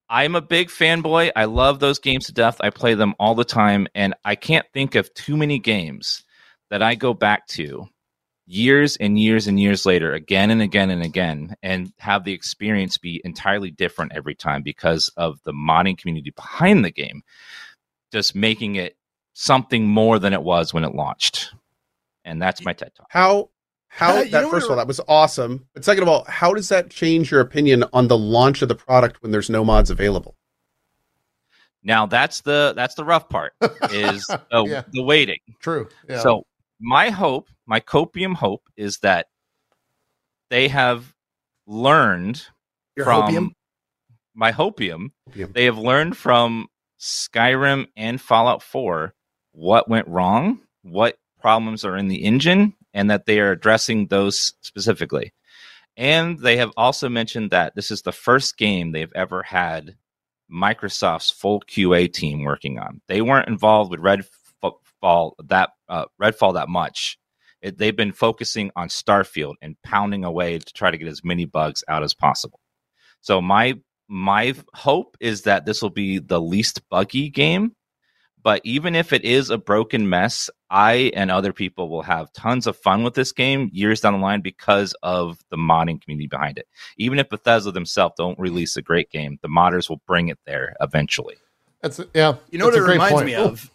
I'm 0.09 0.35
a 0.35 0.41
big 0.41 0.69
fanboy. 0.69 1.31
I 1.37 1.45
love 1.45 1.79
those 1.79 2.01
games 2.01 2.27
to 2.27 2.33
death. 2.33 2.57
I 2.61 2.71
play 2.71 2.95
them 2.95 3.15
all 3.21 3.37
the 3.37 3.45
time, 3.45 3.87
and 3.95 4.15
I 4.25 4.35
can't 4.35 4.67
think 4.75 4.97
of 4.97 5.15
too 5.15 5.37
many 5.37 5.61
games 5.61 6.25
that 6.71 6.83
I 6.83 6.95
go 6.95 7.13
back 7.15 7.47
to 7.49 7.89
years 8.47 8.97
and 8.97 9.19
years 9.19 9.47
and 9.47 9.61
years 9.61 9.87
later, 9.87 10.13
again 10.15 10.51
and 10.51 10.61
again 10.63 10.91
and 10.91 11.03
again, 11.03 11.55
and 11.63 11.93
have 11.99 12.25
the 12.25 12.33
experience 12.33 12.99
be 12.99 13.21
entirely 13.25 13.71
different 13.71 14.13
every 14.15 14.35
time 14.35 14.63
because 14.63 15.09
of 15.17 15.39
the 15.45 15.53
modding 15.53 15.97
community 15.99 16.31
behind 16.31 16.85
the 16.85 16.91
game, 16.91 17.23
just 18.13 18.35
making 18.35 18.77
it 18.77 18.97
something 19.35 19.87
more 19.87 20.19
than 20.19 20.33
it 20.33 20.43
was 20.43 20.75
when 20.75 20.85
it 20.85 20.95
launched. 20.95 21.53
And 22.25 22.41
that's 22.43 22.65
my 22.65 22.73
TED 22.73 22.93
talk. 22.95 23.07
How 23.11 23.51
how 23.89 24.21
You 24.21 24.31
that 24.31 24.51
first 24.51 24.67
of 24.67 24.71
all 24.71 24.77
that 24.77 24.87
was 24.87 25.01
awesome. 25.09 25.67
But 25.75 25.85
second 25.85 26.03
of 26.03 26.09
all, 26.09 26.25
how 26.29 26.53
does 26.55 26.69
that 26.69 26.91
change 26.91 27.31
your 27.31 27.41
opinion 27.41 27.85
on 27.93 28.09
the 28.09 28.19
launch 28.19 28.63
of 28.63 28.69
the 28.69 28.75
product 28.75 29.23
when 29.23 29.33
there's 29.33 29.51
no 29.51 29.65
mods 29.65 29.91
available? 29.91 30.37
Now 31.83 32.07
that's 32.07 32.43
the 32.43 32.73
that's 32.77 32.95
the 32.95 33.05
rough 33.05 33.29
part 33.29 33.55
is 33.91 34.27
the, 34.51 34.65
Yeah. 34.67 34.83
the 34.93 35.03
waiting. 35.03 35.39
True. 35.61 35.89
Yeah. 36.09 36.21
So 36.21 36.45
my 36.81 37.11
hope, 37.11 37.49
my 37.67 37.81
copium 37.81 38.35
hope, 38.35 38.63
is 38.77 38.99
that 38.99 39.27
they 40.49 40.69
have 40.69 41.15
learned 41.67 42.47
Your 42.97 43.05
from 43.05 43.23
hopium? 43.23 43.49
my 44.35 44.53
hopium. 44.53 45.11
Hopium. 45.31 45.53
They 45.53 45.67
have 45.67 45.79
learned 45.79 46.17
from 46.17 46.69
Skyrim 46.99 47.87
and 47.97 48.21
Fallout 48.21 48.63
4 48.63 49.15
what 49.53 49.89
went 49.89 50.09
wrong, 50.09 50.61
what 50.83 51.19
problems 51.41 51.85
are 51.85 51.97
in 51.97 52.09
the 52.09 52.25
engine, 52.25 52.75
and 52.95 53.11
that 53.11 53.27
they 53.27 53.41
are 53.41 53.53
addressing 53.53 54.07
those 54.07 54.55
specifically. 54.61 55.33
And 55.97 56.39
they 56.39 56.57
have 56.57 56.73
also 56.77 57.09
mentioned 57.09 57.51
that 57.51 57.75
this 57.75 57.91
is 57.91 58.03
the 58.03 58.13
first 58.13 58.57
game 58.57 58.93
they've 58.93 59.13
ever 59.15 59.43
had 59.43 59.97
Microsoft's 60.51 61.31
full 61.31 61.61
QA 61.63 62.13
team 62.13 62.43
working 62.43 62.79
on. 62.79 63.01
They 63.07 63.23
weren't 63.23 63.49
involved 63.49 63.91
with 63.91 64.01
Redfall 65.03 65.33
that 65.47 65.71
uh, 65.89 66.07
Redfall 66.21 66.55
that 66.55 66.69
much. 66.69 67.19
It, 67.63 67.77
they've 67.77 67.97
been 67.97 68.13
focusing 68.13 68.71
on 68.75 68.89
Starfield 68.89 69.55
and 69.61 69.77
pounding 69.83 70.25
away 70.25 70.59
to 70.59 70.73
try 70.73 70.91
to 70.91 70.97
get 70.97 71.09
as 71.09 71.23
many 71.25 71.45
bugs 71.45 71.85
out 71.89 72.03
as 72.03 72.15
possible. 72.15 72.61
So 73.21 73.41
my 73.41 73.75
my 74.09 74.55
hope 74.75 75.17
is 75.21 75.43
that 75.43 75.67
this 75.67 75.83
will 75.83 75.91
be 75.91 76.19
the 76.19 76.41
least 76.41 76.89
buggy 76.89 77.29
game. 77.29 77.77
But 78.43 78.63
even 78.65 78.95
if 78.95 79.13
it 79.13 79.23
is 79.23 79.51
a 79.51 79.59
broken 79.59 80.09
mess, 80.09 80.49
I 80.71 81.13
and 81.15 81.31
other 81.31 81.53
people 81.53 81.91
will 81.91 82.03
have 82.03 82.33
tons 82.33 82.67
of 82.67 82.75
fun 82.75 83.03
with 83.03 83.13
this 83.13 83.33
game 83.33 83.69
years 83.71 84.01
down 84.01 84.15
the 84.15 84.19
line 84.19 84.41
because 84.41 84.95
of 85.03 85.39
the 85.51 85.59
modding 85.59 86.01
community 86.01 86.27
behind 86.27 86.57
it. 86.57 86.67
Even 86.97 87.19
if 87.19 87.29
Bethesda 87.29 87.71
themselves 87.71 88.15
don't 88.17 88.39
release 88.39 88.79
a 88.79 88.83
great 88.83 89.11
game, 89.11 89.39
the 89.43 89.49
modders 89.49 89.91
will 89.91 90.01
bring 90.07 90.29
it 90.29 90.39
there 90.47 90.75
eventually. 90.81 91.37
that's 91.83 92.01
yeah. 92.15 92.37
You 92.51 92.59
know 92.59 92.65
what 92.65 92.75
it 92.75 92.81
reminds 92.81 93.13
point. 93.13 93.27
me 93.27 93.35
of? 93.35 93.71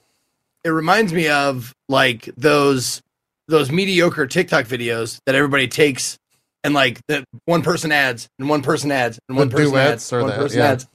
It 0.65 0.69
reminds 0.69 1.13
me 1.13 1.29
of 1.29 1.71
like 1.87 2.27
those 2.35 3.01
those 3.47 3.71
mediocre 3.71 4.25
TikTok 4.27 4.65
videos 4.65 5.19
that 5.27 5.35
everybody 5.35 5.67
takes 5.67 6.17
and 6.63 6.73
like 6.73 6.99
the 7.07 7.23
one 7.45 7.61
person 7.61 7.91
adds 7.91 8.27
and 8.39 8.49
one 8.49 8.63
person 8.63 8.91
adds 8.91 9.19
and 9.29 9.37
The 9.37 9.41
one 9.41 9.49
person 9.51 9.75
adds 9.77 10.11
or 10.11 10.21
one 10.21 10.31
the- 10.31 10.35
person 10.35 10.59
yeah. 10.59 10.65
adds. 10.71 10.87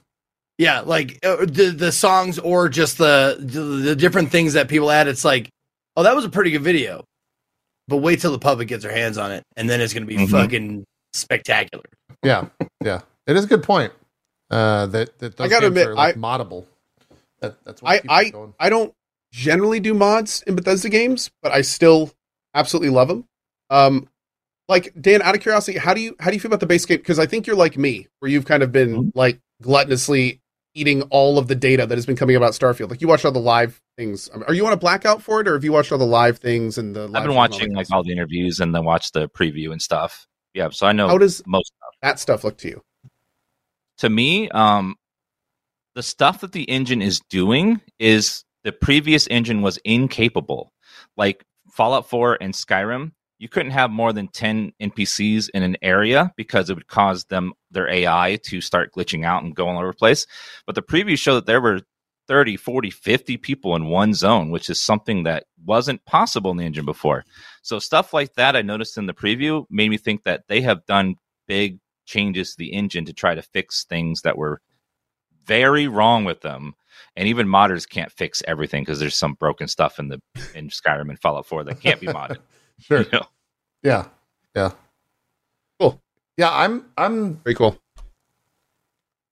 Yeah, 0.57 0.81
like 0.81 1.17
uh, 1.25 1.37
the 1.45 1.73
the 1.75 1.91
songs 1.91 2.37
or 2.37 2.69
just 2.69 2.99
the, 2.99 3.37
the 3.39 3.61
the 3.61 3.95
different 3.95 4.29
things 4.29 4.53
that 4.53 4.67
people 4.67 4.91
add. 4.91 5.07
It's 5.07 5.25
like, 5.25 5.49
oh, 5.97 6.03
that 6.03 6.15
was 6.15 6.23
a 6.25 6.29
pretty 6.29 6.51
good 6.51 6.61
video, 6.61 7.03
but 7.87 7.97
wait 7.97 8.19
till 8.19 8.31
the 8.31 8.37
public 8.37 8.67
gets 8.67 8.83
their 8.83 8.91
hands 8.91 9.17
on 9.17 9.31
it, 9.31 9.41
and 9.57 9.67
then 9.67 9.81
it's 9.81 9.91
gonna 9.93 10.05
be 10.05 10.17
Mhm. 10.17 10.29
fucking 10.29 10.83
spectacular. 11.13 11.85
Yeah, 12.21 12.47
yeah. 12.83 13.01
It 13.25 13.37
is 13.37 13.45
a 13.45 13.47
good 13.47 13.63
point. 13.63 13.91
Uh, 14.51 14.85
that 14.87 15.17
that 15.17 15.37
those 15.37 15.45
I 15.45 15.49
gotta 15.49 15.67
games 15.69 15.77
admit, 15.79 15.87
are 15.87 15.95
like 15.95 16.15
I- 16.15 16.19
moddable. 16.19 16.65
That, 17.39 17.55
that's 17.65 17.81
what 17.81 17.89
I- 17.89 17.95
keeps 17.95 18.05
it 18.05 18.11
I- 18.11 18.29
going. 18.29 18.53
I 18.59 18.69
don't 18.69 18.93
generally 19.31 19.79
do 19.79 19.93
mods 19.93 20.43
in 20.47 20.55
Bethesda 20.55 20.89
games, 20.89 21.31
but 21.41 21.51
I 21.51 21.61
still 21.61 22.11
absolutely 22.53 22.89
love 22.89 23.07
them. 23.07 23.25
Um, 23.69 24.07
like 24.67 24.93
Dan, 24.99 25.21
out 25.21 25.35
of 25.35 25.41
curiosity, 25.41 25.77
how 25.77 25.93
do 25.93 26.01
you 26.01 26.15
how 26.19 26.29
do 26.29 26.35
you 26.35 26.39
feel 26.39 26.49
about 26.49 26.59
the 26.61 26.65
base 26.65 26.85
game? 26.85 26.97
Because 26.97 27.19
I 27.19 27.25
think 27.25 27.47
you're 27.47 27.55
like 27.55 27.77
me, 27.77 28.07
where 28.19 28.29
you've 28.31 28.45
kind 28.45 28.63
of 28.63 28.71
been 28.71 28.95
Mhm. 29.05 29.11
like 29.15 29.39
gluttonously 29.63 30.39
eating 30.73 31.01
all 31.03 31.37
of 31.37 31.47
the 31.49 31.55
data 31.55 31.85
that 31.85 31.97
has 31.97 32.05
been 32.05 32.15
coming 32.15 32.35
about 32.37 32.53
Starfield. 32.53 32.89
Like 32.89 33.01
you 33.01 33.07
watched 33.07 33.25
all 33.25 33.31
the 33.33 33.39
live 33.39 33.81
things. 33.97 34.29
Are 34.29 34.53
you 34.53 34.65
on 34.65 34.71
a 34.73 34.77
blackout 34.77 35.21
for 35.21 35.41
it, 35.41 35.47
or 35.47 35.53
have 35.53 35.63
you 35.65 35.73
watched 35.73 35.91
all 35.91 35.97
the 35.97 36.05
live 36.05 36.37
things 36.37 36.77
and 36.77 36.95
the? 36.95 37.03
I've 37.05 37.23
been 37.23 37.29
all 37.31 37.35
watching 37.35 37.73
like 37.73 37.87
all 37.91 38.03
the 38.03 38.11
interviews 38.13 38.59
and 38.61 38.73
then 38.73 38.85
watch 38.85 39.11
the 39.11 39.27
preview 39.29 39.71
and 39.71 39.81
stuff. 39.81 40.27
Yeah, 40.53 40.69
so 40.71 40.87
I 40.87 40.91
know 40.93 41.07
How 41.07 41.17
does 41.17 41.41
most 41.45 41.67
stuff. 41.67 41.93
that 42.01 42.19
stuff 42.19 42.43
look 42.43 42.57
to 42.59 42.67
you? 42.69 42.81
to 43.97 44.09
me, 44.09 44.49
um, 44.49 44.95
the 45.95 46.01
stuff 46.03 46.41
that 46.41 46.53
the 46.53 46.63
engine 46.63 47.01
is 47.01 47.19
doing 47.29 47.79
is 47.99 48.43
the 48.63 48.71
previous 48.71 49.27
engine 49.27 49.61
was 49.61 49.77
incapable. 49.83 50.71
Like 51.17 51.43
Fallout 51.71 52.09
4 52.09 52.37
and 52.41 52.53
Skyrim, 52.53 53.11
you 53.39 53.49
couldn't 53.49 53.71
have 53.71 53.89
more 53.89 54.13
than 54.13 54.27
10 54.27 54.73
NPCs 54.81 55.49
in 55.53 55.63
an 55.63 55.75
area 55.81 56.31
because 56.37 56.69
it 56.69 56.75
would 56.75 56.87
cause 56.87 57.25
them 57.25 57.53
their 57.71 57.89
AI 57.89 58.37
to 58.43 58.61
start 58.61 58.93
glitching 58.93 59.25
out 59.25 59.43
and 59.43 59.55
go 59.55 59.67
all 59.67 59.77
over 59.77 59.87
the 59.87 59.93
place. 59.93 60.27
But 60.65 60.75
the 60.75 60.83
preview 60.83 61.17
showed 61.17 61.35
that 61.35 61.45
there 61.47 61.61
were 61.61 61.81
30, 62.27 62.55
40, 62.55 62.91
50 62.91 63.37
people 63.37 63.75
in 63.75 63.87
one 63.87 64.13
zone, 64.13 64.51
which 64.51 64.69
is 64.69 64.79
something 64.81 65.23
that 65.23 65.45
wasn't 65.65 66.05
possible 66.05 66.51
in 66.51 66.57
the 66.57 66.65
engine 66.65 66.85
before. 66.85 67.25
So 67.63 67.79
stuff 67.79 68.13
like 68.13 68.35
that 68.35 68.55
I 68.55 68.61
noticed 68.61 68.97
in 68.97 69.07
the 69.07 69.13
preview 69.13 69.65
made 69.69 69.89
me 69.89 69.97
think 69.97 70.23
that 70.23 70.43
they 70.47 70.61
have 70.61 70.85
done 70.85 71.15
big 71.47 71.79
changes 72.05 72.51
to 72.51 72.57
the 72.59 72.73
engine 72.73 73.05
to 73.05 73.13
try 73.13 73.33
to 73.33 73.41
fix 73.41 73.85
things 73.85 74.21
that 74.21 74.37
were 74.37 74.61
very 75.45 75.87
wrong 75.87 76.23
with 76.23 76.41
them. 76.41 76.75
And 77.15 77.27
even 77.27 77.47
modders 77.47 77.87
can't 77.87 78.11
fix 78.11 78.41
everything 78.47 78.83
because 78.83 78.99
there's 78.99 79.15
some 79.15 79.33
broken 79.33 79.67
stuff 79.67 79.99
in 79.99 80.07
the 80.09 80.21
in 80.55 80.69
Skyrim 80.69 81.09
and 81.09 81.19
Fallout 81.19 81.45
4 81.45 81.63
that 81.65 81.81
can't 81.81 81.99
be 81.99 82.07
modded. 82.07 82.37
Sure. 82.79 83.01
you 83.01 83.07
know? 83.13 83.25
Yeah. 83.83 84.05
Yeah. 84.55 84.71
Cool. 85.79 85.99
Yeah, 86.37 86.51
I'm 86.51 86.85
I'm 86.97 87.35
Very 87.43 87.55
cool. 87.55 87.77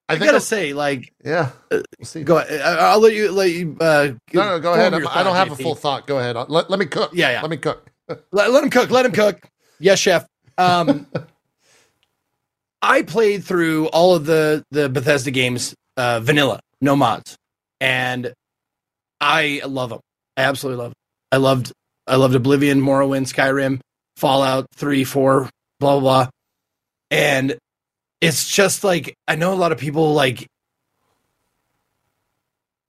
I 0.07 0.13
I, 0.13 0.17
gotta 0.17 0.31
I'm- 0.31 0.39
say, 0.39 0.73
like, 0.73 1.13
yeah. 1.23 1.51
We'll 1.71 1.83
see. 2.03 2.23
go. 2.23 2.37
ahead. 2.37 2.61
I- 2.61 2.91
I'll 2.91 2.99
let 2.99 3.13
you 3.13 3.31
let 3.31 3.51
you. 3.51 3.77
Uh, 3.79 4.09
No, 4.33 4.43
no, 4.43 4.59
go 4.59 4.73
ahead. 4.73 4.91
your 4.93 5.07
I'm- 5.07 5.23
don't 5.23 5.33
thought, 5.33 5.35
have 5.35 5.51
a 5.51 5.55
full 5.55 5.75
thought. 5.75 6.07
Go 6.07 6.17
ahead. 6.19 6.35
Let, 6.49 6.69
let 6.69 6.79
me 6.79 6.85
cook. 6.87 7.11
Yeah, 7.13 7.29
yeah. 7.31 7.41
Let 7.41 7.51
me 7.51 7.57
cook. 7.57 7.89
Let, 8.31 8.49
let 8.51 8.63
him 8.63 8.69
cook. 8.71 8.89
Let 8.89 9.05
him 9.05 9.11
cook. 9.11 9.47
Yes, 9.79 9.99
chef. 9.99 10.25
Um, 10.57 11.05
I 12.81 13.01
played 13.03 13.43
through 13.43 13.87
all 13.89 14.15
of 14.15 14.25
the 14.25 14.63
the 14.71 14.89
Bethesda 14.89 15.31
games, 15.31 15.75
uh, 15.97 16.19
vanilla, 16.21 16.59
no 16.81 16.95
mods, 16.95 17.37
and 17.79 18.33
I 19.21 19.61
love 19.65 19.89
them. 19.89 19.99
I 20.37 20.43
absolutely 20.43 20.83
love. 20.83 20.91
Them. 20.91 20.95
I 21.31 21.37
loved. 21.37 21.71
I 22.07 22.15
loved 22.15 22.35
Oblivion, 22.35 22.81
Morrowind, 22.81 23.31
Skyrim, 23.31 23.79
Fallout 24.15 24.65
three, 24.73 25.03
four, 25.03 25.49
blah 25.79 25.99
blah 25.99 25.99
blah, 25.99 26.29
and 27.11 27.57
it's 28.21 28.49
just 28.49 28.83
like 28.83 29.15
I 29.27 29.35
know 29.35 29.53
a 29.53 29.55
lot 29.55 29.71
of 29.71 29.77
people 29.77 30.13
like 30.13 30.47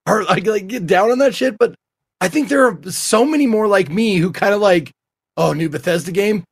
are 0.05 0.23
like 0.23 0.47
like 0.47 0.67
get 0.67 0.87
down 0.87 1.11
on 1.11 1.19
that 1.19 1.35
shit, 1.35 1.57
but 1.57 1.75
I 2.19 2.27
think 2.27 2.49
there 2.49 2.67
are 2.67 2.79
so 2.91 3.25
many 3.25 3.47
more 3.47 3.67
like 3.67 3.89
me 3.89 4.17
who 4.17 4.31
kind 4.31 4.53
of 4.53 4.61
like, 4.61 4.91
oh, 5.37 5.53
new 5.53 5.69
Bethesda 5.69 6.11
game. 6.11 6.43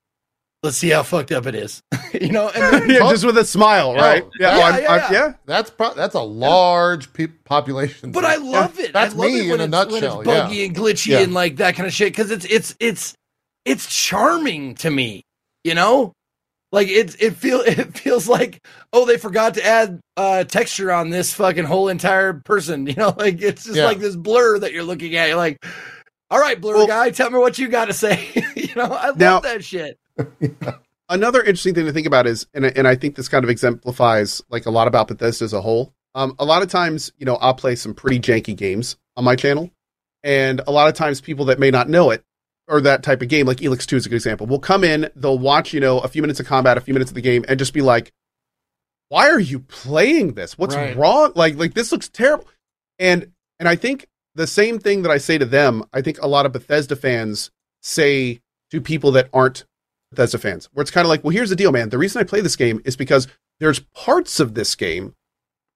Let's 0.62 0.76
see 0.76 0.90
how 0.90 1.04
fucked 1.04 1.32
up 1.32 1.46
it 1.46 1.56
is, 1.56 1.82
you 2.14 2.32
know. 2.34 2.50
And 2.50 2.74
then, 2.84 2.90
yeah, 2.90 3.00
just 3.10 3.24
with 3.26 3.38
a 3.38 3.46
smile, 3.46 3.94
Yeah. 3.96 4.02
right? 4.02 4.26
Yeah, 4.40 4.58
well, 4.58 4.74
I'm- 4.74 4.82
yeah, 4.84 4.96
yeah. 4.96 5.12
yeah. 5.12 5.34
That's 5.46 5.70
pro- 5.70 5.94
that's 5.94 6.16
a 6.16 6.22
large 6.22 7.14
pe- 7.14 7.28
population. 7.28 8.12
but 8.12 8.26
I 8.26 8.36
love 8.36 8.78
it. 8.78 8.92
That's 8.92 9.14
I 9.14 9.18
love 9.18 9.32
me 9.32 9.48
it 9.48 9.52
when 9.52 9.62
in 9.62 9.74
a 9.74 9.82
it's, 9.82 9.92
when 9.92 10.02
nutshell, 10.02 10.20
it's 10.22 10.28
buggy 10.28 10.66
and 10.66 10.76
glitchy 10.76 11.08
Yeah. 11.08 11.20
and 11.20 11.34
like 11.34 11.56
that 11.58 11.76
kind 11.76 11.88
of 11.88 11.94
shit 11.94 12.12
because 12.12 12.30
it's 12.30 12.44
it's 12.46 12.76
it's 12.82 13.14
it's 13.64 13.88
charming 13.88 14.76
to 14.76 14.90
me, 14.90 15.24
you 15.64 15.76
know. 15.76 16.12
Like 16.74 16.90
it, 16.90 17.16
it 17.22 17.36
feel 17.38 17.62
it 17.66 17.98
feels 17.98 18.28
like 18.28 18.60
oh 18.92 19.06
they 19.06 19.18
forgot 19.18 19.54
to 19.54 19.66
add 19.66 20.02
uh 20.18 20.44
texture 20.44 20.92
on 20.92 21.10
this 21.10 21.34
fucking 21.34 21.64
whole 21.66 21.88
entire 21.88 22.34
person, 22.34 22.86
you 22.86 22.96
know. 22.96 23.16
Like 23.18 23.42
it's 23.42 23.64
just 23.64 23.78
Yeah. 23.78 23.86
like 23.86 24.00
this 24.00 24.18
blur 24.18 24.60
that 24.60 24.74
you're 24.74 24.84
looking 24.84 25.16
at. 25.16 25.30
You're 25.30 25.38
like, 25.38 25.64
all 26.30 26.40
right, 26.40 26.60
blur 26.60 26.76
Well- 26.76 26.88
guy, 26.88 27.12
tell 27.12 27.30
me 27.32 27.40
what 27.40 27.58
you 27.58 27.70
got 27.70 27.86
to 27.86 27.94
say. 27.94 28.28
you 28.58 28.76
know, 28.76 28.84
I 28.92 29.08
love 29.08 29.18
Now- 29.18 29.40
that 29.40 29.64
shit. 29.64 29.98
Another 31.12 31.40
interesting 31.40 31.74
thing 31.74 31.86
to 31.86 31.92
think 31.92 32.06
about 32.06 32.28
is, 32.28 32.46
and 32.54 32.66
and 32.66 32.88
I 32.88 32.96
think 32.96 33.16
this 33.16 33.28
kind 33.28 33.44
of 33.44 33.50
exemplifies 33.50 34.42
like 34.50 34.66
a 34.66 34.70
lot 34.72 34.88
about 34.88 35.08
Bethesda 35.08 35.46
as 35.46 35.54
a 35.54 35.62
whole. 35.62 35.94
Um, 36.16 36.36
a 36.40 36.46
lot 36.46 36.62
of 36.62 36.70
times, 36.70 37.12
you 37.18 37.26
know, 37.26 37.36
I'll 37.36 37.54
play 37.54 37.76
some 37.76 37.94
pretty 37.94 38.20
janky 38.20 38.56
games 38.56 38.98
on 39.18 39.24
my 39.24 39.36
channel, 39.36 39.72
and 40.24 40.62
a 40.68 40.72
lot 40.72 40.88
of 40.88 40.94
times, 40.94 41.20
people 41.22 41.46
that 41.46 41.60
may 41.60 41.72
not 41.72 41.90
know 41.90 42.12
it 42.12 42.24
or 42.68 42.82
that 42.82 43.02
type 43.02 43.22
of 43.24 43.28
game, 43.28 43.48
like 43.48 43.58
Elex 43.58 43.86
Two 43.88 43.96
is 43.96 44.06
a 44.06 44.10
good 44.10 44.16
example, 44.16 44.46
will 44.46 44.60
come 44.60 44.84
in, 44.84 45.10
they'll 45.16 45.40
watch, 45.40 45.74
you 45.74 45.80
know, 45.80 46.00
a 46.00 46.08
few 46.08 46.22
minutes 46.22 46.40
of 46.40 46.46
combat, 46.46 46.78
a 46.78 46.82
few 46.82 46.94
minutes 46.94 47.10
of 47.10 47.16
the 47.16 47.22
game, 47.22 47.44
and 47.48 47.58
just 47.58 47.74
be 47.74 47.82
like, 47.82 48.12
"Why 49.08 49.30
are 49.30 49.40
you 49.40 49.60
playing 49.62 50.34
this? 50.34 50.58
What's 50.60 50.76
Right. 50.76 50.96
wrong? 50.96 51.32
Like, 51.36 51.56
like 51.56 51.74
this 51.74 51.92
looks 51.92 52.08
terrible." 52.10 52.48
And 53.00 53.32
and 53.60 53.68
I 53.68 53.76
think 53.76 54.06
the 54.36 54.46
same 54.46 54.78
thing 54.78 55.02
that 55.02 55.12
I 55.12 55.18
say 55.18 55.40
to 55.40 55.46
them, 55.46 55.84
I 55.92 56.02
think 56.04 56.22
a 56.22 56.28
lot 56.28 56.46
of 56.46 56.52
Bethesda 56.52 56.96
fans 56.96 57.50
say 57.82 58.42
to 58.70 58.80
people 58.80 59.12
that 59.14 59.30
aren't 59.34 59.66
Bethesda 60.12 60.38
fans, 60.38 60.70
where 60.74 60.82
it's 60.82 60.92
kind 60.92 61.06
of 61.06 61.10
like, 61.10 61.24
well, 61.24 61.32
here's 61.32 61.50
the 61.50 61.56
deal, 61.56 61.72
man. 61.72 61.90
The 61.90 61.98
reason 61.98 62.20
I 62.20 62.24
play 62.24 62.42
this 62.42 62.56
game 62.56 62.82
is 62.86 62.96
because 62.96 63.28
there's 63.60 63.80
parts 63.80 64.40
of 64.40 64.54
this 64.54 64.76
game 64.76 65.16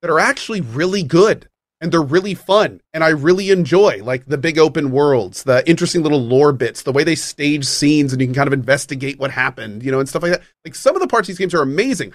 that 0.02 0.10
are 0.10 0.20
actually 0.20 0.60
really 0.60 1.02
good 1.02 1.48
and 1.80 1.92
they're 1.92 2.02
really 2.02 2.34
fun 2.34 2.80
and 2.92 3.04
I 3.04 3.08
really 3.08 3.50
enjoy 3.50 4.02
like 4.02 4.26
the 4.26 4.38
big 4.38 4.58
open 4.58 4.90
worlds, 4.90 5.44
the 5.44 5.68
interesting 5.68 6.02
little 6.02 6.22
lore 6.22 6.52
bits, 6.52 6.82
the 6.82 6.92
way 6.92 7.04
they 7.04 7.14
stage 7.14 7.64
scenes 7.64 8.12
and 8.12 8.20
you 8.20 8.26
can 8.26 8.34
kind 8.34 8.46
of 8.46 8.52
investigate 8.52 9.18
what 9.18 9.30
happened, 9.30 9.82
you 9.82 9.92
know, 9.92 10.00
and 10.00 10.08
stuff 10.08 10.22
like 10.22 10.32
that. 10.32 10.42
Like 10.64 10.74
some 10.74 10.96
of 10.96 11.02
the 11.02 11.08
parts 11.08 11.28
of 11.28 11.32
these 11.32 11.38
games 11.38 11.54
are 11.54 11.62
amazing. 11.62 12.14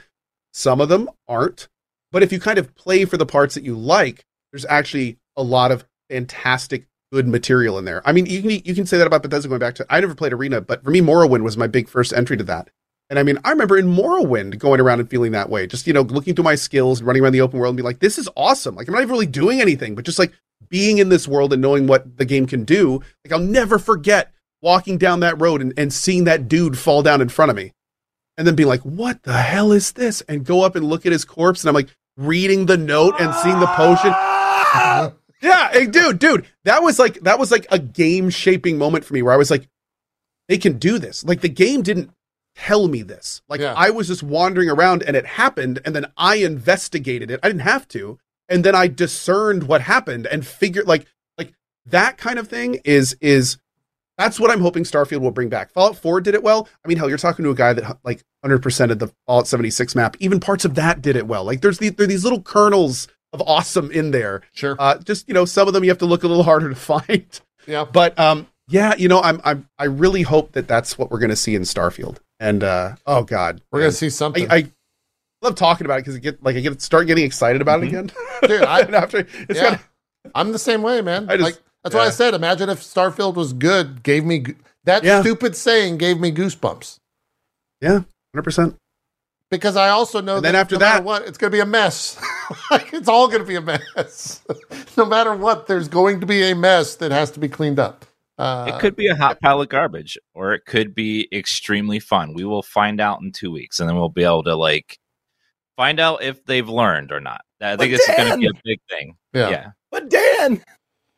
Some 0.53 0.81
of 0.81 0.89
them 0.89 1.09
aren't. 1.27 1.67
But 2.11 2.23
if 2.23 2.31
you 2.31 2.39
kind 2.39 2.57
of 2.57 2.73
play 2.75 3.05
for 3.05 3.17
the 3.17 3.25
parts 3.25 3.55
that 3.55 3.63
you 3.63 3.77
like, 3.77 4.25
there's 4.51 4.65
actually 4.65 5.17
a 5.37 5.43
lot 5.43 5.71
of 5.71 5.85
fantastic 6.09 6.87
good 7.11 7.27
material 7.27 7.77
in 7.77 7.86
there. 7.86 8.07
I 8.07 8.11
mean, 8.11 8.26
you 8.26 8.41
can 8.41 8.52
you 8.52 8.76
can 8.76 8.86
say 8.86 8.98
that 8.98 9.07
about 9.07 9.23
Bethesda 9.23 9.48
going 9.48 9.60
back 9.60 9.76
to 9.76 9.86
I 9.90 9.99
never 9.99 10.15
played 10.15 10.34
Arena, 10.34 10.61
but 10.61 10.84
for 10.84 10.91
me 10.91 11.02
Morrowind 11.02 11.44
was 11.44 11.57
my 11.57 11.68
big 11.68 11.90
first 11.90 12.14
entry 12.14 12.38
to 12.38 12.44
that. 12.45 12.69
And 13.10 13.18
I 13.18 13.23
mean, 13.23 13.40
I 13.44 13.49
remember 13.49 13.77
in 13.77 13.88
Morrowind 13.88 14.60
going 14.60 14.80
around 14.80 14.99
and 14.99 15.10
feeling 15.10 15.31
that 15.31 15.49
way, 15.49 15.65
just 15.65 15.88
you 15.88 15.94
know, 15.94 16.02
looking 16.02 16.36
through 16.36 16.44
my 16.44 16.56
skills 16.56 16.99
and 16.99 17.07
running 17.07 17.23
around 17.23 17.34
the 17.34 17.41
open 17.41 17.60
world 17.60 17.72
and 17.72 17.77
be 17.77 17.84
like, 17.84 17.99
this 17.99 18.19
is 18.19 18.30
awesome. 18.38 18.76
Like 18.76 18.88
I'm 18.88 18.94
not 18.94 19.02
even 19.02 19.11
really 19.11 19.26
doing 19.26 19.61
anything, 19.61 19.95
but 19.95 20.06
just 20.06 20.19
like 20.19 20.31
being 20.69 20.99
in 20.99 21.10
this 21.10 21.27
world 21.27 21.52
and 21.52 21.61
knowing 21.61 21.88
what 21.88 22.18
the 22.18 22.26
game 22.26 22.45
can 22.45 22.64
do. 22.64 23.02
Like 23.26 23.31
I'll 23.31 23.40
never 23.40 23.80
forget 23.80 24.31
walking 24.61 24.98
down 24.98 25.22
that 25.22 25.40
road 25.41 25.61
and, 25.61 25.73
and 25.77 25.91
seeing 25.91 26.26
that 26.26 26.48
dude 26.48 26.77
fall 26.77 27.02
down 27.02 27.22
in 27.22 27.30
front 27.30 27.49
of 27.49 27.57
me. 27.57 27.73
And 28.38 28.48
then 28.48 28.56
being 28.56 28.69
like, 28.69 28.81
what 28.81 29.23
the 29.23 29.34
hell 29.34 29.72
is 29.72 29.91
this? 29.94 30.22
And 30.22 30.45
go 30.45 30.64
up 30.64 30.76
and 30.76 30.86
look 30.86 31.06
at 31.06 31.11
his 31.11 31.26
corpse, 31.26 31.61
and 31.61 31.68
I'm 31.68 31.76
like 31.76 31.90
reading 32.15 32.68
the 32.68 32.77
note 32.77 33.15
and 33.19 33.36
seeing 33.36 33.60
the 33.60 33.68
potion. 33.68 34.14
Yeah, 35.41 35.70
hey, 35.72 35.86
dude, 35.86 36.20
dude, 36.20 36.45
that 36.66 36.84
was 36.84 36.99
like 36.99 37.22
that 37.22 37.40
was 37.40 37.52
like 37.52 37.66
a 37.72 37.80
game 37.80 38.30
shaping 38.30 38.78
moment 38.78 39.06
for 39.06 39.14
me 39.14 39.22
where 39.22 39.34
I 39.34 39.38
was 39.38 39.49
like, 39.49 39.68
they 40.48 40.57
can 40.57 40.78
do 40.78 40.99
this. 40.99 41.24
Like 41.24 41.41
the 41.41 41.49
game 41.49 41.82
didn't 41.82 42.11
tell 42.56 42.88
me 42.88 43.03
this. 43.03 43.41
Like 43.48 43.61
Yeah. 43.61 43.74
I 43.76 43.90
was 43.91 44.07
just 44.07 44.24
wandering 44.24 44.70
around 44.70 45.03
and 45.03 45.16
it 45.16 45.26
happened, 45.26 45.80
and 45.86 45.95
then 45.95 46.07
I 46.18 46.36
investigated 46.36 47.32
it. 47.32 47.40
I 47.41 47.48
didn't 47.48 47.61
have 47.61 47.88
to, 47.90 48.20
and 48.49 48.64
then 48.64 48.76
I 48.76 48.88
discerned 48.88 49.64
what 49.64 49.82
happened 49.82 50.28
and 50.28 50.45
figured 50.45 50.88
like 50.88 51.07
like 51.38 51.53
that 51.86 52.18
kind 52.18 52.38
of 52.38 52.48
thing 52.49 52.82
is 52.84 53.16
is 53.22 53.57
that's 54.18 54.38
what 54.38 54.52
I'm 54.52 54.60
hoping 54.60 54.84
Starfield 54.84 55.22
will 55.22 55.32
bring 55.32 55.48
back. 55.48 55.72
Fallout 55.72 55.95
4 55.95 56.20
did 56.20 56.36
it 56.36 56.44
well. 56.44 56.68
I 56.84 56.90
mean, 56.90 56.98
hell, 56.98 57.07
you're 57.07 57.18
talking 57.18 57.45
to 57.45 57.52
a 57.52 57.56
guy 57.56 57.72
that 57.72 57.99
like 58.03 58.22
100% 58.44 58.91
of 58.91 58.99
the 58.99 59.10
Fallout 59.26 59.48
76 59.48 59.95
map. 59.95 60.18
Even 60.20 60.41
parts 60.41 60.66
of 60.66 60.76
that 60.76 61.02
did 61.02 61.16
it 61.16 61.26
well. 61.26 61.45
Like 61.45 61.61
there's 61.61 61.78
these 61.78 61.94
there 61.94 62.03
are 62.03 62.07
these 62.07 62.26
little 62.26 62.41
kernels 62.41 63.07
of 63.34 63.41
awesome 63.45 63.91
in 63.91 64.11
there 64.11 64.41
Sure. 64.53 64.76
uh, 64.80 64.97
just 64.97 65.27
you 65.27 65.34
know, 65.34 65.45
some 65.45 65.68
of 65.68 65.73
them 65.73 65.84
you 65.84 65.89
have 65.89 65.99
to 65.99 66.06
look 66.06 66.23
a 66.23 66.27
little 66.27 66.43
harder 66.43 66.69
to 66.69 66.76
find. 66.76 67.39
yeah. 67.68 67.85
But 67.85 68.18
um, 68.19 68.47
yeah, 68.68 68.95
you 68.97 69.07
know, 69.07 69.22
I'm 69.22 69.39
I'm 69.43 69.68
I 69.77 69.85
really 69.85 70.22
hope 70.23 70.51
that 70.53 70.68
that's 70.68 70.97
what 70.97 71.11
we're 71.11 71.19
going 71.19 71.30
to 71.30 71.35
see 71.35 71.56
in 71.56 71.61
Starfield. 71.64 72.18
And 72.39 72.64
uh, 72.64 72.95
oh 73.06 73.23
god, 73.23 73.61
We're 73.72 73.81
gonna 73.81 73.91
see 73.91 74.10
something. 74.10 74.49
I, 74.51 74.56
I 74.56 74.72
love 75.41 75.56
talking 75.56 75.85
about 75.85 75.95
it 75.99 76.01
because 76.01 76.15
I 76.15 76.19
get 76.19 76.41
like 76.43 76.56
I 76.56 76.60
get 76.61 76.81
start 76.81 77.07
getting 77.07 77.26
excited 77.26 77.61
about 77.61 77.81
Mhm. 77.81 77.84
it 77.84 77.88
again. 77.88 78.11
Dude, 78.47 78.61
I- 78.64 78.81
after 78.81 79.19
it's 79.19 79.60
yeah. 79.60 79.72
got 79.72 79.81
I'm 80.35 80.51
the 80.51 80.60
same 80.60 80.81
way, 80.81 81.01
man. 81.01 81.30
I 81.30 81.38
just- 81.38 81.43
like 81.43 81.57
That's 81.84 81.95
why 81.95 82.06
I 82.06 82.10
said, 82.10 82.34
imagine 82.34 82.69
if 82.69 82.80
Starfield 82.81 83.35
was 83.35 83.53
good, 83.53 84.03
gave 84.03 84.23
me 84.26 84.45
that 84.85 85.03
Yeah. 85.03 85.22
stupid 85.22 85.56
saying 85.56 85.97
gave 85.97 86.19
me 86.19 86.31
goosebumps. 86.31 86.97
Yeah, 87.81 88.01
hundred 88.34 88.43
percent. 88.43 88.76
Because 89.51 89.76
I 89.76 89.89
also 89.89 90.22
know 90.22 90.35
And 90.38 90.45
that 90.45 90.51
then 90.51 90.61
after 90.61 90.76
no 90.76 90.80
that- 90.80 91.03
what, 91.03 91.23
it's 91.23 91.38
going 91.38 91.51
to 91.51 91.56
be 91.56 91.61
a 91.61 91.65
mess. 91.65 92.18
like 92.71 92.93
it's 92.93 93.07
all 93.07 93.27
going 93.27 93.39
to 93.39 93.45
be 93.45 93.55
a 93.55 93.61
mess. 93.61 94.41
no 94.97 95.05
matter 95.05 95.35
what, 95.35 95.67
there's 95.67 95.88
going 95.88 96.19
to 96.19 96.26
be 96.26 96.49
a 96.51 96.55
mess 96.55 96.95
that 96.95 97.11
has 97.11 97.31
to 97.31 97.39
be 97.39 97.47
cleaned 97.49 97.80
up. 97.80 98.05
Uh, 98.38 98.71
it 98.73 98.80
could 98.80 98.95
be 98.95 99.07
a 99.07 99.15
hot 99.15 99.39
pile 99.41 99.59
of 99.61 99.67
garbage, 99.69 100.17
or 100.34 100.53
it 100.53 100.65
could 100.65 100.95
be 100.95 101.27
extremely 101.34 101.99
fun. 101.99 102.34
We 102.34 102.45
will 102.45 102.63
find 102.63 103.01
out 103.01 103.19
in 103.21 103.31
two 103.34 103.51
weeks, 103.51 103.80
and 103.80 103.89
then 103.89 103.97
we'll 103.97 104.07
be 104.09 104.23
able 104.23 104.43
to 104.43 104.55
like 104.55 104.97
find 105.76 105.99
out 105.99 106.23
if 106.23 106.43
they've 106.45 106.67
learned 106.69 107.11
or 107.11 107.19
not. 107.19 107.41
I 107.61 107.76
think 107.76 107.91
But 107.91 107.97
this 107.97 108.09
is 108.09 108.15
going 108.15 108.31
to 108.31 108.38
be 108.38 108.47
a 108.47 108.61
big 108.63 108.80
thing. 108.89 109.15
yeah. 109.34 109.49
yeah. 109.49 109.67
But 109.91 110.09
Dan, 110.09 110.63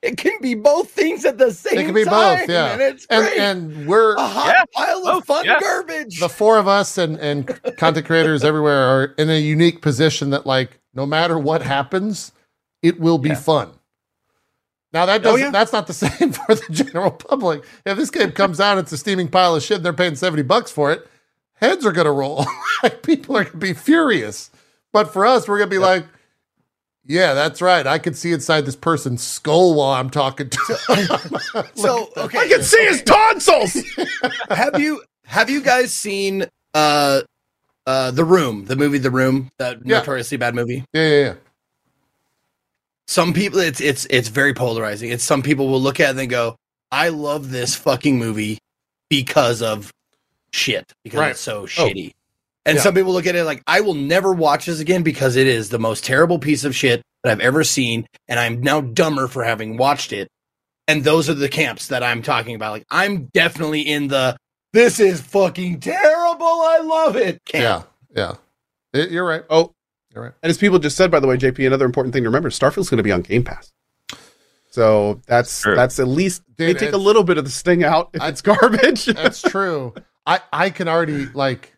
it 0.02 0.18
can 0.18 0.34
be 0.42 0.56
both 0.56 0.90
things 0.90 1.24
at 1.24 1.38
the 1.38 1.52
same 1.52 1.74
time. 1.76 1.80
It 1.84 1.86
can 1.86 1.94
be 1.94 2.04
time, 2.06 2.40
both, 2.40 2.50
yeah. 2.50 2.72
And 2.74 2.82
it's 2.82 3.06
And 3.12 3.24
great. 3.28 3.40
and 3.40 3.88
we're 3.88 4.16
a 4.16 4.26
hot 4.26 4.48
Yeah. 4.56 4.64
pile 4.74 5.02
Oh, 5.06 5.18
of 5.20 5.26
fun 5.26 5.46
yeah. 5.46 5.60
garbage. 5.60 6.20
the 6.20 6.30
four 6.30 6.58
of 6.58 6.68
us 6.68 6.98
and 6.98 7.18
and 7.20 7.48
content 7.78 8.08
creators 8.08 8.44
everywhere 8.44 8.82
are 8.82 9.04
in 9.20 9.30
a 9.30 9.40
unique 9.40 9.84
position 9.84 10.32
that 10.32 10.48
like 10.48 10.80
no 10.94 11.06
matter 11.06 11.38
what 11.40 11.62
happens, 11.62 12.32
it 12.82 13.00
will 13.00 13.18
be 13.18 13.30
Yeah. 13.30 13.36
fun. 13.36 13.72
Now 14.94 15.06
that 15.06 15.22
Oh, 15.22 15.24
doesn't 15.24 15.40
yeah. 15.40 15.52
that's 15.52 15.72
not 15.74 15.88
the 15.88 15.94
same 15.94 16.32
for 16.34 16.56
the 16.56 16.66
general 16.72 17.12
public. 17.12 17.64
If 17.86 17.98
this 17.98 18.10
game 18.10 18.32
comes 18.32 18.60
out, 18.60 18.78
it's 18.78 18.92
a 18.92 18.98
steaming 18.98 19.30
pile 19.30 19.56
of 19.56 19.64
shit, 19.64 19.78
and 19.78 19.86
they're 19.86 19.94
paying 19.94 20.16
70 20.16 20.44
bucks 20.44 20.72
for 20.72 20.92
it, 20.92 21.08
heads 21.56 21.86
are 21.86 21.92
gonna 21.92 22.12
roll. 22.12 22.46
people 23.04 23.38
are 23.38 23.46
gonna 23.46 23.58
be 23.58 23.74
furious. 23.74 24.52
But 24.94 25.14
for 25.14 25.26
us, 25.26 25.48
we're 25.48 25.58
gonna 25.60 25.70
be 25.70 25.78
like, 25.78 26.06
yeah, 27.06 27.34
that's 27.34 27.62
right. 27.62 27.88
I 27.88 27.98
could 27.98 28.16
see 28.18 28.32
inside 28.32 28.66
this 28.66 28.76
person's 28.76 29.24
skull 29.24 29.74
while 29.76 29.92
I'm 29.92 30.10
talking 30.10 30.50
to 30.50 30.80
them. 30.90 31.66
so 31.76 32.10
okay, 32.18 32.38
I 32.40 32.48
can 32.48 32.62
see 32.62 32.86
his 32.86 33.02
tonsils. 33.04 33.78
have 34.50 34.80
you 34.80 35.02
have 35.26 35.50
you 35.50 35.62
guys 35.62 35.92
seen 35.94 36.46
uh 36.74 37.22
uh 37.86 38.12
The 38.12 38.26
Room, 38.26 38.66
the 38.66 38.76
movie 38.76 38.98
The 38.98 39.12
Room, 39.12 39.50
that 39.58 39.78
Yeah. 39.86 40.00
notoriously 40.00 40.38
bad 40.38 40.56
movie? 40.56 40.86
yeah, 40.94 41.08
yeah, 41.08 41.20
yeah. 41.26 41.34
Some 43.08 43.34
people 43.34 43.60
it's 43.60 43.82
it's 43.82 44.06
it's 44.10 44.30
very 44.30 44.54
polarizing. 44.54 45.10
It's 45.10 45.24
some 45.24 45.42
people 45.42 45.68
will 45.68 45.82
look 45.82 46.00
at 46.00 46.16
it 46.16 46.20
and 46.22 46.30
go, 46.30 46.56
"I 46.92 47.10
love 47.10 47.52
this 47.52 47.76
fucking 47.76 48.18
movie 48.18 48.58
because 49.10 49.62
of 49.62 49.92
shit, 50.54 50.92
because 51.04 51.20
Right. 51.20 51.32
it's 51.32 51.40
so 51.42 51.66
shitty." 51.66 52.12
And 52.66 52.78
Yeah. 52.78 52.84
some 52.84 52.94
people 52.94 53.12
look 53.12 53.26
at 53.28 53.36
it 53.36 53.44
like, 53.44 53.64
"I 53.68 53.82
will 53.82 53.96
never 53.96 54.32
watch 54.32 54.66
this 54.68 54.80
again 54.80 55.04
because 55.04 55.36
it 55.36 55.48
is 55.48 55.70
the 55.70 55.80
most 55.80 56.06
terrible 56.06 56.40
piece 56.40 56.64
of 56.64 56.76
shit 56.76 57.02
that 57.24 57.32
I've 57.32 57.40
ever 57.42 57.64
seen, 57.64 58.06
and 58.30 58.40
I'm 58.40 58.62
now 58.62 58.80
dumber 58.82 59.28
for 59.28 59.44
having 59.44 59.76
watched 59.78 60.14
it." 60.14 60.30
And 60.88 61.04
those 61.04 61.30
are 61.30 61.34
the 61.34 61.50
camps 61.50 61.88
that 61.88 62.04
I'm 62.04 62.22
talking 62.22 62.56
about. 62.56 62.72
Like, 62.72 62.86
I'm 62.92 63.26
definitely 63.34 63.82
in 63.82 64.08
the 64.08 64.38
"this 64.74 65.00
is 65.00 65.22
fucking 65.22 65.80
terrible, 65.80 66.46
I 66.46 66.80
love 66.84 67.16
it" 67.16 67.44
camp. 67.46 67.88
Yeah, 68.16 68.36
yeah. 68.94 69.00
It- 69.02 69.12
you're 69.12 69.26
right. 69.26 69.44
Oh, 69.50 69.74
You're 70.14 70.24
right. 70.26 70.34
and 70.44 70.50
as 70.50 70.58
people 70.58 70.80
just 70.80 70.98
said, 70.98 71.10
by 71.12 71.20
the 71.20 71.28
way, 71.28 71.38
JP, 71.38 71.66
another 71.68 71.86
important 71.86 72.14
thing 72.14 72.24
to 72.24 72.30
remember: 72.30 72.50
Starfield's 72.50 72.90
going 72.90 72.98
to 72.98 73.04
be 73.04 73.12
on 73.12 73.22
Game 73.22 73.44
Pass. 73.44 73.72
So 74.70 75.22
that's 75.28 75.62
True. 75.62 75.76
that's 75.76 76.00
at 76.00 76.08
least 76.08 76.44
they 76.58 76.74
take 76.74 76.94
a 76.94 76.98
little 76.98 77.24
bit 77.24 77.38
of 77.38 77.44
the 77.44 77.52
sting 77.52 77.84
out 77.84 78.10
if 78.14 78.22
I- 78.22 78.30
it's 78.30 78.42
garbage. 78.42 79.06
That's 79.06 79.42
true. 79.42 79.94
I 80.26 80.40
I 80.54 80.70
can 80.70 80.88
already 80.88 81.26
like 81.28 81.76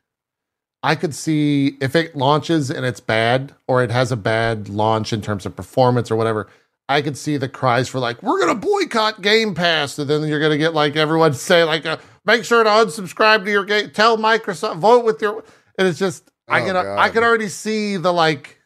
I 0.84 0.96
could 0.96 1.16
see 1.16 1.78
if 1.82 1.96
it 1.96 2.16
launches 2.16 2.70
and 2.70 2.86
it's 2.86 3.00
bad 3.00 3.54
or 3.68 3.82
it 3.84 3.90
has 3.90 4.12
a 4.12 4.18
bad 4.18 4.70
launch 4.70 5.12
in 5.14 5.22
terms 5.22 5.46
of 5.46 5.56
performance 5.56 6.12
or 6.12 6.16
whatever. 6.16 6.48
I 6.90 7.02
could 7.02 7.18
see 7.18 7.38
the 7.38 7.48
cries 7.48 7.88
for 7.88 7.98
like 8.00 8.22
we're 8.22 8.40
gonna 8.40 8.60
boycott 8.60 9.22
Game 9.24 9.56
Pass, 9.56 9.98
and 9.98 10.08
then 10.10 10.22
you're 10.28 10.42
gonna 10.42 10.58
get 10.58 10.74
like 10.76 10.96
everyone 10.96 11.34
say 11.50 11.64
like 11.64 11.86
uh, 11.88 11.98
make 12.26 12.44
sure 12.46 12.64
to 12.64 12.70
unsubscribe 12.70 13.46
to 13.46 13.52
your 13.52 13.66
game, 13.66 13.90
tell 13.92 14.18
Microsoft 14.18 14.78
vote 14.78 15.06
with 15.06 15.22
your, 15.22 15.44
and 15.78 15.88
it's 15.88 16.00
just 16.00 16.30
I 16.48 16.62
Oh, 16.62 16.66
can 16.66 16.74
God. 16.74 17.00
I 17.00 17.10
can 17.10 17.24
already 17.24 17.50
see 17.50 17.98
the 17.98 18.12
like 18.14 18.60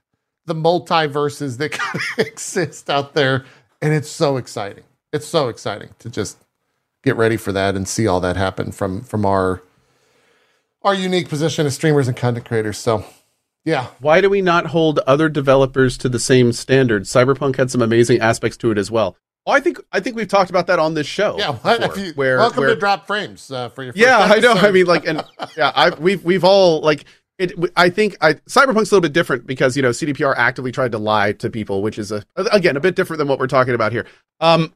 the 0.45 0.55
multiverses 0.55 1.57
that 1.57 1.71
kind 1.73 1.95
of 2.17 2.25
exist 2.25 2.89
out 2.89 3.13
there, 3.13 3.45
and 3.81 3.93
it's 3.93 4.09
so 4.09 4.37
exciting. 4.37 4.83
It's 5.13 5.27
so 5.27 5.47
exciting 5.49 5.89
to 5.99 6.09
just 6.09 6.37
get 7.03 7.15
ready 7.15 7.37
for 7.37 7.51
that 7.53 7.75
and 7.75 7.87
see 7.87 8.07
all 8.07 8.19
that 8.21 8.35
happen 8.37 8.71
from 8.71 9.01
from 9.01 9.25
our 9.25 9.61
our 10.83 10.93
unique 10.95 11.27
position 11.29 11.65
as 11.65 11.75
streamers 11.75 12.07
and 12.07 12.15
content 12.15 12.45
creators. 12.45 12.77
So, 12.77 13.03
yeah, 13.65 13.87
Why 13.99 14.21
do 14.21 14.29
we 14.29 14.41
not 14.41 14.67
hold 14.67 14.99
other 14.99 15.27
developers 15.27 15.97
to 15.99 16.09
the 16.09 16.19
same 16.19 16.53
standard? 16.53 17.03
Cyberpunk 17.03 17.57
had 17.57 17.69
some 17.71 17.81
amazing 17.81 18.19
aspects 18.21 18.57
to 18.57 18.71
it 18.71 18.77
as 18.77 18.89
well. 18.89 19.17
Oh, 19.47 19.51
I 19.53 19.61
think 19.61 19.79
I 19.93 20.01
think 20.01 20.17
we've 20.17 20.27
talked 20.27 20.49
about 20.49 20.67
that 20.67 20.77
on 20.77 20.93
this 20.93 21.07
show. 21.07 21.37
yeah. 21.39 21.53
Before, 21.53 21.97
you, 21.97 22.11
where, 22.15 22.37
welcome 22.37 22.59
where- 22.59 22.69
to 22.69 22.75
Dropped 22.75 23.07
Frames 23.07 23.49
uh, 23.49 23.69
for 23.69 23.81
your 23.81 23.93
first 23.93 24.01
yeah, 24.05 24.17
I 24.19 24.39
know. 24.39 24.51
I 24.51 24.71
mean, 24.71 24.85
like, 24.85 25.07
and 25.07 25.23
yeah, 25.57 25.71
I 25.73 25.91
we've 25.91 26.23
we've 26.25 26.43
all 26.43 26.81
like 26.81 27.05
it. 27.39 27.53
I 27.77 27.89
think 27.89 28.17
I 28.19 28.33
Cyberpunk's 28.33 28.91
a 28.91 28.95
little 28.95 28.99
bit 29.01 29.13
different 29.13 29.47
because 29.47 29.77
you 29.77 29.81
know 29.81 29.91
CDPR 29.91 30.35
actively 30.35 30.73
tried 30.73 30.91
to 30.91 30.97
lie 30.97 31.31
to 31.31 31.49
people, 31.49 31.81
which 31.81 31.97
is 31.97 32.11
a 32.11 32.25
again 32.35 32.75
a 32.75 32.81
bit 32.81 32.97
different 32.97 33.19
than 33.19 33.29
what 33.29 33.39
we're 33.39 33.47
talking 33.47 33.73
about 33.73 33.93
here. 33.93 34.05
Um, 34.41 34.73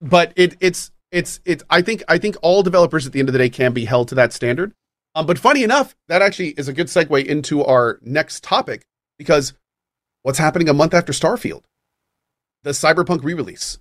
but 0.00 0.32
it 0.36 0.56
it's 0.58 0.90
it's 1.12 1.40
it's 1.44 1.62
I 1.68 1.82
think 1.82 2.02
I 2.08 2.16
think 2.16 2.36
all 2.40 2.62
developers 2.62 3.06
at 3.06 3.12
the 3.12 3.20
end 3.20 3.28
of 3.28 3.34
the 3.34 3.38
day 3.38 3.50
can 3.50 3.74
be 3.74 3.84
held 3.84 4.08
to 4.08 4.14
that 4.14 4.32
standard. 4.32 4.72
Um, 5.14 5.26
but 5.26 5.38
funny 5.38 5.62
enough, 5.62 5.94
that 6.08 6.22
actually 6.22 6.48
is 6.56 6.66
a 6.66 6.72
good 6.72 6.86
segue 6.86 7.26
into 7.26 7.62
our 7.62 7.98
next 8.00 8.42
topic 8.42 8.86
because 9.18 9.52
what's 10.22 10.38
happening 10.38 10.70
a 10.70 10.74
month 10.74 10.94
after 10.94 11.12
Starfield, 11.12 11.64
the 12.62 12.70
Cyberpunk 12.70 13.22
re-release 13.22 13.78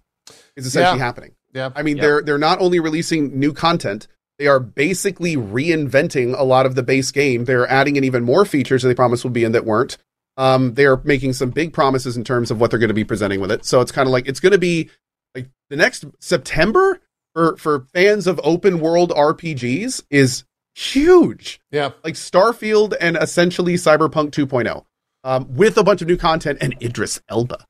is 0.55 0.65
essentially 0.65 0.99
Yeah. 0.99 1.05
happening. 1.05 1.31
yeah, 1.53 1.69
I 1.75 1.83
mean, 1.83 1.97
Yep. 1.97 2.01
they're 2.03 2.21
they're 2.23 2.37
not 2.37 2.59
only 2.61 2.79
releasing 2.79 3.37
new 3.39 3.53
content, 3.53 4.07
they 4.39 4.47
are 4.47 4.59
basically 4.59 5.35
reinventing 5.35 6.37
a 6.37 6.43
lot 6.43 6.65
of 6.65 6.75
the 6.75 6.83
base 6.83 7.11
game. 7.11 7.45
They're 7.45 7.67
adding 7.69 7.95
in 7.95 8.03
even 8.03 8.23
more 8.23 8.45
features 8.45 8.81
that 8.81 8.87
they 8.89 8.95
promised 8.95 9.23
would 9.23 9.33
be 9.33 9.43
in 9.43 9.51
that 9.51 9.65
weren't. 9.65 9.97
Um, 10.37 10.73
they're 10.73 10.97
making 11.03 11.33
some 11.33 11.51
big 11.51 11.73
promises 11.73 12.17
in 12.17 12.23
terms 12.23 12.49
of 12.49 12.59
what 12.59 12.71
they're 12.71 12.79
going 12.79 12.87
to 12.87 12.93
be 12.95 13.03
presenting 13.03 13.39
with 13.39 13.51
it. 13.51 13.65
So 13.65 13.81
it's 13.81 13.91
kind 13.91 14.07
of 14.07 14.11
like 14.11 14.27
it's 14.27 14.39
going 14.39 14.51
to 14.53 14.57
be 14.57 14.89
like 15.35 15.47
the 15.69 15.75
next 15.75 16.05
September 16.19 16.99
for 17.35 17.55
for 17.57 17.81
fans 17.93 18.25
of 18.25 18.39
open 18.43 18.79
world 18.79 19.11
RPGs 19.11 20.03
is 20.09 20.43
huge. 20.75 21.59
yeah. 21.71 21.91
Like 22.03 22.15
Starfield 22.15 22.95
and 22.99 23.15
essentially 23.17 23.75
Cyberpunk 23.75 24.31
2.0, 24.31 24.85
um, 25.23 25.53
with 25.53 25.77
a 25.77 25.83
bunch 25.83 26.01
of 26.01 26.07
new 26.07 26.17
content 26.17 26.57
and 26.61 26.75
Idris 26.81 27.21
Elba. 27.29 27.65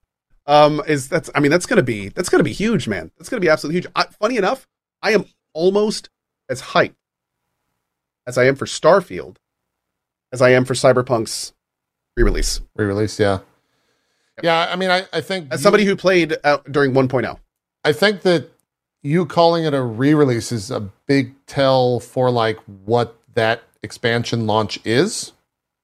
Um, 0.46 0.82
is 0.88 1.08
that's 1.08 1.30
I 1.34 1.40
mean 1.40 1.52
that's 1.52 1.66
gonna 1.66 1.84
be 1.84 2.10
that's 2.10 2.30
gonna 2.30 2.44
be 2.44 2.52
huge, 2.54 2.88
man. 2.88 3.12
That's 3.18 3.30
gonna 3.30 3.40
be 3.42 3.50
absolutely 3.50 3.78
huge. 3.82 3.92
I, 3.96 4.06
funny 4.20 4.38
enough, 4.38 4.68
I 5.02 5.12
am 5.12 5.26
almost 5.54 6.10
as 6.50 6.62
hyped 6.62 6.96
as 8.28 8.38
I 8.38 8.46
am 8.46 8.56
for 8.56 8.66
Starfield 8.66 9.38
as 10.34 10.42
I 10.42 10.50
am 10.50 10.66
for 10.66 10.74
Cyberpunk's 10.74 11.54
re-release. 12.18 12.60
Re-release. 12.76 13.20
Yeah, 13.20 13.40
yeah. 14.42 14.68
I 14.70 14.76
mean, 14.76 14.90
I 14.90 15.06
I 15.14 15.22
think 15.22 15.48
As 15.52 15.60
you- 15.60 15.64
somebody 15.64 15.86
who 15.86 15.96
played 15.96 16.36
uh, 16.44 16.58
during 16.70 16.92
1.0, 16.94 17.40
I 17.86 17.94
think 17.94 18.22
that 18.24 18.50
you 19.02 19.26
calling 19.26 19.64
it 19.66 19.74
a 19.74 19.82
re-release 19.82 20.52
is 20.52 20.72
a 20.72 20.80
big 21.08 21.34
tell 21.46 22.00
for 22.00 22.30
like 22.32 22.58
what 22.86 23.16
that 23.36 23.64
expansion 23.82 24.46
launch 24.48 24.80
is 24.86 25.34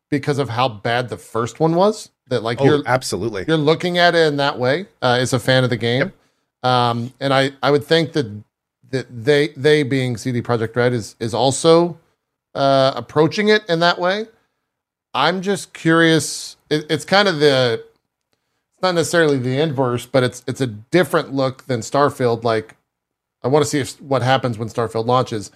because 0.10 0.40
of 0.40 0.50
how 0.50 0.68
bad 0.68 1.10
the 1.10 1.18
first 1.18 1.60
one 1.60 1.76
was. 1.76 2.10
That 2.28 2.44
like 2.44 2.62
oh, 2.62 2.66
you're 2.66 2.84
absolutely. 2.86 3.46
you're 3.48 3.58
looking 3.58 3.98
at 3.98 4.14
it 4.14 4.28
in 4.28 4.38
that 4.38 4.60
way 4.60 4.86
uh, 5.02 5.18
as 5.20 5.34
a 5.34 5.40
fan 5.40 5.64
of 5.64 5.72
the 5.72 5.78
game. 5.78 6.14
Um, 6.62 7.12
and 7.20 7.34
I, 7.34 7.52
I 7.64 7.72
would 7.72 7.84
think 7.84 8.14
that 8.14 8.44
that 8.92 9.08
they 9.10 9.50
they 9.50 9.84
being 9.84 10.18
CD 10.18 10.42
Projekt 10.42 10.76
Red 10.76 10.94
is 10.94 11.16
is 11.20 11.34
also 11.34 11.98
uh, 12.54 12.94
approaching 12.96 13.50
it 13.50 13.64
in 13.68 13.80
that 13.80 14.00
way. 14.00 14.28
I'm 15.14 15.42
just 15.42 15.74
curious. 15.74 16.58
It, 16.70 16.86
it's 16.90 17.06
kind 17.06 17.28
of 17.28 17.40
the 17.40 17.84
it's 18.74 18.82
not 18.82 18.96
necessarily 18.96 19.38
the 19.38 19.60
inverse, 19.60 20.06
but 20.06 20.24
it's 20.24 20.44
it's 20.48 20.62
a 20.62 20.68
different 20.68 21.34
look 21.34 21.66
than 21.66 21.80
Starfield. 21.80 22.44
Like 22.44 22.76
I 23.42 23.48
want 23.48 23.64
to 23.64 23.70
see 23.70 23.80
if, 23.80 24.00
what 24.02 24.22
happens 24.22 24.58
when 24.58 24.70
Starfield 24.70 25.06
launches. 25.06 25.52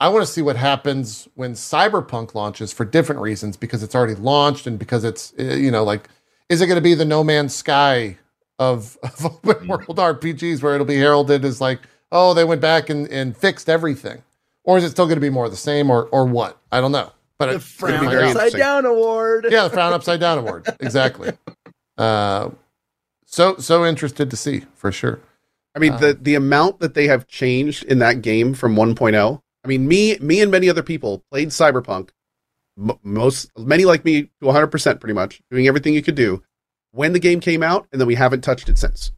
I 0.00 0.08
want 0.08 0.24
to 0.26 0.32
see 0.32 0.40
what 0.42 0.56
happens 0.56 1.28
when 1.34 1.52
Cyberpunk 1.52 2.34
launches 2.34 2.72
for 2.72 2.84
different 2.86 3.20
reasons 3.20 3.56
because 3.58 3.82
it's 3.82 3.94
already 3.94 4.14
launched 4.14 4.66
and 4.66 4.78
because 4.78 5.04
it's 5.04 5.32
uh, 5.38 5.42
you 5.42 5.70
know 5.70 5.84
like 5.84 6.08
is 6.48 6.60
it 6.60 6.66
going 6.66 6.76
to 6.78 6.82
be 6.82 6.94
the 6.94 7.04
No 7.04 7.22
Man's 7.22 7.54
Sky 7.54 8.16
of, 8.58 8.96
of 9.02 9.24
open 9.26 9.68
world 9.68 9.96
RPGs 9.98 10.62
where 10.62 10.74
it'll 10.74 10.86
be 10.86 10.96
heralded 10.96 11.44
as 11.44 11.60
like 11.60 11.80
oh 12.12 12.34
they 12.34 12.44
went 12.44 12.60
back 12.60 12.88
and, 12.90 13.06
and 13.08 13.36
fixed 13.36 13.68
everything 13.68 14.22
or 14.64 14.78
is 14.78 14.84
it 14.84 14.90
still 14.90 15.06
going 15.06 15.16
to 15.16 15.20
be 15.20 15.30
more 15.30 15.44
of 15.44 15.50
the 15.50 15.56
same 15.56 15.90
or 15.90 16.06
or 16.06 16.24
what 16.24 16.58
I 16.72 16.80
don't 16.80 16.92
know 16.92 17.12
but 17.38 17.46
The 17.46 17.54
it's 17.56 17.64
Frown 17.64 18.00
be 18.00 18.06
very 18.06 18.30
Upside. 18.30 18.52
Down 18.52 18.86
Award. 18.86 19.46
yeah 19.50 19.64
the 19.64 19.70
Frown 19.70 19.92
Upside 19.92 20.20
Down 20.20 20.38
Award 20.38 20.66
exactly 20.80 21.32
uh, 21.98 22.50
so 23.26 23.56
so 23.58 23.84
interested 23.84 24.30
to 24.30 24.36
see 24.36 24.64
for 24.74 24.90
sure 24.90 25.20
I 25.74 25.78
mean, 25.78 25.92
Uh, 25.92 25.98
the 25.98 26.14
the 26.14 26.34
amount 26.34 26.80
that 26.80 26.94
they 26.94 27.06
have 27.06 27.28
changed 27.28 27.84
in 27.84 28.00
that 28.00 28.22
game 28.22 28.54
from 28.54 28.74
1.0. 28.74 29.40
I 29.64 29.68
mean, 29.68 29.86
me 29.86 30.16
me 30.20 30.40
and 30.40 30.50
many 30.50 30.68
other 30.68 30.82
people 30.82 31.22
played 31.30 31.48
Cyberpunk. 31.48 32.10
M- 32.78 32.98
most 33.02 33.50
many 33.58 33.84
like 33.84 34.04
me 34.04 34.22
to 34.22 34.46
100% 34.46 35.00
pretty 35.00 35.12
much, 35.14 35.42
doing 35.50 35.66
everything 35.66 35.94
you 35.94 36.02
could 36.02 36.14
do 36.14 36.42
when 36.92 37.12
the 37.12 37.18
game 37.18 37.40
came 37.40 37.62
out 37.62 37.86
and 37.92 38.00
then 38.00 38.08
we 38.08 38.14
haven't 38.14 38.42
touched 38.42 38.68
it 38.68 38.78
since. 38.78 39.12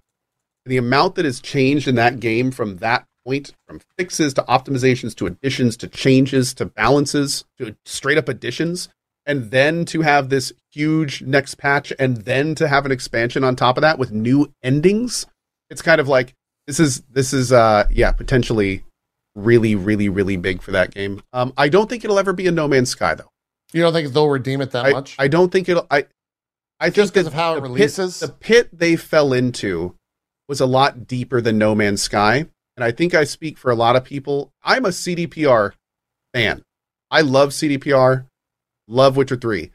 the 0.67 0.77
amount 0.77 1.15
that 1.17 1.25
has 1.25 1.41
changed 1.41 1.89
in 1.89 1.95
that 1.97 2.21
game 2.21 2.51
from 2.51 2.77
that 2.79 3.07
point, 3.25 3.53
from 3.67 3.81
fixes 3.99 4.35
to 4.35 4.43
optimizations 4.43 5.15
to 5.17 5.27
additions 5.27 5.77
to 5.77 5.89
changes 5.89 6.55
to 6.55 6.67
balances 6.67 7.45
to 7.59 7.77
straight 7.85 8.19
up 8.19 8.29
additions, 8.29 8.89
and 9.27 9.51
then 9.53 9.85
to 9.85 10.01
have 10.03 10.29
this 10.29 10.53
huge 10.73 11.23
next 11.23 11.57
patch 11.57 11.93
and 11.99 12.19
then 12.19 12.55
to 12.57 12.67
have 12.69 12.85
an 12.87 12.93
expansion 12.93 13.45
on 13.45 13.55
top 13.57 13.77
of 13.77 13.83
that 13.83 13.99
with 13.99 14.11
new 14.13 14.53
endings. 14.63 15.27
It's 15.71 15.83
kind 15.83 16.01
of 16.01 16.09
like 16.09 16.35
this 16.67 16.81
is 16.81 17.03
this 17.11 17.33
is 17.33 17.53
uh 17.53 17.87
yeah, 17.91 18.13
potentially 18.13 18.85
really, 19.35 19.75
really, 19.75 20.09
really 20.09 20.37
big 20.37 20.63
for 20.63 20.73
that 20.73 20.93
game. 20.93 21.23
Um 21.33 21.53
I 21.57 21.69
don't 21.69 21.89
think 21.89 22.05
it'll 22.05 22.19
ever 22.19 22.33
be 22.33 22.47
a 22.47 22.53
No 22.53 22.69
Man's 22.69 22.91
Sky 22.91 23.15
though. 23.15 23.31
You 23.73 23.83
don't 23.83 23.93
think 23.93 24.13
they'll 24.13 24.29
redeem 24.29 24.61
it 24.61 24.71
that 24.73 24.87
I, 24.87 24.91
much? 24.93 25.17
I 25.19 25.29
don't 25.29 25.51
think 25.51 25.69
it'll 25.69 25.87
I 25.91 26.07
I 26.81 26.91
Just 26.91 27.13
because 27.15 27.27
of 27.29 27.33
how 27.33 27.53
it 27.53 27.55
the 27.57 27.61
pit- 27.63 27.71
releases? 27.71 28.21
the 28.21 28.29
pit 28.29 28.69
they 28.73 28.97
fell 28.97 29.33
into 29.33 29.95
was 30.49 30.61
a 30.61 30.67
lot 30.67 31.07
deeper 31.07 31.41
than 31.41 31.57
No 31.59 31.75
Man's 31.75 32.03
Sky. 32.03 32.47
And 32.77 32.83
I 32.85 32.91
think 32.91 33.15
I 33.15 33.25
speak 33.25 33.59
for 33.59 33.71
a 33.71 33.75
lot 33.75 33.97
of 33.97 34.05
people. 34.05 34.51
I'm 34.63 34.85
a 34.85 34.89
CDPR 34.89 35.73
fan. 36.35 36.63
I 37.11 37.21
love 37.21 37.51
CDPR, 37.51 38.27
love 38.89 39.17
Witcher 39.17 39.37
3. 39.37 39.71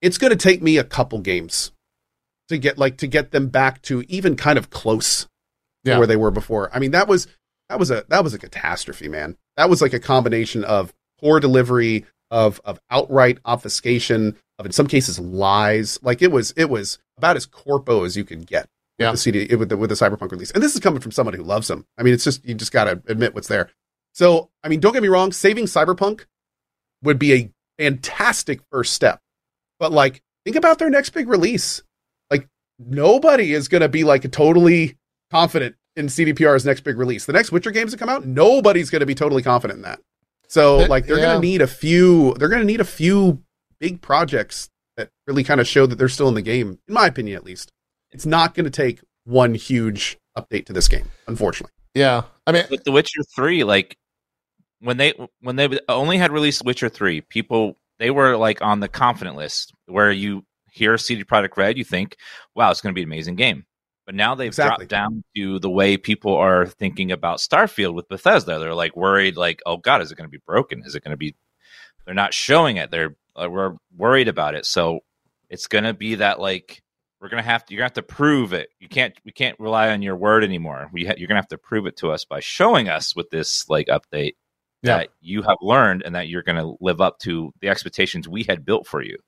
It's 0.00 0.16
going 0.18 0.30
to 0.32 0.36
take 0.36 0.62
me 0.62 0.78
a 0.78 0.84
couple 0.84 1.18
games 1.20 1.70
to 2.48 2.58
get 2.58 2.78
like 2.78 2.96
to 2.98 3.06
get 3.06 3.30
them 3.30 3.48
back 3.48 3.80
to 3.82 4.02
even 4.08 4.34
kind 4.36 4.58
of 4.58 4.70
close 4.70 5.26
Yeah. 5.84 5.94
to 5.94 5.98
where 6.00 6.06
they 6.06 6.16
were 6.16 6.30
before. 6.30 6.74
I 6.74 6.78
mean, 6.80 6.90
that 6.92 7.06
was 7.06 7.28
that 7.72 7.78
was 7.78 7.90
a 7.90 8.04
that 8.08 8.22
was 8.22 8.34
a 8.34 8.38
catastrophe, 8.38 9.08
man. 9.08 9.34
That 9.56 9.70
was 9.70 9.80
like 9.80 9.94
a 9.94 9.98
combination 9.98 10.62
of 10.62 10.92
poor 11.18 11.40
delivery, 11.40 12.04
of 12.30 12.60
of 12.66 12.78
outright 12.90 13.38
obfuscation, 13.46 14.36
of 14.58 14.66
in 14.66 14.72
some 14.72 14.86
cases 14.86 15.18
lies. 15.18 15.98
Like 16.02 16.20
it 16.20 16.30
was 16.30 16.52
it 16.54 16.68
was 16.68 16.98
about 17.16 17.36
as 17.36 17.46
corpo 17.46 18.04
as 18.04 18.14
you 18.14 18.24
could 18.24 18.46
get. 18.46 18.68
Yeah. 18.98 19.10
With 19.10 19.14
the 19.14 19.22
CD 19.22 19.54
with 19.56 19.70
the 19.70 19.78
with 19.78 19.88
the 19.88 19.96
Cyberpunk 19.96 20.32
release, 20.32 20.50
and 20.50 20.62
this 20.62 20.74
is 20.74 20.80
coming 20.80 21.00
from 21.00 21.12
someone 21.12 21.32
who 21.34 21.42
loves 21.42 21.68
them. 21.68 21.86
I 21.96 22.02
mean, 22.02 22.12
it's 22.12 22.24
just 22.24 22.44
you 22.44 22.54
just 22.54 22.72
got 22.72 22.84
to 22.84 23.02
admit 23.06 23.34
what's 23.34 23.48
there. 23.48 23.70
So, 24.12 24.50
I 24.62 24.68
mean, 24.68 24.80
don't 24.80 24.92
get 24.92 25.02
me 25.02 25.08
wrong, 25.08 25.32
saving 25.32 25.64
Cyberpunk 25.64 26.26
would 27.02 27.18
be 27.18 27.32
a 27.32 27.50
fantastic 27.78 28.60
first 28.70 28.92
step. 28.92 29.22
But 29.78 29.92
like, 29.92 30.22
think 30.44 30.56
about 30.56 30.78
their 30.78 30.90
next 30.90 31.10
big 31.10 31.26
release. 31.26 31.82
Like, 32.30 32.46
nobody 32.78 33.54
is 33.54 33.68
going 33.68 33.80
to 33.80 33.88
be 33.88 34.04
like 34.04 34.30
totally 34.30 34.98
confident 35.30 35.76
in 35.96 36.06
CDPR's 36.06 36.64
next 36.64 36.80
big 36.80 36.98
release. 36.98 37.26
The 37.26 37.32
next 37.32 37.52
Witcher 37.52 37.70
games 37.70 37.92
that 37.92 37.98
come 37.98 38.08
out, 38.08 38.24
nobody's 38.24 38.90
going 38.90 39.00
to 39.00 39.06
be 39.06 39.14
totally 39.14 39.42
confident 39.42 39.78
in 39.78 39.82
that. 39.82 40.00
So, 40.48 40.78
Th- 40.78 40.90
like, 40.90 41.06
they're 41.06 41.18
yeah. 41.18 41.24
going 41.24 41.42
to 41.42 41.46
need 41.46 41.62
a 41.62 41.66
few. 41.66 42.34
They're 42.34 42.48
going 42.48 42.60
to 42.60 42.66
need 42.66 42.80
a 42.80 42.84
few 42.84 43.42
big 43.80 44.00
projects 44.00 44.68
that 44.96 45.10
really 45.26 45.44
kind 45.44 45.60
of 45.60 45.66
show 45.66 45.86
that 45.86 45.96
they're 45.96 46.08
still 46.08 46.28
in 46.28 46.34
the 46.34 46.42
game. 46.42 46.78
In 46.88 46.94
my 46.94 47.06
opinion, 47.06 47.36
at 47.36 47.44
least, 47.44 47.72
it's 48.10 48.26
not 48.26 48.54
going 48.54 48.64
to 48.64 48.70
take 48.70 49.00
one 49.24 49.54
huge 49.54 50.18
update 50.36 50.66
to 50.66 50.72
this 50.72 50.88
game. 50.88 51.10
Unfortunately, 51.26 51.72
yeah. 51.94 52.22
I 52.46 52.52
mean, 52.52 52.64
with 52.70 52.84
The 52.84 52.92
Witcher 52.92 53.22
Three, 53.34 53.64
like 53.64 53.96
when 54.80 54.96
they 54.96 55.14
when 55.40 55.56
they 55.56 55.78
only 55.88 56.18
had 56.18 56.32
released 56.32 56.64
Witcher 56.64 56.88
Three, 56.88 57.20
people 57.20 57.76
they 57.98 58.10
were 58.10 58.36
like 58.36 58.60
on 58.62 58.80
the 58.80 58.88
confident 58.88 59.36
list 59.36 59.72
where 59.86 60.10
you 60.10 60.44
hear 60.70 60.96
CD 60.98 61.24
Projekt 61.24 61.56
Red, 61.56 61.78
you 61.78 61.84
think, 61.84 62.16
"Wow, 62.54 62.70
it's 62.70 62.80
going 62.80 62.92
to 62.92 62.98
be 62.98 63.02
an 63.02 63.08
amazing 63.08 63.36
game." 63.36 63.64
But 64.06 64.14
now 64.16 64.34
they've 64.34 64.48
Exactly. 64.48 64.86
dropped 64.86 64.90
down 64.90 65.24
to 65.36 65.58
the 65.60 65.70
way 65.70 65.96
people 65.96 66.34
are 66.34 66.66
thinking 66.66 67.12
about 67.12 67.38
Starfield 67.38 67.94
with 67.94 68.08
Bethesda. 68.08 68.58
They're 68.58 68.74
like 68.74 68.96
worried, 68.96 69.36
like, 69.36 69.60
"Oh 69.64 69.76
God, 69.76 70.02
is 70.02 70.10
it 70.10 70.16
going 70.16 70.28
to 70.28 70.30
be 70.32 70.42
broken? 70.44 70.82
Is 70.84 70.94
it 70.94 71.04
going 71.04 71.12
to 71.12 71.16
be?" 71.16 71.34
They're 72.04 72.14
not 72.14 72.34
showing 72.34 72.78
it. 72.78 72.90
They're 72.90 73.14
uh, 73.36 73.48
we're 73.48 73.76
worried 73.96 74.28
about 74.28 74.54
it. 74.56 74.66
So 74.66 75.00
it's 75.48 75.68
going 75.68 75.84
to 75.84 75.94
be 75.94 76.16
that 76.16 76.40
like 76.40 76.82
we're 77.20 77.28
going 77.28 77.42
to 77.42 77.48
have 77.48 77.64
to 77.66 77.72
you're 77.74 77.78
going 77.78 77.90
to 77.90 78.00
have 78.00 78.06
to 78.06 78.14
prove 78.14 78.52
it. 78.52 78.70
You 78.80 78.88
can't 78.88 79.14
we 79.24 79.30
can't 79.30 79.58
rely 79.60 79.90
on 79.90 80.02
your 80.02 80.16
word 80.16 80.42
anymore. 80.42 80.90
We 80.92 81.04
ha- 81.06 81.14
you're 81.16 81.28
going 81.28 81.36
to 81.36 81.42
have 81.42 81.48
to 81.48 81.58
prove 81.58 81.86
it 81.86 81.96
to 81.98 82.10
us 82.10 82.24
by 82.24 82.40
showing 82.40 82.88
us 82.88 83.14
with 83.14 83.30
this 83.30 83.68
like 83.70 83.86
update 83.86 84.32
Yeah. 84.82 84.96
that 84.98 85.10
you 85.20 85.42
have 85.42 85.58
learned 85.62 86.02
and 86.04 86.16
that 86.16 86.26
you're 86.26 86.42
going 86.42 86.56
to 86.58 86.76
live 86.80 87.00
up 87.00 87.20
to 87.20 87.52
the 87.60 87.68
expectations 87.68 88.26
we 88.28 88.42
had 88.42 88.64
built 88.64 88.88
for 88.88 89.00
you. 89.00 89.18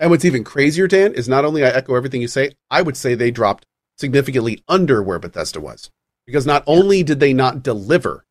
And 0.00 0.10
what's 0.10 0.24
even 0.24 0.44
crazier, 0.44 0.88
Dan, 0.88 1.12
is 1.12 1.28
not 1.28 1.44
only 1.44 1.62
I 1.62 1.68
echo 1.68 1.94
everything 1.94 2.22
you 2.22 2.28
say, 2.28 2.52
I 2.70 2.80
would 2.80 2.96
say 2.96 3.14
they 3.14 3.30
dropped 3.30 3.66
significantly 3.98 4.64
under 4.66 5.02
where 5.02 5.18
Bethesda 5.18 5.60
was. 5.60 5.90
Because 6.26 6.46
not 6.46 6.64
only 6.66 7.02
did 7.02 7.20
they 7.20 7.34
not 7.34 7.62
deliver, 7.62 8.24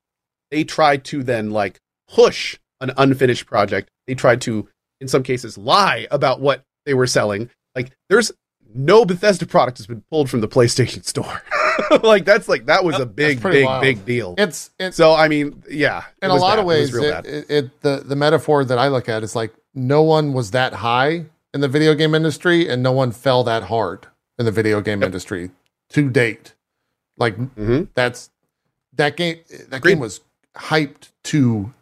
they 0.49 0.63
tried 0.63 1.03
to 1.05 1.21
then 1.21 1.51
like 1.51 1.79
push 2.07 2.57
an 2.81 2.91
unfinished 2.97 3.45
project. 3.45 3.89
They 4.07 4.15
tried 4.15 4.41
to, 4.41 4.67
in 4.99 5.07
some 5.07 5.21
cases, 5.21 5.59
lie 5.59 6.07
about 6.09 6.41
what 6.41 6.63
they 6.87 6.95
were 6.95 7.07
selling. 7.07 7.51
Like 7.75 7.91
there's 8.09 8.31
no 8.73 9.05
Bethesda 9.05 9.45
product 9.45 9.77
has 9.77 9.85
been 9.85 10.03
pulled 10.09 10.27
from 10.27 10.41
the 10.41 10.47
PlayStation 10.47 11.05
Store. 11.05 11.43
like 12.03 12.25
that's 12.25 12.47
like 12.47 12.65
that 12.65 12.83
was 12.83 12.99
a 12.99 13.05
big, 13.05 13.43
big, 13.43 13.65
wild. 13.65 13.81
big 13.81 14.05
deal. 14.05 14.33
it's 14.37 14.71
it's 14.79 14.97
so 14.97 15.13
I 15.13 15.27
mean, 15.27 15.63
yeah, 15.69 16.03
in 16.21 16.31
a 16.31 16.35
lot 16.35 16.53
bad. 16.53 16.59
of 16.59 16.65
ways, 16.65 16.89
it 16.89 16.93
was 16.93 17.01
real 17.01 17.03
it, 17.03 17.23
bad. 17.23 17.25
it, 17.25 17.49
it 17.49 17.81
the 17.81 18.03
the 18.05 18.15
metaphor 18.15 18.65
that 18.65 18.77
I 18.79 18.87
look 18.87 19.07
at 19.07 19.23
is 19.23 19.35
like 19.35 19.53
no 19.75 20.01
one 20.01 20.33
was 20.33 20.51
that 20.51 20.73
high 20.73 21.25
in 21.53 21.61
the 21.61 21.67
video 21.67 21.93
game 21.95 22.13
industry, 22.15 22.67
and 22.69 22.81
no 22.83 22.91
one 22.91 23.11
fell 23.11 23.43
that 23.43 23.63
hard 23.63 24.07
in 24.37 24.45
the 24.45 24.51
video 24.51 24.81
game 24.81 25.03
industry 25.03 25.51
to 25.89 26.09
date. 26.09 26.53
Like 27.17 27.37
Mhm. 27.37 27.89
that's 27.95 28.29
that 28.93 29.17
game. 29.17 29.39
That 29.69 29.81
game 29.81 29.99
was 29.99 30.21
hyped 30.57 31.09
to 31.25 31.73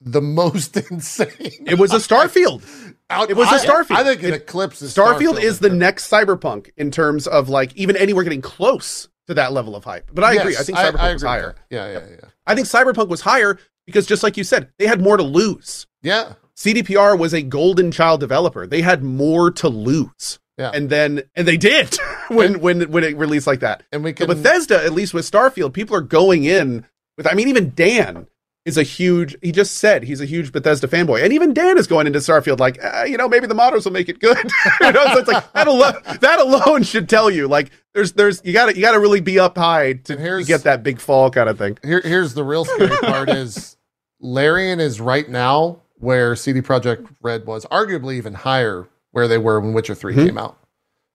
the 0.00 0.20
most 0.20 0.76
insane. 0.90 1.28
It 1.66 1.78
was 1.78 1.92
a 1.92 1.96
Starfield. 1.96 2.62
Out- 3.10 3.30
it 3.30 3.36
was 3.36 3.48
a 3.48 3.54
I- 3.54 3.64
Starfield. 3.66 3.96
I 3.96 4.04
think 4.04 4.22
it, 4.22 4.30
It- 4.30 4.34
eclipses 4.42 4.94
Starfield 4.94 5.40
is 5.40 5.58
the 5.60 5.70
next 5.70 6.10
Cyberpunk 6.10 6.70
in 6.76 6.90
terms 6.90 7.26
of 7.26 7.48
like 7.48 7.74
even 7.76 7.96
anywhere 7.96 8.24
getting 8.24 8.42
close 8.42 9.08
to 9.26 9.34
that 9.34 9.52
level 9.52 9.74
of 9.74 9.84
hype. 9.84 10.10
But 10.12 10.24
I 10.24 10.34
agree. 10.34 10.56
I 10.56 10.62
think 10.62 10.78
Cyberpunk 10.78 10.98
I 10.98 11.12
was 11.14 11.22
higher. 11.22 11.54
Yeah, 11.70 11.90
yeah, 11.92 12.00
yeah, 12.10 12.28
I 12.46 12.54
think 12.54 12.66
Cyberpunk 12.66 13.08
was 13.08 13.22
higher 13.22 13.58
because 13.86 14.06
just 14.06 14.22
like 14.22 14.36
you 14.36 14.44
said, 14.44 14.68
they 14.78 14.86
had 14.86 15.00
more 15.00 15.16
to 15.16 15.22
lose. 15.22 15.86
yeah. 16.02 16.34
CDPR 16.56 17.18
was 17.18 17.34
a 17.34 17.42
golden 17.42 17.90
child 17.90 18.20
developer. 18.20 18.66
They 18.66 18.82
had 18.82 19.02
more 19.02 19.50
to 19.52 19.68
lose. 19.68 20.38
Yeah. 20.58 20.70
And 20.72 20.88
then 20.88 21.22
and 21.34 21.48
they 21.48 21.56
did 21.56 21.96
when 22.28 22.60
when 22.60 22.90
when 22.90 23.04
it 23.04 23.16
released 23.16 23.46
like 23.46 23.60
that. 23.60 23.82
And 23.92 24.04
we 24.04 24.10
So 24.10 24.26
can 24.26 24.26
Bethesda, 24.28 24.84
at 24.84 24.92
least 24.92 25.14
with 25.14 25.28
Starfield, 25.28 25.72
people 25.72 25.96
are 25.96 26.00
going 26.00 26.44
in 26.44 26.86
with 27.16 27.26
I 27.26 27.34
mean 27.34 27.48
even 27.48 27.72
Dan 27.74 28.28
is 28.64 28.78
a 28.78 28.82
huge 28.82 29.36
he 29.42 29.50
just 29.50 29.74
said 29.74 30.04
he's 30.04 30.20
a 30.20 30.26
huge 30.26 30.52
Bethesda 30.52 30.86
fanboy. 30.86 31.24
And 31.24 31.32
even 31.32 31.54
Dan 31.54 31.76
is 31.76 31.88
going 31.88 32.06
into 32.06 32.20
Starfield 32.20 32.60
like, 32.60 32.82
uh, 32.82 33.02
you 33.02 33.16
know, 33.16 33.28
maybe 33.28 33.48
the 33.48 33.54
modders 33.54 33.84
will 33.84 33.92
make 33.92 34.08
it 34.08 34.20
good. 34.20 34.38
you 34.80 34.92
know, 34.92 35.04
so 35.06 35.18
it's 35.18 35.28
like 35.28 35.52
that 35.54 35.66
alone 35.66 35.94
that 36.20 36.38
alone 36.38 36.84
should 36.84 37.08
tell 37.08 37.30
you 37.30 37.48
like 37.48 37.72
there's 37.92 38.12
there's 38.12 38.40
you 38.44 38.52
got 38.52 38.66
to 38.66 38.76
you 38.76 38.80
got 38.80 38.92
to 38.92 39.00
really 39.00 39.20
be 39.20 39.40
up 39.40 39.58
high 39.58 39.94
to, 39.94 40.16
And 40.16 40.38
to 40.38 40.44
get 40.44 40.62
that 40.62 40.84
big 40.84 41.00
fall 41.00 41.30
kind 41.30 41.48
of 41.48 41.58
thing. 41.58 41.78
Here, 41.82 42.00
here's 42.00 42.34
the 42.34 42.44
real 42.44 42.64
scary 42.64 42.96
part: 42.98 43.28
is 43.28 43.76
Larian 44.20 44.78
is 44.78 45.00
right 45.00 45.28
now 45.28 45.80
where 46.04 46.36
CD 46.36 46.60
Projekt 46.60 47.08
Red 47.22 47.46
was, 47.46 47.64
arguably 47.66 48.14
even 48.14 48.34
higher 48.34 48.86
where 49.12 49.26
they 49.26 49.38
were 49.38 49.60
when 49.60 49.72
Witcher 49.72 49.94
3 49.94 50.14
Mhm. 50.14 50.26
came 50.26 50.38
out. 50.38 50.58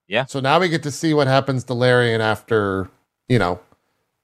Yeah. 0.07 0.25
So 0.25 0.39
now 0.39 0.59
we 0.59 0.69
get 0.69 0.83
to 0.83 0.91
see 0.91 1.13
what 1.13 1.27
happens 1.27 1.63
to 1.65 1.73
Larian 1.73 2.19
after 2.21 2.89
you 3.27 3.37
know 3.39 3.59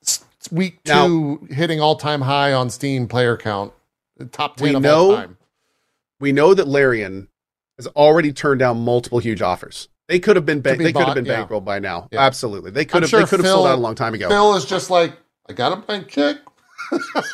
s- 0.05 0.23
week 0.51 0.79
Now- 0.85 1.05
two 1.07 1.47
hitting 1.51 1.79
all 1.79 1.95
time 1.95 2.21
high 2.21 2.53
on 2.53 2.69
Steam 2.69 3.07
player 3.07 3.37
count, 3.37 3.71
top 4.31 4.57
ten 4.57 4.69
We 4.69 4.75
of 4.75 4.81
know- 4.81 5.11
all 5.11 5.15
time. 5.17 5.37
we 6.19 6.31
know 6.31 6.53
that 6.53 6.67
Larian 6.67 7.27
has 7.77 7.87
already 7.87 8.31
turned 8.33 8.59
down 8.59 8.79
multiple 8.83 9.19
huge 9.19 9.41
offers. 9.41 9.89
They 10.07 10.19
could 10.19 10.35
have 10.35 10.45
been 10.45 10.61
ban- 10.61 10.77
be 10.77 10.85
they 10.85 10.93
could 10.93 11.05
have 11.05 11.15
been 11.15 11.25
yeah. 11.25 11.43
bankrolled 11.45 11.65
by 11.65 11.79
now. 11.79 12.07
Yeah. 12.11 12.21
Absolutely, 12.21 12.71
they 12.71 12.85
could 12.85 12.97
I'm 12.97 13.01
have 13.03 13.09
sure 13.09 13.19
they 13.19 13.25
could 13.27 13.39
have 13.41 13.47
sold 13.47 13.67
out 13.67 13.75
a 13.77 13.81
long 13.81 13.95
time 13.95 14.13
ago. 14.13 14.29
Phil 14.29 14.55
is 14.55 14.65
just 14.65 14.89
like, 14.89 15.13
I 15.49 15.53
got 15.53 15.73
a 15.73 15.75
blank 15.75 16.07
check. 16.07 16.37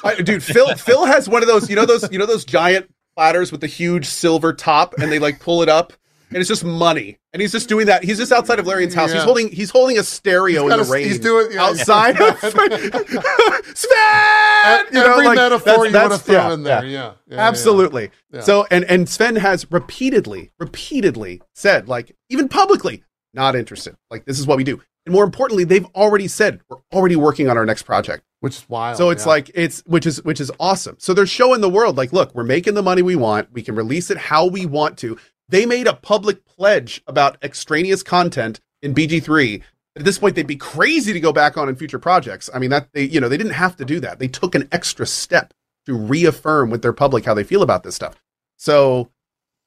I- 0.03 0.15
dude, 0.21 0.41
Phil 0.43 0.75
Phil 0.75 1.05
has 1.05 1.27
one 1.29 1.41
of 1.41 1.47
those 1.47 1.69
you 1.69 1.75
know 1.75 1.85
those 1.85 2.09
you 2.11 2.17
know 2.19 2.25
those 2.25 2.43
giant 2.45 2.89
platters 3.21 3.51
with 3.51 3.61
the 3.61 3.67
huge 3.67 4.07
silver 4.07 4.51
top, 4.51 4.95
and 4.97 5.11
they 5.11 5.19
like 5.19 5.39
pull 5.39 5.61
it 5.61 5.69
up, 5.69 5.93
and 6.29 6.37
it's 6.39 6.47
just 6.47 6.63
money. 6.65 7.19
And 7.33 7.39
he's 7.41 7.51
just 7.51 7.69
doing 7.69 7.85
that. 7.85 8.03
He's 8.03 8.17
just 8.17 8.31
outside 8.31 8.57
of 8.57 8.65
Larian's 8.65 8.95
house. 8.95 9.13
He's 9.13 9.21
holding 9.21 9.51
he's 9.51 9.69
holding 9.69 9.99
a 9.99 10.03
stereo 10.03 10.63
in 10.63 10.69
the 10.69 10.79
a- 10.79 10.91
rain. 10.91 11.05
he's 11.07 11.19
doing 11.19 11.49
yeah, 11.51 11.63
outside 11.65 12.19
of 12.19 12.39
Swen. 13.75 14.85
You 14.91 14.99
know, 14.99 15.11
Every 15.13 15.25
like, 15.27 15.35
metaphor 15.35 15.65
that's- 15.65 15.85
you 15.85 15.91
that's- 15.91 16.09
want 16.09 16.13
to 16.13 16.17
throw 16.25 16.35
yeah, 16.35 16.53
in 16.53 16.63
there. 16.63 16.83
yeah. 16.85 16.89
Yeah, 16.89 16.91
yeah, 16.99 17.13
yeah, 17.27 17.35
yeah. 17.35 17.47
Absolutely. 17.47 18.09
Yeah. 18.33 18.41
So 18.41 18.65
and 18.71 18.83
and 18.85 19.07
Swen 19.07 19.35
has 19.35 19.67
repeatedly, 19.71 20.51
repeatedly 20.59 21.41
said, 21.53 21.87
like 21.87 22.15
even 22.29 22.47
publicly, 22.49 23.03
not 23.35 23.55
interested. 23.55 23.95
Like 24.09 24.25
this 24.25 24.39
is 24.39 24.47
what 24.47 24.57
we 24.57 24.63
do. 24.63 24.81
And 25.05 25.13
more 25.13 25.23
importantly, 25.23 25.63
they've 25.63 25.85
already 25.95 26.27
said 26.27 26.59
we're 26.69 26.77
already 26.91 27.15
working 27.15 27.49
on 27.49 27.57
our 27.57 27.65
next 27.67 27.83
project. 27.83 28.23
Which 28.41 28.57
is 28.57 28.69
wild. 28.69 28.97
So 28.97 29.11
it's 29.11 29.23
yeah. 29.23 29.29
like 29.29 29.51
it's 29.53 29.81
which 29.85 30.07
is 30.07 30.23
which 30.23 30.41
is 30.41 30.51
awesome. 30.59 30.95
So 30.99 31.13
they're 31.13 31.27
showing 31.27 31.61
the 31.61 31.69
world 31.69 31.95
like, 31.95 32.11
look, 32.11 32.33
we're 32.33 32.43
making 32.43 32.73
the 32.73 32.81
money 32.81 33.03
we 33.03 33.15
want. 33.15 33.53
We 33.53 33.61
can 33.61 33.75
release 33.75 34.09
it 34.09 34.17
how 34.17 34.47
we 34.47 34.65
want 34.65 34.97
to. 34.99 35.17
They 35.47 35.67
made 35.67 35.85
a 35.85 35.93
public 35.93 36.43
pledge 36.45 37.03
about 37.05 37.37
extraneous 37.43 38.01
content 38.01 38.59
in 38.81 38.95
BG3. 38.95 39.61
At 39.95 40.05
this 40.05 40.17
point, 40.17 40.35
they'd 40.35 40.47
be 40.47 40.55
crazy 40.55 41.13
to 41.13 41.19
go 41.19 41.31
back 41.31 41.55
on 41.55 41.69
in 41.69 41.75
future 41.75 41.99
projects. 41.99 42.49
I 42.51 42.57
mean, 42.57 42.71
that 42.71 42.91
they 42.93 43.03
you 43.03 43.21
know 43.21 43.29
they 43.29 43.37
didn't 43.37 43.53
have 43.53 43.75
to 43.77 43.85
do 43.85 43.99
that. 43.99 44.17
They 44.17 44.27
took 44.27 44.55
an 44.55 44.67
extra 44.71 45.05
step 45.05 45.53
to 45.85 45.95
reaffirm 45.95 46.71
with 46.71 46.81
their 46.81 46.93
public 46.93 47.25
how 47.25 47.35
they 47.35 47.43
feel 47.43 47.61
about 47.61 47.83
this 47.83 47.93
stuff. 47.93 48.15
So, 48.57 49.11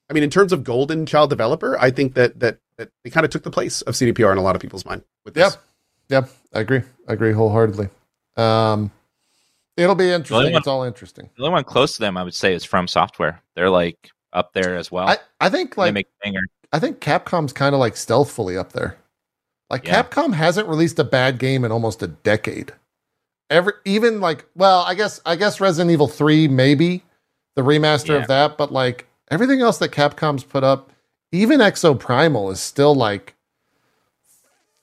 I 0.09 0.13
mean, 0.13 0.23
in 0.23 0.29
terms 0.29 0.51
of 0.51 0.65
golden 0.65 1.05
child 1.05 1.29
developer, 1.29 1.79
I 1.79 1.91
think 1.91 2.15
that 2.15 2.41
that 2.41 2.57
that 2.77 2.89
they 3.05 3.09
kind 3.09 3.23
of 3.23 3.29
took 3.29 3.43
the 3.43 3.51
place 3.51 3.81
of 3.83 3.93
CDPR 3.93 4.33
in 4.33 4.37
a 4.37 4.41
lot 4.41 4.57
of 4.57 4.61
people's 4.61 4.85
mind 4.85 5.03
with 5.23 5.33
this. 5.33 5.53
Yep. 5.53 5.61
Yep, 6.07 6.29
I 6.53 6.59
agree. 6.59 6.81
I 7.07 7.13
agree 7.13 7.31
wholeheartedly. 7.31 7.89
Um, 8.37 8.91
it'll 9.77 9.95
be 9.95 10.11
interesting. 10.11 10.51
one- 10.51 10.55
It's 10.59 10.67
all 10.67 10.83
interesting. 10.83 11.29
The 11.37 11.43
only 11.43 11.53
one 11.53 11.63
close 11.63 11.93
to 11.93 11.99
them, 11.99 12.17
I 12.17 12.23
would 12.23 12.33
say, 12.35 12.53
is 12.53 12.63
From 12.65 12.87
Software. 12.87 13.41
They're 13.55 13.69
like 13.69 14.11
up 14.33 14.53
there 14.53 14.75
as 14.75 14.91
well. 14.91 15.07
I, 15.07 15.17
I 15.39 15.49
think 15.49 15.77
like. 15.77 16.07
I 16.73 16.79
think 16.79 16.99
Capcom's 16.99 17.53
kind 17.53 17.73
of 17.73 17.79
like 17.79 17.95
stealthfully 17.95 18.57
up 18.57 18.73
there. 18.73 18.97
Like 19.69 19.87
Yeah. 19.87 20.03
Capcom 20.03 20.33
hasn't 20.33 20.67
released 20.67 20.99
a 20.99 21.03
bad 21.05 21.39
game 21.39 21.63
in 21.63 21.71
almost 21.71 22.03
a 22.03 22.07
decade. 22.07 22.73
Every 23.49 23.73
even 23.85 24.19
like 24.19 24.45
well, 24.55 24.81
I 24.81 24.93
guess 24.95 25.21
I 25.25 25.35
guess 25.37 25.61
Resident 25.61 25.91
Evil 25.91 26.07
3 26.07 26.47
maybe 26.49 27.03
the 27.55 27.61
remaster 27.61 28.09
Yeah. 28.09 28.15
of 28.17 28.27
that, 28.27 28.57
but 28.57 28.73
like 28.73 29.07
everything 29.31 29.61
else 29.61 29.77
that 29.77 29.91
Capcom's 29.91 30.43
put 30.43 30.63
up, 30.63 30.91
even 31.31 31.59
Exoprimal 31.61 32.51
is 32.51 32.59
still 32.59 32.93
like 32.95 33.35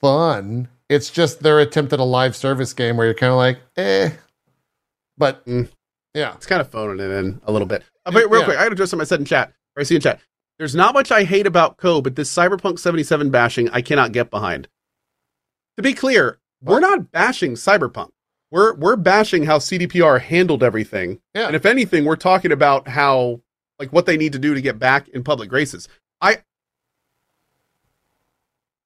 fun. 0.01 0.69
It's 0.93 1.09
just 1.09 1.41
their 1.41 1.59
attempt 1.59 1.93
at 1.93 1.99
a 1.99 2.03
live 2.03 2.35
service 2.35 2.73
game 2.73 2.97
where 2.97 3.05
you're 3.07 3.13
kind 3.15 3.31
of 3.31 3.37
like, 3.37 3.59
eh. 3.77 4.11
But 5.17 5.45
Mm. 5.45 5.69
yeah, 6.13 6.33
It's 6.35 6.45
kind 6.45 6.61
of 6.61 6.69
phoning 6.69 7.03
it 7.05 7.11
in 7.11 7.41
a 7.45 7.51
little 7.51 7.67
bit. 7.67 7.83
Uh, 8.05 8.11
but 8.11 8.29
real 8.29 8.41
Yeah. 8.41 8.45
quick, 8.45 8.57
I 8.57 8.63
got 8.63 8.69
to 8.69 8.73
address 8.73 8.89
something 8.89 9.03
I 9.03 9.07
said 9.07 9.19
in 9.19 9.25
chat. 9.25 9.53
Or 9.75 9.81
I 9.81 9.83
see 9.83 9.95
in 9.95 10.01
chat. 10.01 10.19
There's 10.59 10.75
not 10.75 10.93
much 10.93 11.11
I 11.11 11.23
hate 11.23 11.47
about 11.47 11.77
Cohh, 11.77 12.01
but 12.03 12.15
this 12.15 12.33
Cyberpunk 12.33 12.79
77 12.79 13.29
bashing 13.31 13.69
I 13.71 13.81
cannot 13.81 14.11
get 14.11 14.29
behind. 14.29 14.67
To 15.77 15.83
be 15.83 15.93
clear, 15.93 16.39
we're 16.61 16.79
not 16.79 17.11
bashing 17.11 17.53
Cyberpunk. 17.53 18.09
We're 18.51 18.73
we're 18.75 18.95
bashing 18.95 19.45
how 19.45 19.57
CDPR 19.57 20.19
handled 20.21 20.61
everything. 20.63 21.19
Yeah. 21.33 21.47
And 21.47 21.55
if 21.55 21.65
anything, 21.65 22.05
we're 22.05 22.15
talking 22.15 22.51
about 22.51 22.87
how 22.87 23.41
like 23.79 23.91
what 23.91 24.05
they 24.05 24.15
need 24.17 24.33
to 24.33 24.39
do 24.39 24.53
to 24.53 24.61
get 24.61 24.77
back 24.77 25.07
in 25.09 25.23
public 25.23 25.49
graces. 25.49 25.87
I 26.21 26.43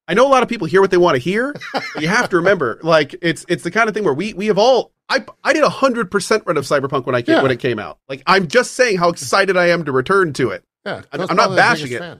I 0.08 0.14
know 0.14 0.26
a 0.26 0.30
lot 0.32 0.42
of 0.42 0.48
people 0.48 0.66
hear 0.66 0.80
what 0.80 0.90
they 0.90 0.96
want 0.96 1.14
to 1.16 1.18
hear. 1.20 1.54
but 1.72 1.84
you 2.02 2.08
have 2.08 2.28
to 2.30 2.36
remember, 2.36 2.80
like 2.82 3.14
it's 3.22 3.44
it's 3.48 3.62
the 3.62 3.70
kind 3.70 3.88
of 3.88 3.94
thing 3.94 4.04
where 4.04 4.14
we 4.14 4.32
we 4.34 4.46
have 4.46 4.58
all 4.58 4.90
I 5.08 5.24
I 5.44 5.52
did 5.52 5.62
a 5.62 5.68
hundred 5.68 6.10
percent 6.10 6.42
run 6.46 6.56
of 6.56 6.64
Cyberpunk 6.64 7.06
when 7.06 7.14
I 7.14 7.22
came, 7.22 7.36
Yeah. 7.36 7.42
when 7.42 7.50
it 7.52 7.60
came 7.60 7.78
out. 7.78 7.98
Like 8.08 8.22
I'm 8.26 8.48
just 8.48 8.72
saying 8.72 8.96
how 8.98 9.10
excited 9.10 9.56
I 9.56 9.66
am 9.68 9.84
to 9.84 9.92
return 9.92 10.32
to 10.34 10.50
it. 10.50 10.64
yeah. 10.86 11.02
I'm- 11.12 11.26
I'm 11.30 11.36
not 11.36 11.54
bashing 11.54 11.92
it. 11.92 12.00
Yeah. 12.00 12.16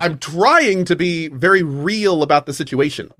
I'm 0.00 0.18
trying 0.18 0.84
to 0.86 0.96
be 0.96 1.28
very 1.28 1.62
real 1.62 2.22
about 2.24 2.46
the 2.46 2.52
situation. 2.52 3.12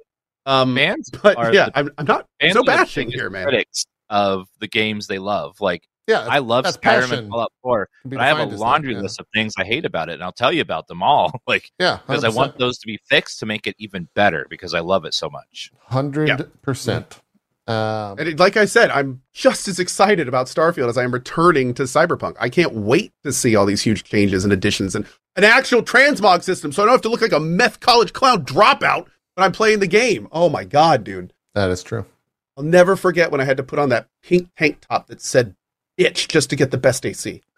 Um, 0.46 0.74
Fans 0.76 1.10
but 1.10 1.36
yeah, 1.54 1.66
the- 1.66 1.78
I'm, 1.78 1.90
I'm 1.98 2.06
not 2.06 2.26
fans 2.40 2.54
so 2.54 2.64
bashing 2.64 3.10
here, 3.10 3.30
man. 3.30 3.44
Critics 3.44 3.86
of 4.08 4.46
the 4.60 4.68
games 4.68 5.06
they 5.08 5.18
love. 5.18 5.60
Like 5.60 5.82
yeah, 6.06 6.26
I 6.28 6.38
love 6.38 6.64
that's 6.64 6.76
Skyrim 6.76 6.82
passion. 6.82 7.18
and 7.18 7.28
Fallout 7.28 7.52
4, 7.62 7.88
but 8.04 8.20
I 8.20 8.26
have 8.26 8.38
a 8.38 8.40
defined 8.40 8.52
as 8.52 8.58
that, 8.58 8.64
laundry 8.64 8.94
yeah. 8.94 9.00
list 9.00 9.20
of 9.20 9.26
things 9.34 9.54
I 9.58 9.64
hate 9.64 9.84
about 9.84 10.08
it, 10.08 10.14
and 10.14 10.22
I'll 10.22 10.32
tell 10.32 10.52
you 10.52 10.60
about 10.60 10.86
them 10.88 11.02
all. 11.02 11.32
Like 11.46 11.70
Yeah, 11.78 12.00
because 12.04 12.24
I 12.24 12.28
want 12.28 12.58
those 12.58 12.78
to 12.78 12.86
be 12.86 12.98
fixed 13.04 13.38
to 13.38 13.46
make 13.46 13.66
it 13.66 13.76
even 13.78 14.08
better 14.14 14.46
because 14.50 14.74
I 14.74 14.80
love 14.80 15.04
it 15.04 15.14
so 15.14 15.30
much. 15.30 15.70
Hundred 15.84 16.50
percent. 16.62 17.20
Um, 17.68 18.18
And 18.18 18.28
it, 18.28 18.38
like 18.38 18.56
I 18.56 18.64
said, 18.64 18.90
I'm 18.90 19.22
just 19.32 19.68
as 19.68 19.78
excited 19.78 20.28
about 20.28 20.46
Starfield 20.46 20.88
as 20.88 20.98
I 20.98 21.04
am 21.04 21.12
returning 21.12 21.74
to 21.74 21.84
Cyberpunk. 21.84 22.36
I 22.40 22.48
can't 22.48 22.72
wait 22.72 23.12
to 23.24 23.32
see 23.32 23.54
all 23.54 23.66
these 23.66 23.82
huge 23.82 24.04
changes 24.04 24.44
and 24.44 24.52
additions 24.52 24.94
and 24.94 25.06
an 25.36 25.44
actual 25.44 25.82
transmog 25.82 26.42
system, 26.42 26.72
so 26.72 26.82
I 26.82 26.86
don't 26.86 26.94
have 26.94 27.02
to 27.02 27.08
look 27.08 27.22
like 27.22 27.32
a 27.32 27.40
meth 27.40 27.80
college 27.80 28.12
clown 28.12 28.44
dropout 28.44 29.06
when 29.34 29.44
I'm 29.44 29.52
playing 29.52 29.80
the 29.80 29.86
game. 29.86 30.28
Oh 30.32 30.48
my 30.48 30.64
god, 30.64 31.04
dude! 31.04 31.32
that 31.54 31.70
is 31.70 31.82
true. 31.82 32.06
I'll 32.56 32.64
never 32.64 32.96
forget 32.96 33.30
when 33.30 33.40
I 33.40 33.44
had 33.44 33.58
to 33.58 33.62
put 33.62 33.78
on 33.78 33.90
that 33.90 34.08
pink 34.22 34.48
tank 34.56 34.78
top 34.80 35.08
that 35.08 35.20
said 35.20 35.55
"bitch" 35.98 36.28
just 36.28 36.50
to 36.50 36.56
get 36.56 36.70
the 36.70 36.78
best 36.78 37.04
AC. 37.06 37.42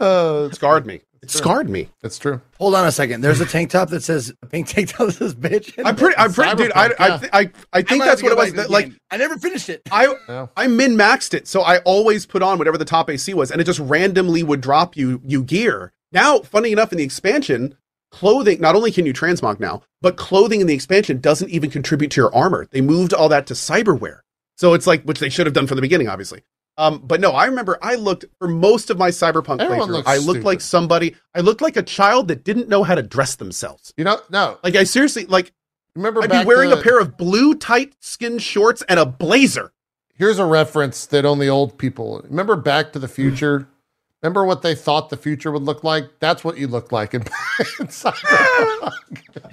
uh, 0.00 0.48
It 0.50 0.54
scarred 0.54 0.86
me. 0.86 1.00
It 1.22 1.28
true. 1.28 1.38
scarred 1.38 1.68
me. 1.70 1.88
That's 2.00 2.18
true. 2.18 2.40
Hold 2.58 2.74
on 2.74 2.84
a 2.86 2.90
second. 2.90 3.20
There's 3.20 3.40
a 3.40 3.46
tank 3.46 3.70
top 3.70 3.90
that 3.90 4.02
says 4.02 4.32
a 4.42 4.46
pink 4.46 4.66
tank 4.66 4.88
top 4.88 5.06
that 5.06 5.12
says 5.12 5.34
bitch. 5.36 5.72
I'm 5.84 5.94
pretty. 5.94 6.16
I'm 6.16 6.32
pretty, 6.32 6.56
dude. 6.56 6.72
I, 6.72 6.88
Cyberpunk, 6.88 6.94
I, 6.98 7.06
yeah. 7.06 7.20
I, 7.32 7.38
I, 7.40 7.50
I 7.72 7.82
think 7.82 8.00
might 8.00 8.06
that's 8.06 8.22
what 8.22 8.32
it 8.32 8.38
was. 8.38 8.52
back 8.52 8.62
to 8.62 8.66
the 8.66 8.72
Like. 8.72 8.92
I 9.10 9.16
never 9.18 9.36
finished 9.36 9.68
it. 9.68 9.82
I, 9.92 10.12
Yeah. 10.28 10.46
I 10.56 10.66
min 10.66 10.96
maxed 10.96 11.32
it, 11.34 11.46
so 11.46 11.62
I 11.62 11.78
always 11.80 12.26
put 12.26 12.42
on 12.42 12.58
whatever 12.58 12.76
the 12.76 12.84
top 12.84 13.08
AC 13.08 13.32
was, 13.34 13.50
and 13.52 13.60
it 13.60 13.64
just 13.64 13.78
randomly 13.78 14.42
would 14.42 14.60
drop 14.60 14.96
you 14.96 15.20
you 15.24 15.44
gear. 15.44 15.92
Now, 16.10 16.40
funny 16.40 16.72
enough, 16.72 16.90
in 16.92 16.98
the 16.98 17.04
expansion, 17.04 17.76
clothing 18.10 18.60
not 18.60 18.74
only 18.74 18.90
can 18.90 19.06
you 19.06 19.12
transmog 19.14 19.60
now, 19.60 19.82
but 20.00 20.16
clothing 20.16 20.60
in 20.60 20.66
the 20.66 20.74
expansion 20.74 21.20
doesn't 21.20 21.50
even 21.50 21.70
contribute 21.70 22.10
to 22.10 22.20
your 22.20 22.34
armor. 22.34 22.66
They 22.72 22.80
moved 22.80 23.14
all 23.14 23.28
that 23.28 23.46
to 23.46 23.54
cyberware, 23.54 24.20
so 24.56 24.74
it's 24.74 24.86
like 24.86 25.02
which 25.04 25.18
they 25.20 25.28
should 25.28 25.46
have 25.46 25.54
done 25.54 25.66
from 25.66 25.76
the 25.76 25.82
beginning, 25.82 26.08
obviously. 26.08 26.42
Um, 26.78 27.02
but 27.04 27.20
no, 27.20 27.32
I 27.32 27.44
remember 27.46 27.78
I 27.82 27.96
looked 27.96 28.24
for 28.38 28.48
most 28.48 28.88
of 28.88 28.96
my 28.98 29.10
cyberpunk 29.10 29.60
Everyone 29.60 29.88
playthrough. 29.88 29.92
looks 29.92 30.08
I 30.08 30.16
looked 30.16 30.24
stupid. 30.38 30.44
like 30.44 30.60
somebody. 30.62 31.16
I 31.34 31.40
looked 31.40 31.60
like 31.60 31.76
a 31.76 31.82
child 31.82 32.28
that 32.28 32.44
didn't 32.44 32.68
know 32.68 32.82
how 32.82 32.94
to 32.94 33.02
dress 33.02 33.36
themselves. 33.36 33.92
You 33.96 34.04
know, 34.04 34.20
no. 34.30 34.58
Like 34.64 34.74
I 34.76 34.84
seriously 34.84 35.26
like. 35.26 35.52
Remember 35.94 36.22
I'd 36.22 36.30
back 36.30 36.44
be 36.44 36.48
wearing 36.48 36.70
to- 36.70 36.78
a 36.80 36.82
pair 36.82 36.98
of 36.98 37.18
blue 37.18 37.54
tight 37.54 37.94
skin 38.00 38.38
shorts 38.38 38.82
and 38.88 38.98
a 38.98 39.04
blazer. 39.04 39.72
Here's 40.14 40.38
a 40.38 40.46
reference 40.46 41.04
that 41.06 41.24
only 41.26 41.48
old 41.48 41.76
people 41.76 42.22
remember. 42.24 42.56
Back 42.56 42.92
to 42.94 42.98
the 42.98 43.08
Future. 43.08 43.68
Remember 44.22 44.44
what 44.44 44.62
they 44.62 44.76
thought 44.76 45.10
the 45.10 45.16
future 45.16 45.50
would 45.50 45.64
look 45.64 45.82
like? 45.82 46.20
That's 46.20 46.44
what 46.44 46.56
you 46.56 46.68
look 46.68 46.92
like 46.92 47.12
in, 47.12 47.22
in 47.80 47.88
Cyberpunk. 47.88 48.92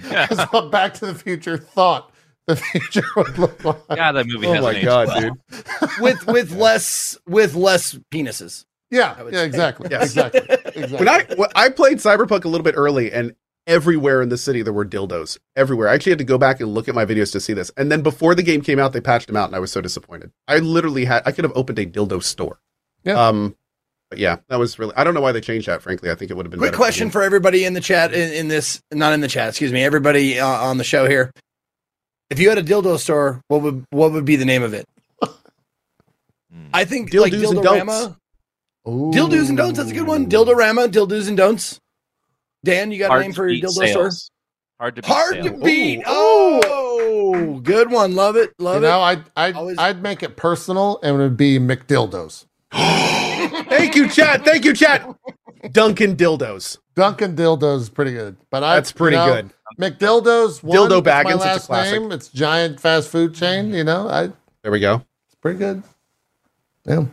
That's 0.02 0.52
what 0.52 0.70
Back 0.70 0.94
to 0.94 1.06
the 1.06 1.14
Future 1.14 1.58
thought 1.58 2.09
the 2.54 2.56
future 2.72 3.04
would 3.16 3.38
look 3.38 3.64
like. 3.64 3.76
Yeah, 3.90 4.12
that 4.12 4.26
movie 4.26 4.46
Oh 4.46 4.52
hasn't 4.52 4.62
my 4.72 4.78
aged 4.78 4.84
god, 4.84 5.08
well. 5.08 5.20
dude! 5.20 5.90
with 6.00 6.26
with 6.26 6.52
less 6.52 7.18
with 7.26 7.54
less 7.54 7.94
penises. 8.12 8.64
Yeah, 8.90 9.16
yeah, 9.24 9.30
say. 9.30 9.46
exactly, 9.46 9.88
Yes. 9.90 10.02
exactly, 10.04 10.40
exactly. 10.74 10.96
when 10.98 11.08
I 11.08 11.24
when 11.36 11.48
I 11.54 11.68
played 11.68 11.98
Cyberpunk 11.98 12.44
a 12.44 12.48
little 12.48 12.64
bit 12.64 12.74
early, 12.76 13.12
and 13.12 13.34
everywhere 13.66 14.20
in 14.22 14.30
the 14.30 14.38
city 14.38 14.62
there 14.62 14.72
were 14.72 14.84
dildos 14.84 15.38
everywhere. 15.54 15.88
I 15.88 15.94
actually 15.94 16.10
had 16.12 16.18
to 16.18 16.24
go 16.24 16.38
back 16.38 16.60
and 16.60 16.74
look 16.74 16.88
at 16.88 16.94
my 16.94 17.04
videos 17.04 17.30
to 17.32 17.40
see 17.40 17.52
this. 17.52 17.70
And 17.76 17.92
then 17.92 18.02
before 18.02 18.34
the 18.34 18.42
game 18.42 18.62
came 18.62 18.78
out, 18.80 18.92
they 18.92 19.00
patched 19.00 19.28
them 19.28 19.36
out, 19.36 19.46
and 19.48 19.54
I 19.54 19.60
was 19.60 19.70
so 19.70 19.80
disappointed. 19.80 20.32
I 20.48 20.58
literally 20.58 21.04
had 21.04 21.22
I 21.24 21.32
could 21.32 21.44
have 21.44 21.52
opened 21.56 21.78
a 21.78 21.86
dildo 21.86 22.22
store. 22.22 22.60
Yeah. 23.04 23.28
Um. 23.28 23.56
But 24.10 24.18
yeah, 24.18 24.38
that 24.48 24.58
was 24.58 24.76
really. 24.76 24.92
I 24.96 25.04
don't 25.04 25.14
know 25.14 25.20
why 25.20 25.30
they 25.30 25.40
changed 25.40 25.68
that. 25.68 25.82
Frankly, 25.82 26.10
I 26.10 26.16
think 26.16 26.32
it 26.32 26.36
would 26.36 26.44
have 26.44 26.50
been. 26.50 26.58
Quick 26.58 26.72
better 26.72 26.76
for 26.76 26.82
question 26.84 27.10
for 27.10 27.22
everybody 27.22 27.64
in 27.64 27.74
the 27.74 27.80
chat 27.80 28.12
in, 28.12 28.32
in 28.32 28.48
this 28.48 28.82
not 28.90 29.12
in 29.12 29.20
the 29.20 29.28
chat, 29.28 29.50
excuse 29.50 29.72
me, 29.72 29.84
everybody 29.84 30.40
uh, 30.40 30.48
on 30.48 30.78
the 30.78 30.84
show 30.84 31.06
here. 31.06 31.30
If 32.30 32.38
you 32.38 32.48
had 32.48 32.58
a 32.58 32.62
dildo 32.62 32.98
store, 32.98 33.42
what 33.48 33.62
would 33.62 33.84
what 33.90 34.12
would 34.12 34.24
be 34.24 34.36
the 34.36 34.44
name 34.44 34.62
of 34.62 34.72
it? 34.74 34.86
Hmm. 36.52 36.66
I 36.72 36.84
think 36.84 37.10
Dildos 37.10 37.20
like 37.20 37.32
and 37.32 37.42
Dildorama. 37.42 37.86
don'ts. 37.86 38.16
Ooh. 38.88 39.10
Dildos 39.14 39.48
and 39.48 39.56
don'ts, 39.58 39.78
that's 39.78 39.90
a 39.90 39.94
good 39.94 40.06
one. 40.06 40.26
Dildorama, 40.28 40.88
dildos 40.88 41.28
and 41.28 41.36
don'ts. 41.36 41.78
Dan, 42.64 42.90
you 42.92 42.98
got 42.98 43.08
Hard 43.08 43.20
a 43.20 43.24
name 43.24 43.32
for 43.32 43.48
your 43.48 43.60
beat 43.68 43.76
dildo 43.76 43.90
store? 43.90 44.10
Hard 44.80 44.96
to 44.96 45.02
beat 45.02 45.08
Hard 45.08 45.42
to 45.42 45.50
beat. 45.52 45.98
Ooh. 46.00 46.60
Oh, 46.64 47.60
good 47.62 47.90
one. 47.90 48.14
Love 48.14 48.36
it. 48.36 48.52
You 48.58 48.64
Love 48.64 48.82
know, 48.82 49.00
I'd 49.00 49.22
I'd, 49.36 49.54
Always- 49.54 49.78
I'd 49.78 50.02
make 50.02 50.22
it 50.22 50.36
personal, 50.36 50.98
and 51.02 51.16
it 51.16 51.18
would 51.18 51.36
be 51.36 51.58
McDildos. 51.58 52.46
Thank 52.72 53.94
you, 53.94 54.08
chat. 54.08 54.44
Thank 54.44 54.64
you, 54.64 54.72
chat. 54.74 55.08
Dunkin' 55.72 56.16
dildos. 56.16 56.78
Dunkin' 56.96 57.36
Dildos 57.36 57.80
is 57.80 57.88
pretty 57.90 58.12
good, 58.12 58.36
but 58.50 58.62
I, 58.64 58.74
That's 58.76 58.92
pretty 58.92 59.16
you 59.16 59.26
know, 59.26 59.34
good. 59.34 59.50
McDildos. 59.78 60.62
One, 60.62 60.76
Dildo 60.76 60.98
it's 60.98 61.06
my 61.06 61.12
Baggins, 61.12 61.54
it's 61.56 61.64
a 61.64 61.66
classic. 61.66 62.00
name. 62.00 62.12
It's 62.12 62.28
giant 62.28 62.80
fast 62.80 63.08
food 63.08 63.34
chain. 63.34 63.72
You 63.72 63.84
know, 63.84 64.08
I 64.08 64.30
There 64.62 64.72
we 64.72 64.80
go. 64.80 65.02
It's 65.26 65.34
pretty 65.40 65.58
good. 65.58 65.82
Yeah, 66.86 67.04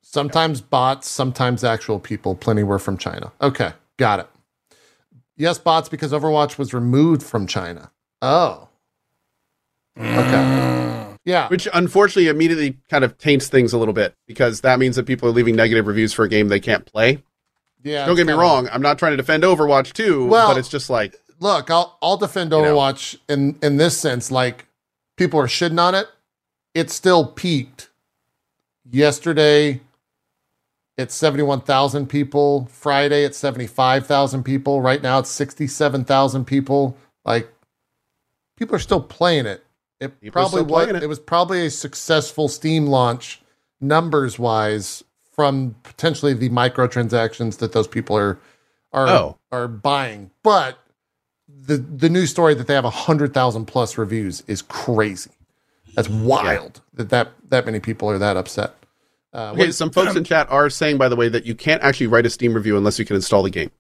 Sometimes 0.02 0.62
bots, 0.62 1.10
sometimes 1.10 1.66
actual 1.66 2.00
people. 2.00 2.34
Plenty 2.34 2.64
were 2.64 2.80
from 2.80 2.98
China. 2.98 3.34
Okay, 3.42 3.74
got 3.98 4.22
it. 4.22 4.28
Yes, 5.36 5.58
bots 5.60 5.90
because 5.90 6.14
Overwatch 6.14 6.58
was 6.58 6.74
removed 6.74 7.22
from 7.22 7.46
China. 7.46 7.92
Oh, 8.22 8.70
okay. 10.00 10.06
Mm. 10.06 11.07
Yeah, 11.28 11.50
Which 11.50 11.68
unfortunately 11.74 12.30
immediately 12.30 12.78
kind 12.90 13.04
of 13.04 13.18
taints 13.18 13.50
things 13.50 13.74
a 13.74 13.78
little 13.78 13.94
bit 13.94 14.16
because 14.28 14.62
that 14.62 14.80
means 14.80 14.96
that 14.96 15.06
people 15.06 15.28
are 15.28 15.34
leaving 15.34 15.58
negative 15.58 15.86
reviews 15.86 16.14
for 16.14 16.24
a 16.24 16.30
game 16.30 16.48
they 16.48 16.62
can't 16.62 16.86
play. 16.86 17.22
yeah. 17.84 18.06
Don't 18.06 18.16
get 18.16 18.26
me 18.26 18.32
wrong, 18.32 18.70
I'm 18.72 18.82
not 18.82 18.98
trying 18.98 19.12
to 19.12 19.18
defend 19.18 19.44
Overwatch 19.44 19.92
2, 19.92 20.26
Well- 20.26 20.48
but 20.48 20.58
it's 20.58 20.70
just 20.70 20.90
like 20.90 21.16
Look, 21.40 21.70
I'll 21.70 21.98
I'll 22.02 22.16
defend 22.18 22.52
You 22.54 22.62
know. 22.62 22.76
Overwatch 22.76 23.18
in 23.30 23.60
in 23.62 23.76
this 23.78 23.96
sense. 23.98 24.32
Like 24.32 24.66
people 25.18 25.40
are 25.40 25.46
shitting 25.48 25.80
on 25.80 25.94
it. 25.94 26.08
It 26.74 26.90
still 26.90 27.28
peaked 27.28 27.90
yesterday. 28.90 29.82
It's 30.98 31.14
seventy 31.14 31.44
one 31.44 31.62
thousand 31.62 32.08
people. 32.08 32.68
Friday, 32.72 33.24
it's 33.24 33.38
seventy 33.38 33.68
five 33.68 34.08
thousand 34.08 34.44
people. 34.44 34.82
Right 34.82 35.02
now, 35.04 35.20
it's 35.20 35.30
sixty 35.30 35.68
seven 35.68 36.04
thousand 36.04 36.46
people. 36.46 36.98
Like 37.24 37.50
people 38.56 38.76
are 38.76 38.80
still 38.80 39.02
playing 39.02 39.46
it. 39.46 39.64
It 40.00 40.20
People 40.22 40.32
probably 40.32 40.62
was. 40.62 40.90
it. 40.90 41.04
It 41.04 41.08
was 41.10 41.20
probably 41.20 41.66
a 41.66 41.70
successful 41.72 42.48
Steam 42.48 42.86
launch 42.88 43.42
numbers 43.82 44.38
wise 44.38 45.04
from 45.34 45.76
potentially 45.84 46.34
the 46.34 46.50
microtransactions 46.50 47.58
that 47.60 47.72
those 47.74 47.88
people 47.88 48.16
are 48.18 48.40
are 48.94 49.08
Oh. 49.08 49.38
are 49.52 49.68
buying. 49.68 50.32
But 50.44 50.78
the 51.48 51.78
the 51.78 52.10
news 52.10 52.30
story 52.30 52.54
that 52.54 52.68
they 52.68 52.74
have 52.74 52.86
a 52.86 52.90
hundred 52.90 53.34
thousand 53.34 53.66
plus 53.66 53.98
reviews 53.98 54.44
is 54.48 54.62
crazy. 54.62 55.32
That's 55.96 56.10
wild 56.10 56.82
that, 56.94 57.10
that 57.10 57.32
that 57.50 57.66
many 57.66 57.80
people 57.80 58.10
are 58.10 58.18
that 58.20 58.38
upset. 58.38 58.76
Uh, 59.34 59.52
Okay, 59.54 59.72
some 59.72 59.90
folks 59.90 60.16
in 60.16 60.24
chat 60.26 60.48
are 60.52 60.70
saying, 60.70 60.98
by 60.98 61.10
the 61.10 61.16
way, 61.16 61.28
that 61.30 61.46
you 61.46 61.56
can't 61.56 61.82
actually 61.82 62.08
write 62.08 62.26
a 62.26 62.30
Steam 62.30 62.54
review 62.54 62.78
unless 62.78 62.98
you 63.00 63.06
can 63.06 63.16
install 63.16 63.42
the 63.44 63.50
game. 63.50 63.72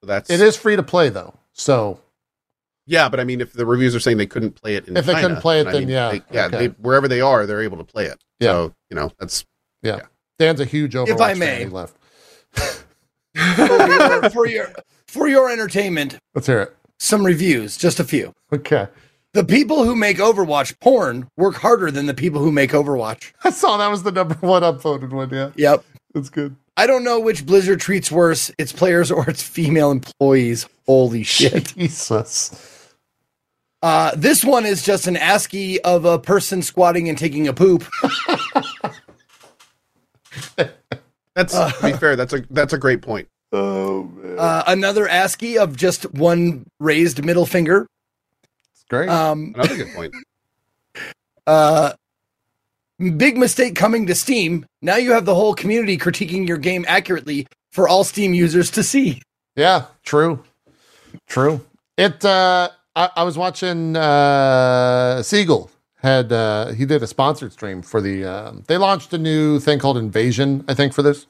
So 0.00 0.06
that's 0.06 0.28
it 0.30 0.40
is 0.40 0.56
free 0.56 0.76
to 0.76 0.82
play 0.82 1.08
though, 1.08 1.34
so 1.52 1.98
Yeah, 2.86 3.08
but 3.08 3.20
I 3.20 3.24
mean, 3.24 3.40
if 3.40 3.52
the 3.52 3.64
reviews 3.66 3.94
are 3.94 4.00
saying 4.00 4.16
they 4.16 4.26
couldn't 4.26 4.52
play 4.60 4.74
it 4.74 4.88
in 4.88 4.94
the 4.94 5.00
game. 5.02 5.08
If 5.10 5.14
they 5.14 5.20
couldn't 5.22 5.40
play 5.40 5.60
it, 5.60 5.66
I 5.68 5.72
then 5.72 5.82
mean, 5.82 5.88
yeah, 5.90 6.10
they- 6.10 6.22
yeah, 6.32 6.46
okay. 6.46 6.58
they, 6.58 6.66
wherever 6.80 7.06
they 7.08 7.20
are, 7.20 7.46
they're 7.46 7.62
able 7.62 7.78
to 7.78 7.84
play 7.84 8.06
it. 8.06 8.18
Yeah. 8.40 8.48
So 8.52 8.74
you 8.90 8.96
know, 8.96 9.12
that's 9.18 9.44
yeah. 9.82 10.00
Dan's 10.38 10.60
a 10.60 10.64
huge 10.64 10.94
Overwatch 10.94 11.08
If 11.08 11.20
I 11.20 11.30
fan. 11.34 11.38
may. 11.38 11.58
He 11.60 11.66
left. 11.66 11.96
for 13.34 13.86
your, 13.88 14.30
for 14.30 14.46
your 14.46 14.72
for 15.06 15.28
your 15.28 15.50
entertainment 15.50 16.18
Let's 16.34 16.46
hear 16.46 16.60
it. 16.62 16.76
some 16.98 17.24
reviews 17.24 17.76
just 17.78 17.98
a 18.00 18.04
few 18.04 18.34
Okay, 18.52 18.88
the 19.32 19.42
people 19.44 19.84
who 19.84 19.96
make 19.96 20.18
overwatch 20.18 20.78
porn 20.80 21.28
work 21.38 21.54
harder 21.56 21.90
than 21.90 22.04
the 22.06 22.12
people 22.14 22.42
who 22.42 22.52
make 22.52 22.72
overwatch 22.72 23.32
I 23.42 23.50
saw 23.50 23.78
that 23.78 23.88
was 23.90 24.02
the 24.02 24.12
number 24.12 24.34
one 24.40 24.62
upvoted 24.62 25.10
one. 25.10 25.30
Yeah, 25.30 25.50
yep 25.56 25.84
that's 26.14 26.28
good. 26.28 26.56
I 26.76 26.86
don't 26.86 27.04
know 27.04 27.20
which 27.20 27.46
Blizzard 27.46 27.80
treats 27.80 28.12
worse, 28.12 28.50
its 28.58 28.70
players 28.72 29.10
or 29.10 29.28
its 29.30 29.42
female 29.42 29.90
employees. 29.90 30.66
Holy 30.86 31.22
shit. 31.22 31.72
Jesus. 31.76 32.71
Uh, 33.82 34.12
this 34.16 34.44
one 34.44 34.64
is 34.64 34.82
just 34.82 35.06
an 35.08 35.16
ASCII 35.16 35.80
of 35.82 36.04
a 36.04 36.18
person 36.18 36.62
squatting 36.62 37.08
and 37.08 37.18
taking 37.18 37.48
a 37.48 37.52
poop. 37.52 37.84
that's 41.34 41.52
to 41.54 41.74
be 41.82 41.92
fair. 41.92 42.16
That's 42.16 42.32
a 42.32 42.44
that's 42.50 42.72
a 42.72 42.78
great 42.78 43.02
point. 43.02 43.28
Oh 43.52 44.04
man, 44.04 44.36
Uh, 44.38 44.62
another 44.68 45.08
ASCII 45.08 45.58
of 45.58 45.76
just 45.76 46.04
one 46.14 46.64
raised 46.80 47.24
middle 47.24 47.46
finger. 47.46 47.86
it's 48.72 48.84
great. 48.88 49.08
Um, 49.08 49.52
Another 49.54 49.76
good 49.76 49.94
point. 49.94 50.14
uh, 51.46 51.92
big 53.16 53.36
mistake 53.36 53.74
coming 53.74 54.06
to 54.06 54.14
Steam. 54.14 54.64
Now 54.80 54.96
you 54.96 55.12
have 55.12 55.24
the 55.24 55.34
whole 55.34 55.54
community 55.54 55.98
critiquing 55.98 56.46
your 56.46 56.56
game 56.56 56.84
accurately 56.88 57.46
for 57.72 57.88
all 57.88 58.04
Steam 58.04 58.32
users 58.32 58.70
to 58.72 58.82
see. 58.82 59.20
Yeah, 59.56 59.86
true. 60.04 60.42
True. 61.28 61.60
It 61.98 62.24
uh 62.24 62.70
I, 62.94 63.10
I 63.16 63.24
was 63.24 63.38
watching 63.38 63.96
uh 63.96 65.22
Seagull 65.22 65.70
had 65.96 66.32
uh 66.32 66.72
he 66.72 66.84
did 66.84 67.02
a 67.02 67.06
sponsored 67.06 67.52
stream 67.52 67.82
for 67.82 68.00
the 68.00 68.24
um 68.24 68.64
they 68.66 68.76
launched 68.76 69.12
a 69.12 69.18
new 69.18 69.60
thing 69.60 69.78
called 69.78 69.96
Invasion, 69.96 70.64
I 70.68 70.74
think, 70.74 70.92
for 70.92 71.02
this. 71.02 71.26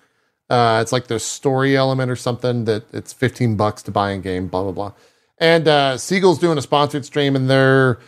Uh 0.50 0.81
it's 0.82 0.92
like 0.92 1.07
the 1.07 1.18
story 1.20 1.76
element 1.76 2.10
or 2.10 2.16
something 2.16 2.65
that 2.65 2.84
it's 2.92 3.12
15 3.12 3.57
bucks 3.57 3.82
to 3.84 3.91
buy 3.91 4.10
in 4.12 4.23
game, 4.23 4.49
blah 4.49 4.62
blah 4.62 4.73
blah. 4.73 4.92
And 5.39 5.68
uh 5.68 5.99
Seagull's 5.99 6.39
doing 6.39 6.58
a 6.58 6.62
sponsored 6.62 7.05
stream 7.05 7.36
and 7.36 7.49
they're 7.49 7.99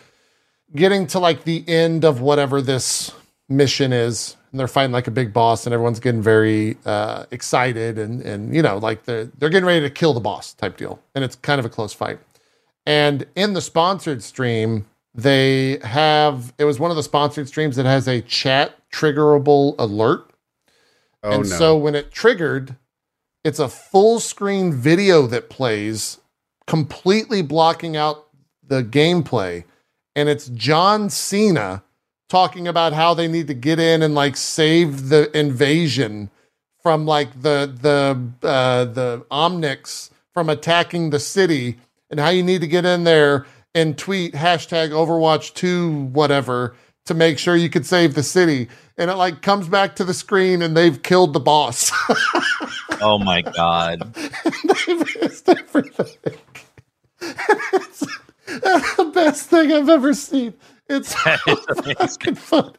getting 0.75 1.07
to 1.07 1.19
like 1.19 1.43
the 1.43 1.63
end 1.67 2.03
of 2.03 2.19
whatever 2.21 2.61
this 2.61 3.11
mission 3.47 3.93
is 3.93 4.35
and 4.51 4.59
they're 4.59 4.67
fighting 4.67 4.91
like 4.91 5.07
a 5.07 5.11
big 5.11 5.31
boss 5.33 5.65
and 5.65 5.73
everyone's 5.73 5.99
getting 5.99 6.21
very 6.21 6.77
uh, 6.85 7.25
excited 7.31 7.97
and 7.99 8.21
and 8.21 8.55
you 8.55 8.61
know 8.61 8.77
like 8.77 9.03
they're 9.03 9.25
they're 9.37 9.49
getting 9.49 9.67
ready 9.67 9.81
to 9.81 9.89
kill 9.89 10.13
the 10.13 10.19
boss 10.19 10.53
type 10.53 10.77
deal 10.77 10.99
and 11.13 11.23
it's 11.23 11.35
kind 11.35 11.59
of 11.59 11.65
a 11.65 11.69
close 11.69 11.93
fight 11.93 12.19
and 12.85 13.25
in 13.35 13.53
the 13.53 13.61
sponsored 13.61 14.21
stream 14.23 14.85
they 15.13 15.77
have 15.83 16.53
it 16.57 16.65
was 16.65 16.79
one 16.79 16.91
of 16.91 16.97
the 16.97 17.03
sponsored 17.03 17.47
streams 17.47 17.75
that 17.75 17.85
has 17.85 18.07
a 18.07 18.21
chat 18.21 18.77
triggerable 18.91 19.75
alert 19.79 20.29
Oh 21.25 21.31
and 21.31 21.49
no. 21.49 21.55
so 21.55 21.75
when 21.77 21.95
it 21.95 22.11
triggered, 22.11 22.75
it's 23.43 23.57
a 23.57 23.67
full 23.67 24.19
screen 24.19 24.71
video 24.71 25.25
that 25.25 25.49
plays, 25.49 26.19
completely 26.67 27.41
blocking 27.41 27.97
out 27.97 28.27
the 28.65 28.83
gameplay. 28.83 29.63
And 30.15 30.29
it's 30.29 30.49
John 30.49 31.09
Cena 31.09 31.83
talking 32.29 32.67
about 32.67 32.93
how 32.93 33.15
they 33.15 33.27
need 33.27 33.47
to 33.47 33.55
get 33.55 33.79
in 33.79 34.03
and 34.03 34.13
like 34.13 34.37
save 34.37 35.09
the 35.09 35.35
invasion 35.37 36.29
from 36.83 37.07
like 37.07 37.41
the 37.41 37.73
the 37.81 38.47
uh, 38.47 38.85
the 38.85 39.25
Omnics 39.31 40.11
from 40.31 40.47
attacking 40.47 41.09
the 41.09 41.19
city, 41.19 41.77
and 42.09 42.19
how 42.19 42.29
you 42.29 42.43
need 42.43 42.61
to 42.61 42.67
get 42.67 42.85
in 42.85 43.03
there 43.03 43.45
and 43.73 43.97
tweet 43.97 44.33
hashtag 44.33 44.89
Overwatch 44.91 45.53
two 45.53 46.05
whatever 46.05 46.75
to 47.05 47.13
make 47.13 47.37
sure 47.37 47.55
you 47.55 47.69
could 47.69 47.85
save 47.85 48.13
the 48.15 48.23
city. 48.23 48.67
And 48.97 49.11
it 49.11 49.15
like 49.15 49.41
comes 49.41 49.67
back 49.67 49.95
to 49.97 50.03
the 50.03 50.13
screen 50.13 50.61
and 50.61 50.75
they've 50.75 51.01
killed 51.01 51.33
the 51.33 51.39
boss. 51.39 51.91
Oh 53.01 53.19
my 53.19 53.41
god. 53.41 54.13
they've 54.15 55.21
missed 55.21 55.49
everything. 55.49 56.37
it's, 57.21 57.99
that's 58.47 58.95
the 58.95 59.11
best 59.13 59.49
thing 59.49 59.71
I've 59.73 59.89
ever 59.89 60.13
seen. 60.13 60.53
It's 60.89 61.09
so 61.23 61.35
fucking 61.97 62.35
funny. 62.35 62.71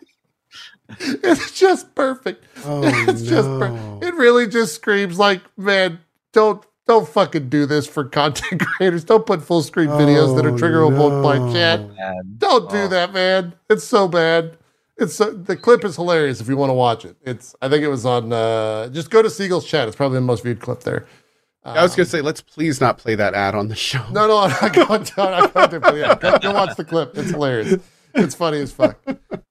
It's 0.98 1.52
just 1.52 1.94
perfect. 1.94 2.44
oh, 2.64 2.80
it's 3.08 3.22
just 3.22 3.46
per- 3.46 3.98
it 4.02 4.14
really 4.14 4.46
just 4.46 4.74
screams 4.76 5.18
like, 5.18 5.42
man, 5.58 5.98
don't 6.32 6.64
don't 6.86 7.08
fucking 7.08 7.48
do 7.48 7.66
this 7.66 7.86
for 7.86 8.04
content 8.04 8.60
creators. 8.76 9.04
Don't 9.04 9.26
put 9.26 9.42
full 9.42 9.62
screen 9.62 9.88
videos 9.88 10.36
that 10.36 10.46
are 10.46 10.50
Oh, 10.50 10.56
triggerable 10.56 11.22
by 11.22 11.38
chat. 11.52 11.80
Man. 11.96 12.34
Don't 12.38 12.70
do 12.70 12.78
Oh. 12.82 12.88
that, 12.88 13.12
man. 13.12 13.54
It's 13.68 13.84
so 13.84 14.06
bad. 14.08 14.56
It's 14.96 15.14
so, 15.16 15.30
the 15.32 15.56
clip 15.56 15.84
is 15.84 15.96
hilarious 15.96 16.40
if 16.40 16.48
you 16.48 16.56
want 16.56 16.70
to 16.70 16.74
watch 16.74 17.04
it. 17.04 17.16
It's 17.22 17.54
I 17.60 17.68
think 17.68 17.82
it 17.82 17.88
was 17.88 18.06
on 18.06 18.32
uh 18.32 18.88
just 18.88 19.10
go 19.10 19.20
to 19.20 19.28
Seagull's 19.28 19.66
chat. 19.66 19.88
It's 19.88 19.96
probably 19.96 20.16
the 20.16 20.22
most 20.22 20.42
viewed 20.42 20.60
clip 20.60 20.80
there. 20.80 21.06
I 21.64 21.82
was 21.82 21.96
gonna 21.96 22.06
say, 22.06 22.20
let's 22.20 22.40
please 22.40 22.80
not 22.80 22.96
play 22.96 23.16
that 23.16 23.34
ad 23.34 23.56
on 23.56 23.66
the 23.66 23.74
show. 23.74 24.00
No, 24.12 24.28
no, 24.28 24.38
I'm 24.38 24.50
not 24.50 24.72
going 24.72 25.02
to. 25.02 25.20
I'm 25.20 25.30
not 25.42 25.52
going 25.54 25.70
to. 25.70 25.80
But 25.80 25.96
yeah, 25.96 26.14
go, 26.14 26.38
go 26.38 26.52
watch 26.54 26.76
the 26.76 26.84
clip. 26.84 27.18
It's 27.18 27.30
hilarious. 27.32 27.82
It's 28.14 28.36
funny 28.36 28.60
as 28.60 28.70
fuck. 28.72 28.96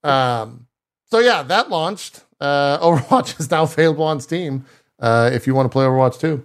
Um, 0.01 0.67
so 1.11 1.19
yeah, 1.19 1.43
that 1.43 1.69
launched. 1.69 2.23
Uh, 2.39 2.77
Overwatch 2.79 3.37
is 3.39 3.51
now 3.51 3.63
available 3.63 4.05
on 4.05 4.21
Steam 4.21 4.65
uh, 4.99 5.29
if 5.33 5.45
you 5.45 5.53
want 5.53 5.65
to 5.65 5.69
play 5.69 5.83
Overwatch 5.85 6.17
2. 6.19 6.43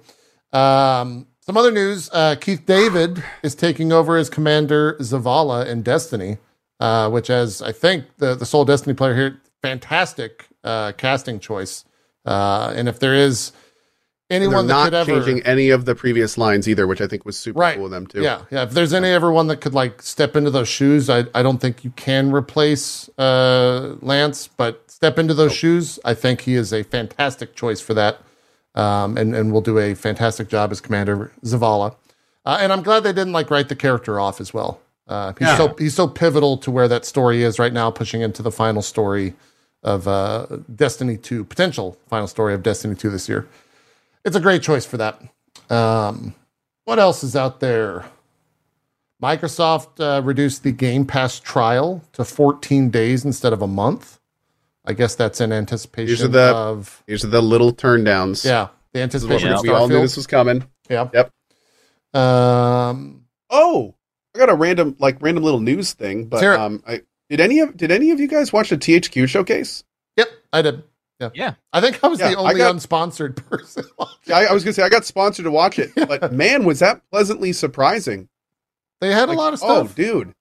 Um, 0.53 1.27
some 1.41 1.57
other 1.57 1.71
news: 1.71 2.11
uh, 2.13 2.37
Keith 2.41 2.65
David 2.67 3.23
is 3.43 3.55
taking 3.55 3.93
over 3.93 4.17
as 4.17 4.29
Commander 4.31 4.95
Zavala 5.01 5.67
in 5.67 5.83
Destiny, 5.83 6.39
uh, 6.81 7.09
which, 7.11 7.31
as 7.31 7.63
I 7.63 7.73
think 7.73 8.05
the 8.19 8.35
the 8.35 8.47
sole 8.47 8.65
Destiny 8.65 8.95
player 8.95 9.15
here, 9.15 9.41
fantastic 9.63 10.47
uh, 10.65 10.93
casting 10.93 11.41
choice. 11.41 11.85
Uh, 12.27 12.73
and 12.77 12.89
if 12.89 12.99
there 12.99 13.15
is 13.15 13.53
anyone 14.29 14.67
they're 14.69 14.77
that 14.77 14.93
not 14.93 15.05
could 15.07 15.11
ever 15.13 15.25
changing 15.25 15.47
any 15.47 15.71
of 15.71 15.87
the 15.87 15.95
previous 15.95 16.37
lines 16.39 16.69
either, 16.69 16.87
which 16.87 17.01
I 17.01 17.07
think 17.09 17.25
was 17.25 17.37
super 17.37 17.59
Right. 17.59 17.77
cool 17.77 17.87
of 17.87 17.91
them 17.91 18.07
too. 18.07 18.23
Yeah, 18.23 18.43
yeah. 18.51 18.63
If 18.65 18.71
there's 18.73 18.93
any 18.93 19.09
everyone 19.09 19.47
that 19.49 19.61
could 19.61 19.75
like 19.75 20.03
step 20.03 20.37
into 20.37 20.51
those 20.51 20.69
shoes, 20.69 21.09
I 21.11 21.25
I 21.35 21.43
don't 21.43 21.59
think 21.59 21.83
you 21.85 21.91
can 21.97 22.31
replace 22.33 23.09
uh, 23.19 23.97
Lance, 24.03 24.49
but 24.49 24.89
step 24.91 25.19
into 25.19 25.35
those 25.35 25.53
shoes. 25.55 25.99
I 26.05 26.15
think 26.15 26.43
he 26.43 26.55
is 26.55 26.73
a 26.73 26.83
fantastic 26.85 27.57
choice 27.57 27.81
for 27.81 27.95
that, 27.95 28.21
um, 28.75 29.17
and 29.17 29.35
and 29.35 29.53
will 29.53 29.61
do 29.61 29.79
a 29.79 29.95
fantastic 29.95 30.49
job 30.49 30.71
as 30.73 30.81
Commander 30.81 31.33
Zavala. 31.45 31.95
Uh, 32.47 32.59
and 32.61 32.73
I'm 32.73 32.83
glad 32.83 33.01
they 33.03 33.13
didn't 33.13 33.33
like 33.33 33.51
write 33.51 33.69
the 33.69 33.77
character 33.77 34.19
off 34.19 34.41
as 34.41 34.55
well. 34.55 34.81
Uh, 35.09 35.33
he's 35.39 35.49
Yeah. 35.49 35.57
so 35.57 35.75
he's 35.79 35.95
so 35.95 36.07
pivotal 36.09 36.57
to 36.59 36.71
where 36.71 36.89
that 36.89 37.05
story 37.05 37.43
is 37.43 37.59
right 37.59 37.73
now, 37.73 37.91
pushing 37.91 38.21
into 38.23 38.43
the 38.43 38.51
final 38.53 38.81
story 38.83 39.35
of 39.83 40.07
uh, 40.07 40.47
Destiny 40.77 41.17
Two, 41.17 41.45
potential 41.45 41.99
final 42.09 42.27
story 42.29 42.55
of 42.55 42.63
Destiny 42.63 42.95
Two 42.95 43.11
this 43.11 43.29
year. 43.29 43.49
It's 44.25 44.37
a 44.37 44.41
great 44.41 44.63
choice 44.63 44.85
for 44.87 44.99
that. 44.99 45.21
Um, 45.69 46.35
what 46.85 46.99
else 46.99 47.25
is 47.25 47.35
out 47.35 47.61
there? 47.61 48.05
Microsoft 49.23 50.01
uh, 50.01 50.23
reduced 50.23 50.63
the 50.63 50.73
Game 50.73 51.05
Pass 51.05 51.41
trial 51.41 52.03
to 52.13 52.25
14 52.25 52.91
days 52.91 53.25
instead 53.25 53.53
of 53.53 53.61
a 53.63 53.67
month. 53.67 54.19
I 54.91 54.93
guess 54.93 55.15
that's 55.15 55.41
in 55.41 55.53
anticipation 55.53 56.09
These 56.09 56.23
are 56.25 56.29
the- 56.29 56.55
of 56.55 57.03
These 57.07 57.25
are 57.25 57.29
the 57.29 57.41
little 57.43 57.73
turn 57.73 58.05
downs. 58.05 58.45
yeah, 58.45 58.69
the 58.93 59.07
This 59.07 59.15
is 59.23 59.25
what 59.25 59.35
anticipation 59.35 59.49
we, 59.49 59.55
of 59.55 59.63
we 59.63 59.69
all 59.71 59.89
knew 59.89 60.01
this 60.01 60.17
was 60.17 60.27
coming. 60.27 60.67
Yeah. 60.89 61.09
Yep. 61.15 61.31
Um, 62.15 63.25
Oh, 63.53 63.95
I 64.35 64.39
got 64.39 64.49
a 64.49 64.55
random 64.55 64.97
like 64.99 65.17
random 65.21 65.43
little 65.45 65.61
news 65.61 65.93
thing, 65.93 66.27
but 66.27 66.41
Sarah- 66.41 66.61
um, 66.61 66.83
I 66.87 67.03
did 67.29 67.41
any 67.41 67.61
of 67.61 67.77
did 67.77 67.91
any 67.91 68.11
of 68.11 68.21
you 68.21 68.29
guys 68.29 68.53
watch 68.53 68.71
the 68.71 68.77
THQ 68.79 69.29
showcase? 69.29 69.85
yep, 70.17 70.29
I 70.53 70.63
did. 70.63 70.83
Yeah. 71.21 71.31
Yeah. 71.35 71.55
I 71.73 71.81
think 71.81 72.03
I 72.03 72.07
was 72.09 72.19
Yeah, 72.21 72.31
the 72.31 72.37
only 72.37 72.57
got- 72.57 72.75
unsponsored 72.75 73.37
person. 73.51 73.85
watching. 73.99 74.33
I, 74.35 74.47
I 74.47 74.53
was 74.53 74.65
gonna 74.65 74.73
say 74.73 74.83
I 74.83 74.89
got 74.89 75.05
sponsored 75.05 75.45
to 75.45 75.51
watch 75.51 75.79
it, 75.79 75.93
but 75.95 76.33
man, 76.33 76.65
was 76.65 76.79
that 76.81 77.03
pleasantly 77.11 77.53
surprising. 77.53 78.29
They 79.01 79.13
had 79.13 79.29
Like, 79.29 79.37
a 79.37 79.41
lot 79.41 79.53
of 79.53 79.59
stuff. 79.61 79.91
Oh, 79.91 79.95
dude, 79.95 80.33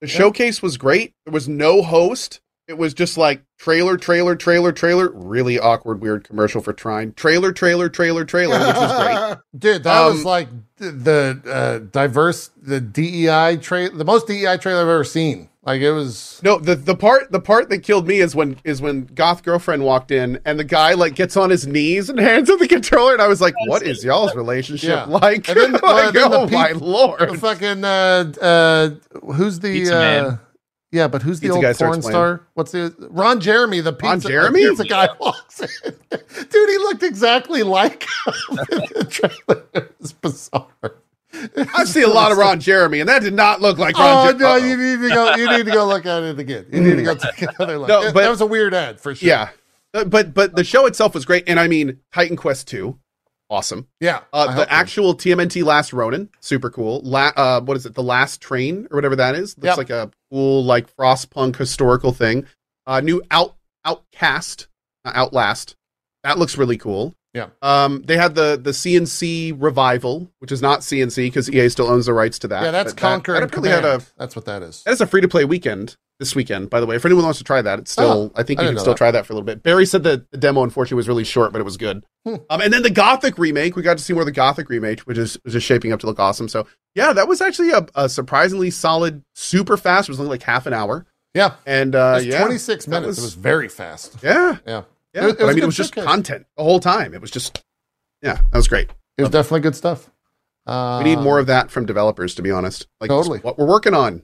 the 0.00 0.06
Yeah. 0.08 0.14
showcase 0.14 0.62
was 0.62 0.76
great. 0.76 1.12
There 1.26 1.32
was 1.32 1.48
no 1.48 1.82
host. 1.82 2.40
It 2.66 2.78
was 2.78 2.94
just 2.94 3.18
like 3.18 3.42
trailer, 3.58 3.96
trailer, 3.98 4.34
trailer, 4.36 4.72
trailer. 4.72 5.10
Really 5.12 5.58
awkward, 5.58 6.00
weird 6.00 6.24
commercial 6.24 6.62
for 6.62 6.72
Trine. 6.72 7.12
Trailer, 7.14 7.52
trailer, 7.52 7.88
trailer, 7.90 8.24
trailer, 8.24 8.58
which 8.58 8.76
was 8.76 9.02
great. 9.02 9.38
Dude, 9.60 9.84
that 9.84 10.04
was 10.06 10.20
Um, 10.20 10.24
like 10.24 10.48
the 10.78 11.42
uh, 11.46 11.78
diverse, 11.90 12.50
the 12.60 12.80
DEI 12.80 13.58
trail, 13.58 13.90
the 13.94 14.04
most 14.04 14.26
DEI 14.26 14.56
trailer 14.56 14.80
I've 14.82 14.88
ever 14.88 15.04
seen. 15.04 15.50
Like 15.62 15.80
it 15.80 15.92
was. 15.92 16.40
No, 16.42 16.58
the 16.58 16.74
the 16.74 16.94
part 16.94 17.32
the 17.32 17.40
part 17.40 17.70
that 17.70 17.78
killed 17.82 18.06
me 18.06 18.18
is 18.20 18.34
when 18.34 18.58
is 18.64 18.82
when 18.82 19.06
Goth 19.06 19.42
girlfriend 19.42 19.82
walked 19.82 20.10
in 20.10 20.38
and 20.44 20.58
the 20.58 20.64
guy 20.64 20.92
like 20.92 21.14
gets 21.14 21.38
on 21.38 21.48
his 21.48 21.66
knees 21.66 22.10
and 22.10 22.18
hands 22.30 22.50
him 22.50 22.58
the 22.58 22.68
controller 22.68 23.12
and 23.14 23.22
I 23.22 23.28
was 23.28 23.40
like, 23.40 23.54
what 23.66 23.82
is 23.82 24.04
y'all's 24.04 24.34
relationship 24.34 24.88
Yeah. 24.90 25.04
like? 25.04 25.48
And 25.48 25.58
then- 25.58 25.72
like 25.72 25.82
well, 25.82 26.12
then 26.12 26.30
the 26.30 26.36
oh 26.38 26.48
my 26.48 26.72
lord! 26.72 27.20
The 27.30 27.38
fucking 27.38 27.82
uh, 27.84 28.32
uh, 28.42 28.90
who's 29.34 29.58
the 29.60 29.72
Pizza 29.72 29.96
uh, 29.96 30.00
Man. 30.00 30.38
Yeah, 30.94 31.08
but 31.08 31.22
who's 31.22 31.40
the 31.40 31.50
old 31.50 31.64
porn 31.76 32.00
star? 32.02 32.46
What's 32.54 32.72
the 32.72 32.94
Ron 33.10 33.40
Jeremy? 33.40 33.80
The 33.80 33.92
pizza, 33.92 34.06
Ron 34.08 34.18
the 34.20 34.28
Jeremy? 34.28 34.68
pizza 34.68 34.84
guy 34.84 35.08
walks 35.20 35.60
in. 35.60 35.68
Dude, 36.10 36.70
he 36.70 36.78
looked 36.78 37.02
exactly 37.02 37.62
like 37.62 38.04
him 38.04 38.34
in 38.48 38.56
the 38.94 39.06
trailer. 39.10 39.64
It 39.74 40.20
bizarre. 40.22 40.68
I 41.74 41.84
see 41.84 42.02
a 42.02 42.08
lot 42.08 42.30
of 42.30 42.38
Ron 42.38 42.60
Jeremy 42.60 43.00
and 43.00 43.08
that 43.08 43.20
did 43.22 43.34
not 43.34 43.60
look 43.60 43.76
like 43.76 43.98
Ron. 43.98 44.28
Oh 44.28 44.32
Jer- 44.32 44.38
no! 44.38 44.46
Uh-oh. 44.50 44.56
You 44.56 44.76
need 44.76 45.08
to 45.08 45.14
go. 45.14 45.34
You 45.34 45.50
need 45.56 45.64
to 45.66 45.72
go 45.72 45.86
look 45.86 46.06
at 46.06 46.22
it 46.22 46.38
again. 46.38 46.66
You 46.72 46.80
need 46.80 46.96
to 46.96 47.02
go 47.02 47.14
take 47.16 47.42
another 47.42 47.78
look. 47.78 47.88
No, 47.88 48.02
but- 48.12 48.20
that 48.22 48.30
was 48.30 48.40
a 48.40 48.46
weird 48.46 48.72
ad 48.72 49.00
for 49.00 49.14
sure. 49.16 49.28
Yeah, 49.28 49.48
Uh, 49.92 50.04
but 50.04 50.32
but 50.32 50.54
the 50.54 50.62
show 50.64 50.86
itself 50.86 51.12
was 51.12 51.24
great, 51.24 51.44
and 51.48 51.58
I 51.58 51.66
mean 51.66 51.98
Titan 52.12 52.36
Quest 52.36 52.68
two, 52.68 52.98
awesome. 53.50 53.88
yeah. 54.00 54.20
Uh, 54.32 54.54
the 54.54 54.62
so. 54.64 54.68
actual 54.70 55.14
TMNT 55.14 55.62
Last 55.64 55.92
Ronin, 55.92 56.28
super 56.40 56.70
cool. 56.70 57.00
La- 57.02 57.32
uh, 57.36 57.60
what 57.60 57.76
is 57.76 57.86
it? 57.86 57.94
The 57.94 58.02
Last 58.02 58.40
Train 58.40 58.86
or 58.90 58.96
whatever 58.96 59.16
that 59.16 59.34
is. 59.34 59.56
Looks 59.58 59.66
Yep. 59.66 59.76
like 59.78 59.90
a 59.90 60.10
cool 60.30 60.64
like 60.64 60.94
frostpunk 60.96 61.56
historical 61.56 62.12
thing. 62.12 62.46
Uh, 62.86 63.00
new 63.00 63.22
out 63.30 63.54
Outcast, 63.84 64.66
Outlast. 65.04 65.76
That 66.22 66.38
looks 66.38 66.56
really 66.56 66.78
cool. 66.78 67.14
Yeah. 67.34 67.48
Um, 67.62 68.02
they 68.06 68.16
had 68.16 68.34
the 68.36 68.58
the 68.62 68.70
CNC 68.70 69.56
revival, 69.58 70.30
which 70.38 70.52
is 70.52 70.62
not 70.62 70.80
CNC 70.80 71.16
because 71.26 71.50
EA 71.50 71.68
still 71.68 71.88
owns 71.88 72.06
the 72.06 72.12
rights 72.14 72.38
to 72.40 72.48
that. 72.48 72.62
yeah, 72.62 72.70
that's 72.70 72.92
But 72.92 73.00
Conquer 73.00 73.32
that 73.34 73.42
apparently 73.42 73.70
had 73.70 73.84
a 73.84 74.00
That's 74.16 74.36
what 74.36 74.44
that 74.46 74.62
is. 74.62 74.82
that 74.84 74.92
is 74.92 75.00
a 75.00 75.06
free 75.06 75.20
to 75.20 75.28
play 75.28 75.44
weekend 75.44 75.96
this 76.20 76.36
weekend, 76.36 76.70
by 76.70 76.78
the 76.78 76.86
way. 76.86 76.94
If 76.94 77.04
anyone 77.04 77.24
wants 77.24 77.38
to 77.38 77.44
try 77.44 77.60
that, 77.60 77.80
it's 77.80 77.90
still 77.90 78.30
I 78.36 78.44
think 78.44 78.60
I 78.60 78.62
you 78.62 78.68
can 78.68 78.78
still 78.78 78.92
that. 78.92 78.98
try 78.98 79.10
that 79.10 79.26
for 79.26 79.32
a 79.32 79.36
little 79.36 79.44
bit. 79.46 79.64
Barry 79.64 79.84
said 79.84 80.04
that 80.04 80.30
the 80.30 80.36
demo 80.38 80.62
unfortunately 80.62 80.96
was 80.96 81.08
really 81.08 81.24
short, 81.24 81.50
but 81.52 81.60
it 81.60 81.64
was 81.64 81.76
good. 81.76 82.04
Hmm. 82.24 82.36
Um, 82.48 82.60
and 82.60 82.72
then 82.72 82.82
the 82.84 82.90
Gothic 82.90 83.36
remake, 83.36 83.74
we 83.74 83.82
got 83.82 83.98
to 83.98 84.04
see 84.04 84.12
more 84.12 84.22
of 84.22 84.26
the 84.26 84.32
Gothic 84.32 84.68
remake, 84.68 85.00
which 85.00 85.18
is 85.18 85.36
was 85.44 85.54
just 85.54 85.66
shaping 85.66 85.92
up 85.92 85.98
to 86.00 86.06
look 86.06 86.20
awesome. 86.20 86.48
So 86.48 86.68
yeah, 86.94 87.12
that 87.12 87.26
was 87.26 87.40
actually 87.40 87.70
a, 87.72 87.84
a 87.96 88.08
surprisingly 88.08 88.70
solid, 88.70 89.22
super 89.34 89.76
fast. 89.76 90.08
It 90.08 90.12
was 90.12 90.20
only 90.20 90.30
like 90.30 90.44
half 90.44 90.66
an 90.66 90.72
hour, 90.72 91.04
Yeah. 91.34 91.54
and 91.66 91.96
It 91.96 91.98
uh, 91.98 92.12
was 92.14 92.26
yeah, 92.26 92.38
26 92.44 92.86
minutes. 92.86 93.06
was- 93.08 93.18
it 93.18 93.22
was 93.22 93.34
very 93.34 93.68
fast. 93.68 94.18
yeah, 94.22 94.58
Yeah. 94.64 94.82
Yeah. 95.14 95.24
It- 95.26 95.30
it 95.30 95.38
but 95.38 95.46
was 95.46 95.48
I 95.48 95.52
a 95.52 95.54
mean, 95.54 95.62
it 95.62 95.66
was 95.66 95.76
just 95.76 95.94
showcase. 95.94 96.04
content 96.10 96.46
the 96.56 96.62
whole 96.64 96.80
time. 96.80 97.14
It 97.14 97.20
was 97.20 97.30
just 97.30 97.62
yeah, 98.22 98.34
that 98.50 98.56
was 98.56 98.68
great. 98.68 98.90
It 99.18 99.22
was 99.22 99.30
definitely 99.30 99.60
good 99.60 99.76
stuff. 99.76 100.10
Uh, 100.66 101.00
We 101.04 101.10
need 101.10 101.20
more 101.22 101.38
of 101.38 101.46
that 101.46 101.70
from 101.70 101.84
developers, 101.86 102.34
to 102.36 102.42
be 102.42 102.50
honest. 102.50 102.86
Like 103.00 103.10
Totally. 103.10 103.38
what 103.40 103.58
we're 103.58 103.66
working 103.66 103.94
on. 103.94 104.22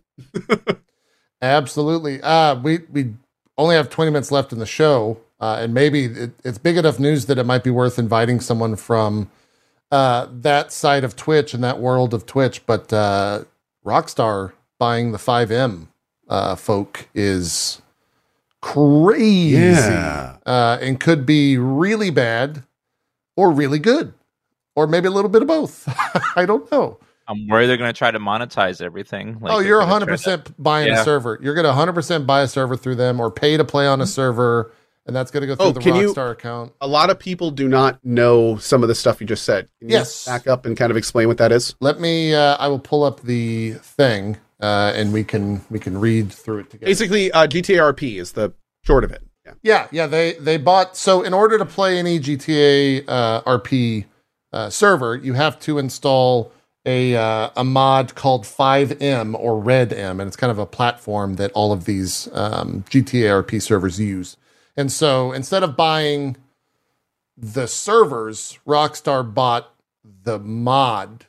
Absolutely. 1.43 2.21
Uh, 2.23 2.57
we 2.61 2.79
we 2.91 3.15
only 3.57 3.77
have 3.77 3.91
20 3.91 4.11
minutes 4.11 4.31
left 4.33 4.53
in 4.53 4.59
the 4.59 4.67
show, 4.67 5.19
uh, 5.41 5.59
and 5.61 5.73
maybe 5.75 6.05
it, 6.07 6.31
it's 6.45 6.59
big 6.59 6.77
enough 6.77 6.99
news 6.99 7.27
that 7.27 7.39
it 7.39 7.45
might 7.45 7.65
be 7.65 7.71
worth 7.71 7.99
inviting 7.99 8.41
someone 8.41 8.77
from 8.77 9.31
uh, 9.91 10.27
that 10.31 10.73
side 10.73 11.05
of 11.05 11.17
Twitch 11.17 11.55
and 11.55 11.63
that 11.65 11.79
world 11.79 12.13
of 12.15 12.27
Twitch. 12.27 12.65
But 12.67 12.93
uh, 12.93 13.45
Rockstar 13.85 14.53
buying 14.79 15.13
the 15.13 15.19
FiveM 15.19 15.89
uh, 16.29 16.57
folk 16.57 17.09
is 17.15 17.81
crazy, 18.61 19.57
Yeah. 19.57 20.37
uh, 20.47 20.79
and 20.81 20.99
could 21.01 21.27
be 21.27 21.57
really 21.59 22.11
bad 22.11 22.63
or 23.37 23.51
really 23.51 23.79
good, 23.79 24.13
or 24.77 24.87
maybe 24.87 25.09
a 25.09 25.11
little 25.11 25.31
bit 25.31 25.43
of 25.43 25.49
both. 25.49 25.85
I 26.37 26.45
don't 26.47 26.71
know. 26.71 26.99
I'm 27.29 27.47
worried 27.47 27.67
they're 27.69 27.77
going 27.77 27.93
to 27.93 27.97
try 27.97 28.11
to 28.11 28.19
monetize 28.19 28.83
everything. 28.83 29.39
Like 29.41 29.53
oh, 29.53 29.59
you're 29.61 29.79
gonna 29.79 29.87
try 29.87 29.93
100 29.93 30.07
to- 30.07 30.13
percent 30.13 30.63
buying 30.63 30.93
a 30.93 31.05
server. 31.05 31.39
You're 31.41 31.55
gonna 31.55 31.69
100 31.69 31.93
percent 31.93 32.27
buy 32.27 32.43
a 32.43 32.49
server 32.49 32.77
through 32.77 32.97
them, 32.97 33.21
or 33.21 33.31
pay 33.31 33.57
to 33.57 33.65
play 33.65 33.87
on 33.87 34.01
a 34.01 34.07
server, 34.07 34.73
and 35.07 35.15
that's 35.15 35.31
gonna 35.31 35.47
go 35.47 35.55
through 35.55 35.67
Oh, 35.67 35.73
the 35.73 35.81
can 35.81 35.95
you- 35.95 36.13
Rockstar 36.13 36.33
account. 36.33 36.73
A 36.81 36.89
lot 36.89 37.09
of 37.09 37.21
people 37.21 37.53
do 37.53 37.69
not 37.69 38.05
know 38.05 38.57
some 38.57 38.83
of 38.83 38.89
the 38.89 38.97
stuff 38.97 39.21
you 39.21 39.29
just 39.29 39.45
said. 39.45 39.69
Can 39.79 39.91
you 39.91 39.95
Yes. 39.99 40.25
back 40.27 40.49
up 40.49 40.67
and 40.67 40.77
kind 40.77 40.91
of 40.91 40.97
explain 40.97 41.29
what 41.29 41.39
that 41.39 41.53
is? 41.53 41.77
Let 41.81 42.01
me. 42.01 42.35
Uh, 42.35 42.57
I 42.59 42.67
will 42.67 42.81
pull 42.81 43.05
up 43.05 43.21
the 43.23 43.75
thing, 43.75 44.37
uh, 44.61 44.93
and 44.95 45.13
we 45.13 45.25
can 45.25 45.63
we 45.71 45.79
can 45.79 45.99
read 45.99 46.33
through 46.33 46.59
it 46.59 46.71
together. 46.71 46.87
Basically, 46.87 47.33
uh, 47.33 47.47
GTA 47.47 47.95
RP 47.95 48.17
is 48.17 48.33
the 48.33 48.53
short 48.83 49.05
of 49.05 49.11
it. 49.11 49.23
Yeah. 49.45 49.55
Yeah, 49.63 49.89
yeah. 49.91 50.07
They 50.07 50.35
they 50.35 50.57
bought 50.57 50.97
so 50.97 51.23
in 51.23 51.33
order 51.33 51.59
to 51.59 51.65
play 51.65 51.99
any 51.99 52.19
GTA 52.21 53.05
uh, 53.09 53.43
RP 53.43 54.05
uh, 54.53 54.71
server, 54.71 55.17
you 55.17 55.35
have 55.35 55.59
to 55.61 55.79
install 55.79 56.53
a 56.85 57.17
uh, 57.17 57.51
a 57.57 57.65
mod 57.65 58.15
called 58.15 58.45
FiveM 58.45 59.35
or 59.39 59.63
RedM, 59.63 60.11
and 60.11 60.23
it's 60.23 60.37
kind 60.37 60.51
of 60.51 60.59
a 60.59 60.67
platform 60.67 61.35
that 61.35 61.51
all 61.53 61.73
of 61.73 61.85
these 61.85 62.29
um, 62.33 62.85
GTA 62.91 63.43
RP 63.43 63.63
servers 63.63 63.99
use. 63.99 64.37
And 64.77 64.91
so 64.91 65.33
instead 65.33 65.63
of 65.63 65.77
buying 65.77 66.37
the 67.37 67.67
servers, 67.67 68.59
Rockstar 68.67 69.35
bought 69.35 69.75
the 70.05 70.39
mod 70.39 71.27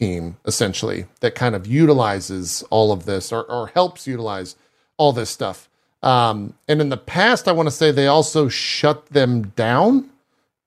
team 0.00 0.36
essentially 0.46 1.04
that 1.20 1.34
kind 1.34 1.54
of 1.54 1.66
utilizes 1.66 2.64
all 2.70 2.90
of 2.90 3.04
this 3.04 3.32
or, 3.32 3.44
or 3.44 3.68
helps 3.68 4.06
utilize 4.06 4.56
all 4.96 5.12
this 5.12 5.30
stuff. 5.30 5.68
Um, 6.02 6.54
and 6.66 6.80
in 6.80 6.88
the 6.88 6.96
past, 6.96 7.46
I 7.46 7.52
want 7.52 7.66
to 7.66 7.70
say 7.70 7.92
they 7.92 8.06
also 8.06 8.48
shut 8.48 9.06
them 9.06 9.48
down 9.48 10.10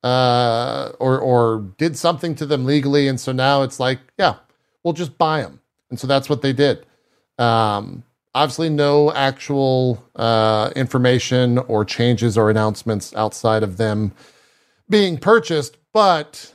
uh, 0.03 0.91
or 0.99 1.17
or 1.17 1.65
did 1.77 1.97
something 1.97 2.35
to 2.35 2.45
them 2.45 2.65
legally, 2.65 3.07
and 3.07 3.19
so 3.19 3.31
now 3.31 3.63
it's 3.63 3.79
like, 3.79 3.99
yeah, 4.19 4.35
we'll 4.83 4.93
just 4.93 5.17
buy 5.17 5.41
them, 5.41 5.61
and 5.89 5.99
so 5.99 6.07
that's 6.07 6.29
what 6.29 6.41
they 6.41 6.53
did. 6.53 6.85
Um, 7.39 8.03
obviously, 8.35 8.69
no 8.69 9.11
actual 9.13 10.03
uh, 10.15 10.71
information 10.75 11.57
or 11.57 11.85
changes 11.85 12.37
or 12.37 12.49
announcements 12.49 13.15
outside 13.15 13.63
of 13.63 13.77
them 13.77 14.11
being 14.89 15.17
purchased, 15.17 15.77
but 15.93 16.53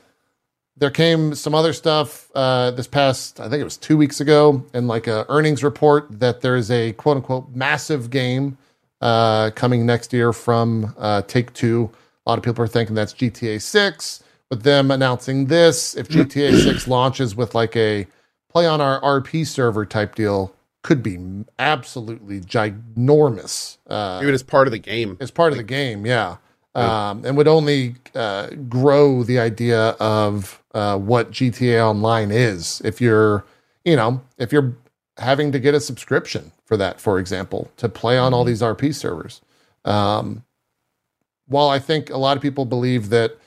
there 0.79 0.89
came 0.89 1.35
some 1.35 1.53
other 1.53 1.73
stuff 1.73 2.31
uh, 2.35 2.71
this 2.71 2.87
past, 2.87 3.39
I 3.39 3.49
think 3.49 3.61
it 3.61 3.65
was 3.65 3.77
two 3.77 3.97
weeks 3.97 4.21
ago, 4.21 4.63
in 4.73 4.87
like 4.87 5.07
a 5.07 5.25
earnings 5.29 5.63
report 5.63 6.07
that 6.19 6.41
there 6.41 6.55
is 6.55 6.71
a 6.71 6.93
quote 6.93 7.17
unquote 7.17 7.49
massive 7.53 8.09
game 8.09 8.57
uh, 9.01 9.51
coming 9.51 9.85
next 9.85 10.13
year 10.13 10.33
from 10.33 10.93
uh, 10.97 11.21
Take 11.23 11.53
Two. 11.53 11.89
A 12.25 12.29
lot 12.29 12.37
of 12.37 12.43
people 12.43 12.63
are 12.63 12.67
thinking 12.67 12.95
that's 12.95 13.13
GTA 13.13 13.61
6. 13.61 14.23
With 14.49 14.63
them 14.63 14.89
announcing 14.89 15.45
this, 15.45 15.95
if 15.95 16.07
GTA 16.09 16.63
6 16.63 16.87
launches 16.87 17.35
with 17.35 17.53
like 17.53 17.75
a 17.75 18.07
play 18.49 18.65
on 18.65 18.81
our 18.81 18.99
RP 19.01 19.45
server 19.45 19.85
type 19.85 20.15
deal, 20.15 20.55
could 20.81 21.03
be 21.03 21.43
absolutely 21.59 22.39
ginormous. 22.39 23.77
Uh, 23.87 24.19
Even 24.21 24.33
as 24.33 24.43
part 24.43 24.67
of 24.67 24.71
the 24.71 24.79
game. 24.79 25.17
as 25.19 25.29
part 25.31 25.51
of 25.51 25.57
the 25.57 25.63
game, 25.63 26.05
yeah. 26.05 26.37
Um, 26.75 27.25
and 27.25 27.35
would 27.37 27.47
only 27.47 27.95
uh, 28.15 28.47
grow 28.67 29.23
the 29.23 29.39
idea 29.39 29.89
of 29.99 30.61
uh, 30.73 30.97
what 30.97 31.31
GTA 31.31 31.83
Online 31.83 32.31
is. 32.31 32.81
If 32.85 33.01
you're, 33.01 33.43
you 33.83 33.95
know, 33.95 34.21
if 34.37 34.51
you're 34.53 34.75
having 35.17 35.51
to 35.51 35.59
get 35.59 35.73
a 35.73 35.79
subscription 35.79 36.51
for 36.65 36.77
that, 36.77 37.01
for 37.01 37.19
example, 37.19 37.71
to 37.77 37.89
play 37.89 38.17
on 38.17 38.33
all 38.33 38.43
these 38.43 38.61
RP 38.61 38.93
servers. 38.95 39.41
Um, 39.83 40.43
while 41.47 41.69
I 41.69 41.79
think 41.79 42.09
a 42.09 42.17
lot 42.17 42.37
of 42.37 42.43
people 42.43 42.65
believe 42.65 43.09
that 43.09 43.37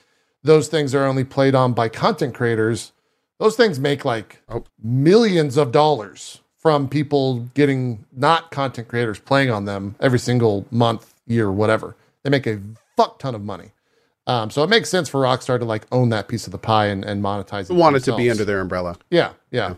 those 0.42 0.68
things 0.68 0.94
are 0.94 1.04
only 1.06 1.24
played 1.24 1.54
on 1.54 1.72
by 1.72 1.88
content 1.88 2.34
creators, 2.34 2.92
those 3.38 3.56
things 3.56 3.78
make 3.78 4.04
like 4.04 4.42
Oh. 4.48 4.64
millions 4.82 5.56
of 5.56 5.70
dollars 5.72 6.40
from 6.58 6.88
people 6.88 7.40
getting 7.54 8.04
not 8.12 8.50
content 8.50 8.88
creators 8.88 9.18
playing 9.18 9.50
on 9.50 9.64
them 9.64 9.94
every 10.00 10.18
single 10.18 10.66
month, 10.70 11.14
year, 11.26 11.50
whatever. 11.50 11.96
They 12.22 12.30
make 12.30 12.46
a 12.46 12.60
fuck 12.96 13.18
ton 13.18 13.34
of 13.34 13.42
money. 13.42 13.72
Um, 14.26 14.50
so 14.50 14.62
it 14.62 14.70
makes 14.70 14.88
sense 14.88 15.08
for 15.08 15.22
Rockstar 15.22 15.58
to 15.58 15.64
like 15.64 15.86
own 15.90 16.10
that 16.10 16.28
piece 16.28 16.46
of 16.46 16.52
the 16.52 16.58
pie 16.58 16.86
and, 16.86 17.04
and 17.04 17.22
monetize 17.22 17.70
it. 17.70 17.74
Want 17.74 17.96
it 17.96 18.04
to 18.04 18.16
be 18.16 18.30
under 18.30 18.44
their 18.44 18.60
umbrella. 18.60 18.96
Yeah, 19.10 19.32
yeah. 19.50 19.74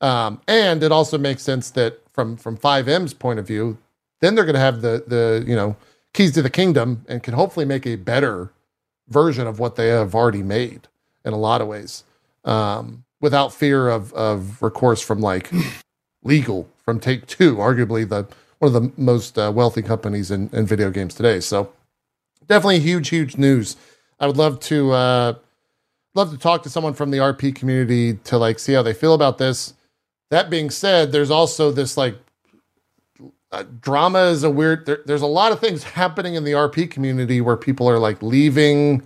Um, 0.00 0.40
and 0.46 0.82
it 0.82 0.92
also 0.92 1.18
makes 1.18 1.42
sense 1.42 1.70
that 1.70 2.00
from 2.12 2.36
from 2.36 2.56
FiveM's 2.56 3.12
point 3.12 3.38
of 3.38 3.46
view, 3.46 3.78
then 4.20 4.34
they're 4.34 4.44
going 4.44 4.54
to 4.54 4.60
have 4.60 4.82
the 4.82 5.04
the 5.06 5.44
you 5.46 5.56
know 5.56 5.76
keys 6.12 6.32
to 6.32 6.42
the 6.42 6.50
kingdom 6.50 7.04
and 7.08 7.22
can 7.22 7.34
hopefully 7.34 7.66
make 7.66 7.86
a 7.86 7.96
better 7.96 8.52
version 9.08 9.46
of 9.46 9.58
what 9.58 9.76
they 9.76 9.88
have 9.88 10.14
already 10.14 10.42
made 10.42 10.86
in 11.24 11.32
a 11.32 11.38
lot 11.38 11.60
of 11.60 11.66
ways, 11.66 12.04
um, 12.44 13.04
without 13.20 13.52
fear 13.52 13.88
of 13.88 14.12
of 14.12 14.62
recourse 14.62 15.00
from 15.02 15.20
like 15.20 15.50
legal 16.22 16.68
from 16.84 17.00
Take 17.00 17.26
Two, 17.26 17.56
arguably 17.56 18.08
the 18.08 18.28
one 18.60 18.74
of 18.74 18.82
the 18.82 18.92
most 18.96 19.38
uh, 19.38 19.52
wealthy 19.54 19.82
companies 19.82 20.30
in, 20.30 20.50
in 20.52 20.66
video 20.66 20.90
games 20.90 21.14
today. 21.14 21.40
So 21.40 21.72
definitely 22.48 22.80
huge, 22.80 23.08
huge 23.08 23.36
news. 23.36 23.76
I 24.18 24.26
would 24.26 24.36
love 24.36 24.58
to 24.60 24.92
uh, 24.92 25.34
love 26.14 26.30
to 26.32 26.38
talk 26.38 26.62
to 26.64 26.70
someone 26.70 26.94
from 26.94 27.10
the 27.10 27.18
RP 27.18 27.54
community 27.54 28.14
to 28.24 28.38
like 28.38 28.58
see 28.58 28.72
how 28.72 28.82
they 28.82 28.94
feel 28.94 29.14
about 29.14 29.38
this. 29.38 29.74
That 30.30 30.50
being 30.50 30.70
said, 30.70 31.12
there's 31.12 31.30
also 31.30 31.70
this 31.70 31.96
like 31.96 32.16
uh, 33.52 33.64
drama 33.80 34.24
is 34.24 34.42
a 34.42 34.50
weird. 34.50 34.86
There, 34.86 35.00
there's 35.06 35.22
a 35.22 35.26
lot 35.26 35.52
of 35.52 35.60
things 35.60 35.82
happening 35.94 36.34
in 36.34 36.44
the 36.44 36.52
RP 36.52 36.90
community 36.90 37.40
where 37.40 37.56
people 37.56 37.88
are 37.88 37.98
like 37.98 38.22
leaving 38.22 39.02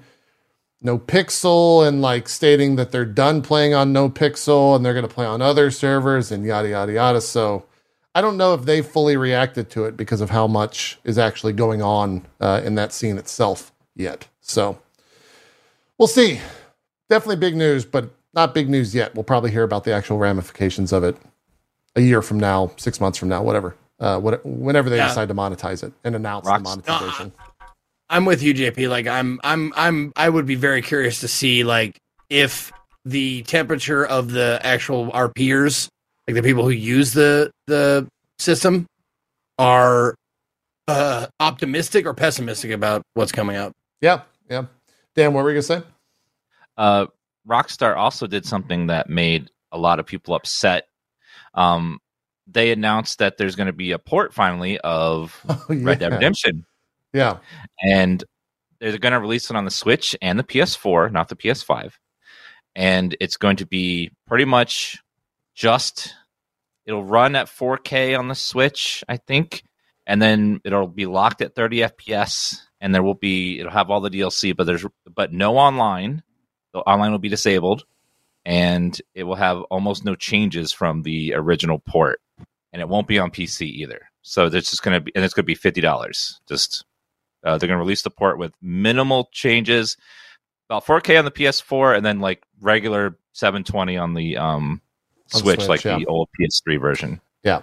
No 0.81 0.99
Pixel 0.99 1.87
and 1.87 2.01
like 2.01 2.29
stating 2.29 2.77
that 2.77 2.91
they're 2.91 3.05
done 3.05 3.43
playing 3.43 3.75
on 3.75 3.93
No 3.93 4.09
Pixel 4.09 4.75
and 4.75 4.85
they're 4.85 4.95
going 4.95 5.07
to 5.07 5.15
play 5.15 5.27
on 5.27 5.43
other 5.43 5.71
servers 5.71 6.33
and 6.33 6.45
yada 6.45 6.71
yada 6.71 6.93
yada. 6.93 7.21
So 7.21 7.65
I 8.15 8.21
don't 8.21 8.37
know 8.37 8.55
if 8.55 8.65
they 8.67 8.83
fully 8.83 9.17
reacted 9.17 9.71
to 9.71 9.85
it 9.87 9.97
because 9.97 10.21
of 10.21 10.31
how 10.31 10.47
much 10.47 10.99
is 11.05 11.17
actually 11.19 11.55
going 11.55 11.81
on 11.83 12.27
uh, 12.41 12.61
in 12.65 12.75
that 12.75 12.93
scene 12.93 13.17
itself 13.19 13.73
yet. 13.97 14.29
So 14.41 14.79
we'll 15.99 16.09
see. 16.09 16.41
Definitely 17.09 17.37
big 17.37 17.57
news, 17.57 17.85
but 17.85 18.11
not 18.35 18.55
big 18.55 18.69
news 18.69 18.95
yet. 18.95 19.15
We'll 19.15 19.25
probably 19.25 19.51
hear 19.51 19.63
about 19.63 19.85
the 19.85 19.93
actual 19.93 20.19
ramifications 20.19 20.93
of 20.93 21.05
it 21.05 21.17
a 21.97 22.01
year 22.01 22.23
from 22.23 22.39
now, 22.41 22.73
six 22.77 23.01
months 23.01 23.19
from 23.19 23.29
now, 23.29 23.43
whatever. 23.43 23.77
Uh, 24.01 24.19
what, 24.19 24.45
whenever 24.45 24.91
they 24.91 24.97
Yeah. 24.97 25.09
decide 25.09 25.29
to 25.29 25.35
monetize 25.35 25.83
it 25.85 25.93
and 26.05 26.15
announce 26.17 26.47
Rocks- 26.47 26.63
the 26.63 26.69
monetization. 26.91 27.33
I'm 28.11 28.25
with 28.27 28.43
you, 28.43 28.53
JP. 28.53 28.89
Like 28.91 29.07
I'm, 29.07 29.41
I'm, 29.43 29.73
I'm, 29.77 30.13
I 30.17 30.29
would 30.29 30.45
be 30.45 30.55
very 30.55 30.83
curious 30.83 31.21
to 31.21 31.29
see 31.29 31.65
like 31.65 31.97
if 32.29 32.73
the 33.07 33.43
temperature 33.43 34.05
of 34.05 34.31
the 34.33 34.61
actual 34.63 35.11
RPers, 35.13 35.89
like 36.27 36.35
the 36.35 36.43
people 36.43 36.65
who 36.65 36.71
use 36.71 37.13
the 37.13 37.51
the 37.67 38.07
system, 38.39 38.87
are 39.59 40.15
uh, 40.89 41.27
optimistic 41.41 42.07
or 42.07 42.15
pessimistic 42.15 42.71
about 42.71 43.03
what's 43.15 43.33
coming 43.33 43.57
up. 43.57 43.73
yeah, 44.01 44.23
yeah. 44.51 44.67
Dan, 45.15 45.33
what 45.35 45.45
were 45.45 45.51
you 45.51 45.57
gonna 45.61 45.81
say? 45.81 45.83
uh, 46.79 47.07
Rockstar 47.49 47.97
also 47.97 48.27
did 48.27 48.47
something 48.47 48.87
that 48.87 49.09
made 49.11 49.51
a 49.73 49.79
lot 49.79 49.99
of 49.99 50.07
people 50.07 50.35
upset. 50.35 50.85
Um, 51.55 51.99
they 52.47 52.73
announced 52.73 53.19
that 53.19 53.37
there's 53.37 53.57
going 53.57 53.67
to 53.67 53.73
be 53.73 53.93
a 53.93 53.99
port 53.99 54.33
finally 54.33 54.79
of 54.81 55.39
Oh, 55.49 55.65
Red 55.69 55.99
Dead. 55.99 56.13
Redemption, 56.13 56.65
Yeah, 57.13 57.39
and 57.85 58.23
they're 58.81 58.99
going 58.99 59.13
to 59.13 59.21
release 59.21 59.51
it 59.51 59.57
on 59.57 59.65
the 59.65 59.71
Switch 59.71 60.17
and 60.23 60.39
the 60.39 60.45
PS4, 60.45 61.13
not 61.13 61.29
the 61.29 61.37
PS5. 61.37 61.93
And 62.75 63.17
it's 63.21 63.37
going 63.37 63.57
to 63.57 63.67
be 63.67 64.11
pretty 64.27 64.45
much 64.45 64.99
just 65.55 66.15
it'll 66.87 67.05
run 67.05 67.37
at 67.37 67.47
4K 67.47 68.19
on 68.19 68.29
the 68.29 68.35
Switch, 68.35 69.05
I 69.09 69.17
think, 69.17 69.63
and 70.07 70.21
then 70.21 70.61
it'll 70.65 70.89
be 70.89 71.07
locked 71.07 71.43
at 71.43 71.55
30 71.55 71.79
FPS, 71.79 72.59
and 72.81 72.95
there 72.95 73.03
will 73.03 73.15
be 73.15 73.61
it'll 73.61 73.73
have 73.73 73.91
all 73.91 74.01
the 74.01 74.11
DLC, 74.11 74.57
but 74.57 74.65
there's 74.65 74.85
but 75.15 75.33
no 75.33 75.57
online. 75.57 76.23
The 76.73 76.81
online 76.81 77.13
will 77.13 77.19
be 77.19 77.29
disabled, 77.29 77.85
and 78.45 78.99
it 79.15 79.25
will 79.25 79.37
have 79.37 79.61
almost 79.63 80.05
no 80.05 80.15
changes 80.15 80.73
from 80.73 81.03
the 81.03 81.35
original 81.35 81.79
port, 81.79 82.21
and 82.73 82.81
it 82.81 82.89
won't 82.89 83.09
be 83.09 83.19
on 83.19 83.31
PC 83.31 83.63
either. 83.67 84.01
So 84.23 84.47
it's 84.47 84.71
just 84.71 84.83
going 84.83 84.95
to 84.95 85.01
be, 85.01 85.13
and 85.15 85.25
it's 85.25 85.35
going 85.35 85.45
to 85.45 85.47
be 85.47 85.55
fifty 85.55 85.81
dollars. 85.81 86.41
Just 86.49 86.85
uh, 87.45 87.59
they're 87.59 87.69
going 87.69 87.79
to 87.79 87.85
release 87.85 88.03
the 88.03 88.11
port 88.11 88.39
with 88.39 88.53
minimal 88.63 89.29
changes, 89.33 89.97
about 90.69 90.87
4K 90.87 91.19
on 91.19 91.25
the 91.25 91.31
PS4, 91.31 91.97
and 91.97 92.07
then 92.07 92.21
like 92.21 92.43
regular 92.61 93.19
720 93.33 93.97
on 93.97 94.15
the 94.15 94.37
um, 94.37 94.81
Switch, 95.33 95.57
Switch, 95.61 95.69
like 95.69 95.85
yeah. 95.85 95.99
the 95.99 96.07
old 96.07 96.29
PS3 96.39 96.81
version. 96.81 97.21
yeah. 97.43 97.63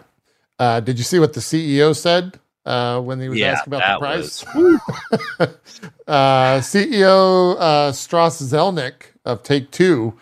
Uh, 0.58 0.82
did 0.82 0.98
you 0.98 1.06
see 1.06 1.20
what 1.20 1.32
the 1.32 1.40
CEO 1.40 1.96
said 1.96 2.38
uh, 2.66 3.00
when 3.00 3.22
he 3.22 3.30
was 3.30 3.40
Yeah, 3.40 3.54
asked 3.54 3.68
about 3.68 3.80
that 3.80 4.00
the 4.00 4.06
price? 4.06 5.50
uh, 6.08 6.60
CEO 6.60 7.56
uh, 7.58 7.92
Strauss 7.94 8.42
Zelnick 8.42 9.14
of 9.24 9.42
Take 9.44 9.72
Two 9.72 10.16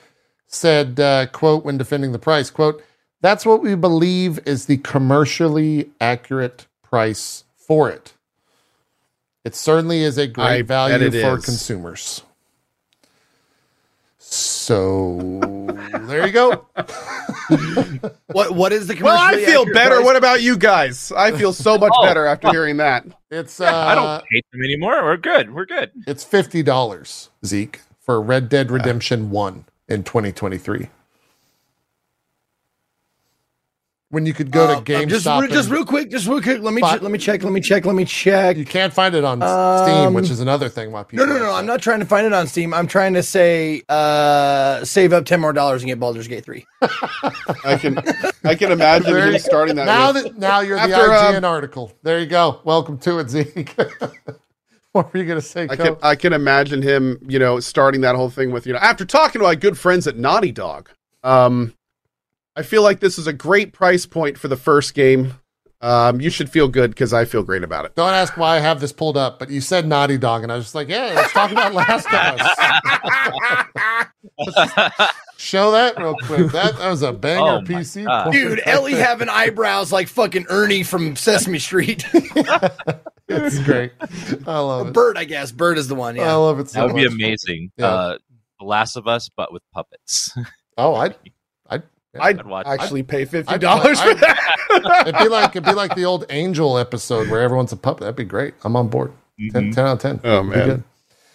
said, 0.45 0.99
uh, 0.99 1.25
"quote 1.27 1.65
When 1.65 1.77
defending 1.77 2.11
the 2.11 2.19
price, 2.19 2.51
quote 2.51 2.83
That's 3.21 3.47
what 3.47 3.63
we 3.63 3.73
believe 3.75 4.39
is 4.45 4.67
the 4.67 4.77
commercially 4.77 5.89
accurate 5.99 6.67
price 6.83 7.43
for 7.55 7.89
it. 7.89 8.13
It 9.43 9.55
certainly 9.55 10.03
is 10.03 10.19
a 10.19 10.27
great 10.27 10.45
I 10.45 10.61
value 10.61 11.09
for 11.09 11.37
is. 11.37 11.45
consumers." 11.45 12.21
So 14.29 15.17
there 16.07 16.25
you 16.27 16.33
go. 16.33 16.65
What 18.33 18.51
What 18.55 18.73
is 18.73 18.87
the? 18.87 18.99
Well, 19.01 19.17
I 19.17 19.37
feel 19.43 19.63
better. 19.65 19.95
price? 19.95 20.05
What 20.05 20.15
about 20.17 20.41
you 20.41 20.57
guys? 20.57 21.13
I 21.15 21.31
feel 21.31 21.53
so 21.53 21.77
much 21.77 21.93
Oh. 21.95 22.03
better 22.05 22.25
after 22.25 22.49
hearing 22.49 22.75
that. 22.77 23.05
It's 23.31 23.61
uh, 23.61 23.65
I 23.73 23.95
don't 23.95 24.21
hate 24.29 24.45
them 24.51 24.61
anymore. 24.63 25.01
We're 25.05 25.15
good. 25.17 25.53
We're 25.53 25.65
good. 25.65 25.91
It's 26.05 26.25
fifty 26.25 26.61
dollars, 26.61 27.29
Zeke, 27.45 27.81
for 28.01 28.21
Red 28.21 28.49
Dead 28.49 28.69
Redemption 28.69 29.29
One 29.31 29.63
in 29.87 30.03
2023. 30.03 30.89
When 34.09 34.25
you 34.25 34.33
could 34.33 34.51
go 34.51 34.63
Uh, 34.63 34.75
to 34.79 34.81
GameStop, 34.81 35.09
just, 35.09 35.25
re- 35.41 35.47
just 35.49 35.69
real 35.69 35.83
quick, 35.83 36.09
just 36.09 36.27
real 36.27 36.41
quick. 36.41 36.61
Let 36.61 36.73
me 36.73 36.79
Fi- 36.79 36.97
che- 36.97 37.03
let 37.03 37.11
me 37.11 37.17
check. 37.17 37.43
Let 37.43 37.51
me 37.51 37.59
check. 37.59 37.85
Let 37.85 37.93
me 37.93 38.05
check. 38.05 38.55
you 38.55 38.63
can't 38.63 38.93
find 38.93 39.13
it 39.13 39.25
on 39.25 39.43
Um, 39.43 39.83
Steam, 39.85 40.13
which 40.13 40.29
is 40.29 40.39
another 40.39 40.69
thing 40.69 40.93
why 40.93 41.01
No, 41.01 41.03
people. 41.03 41.25
no, 41.27 41.35
are 41.35 41.39
no. 41.39 41.53
I'm 41.53 41.65
not 41.65 41.81
trying 41.81 41.99
to 41.99 42.05
find 42.05 42.25
it 42.25 42.31
on 42.31 42.47
Steam. 42.47 42.73
I'm 42.73 42.87
trying 42.87 43.15
to 43.15 43.21
say 43.23 43.81
uh, 43.89 44.85
save 44.85 45.11
up 45.11 45.25
ten 45.25 45.41
more 45.41 45.51
dollars 45.51 45.81
and 45.81 45.89
get 45.89 45.99
Baldur's 45.99 46.29
Gate 46.29 46.45
three. 46.45 46.65
I 47.65 47.75
can, 47.77 47.99
I 48.45 48.55
can 48.55 48.71
imagine 48.71 49.11
There 49.11 49.27
him 49.27 49.33
you- 49.33 49.39
starting 49.39 49.75
that. 49.75 49.85
Now 49.87 50.13
with, 50.13 50.23
that 50.23 50.37
now 50.37 50.61
you're 50.61 50.77
After, 50.77 50.91
the 50.95 51.01
IGN 51.01 51.37
um, 51.39 51.43
article. 51.45 51.91
There 52.03 52.17
you 52.19 52.27
go. 52.27 52.61
Welcome 52.63 52.99
to 52.99 53.19
it, 53.19 53.29
Zeke. 53.29 53.75
what 54.93 55.13
were 55.13 55.19
you 55.19 55.25
gonna 55.25 55.41
say? 55.41 55.63
I 55.63 55.75
Cohh? 55.75 55.83
can, 55.83 55.95
I 56.01 56.15
can 56.15 56.31
imagine 56.31 56.81
him, 56.81 57.17
you 57.27 57.39
know, 57.39 57.59
starting 57.59 57.99
that 58.01 58.15
whole 58.15 58.29
thing 58.29 58.51
with, 58.51 58.65
you 58.65 58.71
know, 58.71 58.79
after 58.79 59.03
talking 59.03 59.39
to 59.41 59.45
my 59.45 59.55
good 59.55 59.77
friends 59.77 60.07
at 60.07 60.15
Naughty 60.15 60.53
Dog. 60.53 60.89
Um, 61.25 61.73
I 62.57 62.63
feel 62.63 62.81
like 62.81 62.99
this 62.99 63.19
is 63.19 63.27
a 63.27 63.33
great 63.33 63.71
price 63.71 64.05
point 64.07 64.37
for 64.37 64.47
the 64.47 64.57
first 64.57 64.93
game. 64.95 65.35
Um, 65.79 66.19
you 66.19 66.31
should 66.31 66.49
feel 66.49 66.67
good 66.67 66.89
because 66.89 67.13
I 67.13 67.25
feel 67.25 67.43
great 67.43 67.63
about 67.63 67.85
it. 67.85 67.93
Don't 67.93 68.11
ask 68.11 68.35
why 68.35 68.55
I 68.55 68.59
have 68.59 68.79
this 68.79 68.91
pulled 68.91 69.15
up, 69.15 69.37
but 69.37 69.51
you 69.51 69.61
said 69.61 69.85
Naughty 69.87 70.17
Dog, 70.17 70.41
and 70.41 70.51
I 70.51 70.55
was 70.55 70.65
just 70.65 70.73
like, 70.73 70.89
yeah, 70.89 71.13
let's 71.15 71.31
talk 71.33 71.51
about 71.51 71.75
Last 71.75 72.07
of 72.07 72.13
Us. 72.15 72.49
Show 75.37 75.69
that 75.71 75.99
real 75.99 76.15
quick. 76.23 76.51
That, 76.51 76.77
that 76.79 76.89
was 76.89 77.03
a 77.03 77.13
banger 77.13 77.41
Oh 77.41 77.61
my 77.61 77.67
PC. 77.67 78.05
God. 78.05 78.23
porn 78.23 78.35
Dude, 78.35 78.61
Ellie 78.65 78.95
having 78.95 79.29
eyebrows 79.29 79.91
like 79.91 80.07
fucking 80.07 80.47
Ernie 80.49 80.81
from 80.81 81.15
Sesame 81.15 81.59
Street. 81.59 82.05
It's 83.29 83.59
great. 83.59 83.91
I 84.47 84.59
love 84.59 84.87
it. 84.87 84.93
Bird, 84.93 85.17
I 85.17 85.25
guess. 85.25 85.51
Bird 85.51 85.77
is 85.77 85.89
the 85.89 85.95
one. 85.95 86.15
Yeah. 86.15 86.31
I 86.31 86.35
love 86.35 86.61
it 86.61 86.69
so 86.69 86.79
that 86.79 86.93
would 86.93 86.95
be 86.95 87.05
amazing. 87.05 87.73
Yeah. 87.75 87.85
Uh, 87.87 88.17
the 88.57 88.65
Last 88.65 88.95
of 88.95 89.05
Us, 89.05 89.29
but 89.35 89.51
with 89.51 89.61
puppets. 89.73 90.31
Oh, 90.77 90.95
I. 90.95 91.13
I'd 92.19 92.39
I'd 92.39 92.45
watch. 92.45 92.65
actually 92.67 93.03
pay 93.03 93.25
fifty 93.25 93.57
dollars 93.57 93.99
for 94.01 94.13
that. 94.13 95.03
It'd 95.07 95.17
be 95.19 95.27
like 95.29 95.51
it'd 95.51 95.63
be 95.65 95.73
like 95.73 95.95
the 95.95 96.05
old 96.05 96.25
Angel 96.29 96.77
episode 96.77 97.29
where 97.29 97.41
everyone's 97.41 97.71
a 97.71 97.77
puppet. 97.77 98.01
That'd 98.01 98.15
be 98.15 98.23
great. 98.23 98.53
I'm 98.63 98.75
on 98.75 98.87
board. 98.87 99.11
10, 99.53 99.71
Mhm. 99.71 99.75
10 99.75 99.85
out 99.85 99.93
of 99.93 99.99
ten. 99.99 100.19
Oh, 100.23 100.41
man. 100.43 100.67
good. 100.67 100.83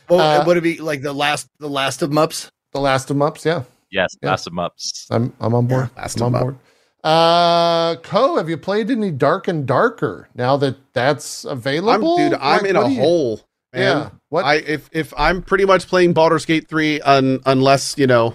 Well, 0.09 0.41
Uh, 0.43 0.45
would 0.45 0.57
it 0.57 0.63
be 0.63 0.79
like 0.79 1.03
the 1.03 1.13
last, 1.13 1.47
the 1.61 1.69
last 1.69 2.03
of 2.03 2.11
Mups? 2.11 2.49
The 2.73 2.81
last 2.81 3.11
of 3.11 3.17
Mups. 3.17 3.45
Yeah, 3.45 3.63
Yes, 3.91 4.17
Yeah. 4.23 4.31
Last 4.31 4.47
of 4.49 4.59
Ups. 4.59 5.07
I'm 5.11 5.33
I'm 5.41 5.55
on 5.55 5.67
board. 5.69 5.91
Last 5.97 6.21
I'm 6.21 6.27
of 6.29 6.35
on 6.35 6.41
board. 6.43 6.57
Uh, 7.05 7.97
Cohh, 7.97 8.39
have 8.39 8.49
you 8.49 8.57
played 8.57 8.91
any 8.91 9.11
Dark 9.11 9.49
and 9.49 9.67
Darker 9.67 10.29
now 10.35 10.57
that 10.59 10.77
that's 10.95 11.45
I'm, 11.45 11.59
available? 11.59 12.17
dude, 12.17 12.35
I'm 12.35 12.63
Like, 12.63 12.71
in 12.71 12.77
a 12.77 12.89
you- 12.89 13.01
hole. 13.01 13.41
man. 13.73 13.81
Yeah. 13.83 14.09
What? 14.29 14.45
I 14.45 14.55
if 14.57 14.89
if 14.93 15.13
I'm 15.17 15.43
pretty 15.43 15.65
much 15.65 15.89
playing 15.89 16.13
Baldur's 16.13 16.45
Gate 16.47 16.69
three, 16.69 17.01
un, 17.03 17.41
unless 17.45 17.97
you 17.99 18.07
know 18.07 18.35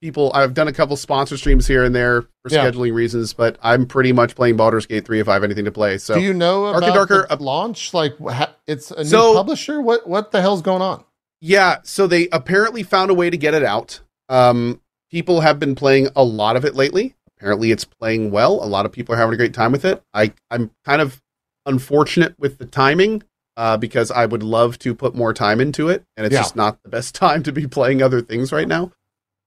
people. 0.00 0.30
I've 0.34 0.54
done 0.54 0.68
a 0.68 0.72
couple 0.72 0.96
sponsor 0.96 1.36
streams 1.36 1.66
here 1.66 1.84
and 1.84 1.94
there 1.94 2.22
for 2.22 2.28
Yeah. 2.50 2.64
scheduling 2.64 2.94
reasons, 2.94 3.32
but 3.32 3.58
I'm 3.62 3.86
pretty 3.86 4.12
much 4.12 4.34
playing 4.34 4.56
Baldur's 4.56 4.86
Gate 4.86 5.04
three 5.04 5.20
if 5.20 5.28
I 5.28 5.34
have 5.34 5.44
anything 5.44 5.64
to 5.66 5.72
play. 5.72 5.98
So 5.98 6.14
do 6.14 6.20
you 6.20 6.32
know 6.34 6.66
about 6.66 6.84
and 6.84 6.94
Darker, 6.94 7.26
the 7.28 7.36
launch? 7.42 7.92
Like, 7.92 8.18
ha- 8.18 8.54
it's 8.66 8.90
a 8.90 8.98
new 8.98 9.04
So- 9.04 9.34
publisher. 9.34 9.80
What 9.80 10.08
What 10.08 10.32
the 10.32 10.40
hell's 10.40 10.62
going 10.62 10.82
on? 10.82 11.04
Yeah, 11.40 11.78
so 11.84 12.06
they 12.06 12.28
apparently 12.32 12.82
found 12.82 13.10
a 13.10 13.14
way 13.14 13.30
to 13.30 13.36
get 13.36 13.54
it 13.54 13.62
out. 13.64 14.00
Um, 14.28 14.80
people 15.10 15.40
have 15.40 15.58
been 15.58 15.74
playing 15.74 16.08
a 16.14 16.22
lot 16.24 16.56
of 16.56 16.64
it 16.64 16.74
lately. 16.74 17.14
Apparently, 17.38 17.70
it's 17.70 17.84
playing 17.84 18.30
well. 18.30 18.62
A 18.62 18.66
lot 18.66 18.84
of 18.84 18.92
people 18.92 19.14
are 19.14 19.18
having 19.18 19.32
a 19.34 19.36
great 19.38 19.54
time 19.54 19.72
with 19.72 19.84
it. 19.84 20.02
I 20.12 20.32
I'm 20.50 20.70
kind 20.84 21.00
of 21.00 21.22
unfortunate 21.66 22.34
with 22.38 22.58
the 22.58 22.66
timing 22.66 23.22
uh, 23.56 23.76
because 23.76 24.10
I 24.10 24.26
would 24.26 24.42
love 24.42 24.78
to 24.80 24.94
put 24.94 25.14
more 25.14 25.32
time 25.34 25.60
into 25.60 25.88
it, 25.88 26.04
and 26.16 26.26
it's 26.26 26.32
Yeah. 26.34 26.40
just 26.40 26.56
not 26.56 26.82
the 26.82 26.88
best 26.88 27.14
time 27.14 27.42
to 27.44 27.52
be 27.52 27.66
playing 27.66 28.02
other 28.02 28.20
things 28.20 28.52
right 28.52 28.68
now. 28.68 28.92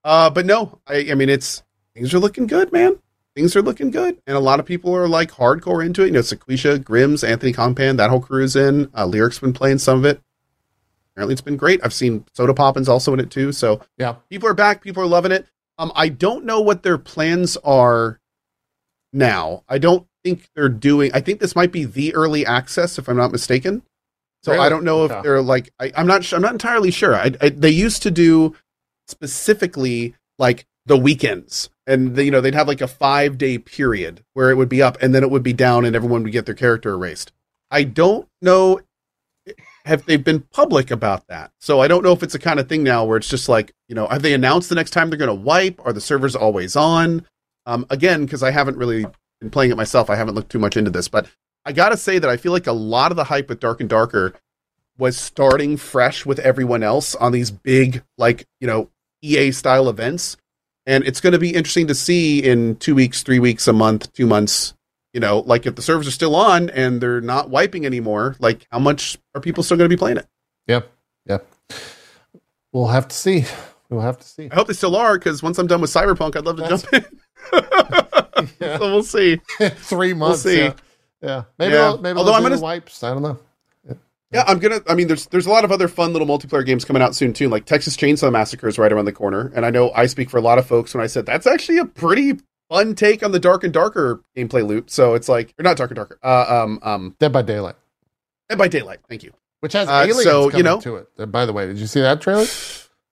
Uh, 0.03 0.30
but 0.30 0.45
no, 0.45 0.80
I 0.88 1.07
I 1.11 1.15
mean 1.15 1.30
it's 1.30 1.64
things 1.95 2.14
are 2.14 2.19
looking 2.19 2.48
good, 2.48 2.72
man. 2.72 2.99
Things 3.35 3.56
are 3.56 3.61
looking 3.64 3.90
good, 3.90 4.22
and 4.27 4.38
a 4.38 4.40
lot 4.40 4.59
of 4.59 4.65
people 4.65 4.95
are 4.95 5.07
like 5.07 5.32
hardcore 5.32 5.83
into 5.85 6.03
it. 6.03 6.07
You 6.07 6.11
know, 6.11 6.19
Sequisha, 6.19 6.77
Grims, 6.80 7.27
Anthony 7.27 7.51
Kongphan, 7.53 7.98
that 7.98 8.09
whole 8.09 8.19
crew 8.19 8.43
is 8.43 8.56
in. 8.56 8.91
Uh, 8.93 9.07
Lirik's 9.07 9.40
been 9.40 9.53
playing 9.53 9.80
some 9.80 9.99
of 9.99 10.06
it 10.06 10.22
apparently 11.15 11.33
it's 11.33 11.41
been 11.41 11.57
great. 11.57 11.80
I've 11.83 11.93
seen 11.93 12.25
Soda 12.33 12.56
Poppins 12.56 12.90
also 12.90 13.14
in 13.14 13.19
it 13.19 13.30
too. 13.30 13.51
So 13.51 13.82
Yeah. 13.99 14.15
people 14.32 14.49
are 14.49 14.56
back. 14.56 14.82
People 14.82 15.03
are 15.03 15.07
loving 15.07 15.32
it. 15.32 15.45
Um, 15.77 15.91
I 15.95 16.09
don't 16.09 16.43
know 16.43 16.59
what 16.59 16.82
their 16.82 16.98
plans 16.98 17.56
are 17.57 18.19
now. 19.11 19.64
I 19.69 19.77
don't 19.77 20.07
think 20.23 20.49
they're 20.56 20.69
doing. 20.69 21.11
I 21.14 21.19
think 21.22 21.40
this 21.40 21.56
might 21.56 21.72
be 21.72 21.85
the 21.85 22.15
early 22.15 22.48
access, 22.48 22.98
if 22.98 23.07
I'm 23.07 23.17
not 23.17 23.32
mistaken. 23.32 23.83
So 24.41 24.53
Really? 24.53 24.65
I 24.65 24.69
don't 24.69 24.83
know 24.83 25.01
Okay. 25.01 25.17
if 25.17 25.23
they're 25.23 25.41
like. 25.43 25.72
I, 25.80 25.91
I'm 25.95 26.07
not. 26.07 26.33
I'm 26.33 26.41
not 26.41 26.53
entirely 26.53 26.90
sure. 26.90 27.15
I, 27.15 27.32
I, 27.40 27.49
they 27.49 27.69
used 27.69 28.01
to 28.03 28.09
do 28.09 28.56
specifically 29.07 30.15
like 30.40 30.65
the 30.85 30.98
weekends, 30.98 31.69
and 31.88 32.15
they, 32.15 32.25
you 32.25 32.32
know 32.32 32.41
they'd 32.41 32.53
have 32.56 32.67
like 32.67 32.82
a 32.82 32.88
five 32.88 33.38
day 33.38 33.57
period 33.57 34.23
where 34.33 34.51
it 34.51 34.56
would 34.56 34.69
be 34.69 34.82
up, 34.82 34.98
and 35.01 35.14
then 35.14 35.23
it 35.23 35.32
would 35.32 35.43
be 35.43 35.53
down, 35.53 35.85
and 35.85 35.95
everyone 35.95 36.23
would 36.23 36.32
get 36.32 36.45
their 36.45 36.56
character 36.56 36.91
erased. 36.91 37.32
I 37.72 37.83
don't 37.83 38.27
know 38.41 38.82
have 39.85 40.06
they 40.06 40.17
been 40.17 40.40
public 40.40 40.91
about 40.91 41.27
that. 41.27 41.51
So 41.59 41.82
I 41.82 41.88
don't 41.88 42.03
know 42.03 42.14
if 42.14 42.23
it's 42.23 42.35
a 42.35 42.40
kind 42.40 42.59
of 42.59 42.69
thing 42.69 42.83
now 42.83 43.03
where 43.03 43.17
it's 43.17 43.27
just 43.27 43.49
like, 43.49 43.73
you 43.90 43.95
know, 43.95 44.07
have 44.07 44.22
they 44.22 44.33
announced 44.33 44.69
the 44.69 44.75
next 44.75 44.91
time 44.91 45.09
they're 45.09 45.17
going 45.17 45.27
to 45.27 45.33
wipe? 45.33 45.85
Are 45.85 45.93
the 45.93 46.01
servers 46.01 46.35
always 46.35 46.75
on? 46.75 47.25
Um, 47.65 47.85
again, 47.90 48.25
because 48.25 48.43
I 48.43 48.51
haven't 48.51 48.77
really 48.77 49.06
been 49.41 49.49
playing 49.49 49.72
it 49.72 49.77
myself, 49.77 50.09
I 50.09 50.15
haven't 50.15 50.35
looked 50.35 50.51
too 50.51 50.59
much 50.59 50.77
into 50.77 50.91
this, 50.91 51.07
but 51.07 51.27
I 51.65 51.72
got 51.72 51.90
to 51.90 51.98
say 51.98 52.19
that 52.19 52.30
I 52.30 52.38
feel 52.38 52.51
like 52.51 52.67
a 52.67 52.73
lot 52.73 53.11
of 53.11 53.17
the 53.17 53.23
hype 53.25 53.49
with 53.49 53.59
Dark 53.59 53.80
and 53.82 53.90
Darker 53.90 54.33
was 54.98 55.18
starting 55.18 55.78
fresh 55.78 56.26
with 56.26 56.40
everyone 56.40 56.84
else 56.84 57.16
on 57.16 57.32
these 57.32 57.52
big, 57.52 58.04
like, 58.18 58.46
you 58.60 58.68
know, 58.68 58.90
EA 59.22 59.52
style 59.52 59.90
events. 59.90 60.38
And 60.86 61.04
it's 61.06 61.22
going 61.22 61.34
to 61.34 61.40
be 61.40 61.54
interesting 61.54 61.88
to 61.88 61.96
see 61.96 62.44
in 62.44 62.76
two 62.76 62.94
weeks, 62.94 63.24
three 63.24 63.40
weeks, 63.40 63.68
a 63.68 63.74
month, 63.74 64.12
two 64.14 64.28
months, 64.28 64.74
you 65.14 65.20
know, 65.20 65.40
like 65.40 65.66
if 65.66 65.76
the 65.76 65.82
servers 65.82 66.08
are 66.08 66.12
still 66.12 66.36
on 66.36 66.70
and 66.72 67.00
they're 67.00 67.22
not 67.22 67.50
wiping 67.50 67.86
anymore, 67.86 68.36
like 68.40 68.68
how 68.72 68.80
much 68.80 69.18
are 69.34 69.42
people 69.42 69.64
still 69.64 69.78
going 69.78 69.90
to 69.90 69.96
be 69.96 70.00
playing 70.00 70.18
it? 70.18 70.28
Yep. 70.68 70.92
Yep. 71.26 71.48
We'll 72.74 72.88
have 72.88 73.08
to 73.08 73.16
see. 73.16 73.46
We'll 73.90 74.02
have 74.02 74.18
to 74.20 74.28
see. 74.28 74.50
I 74.52 74.56
hope 74.56 74.68
they 74.68 74.74
still 74.74 74.96
are 74.96 75.18
because 75.18 75.42
once 75.44 75.58
I'm 75.60 75.68
done 75.68 75.80
with 75.82 75.92
Cyberpunk, 75.92 76.36
I'd 76.36 76.46
love 76.46 76.58
to 76.58 76.64
That's- 76.64 76.82
jump 76.82 77.06
in. 77.06 78.50
Yeah. 78.60 78.78
So 78.78 78.92
we'll 78.92 79.04
see. 79.04 79.40
Three 79.60 80.14
months. 80.14 80.42
see. 80.42 80.58
Yeah. 80.58 80.74
yeah. 81.22 81.44
Maybe. 81.58 81.74
Yeah. 81.74 81.80
They'll, 81.82 81.98
maybe. 82.00 82.18
Although 82.18 82.34
I'm 82.34 82.42
gonna- 82.44 82.60
wipes. 82.60 83.04
I 83.04 83.14
don't 83.14 83.22
know. 83.22 83.40
Yeah, 84.34 84.44
I'm 84.48 84.60
gonna. 84.60 84.82
I 84.88 84.95
mean, 84.95 85.08
there's 85.08 85.28
there's 85.28 85.45
a 85.45 85.50
lot 85.50 85.64
of 85.64 85.72
other 85.72 85.88
fun 85.88 86.12
little 86.14 86.28
multiplayer 86.28 86.66
games 86.66 86.84
coming 86.86 87.02
out 87.02 87.16
soon 87.16 87.34
too. 87.34 87.50
Like 87.50 87.66
Texas 87.66 87.95
Chainsaw 87.95 88.32
Massacre 88.32 88.68
is 88.68 88.78
right 88.80 88.92
around 88.92 89.06
the 89.06 89.12
corner, 89.12 89.52
and 89.56 89.66
I 89.66 89.70
know 89.70 89.92
I 89.94 90.08
speak 90.08 90.30
for 90.30 90.38
a 90.38 90.42
lot 90.42 90.58
of 90.58 90.66
folks 90.66 90.94
when 90.94 91.03
I 91.03 91.08
said 91.08 91.26
that's 91.26 91.45
actually 91.48 91.78
a 91.78 91.86
pretty 91.86 92.40
fun 92.70 92.95
take 92.95 93.22
on 93.24 93.32
the 93.32 93.40
Dark 93.40 93.64
and 93.64 93.72
Darker 93.74 94.24
gameplay 94.36 94.66
loop. 94.66 94.90
So 94.90 95.14
it's 95.14 95.30
like, 95.30 95.53
or 95.60 95.64
not 95.64 95.78
Dark 95.78 95.92
and 95.92 95.95
Darker, 95.98 96.18
uh, 96.24 96.64
um, 96.64 96.80
um, 96.82 97.16
Dead 97.20 97.32
by 97.32 97.42
Daylight, 97.44 97.76
Dead 98.50 98.58
by 98.58 98.68
Daylight. 98.68 99.00
Thank 99.08 99.24
you. 99.24 99.32
which 99.60 99.74
has 99.74 99.88
Uh, 99.88 100.03
aliens 100.08 100.24
so, 100.24 100.52
you 100.52 100.64
know- 100.64 100.80
to 100.82 100.95
it. 100.98 101.08
Uh, 101.20 101.26
by 101.26 101.45
the 101.45 101.53
way, 101.53 101.66
did 101.68 101.78
you 101.78 101.88
see 101.88 102.02
that 102.02 102.20
trailer? 102.20 102.45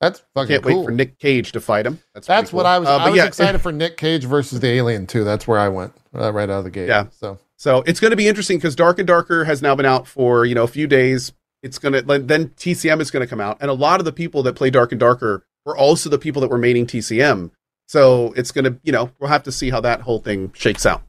That's 0.02 0.22
fucking 0.34 0.48
Can't 0.56 0.64
cool. 0.64 0.80
wait 0.80 0.86
for 0.86 0.92
Nick 0.92 1.20
Cage 1.20 1.52
to 1.52 1.62
fight 1.62 1.86
him. 1.86 2.00
That's 2.16 2.26
That's 2.28 2.52
what 2.52 2.64
cool. 2.64 2.68
I 2.72 2.80
was. 2.80 2.88
Uh, 2.90 2.98
I 2.98 3.10
was 3.10 3.18
yeah, 3.18 3.28
excited 3.28 3.60
for 3.62 3.72
Nick 3.72 3.98
Cage 3.98 4.26
versus 4.26 4.60
the 4.60 4.68
alien 4.68 5.06
too. 5.06 5.24
That's 5.24 5.48
where 5.48 5.60
I 5.60 5.70
went 5.70 5.94
uh, 6.14 6.34
right 6.34 6.50
out 6.50 6.58
of 6.58 6.64
the 6.64 6.72
gate. 6.72 6.88
Yeah. 6.88 7.06
So 7.12 7.38
So 7.62 7.84
it's 7.86 8.00
going 8.00 8.10
to 8.10 8.18
be 8.18 8.28
interesting 8.28 8.58
because 8.58 8.76
Dark 8.76 8.98
and 8.98 9.08
Darker 9.08 9.44
has 9.44 9.62
now 9.62 9.76
been 9.76 9.86
out 9.86 10.08
for 10.08 10.46
you 10.46 10.56
know 10.56 10.64
a 10.64 10.68
few 10.68 10.88
days. 10.88 11.32
It's 11.62 11.78
gonna 11.78 12.02
then 12.02 12.50
TCM 12.50 13.00
is 13.00 13.12
going 13.12 13.22
to 13.22 13.28
come 13.28 13.40
out, 13.40 13.60
and 13.62 13.70
a 13.70 13.74
lot 13.76 14.00
of 14.00 14.06
the 14.06 14.12
people 14.12 14.42
that 14.42 14.56
play 14.56 14.72
Dark 14.72 14.92
and 14.92 15.00
Darker 15.00 15.46
were 15.64 15.78
also 15.78 16.10
the 16.10 16.18
people 16.18 16.42
that 16.42 16.50
were 16.50 16.58
maining 16.58 16.88
TCM. 16.88 17.52
So 17.88 18.34
it's 18.36 18.52
going 18.52 18.66
to 18.66 18.80
you 18.82 18.92
know 18.92 19.12
we'll 19.20 19.30
have 19.30 19.44
to 19.44 19.52
see 19.52 19.70
how 19.70 19.80
that 19.82 20.02
whole 20.02 20.18
thing 20.18 20.52
shakes 20.56 20.88
out. 20.88 21.04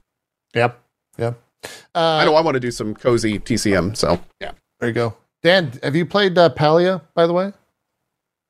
yep. 0.54 0.78
Yep. 1.16 1.40
Uh, 1.94 2.18
I 2.20 2.26
know 2.26 2.34
I 2.34 2.42
want 2.42 2.56
to 2.56 2.60
do 2.60 2.70
some 2.70 2.94
cozy 2.94 3.38
TCM. 3.38 3.96
So 3.96 4.20
yeah, 4.38 4.52
There 4.78 4.90
you 4.90 4.94
go. 4.94 5.16
Dan, 5.42 5.72
have 5.82 5.96
you 5.96 6.04
played 6.04 6.36
uh, 6.36 6.50
Palia? 6.50 7.00
By 7.14 7.26
the 7.26 7.32
way, 7.32 7.54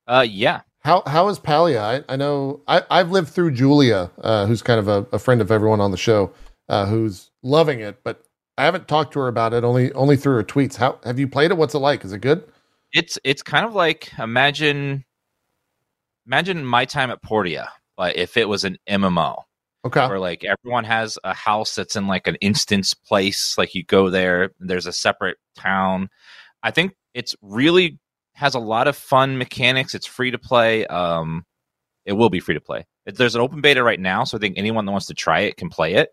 Uh, 0.09 0.27
yeah. 0.29 0.63
how 0.81 1.05
how 1.07 1.29
is 1.29 1.39
Palia? 1.39 1.79
I, 1.81 2.13
I 2.13 2.17
know 2.17 2.63
I 2.67 2.83
I've 2.91 3.13
lived 3.13 3.29
through 3.29 3.53
Julia, 3.53 4.11
uh, 4.21 4.47
who's 4.47 4.61
kind 4.61 4.81
of 4.81 4.89
a, 4.89 5.07
a 5.13 5.21
friend 5.21 5.41
of 5.41 5.53
everyone 5.53 5.81
on 5.81 5.93
the 5.93 5.97
show, 5.97 6.33
uh, 6.69 6.87
who's 6.87 7.29
loving 7.43 7.81
it, 7.81 8.03
but 8.05 8.23
I 8.59 8.65
haven't 8.65 8.89
talked 8.89 9.13
to 9.15 9.21
her 9.21 9.29
about 9.29 9.55
it. 9.55 9.65
Only 9.65 9.93
only 9.93 10.17
through 10.17 10.37
her 10.37 10.45
tweets. 10.45 10.77
How 10.77 10.99
have 11.05 11.19
you 11.19 11.29
played 11.29 11.51
it? 11.51 11.57
What's 11.57 11.75
it 11.75 11.79
like? 11.79 12.05
Is 12.05 12.13
it 12.13 12.21
good? 12.21 12.45
It's 12.93 13.19
it's 13.25 13.43
kind 13.43 13.65
of 13.65 13.75
like 13.75 14.13
imagine 14.19 15.05
imagine 16.27 16.65
my 16.65 16.85
time 16.85 17.11
at 17.11 17.23
Portia, 17.23 17.69
but 17.97 18.17
if 18.17 18.37
it 18.37 18.49
was 18.49 18.65
an 18.65 18.79
MMO. 18.89 19.43
Okay. 19.85 20.07
where 20.07 20.21
like 20.21 20.45
everyone 20.45 20.85
has 20.85 21.19
a 21.25 21.35
house 21.35 21.75
that's 21.75 21.97
in 21.97 22.07
like 22.07 22.29
an 22.29 22.37
instance 22.37 22.95
place 22.95 23.59
like 23.59 23.75
you 23.75 23.83
go 23.83 24.11
there 24.11 24.53
there's 24.61 24.87
a 24.87 24.93
separate 24.93 25.39
town 25.57 26.09
i 26.63 26.71
think 26.71 26.93
it's 27.15 27.35
really 27.43 27.99
has 28.35 28.55
a 28.55 28.61
lot 28.61 28.87
of 28.87 28.97
fun 28.97 29.39
mechanics 29.39 29.93
it's 29.93 30.07
free 30.07 30.31
to 30.31 30.39
play 30.39 30.87
um 30.87 31.45
it 32.07 32.13
will 32.13 32.31
be 32.31 32.39
free 32.39 32.55
to 32.55 32.61
play 32.61 32.87
there's 33.07 33.35
an 33.35 33.41
open 33.41 33.61
beta 33.61 33.83
right 33.83 33.99
now 33.99 34.23
so 34.23 34.37
i 34.37 34.41
think 34.41 34.57
anyone 34.57 34.87
that 34.87 34.93
wants 34.93 35.07
to 35.09 35.15
try 35.15 35.41
it 35.41 35.57
can 35.57 35.69
play 35.69 35.95
it 35.95 36.11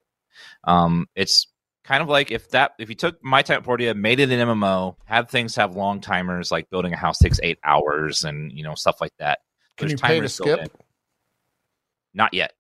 um 0.66 1.08
it's 1.16 1.48
kind 1.84 2.04
of 2.04 2.10
like 2.10 2.30
if 2.32 2.50
that 2.50 2.72
if 2.80 2.90
you 2.90 2.96
took 2.96 3.24
my 3.24 3.42
time 3.42 3.64
Portia, 3.64 3.94
made 3.94 4.20
it 4.20 4.30
an 4.32 4.48
mmo 4.48 4.96
have 5.06 5.30
things 5.30 5.56
have 5.56 5.76
long 5.76 6.02
timers 6.02 6.52
like 6.52 6.70
building 6.70 6.94
a 6.94 6.98
house 6.98 7.18
takes 7.18 7.40
eight 7.42 7.58
hours 7.64 8.24
and 8.24 8.52
you 8.52 8.64
know 8.64 8.76
stuff 8.76 9.02
like 9.02 9.14
that 9.20 9.40
Can 9.78 9.88
There's 9.88 10.00
you 10.02 10.08
pay 10.08 10.20
to 10.20 10.30
skip? 10.30 10.72
not 12.14 12.34
yet 12.34 12.54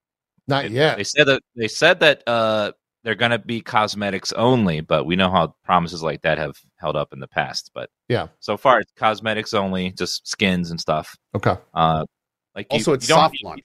Not 0.47 0.65
it- 0.65 0.71
yet. 0.71 0.97
They 0.97 1.03
said 1.03 1.27
that 1.27 1.41
they 1.55 1.67
said 1.67 1.99
that 1.99 2.23
uh, 2.27 2.71
they're 3.03 3.15
going 3.15 3.31
to 3.31 3.39
be 3.39 3.61
cosmetics 3.61 4.33
only, 4.33 4.81
but 4.81 5.05
we 5.05 5.15
know 5.15 5.29
how 5.31 5.53
promises 5.63 6.03
like 6.03 6.21
that 6.23 6.37
have 6.37 6.55
held 6.75 6.95
up 6.97 7.13
in 7.13 7.19
the 7.19 7.27
past. 7.29 7.71
But 7.73 7.89
Yeah. 8.09 8.27
so 8.39 8.57
far 8.57 8.79
it's 8.81 8.91
cosmetics 8.97 9.53
only, 9.53 9.91
just 9.91 10.27
skins 10.27 10.69
and 10.69 10.79
stuff. 10.81 11.15
Okay. 11.35 11.55
Uh, 11.73 12.05
like 12.55 12.67
you- 12.71 12.77
also 12.77 12.93
it's 12.93 13.07
you 13.07 13.15
soft 13.15 13.35
launch. 13.43 13.61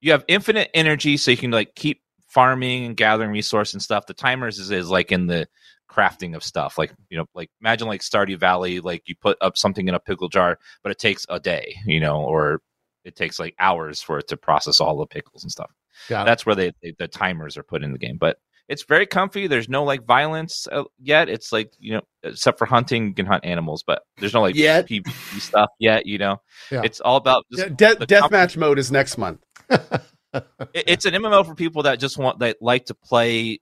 You 0.00 0.12
have 0.12 0.24
infinite 0.28 0.70
energy, 0.74 1.16
so 1.16 1.30
you 1.30 1.36
can 1.36 1.50
like 1.50 1.74
keep 1.74 2.00
farming 2.34 2.84
and 2.84 2.96
gathering 2.96 3.30
resource 3.30 3.72
and 3.72 3.82
stuff. 3.82 4.06
The 4.06 4.14
timers 4.14 4.58
is, 4.58 4.70
is 4.70 4.90
like 4.90 5.12
in 5.12 5.26
the 5.28 5.46
crafting 5.90 6.34
of 6.36 6.42
stuff. 6.42 6.76
Like 6.76 6.92
you 7.08 7.16
know, 7.16 7.26
like 7.34 7.50
imagine 7.60 7.88
like 7.88 8.00
Stardew 8.02 8.38
Valley, 8.38 8.80
like 8.80 9.02
you 9.06 9.14
put 9.14 9.38
up 9.40 9.56
something 9.56 9.88
in 9.88 9.94
a 9.94 10.00
pickle 10.00 10.28
jar, 10.28 10.58
but 10.82 10.92
it 10.92 10.98
takes 10.98 11.24
a 11.28 11.38
day, 11.40 11.76
you 11.86 12.00
know, 12.00 12.20
or 12.22 12.60
it 13.04 13.16
takes 13.16 13.38
like 13.38 13.54
hours 13.58 14.00
for 14.02 14.18
it 14.18 14.28
to 14.28 14.36
process 14.36 14.80
all 14.80 14.96
the 14.98 15.06
pickles 15.06 15.44
and 15.44 15.52
stuff 15.52 15.70
it. 16.08 16.24
that's 16.24 16.46
where 16.46 16.54
they, 16.54 16.72
they 16.82 16.94
the 16.98 17.06
timers 17.06 17.56
are 17.58 17.62
put 17.62 17.82
in 17.84 17.92
the 17.92 17.98
game 17.98 18.16
but 18.18 18.38
it's 18.66 18.84
very 18.84 19.04
comfy 19.06 19.46
there's 19.46 19.68
no 19.68 19.84
like 19.84 20.06
violence 20.06 20.66
uh, 20.72 20.84
yet 20.98 21.28
it's 21.28 21.52
like 21.52 21.70
you 21.78 21.92
know 21.92 22.00
except 22.22 22.56
for 22.58 22.64
hunting 22.64 23.08
you 23.08 23.14
can 23.14 23.26
hunt 23.26 23.44
animals 23.44 23.84
but 23.86 24.02
there's 24.18 24.32
no 24.32 24.40
like 24.40 24.54
Yet. 24.54 24.88
PvP 24.88 25.38
stuff 25.38 25.68
yet 25.78 26.06
you 26.06 26.16
know 26.16 26.38
Yeah. 26.70 26.80
it's 26.82 26.98
all 27.00 27.16
about 27.16 27.44
just, 27.52 27.76
De- 27.76 27.96
deathmatch 27.96 28.56
mode 28.56 28.78
is 28.78 28.90
next 28.90 29.18
month. 29.18 29.40
it- 30.74 30.84
it's 30.86 31.04
an 31.04 31.14
mmo 31.14 31.44
for 31.46 31.54
people 31.54 31.82
that 31.84 31.98
just 32.00 32.18
want 32.18 32.38
that 32.40 32.56
like 32.60 32.86
to 32.86 32.94
play 32.94 33.58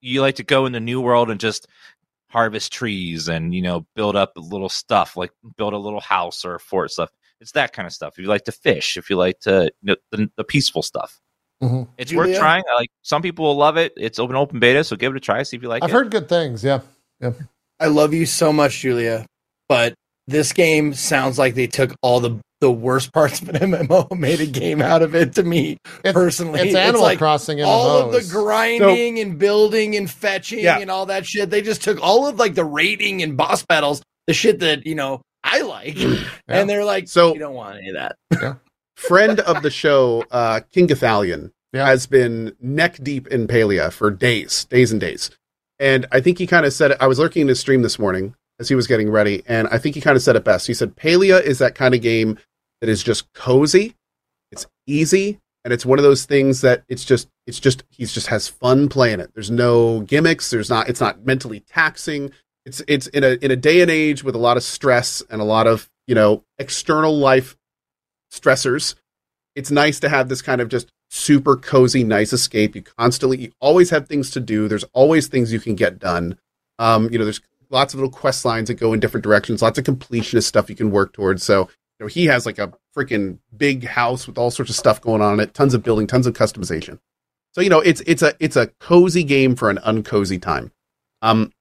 you 0.00 0.20
like 0.20 0.36
to 0.36 0.42
go 0.44 0.66
in 0.66 0.72
the 0.72 0.80
new 0.80 1.00
world 1.00 1.30
and 1.30 1.40
just 1.40 1.66
harvest 2.30 2.72
trees 2.72 3.28
and 3.28 3.54
you 3.54 3.60
know 3.62 3.86
build 3.94 4.16
up 4.16 4.36
a 4.36 4.40
little 4.40 4.68
stuff 4.68 5.16
like 5.16 5.30
build 5.56 5.72
a 5.74 5.78
little 5.78 6.00
house 6.00 6.44
or 6.44 6.54
a 6.54 6.60
fort 6.60 6.90
stuff 6.90 7.10
it's 7.40 7.52
that 7.52 7.72
kind 7.72 7.86
of 7.86 7.92
stuff 7.92 8.14
if 8.16 8.22
you 8.22 8.28
like 8.28 8.44
to 8.44 8.52
fish 8.52 8.96
if 8.96 9.10
you 9.10 9.16
like 9.16 9.38
to 9.40 9.70
you 9.82 9.88
know, 9.92 9.96
the, 10.10 10.30
the 10.36 10.44
peaceful 10.44 10.82
stuff 10.82 11.20
Mhm. 11.62 11.86
it's 11.96 12.10
Julia? 12.10 12.32
worth 12.32 12.38
trying. 12.40 12.64
Like 12.76 12.88
some 13.02 13.22
people 13.22 13.44
will 13.44 13.54
love 13.56 13.76
it. 13.76 13.92
It's 13.96 14.18
open 14.18 14.34
open 14.34 14.58
beta, 14.58 14.82
so 14.82 14.96
give 14.96 15.12
it 15.14 15.16
a 15.16 15.20
try. 15.20 15.44
See 15.44 15.56
if 15.56 15.62
you 15.62 15.68
like 15.68 15.82
it. 15.82 15.84
I've 15.84 15.90
it. 15.90 15.92
heard 15.92 16.10
good 16.10 16.28
things. 16.28 16.64
Yeah, 16.64 16.80
Yeah. 17.20 17.34
I 17.78 17.86
love 17.86 18.12
you 18.12 18.26
so 18.26 18.52
much, 18.52 18.80
Julia, 18.80 19.26
but 19.68 19.94
this 20.26 20.52
game 20.52 20.92
sounds 20.92 21.38
like 21.38 21.54
they 21.54 21.68
took 21.68 21.94
all 22.02 22.18
the 22.18 22.36
the 22.62 22.72
worst 22.72 23.12
parts 23.12 23.42
of 23.42 23.50
an 23.50 23.56
MMO, 23.72 24.10
made 24.18 24.40
a 24.40 24.46
game 24.46 24.80
out 24.80 25.02
of 25.02 25.14
it. 25.14 25.34
To 25.34 25.42
me 25.42 25.76
It's, 26.02 26.12
personally, 26.14 26.60
it's 26.60 26.74
Animal 26.74 27.02
like 27.02 27.18
Crossing 27.18 27.58
MMOs. 27.58 27.66
all 27.66 27.98
of 28.06 28.12
the 28.12 28.26
grinding 28.32 29.18
and 29.18 29.38
building 29.38 29.94
and 29.96 30.10
fetching 30.10 30.60
Yeah. 30.60 30.78
and 30.78 30.90
all 30.90 31.06
that 31.06 31.26
shit. 31.26 31.50
They 31.50 31.60
just 31.60 31.82
took 31.82 32.00
all 32.00 32.26
of 32.26 32.38
like 32.38 32.54
the 32.54 32.64
raiding 32.64 33.22
and 33.22 33.36
boss 33.36 33.62
battles, 33.66 34.00
the 34.26 34.32
shit 34.32 34.60
that 34.60 34.86
you 34.86 34.94
know 34.94 35.20
I 35.44 35.60
like, 35.62 35.98
and 36.48 36.70
they're 36.70 36.84
like, 36.84 37.08
So- 37.08 37.34
you 37.34 37.40
don't 37.40 37.54
want 37.54 37.76
any 37.78 37.88
of 37.90 37.96
that. 37.96 38.56
friend 38.96 39.40
of 39.40 39.62
the 39.62 39.70
show, 39.70 40.24
uh, 40.30 40.60
King 40.72 40.86
Gothalion, 40.88 41.50
Yeah. 41.72 41.86
has 41.86 42.06
been 42.06 42.54
neck 42.60 42.98
deep 43.02 43.26
in 43.28 43.46
Palia 43.48 43.92
for 43.92 44.10
days, 44.10 44.64
days 44.66 44.92
and 44.92 45.00
days. 45.00 45.30
And 45.80 46.06
I 46.12 46.20
think 46.20 46.38
he 46.38 46.46
kind 46.46 46.64
of 46.64 46.72
said 46.72 46.92
it. 46.92 46.98
I 47.00 47.08
was 47.08 47.18
lurking 47.18 47.42
in 47.42 47.48
his 47.48 47.58
stream 47.58 47.82
this 47.82 47.98
morning 47.98 48.34
as 48.60 48.68
he 48.68 48.76
was 48.76 48.86
getting 48.86 49.10
ready, 49.10 49.42
and 49.48 49.66
I 49.72 49.78
think 49.78 49.96
he 49.96 50.00
kind 50.00 50.16
of 50.16 50.22
said 50.22 50.36
it 50.36 50.44
best. 50.44 50.68
He 50.68 50.74
said, 50.74 50.94
Palia 50.94 51.42
is 51.42 51.58
that 51.58 51.74
kind 51.74 51.94
of 51.94 52.00
game 52.02 52.38
that 52.82 52.88
is 52.88 53.02
just 53.02 53.32
cozy, 53.32 53.94
it's 54.50 54.66
easy, 54.88 55.38
and 55.64 55.72
it's 55.72 55.86
one 55.86 56.00
of 56.00 56.02
those 56.02 56.24
things 56.24 56.62
that 56.62 56.82
it's 56.88 57.04
just, 57.04 57.28
it's 57.46 57.60
just, 57.60 57.84
he's 57.90 58.12
just 58.12 58.26
has 58.26 58.48
fun 58.48 58.88
playing 58.88 59.20
it. 59.20 59.32
There's 59.34 59.52
no 59.52 60.00
gimmicks. 60.00 60.50
There's 60.50 60.68
not, 60.68 60.88
it's 60.88 61.00
not 61.00 61.24
mentally 61.24 61.60
taxing. 61.60 62.32
It's, 62.66 62.82
it's 62.88 63.06
in 63.06 63.22
a, 63.22 63.38
in 63.40 63.52
a 63.52 63.56
day 63.56 63.82
and 63.82 63.90
age 63.90 64.24
with 64.24 64.34
a 64.34 64.38
lot 64.38 64.56
of 64.56 64.64
stress 64.64 65.22
and 65.30 65.40
a 65.40 65.44
lot 65.44 65.68
of, 65.68 65.88
you 66.08 66.16
know, 66.16 66.42
external 66.58 67.16
life 67.16 67.56
stressors. 68.32 68.96
It's 69.54 69.70
nice 69.70 70.00
to 70.00 70.08
have 70.08 70.28
this 70.28 70.42
kind 70.42 70.60
of 70.60 70.68
just 70.68 70.90
super 71.08 71.56
cozy, 71.56 72.02
nice 72.02 72.32
escape. 72.32 72.74
You 72.74 72.82
constantly, 72.82 73.38
you 73.38 73.52
always 73.60 73.90
have 73.90 74.08
things 74.08 74.32
to 74.32 74.40
do. 74.40 74.66
There's 74.66 74.84
always 74.92 75.28
things 75.28 75.52
you 75.52 75.60
can 75.60 75.76
get 75.76 76.00
done. 76.00 76.36
Um, 76.80 77.08
you 77.12 77.18
know, 77.18 77.24
there's 77.24 77.42
lots 77.70 77.94
of 77.94 78.00
little 78.00 78.10
quest 78.10 78.44
lines 78.44 78.66
that 78.66 78.74
go 78.74 78.92
in 78.92 78.98
different 78.98 79.22
directions, 79.22 79.62
lots 79.62 79.78
of 79.78 79.84
completionist 79.84 80.44
stuff 80.44 80.68
you 80.68 80.74
can 80.74 80.90
work 80.90 81.12
towards. 81.12 81.44
So, 81.44 81.68
know, 82.00 82.06
he 82.06 82.26
has 82.26 82.46
like 82.46 82.58
a 82.58 82.72
freaking 82.96 83.38
big 83.56 83.84
house 83.84 84.26
with 84.26 84.38
all 84.38 84.50
sorts 84.50 84.70
of 84.70 84.76
stuff 84.76 85.00
going 85.00 85.22
on 85.22 85.34
in 85.34 85.40
it, 85.40 85.54
tons 85.54 85.74
of 85.74 85.82
building, 85.82 86.06
tons 86.06 86.26
of 86.26 86.34
customization. 86.34 86.98
So, 87.52 87.60
you 87.60 87.68
know, 87.70 87.80
it's 87.80 88.00
it's 88.02 88.22
a 88.22 88.34
it's 88.40 88.56
a 88.56 88.68
cozy 88.80 89.22
game 89.24 89.54
for 89.56 89.70
an 89.70 89.78
uncozy 89.78 90.40
time. 90.40 90.72
Um 91.20 91.52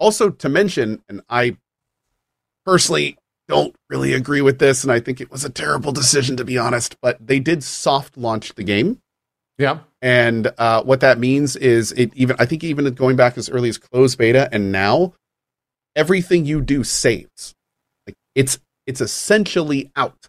also 0.00 0.30
to 0.30 0.48
mention, 0.48 1.02
and 1.08 1.22
I 1.28 1.56
personally 2.64 3.16
don't 3.48 3.74
really 3.88 4.12
agree 4.12 4.42
with 4.42 4.58
this, 4.58 4.82
and 4.84 4.92
I 4.92 5.00
think 5.00 5.20
it 5.20 5.30
was 5.30 5.44
a 5.44 5.50
terrible 5.50 5.92
decision 5.92 6.36
to 6.36 6.44
be 6.44 6.58
honest. 6.58 6.96
But 7.00 7.24
they 7.24 7.40
did 7.40 7.62
soft 7.64 8.16
launch 8.16 8.54
the 8.54 8.64
game, 8.64 9.00
Yeah. 9.58 9.78
and 10.02 10.52
uh, 10.58 10.82
what 10.82 11.00
that 11.00 11.18
means 11.18 11.56
is 11.56 11.92
it 11.92 12.12
even 12.14 12.36
I 12.38 12.44
think 12.44 12.62
even 12.64 12.92
going 12.94 13.16
back 13.16 13.38
as 13.38 13.48
early 13.48 13.68
as 13.70 13.78
closed 13.78 14.18
beta 14.18 14.48
and 14.52 14.70
now, 14.70 15.14
everything 15.96 16.44
you 16.44 16.60
do 16.60 16.84
saves. 16.84 17.54
Like 18.06 18.16
it's 18.34 18.58
it's 18.88 19.02
essentially 19.02 19.92
out. 19.94 20.28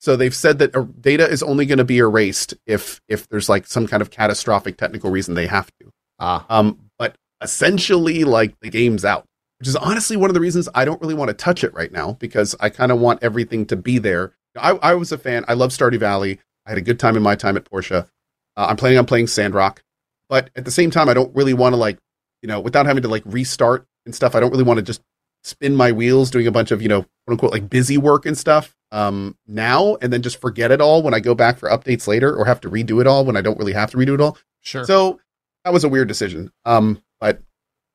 So 0.00 0.16
they've 0.16 0.34
said 0.34 0.58
that 0.58 1.00
data 1.00 1.26
is 1.26 1.42
only 1.42 1.64
going 1.64 1.78
to 1.78 1.84
be 1.84 1.98
erased 1.98 2.52
if 2.66 3.00
if 3.08 3.28
there's 3.28 3.48
like 3.48 3.66
some 3.66 3.86
kind 3.86 4.02
of 4.02 4.10
catastrophic 4.10 4.76
technical 4.76 5.10
reason 5.10 5.34
they 5.34 5.46
have 5.46 5.70
to. 5.80 5.90
Ah. 6.18 6.44
Um, 6.50 6.90
but 6.98 7.16
essentially, 7.40 8.24
like 8.24 8.58
the 8.60 8.68
game's 8.68 9.04
out, 9.04 9.24
which 9.58 9.68
is 9.68 9.76
honestly 9.76 10.16
one 10.16 10.28
of 10.28 10.34
the 10.34 10.40
reasons 10.40 10.68
I 10.74 10.84
don't 10.84 11.00
really 11.00 11.14
want 11.14 11.28
to 11.28 11.34
touch 11.34 11.64
it 11.64 11.72
right 11.74 11.90
now 11.90 12.12
because 12.12 12.54
I 12.60 12.68
kind 12.70 12.92
of 12.92 12.98
want 12.98 13.22
everything 13.22 13.64
to 13.66 13.76
be 13.76 13.98
there. 13.98 14.34
I, 14.56 14.72
I 14.82 14.94
was 14.94 15.12
a 15.12 15.18
fan. 15.18 15.44
I 15.48 15.54
love 15.54 15.70
Stardew 15.70 16.00
Valley. 16.00 16.40
I 16.66 16.70
had 16.70 16.78
a 16.78 16.82
good 16.82 16.98
time 16.98 17.16
in 17.16 17.22
my 17.22 17.36
time 17.36 17.56
at 17.56 17.70
Portia. 17.70 18.08
Uh, 18.56 18.66
I'm 18.68 18.76
planning 18.76 18.98
on 18.98 19.06
playing 19.06 19.28
Sandrock, 19.28 19.82
but 20.28 20.50
at 20.56 20.64
the 20.64 20.70
same 20.70 20.90
time, 20.90 21.08
I 21.08 21.14
don't 21.14 21.34
really 21.36 21.54
want 21.54 21.74
to 21.74 21.76
like, 21.76 21.98
you 22.42 22.48
know, 22.48 22.58
without 22.58 22.86
having 22.86 23.02
to 23.02 23.08
like 23.08 23.22
restart 23.26 23.86
and 24.06 24.14
stuff. 24.14 24.34
I 24.34 24.40
don't 24.40 24.50
really 24.50 24.64
want 24.64 24.78
to 24.78 24.82
just 24.82 25.02
spin 25.46 25.76
my 25.76 25.92
wheels 25.92 26.30
doing 26.30 26.46
a 26.46 26.50
bunch 26.50 26.70
of 26.70 26.82
you 26.82 26.88
know 26.88 27.02
quote 27.02 27.28
unquote 27.28 27.52
like 27.52 27.70
busy 27.70 27.96
work 27.96 28.26
and 28.26 28.36
stuff 28.36 28.76
um 28.90 29.36
now 29.46 29.96
and 30.02 30.12
then 30.12 30.20
just 30.20 30.40
forget 30.40 30.72
it 30.72 30.80
all 30.80 31.02
when 31.02 31.14
I 31.14 31.20
go 31.20 31.34
back 31.34 31.58
for 31.58 31.68
updates 31.68 32.08
later 32.08 32.34
or 32.34 32.44
have 32.44 32.60
to 32.62 32.70
redo 32.70 33.00
it 33.00 33.06
all 33.06 33.24
when 33.24 33.36
I 33.36 33.40
don't 33.40 33.58
really 33.58 33.72
have 33.72 33.90
to 33.92 33.96
redo 33.96 34.14
it 34.14 34.20
all. 34.20 34.36
Sure. 34.62 34.84
So 34.84 35.20
that 35.64 35.72
was 35.72 35.84
a 35.84 35.88
weird 35.88 36.08
decision. 36.08 36.52
Um, 36.64 37.00
but 37.20 37.40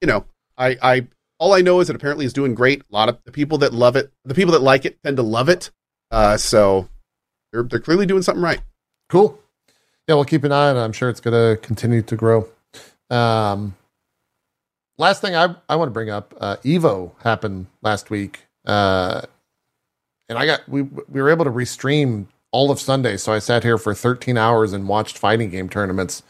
you 0.02 0.08
know, 0.08 0.26
I, 0.58 0.78
I, 0.82 1.08
all 1.40 1.54
I 1.54 1.62
know 1.62 1.80
is 1.80 1.90
it 1.90 1.96
apparently 1.96 2.26
is 2.26 2.34
doing 2.34 2.56
great. 2.56 2.82
A 2.82 2.94
lot 2.94 3.10
of 3.10 3.18
the 3.24 3.32
people 3.32 3.58
that 3.60 3.74
love 3.74 3.96
it, 3.96 4.12
the 4.26 4.36
people 4.36 4.52
that 4.54 4.62
like 4.62 4.86
it, 4.86 5.02
tend 5.04 5.18
to 5.18 5.24
love 5.24 5.50
it. 5.50 5.72
Uh, 6.12 6.38
so 6.38 6.88
they're 7.52 7.64
they're 7.64 7.80
clearly 7.80 8.06
doing 8.06 8.22
something 8.22 8.44
right. 8.44 8.62
Cool. 9.10 9.40
Yeah, 10.08 10.16
we'll 10.16 10.26
keep 10.26 10.44
an 10.44 10.52
eye 10.52 10.70
on 10.70 10.78
it. 10.78 10.82
I'm 10.82 10.92
sure 10.92 11.10
it's 11.10 11.20
going 11.20 11.34
to 11.34 11.62
continue 11.62 12.02
to 12.02 12.16
grow. 12.16 12.48
Um, 13.10 13.76
last 14.98 15.22
thing 15.22 15.36
I, 15.36 15.56
I 15.68 15.76
want 15.76 15.90
to 15.90 15.94
bring 15.94 16.10
up 16.10 16.34
uh, 16.40 16.58
Evo 16.64 17.12
happened 17.24 17.68
last 17.82 18.10
week. 18.10 18.42
Uh, 18.66 19.22
and 20.30 20.38
I 20.38 20.46
got, 20.46 20.68
we, 20.68 20.84
we 20.84 21.22
were 21.22 21.30
able 21.30 21.46
to 21.46 21.52
restream 21.52 22.28
all 22.52 22.72
of 22.72 22.80
Sunday. 22.80 23.18
So 23.18 23.34
I 23.34 23.40
sat 23.40 23.64
here 23.64 23.78
for 23.78 23.94
13 23.94 24.38
hours 24.38 24.74
and 24.74 24.88
watched 24.88 25.18
fighting 25.18 25.50
game 25.50 25.70
tournaments. 25.70 26.24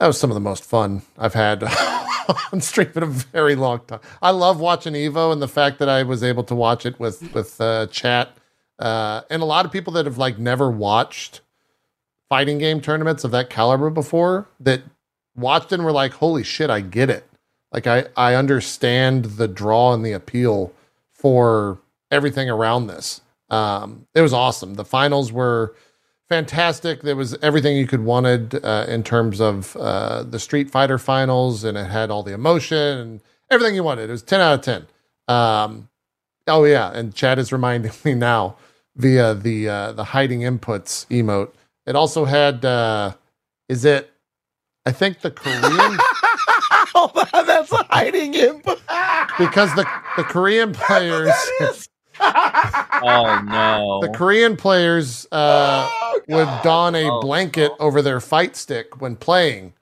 That 0.00 0.06
was 0.06 0.18
some 0.18 0.30
of 0.30 0.34
the 0.34 0.40
most 0.40 0.64
fun 0.64 1.02
I've 1.16 1.34
had 1.34 1.64
on 2.52 2.60
stream 2.60 2.90
in 2.94 3.02
a 3.02 3.06
very 3.06 3.54
long 3.54 3.80
time. 3.86 4.00
I 4.20 4.30
love 4.30 4.60
watching 4.60 4.94
Evo 4.94 5.32
and 5.32 5.40
the 5.40 5.48
fact 5.48 5.78
that 5.78 5.88
I 5.88 6.02
was 6.02 6.22
able 6.22 6.44
to 6.44 6.54
watch 6.54 6.84
it 6.84 6.98
with, 7.00 7.32
with 7.34 7.60
uh, 7.60 7.86
chat. 7.86 8.36
Uh, 8.78 9.22
and 9.30 9.42
a 9.42 9.46
lot 9.46 9.64
of 9.64 9.72
people 9.72 9.92
that 9.94 10.04
have 10.04 10.18
like 10.18 10.38
never 10.38 10.70
watched 10.70 11.40
fighting 12.28 12.58
game 12.58 12.80
tournaments 12.80 13.24
of 13.24 13.30
that 13.30 13.48
caliber 13.50 13.88
before 13.88 14.48
that 14.60 14.82
watched 15.34 15.72
and 15.72 15.84
were 15.84 15.92
like, 15.92 16.12
holy 16.14 16.42
shit, 16.42 16.70
I 16.70 16.80
get 16.80 17.08
it. 17.08 17.28
Like 17.76 17.86
I, 17.86 18.06
I 18.16 18.34
understand 18.34 19.26
the 19.26 19.46
draw 19.46 19.92
and 19.92 20.04
the 20.04 20.12
appeal 20.12 20.72
for 21.12 21.78
everything 22.10 22.48
around 22.48 22.86
this. 22.86 23.20
Um, 23.50 24.06
it 24.14 24.22
was 24.22 24.32
awesome. 24.32 24.74
The 24.74 24.84
finals 24.84 25.30
were 25.30 25.74
fantastic. 26.26 27.02
There 27.02 27.14
was 27.14 27.36
everything 27.42 27.76
you 27.76 27.86
could 27.86 28.02
wanted 28.02 28.64
uh, 28.64 28.86
in 28.88 29.02
terms 29.02 29.42
of 29.42 29.76
uh, 29.76 30.22
the 30.22 30.38
Street 30.38 30.70
Fighter 30.70 30.98
finals, 30.98 31.64
and 31.64 31.76
it 31.76 31.84
had 31.84 32.10
all 32.10 32.22
the 32.22 32.32
emotion 32.32 32.98
and 32.98 33.20
everything 33.50 33.74
you 33.74 33.82
wanted. 33.82 34.08
It 34.08 34.12
was 34.12 34.22
ten 34.22 34.40
out 34.40 34.54
of 34.54 34.60
ten. 34.62 34.86
Um, 35.28 35.90
oh 36.46 36.64
yeah, 36.64 36.90
and 36.92 37.14
Chad 37.14 37.38
is 37.38 37.52
reminding 37.52 37.92
me 38.04 38.14
now 38.14 38.56
via 38.96 39.34
the 39.34 39.68
uh, 39.68 39.92
the 39.92 40.04
hiding 40.04 40.40
inputs 40.40 41.06
emote. 41.08 41.52
It 41.84 41.94
also 41.94 42.24
had 42.24 42.64
uh, 42.64 43.12
is 43.68 43.84
it? 43.84 44.10
I 44.86 44.92
think 44.92 45.20
the 45.20 45.30
Korean 45.32 45.98
oh, 46.96 47.44
that's 47.46 47.70
hiding 47.90 48.34
him. 48.34 48.62
because 49.38 49.74
the 49.76 49.86
the 50.16 50.24
Korean 50.24 50.72
players 50.74 51.34
Oh 52.20 53.42
no. 53.44 54.00
the 54.02 54.08
Korean 54.14 54.56
players 54.56 55.26
uh, 55.32 55.88
Oh, 55.90 56.20
would 56.28 56.48
don 56.62 56.94
a 56.96 57.10
Oh, 57.10 57.20
blanket 57.20 57.72
oh. 57.80 57.86
over 57.86 58.02
their 58.02 58.20
fight 58.20 58.56
stick 58.56 59.00
when 59.00 59.16
playing. 59.16 59.74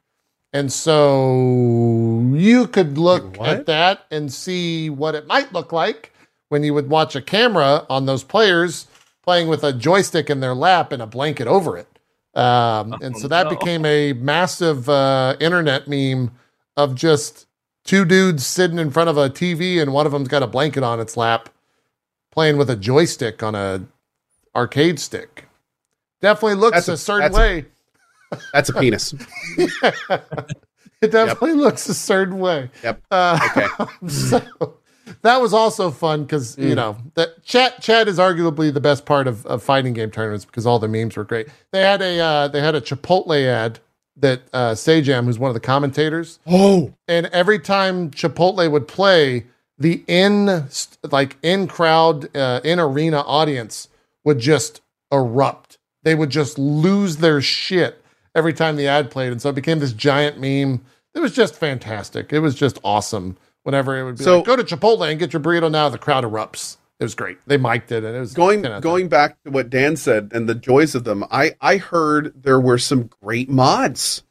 And 0.53 0.73
so 0.73 2.23
you 2.33 2.67
could 2.69 2.99
look 2.99 3.25
Wait, 3.25 3.39
what? 3.39 3.49
at 3.51 3.67
that 3.67 4.07
and 4.11 4.33
see 4.33 4.91
what 4.91 5.15
it 5.15 5.27
might 5.27 5.53
look 5.53 5.73
like 5.73 6.13
when 6.49 6.65
you 6.65 6.75
would 6.75 6.91
watch 6.91 7.17
a 7.17 7.23
camera 7.23 7.87
on 7.91 8.07
those 8.07 8.25
players 8.25 8.87
playing 9.23 9.49
with 9.49 9.65
a 9.65 9.73
joystick 9.73 10.31
in 10.31 10.41
their 10.41 10.55
lap 10.55 10.93
and 10.93 11.03
a 11.03 11.07
blanket 11.07 11.47
over 11.49 11.77
it. 11.79 11.89
Um, 12.35 12.95
and 13.01 13.17
Oh, 13.17 13.19
so 13.19 13.29
that 13.29 13.49
no. 13.49 13.51
became 13.51 13.85
a 13.87 14.13
massive 14.15 14.89
uh, 14.89 15.37
internet 15.41 15.89
meme 15.89 16.33
of 16.77 16.95
just 16.95 17.47
two 17.85 18.05
dudes 18.05 18.47
sitting 18.47 18.79
in 18.79 18.91
front 18.91 19.11
of 19.11 19.17
a 19.17 19.29
TV 19.31 19.81
and 19.81 19.93
one 19.93 20.07
of 20.07 20.13
them's 20.13 20.29
got 20.29 20.43
a 20.43 20.47
blanket 20.47 20.83
on 20.83 21.01
its 21.01 21.17
lap 21.17 21.49
playing 22.33 22.57
with 22.57 22.69
a 22.71 22.77
joystick 22.77 23.43
on 23.43 23.55
a 23.55 23.83
arcade 24.57 24.99
stick. 24.99 25.47
Definitely 26.21 26.55
looks 26.57 26.77
That's 26.77 26.89
a, 26.89 26.93
a- 26.93 26.97
certain 26.97 27.33
that's 27.33 27.37
a- 27.37 27.41
way. 27.41 27.65
That's 28.53 28.69
a 28.71 28.73
penis. 28.73 29.15
it 29.59 31.11
definitely 31.11 31.53
looks 31.53 31.89
a 31.89 31.95
certain 31.95 32.39
way. 32.39 32.71
Yep. 32.83 33.03
Uh, 33.11 33.39
Okay. 33.51 33.67
so 34.09 34.41
that 35.23 35.41
was 35.41 35.53
also 35.53 35.91
fun 35.91 36.23
because 36.23 36.57
you 36.59 36.71
Mm. 36.73 36.77
know 36.77 36.97
that 37.15 37.45
chat 37.45 37.81
chat 37.83 38.09
is 38.09 38.19
arguably 38.19 38.73
the 38.73 38.81
best 38.81 39.05
part 39.05 39.27
of, 39.29 39.45
of 39.47 39.63
fighting 39.63 39.93
game 39.93 40.11
tournaments 40.11 40.45
because 40.45 40.67
all 40.67 40.79
the 40.79 40.89
memes 40.89 41.17
were 41.17 41.25
great. 41.25 41.47
They 41.73 41.83
had 41.83 42.01
a 42.03 42.19
uh, 42.19 42.49
they 42.49 42.61
had 42.61 42.75
a 42.75 42.81
Chipotle 42.81 43.45
ad 43.47 43.79
that 44.17 44.43
uh, 44.53 44.73
Sajam, 44.73 45.25
who's 45.25 45.39
one 45.39 45.49
of 45.51 45.55
the 45.55 45.61
commentators, 45.61 46.39
Oh, 46.47 46.95
and 47.09 47.27
every 47.27 47.59
time 47.59 48.11
Chipotle 48.11 48.71
would 48.71 48.87
play, 48.89 49.47
the 49.79 50.05
in 50.07 50.69
like 51.11 51.37
in 51.43 51.67
crowd 51.67 52.35
uh, 52.37 52.61
in 52.63 52.79
arena 52.79 53.21
audience 53.23 53.89
would 54.25 54.39
just 54.39 54.81
erupt. 55.11 55.79
They 56.05 56.15
would 56.15 56.31
just 56.31 56.59
lose 56.59 57.17
their 57.17 57.41
shit 57.41 58.01
every 58.35 58.53
time 58.53 58.77
the 58.77 58.87
ad 58.87 59.11
played, 59.11 59.33
and 59.33 59.43
so 59.43 59.49
it 59.51 59.55
became 59.55 59.79
this 59.81 59.93
giant 59.93 60.39
meme. 60.39 60.85
It 61.15 61.21
was 61.21 61.33
just 61.33 61.55
fantastic. 61.57 62.33
It 62.33 62.41
was 62.41 62.55
just 62.55 62.79
awesome. 62.85 63.37
Whenever 63.63 63.99
it 63.99 64.05
would 64.05 64.19
be 64.19 64.25
So- 64.25 64.37
like, 64.39 64.47
go 64.47 64.57
to 64.57 64.63
Chipotle 64.65 65.09
and 65.11 65.19
get 65.19 65.33
your 65.33 65.41
burrito 65.41 65.71
now, 65.71 65.89
the 65.89 65.97
crowd 65.99 66.23
erupts. 66.25 66.77
It 67.05 67.07
was 67.07 67.15
great. 67.15 67.39
They 67.47 67.57
mic'd 67.57 67.93
it, 67.93 68.03
and 68.05 68.17
it 68.17 68.21
was 68.21 68.35
going 68.35 68.63
10 68.63 68.73
out 68.73 68.77
of 68.79 68.83
10. 68.83 68.91
going 68.91 69.09
back 69.09 69.43
to 69.45 69.51
what 69.51 69.71
Dan 69.71 69.97
said 69.97 70.31
and 70.35 70.49
the 70.49 70.55
joys 70.55 70.95
of 70.95 71.05
them. 71.05 71.25
I 71.31 71.55
I 71.61 71.77
heard 71.77 72.33
there 72.43 72.59
were 72.61 72.79
some 72.79 73.11
great 73.23 73.49
mods. 73.49 74.23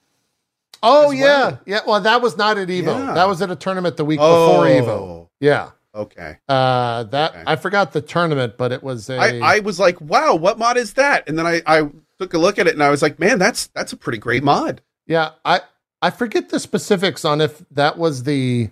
Oh 0.82 1.12
yeah, 1.12 1.26
well. 1.26 1.62
yeah. 1.66 1.80
Well, 1.88 2.02
that 2.02 2.22
was 2.22 2.36
not 2.38 2.58
at 2.58 2.68
Evo. 2.68 2.88
Yeah. 3.08 3.14
That 3.14 3.28
was 3.28 3.42
at 3.42 3.50
a 3.50 3.56
tournament 3.56 3.96
the 3.98 4.06
week 4.06 4.20
before 4.20 4.66
Evo. 4.66 5.30
Yeah. 5.40 5.70
Okay. 5.96 6.38
Uh, 6.50 7.04
that 7.04 7.32
Okay. 7.32 7.44
I 7.46 7.56
forgot 7.56 7.94
the 7.94 8.02
tournament, 8.02 8.58
but 8.58 8.72
it 8.72 8.82
was 8.84 9.10
a. 9.10 9.18
I, 9.18 9.56
I 9.58 9.60
was 9.60 9.80
like, 9.80 10.02
wow, 10.02 10.36
what 10.36 10.58
mod 10.58 10.76
is 10.76 10.94
that? 10.96 11.30
And 11.30 11.38
then 11.38 11.46
I, 11.46 11.62
I 11.68 11.90
took 12.20 12.34
a 12.34 12.38
look 12.40 12.58
at 12.60 12.66
it 12.68 12.74
and 12.74 12.82
I 12.84 12.90
was 12.90 13.02
like, 13.02 13.20
man, 13.20 13.38
that's 13.40 13.68
that's 13.68 13.94
a 13.94 13.98
pretty 13.98 14.18
great 14.18 14.44
mod. 14.44 14.82
yeah, 15.06 15.32
I 15.46 15.62
I 16.02 16.10
forget 16.10 16.50
the 16.50 16.60
specifics 16.60 17.24
on 17.24 17.40
if 17.42 17.64
that 17.72 17.98
was 17.98 18.24
the 18.24 18.70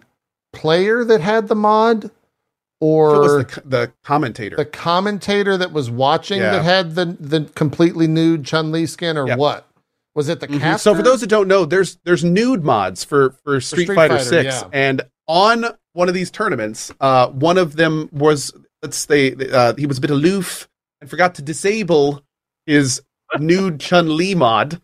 player 0.52 1.06
that 1.06 1.22
had 1.22 1.48
the 1.48 1.56
mod 1.56 2.12
or 2.82 3.44
the, 3.44 3.62
the 3.66 3.92
commentator? 4.04 4.58
the 4.58 4.66
commentator 4.66 5.56
that 5.56 5.72
was 5.72 5.90
watching 5.90 6.40
Yeah. 6.40 6.52
that 6.52 6.64
had 6.64 6.96
the 6.96 7.06
the 7.20 7.46
completely 7.56 8.08
nude 8.08 8.44
Chun 8.44 8.72
Li 8.74 8.86
skin, 8.86 9.18
or 9.18 9.26
Yep. 9.28 9.38
what? 9.38 9.68
Was 10.14 10.28
it 10.28 10.42
the 10.42 10.48
caster? 10.48 10.90
So 10.90 10.96
for 10.96 11.02
those 11.04 11.22
that 11.22 11.28
don't 11.28 11.48
know, 11.48 11.64
there's 11.64 11.96
there's 12.04 12.24
nude 12.26 12.66
mods 12.66 13.06
for 13.06 13.32
for 13.46 13.62
Street, 13.62 13.84
Street 13.86 13.96
Fighter, 13.96 14.16
Fighter, 14.18 14.26
Six, 14.30 14.62
yeah. 14.62 14.68
and 14.74 15.02
on 15.28 15.66
one 15.94 16.10
of 16.10 16.14
these 16.14 16.30
tournaments, 16.32 16.92
uh, 17.00 17.28
one 17.30 17.58
of 17.58 17.78
them 17.78 18.10
was 18.12 18.52
let's 18.82 18.98
say 18.98 19.34
uh, 19.54 19.74
he 19.76 19.86
was 19.86 20.00
a 20.00 20.02
bit 20.02 20.10
aloof 20.12 20.68
and 21.00 21.10
forgot 21.10 21.36
to 21.36 21.42
disable 21.42 22.22
his 22.66 23.02
nude 23.40 23.80
Chun 23.80 24.18
Li 24.18 24.36
mod, 24.36 24.82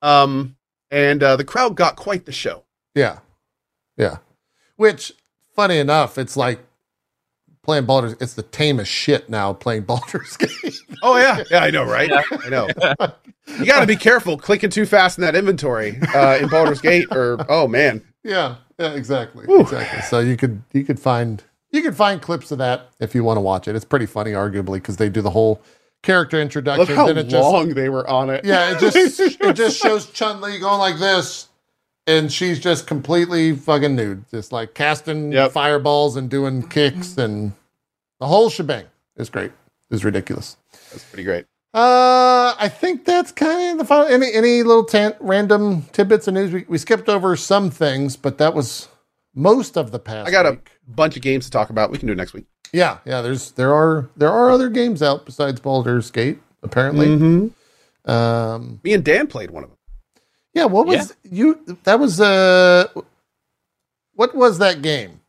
um, 0.00 0.56
and 0.90 1.22
uh, 1.22 1.36
the 1.36 1.44
crowd 1.44 1.74
got 1.76 1.96
quite 1.96 2.24
the 2.24 2.32
show. 2.32 2.64
yeah, 2.94 3.18
yeah. 3.96 4.18
Which, 4.76 5.12
funny 5.54 5.78
enough, 5.78 6.16
it's 6.18 6.36
like 6.36 6.60
playing 7.62 7.86
Baldur's. 7.86 8.14
It's 8.20 8.34
the 8.34 8.42
tamest 8.42 8.90
shit 8.90 9.28
now 9.28 9.52
playing 9.52 9.82
Baldur's 9.86 10.36
Gate. 10.36 10.78
Oh 11.02 11.16
yeah, 11.16 11.42
yeah, 11.50 11.60
I 11.60 11.70
know, 11.70 11.84
right? 11.84 12.10
I 12.12 12.48
know. 12.48 12.68
You 13.58 13.66
got 13.66 13.80
to 13.80 13.86
be 13.86 13.96
careful 13.96 14.38
clicking 14.38 14.70
too 14.70 14.86
fast 14.86 15.18
in 15.18 15.22
that 15.22 15.34
inventory 15.34 15.98
uh, 16.14 16.38
in 16.38 16.48
Baldur's 16.48 16.80
Gate, 16.80 17.06
or 17.10 17.44
oh 17.48 17.66
man, 17.68 18.02
yeah, 18.22 18.56
yeah, 18.78 18.92
exactly, 18.92 19.46
Whew. 19.46 19.60
exactly. 19.60 20.02
So 20.02 20.20
you 20.20 20.36
could 20.36 20.62
you 20.72 20.84
could 20.84 21.00
find 21.00 21.42
you 21.70 21.82
could 21.82 21.96
find 21.96 22.20
clips 22.20 22.50
of 22.52 22.58
that 22.58 22.90
if 23.00 23.14
you 23.14 23.24
want 23.24 23.38
to 23.38 23.40
watch 23.40 23.66
it. 23.66 23.74
It's 23.74 23.84
pretty 23.84 24.06
funny, 24.06 24.32
arguably, 24.32 24.74
because 24.74 24.98
they 24.98 25.08
do 25.08 25.22
the 25.22 25.30
whole 25.30 25.62
character 26.02 26.40
introduction. 26.40 26.80
look 26.80 26.88
introduction. 26.90 27.08
how 27.08 27.14
then 27.14 27.26
it 27.26 27.30
just 27.30 27.42
long 27.42 27.74
they 27.74 27.88
were 27.88 28.08
on 28.08 28.30
it. 28.30 28.44
Yeah, 28.44 28.72
it 28.72 28.78
just 28.78 29.20
it 29.40 29.54
just 29.54 29.80
shows 29.80 30.06
Chun 30.10 30.40
Li 30.40 30.58
going 30.58 30.78
like 30.78 30.98
this, 30.98 31.48
and 32.06 32.32
she's 32.32 32.58
just 32.60 32.86
completely 32.86 33.54
fucking 33.54 33.94
nude, 33.94 34.24
just 34.30 34.52
like 34.52 34.74
casting 34.74 35.32
Yep. 35.32 35.52
fireballs 35.52 36.16
and 36.16 36.28
doing 36.30 36.66
kicks 36.68 37.16
and 37.18 37.52
the 38.20 38.26
whole 38.26 38.50
shebang. 38.50 38.86
It's 39.16 39.30
great. 39.30 39.52
It's 39.90 40.04
ridiculous. 40.04 40.56
That's 40.90 41.04
pretty 41.04 41.24
great. 41.24 41.44
Uh, 41.74 42.54
I 42.58 42.68
think 42.68 43.04
that's 43.04 43.32
kind 43.32 43.72
of 43.72 43.78
the 43.78 43.84
final. 43.84 44.06
Any 44.06 44.32
any 44.32 44.62
little 44.62 44.84
tan- 44.84 45.14
random 45.20 45.82
tidbits 45.92 46.28
of 46.28 46.34
news? 46.34 46.52
We, 46.52 46.64
we 46.68 46.76
skipped 46.78 47.08
over 47.08 47.34
some 47.36 47.70
things, 47.70 48.14
but 48.16 48.36
that 48.38 48.52
was 48.54 48.88
most 49.34 49.78
of 49.78 49.90
the 49.90 49.98
past. 49.98 50.28
I 50.28 50.30
got 50.30 50.44
a 50.44 50.58
bunch 50.86 51.16
of 51.16 51.22
games 51.22 51.46
to 51.46 51.50
talk 51.50 51.70
about. 51.70 51.90
We 51.90 51.96
can 51.98 52.06
do 52.08 52.12
it 52.12 52.16
next 52.16 52.34
week. 52.34 52.44
yeah 52.74 52.98
yeah. 53.06 53.22
There's 53.22 53.52
there 53.52 53.72
are 53.74 54.10
there 54.18 54.30
are 54.30 54.50
other 54.50 54.68
games 54.68 55.02
out 55.02 55.24
besides 55.24 55.60
Baldur's 55.60 56.10
Gate 56.10 56.40
apparently. 56.62 57.06
Mm-hmm. 57.06 58.10
Um, 58.10 58.80
Me 58.82 58.92
and 58.92 59.02
Dan 59.04 59.26
played 59.26 59.50
one 59.50 59.64
of 59.64 59.70
them. 59.70 59.78
Yeah, 60.54 60.66
what 60.66 60.86
was 60.86 61.14
you? 61.22 61.60
That 61.84 61.98
was 61.98 62.20
uh, 62.20 62.88
what 64.14 64.34
was 64.34 64.58
that 64.58 64.82
game? 64.82 65.20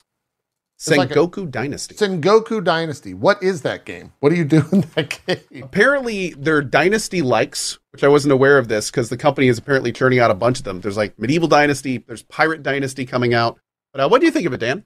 like 0.90 1.12
a- 1.12 1.14
Sengoku 1.14 1.50
Dynasty. 1.50 1.96
Sengoku 1.96 2.62
Dynasty. 2.62 3.14
What 3.14 3.42
is 3.42 3.62
that 3.62 3.86
game? 3.86 4.12
What 4.20 4.30
do 4.32 4.36
you 4.36 4.44
do 4.44 4.66
in 4.74 4.82
that 4.96 5.18
game? 5.26 5.64
apparently, 5.64 6.34
they're 6.38 6.62
Dynasty 6.62 7.22
likes, 7.22 7.80
which 7.92 8.04
I 8.04 8.10
wasn't 8.10 8.34
aware 8.34 8.58
of 8.58 8.68
this 8.68 8.92
because 8.92 9.08
the 9.10 9.16
company 9.18 9.48
is 9.48 9.58
apparently 9.58 9.94
churning 9.94 10.20
out 10.20 10.30
a 10.32 10.36
bunch 10.36 10.58
of 10.58 10.66
them. 10.66 10.82
There's 10.82 10.98
like 10.98 11.18
Medieval 11.18 11.48
Dynasty, 11.48 12.00
there's 12.00 12.24
Pirate 12.24 12.64
Dynasty 12.64 13.06
coming 13.06 13.34
out. 13.34 13.60
But 13.94 14.02
uh, 14.02 14.10
what 14.10 14.20
do 14.20 14.26
you 14.26 14.32
think 14.32 14.46
of 14.46 14.54
it, 14.54 14.60
Dan? 14.60 14.84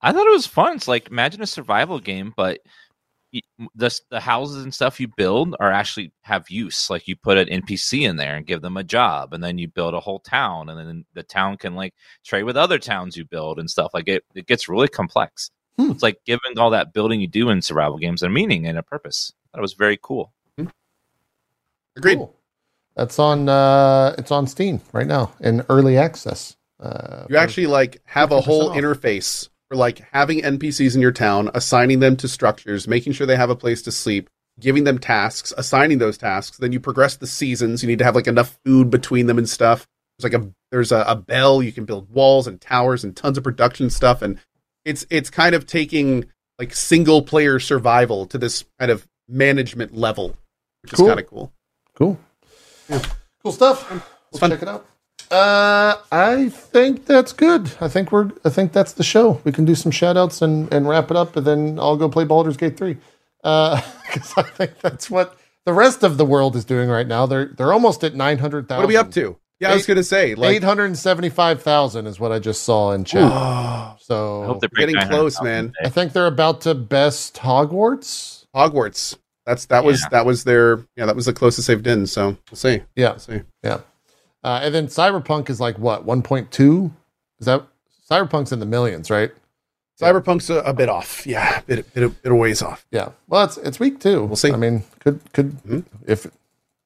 I 0.00 0.12
thought 0.12 0.26
it 0.26 0.30
was 0.32 0.46
fun. 0.46 0.76
It's 0.76 0.88
like 0.88 1.08
imagine 1.10 1.42
a 1.42 1.46
survival 1.46 1.98
game, 1.98 2.32
but 2.34 2.60
y- 2.64 2.87
the 3.74 4.00
the 4.10 4.20
houses 4.20 4.64
and 4.64 4.72
stuff 4.74 5.00
you 5.00 5.08
build 5.16 5.54
are 5.60 5.70
actually 5.72 6.12
have 6.22 6.48
use. 6.50 6.88
Like 6.90 7.06
you 7.08 7.16
put 7.16 7.36
an 7.38 7.48
NPC 7.48 8.08
in 8.08 8.16
there 8.16 8.36
and 8.36 8.46
give 8.46 8.62
them 8.62 8.76
a 8.76 8.84
job, 8.84 9.32
and 9.34 9.42
then 9.42 9.58
you 9.58 9.68
build 9.68 9.94
a 9.94 10.00
whole 10.00 10.20
town, 10.20 10.68
and 10.68 10.78
then 10.78 11.04
the 11.14 11.22
town 11.22 11.56
can 11.56 11.74
like 11.74 11.94
trade 12.24 12.44
with 12.44 12.56
other 12.56 12.78
towns 12.78 13.16
you 13.16 13.24
build 13.24 13.58
and 13.58 13.68
stuff. 13.70 13.90
Like 13.94 14.08
it, 14.08 14.24
it 14.34 14.46
gets 14.46 14.68
really 14.68 14.88
complex. 14.88 15.50
Hmm. 15.78 15.90
It's 15.90 16.02
like 16.02 16.18
giving 16.24 16.58
all 16.58 16.70
that 16.70 16.92
building 16.92 17.20
you 17.20 17.26
do 17.28 17.50
in 17.50 17.62
survival 17.62 17.98
games 17.98 18.22
a 18.22 18.28
meaning 18.28 18.66
and 18.66 18.78
a 18.78 18.82
purpose. 18.82 19.32
That 19.54 19.60
was 19.60 19.74
very 19.74 19.98
cool. 20.02 20.32
Agreed. 21.96 22.16
Cool. 22.16 22.34
That's 22.96 23.18
on. 23.18 23.48
uh 23.48 24.14
It's 24.18 24.30
on 24.30 24.46
Steam 24.46 24.80
right 24.92 25.06
now 25.06 25.32
in 25.40 25.64
early 25.68 25.96
access. 25.98 26.56
Uh, 26.80 27.26
You 27.28 27.36
actually 27.36 27.66
like 27.66 28.00
have 28.04 28.30
a 28.32 28.38
50% 28.38 28.44
whole 28.44 28.70
off. 28.70 28.76
interface 28.76 29.48
for 29.70 29.76
like 29.76 29.98
having 30.12 30.40
NPCs 30.40 30.94
in 30.94 31.00
your 31.00 31.12
town, 31.12 31.50
assigning 31.54 32.00
them 32.00 32.16
to 32.16 32.28
structures, 32.28 32.88
making 32.88 33.12
sure 33.12 33.26
they 33.26 33.36
have 33.36 33.50
a 33.50 33.56
place 33.56 33.82
to 33.82 33.92
sleep, 33.92 34.28
giving 34.60 34.84
them 34.84 34.98
tasks, 34.98 35.52
assigning 35.56 35.98
those 35.98 36.16
tasks. 36.18 36.56
Then 36.58 36.72
you 36.72 36.80
progress 36.80 37.16
the 37.16 37.26
seasons. 37.26 37.82
You 37.82 37.88
need 37.88 37.98
to 37.98 38.04
have 38.04 38.14
like 38.14 38.26
enough 38.26 38.58
food 38.64 38.90
between 38.90 39.26
them 39.26 39.38
and 39.38 39.48
stuff. 39.48 39.86
There's 40.18 40.32
like 40.32 40.42
a 40.42 40.50
there's 40.70 40.92
a, 40.92 41.04
a 41.06 41.16
bell. 41.16 41.62
You 41.62 41.72
can 41.72 41.84
build 41.84 42.10
walls 42.10 42.46
and 42.46 42.60
towers 42.60 43.04
and 43.04 43.16
tons 43.16 43.38
of 43.38 43.44
production 43.44 43.90
stuff. 43.90 44.22
And 44.22 44.38
it's 44.84 45.04
it's 45.10 45.30
kind 45.30 45.54
of 45.54 45.66
taking 45.66 46.24
like 46.58 46.74
single 46.74 47.22
player 47.22 47.60
survival 47.60 48.26
to 48.26 48.38
this 48.38 48.64
kind 48.78 48.90
of 48.90 49.06
management 49.28 49.94
level, 49.96 50.34
which 50.82 50.92
Cool. 50.94 51.06
is 51.06 51.10
kind 51.10 51.20
of 51.20 51.26
cool. 51.26 51.52
cool. 51.94 52.18
Cool 53.42 53.52
stuff. 53.52 53.90
We'll 54.32 54.48
check 54.50 54.62
it 54.62 54.68
out. 54.68 54.86
Uh, 55.30 55.96
I 56.10 56.48
think 56.48 57.06
that's 57.06 57.32
good. 57.32 57.72
I 57.80 57.88
think 57.88 58.12
we're. 58.12 58.30
I 58.44 58.50
think 58.50 58.72
that's 58.72 58.92
the 58.92 59.04
show. 59.04 59.40
We 59.44 59.52
can 59.52 59.64
do 59.64 59.74
some 59.74 59.92
shout 59.92 60.16
outs 60.16 60.40
and 60.42 60.72
and 60.72 60.88
wrap 60.88 61.10
it 61.10 61.16
up, 61.16 61.36
and 61.36 61.46
then 61.46 61.78
I'll 61.78 61.96
go 61.96 62.08
play 62.08 62.24
Baldur's 62.24 62.56
Gate 62.56 62.76
three. 62.76 62.96
Uh, 63.44 63.80
because 64.12 64.32
I 64.36 64.42
think 64.42 64.80
that's 64.80 65.10
what 65.10 65.38
the 65.66 65.72
rest 65.72 66.02
of 66.02 66.16
the 66.16 66.24
world 66.24 66.56
is 66.56 66.64
doing 66.64 66.88
right 66.88 67.06
now. 67.06 67.26
They're 67.26 67.46
they're 67.46 67.72
almost 67.72 68.04
at 68.04 68.14
nine 68.14 68.38
hundred 68.38 68.68
thousand. 68.68 68.82
What 68.82 68.84
are 68.86 68.88
we 68.88 68.96
up 68.96 69.10
to? 69.12 69.36
Yeah, 69.60 69.72
I 69.72 69.74
was 69.74 69.86
gonna 69.86 70.04
say 70.04 70.34
like 70.34 70.54
Eight 70.54 70.64
hundred 70.64 70.96
seventy 70.96 71.28
five 71.28 71.62
thousand 71.62 72.06
is 72.06 72.20
what 72.20 72.32
I 72.32 72.38
just 72.38 72.62
saw 72.62 72.92
in 72.92 73.04
chat. 73.04 73.30
Oh, 73.30 73.96
So 74.00 74.42
I 74.44 74.46
hope 74.46 74.60
they're 74.60 74.68
getting 74.68 74.96
close, 75.08 75.42
man. 75.42 75.72
I 75.84 75.88
think 75.88 76.12
they're 76.12 76.26
about 76.26 76.60
to 76.62 76.74
best 76.74 77.36
Hogwarts. 77.36 78.46
Hogwarts. 78.54 79.16
That's 79.44 79.66
that 79.66 79.84
was 79.84 80.06
that 80.10 80.24
was 80.26 80.44
their 80.44 80.84
yeah 80.96 81.06
that 81.06 81.16
was 81.16 81.26
the 81.26 81.32
closest 81.32 81.66
they've 81.68 81.82
been. 81.82 82.06
So 82.06 82.36
we'll 82.50 82.56
see. 82.56 82.82
Yeah, 82.94 83.10
We'll 83.10 83.18
see. 83.18 83.40
Uh, 84.44 84.60
and 84.62 84.74
then 84.74 84.86
Cyberpunk 84.86 85.50
is 85.50 85.60
like 85.60 85.78
what 85.78 86.04
one 86.04 86.22
point 86.22 86.50
two? 86.50 86.92
Is 87.40 87.46
that 87.46 87.62
Cyberpunk's 88.10 88.52
in 88.52 88.58
the 88.60 88.66
millions, 88.66 89.10
right? 89.10 89.30
Cyberpunk's 90.00 90.48
a, 90.48 90.58
a 90.60 90.72
bit 90.72 90.88
off. 90.88 91.26
Yeah, 91.26 91.60
bit 91.66 91.92
bit 91.92 92.22
bit 92.22 92.32
a 92.32 92.34
ways 92.34 92.62
off. 92.62 92.86
Yeah. 92.90 93.10
Well, 93.28 93.44
it's 93.44 93.56
it's 93.58 93.80
week 93.80 93.98
two. 94.00 94.24
We'll 94.24 94.36
see. 94.36 94.52
I 94.52 94.56
mean, 94.56 94.84
could 95.00 95.20
could 95.32 95.52
Mhm. 95.64 95.84
if 96.06 96.26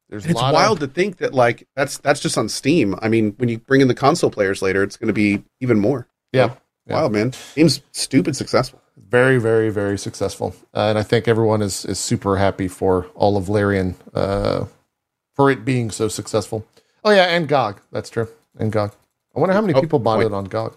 there's 0.09 0.25
a 0.27 0.31
It's 0.31 0.41
wild 0.41 0.83
Of, 0.83 0.89
to 0.89 0.95
think 0.95 1.19
that 1.19 1.35
like 1.35 1.67
that's 1.77 1.99
that's 1.99 2.21
just 2.21 2.39
on 2.39 2.49
Steam. 2.49 2.95
I 3.03 3.09
mean, 3.09 3.35
when 3.37 3.49
you 3.49 3.59
bring 3.59 3.81
in 3.83 3.89
the 3.89 3.95
console 3.95 4.31
players 4.31 4.63
later, 4.63 4.83
it's 4.83 4.97
going 4.97 5.09
to 5.09 5.13
be 5.13 5.43
even 5.61 5.79
more. 5.79 6.07
yeah, 6.33 6.55
Yeah. 6.87 6.95
Wild 6.95 7.13
man. 7.13 7.33
Game's 7.55 7.83
stupid 7.93 8.35
successful. 8.35 8.81
very 8.97 9.39
very 9.39 9.69
very 9.71 9.99
successful, 9.99 10.55
uh, 10.75 10.87
and 10.89 10.99
I 10.99 11.03
think 11.03 11.29
everyone 11.29 11.61
is 11.61 11.85
is 11.85 11.99
super 11.99 12.37
happy 12.39 12.67
for 12.69 13.07
all 13.15 13.37
of 13.37 13.49
Larian 13.51 13.95
uh, 14.15 14.65
for 15.37 15.51
it 15.51 15.65
being 15.67 15.91
so 15.91 16.09
successful. 16.09 16.65
Oh 17.05 17.11
yeah, 17.11 17.25
and 17.27 17.49
GOG. 17.49 17.81
That's 17.91 18.11
true. 18.11 18.29
And 18.59 18.71
GOG. 18.73 18.93
I 19.35 19.41
wonder 19.41 19.55
how 19.55 19.61
many 19.61 19.75
Oh, 19.75 19.81
people 19.81 19.99
bought 19.99 20.19
wait. 20.19 20.27
it 20.27 20.33
on 20.33 20.45
GOG. 20.45 20.77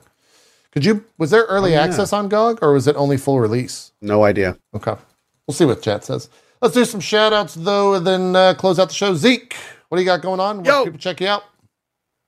Could 0.71 0.85
you? 0.85 1.03
Was 1.17 1.29
there 1.31 1.43
early 1.43 1.71
Oh, 1.71 1.79
yeah. 1.79 1.83
access 1.83 2.11
on 2.13 2.29
GOG, 2.29 2.59
or 2.61 2.73
was 2.73 2.87
it 2.87 2.95
only 2.95 3.17
full 3.17 3.39
release? 3.39 3.91
No 4.01 4.23
idea. 4.23 4.57
Okay. 4.73 4.95
We'll 5.47 5.53
see 5.55 5.65
what 5.65 5.81
chat 5.81 6.03
says. 6.03 6.29
Let's 6.61 6.73
do 6.73 6.85
some 6.85 6.99
shout 6.99 7.33
outs, 7.33 7.53
though, 7.55 7.93
and 7.95 8.07
then 8.07 8.35
uh, 8.35 8.53
close 8.55 8.79
out 8.79 8.87
the 8.87 8.93
show. 8.95 9.13
Zeke, 9.15 9.55
what 9.89 9.97
do 9.97 10.01
you 10.01 10.05
got 10.07 10.21
going 10.21 10.39
on? 10.39 10.63
Where 10.63 10.73
Yo. 10.73 10.83
people 10.85 10.99
check 10.99 11.21
you 11.21 11.27
out? 11.27 11.43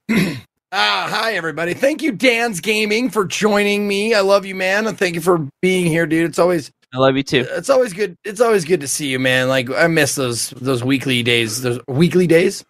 Ah, 0.70 1.08
hi 1.10 1.34
everybody. 1.36 1.74
Thank 1.74 2.02
you, 2.02 2.12
DansGaming, 2.12 3.14
for 3.14 3.24
joining 3.24 3.88
me. 3.88 4.14
I 4.14 4.20
love 4.20 4.46
you, 4.46 4.54
man, 4.54 4.86
and 4.86 4.98
thank 4.98 5.16
you 5.16 5.22
for 5.22 5.48
being 5.62 5.86
here, 5.86 6.06
dude. 6.06 6.30
It's 6.30 6.40
always 6.40 6.72
I 6.94 6.98
love 6.98 7.16
you 7.16 7.24
too. 7.24 7.46
it's 7.52 7.70
always 7.70 7.94
good. 7.94 8.18
It's 8.26 8.42
always 8.42 8.66
good 8.66 8.82
to 8.82 8.88
see 8.88 9.08
you, 9.08 9.18
man. 9.18 9.48
Like 9.48 9.70
I 9.72 9.88
miss 9.88 10.16
those 10.16 10.50
those 10.50 10.84
weekly 10.84 11.24
days. 11.24 11.62
Those 11.62 11.80
weekly 11.88 12.28
days. 12.28 12.66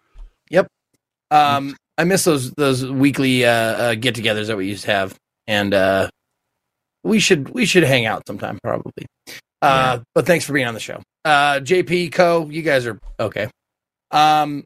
Yep. 0.50 0.68
Um, 1.30 1.76
I 1.96 2.04
miss 2.04 2.24
those 2.24 2.52
those 2.52 2.84
weekly 2.86 3.44
uh, 3.44 3.50
uh 3.50 3.94
get-togethers 3.94 4.46
that 4.46 4.56
we 4.56 4.68
used 4.68 4.84
to 4.84 4.92
have, 4.92 5.16
and 5.46 5.74
uh, 5.74 6.08
we 7.04 7.20
should 7.20 7.48
we 7.50 7.66
should 7.66 7.82
hang 7.84 8.06
out 8.06 8.22
sometime 8.26 8.58
probably. 8.62 9.06
Uh, 9.60 9.98
but 10.14 10.26
thanks 10.26 10.44
for 10.44 10.52
being 10.52 10.66
on 10.66 10.74
the 10.74 10.80
show. 10.80 11.02
Uh, 11.24 11.60
JP 11.60 12.12
Cohh, 12.12 12.52
you 12.52 12.62
guys 12.62 12.86
are 12.86 12.98
okay. 13.18 13.48
Um, 14.10 14.64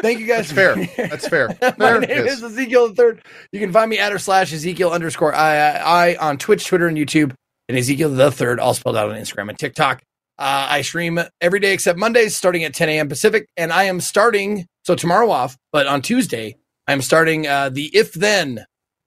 thank 0.00 0.20
you 0.20 0.26
guys. 0.26 0.50
That's 0.50 0.52
fair. 0.52 0.86
That's 1.08 1.28
fair. 1.28 1.48
My 1.78 1.98
name 1.98 2.08
Yes. 2.08 2.38
is 2.38 2.44
Ezekiel 2.44 2.88
the 2.88 2.94
Third. 2.94 3.22
You 3.52 3.60
can 3.60 3.72
find 3.72 3.90
me 3.90 3.98
at 3.98 4.12
or 4.12 4.18
slash 4.18 4.52
Ezekiel 4.52 4.90
underscore 4.90 5.34
I, 5.34 5.56
I, 5.56 6.12
I 6.12 6.16
on 6.16 6.38
Twitch, 6.38 6.66
Twitter, 6.66 6.86
and 6.86 6.96
YouTube, 6.96 7.34
and 7.68 7.76
Ezekiel 7.76 8.10
the 8.10 8.30
Third, 8.30 8.58
all 8.58 8.74
spelled 8.74 8.96
out 8.96 9.10
on 9.10 9.16
Instagram 9.16 9.50
and 9.50 9.58
TikTok. 9.58 10.02
Uh, 10.38 10.66
I 10.70 10.82
stream 10.82 11.18
every 11.40 11.60
day 11.60 11.72
except 11.72 11.98
Mondays, 11.98 12.36
starting 12.36 12.64
at 12.64 12.74
10 12.74 12.88
a.m. 12.90 13.08
Pacific, 13.08 13.46
and 13.56 13.72
I 13.72 13.84
am 13.84 14.00
starting 14.00 14.66
so 14.86 14.94
tomorrow 14.94 15.30
off, 15.30 15.58
but 15.72 15.88
on 15.88 16.00
Tuesday 16.00 16.56
I 16.86 16.92
am 16.92 17.02
starting 17.02 17.46
uh, 17.48 17.70
the 17.70 17.90
If 17.92 18.12
Then 18.12 18.64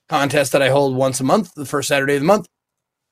contest 0.10 0.52
that 0.52 0.62
I 0.62 0.70
hold 0.70 0.96
once 0.98 1.22
a 1.22 1.24
month, 1.24 1.54
the 1.56 1.66
first 1.66 1.88
Saturday 1.88 2.16
of 2.16 2.22
the 2.22 2.28
month. 2.28 2.48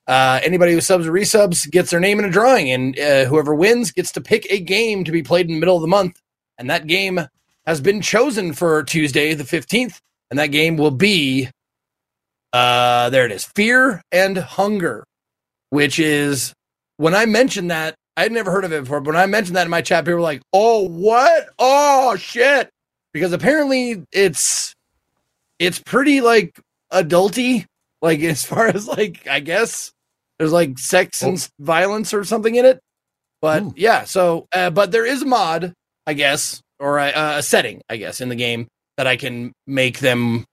Uh, 0.05 0.41
anybody 0.43 0.73
who 0.73 0.81
subs 0.81 1.07
or 1.07 1.13
resubs 1.13 1.69
gets 1.71 1.91
their 1.91 2.01
name 2.01 2.19
in 2.19 2.25
a 2.25 2.29
drawing, 2.29 2.69
and 2.69 2.99
uh, 2.99 3.25
whoever 3.25 3.55
wins 3.55 3.91
gets 3.91 4.11
to 4.11 4.21
pick 4.21 4.45
a 4.51 4.59
game 4.59 5.05
to 5.05 5.13
be 5.13 5.23
played 5.23 5.47
in 5.47 5.53
the 5.53 5.59
middle 5.59 5.77
of 5.77 5.81
the 5.81 5.87
month, 5.87 6.19
and 6.57 6.69
that 6.69 6.87
game 6.87 7.21
has 7.65 7.79
been 7.79 8.01
chosen 8.01 8.53
for 8.53 8.83
Tuesday, 8.83 9.33
the 9.33 9.45
15th, 9.45 9.99
and 10.29 10.39
that 10.39 10.47
game 10.47 10.75
will 10.77 10.91
be 10.91 11.49
uh 12.53 13.09
there 13.09 13.25
it 13.25 13.31
is. 13.31 13.45
Fear 13.45 14.01
and 14.11 14.37
Hunger. 14.37 15.05
which 15.69 15.99
is 15.99 16.53
when 16.97 17.15
I 17.15 17.25
mentioned 17.25 17.71
that 17.71 17.95
I 18.17 18.23
had 18.23 18.31
never 18.31 18.51
heard 18.51 18.65
of 18.65 18.73
it 18.73 18.81
before. 18.83 18.99
But 18.99 19.13
when 19.13 19.21
I 19.21 19.27
mentioned 19.27 19.55
that 19.55 19.65
in 19.65 19.69
my 19.69 19.81
chat, 19.81 20.03
people 20.03 20.15
were 20.15 20.21
like, 20.21 20.41
"Oh, 20.51 20.89
what? 20.89 21.49
Oh, 21.59 22.15
shit!" 22.17 22.69
Because 23.13 23.31
apparently 23.31 24.03
it's 24.11 24.73
it's 25.59 25.79
pretty 25.79 26.21
like 26.21 26.59
adulty, 26.91 27.65
like 28.01 28.19
as 28.21 28.43
far 28.43 28.67
as 28.67 28.87
like 28.87 29.27
I 29.27 29.39
guess 29.39 29.91
there's 30.39 30.51
like 30.51 30.79
sex 30.79 31.21
and 31.21 31.47
violence 31.59 32.13
or 32.13 32.23
something 32.23 32.55
in 32.55 32.65
it. 32.65 32.79
But 33.39 33.63
Ooh. 33.63 33.73
yeah, 33.77 34.05
so 34.05 34.47
uh, 34.51 34.71
but 34.71 34.91
there 34.91 35.05
is 35.05 35.21
a 35.21 35.25
mod, 35.25 35.73
I 36.07 36.13
guess, 36.13 36.59
or 36.79 36.97
a, 36.97 37.11
a 37.37 37.43
setting, 37.43 37.81
I 37.87 37.97
guess, 37.97 38.19
in 38.19 38.29
the 38.29 38.35
game 38.35 38.67
that 38.97 39.05
I 39.05 39.15
can 39.15 39.53
make 39.67 39.99
them 39.99 40.45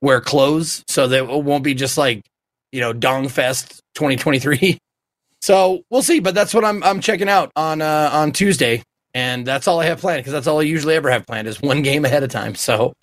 wear 0.00 0.20
clothes, 0.20 0.84
so 0.86 1.08
that 1.08 1.24
it 1.24 1.44
won't 1.44 1.64
be 1.64 1.74
just 1.74 1.98
like 1.98 2.22
you 2.70 2.80
know 2.80 2.92
Dong 2.92 3.28
Fest 3.28 3.80
2023. 3.96 4.78
So 5.42 5.84
we'll 5.90 6.02
see, 6.02 6.20
but 6.20 6.36
that's 6.36 6.54
what 6.54 6.64
I'm 6.64 6.82
I'm 6.84 7.00
checking 7.00 7.28
out 7.28 7.50
on 7.56 7.82
uh, 7.82 8.10
on 8.12 8.30
Tuesday, 8.30 8.84
and 9.12 9.44
that's 9.44 9.66
all 9.66 9.80
I 9.80 9.86
have 9.86 10.00
planned 10.00 10.20
because 10.20 10.32
that's 10.32 10.46
all 10.46 10.60
I 10.60 10.62
usually 10.62 10.94
ever 10.94 11.10
have 11.10 11.26
planned 11.26 11.48
is 11.48 11.60
one 11.60 11.82
game 11.82 12.04
ahead 12.04 12.22
of 12.22 12.30
time. 12.30 12.54
So 12.54 12.94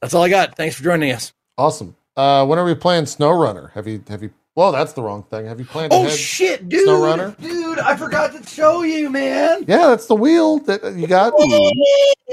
that's 0.00 0.14
all 0.14 0.22
I 0.22 0.28
got. 0.28 0.56
Thanks 0.56 0.76
for 0.76 0.84
joining 0.84 1.10
us. 1.10 1.32
Awesome. 1.58 1.96
Uh, 2.16 2.46
when 2.46 2.58
are 2.60 2.64
we 2.64 2.76
playing 2.76 3.04
SnowRunner? 3.04 3.72
Have 3.72 3.88
you 3.88 4.00
have 4.08 4.22
you? 4.22 4.30
Well, 4.54 4.70
that's 4.70 4.92
the 4.92 5.02
wrong 5.02 5.24
thing. 5.24 5.46
Have 5.46 5.58
you 5.58 5.64
planned? 5.64 5.92
Oh 5.92 6.08
shit, 6.08 6.68
dude! 6.68 6.86
SnowRunner? 6.86 7.40
dude, 7.40 7.80
I 7.80 7.96
forgot 7.96 8.32
to 8.32 8.48
show 8.48 8.82
you, 8.82 9.10
man. 9.10 9.64
Yeah, 9.66 9.88
that's 9.88 10.06
the 10.06 10.14
wheel 10.14 10.58
that 10.60 10.84
you 10.94 11.08
got. 11.08 11.34
We 11.36 11.48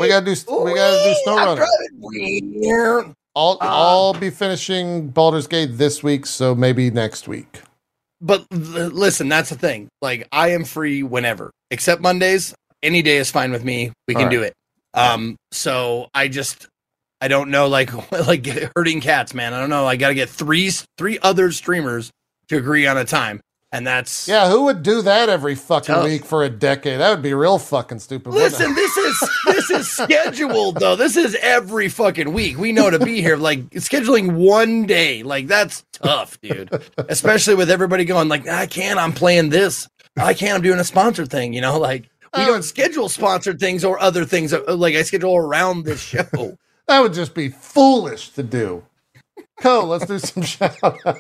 gotta 0.09 0.25
do. 0.25 0.63
We 0.63 0.75
gotta 0.75 1.03
do 1.03 1.15
SnowRunner. 1.25 1.65
I'll 3.35 3.57
Uh, 3.61 3.65
I'll 3.65 4.13
be 4.13 4.29
finishing 4.29 5.09
Baldur's 5.09 5.47
Gate 5.47 5.77
this 5.77 6.03
week, 6.03 6.27
so 6.27 6.53
maybe 6.53 6.91
next 6.91 7.27
week. 7.27 7.61
But 8.21 8.45
l- 8.51 8.59
listen, 8.59 9.29
that's 9.29 9.49
the 9.49 9.55
thing. 9.55 9.89
Like, 10.01 10.27
I 10.31 10.49
am 10.49 10.65
free 10.65 11.03
whenever, 11.03 11.51
except 11.71 12.01
Mondays. 12.01 12.53
Any 12.81 13.01
day 13.01 13.17
is 13.17 13.31
fine 13.31 13.51
with 13.51 13.63
me. 13.63 13.91
We 14.07 14.13
can 14.13 14.23
right. 14.23 14.31
do 14.31 14.43
it. 14.43 14.53
Um, 14.93 15.35
so 15.51 16.09
I 16.13 16.27
just, 16.27 16.67
I 17.21 17.27
don't 17.27 17.51
know, 17.51 17.67
like, 17.69 17.91
like 18.11 18.47
hurting 18.75 19.01
cats, 19.01 19.33
man. 19.33 19.53
I 19.53 19.59
don't 19.59 19.69
know. 19.69 19.85
I 19.85 19.95
got 19.95 20.09
to 20.09 20.15
get 20.15 20.29
three, 20.29 20.71
three 20.97 21.19
other 21.21 21.51
streamers 21.51 22.11
to 22.49 22.57
agree 22.57 22.87
on 22.87 22.97
a 22.97 23.05
time, 23.05 23.41
and 23.71 23.85
that's 23.85 24.27
Yeah, 24.27 24.49
who 24.49 24.63
would 24.65 24.81
do 24.83 25.01
that 25.03 25.29
every 25.29 25.55
fucking 25.55 25.93
Tough. 25.95 26.03
week 26.05 26.25
for 26.25 26.43
a 26.43 26.49
decade? 26.49 26.99
That 26.99 27.11
would 27.11 27.21
be 27.21 27.33
real 27.33 27.59
fucking 27.59 27.99
stupid. 27.99 28.33
Listen, 28.33 28.73
this 28.75 28.97
is 28.97 29.29
this 29.45 29.69
is 29.71 29.91
scheduled 29.97 30.77
though. 30.79 30.95
This 30.95 31.15
is 31.17 31.35
every 31.41 31.89
fucking 31.89 32.33
week. 32.33 32.57
We 32.57 32.71
know 32.71 32.89
to 32.89 32.99
be 32.99 33.21
here. 33.21 33.37
Like 33.37 33.69
scheduling 33.71 34.33
one 34.35 34.85
day, 34.85 35.23
like 35.23 35.47
that's 35.47 35.83
tough, 35.91 36.39
dude. 36.41 36.69
Especially 36.97 37.55
with 37.55 37.69
everybody 37.69 38.05
going 38.05 38.27
like, 38.29 38.47
I 38.47 38.65
can't. 38.65 38.97
I'm 38.99 39.13
playing 39.13 39.49
this. 39.49 39.87
I 40.17 40.33
can't. 40.33 40.55
I'm 40.55 40.61
doing 40.61 40.79
a 40.79 40.83
sponsored 40.83 41.29
thing. 41.29 41.53
You 41.53 41.61
know, 41.61 41.77
like 41.79 42.09
we 42.35 42.41
Um, 42.43 42.47
don't 42.47 42.63
schedule 42.63 43.07
sponsored 43.09 43.59
things 43.59 43.83
or 43.85 43.99
other 43.99 44.25
things. 44.25 44.53
uh, 44.53 44.63
Like 44.75 44.95
I 44.95 45.03
schedule 45.03 45.35
around 45.37 45.85
this 45.85 46.01
show. 46.01 46.57
that 46.87 46.99
would 47.01 47.13
just 47.13 47.33
be 47.35 47.49
foolish 47.49 48.29
to 48.29 48.43
do. 48.43 48.83
Cohh, 49.61 49.87
let's 49.87 50.05
do 50.05 50.17
some 50.19 50.43
shout 50.53 50.75
outs. 50.83 51.19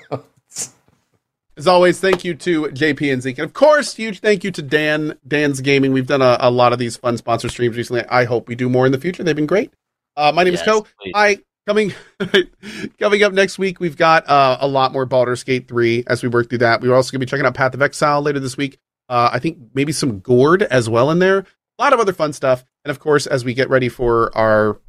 As 1.59 1.67
always, 1.67 1.99
thank 1.99 2.23
you 2.23 2.35
to 2.35 2.67
JP 2.67 3.11
and 3.11 3.21
Zeke. 3.21 3.39
And 3.39 3.43
of 3.43 3.51
course, 3.51 3.93
huge 3.93 4.21
thank 4.21 4.45
you 4.45 4.51
to 4.51 4.61
Dan, 4.61 5.19
DansGaming. 5.27 5.91
We've 5.91 6.07
done 6.07 6.21
a, 6.21 6.37
a 6.39 6.49
lot 6.49 6.71
of 6.71 6.79
these 6.79 6.95
fun 6.95 7.17
sponsor 7.17 7.49
streams 7.49 7.75
recently. 7.75 8.05
I 8.05 8.23
hope 8.23 8.47
we 8.47 8.55
do 8.55 8.69
more 8.69 8.85
in 8.85 8.93
the 8.93 8.97
future. 8.97 9.23
They've 9.23 9.35
been 9.35 9.45
great. 9.45 9.73
Uh, 10.15 10.31
my 10.33 10.45
name 10.45 10.53
is 10.53 10.61
Cohh. 10.61 10.87
please. 11.01 11.11
Hi, 11.13 11.37
coming 11.67 11.93
coming 12.97 13.23
up 13.23 13.33
next 13.33 13.59
week, 13.59 13.81
we've 13.81 13.97
got 13.97 14.29
uh, 14.29 14.57
a 14.61 14.69
lot 14.69 14.93
more 14.93 15.05
Baldur's 15.05 15.43
Gate 15.43 15.67
3 15.67 16.05
as 16.07 16.23
we 16.23 16.29
work 16.29 16.47
through 16.47 16.59
that. 16.59 16.79
We're 16.79 16.95
also 16.95 17.11
going 17.11 17.19
to 17.19 17.25
be 17.25 17.29
checking 17.29 17.45
out 17.45 17.55
Path 17.55 17.73
of 17.73 17.81
Exile 17.81 18.21
later 18.21 18.39
this 18.39 18.55
week. 18.55 18.77
Uh, 19.09 19.29
I 19.33 19.39
think 19.39 19.57
maybe 19.73 19.91
some 19.91 20.21
Gord 20.21 20.63
as 20.63 20.87
well 20.87 21.11
in 21.11 21.19
there. 21.19 21.39
A 21.39 21.81
lot 21.81 21.91
of 21.91 21.99
other 21.99 22.13
fun 22.13 22.31
stuff. 22.31 22.63
And 22.85 22.89
of 22.89 22.99
course, 22.99 23.27
as 23.27 23.43
we 23.43 23.53
get 23.53 23.69
ready 23.69 23.89
for 23.89 24.33
our 24.33 24.79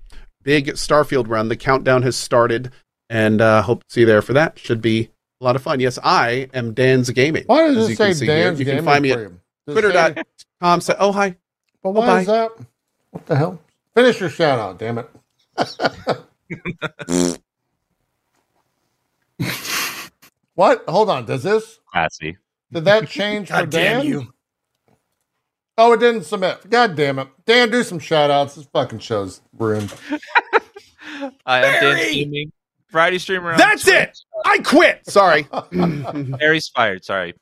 big 0.44 0.66
Starfield 0.66 1.28
run, 1.28 1.48
the 1.48 1.56
countdown 1.56 2.02
has 2.02 2.14
started. 2.14 2.70
And 3.08 3.40
uh, 3.40 3.62
hope 3.62 3.82
to 3.82 3.92
see 3.92 4.00
you 4.02 4.06
there 4.06 4.22
for 4.22 4.34
that. 4.34 4.56
Should 4.56 4.80
be 4.80 5.10
a 5.40 5.44
lot 5.44 5.56
of 5.56 5.62
fun. 5.62 5.80
Yes, 5.80 5.98
I 6.02 6.48
am 6.52 6.74
DansGaming. 6.74 7.46
Why 7.46 7.68
does 7.68 7.88
it 7.88 7.90
you 7.90 7.96
can 7.96 7.96
say 7.96 8.12
see 8.12 8.26
here. 8.26 8.52
You 8.52 8.64
can 8.64 8.84
find 8.84 9.02
me 9.02 9.12
at 9.12 9.16
Premium? 9.16 9.40
Does 9.66 9.74
Twitter 9.74 9.92
dot 9.92 10.18
com. 10.60 10.80
Say, 10.80 10.94
oh, 10.98 11.12
hi. 11.12 11.36
But 11.82 11.88
oh, 11.88 11.92
why 11.92 12.06
Bye-bye. 12.06 12.20
is 12.20 12.26
that? 12.26 12.50
What 13.10 13.26
the 13.26 13.36
hell? 13.36 13.60
Finish 13.94 14.20
your 14.20 14.28
shout 14.28 14.58
out, 14.58 14.78
damn 14.78 14.98
it. 14.98 15.08
what? 20.54 20.84
Hold 20.88 21.10
on. 21.10 21.24
Does 21.26 21.42
this? 21.42 21.80
Classy. 21.90 22.36
Did 22.72 22.84
that 22.84 23.08
change 23.08 23.48
for 23.52 23.54
God 23.54 23.70
damn 23.70 24.00
Dan? 24.00 24.06
you! 24.06 24.32
Oh, 25.76 25.92
it 25.92 26.00
didn't 26.00 26.24
submit. 26.24 26.68
God 26.68 26.94
damn 26.94 27.18
it. 27.18 27.28
Dan, 27.46 27.70
do 27.70 27.82
some 27.82 27.98
shout 27.98 28.30
outs. 28.30 28.54
This 28.56 28.66
fucking 28.66 28.98
show's 28.98 29.40
ruined. 29.56 29.92
I 31.46 31.58
am 31.58 31.62
Dan 31.62 31.80
Barry! 31.80 32.14
Gaming, 32.14 32.52
Friday 32.90 33.18
streamer. 33.18 33.52
on 33.52 33.58
That's 33.58 33.82
Twitch. 33.84 33.94
it. 33.94 34.18
I 34.44 34.58
quit. 34.58 35.08
Sorry. 35.08 35.46
Harry's 36.40 36.68
fired. 36.68 37.04
Sorry. 37.04 37.34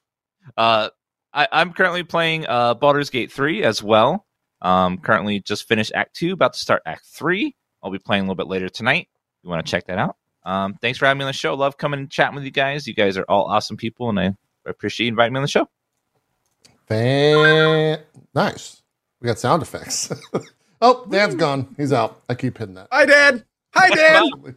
Uh, 0.56 0.88
I, 1.32 1.48
I'm 1.52 1.72
currently 1.72 2.02
playing 2.04 2.46
uh, 2.46 2.74
Baldur's 2.74 3.10
Gate 3.10 3.32
3 3.32 3.62
as 3.64 3.82
well. 3.82 4.26
Um, 4.60 4.98
currently 4.98 5.40
just 5.40 5.68
finished 5.68 5.92
Act 5.94 6.16
2, 6.16 6.32
about 6.32 6.54
to 6.54 6.58
start 6.58 6.82
Act 6.86 7.04
3. 7.06 7.54
I'll 7.82 7.90
be 7.90 7.98
playing 7.98 8.22
a 8.22 8.24
little 8.24 8.34
bit 8.34 8.48
later 8.48 8.68
tonight. 8.68 9.08
If 9.12 9.44
you 9.44 9.50
want 9.50 9.64
to 9.64 9.70
check 9.70 9.86
that 9.86 9.98
out. 9.98 10.16
Um, 10.44 10.74
thanks 10.80 10.98
for 10.98 11.06
having 11.06 11.18
me 11.18 11.24
on 11.24 11.28
the 11.28 11.32
show. 11.34 11.54
Love 11.54 11.76
coming 11.76 12.00
and 12.00 12.10
chatting 12.10 12.34
with 12.34 12.44
you 12.44 12.50
guys. 12.50 12.86
You 12.86 12.94
guys 12.94 13.16
are 13.16 13.24
all 13.28 13.44
awesome 13.44 13.76
people, 13.76 14.08
and 14.08 14.18
I 14.18 14.34
appreciate 14.66 15.06
you 15.06 15.10
inviting 15.12 15.34
me 15.34 15.38
on 15.38 15.42
the 15.42 15.48
show. 15.48 15.68
Fan- 16.88 18.00
nice. 18.34 18.82
We 19.20 19.26
got 19.26 19.38
sound 19.38 19.62
effects. 19.62 20.12
oh, 20.80 21.06
Dan's 21.10 21.34
gone. 21.34 21.74
He's 21.76 21.92
out. 21.92 22.22
I 22.28 22.34
keep 22.34 22.56
hitting 22.58 22.74
that. 22.74 22.88
Hi, 22.90 23.04
Dan. 23.04 23.44
Hi, 23.74 23.88
Dan. 23.94 24.56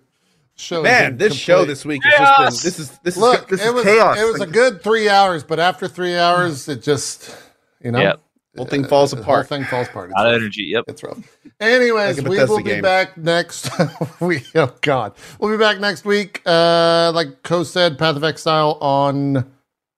Show 0.62 0.84
Man, 0.84 1.18
this 1.18 1.34
show 1.36 1.66
this 1.66 1.84
week 1.86 2.02
has 2.04 2.14
just 2.14 2.38
been 2.38 2.70
this 2.70 2.80
is 2.80 2.98
this 3.00 3.18
Look, 3.18 3.52
is 3.52 3.60
this 3.60 3.62
it 3.62 3.68
is 3.70 3.74
was 3.74 3.84
chaos. 3.84 4.18
it 4.20 4.32
was 4.32 4.42
a 4.42 4.48
good 4.48 4.82
three 4.84 5.10
hours, 5.10 5.44
but 5.44 5.60
after 5.60 5.88
three 5.88 6.16
hours, 6.16 6.68
it 6.70 6.82
just 6.84 7.36
you 7.84 7.92
know, 7.92 8.00
Yep. 8.00 8.22
whole 8.58 8.66
thing 8.68 8.86
falls 8.86 9.10
the 9.12 9.18
whole 9.18 9.24
apart. 9.24 9.48
thing 9.50 9.64
falls 9.66 9.88
apart. 9.88 10.12
A 10.12 10.14
lot 10.14 10.28
of 10.28 10.36
energy. 10.36 10.64
Yep. 10.64 10.86
it's 10.88 11.04
rough. 11.04 11.18
Anyways, 11.60 12.18
Like 12.20 12.28
we 12.28 12.36
Bethesda 12.36 12.52
will 12.52 12.58
be 12.64 12.70
game. 12.72 12.82
back 12.84 13.18
next. 13.18 13.70
we 14.22 14.44
oh 14.56 14.74
god, 14.82 15.14
we'll 15.40 15.52
be 15.52 15.58
back 15.58 15.80
next 15.80 16.06
week. 16.06 16.42
Uh, 16.46 17.12
like 17.14 17.42
Cohh 17.44 17.66
said, 17.66 17.98
Path 17.98 18.16
of 18.16 18.24
Exile 18.24 18.78
on 18.82 19.52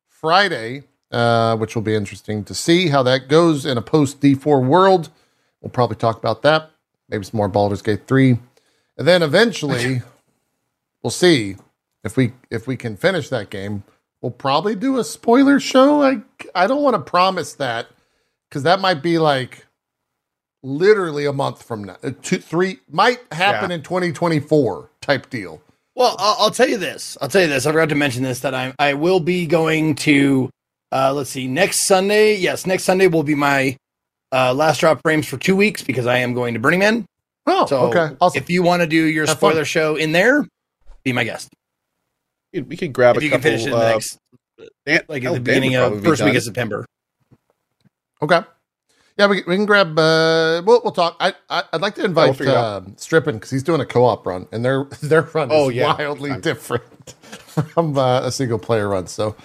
Friday, 0.07 0.83
uh, 1.11 1.57
which 1.57 1.75
will 1.75 1.81
be 1.81 1.95
interesting 1.95 2.43
to 2.45 2.53
see 2.53 2.87
how 2.87 3.03
that 3.03 3.27
goes 3.27 3.65
in 3.65 3.77
a 3.77 3.81
post 3.81 4.21
D4 4.21 4.65
world. 4.65 5.09
We'll 5.61 5.69
probably 5.71 5.97
talk 5.97 6.17
about 6.17 6.41
that. 6.43 6.71
Maybe 7.09 7.23
some 7.25 7.37
more 7.37 7.49
Baldur's 7.49 7.81
Gate 7.81 8.07
three, 8.07 8.39
and 8.97 9.07
then 9.07 9.21
eventually, 9.21 10.01
we'll 11.03 11.11
see 11.11 11.55
if 12.03 12.17
we 12.17 12.33
if 12.49 12.67
we 12.67 12.75
can 12.77 12.95
finish 12.97 13.29
that 13.29 13.49
game. 13.49 13.83
We'll 14.21 14.31
probably 14.31 14.75
do 14.75 14.97
a 14.99 15.03
spoiler 15.03 15.59
show. 15.59 16.01
I 16.01 16.21
I 16.55 16.67
don't 16.67 16.81
want 16.81 16.95
to 16.95 17.01
promise 17.01 17.53
that 17.55 17.87
because 18.49 18.63
that 18.63 18.79
might 18.79 19.01
be 19.03 19.17
like 19.19 19.65
literally 20.63 21.25
a 21.25 21.33
month 21.33 21.63
from 21.63 21.83
now. 21.83 21.97
Uh, 22.03 22.11
Two, 22.21 22.37
three 22.39 22.79
might 22.89 23.19
happen 23.31 23.69
Yeah. 23.69 23.75
in 23.77 23.83
2024 23.83 24.89
type 25.01 25.29
deal. 25.29 25.61
Well, 25.95 26.15
I'll, 26.17 26.35
I'll 26.39 26.51
tell 26.51 26.67
you 26.69 26.77
this. 26.77 27.17
I'll 27.21 27.27
tell 27.29 27.41
you 27.41 27.47
this. 27.49 27.65
I 27.65 27.71
forgot 27.71 27.89
to 27.89 27.95
mention 27.95 28.23
this 28.23 28.39
that 28.41 28.53
I 28.55 28.73
I 28.79 28.93
will 28.93 29.19
be 29.19 29.45
going 29.45 29.95
to. 29.95 30.49
Uh, 30.91 31.11
let's 31.13 31.31
see. 31.31 31.47
Next 31.47 31.79
Sunday, 31.81 32.35
yes, 32.35 32.65
next 32.67 32.83
Sunday 32.83 33.07
will 33.07 33.23
be 33.23 33.35
my 33.35 33.75
uh, 34.31 34.53
last 34.53 34.79
drop 34.79 35.01
frames 35.01 35.27
for 35.27 35.37
two 35.37 35.55
weeks 35.55 35.83
because 35.83 36.05
I 36.05 36.19
am 36.19 36.33
going 36.33 36.53
to 36.53 36.59
Burning 36.59 36.79
Man. 36.79 37.05
Oh, 37.47 37.65
So 37.65 37.79
okay. 37.93 38.15
Awesome. 38.21 38.41
if 38.41 38.49
you 38.49 38.63
want 38.63 38.81
to 38.83 38.87
do 38.87 38.95
your 39.05 39.25
Have 39.25 39.39
fun. 39.39 39.51
spoiler 39.51 39.65
show 39.65 39.95
in 39.95 40.11
there, 40.13 40.47
be 41.03 41.13
my 41.13 41.23
guest. 41.23 41.49
We 42.53 42.77
could 42.77 42.93
grab 42.93 43.15
If 43.17 43.21
a 43.21 43.25
you 43.25 43.31
couple. 43.31 43.41
can 43.43 43.51
finish 43.59 43.61
it 43.67 43.71
in 43.73 43.79
the 43.79 43.85
uh, 43.85 43.89
next, 43.91 44.17
Dan- 44.85 45.01
like 45.07 45.23
at 45.23 45.31
oh, 45.31 45.33
the 45.35 45.39
beginning 45.39 45.75
of 45.75 45.81
probably 45.83 46.01
be 46.01 46.07
first 46.07 46.23
week 46.23 46.35
of 46.35 46.43
September. 46.43 46.85
Okay. 48.21 48.41
Yeah, 49.17 49.27
we, 49.27 49.43
we 49.47 49.55
can 49.55 49.65
grab. 49.65 49.97
Uh, 49.97 50.61
we'll, 50.65 50.81
we'll 50.83 50.91
talk. 50.91 51.15
I, 51.19 51.33
I 51.49 51.63
I'd 51.73 51.81
like 51.81 51.95
to 51.95 52.03
invite 52.05 52.35
figure 52.35 52.51
it 52.51 52.55
uh, 52.57 52.81
Strippin 52.97 53.35
because 53.35 53.51
he's 53.51 53.61
doing 53.63 53.79
a 53.81 53.85
co-op 53.85 54.25
run, 54.25 54.47
and 54.51 54.63
their 54.65 54.83
their 55.03 55.21
run 55.21 55.49
is 55.51 55.55
Oh, 55.55 55.69
yeah. 55.69 55.93
wildly 55.95 56.31
Fine. 56.31 56.41
different 56.41 57.09
from 57.73 57.97
uh, 57.97 58.21
a 58.21 58.31
single 58.31 58.57
player 58.59 58.87
run. 58.89 59.05
So 59.07 59.35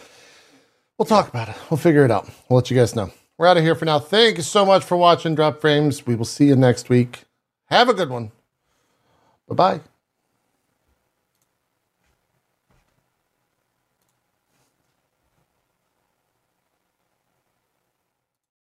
we'll 0.98 1.06
talk 1.06 1.28
about 1.28 1.48
it. 1.50 1.56
We'll 1.70 1.76
figure 1.78 2.04
it 2.04 2.10
out. 2.10 2.28
We'll 2.48 2.56
let 2.58 2.70
you 2.70 2.76
guys 2.76 2.94
know. 2.96 3.10
We're 3.36 3.46
out 3.46 3.56
of 3.56 3.62
here 3.62 3.74
for 3.74 3.84
now. 3.84 3.98
Thank 3.98 4.38
you 4.38 4.42
so 4.42 4.64
much 4.66 4.84
for 4.84 4.96
watching 4.96 5.34
Drop 5.34 5.60
Frames. 5.60 6.06
We 6.06 6.14
will 6.14 6.24
see 6.24 6.46
you 6.46 6.56
next 6.56 6.88
week. 6.88 7.24
Have 7.66 7.88
a 7.88 7.94
good 7.94 8.08
one. 8.10 8.32
Bye 9.48 9.54
bye. 9.54 9.80